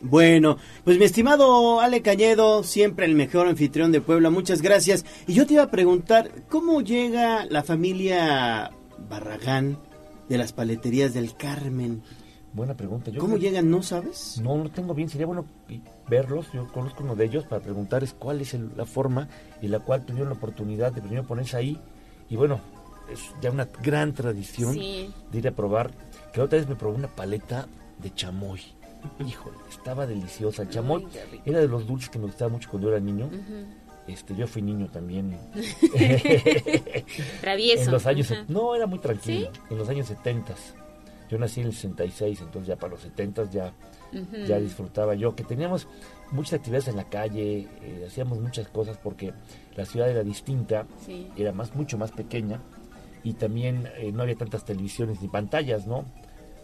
Bueno, 0.00 0.56
pues 0.84 0.96
mi 0.96 1.04
estimado 1.04 1.82
Ale 1.82 2.00
Cañedo, 2.00 2.64
siempre 2.64 3.04
el 3.04 3.14
mejor 3.14 3.48
anfitrión 3.48 3.92
de 3.92 4.00
Puebla, 4.00 4.30
muchas 4.30 4.62
gracias. 4.62 5.04
Y 5.26 5.34
yo 5.34 5.46
te 5.46 5.52
iba 5.52 5.64
a 5.64 5.70
preguntar, 5.70 6.30
¿cómo 6.48 6.80
llega 6.80 7.44
la 7.44 7.62
familia 7.62 8.70
Barragán 9.06 9.76
de 10.30 10.38
las 10.38 10.54
paleterías 10.54 11.12
del 11.12 11.36
Carmen? 11.36 12.02
Buena 12.56 12.74
pregunta. 12.74 13.10
Yo 13.10 13.20
¿Cómo 13.20 13.34
creo- 13.36 13.50
llegan? 13.50 13.70
¿No 13.70 13.82
sabes? 13.82 14.40
No, 14.42 14.56
no 14.56 14.70
tengo 14.70 14.94
bien. 14.94 15.10
Sería 15.10 15.26
bueno 15.26 15.44
verlos. 16.08 16.46
Yo 16.54 16.66
conozco 16.72 17.04
uno 17.04 17.14
de 17.14 17.26
ellos 17.26 17.44
para 17.44 17.62
preguntarles 17.62 18.14
cuál 18.18 18.40
es 18.40 18.54
el- 18.54 18.70
la 18.76 18.86
forma 18.86 19.28
en 19.60 19.70
la 19.70 19.80
cual 19.80 20.06
tuvieron 20.06 20.30
la 20.30 20.36
oportunidad 20.36 20.90
de 20.92 21.02
primero 21.02 21.22
ponerse 21.24 21.58
ahí. 21.58 21.78
Y 22.30 22.36
bueno, 22.36 22.58
es 23.12 23.20
ya 23.42 23.50
una 23.50 23.68
gran 23.82 24.14
tradición 24.14 24.72
Sí. 24.72 25.12
de 25.30 25.38
ir 25.38 25.46
a 25.48 25.52
probar. 25.52 25.90
Que 26.32 26.40
otra 26.40 26.58
vez 26.58 26.66
me 26.66 26.76
probé 26.76 26.96
una 26.96 27.08
paleta 27.08 27.68
de 28.02 28.14
chamoy. 28.14 28.60
Híjole, 29.24 29.56
estaba 29.68 30.06
deliciosa. 30.06 30.62
El 30.62 30.70
chamoy 30.70 31.06
Ay, 31.12 31.40
era 31.44 31.58
de 31.60 31.68
los 31.68 31.86
dulces 31.86 32.08
que 32.08 32.18
me 32.18 32.24
gustaba 32.24 32.50
mucho 32.50 32.70
cuando 32.70 32.88
era 32.88 32.98
niño. 32.98 33.28
Este, 34.08 34.34
yo 34.34 34.46
fui 34.46 34.62
niño 34.62 34.88
también. 34.88 35.36
Travieso. 37.42 37.84
En 37.84 37.90
los 37.92 38.06
años, 38.06 38.32
no, 38.48 38.74
era 38.74 38.86
muy 38.86 38.98
tranquilo. 38.98 39.50
En 39.70 39.78
los 39.78 39.88
años 39.90 40.06
70. 40.06 40.54
Yo 41.28 41.38
nací 41.38 41.60
en 41.60 41.66
el 41.68 41.72
66, 41.72 42.40
entonces 42.40 42.68
ya 42.68 42.76
para 42.76 42.92
los 42.92 43.00
70 43.00 43.50
ya, 43.50 43.72
ya 44.46 44.58
disfrutaba 44.58 45.14
yo. 45.14 45.34
Que 45.34 45.42
teníamos 45.44 45.88
muchas 46.30 46.54
actividades 46.54 46.88
en 46.88 46.96
la 46.96 47.04
calle, 47.04 47.68
eh, 47.82 48.04
hacíamos 48.06 48.38
muchas 48.40 48.68
cosas 48.68 48.96
porque 48.96 49.32
la 49.76 49.84
ciudad 49.84 50.08
era 50.10 50.22
distinta, 50.22 50.86
Sí. 51.04 51.28
era 51.36 51.52
más 51.52 51.74
mucho 51.74 51.98
más 51.98 52.12
pequeña 52.12 52.60
y 53.24 53.32
también 53.34 53.88
eh, 53.96 54.12
no 54.12 54.22
había 54.22 54.36
tantas 54.36 54.64
televisiones 54.64 55.20
ni 55.20 55.28
pantallas, 55.28 55.86
¿no? 55.86 56.04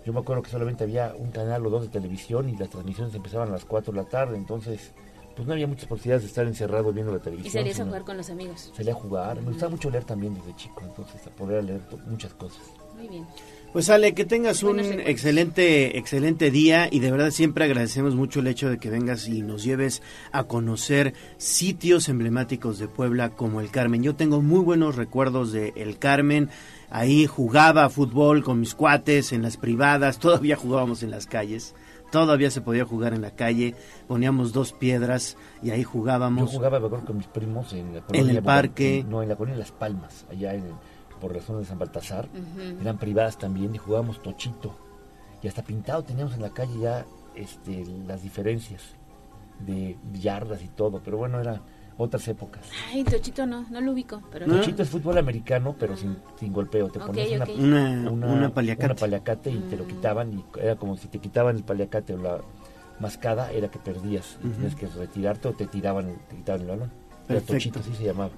Yo 0.07 0.13
me 0.13 0.21
acuerdo 0.21 0.43
que 0.43 0.51
solamente 0.51 0.85
había 0.85 1.15
un 1.17 1.31
canal 1.31 1.65
o 1.67 1.71
dos 1.71 1.83
de 1.83 1.89
televisión 1.89 2.49
y 2.49 2.57
las 2.57 2.71
transmisiones 2.71 3.15
empezaban 3.15 3.49
a 3.49 3.53
las 3.53 3.65
4 3.65 3.93
de 3.93 4.03
la 4.03 4.09
tarde, 4.09 4.37
entonces 4.37 4.93
pues 5.35 5.47
no 5.49 5.55
había 5.55 5.67
muchas 5.67 5.87
posibilidades 5.87 6.23
de 6.25 6.29
estar 6.29 6.47
encerrado 6.47 6.93
viendo 6.93 7.11
la 7.11 7.19
Y 7.19 7.23
televisión. 7.23 7.53
salías 7.53 7.81
a 7.81 7.85
jugar 7.87 8.05
con 8.05 8.17
los 8.19 8.29
amigos. 8.29 8.71
Salía 8.77 8.93
a 8.93 8.97
jugar, 8.97 9.41
me 9.41 9.49
gustaba 9.51 9.71
mucho 9.71 9.91
leer 9.91 10.05
también 10.05 10.35
desde 10.35 10.55
chico, 10.57 10.83
entonces 10.83 11.27
a 11.27 11.31
poder 11.31 11.65
leer 11.65 11.81
muchas 12.07 12.35
cosas. 12.35 12.63
Muy 12.97 13.09
bien. 13.09 13.27
Pues 13.73 13.89
Ale, 13.89 14.13
que 14.13 14.27
tengas 14.27 14.63
un 14.63 14.81
excelente, 14.81 15.97
excelente 15.97 16.51
día 16.51 16.89
y 16.91 17.01
de 17.01 17.11
verdad 17.11 17.31
siempre 17.31 17.65
agradecemos 17.65 18.15
mucho 18.15 18.41
el 18.41 18.49
hecho 18.49 18.69
de 18.69 18.77
que 18.77 18.91
vengas 18.91 19.27
y 19.29 19.41
nos 19.41 19.65
lleves 19.65 20.03
a 20.31 20.45
conocer 20.45 21.15
sitios 21.39 22.11
emblemáticos 22.11 22.79
de 22.79 22.89
Puebla 22.89 23.31
como 23.31 23.63
el 23.63 23.71
Carmen. 23.71 24.03
Yo 24.03 24.15
tengo 24.15 24.43
muy 24.43 24.61
buenos 24.61 24.97
recuerdos 24.97 25.53
de 25.53 25.73
El 25.75 25.99
Carmen. 25.99 26.51
Ahí 26.91 27.27
jugaba 27.27 27.89
fútbol 27.89 28.45
con 28.45 28.61
mis 28.61 28.75
cuates 28.75 29.33
en 29.33 29.41
las 29.41 29.57
privadas, 29.57 30.19
todavía 30.21 30.57
jugábamos 30.57 31.03
en 31.03 31.11
las 31.11 31.27
calles. 31.27 31.75
Todavía 32.11 32.51
se 32.51 32.61
podía 32.61 32.85
jugar 32.85 33.15
en 33.15 33.23
la 33.23 33.31
calle, 33.31 33.75
poníamos 34.07 34.53
dos 34.53 34.75
piedras 34.75 35.39
y 35.63 35.71
ahí 35.71 35.83
Yo 35.83 35.89
jugábamos. 35.89 36.51
jugaba 36.51 36.79
me 36.79 36.85
acuerdo, 36.89 37.07
con 37.07 37.17
mis 37.17 37.27
primos 37.27 37.73
en 37.73 37.95
la 37.95 38.01
En 38.01 38.05
colonia 38.05 38.33
el 38.33 38.43
parque. 38.43 39.03
No, 39.09 39.23
en 39.23 39.31
la 39.31 39.37
colonia 39.37 39.59
Las 39.59 39.73
Palmas, 39.73 40.27
allá 40.31 40.53
en, 40.53 40.75
por 41.23 41.33
razón 41.33 41.61
de 41.61 41.65
San 41.65 41.79
Baltasar. 41.79 42.29
Ujú. 42.35 42.81
Eran 42.83 42.99
privadas 42.99 43.39
también 43.39 43.73
y 43.75 43.79
jugábamos 43.79 44.21
tochito. 44.21 44.75
Y 45.41 45.47
hasta 45.47 45.63
pintado 45.63 46.03
teníamos 46.03 46.35
en 46.35 46.43
la 46.43 46.51
calle 46.51 46.81
ya 46.81 47.07
este, 47.37 47.87
las 48.09 48.23
diferencias 48.25 48.83
de 49.61 49.97
yardas 50.21 50.63
y 50.63 50.69
todo. 50.69 51.01
Pero 51.05 51.19
bueno, 51.19 51.41
eran 51.41 51.61
otras 51.97 52.27
épocas. 52.27 52.63
Ay, 52.91 53.05
Tochito 53.05 53.47
no, 53.47 53.65
no 53.71 53.81
lo 53.81 53.93
ubico. 53.93 54.21
Pero 54.33 54.47
Tochito 54.47 54.83
es 54.83 54.89
fútbol 54.91 55.17
americano, 55.19 55.77
pero 55.79 55.97
sin, 55.97 56.17
sin 56.41 56.53
golpeo. 56.53 56.89
Te 56.89 56.99
Ok, 56.99 57.07
ponías 57.07 57.41
ok. 57.41 57.51
una, 57.57 58.11
Una- 58.11 58.27
una 58.27 58.51
paliacate. 58.55 58.87
una 58.87 58.95
paliacate 58.97 59.51
y 59.53 59.59
te 59.61 59.77
lo 59.77 59.87
quitaban. 59.87 60.33
Y 60.33 60.45
era 60.61 60.75
como 60.75 60.97
si 60.97 61.07
te 61.07 61.19
quitaban 61.21 61.57
el 61.57 61.63
paliacate 61.63 62.15
o 62.15 62.19
la 62.19 62.41
mascada, 62.99 63.53
era 63.53 63.69
que 63.69 63.79
perdías. 63.79 64.39
Y 64.43 64.47
Ujú. 64.49 64.55
Tenías 64.57 64.75
que 64.75 64.87
retirarte 64.89 65.49
o 65.49 65.53
te 65.53 65.67
tiraban, 65.67 66.17
te 66.29 66.37
quitaban 66.37 66.63
el 66.63 66.67
balón. 66.69 66.91
Era 67.29 67.41
Perfecto. 67.41 67.53
Tochito, 67.53 67.79
así 67.81 67.95
se 67.95 68.05
llamaba. 68.05 68.31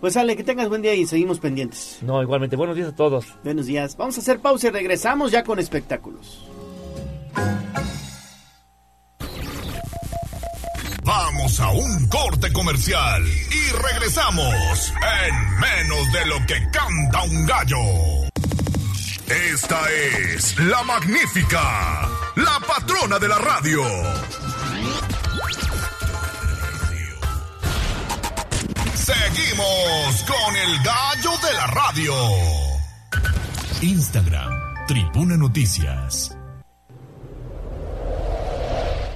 Pues 0.00 0.16
Ale, 0.16 0.36
que 0.36 0.44
tengas 0.44 0.68
buen 0.68 0.82
día 0.82 0.94
y 0.94 1.06
seguimos 1.06 1.40
pendientes. 1.40 1.98
No, 2.02 2.22
igualmente. 2.22 2.56
Buenos 2.56 2.76
días 2.76 2.88
a 2.88 2.94
todos. 2.94 3.26
Buenos 3.42 3.66
días. 3.66 3.96
Vamos 3.96 4.16
a 4.18 4.20
hacer 4.20 4.40
pausa 4.40 4.68
y 4.68 4.70
regresamos 4.70 5.32
ya 5.32 5.42
con 5.42 5.58
espectáculos. 5.58 6.46
Vamos 11.02 11.60
a 11.60 11.70
un 11.70 12.08
corte 12.08 12.52
comercial 12.52 13.22
y 13.24 13.72
regresamos 13.90 14.92
en 15.28 15.60
menos 15.60 16.12
de 16.12 16.26
lo 16.26 16.46
que 16.46 16.70
canta 16.72 17.22
un 17.22 17.46
gallo. 17.46 18.26
Esta 19.52 19.80
es 19.90 20.58
la 20.60 20.82
magnífica, 20.84 22.08
la 22.36 22.60
patrona 22.66 23.18
de 23.18 23.28
la 23.28 23.38
radio. 23.38 23.82
Seguimos 29.06 30.24
con 30.24 30.56
el 30.56 30.82
gallo 30.82 31.30
de 31.40 31.52
la 31.54 31.66
radio. 31.68 32.12
Instagram, 33.80 34.84
Tribuna 34.88 35.36
Noticias. 35.36 36.36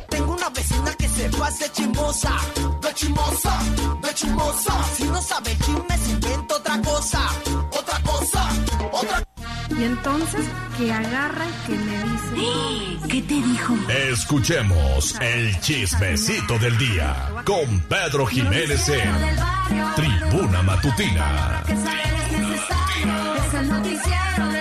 Tengo 0.08 0.34
una 0.34 0.48
vecina 0.50 0.94
que 0.94 1.08
se 1.08 1.28
pase 1.30 1.72
chismosa, 1.72 2.36
de 2.82 2.94
chismosa, 2.94 3.58
de 4.00 4.14
chismosa. 4.14 4.84
Si 4.94 5.04
no 5.08 5.20
sabe 5.22 5.58
chisme, 5.58 5.98
se 5.98 6.10
inventa 6.12 6.54
otra 6.54 6.82
cosa, 6.82 7.28
otra 7.72 8.00
cosa, 8.02 8.48
otra 8.92 9.29
Y 9.80 9.84
entonces 9.84 10.44
que 10.76 10.92
agarra 10.92 11.46
y 11.46 11.66
que 11.66 11.78
me 11.78 12.02
dice... 12.04 13.08
¿Qué 13.08 13.22
te 13.22 13.34
dijo? 13.34 13.74
Escuchemos 14.10 15.18
el 15.22 15.58
chismecito 15.60 16.58
del 16.58 16.76
día 16.76 17.30
con 17.46 17.80
Pedro 17.88 18.26
Jiménez 18.26 18.86
en 18.90 19.10
Tribuna 19.96 20.62
Matutina. 20.62 21.62
Es 21.66 23.54
el 23.54 24.59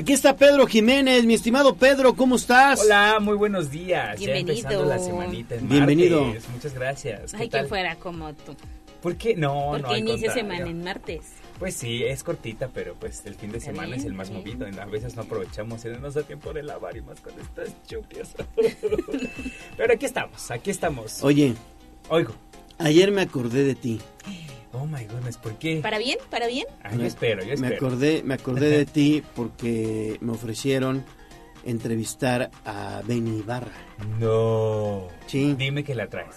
Aquí 0.00 0.14
está 0.14 0.34
Pedro 0.34 0.66
Jiménez, 0.66 1.26
mi 1.26 1.34
estimado 1.34 1.74
Pedro, 1.74 2.14
¿cómo 2.14 2.36
estás? 2.36 2.80
Hola, 2.80 3.18
muy 3.20 3.36
buenos 3.36 3.70
días. 3.70 4.18
Bienvenido. 4.18 4.54
Ya 4.54 4.60
empezando 4.60 4.84
la 4.86 4.98
semanita 4.98 5.54
en 5.56 5.68
Bienvenido. 5.68 6.24
martes. 6.24 6.48
Muchas 6.48 6.72
gracias. 6.72 7.32
¿Qué 7.32 7.36
Ay, 7.36 7.48
que 7.50 7.58
tal? 7.58 7.68
fuera 7.68 7.96
como 7.96 8.32
tú. 8.32 8.56
¿Por 9.02 9.16
qué? 9.16 9.36
No, 9.36 9.76
no. 9.76 9.82
Porque 9.82 9.98
inicia 9.98 10.32
semana 10.32 10.66
en 10.66 10.82
martes. 10.82 11.20
Pues 11.58 11.74
sí, 11.74 12.02
es 12.02 12.24
cortita, 12.24 12.70
pero 12.72 12.94
pues 12.94 13.26
el 13.26 13.34
fin 13.34 13.52
de 13.52 13.60
semana 13.60 13.88
bien, 13.88 14.00
es 14.00 14.06
el 14.06 14.14
más 14.14 14.30
movido. 14.30 14.66
A 14.66 14.86
veces 14.86 15.16
no 15.16 15.22
aprovechamos 15.22 15.84
y 15.84 15.88
no 15.88 15.98
nos 15.98 16.14
da 16.14 16.22
tiempo 16.22 16.54
de 16.54 16.62
lavar 16.62 16.96
y 16.96 17.02
más 17.02 17.20
con 17.20 17.34
estas 17.38 17.68
lluvias. 17.86 18.34
pero 19.76 19.92
aquí 19.92 20.06
estamos, 20.06 20.50
aquí 20.50 20.70
estamos. 20.70 21.22
Oye, 21.22 21.52
Oigo. 22.08 22.32
ayer 22.78 23.12
me 23.12 23.20
acordé 23.20 23.64
de 23.64 23.74
ti. 23.74 24.00
Oh 24.72 24.86
my 24.86 25.04
goodness, 25.04 25.36
¿por 25.36 25.56
qué? 25.58 25.80
¿Para 25.82 25.98
bien? 25.98 26.18
¿Para 26.30 26.46
bien? 26.46 26.66
Ah, 26.84 26.94
yo 26.94 27.04
espero, 27.04 27.42
yo 27.42 27.48
Me 27.48 27.54
espero. 27.54 27.76
acordé, 27.76 28.22
me 28.24 28.34
acordé 28.34 28.68
de 28.70 28.86
ti 28.86 29.22
porque 29.34 30.16
me 30.20 30.32
ofrecieron 30.32 31.04
entrevistar 31.64 32.50
a 32.64 33.02
Benny 33.06 33.38
Ibarra. 33.40 33.72
No. 34.18 35.08
Sí. 35.26 35.54
Dime 35.58 35.84
que 35.84 35.94
la 35.94 36.06
traes. 36.08 36.36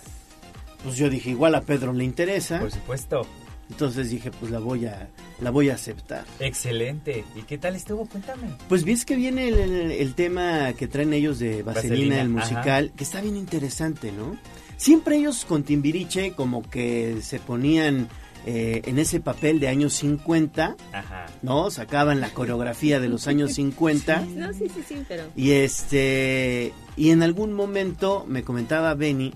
Pues 0.84 0.98
yo 0.98 1.10
dije, 1.10 1.30
igual 1.30 1.56
a 1.56 1.62
Pedro 1.62 1.94
le 1.94 2.04
interesa. 2.04 2.60
Por 2.60 2.72
supuesto. 2.72 3.26
Entonces 3.70 4.10
dije, 4.10 4.30
pues 4.32 4.52
la 4.52 4.60
voy 4.60 4.86
a, 4.86 5.08
la 5.40 5.50
voy 5.50 5.70
a 5.70 5.76
aceptar. 5.76 6.26
Excelente. 6.40 7.24
¿Y 7.36 7.44
qué 7.44 7.58
tal 7.58 7.76
estuvo? 7.76 8.06
Cuéntame. 8.06 8.50
Pues 8.68 8.84
ves 8.84 9.06
que 9.06 9.16
viene 9.16 9.48
el, 9.48 9.58
el- 9.60 9.92
el 9.92 10.14
tema 10.16 10.74
que 10.74 10.88
traen 10.88 11.14
ellos 11.14 11.40
de 11.40 11.64
Vaselina, 11.64 11.90
Vaselina, 11.94 12.22
el 12.22 12.38
ajá. 12.38 12.50
musical, 12.56 12.92
que 12.96 13.04
está 13.04 13.22
bien 13.22 13.38
interesante, 13.38 14.12
¿no? 14.12 14.36
Siempre 14.76 15.16
ellos 15.16 15.46
con 15.46 15.64
Timbiriche 15.64 16.34
como 16.34 16.62
que 16.70 17.20
se 17.22 17.40
ponían 17.40 18.10
eh, 18.46 18.82
en 18.86 19.00
ese 19.00 19.20
papel 19.22 19.60
de 19.60 19.70
años 19.70 19.94
50, 19.94 20.76
Ajá. 20.92 21.26
¿no? 21.42 21.72
Sacaban 21.72 22.20
la 22.20 22.30
coreografía 22.30 23.00
de 23.00 23.08
los 23.08 23.28
años 23.28 23.54
50. 23.54 24.26
No, 24.36 24.52
sí, 24.54 24.68
sí, 24.74 24.84
sí, 24.86 25.04
pero... 25.08 25.24
Y 25.36 25.52
este 25.52 26.74
y 26.98 27.12
en 27.12 27.24
algún 27.24 27.54
momento 27.54 28.26
me 28.28 28.44
comentaba 28.44 28.94
Benny 28.94 29.34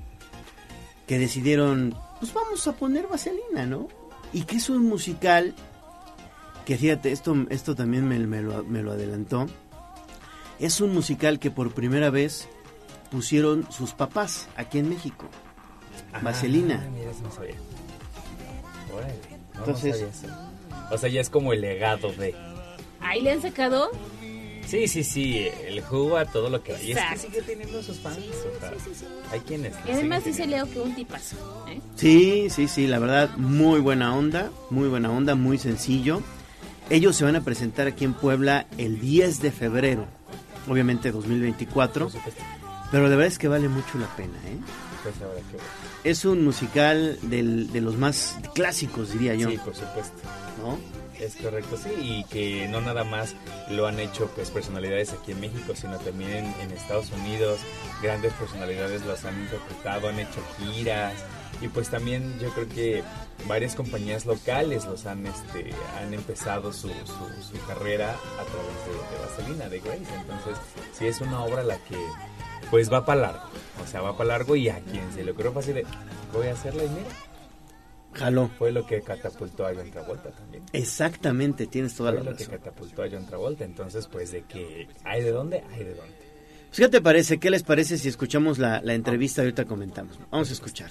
que 1.08 1.18
decidieron, 1.20 1.96
pues 2.20 2.34
vamos 2.34 2.68
a 2.68 2.74
poner 2.74 3.08
Vaselina, 3.08 3.66
¿no? 3.66 3.88
Y 4.34 4.44
que 4.44 4.58
es 4.58 4.70
un 4.70 4.86
musical 4.86 5.56
que 6.66 6.78
fíjate, 6.78 7.14
esto 7.14 7.34
esto 7.50 7.76
también 7.76 8.06
me, 8.08 8.20
me 8.20 8.42
lo, 8.42 8.64
me 8.66 8.82
lo 8.82 8.92
adelantó. 8.92 9.48
Es 10.60 10.82
un 10.82 10.94
musical 10.94 11.40
que 11.40 11.50
por 11.50 11.74
primera 11.74 12.10
vez 12.10 12.50
pusieron 13.10 13.72
sus 13.72 13.94
papás 13.94 14.48
aquí 14.58 14.80
en 14.80 14.90
México. 14.90 15.30
Vaselina. 16.22 16.84
Ah, 16.86 16.90
mira, 16.94 17.12
eso 17.12 17.22
no 17.24 17.32
sabía. 17.32 17.56
Órale, 18.98 19.14
no, 19.54 19.60
no 19.60 19.66
Entonces- 19.66 19.96
eso. 20.02 20.28
O 20.92 20.98
sea, 20.98 21.10
ya 21.10 21.20
es 21.22 21.30
como 21.30 21.52
el 21.54 21.62
legado 21.62 22.12
de... 22.14 22.34
Ahí 23.02 23.22
le 23.22 23.32
han 23.32 23.42
sacado... 23.42 23.92
Sí, 24.66 24.88
sí, 24.90 25.04
sí, 25.06 25.48
el 25.66 25.82
jugo 25.82 26.18
a 26.18 26.26
todo 26.26 26.50
lo 26.50 26.62
que 26.62 26.76
hay. 26.76 26.92
Es 26.92 27.00
que 27.00 27.18
sigue 27.18 27.42
teniendo 27.42 27.82
sus 27.82 28.00
fans. 28.00 28.18
o 28.18 28.60
sea, 28.60 29.08
Hay 29.32 29.40
quienes... 29.42 29.74
Y 29.88 29.92
además 29.92 30.26
dice 30.26 30.46
Leo 30.46 30.70
que 30.70 30.82
un 30.82 30.94
tipazo. 30.94 31.38
¿eh? 31.70 31.80
Sí, 31.96 32.50
sí, 32.50 32.68
sí, 32.68 32.86
la 32.86 33.00
verdad, 33.00 33.30
muy 33.38 33.80
buena 33.80 34.14
onda, 34.14 34.52
muy 34.70 34.90
buena 34.90 35.10
onda, 35.10 35.36
muy 35.36 35.58
sencillo. 35.58 36.22
Ellos 36.90 37.16
se 37.16 37.24
van 37.24 37.38
a 37.38 37.42
presentar 37.46 37.88
aquí 37.88 38.04
en 38.04 38.14
Puebla 38.14 38.68
el 38.78 39.00
10 39.00 39.42
de 39.42 39.52
febrero, 39.52 40.06
obviamente 40.68 41.12
2024, 41.12 42.10
pero 42.92 43.04
la 43.04 43.10
verdad 43.10 43.26
es 43.28 43.38
que 43.38 43.48
vale 43.48 43.70
mucho 43.70 43.98
la 43.98 44.08
pena, 44.18 44.38
¿eh? 44.48 44.58
Que... 45.04 46.10
Es 46.10 46.26
un 46.26 46.44
musical 46.44 47.18
del- 47.24 47.72
de 47.72 47.82
los 47.82 47.96
más 47.96 48.36
clásicos, 48.54 49.12
diría 49.14 49.36
yo, 49.36 49.50
Sí, 49.50 49.58
por 49.58 49.76
supuesto. 49.76 50.18
¿no? 50.62 50.78
Es 51.20 51.36
correcto, 51.36 51.78
sí, 51.78 51.90
y 52.00 52.24
que 52.26 52.68
no 52.68 52.80
nada 52.80 53.04
más 53.04 53.34
lo 53.72 53.88
han 53.88 54.00
hecho 54.00 54.28
pues 54.36 54.52
personalidades 54.52 55.14
aquí 55.14 55.32
en 55.32 55.40
México, 55.40 55.74
sino 55.76 55.98
también 55.98 56.54
en 56.62 56.72
Estados 56.72 57.12
Unidos, 57.12 57.60
grandes 58.04 58.34
personalidades 58.34 59.04
los 59.04 59.26
han 59.26 59.40
interpretado, 59.42 60.10
han 60.10 60.20
hecho 60.20 60.40
giras, 60.60 61.14
y 61.60 61.70
pues 61.70 61.90
también 61.90 62.38
yo 62.40 62.50
creo 62.52 62.70
que 62.70 63.04
varias 63.48 63.74
compañías 63.74 64.28
locales 64.28 64.86
los 64.86 65.08
han 65.08 65.26
este 65.26 65.72
han 66.00 66.14
empezado 66.14 66.72
su, 66.72 66.88
su, 66.90 66.94
su 67.52 67.66
carrera 67.68 68.12
a 68.12 68.44
través 68.44 68.78
de, 68.86 69.18
de 69.18 69.26
Vaselina, 69.26 69.70
de 69.70 69.80
Grace, 69.80 70.16
entonces 70.22 70.58
sí 71.00 71.08
es 71.08 71.20
una 71.20 71.42
obra 71.44 71.64
la 71.64 71.78
que 71.78 71.98
pues 72.72 72.92
va 72.92 73.06
para 73.06 73.22
largo, 73.22 73.50
o 73.84 73.88
sea, 73.88 74.02
va 74.02 74.16
para 74.18 74.30
largo 74.30 74.56
y 74.56 74.70
a 74.70 74.80
quien 74.80 75.12
se 75.14 75.24
le 75.24 75.32
ocurrió 75.32 75.52
fácil 75.54 75.76
de 75.76 75.86
voy 76.34 76.48
a 76.48 76.54
hacerla 76.54 76.84
y 76.84 76.90
mira, 76.90 77.06
Jaló. 78.14 78.50
fue 78.58 78.72
lo 78.72 78.86
que 78.86 79.02
catapultó 79.02 79.66
a 79.66 79.74
John 79.76 79.92
Travolta 79.92 80.32
también. 80.32 80.64
Exactamente, 80.74 81.68
tienes 81.68 81.94
toda 81.96 82.12
Fue 82.12 82.24
la 82.24 82.32
lo 82.32 82.38
que 82.38 82.44
razón. 82.46 82.58
catapultó 82.60 83.04
a 83.04 83.08
John 83.12 83.26
Travolta, 83.26 83.64
entonces 83.66 84.08
pues 84.08 84.32
de 84.32 84.42
que 84.44 84.88
hay 85.04 85.22
de 85.24 85.32
dónde, 85.32 85.64
hay 85.72 85.84
de 85.84 85.94
dónde. 85.94 86.16
Pues, 86.70 86.80
¿Qué 86.80 86.90
te 86.90 87.00
parece? 87.02 87.38
¿Qué 87.40 87.50
les 87.50 87.64
parece 87.64 87.98
si 87.98 88.10
escuchamos 88.10 88.58
la, 88.58 88.82
la 88.82 88.94
entrevista 88.94 89.42
ahorita 89.42 89.66
comentamos? 89.66 90.20
Vamos 90.32 90.50
a 90.50 90.54
escuchar. 90.54 90.90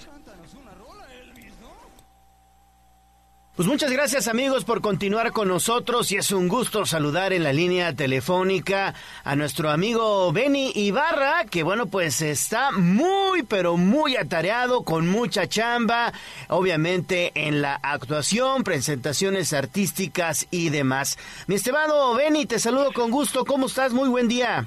Pues 3.57 3.67
muchas 3.69 3.91
gracias 3.91 4.29
amigos 4.29 4.67
por 4.67 4.83
continuar 4.83 5.33
con 5.33 5.49
nosotros 5.49 6.13
y 6.13 6.19
es 6.19 6.31
un 6.31 6.47
gusto 6.47 6.85
saludar 6.85 7.33
en 7.33 7.43
la 7.43 7.55
línea 7.55 7.95
telefónica 7.95 8.93
a 9.25 9.35
nuestro 9.35 9.71
amigo 9.71 10.31
Benny 10.31 10.73
Ibarra, 10.75 11.47
que 11.47 11.63
bueno 11.63 11.87
pues 11.87 12.21
está 12.21 12.71
muy 12.71 13.45
pero 13.45 13.79
muy 13.79 14.15
atareado 14.19 14.85
con 14.85 15.09
mucha 15.09 15.49
chamba, 15.49 16.13
obviamente 16.49 17.33
en 17.35 17.63
la 17.63 17.77
actuación, 17.77 18.63
presentaciones 18.63 19.55
artísticas 19.55 20.47
y 20.51 20.69
demás. 20.69 21.17
Mi 21.47 21.55
estimado 21.55 22.15
Benny, 22.15 22.45
te 22.45 22.59
saludo 22.59 22.93
con 22.93 23.11
gusto, 23.11 23.47
¿cómo 23.47 23.69
estás? 23.69 23.95
Muy 23.95 24.11
buen 24.11 24.29
día. 24.29 24.67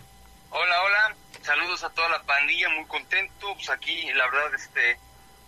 Hola, 0.50 0.84
hola. 0.84 1.16
Saludos 1.44 1.84
a 1.84 1.90
toda 1.92 2.10
la 2.10 2.24
pandilla, 2.24 2.70
muy 2.70 2.86
contento. 2.86 3.54
Pues 3.54 3.70
aquí, 3.70 4.08
la 4.16 4.26
verdad, 4.26 4.56
este, 4.56 4.98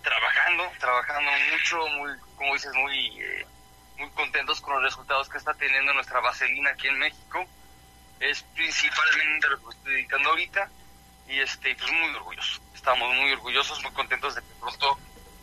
trabajando, 0.02 0.72
trabajando 0.80 1.32
mucho, 1.52 1.88
muy, 1.98 2.12
como 2.36 2.54
dices, 2.54 2.74
muy, 2.74 3.22
eh, 3.22 3.46
muy 3.98 4.10
contentos 4.12 4.62
con 4.62 4.74
los 4.76 4.84
resultados 4.84 5.30
que 5.30 5.38
está 5.38 5.54
teniendo 5.54 5.94
nuestra 5.94 6.20
vaselina 6.20 6.72
aquí 6.72 6.88
en 6.88 7.00
México. 7.00 7.46
Es 8.20 8.44
principalmente 8.56 9.50
lo 9.50 9.64
que 9.64 9.76
estoy 9.76 9.94
dedicando 9.94 10.30
ahorita 10.30 10.70
y 11.28 11.40
este, 11.40 11.76
pues 11.76 11.92
muy 11.92 12.16
orgullosos. 12.16 12.62
Estamos 12.74 13.16
muy 13.16 13.32
orgullosos, 13.32 13.82
muy 13.84 13.92
contentos 13.94 14.36
de 14.36 14.42
que 14.42 14.54
pronto 14.60 15.00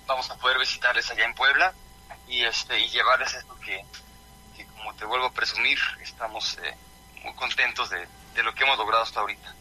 vamos 0.07 0.31
a 0.31 0.37
poder 0.37 0.59
visitarles 0.59 1.11
allá 1.11 1.25
en 1.25 1.35
Puebla 1.35 1.73
y 2.27 2.45
este, 2.45 2.79
y 2.79 2.89
llevarles 2.89 3.35
esto 3.35 3.59
que, 3.61 3.85
que 4.57 4.65
como 4.67 4.95
te 4.95 5.05
vuelvo 5.05 5.27
a 5.27 5.33
presumir, 5.33 5.79
estamos 6.01 6.59
eh, 6.63 6.75
muy 7.23 7.35
contentos 7.35 7.91
de 7.91 8.43
lo 8.43 8.55
que 8.55 8.65
hemos 8.65 8.79
logrado 8.79 9.03
hasta 9.03 9.21
ahorita. 9.21 9.55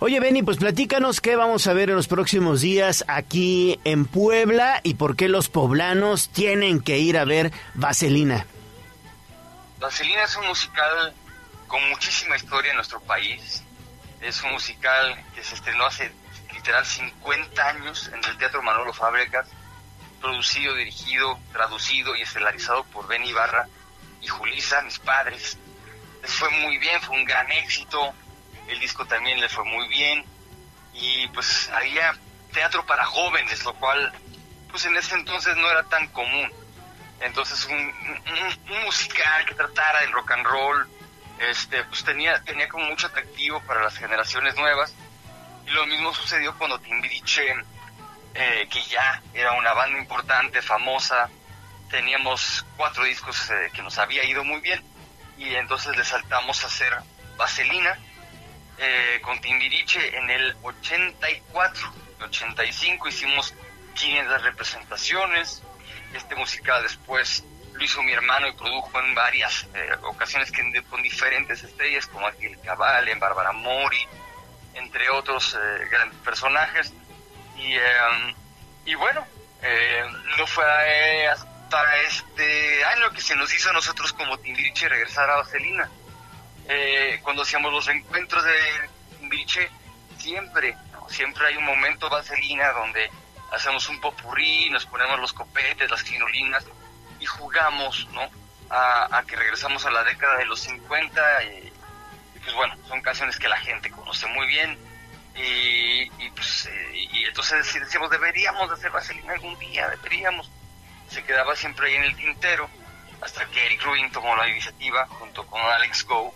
Oye, 0.00 0.20
Benny, 0.20 0.44
pues 0.44 0.58
platícanos 0.58 1.20
qué 1.20 1.34
vamos 1.34 1.66
a 1.66 1.72
ver 1.72 1.90
en 1.90 1.96
los 1.96 2.06
próximos 2.06 2.60
días 2.60 3.04
aquí 3.08 3.80
en 3.82 4.06
Puebla 4.06 4.80
y 4.84 4.94
por 4.94 5.16
qué 5.16 5.28
los 5.28 5.48
poblanos 5.48 6.28
tienen 6.28 6.80
que 6.80 6.98
ir 6.98 7.18
a 7.18 7.24
ver 7.24 7.50
Vaselina. 7.74 8.46
Vaselina 9.80 10.22
es 10.22 10.36
un 10.36 10.46
musical 10.46 11.12
con 11.66 11.88
muchísima 11.88 12.36
historia 12.36 12.70
en 12.70 12.76
nuestro 12.76 13.00
país. 13.00 13.64
Es 14.20 14.40
un 14.44 14.52
musical 14.52 15.20
que 15.34 15.42
se 15.42 15.56
estrenó 15.56 15.86
hace 15.86 16.12
literal 16.54 16.86
50 16.86 17.68
años 17.68 18.08
en 18.14 18.24
el 18.24 18.38
Teatro 18.38 18.62
Manolo 18.62 18.92
Fábregas, 18.92 19.48
producido, 20.20 20.76
dirigido, 20.76 21.40
traducido 21.52 22.14
y 22.14 22.22
estelarizado 22.22 22.84
por 22.84 23.08
Ben 23.08 23.24
Ibarra 23.24 23.66
y 24.20 24.28
Julisa, 24.28 24.80
mis 24.82 25.00
padres. 25.00 25.58
Fue 26.22 26.50
muy 26.50 26.78
bien, 26.78 27.00
fue 27.00 27.16
un 27.16 27.24
gran 27.24 27.50
éxito. 27.50 28.14
El 28.68 28.78
disco 28.80 29.06
también 29.06 29.40
le 29.40 29.48
fue 29.48 29.64
muy 29.64 29.88
bien. 29.88 30.24
Y 30.94 31.26
pues 31.28 31.70
había 31.70 32.14
teatro 32.52 32.84
para 32.86 33.04
jóvenes, 33.04 33.64
lo 33.64 33.74
cual 33.74 34.12
pues 34.70 34.84
en 34.84 34.96
ese 34.96 35.14
entonces 35.14 35.56
no 35.56 35.70
era 35.70 35.82
tan 35.84 36.06
común. 36.08 36.50
Entonces 37.20 37.66
un, 37.66 37.94
musical 38.84 39.44
que 39.46 39.54
tratara 39.54 40.00
del 40.00 40.12
rock 40.12 40.30
and 40.32 40.46
roll, 40.46 40.88
este, 41.38 41.84
pues 41.84 42.04
tenía, 42.04 42.42
tenía 42.44 42.68
como 42.68 42.86
mucho 42.86 43.06
atractivo 43.06 43.60
para 43.62 43.82
las 43.82 43.96
generaciones 43.96 44.54
nuevas. 44.56 44.94
Y 45.66 45.70
lo 45.70 45.86
mismo 45.86 46.14
sucedió 46.14 46.56
cuando 46.56 46.78
Timbiriche, 46.78 47.54
eh, 48.34 48.68
que 48.70 48.82
ya 48.84 49.22
era 49.34 49.52
una 49.52 49.72
banda 49.72 49.98
importante, 49.98 50.62
famosa, 50.62 51.28
teníamos 51.90 52.64
cuatro 52.76 53.04
discos 53.04 53.50
eh, 53.50 53.70
que 53.72 53.82
nos 53.82 53.98
había 53.98 54.24
ido 54.24 54.44
muy 54.44 54.60
bien. 54.60 54.82
Y 55.36 55.54
entonces 55.54 55.96
le 55.96 56.04
saltamos 56.04 56.62
a 56.64 56.66
hacer 56.66 56.96
Vaselina 57.36 57.98
eh, 58.78 59.20
con 59.22 59.40
Timbiriche 59.40 60.16
en 60.16 60.30
el 60.30 60.56
84, 60.62 61.92
85 62.20 63.08
hicimos 63.08 63.54
500 63.94 64.42
representaciones. 64.42 65.62
Este 66.14 66.34
musical 66.34 66.82
después 66.82 67.44
lo 67.78 67.84
hizo 67.84 68.02
mi 68.02 68.12
hermano 68.12 68.48
y 68.48 68.52
produjo 68.52 69.00
en 69.00 69.14
varias 69.14 69.66
eh, 69.74 69.90
ocasiones 70.02 70.52
con 70.88 71.02
diferentes 71.02 71.62
estrellas 71.62 72.06
como 72.06 72.26
Ángel 72.26 72.58
Cabal, 72.60 73.08
en 73.08 73.20
Bárbara 73.20 73.52
Mori, 73.52 74.04
entre 74.74 75.08
otros 75.10 75.54
eh, 75.54 75.88
grandes 75.90 76.18
personajes. 76.20 76.92
Y, 77.56 77.74
eh, 77.74 78.96
bueno, 78.96 79.24
no 80.38 80.46
fue 80.46 81.26
hasta 81.28 81.96
este 82.08 82.84
año 82.84 83.10
que 83.10 83.20
se 83.20 83.36
nos 83.36 83.52
hizo 83.54 83.70
a 83.70 83.72
nosotros 83.72 84.12
como 84.12 84.38
Timbiriche 84.38 84.88
regresar 84.88 85.30
a 85.30 85.36
Vaselina. 85.36 85.88
Eh, 86.68 87.20
cuando 87.22 87.42
hacíamos 87.42 87.72
los 87.72 87.88
encuentros 87.88 88.44
de 88.44 88.88
Timbiriche, 89.18 89.70
siempre, 90.18 90.76
¿no? 90.92 91.08
siempre 91.08 91.46
hay 91.46 91.56
un 91.56 91.64
momento 91.64 92.10
Vaselina 92.10 92.70
donde 92.72 93.10
hacemos 93.52 93.88
un 93.88 93.98
popurrí, 94.00 94.68
nos 94.70 94.84
ponemos 94.84 95.18
los 95.18 95.32
copetes, 95.32 95.90
las 95.90 96.02
crinolinas 96.02 96.66
y 97.20 97.24
jugamos, 97.24 98.06
¿no? 98.12 98.28
A, 98.70 99.22
que 99.26 99.34
regresamos 99.34 99.86
a 99.86 99.90
la 99.90 100.04
década 100.04 100.36
de 100.36 100.44
los 100.44 100.60
50 100.60 101.44
y, 101.44 101.72
pues 102.42 102.54
bueno, 102.54 102.76
son 102.86 103.00
canciones 103.00 103.38
que 103.38 103.48
la 103.48 103.56
gente 103.56 103.90
conoce 103.90 104.26
muy 104.26 104.46
bien 104.46 104.78
y, 105.34 106.30
pues 106.30 106.66
eh, 106.66 107.08
y 107.12 107.24
entonces 107.24 107.66
sí 107.66 107.78
decíamos 107.78 108.10
deberíamos 108.10 108.68
de 108.68 108.74
hacer 108.74 108.90
Vaselina 108.90 109.32
algún 109.32 109.58
día, 109.58 109.88
deberíamos. 109.88 110.50
Se 111.08 111.24
quedaba 111.24 111.56
siempre 111.56 111.88
ahí 111.88 111.94
en 111.94 112.04
el 112.04 112.16
tintero 112.16 112.68
hasta 113.22 113.46
que 113.46 113.64
Eric 113.64 113.82
Rubin 113.82 114.10
tomó 114.12 114.36
la 114.36 114.48
iniciativa 114.48 115.06
junto 115.06 115.46
con 115.46 115.62
Alex 115.62 116.04
Go, 116.04 116.34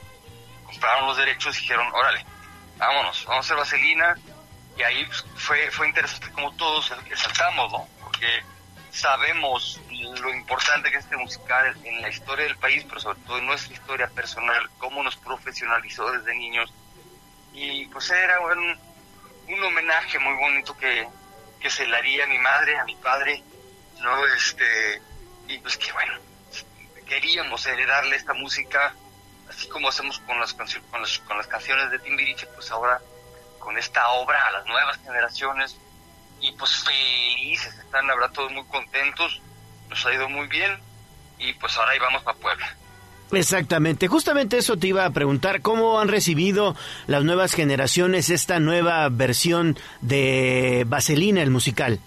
compraron 0.72 1.06
los 1.06 1.16
derechos 1.16 1.56
y 1.56 1.60
dijeron, 1.60 1.86
órale, 1.92 2.24
vámonos, 2.78 3.24
vamos 3.26 3.44
a 3.44 3.46
hacer 3.46 3.56
Vaselina 3.56 4.16
y 4.76 4.82
ahí 4.82 5.04
pues, 5.04 5.24
fue, 5.36 5.70
fue 5.70 5.88
interesante 5.88 6.30
como 6.32 6.54
todos 6.56 6.92
saltamos, 7.14 7.72
¿no? 7.72 7.88
Porque 8.02 8.42
sabemos 8.90 9.80
lo 10.20 10.30
importante 10.30 10.90
que 10.90 10.98
es 10.98 11.04
este 11.04 11.16
musical 11.16 11.76
en 11.84 12.02
la 12.02 12.08
historia 12.08 12.44
del 12.44 12.56
país, 12.56 12.84
pero 12.88 13.00
sobre 13.00 13.18
todo 13.20 13.38
en 13.38 13.46
nuestra 13.46 13.72
historia 13.72 14.08
personal, 14.08 14.68
cómo 14.78 15.02
nos 15.02 15.16
profesionalizó 15.16 16.10
desde 16.12 16.34
niños. 16.34 16.72
Y 17.52 17.86
pues 17.86 18.10
era 18.10 18.40
un, 18.40 18.78
un 19.48 19.64
homenaje 19.64 20.18
muy 20.18 20.34
bonito 20.34 20.76
que, 20.76 21.06
que 21.60 21.70
se 21.70 21.86
le 21.86 21.96
haría 21.96 22.24
a 22.24 22.26
mi 22.26 22.38
madre, 22.38 22.78
a 22.78 22.84
mi 22.84 22.96
padre, 22.96 23.42
¿no? 24.00 24.26
Este, 24.26 25.02
y 25.48 25.58
pues 25.58 25.76
que 25.76 25.92
bueno, 25.92 26.14
queríamos 27.06 27.66
heredarle 27.66 28.16
esta 28.16 28.32
música, 28.32 28.94
así 29.52 29.68
como 29.68 29.88
hacemos 29.88 30.18
con 30.20 30.38
las, 30.40 30.54
con 30.54 30.66
las, 31.00 31.18
con 31.18 31.36
las 31.36 31.46
canciones 31.46 31.90
de 31.90 31.98
Timbiriche, 31.98 32.46
pues 32.48 32.70
ahora 32.70 33.00
con 33.58 33.78
esta 33.78 34.08
obra 34.12 34.38
a 34.48 34.52
las 34.52 34.66
nuevas 34.66 34.98
generaciones 35.04 35.76
y 36.40 36.50
pues 36.52 36.84
felices, 36.84 37.74
están 37.78 38.06
la 38.06 38.14
verdad 38.14 38.32
todos 38.32 38.52
muy 38.52 38.64
contentos, 38.64 39.40
nos 39.88 40.04
ha 40.04 40.12
ido 40.12 40.28
muy 40.28 40.48
bien 40.48 40.78
y 41.38 41.52
pues 41.54 41.76
ahora 41.76 41.92
ahí 41.92 41.98
vamos 41.98 42.22
para 42.22 42.38
Puebla. 42.38 42.76
Exactamente, 43.30 44.08
justamente 44.08 44.58
eso 44.58 44.76
te 44.76 44.88
iba 44.88 45.06
a 45.06 45.10
preguntar, 45.10 45.62
¿cómo 45.62 46.00
han 46.00 46.08
recibido 46.08 46.76
las 47.06 47.24
nuevas 47.24 47.54
generaciones 47.54 48.28
esta 48.28 48.58
nueva 48.58 49.08
versión 49.08 49.78
de 50.00 50.84
Vaselina, 50.86 51.40
el 51.40 51.50
musical? 51.50 51.98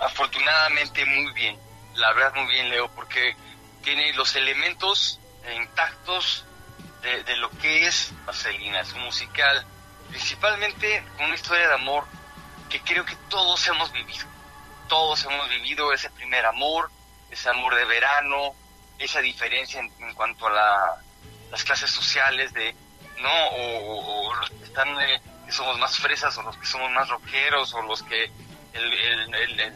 Afortunadamente 0.00 1.04
muy 1.04 1.32
bien, 1.32 1.56
la 1.94 2.12
verdad 2.12 2.34
muy 2.34 2.52
bien 2.52 2.70
Leo, 2.70 2.88
porque 2.88 3.36
tiene 3.84 4.12
los 4.14 4.34
elementos 4.34 5.20
intactos 5.54 6.44
de, 7.02 7.22
de 7.24 7.36
lo 7.36 7.50
que 7.58 7.86
es 7.86 8.12
Vaselina, 8.24 8.80
es 8.80 8.92
un 8.92 9.02
musical, 9.04 9.66
principalmente 10.08 11.04
con 11.16 11.26
una 11.26 11.34
historia 11.34 11.68
de 11.68 11.74
amor 11.74 12.04
que 12.68 12.80
creo 12.82 13.04
que 13.04 13.16
todos 13.28 13.66
hemos 13.68 13.90
vivido. 13.92 14.26
Todos 14.88 15.24
hemos 15.24 15.48
vivido 15.48 15.92
ese 15.92 16.10
primer 16.10 16.44
amor, 16.46 16.90
ese 17.30 17.48
amor 17.50 17.74
de 17.74 17.84
verano, 17.84 18.54
esa 18.98 19.20
diferencia 19.20 19.80
en, 19.80 20.14
cuanto 20.14 20.46
a 20.46 20.50
la- 20.50 21.02
las 21.50 21.62
clases 21.64 21.90
sociales 21.90 22.52
de, 22.52 22.74
¿no? 23.18 23.46
O, 23.50 24.34
los 24.34 24.50
que 24.50 24.64
están, 24.64 24.88
eh, 25.00 25.20
somos 25.50 25.78
más 25.78 25.96
fresas, 25.98 26.36
o 26.38 26.42
los 26.42 26.56
que 26.58 26.66
somos 26.66 26.90
más 26.90 27.08
rockeros, 27.08 27.72
o 27.74 27.82
los 27.82 28.02
que 28.02 28.24
el, 28.72 28.92
el- 28.92 29.34
el- 29.34 29.60
el 29.60 29.74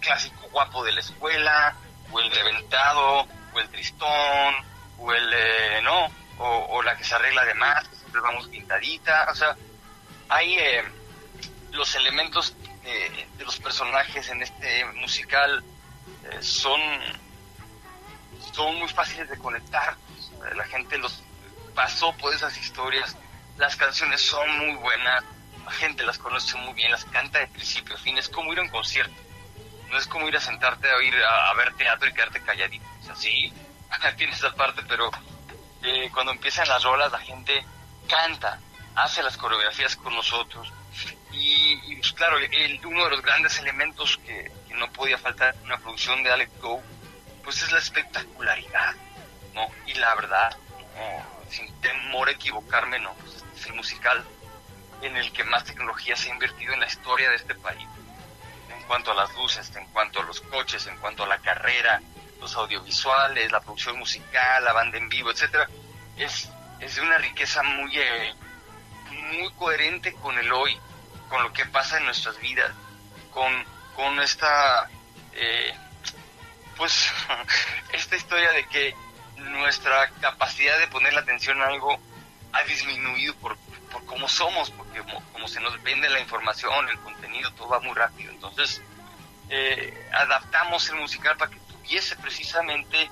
clásico 0.00 0.48
guapo 0.50 0.84
de 0.84 0.92
la 0.92 1.00
escuela, 1.00 1.76
o 2.10 2.20
el 2.20 2.30
reventado, 2.30 3.26
o 3.52 3.60
el 3.60 3.68
tristón, 3.68 4.54
o 4.98 5.12
el, 5.12 5.32
eh, 5.32 5.80
no, 5.82 6.08
o, 6.38 6.82
la 6.82 6.96
que 6.96 7.04
se 7.04 7.14
arregla 7.14 7.44
de 7.44 7.54
más, 7.54 7.88
que 7.88 7.96
siempre 7.96 8.20
vamos 8.20 8.48
pintadita, 8.48 9.28
o 9.30 9.34
sea, 9.34 9.56
hay 10.28 10.58
eh, 10.58 10.84
los 11.72 11.94
elementos 11.94 12.54
eh, 12.84 13.26
de 13.36 13.44
los 13.44 13.58
personajes 13.58 14.28
en 14.28 14.42
este 14.42 14.84
musical 14.96 15.64
son, 16.40 16.80
son 18.52 18.76
muy 18.76 18.88
fáciles 18.88 19.28
de 19.30 19.38
conectar, 19.38 19.96
la 20.54 20.64
gente 20.64 20.98
los 20.98 21.22
pasó 21.74 22.12
por 22.16 22.34
esas 22.34 22.56
historias, 22.58 23.16
las 23.56 23.76
canciones 23.76 24.20
son 24.20 24.58
muy 24.58 24.74
buenas, 24.76 25.24
la 25.64 25.70
gente 25.72 26.02
las 26.02 26.18
conoce 26.18 26.56
muy 26.58 26.74
bien, 26.74 26.90
las 26.90 27.04
canta 27.06 27.38
de 27.38 27.46
principio 27.48 27.94
a 27.94 27.98
fin, 27.98 28.18
es 28.18 28.28
como 28.28 28.52
ir 28.52 28.58
a 28.58 28.62
un 28.62 28.68
concierto, 28.68 29.14
no 29.88 29.98
es 29.98 30.06
como 30.06 30.28
ir 30.28 30.36
a 30.36 30.40
sentarte 30.40 30.90
a 30.90 30.96
oír 30.96 31.14
a, 31.16 31.50
a 31.50 31.54
ver 31.54 31.74
teatro 31.74 32.08
y 32.08 32.12
quedarte 32.12 32.42
calladito, 32.42 32.84
o 33.10 33.14
sea, 33.14 33.16
sí, 33.16 33.56
tiene 34.16 34.32
esa 34.34 34.54
parte, 34.54 34.82
pero 34.86 35.10
eh, 35.82 36.10
cuando 36.12 36.32
empiezan 36.32 36.68
las 36.68 36.82
rolas 36.84 37.12
la 37.12 37.20
gente 37.20 37.70
canta, 38.06 38.62
hace 38.94 39.22
las 39.22 39.36
coreografías 39.36 39.96
con 39.96 40.14
nosotros 40.14 40.74
y, 41.30 41.96
pues 41.96 42.12
claro, 42.12 42.38
el- 42.38 42.80
uno 42.86 43.04
de 43.04 43.10
los 43.10 43.22
grandes 43.22 43.58
elementos 43.58 44.18
que, 44.18 44.54
no 44.70 44.92
podía 44.92 45.18
faltar 45.18 45.56
en 45.58 45.66
una 45.66 45.80
producción 45.80 46.22
de 46.22 46.30
Alex 46.32 46.56
Go, 46.58 46.86
pues 47.42 47.62
es 47.62 47.72
la 47.72 47.78
espectacularidad, 47.80 48.96
¿no? 49.52 49.76
Y 49.84 49.94
la 49.94 50.14
verdad, 50.14 50.56
sin 51.48 51.72
temor 51.80 52.28
a 52.28 52.32
equivocarme, 52.32 52.98
no, 53.00 53.18
pues 53.20 53.34
este 53.36 53.56
es 53.56 53.66
el 53.66 53.74
musical 53.74 54.28
en 55.00 55.16
el 55.16 55.32
que 55.32 55.44
más 55.44 55.64
tecnología 55.64 56.16
se 56.16 56.30
ha 56.30 56.32
invertido 56.34 56.74
en 56.74 56.80
la 56.80 56.86
historia 56.86 57.30
de 57.30 57.36
este 57.36 57.54
país. 57.56 57.90
En 58.68 58.82
cuanto 58.84 59.12
a 59.12 59.14
las 59.14 59.34
luces, 59.34 59.74
en 59.76 59.88
cuanto 59.90 60.20
a 60.20 60.24
los 60.24 60.40
coches, 60.42 60.86
en 60.86 60.98
cuanto 60.98 61.24
a 61.24 61.28
la 61.28 61.40
carrera, 61.40 62.04
los 62.40 62.54
audiovisuales, 62.56 63.50
la 63.50 63.60
producción 63.60 63.98
musical, 63.98 64.64
la 64.64 64.72
banda 64.72 64.98
en 64.98 65.08
vivo, 65.08 65.30
etcétera, 65.30 65.68
es, 66.16 66.48
es 66.80 66.94
de 66.96 67.02
una 67.02 67.18
riqueza 67.18 67.62
muy, 67.62 67.98
eh, 67.98 68.34
muy 69.10 69.50
coherente 69.52 70.12
con 70.14 70.38
el 70.38 70.52
hoy, 70.52 70.78
con 71.28 71.42
lo 71.42 71.52
que 71.52 71.66
pasa 71.66 71.98
en 71.98 72.04
nuestras 72.04 72.38
vidas, 72.40 72.72
con, 73.32 73.52
con 73.94 74.20
esta, 74.20 74.88
eh, 75.32 75.74
pues, 76.76 77.10
esta 77.92 78.16
historia 78.16 78.52
de 78.52 78.66
que 78.66 78.94
nuestra 79.36 80.10
capacidad 80.20 80.78
de 80.78 80.88
poner 80.88 81.12
la 81.12 81.20
atención 81.20 81.60
a 81.62 81.66
algo 81.66 81.98
ha 82.52 82.62
disminuido 82.64 83.34
por, 83.36 83.56
por 83.92 84.04
cómo 84.04 84.28
somos, 84.28 84.70
porque 84.70 85.02
como, 85.32 85.48
se 85.48 85.60
nos 85.60 85.80
vende 85.82 86.08
la 86.08 86.20
información, 86.20 86.88
el 86.88 86.98
contenido, 87.00 87.52
todo 87.52 87.68
va 87.68 87.80
muy 87.80 87.94
rápido. 87.94 88.32
Entonces, 88.32 88.82
eh, 89.48 90.08
adaptamos 90.12 90.88
el 90.90 90.96
musical 90.96 91.36
para 91.36 91.50
que 91.50 91.58
tuviese 91.88 92.16
precisamente 92.16 93.10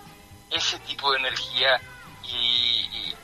ese 0.50 0.78
tipo 0.80 1.10
de 1.10 1.18
energía 1.18 1.80
y, 2.22 2.88
y, 2.92 3.16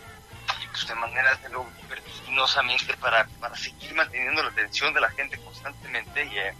y, 0.62 0.66
pues 0.68 0.86
de 0.86 0.94
manera 0.94 1.34
de 1.36 1.50
lo 1.50 1.66
vertiginosamente 1.88 2.96
para, 2.96 3.26
para 3.38 3.54
seguir 3.54 3.94
manteniendo 3.94 4.42
la 4.42 4.48
atención 4.48 4.94
de 4.94 5.00
la 5.02 5.10
gente 5.10 5.36
constantemente 5.38 6.24
y, 6.24 6.38
eh, 6.38 6.54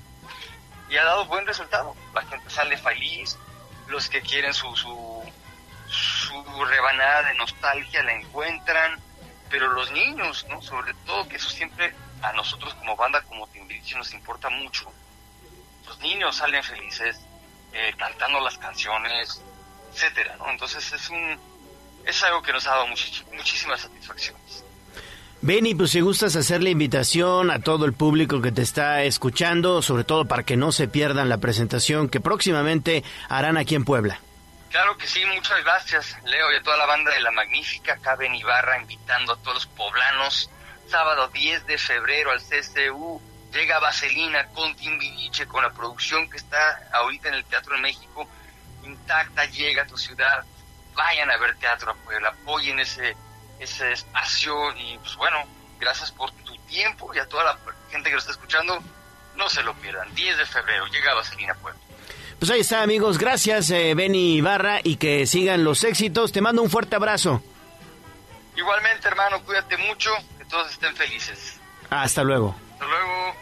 y 0.90 0.96
ha 0.98 1.04
dado 1.04 1.24
buen 1.24 1.46
resultado. 1.46 1.96
La 2.12 2.20
gente 2.22 2.50
sale 2.50 2.76
feliz, 2.76 3.38
los 3.88 4.10
que 4.10 4.20
quieren 4.20 4.52
su, 4.52 4.76
su, 4.76 5.24
su 5.88 6.64
rebanada 6.66 7.22
de 7.28 7.34
nostalgia 7.36 8.02
la 8.02 8.12
encuentran, 8.12 9.00
pero 9.48 9.72
los 9.72 9.90
niños, 9.92 10.44
¿no? 10.50 10.60
Sobre 10.60 10.92
todo, 11.06 11.26
que 11.28 11.36
eso 11.36 11.48
siempre 11.48 11.94
a 12.20 12.34
nosotros 12.34 12.74
como 12.74 12.94
banda, 12.94 13.22
como 13.22 13.46
Timbiriche, 13.48 13.96
nos 13.96 14.12
importa 14.12 14.50
mucho. 14.50 14.92
Los 15.86 15.98
niños 16.00 16.36
salen 16.36 16.62
felices, 16.62 17.18
eh, 17.72 17.94
cantando 17.96 18.40
las 18.40 18.58
canciones, 18.58 19.42
etcétera, 19.92 20.36
¿no? 20.38 20.50
Entonces 20.50 20.92
es 20.92 21.10
un 21.10 21.38
es 22.04 22.22
algo 22.24 22.42
que 22.42 22.52
nos 22.52 22.66
ha 22.66 22.70
dado 22.70 22.86
muchísimas 22.86 23.80
satisfacciones. 23.80 24.64
Benny, 25.40 25.74
pues 25.74 25.90
si 25.90 26.00
gustas 26.00 26.36
hacer 26.36 26.62
la 26.62 26.70
invitación 26.70 27.50
a 27.50 27.58
todo 27.58 27.84
el 27.84 27.94
público 27.94 28.40
que 28.40 28.52
te 28.52 28.62
está 28.62 29.02
escuchando, 29.02 29.82
sobre 29.82 30.04
todo 30.04 30.26
para 30.26 30.44
que 30.44 30.56
no 30.56 30.70
se 30.70 30.86
pierdan 30.86 31.28
la 31.28 31.38
presentación 31.38 32.08
que 32.08 32.20
próximamente 32.20 33.02
harán 33.28 33.56
aquí 33.56 33.74
en 33.74 33.84
Puebla. 33.84 34.20
Claro 34.70 34.96
que 34.96 35.06
sí, 35.06 35.20
muchas 35.26 35.62
gracias, 35.64 36.16
Leo, 36.24 36.52
y 36.52 36.56
a 36.56 36.62
toda 36.62 36.76
la 36.76 36.86
banda 36.86 37.12
de 37.12 37.20
La 37.20 37.32
Magnífica, 37.32 37.94
acá 37.94 38.16
Ibarra, 38.24 38.80
invitando 38.80 39.32
a 39.32 39.36
todos 39.38 39.54
los 39.54 39.66
poblanos. 39.66 40.48
Sábado 40.86 41.28
10 41.28 41.66
de 41.66 41.76
febrero 41.76 42.30
al 42.30 42.40
CCU, 42.40 43.20
llega 43.52 43.78
Vaselina 43.78 44.46
con 44.48 44.74
Timbiriche, 44.76 45.46
con 45.46 45.62
la 45.62 45.70
producción 45.70 46.28
que 46.30 46.38
está 46.38 46.88
ahorita 46.92 47.28
en 47.28 47.34
el 47.34 47.44
Teatro 47.44 47.74
de 47.76 47.82
México, 47.82 48.28
intacta, 48.84 49.44
llega 49.46 49.82
a 49.82 49.86
tu 49.86 49.96
ciudad. 49.96 50.44
Vayan 50.94 51.30
a 51.30 51.38
ver 51.38 51.56
teatro 51.56 51.92
a 51.92 51.94
Puebla, 51.94 52.28
apoyen 52.28 52.78
ese, 52.78 53.16
ese 53.58 53.92
espacio 53.92 54.76
y 54.76 54.98
pues 54.98 55.16
bueno, 55.16 55.38
gracias 55.80 56.10
por 56.12 56.30
tu 56.32 56.54
tiempo 56.66 57.14
y 57.14 57.18
a 57.18 57.26
toda 57.26 57.44
la 57.44 57.58
gente 57.90 58.10
que 58.10 58.14
lo 58.14 58.18
está 58.18 58.32
escuchando, 58.32 58.82
no 59.36 59.48
se 59.48 59.62
lo 59.62 59.74
pierdan. 59.74 60.14
10 60.14 60.36
de 60.36 60.46
febrero, 60.46 60.86
llega 60.86 61.14
Vaselina 61.14 61.54
Puebla. 61.54 61.80
Pues 62.38 62.50
ahí 62.50 62.60
está, 62.60 62.82
amigos. 62.82 63.18
Gracias, 63.18 63.70
eh, 63.70 63.94
Benny 63.94 64.34
Ibarra, 64.34 64.80
y 64.82 64.96
que 64.96 65.26
sigan 65.26 65.64
los 65.64 65.84
éxitos. 65.84 66.32
Te 66.32 66.40
mando 66.40 66.60
un 66.60 66.70
fuerte 66.70 66.96
abrazo. 66.96 67.40
Igualmente, 68.56 69.08
hermano, 69.08 69.42
cuídate 69.44 69.76
mucho, 69.76 70.10
que 70.38 70.44
todos 70.46 70.70
estén 70.70 70.94
felices. 70.96 71.60
Hasta 71.88 72.22
luego. 72.24 72.56
Hasta 72.72 72.86
luego. 72.86 73.41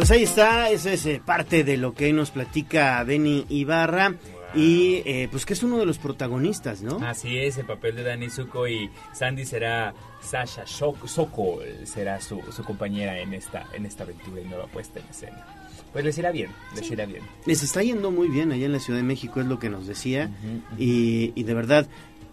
Pues 0.00 0.10
ahí 0.12 0.22
está, 0.22 0.70
esa 0.70 0.94
es 0.94 1.04
eh, 1.04 1.20
parte 1.22 1.62
de 1.62 1.76
lo 1.76 1.92
que 1.92 2.06
hoy 2.06 2.14
nos 2.14 2.30
platica 2.30 3.04
Benny 3.04 3.44
Ibarra. 3.50 4.14
Y 4.54 5.02
eh, 5.04 5.28
pues 5.30 5.44
que 5.44 5.52
es 5.52 5.62
uno 5.62 5.76
de 5.76 5.84
los 5.84 5.98
protagonistas, 5.98 6.80
¿no? 6.80 7.06
Así 7.06 7.36
es, 7.36 7.58
el 7.58 7.66
papel 7.66 7.96
de 7.96 8.02
Dani 8.04 8.30
Zuko 8.30 8.66
y 8.66 8.88
Sandy 9.12 9.44
será 9.44 9.92
Sasha 10.22 10.64
Shok- 10.64 11.06
Sokol, 11.06 11.64
será 11.84 12.18
su, 12.22 12.40
su 12.50 12.64
compañera 12.64 13.20
en 13.20 13.34
esta, 13.34 13.66
en 13.74 13.84
esta 13.84 14.04
aventura 14.04 14.40
y 14.40 14.46
nueva 14.46 14.68
puesta 14.68 15.00
en 15.00 15.06
escena. 15.10 15.44
Pues 15.92 16.02
les 16.02 16.16
irá 16.16 16.30
bien, 16.32 16.48
les 16.74 16.90
irá 16.90 17.04
bien. 17.04 17.22
Les 17.44 17.62
está 17.62 17.82
yendo 17.82 18.10
muy 18.10 18.28
bien 18.28 18.52
allá 18.52 18.64
en 18.64 18.72
la 18.72 18.80
Ciudad 18.80 19.00
de 19.00 19.04
México, 19.04 19.38
es 19.42 19.46
lo 19.46 19.58
que 19.58 19.68
nos 19.68 19.86
decía. 19.86 20.30
y, 20.78 21.32
y 21.34 21.42
de 21.42 21.52
verdad, 21.52 21.86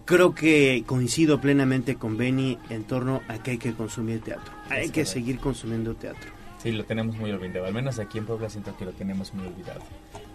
creo 0.05 0.33
que 0.33 0.85
coincido 0.87 1.41
plenamente 1.41 1.95
con 1.97 2.15
Benny 2.15 2.57
en 2.69 2.85
torno 2.85 3.21
a 3.27 3.43
que 3.43 3.51
hay 3.51 3.57
que 3.57 3.73
consumir 3.73 4.21
teatro. 4.21 4.53
Hay 4.69 4.85
Es 4.85 4.91
que 4.91 5.01
correcto. 5.01 5.11
seguir 5.11 5.39
consumiendo 5.39 5.93
teatro. 5.95 6.36
Sí, 6.67 6.73
lo 6.73 6.83
tenemos 6.83 7.15
muy 7.15 7.31
olvidado, 7.31 7.65
al 7.65 7.73
menos 7.73 7.97
aquí 7.97 8.17
en 8.17 8.25
Puebla 8.25 8.49
siento 8.49 8.75
que 8.75 8.83
lo 8.83 8.91
tenemos 8.91 9.33
muy 9.33 9.47
olvidado. 9.47 9.79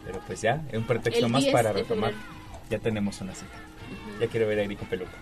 Pero 0.07 0.19
pues 0.27 0.41
ya, 0.41 0.62
es 0.70 0.78
un 0.78 0.85
pretexto 0.85 1.27
El 1.27 1.31
más 1.31 1.43
10 1.43 1.52
para 1.52 1.75
retomar. 1.75 2.15
Ya 2.70 2.78
tenemos 2.78 3.20
una 3.20 3.35
cita. 3.35 3.52
Ya 4.19 4.27
quiero 4.28 4.47
ver 4.47 4.61
a 4.61 4.67
con 4.75 4.89
peluca. 4.89 5.12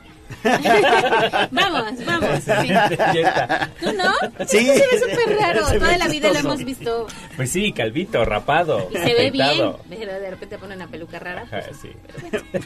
vamos, 1.50 2.05
vamos. 2.05 2.44
Sí, 2.44 2.52
sí. 2.62 2.68
ya 2.68 3.10
está. 3.10 3.70
¿Tú 3.80 3.92
no? 3.92 4.14
Sí. 4.47 4.58
Eso 4.58 4.84
se 4.84 5.06
ve 5.06 5.16
súper 5.16 5.36
raro. 5.36 5.66
Se 5.66 5.78
Toda 5.80 5.98
la 5.98 6.06
vida 6.06 6.32
lo 6.32 6.39
hemos 6.39 6.64
visto. 6.64 7.08
Pues 7.34 7.50
sí, 7.50 7.72
calvito, 7.72 8.24
rapado. 8.24 8.89
Y 8.92 8.98
se 8.98 9.12
ve 9.12 9.32
bien. 9.32 9.72
Pero 9.89 10.12
de 10.12 10.30
repente 10.30 10.58
pone 10.58 10.76
una 10.76 10.86
peluca 10.86 11.18
rara. 11.18 11.42
Ajá, 11.42 11.62
sí. 11.82 11.90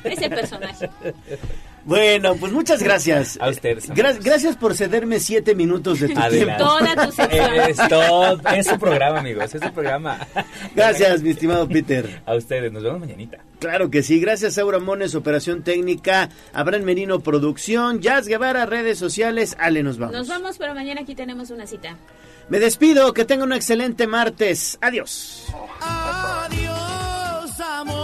Es 0.04 0.20
el 0.20 0.28
personaje. 0.28 0.90
Bueno, 1.84 2.34
pues 2.36 2.50
muchas 2.52 2.82
gracias. 2.82 3.38
A 3.40 3.48
ustedes. 3.50 3.90
Gra- 3.90 4.18
gracias 4.22 4.56
por 4.56 4.74
cederme 4.74 5.20
siete 5.20 5.54
minutos 5.54 6.00
de 6.00 6.08
tu 6.08 6.18
Adelante. 6.18 6.44
tiempo. 6.44 6.64
Toda 6.64 7.06
tu 7.06 7.12
sección. 7.12 7.54
Es, 7.68 7.76
todo, 7.88 8.40
es 8.56 8.66
su 8.66 8.78
programa, 8.78 9.18
amigos, 9.20 9.54
es 9.54 9.60
su 9.62 9.72
programa. 9.72 10.18
Gracias, 10.74 11.22
mi 11.22 11.30
estimado 11.30 11.68
Peter. 11.68 12.22
A 12.24 12.34
ustedes, 12.36 12.72
nos 12.72 12.82
vemos 12.82 13.00
mañanita. 13.00 13.38
Claro 13.58 13.90
que 13.90 14.02
sí, 14.02 14.18
gracias 14.20 14.58
Aura 14.58 14.78
Mones, 14.78 15.14
Operación 15.14 15.62
Técnica, 15.62 16.28
Abraham 16.52 16.82
Merino, 16.84 17.20
Producción, 17.20 18.00
Jazz 18.00 18.26
Guevara, 18.26 18.66
redes 18.66 18.98
sociales, 18.98 19.56
Ale, 19.58 19.82
nos 19.82 19.98
vamos. 19.98 20.14
Nos 20.16 20.28
vamos, 20.28 20.56
pero 20.58 20.74
mañana 20.74 21.02
aquí 21.02 21.14
tenemos 21.14 21.50
una 21.50 21.66
cita. 21.66 21.96
Me 22.48 22.58
despido, 22.60 23.14
que 23.14 23.24
tenga 23.24 23.44
un 23.44 23.52
excelente 23.54 24.06
martes. 24.06 24.76
Adiós. 24.82 25.46
Adiós, 25.80 27.60
amor. 27.60 28.03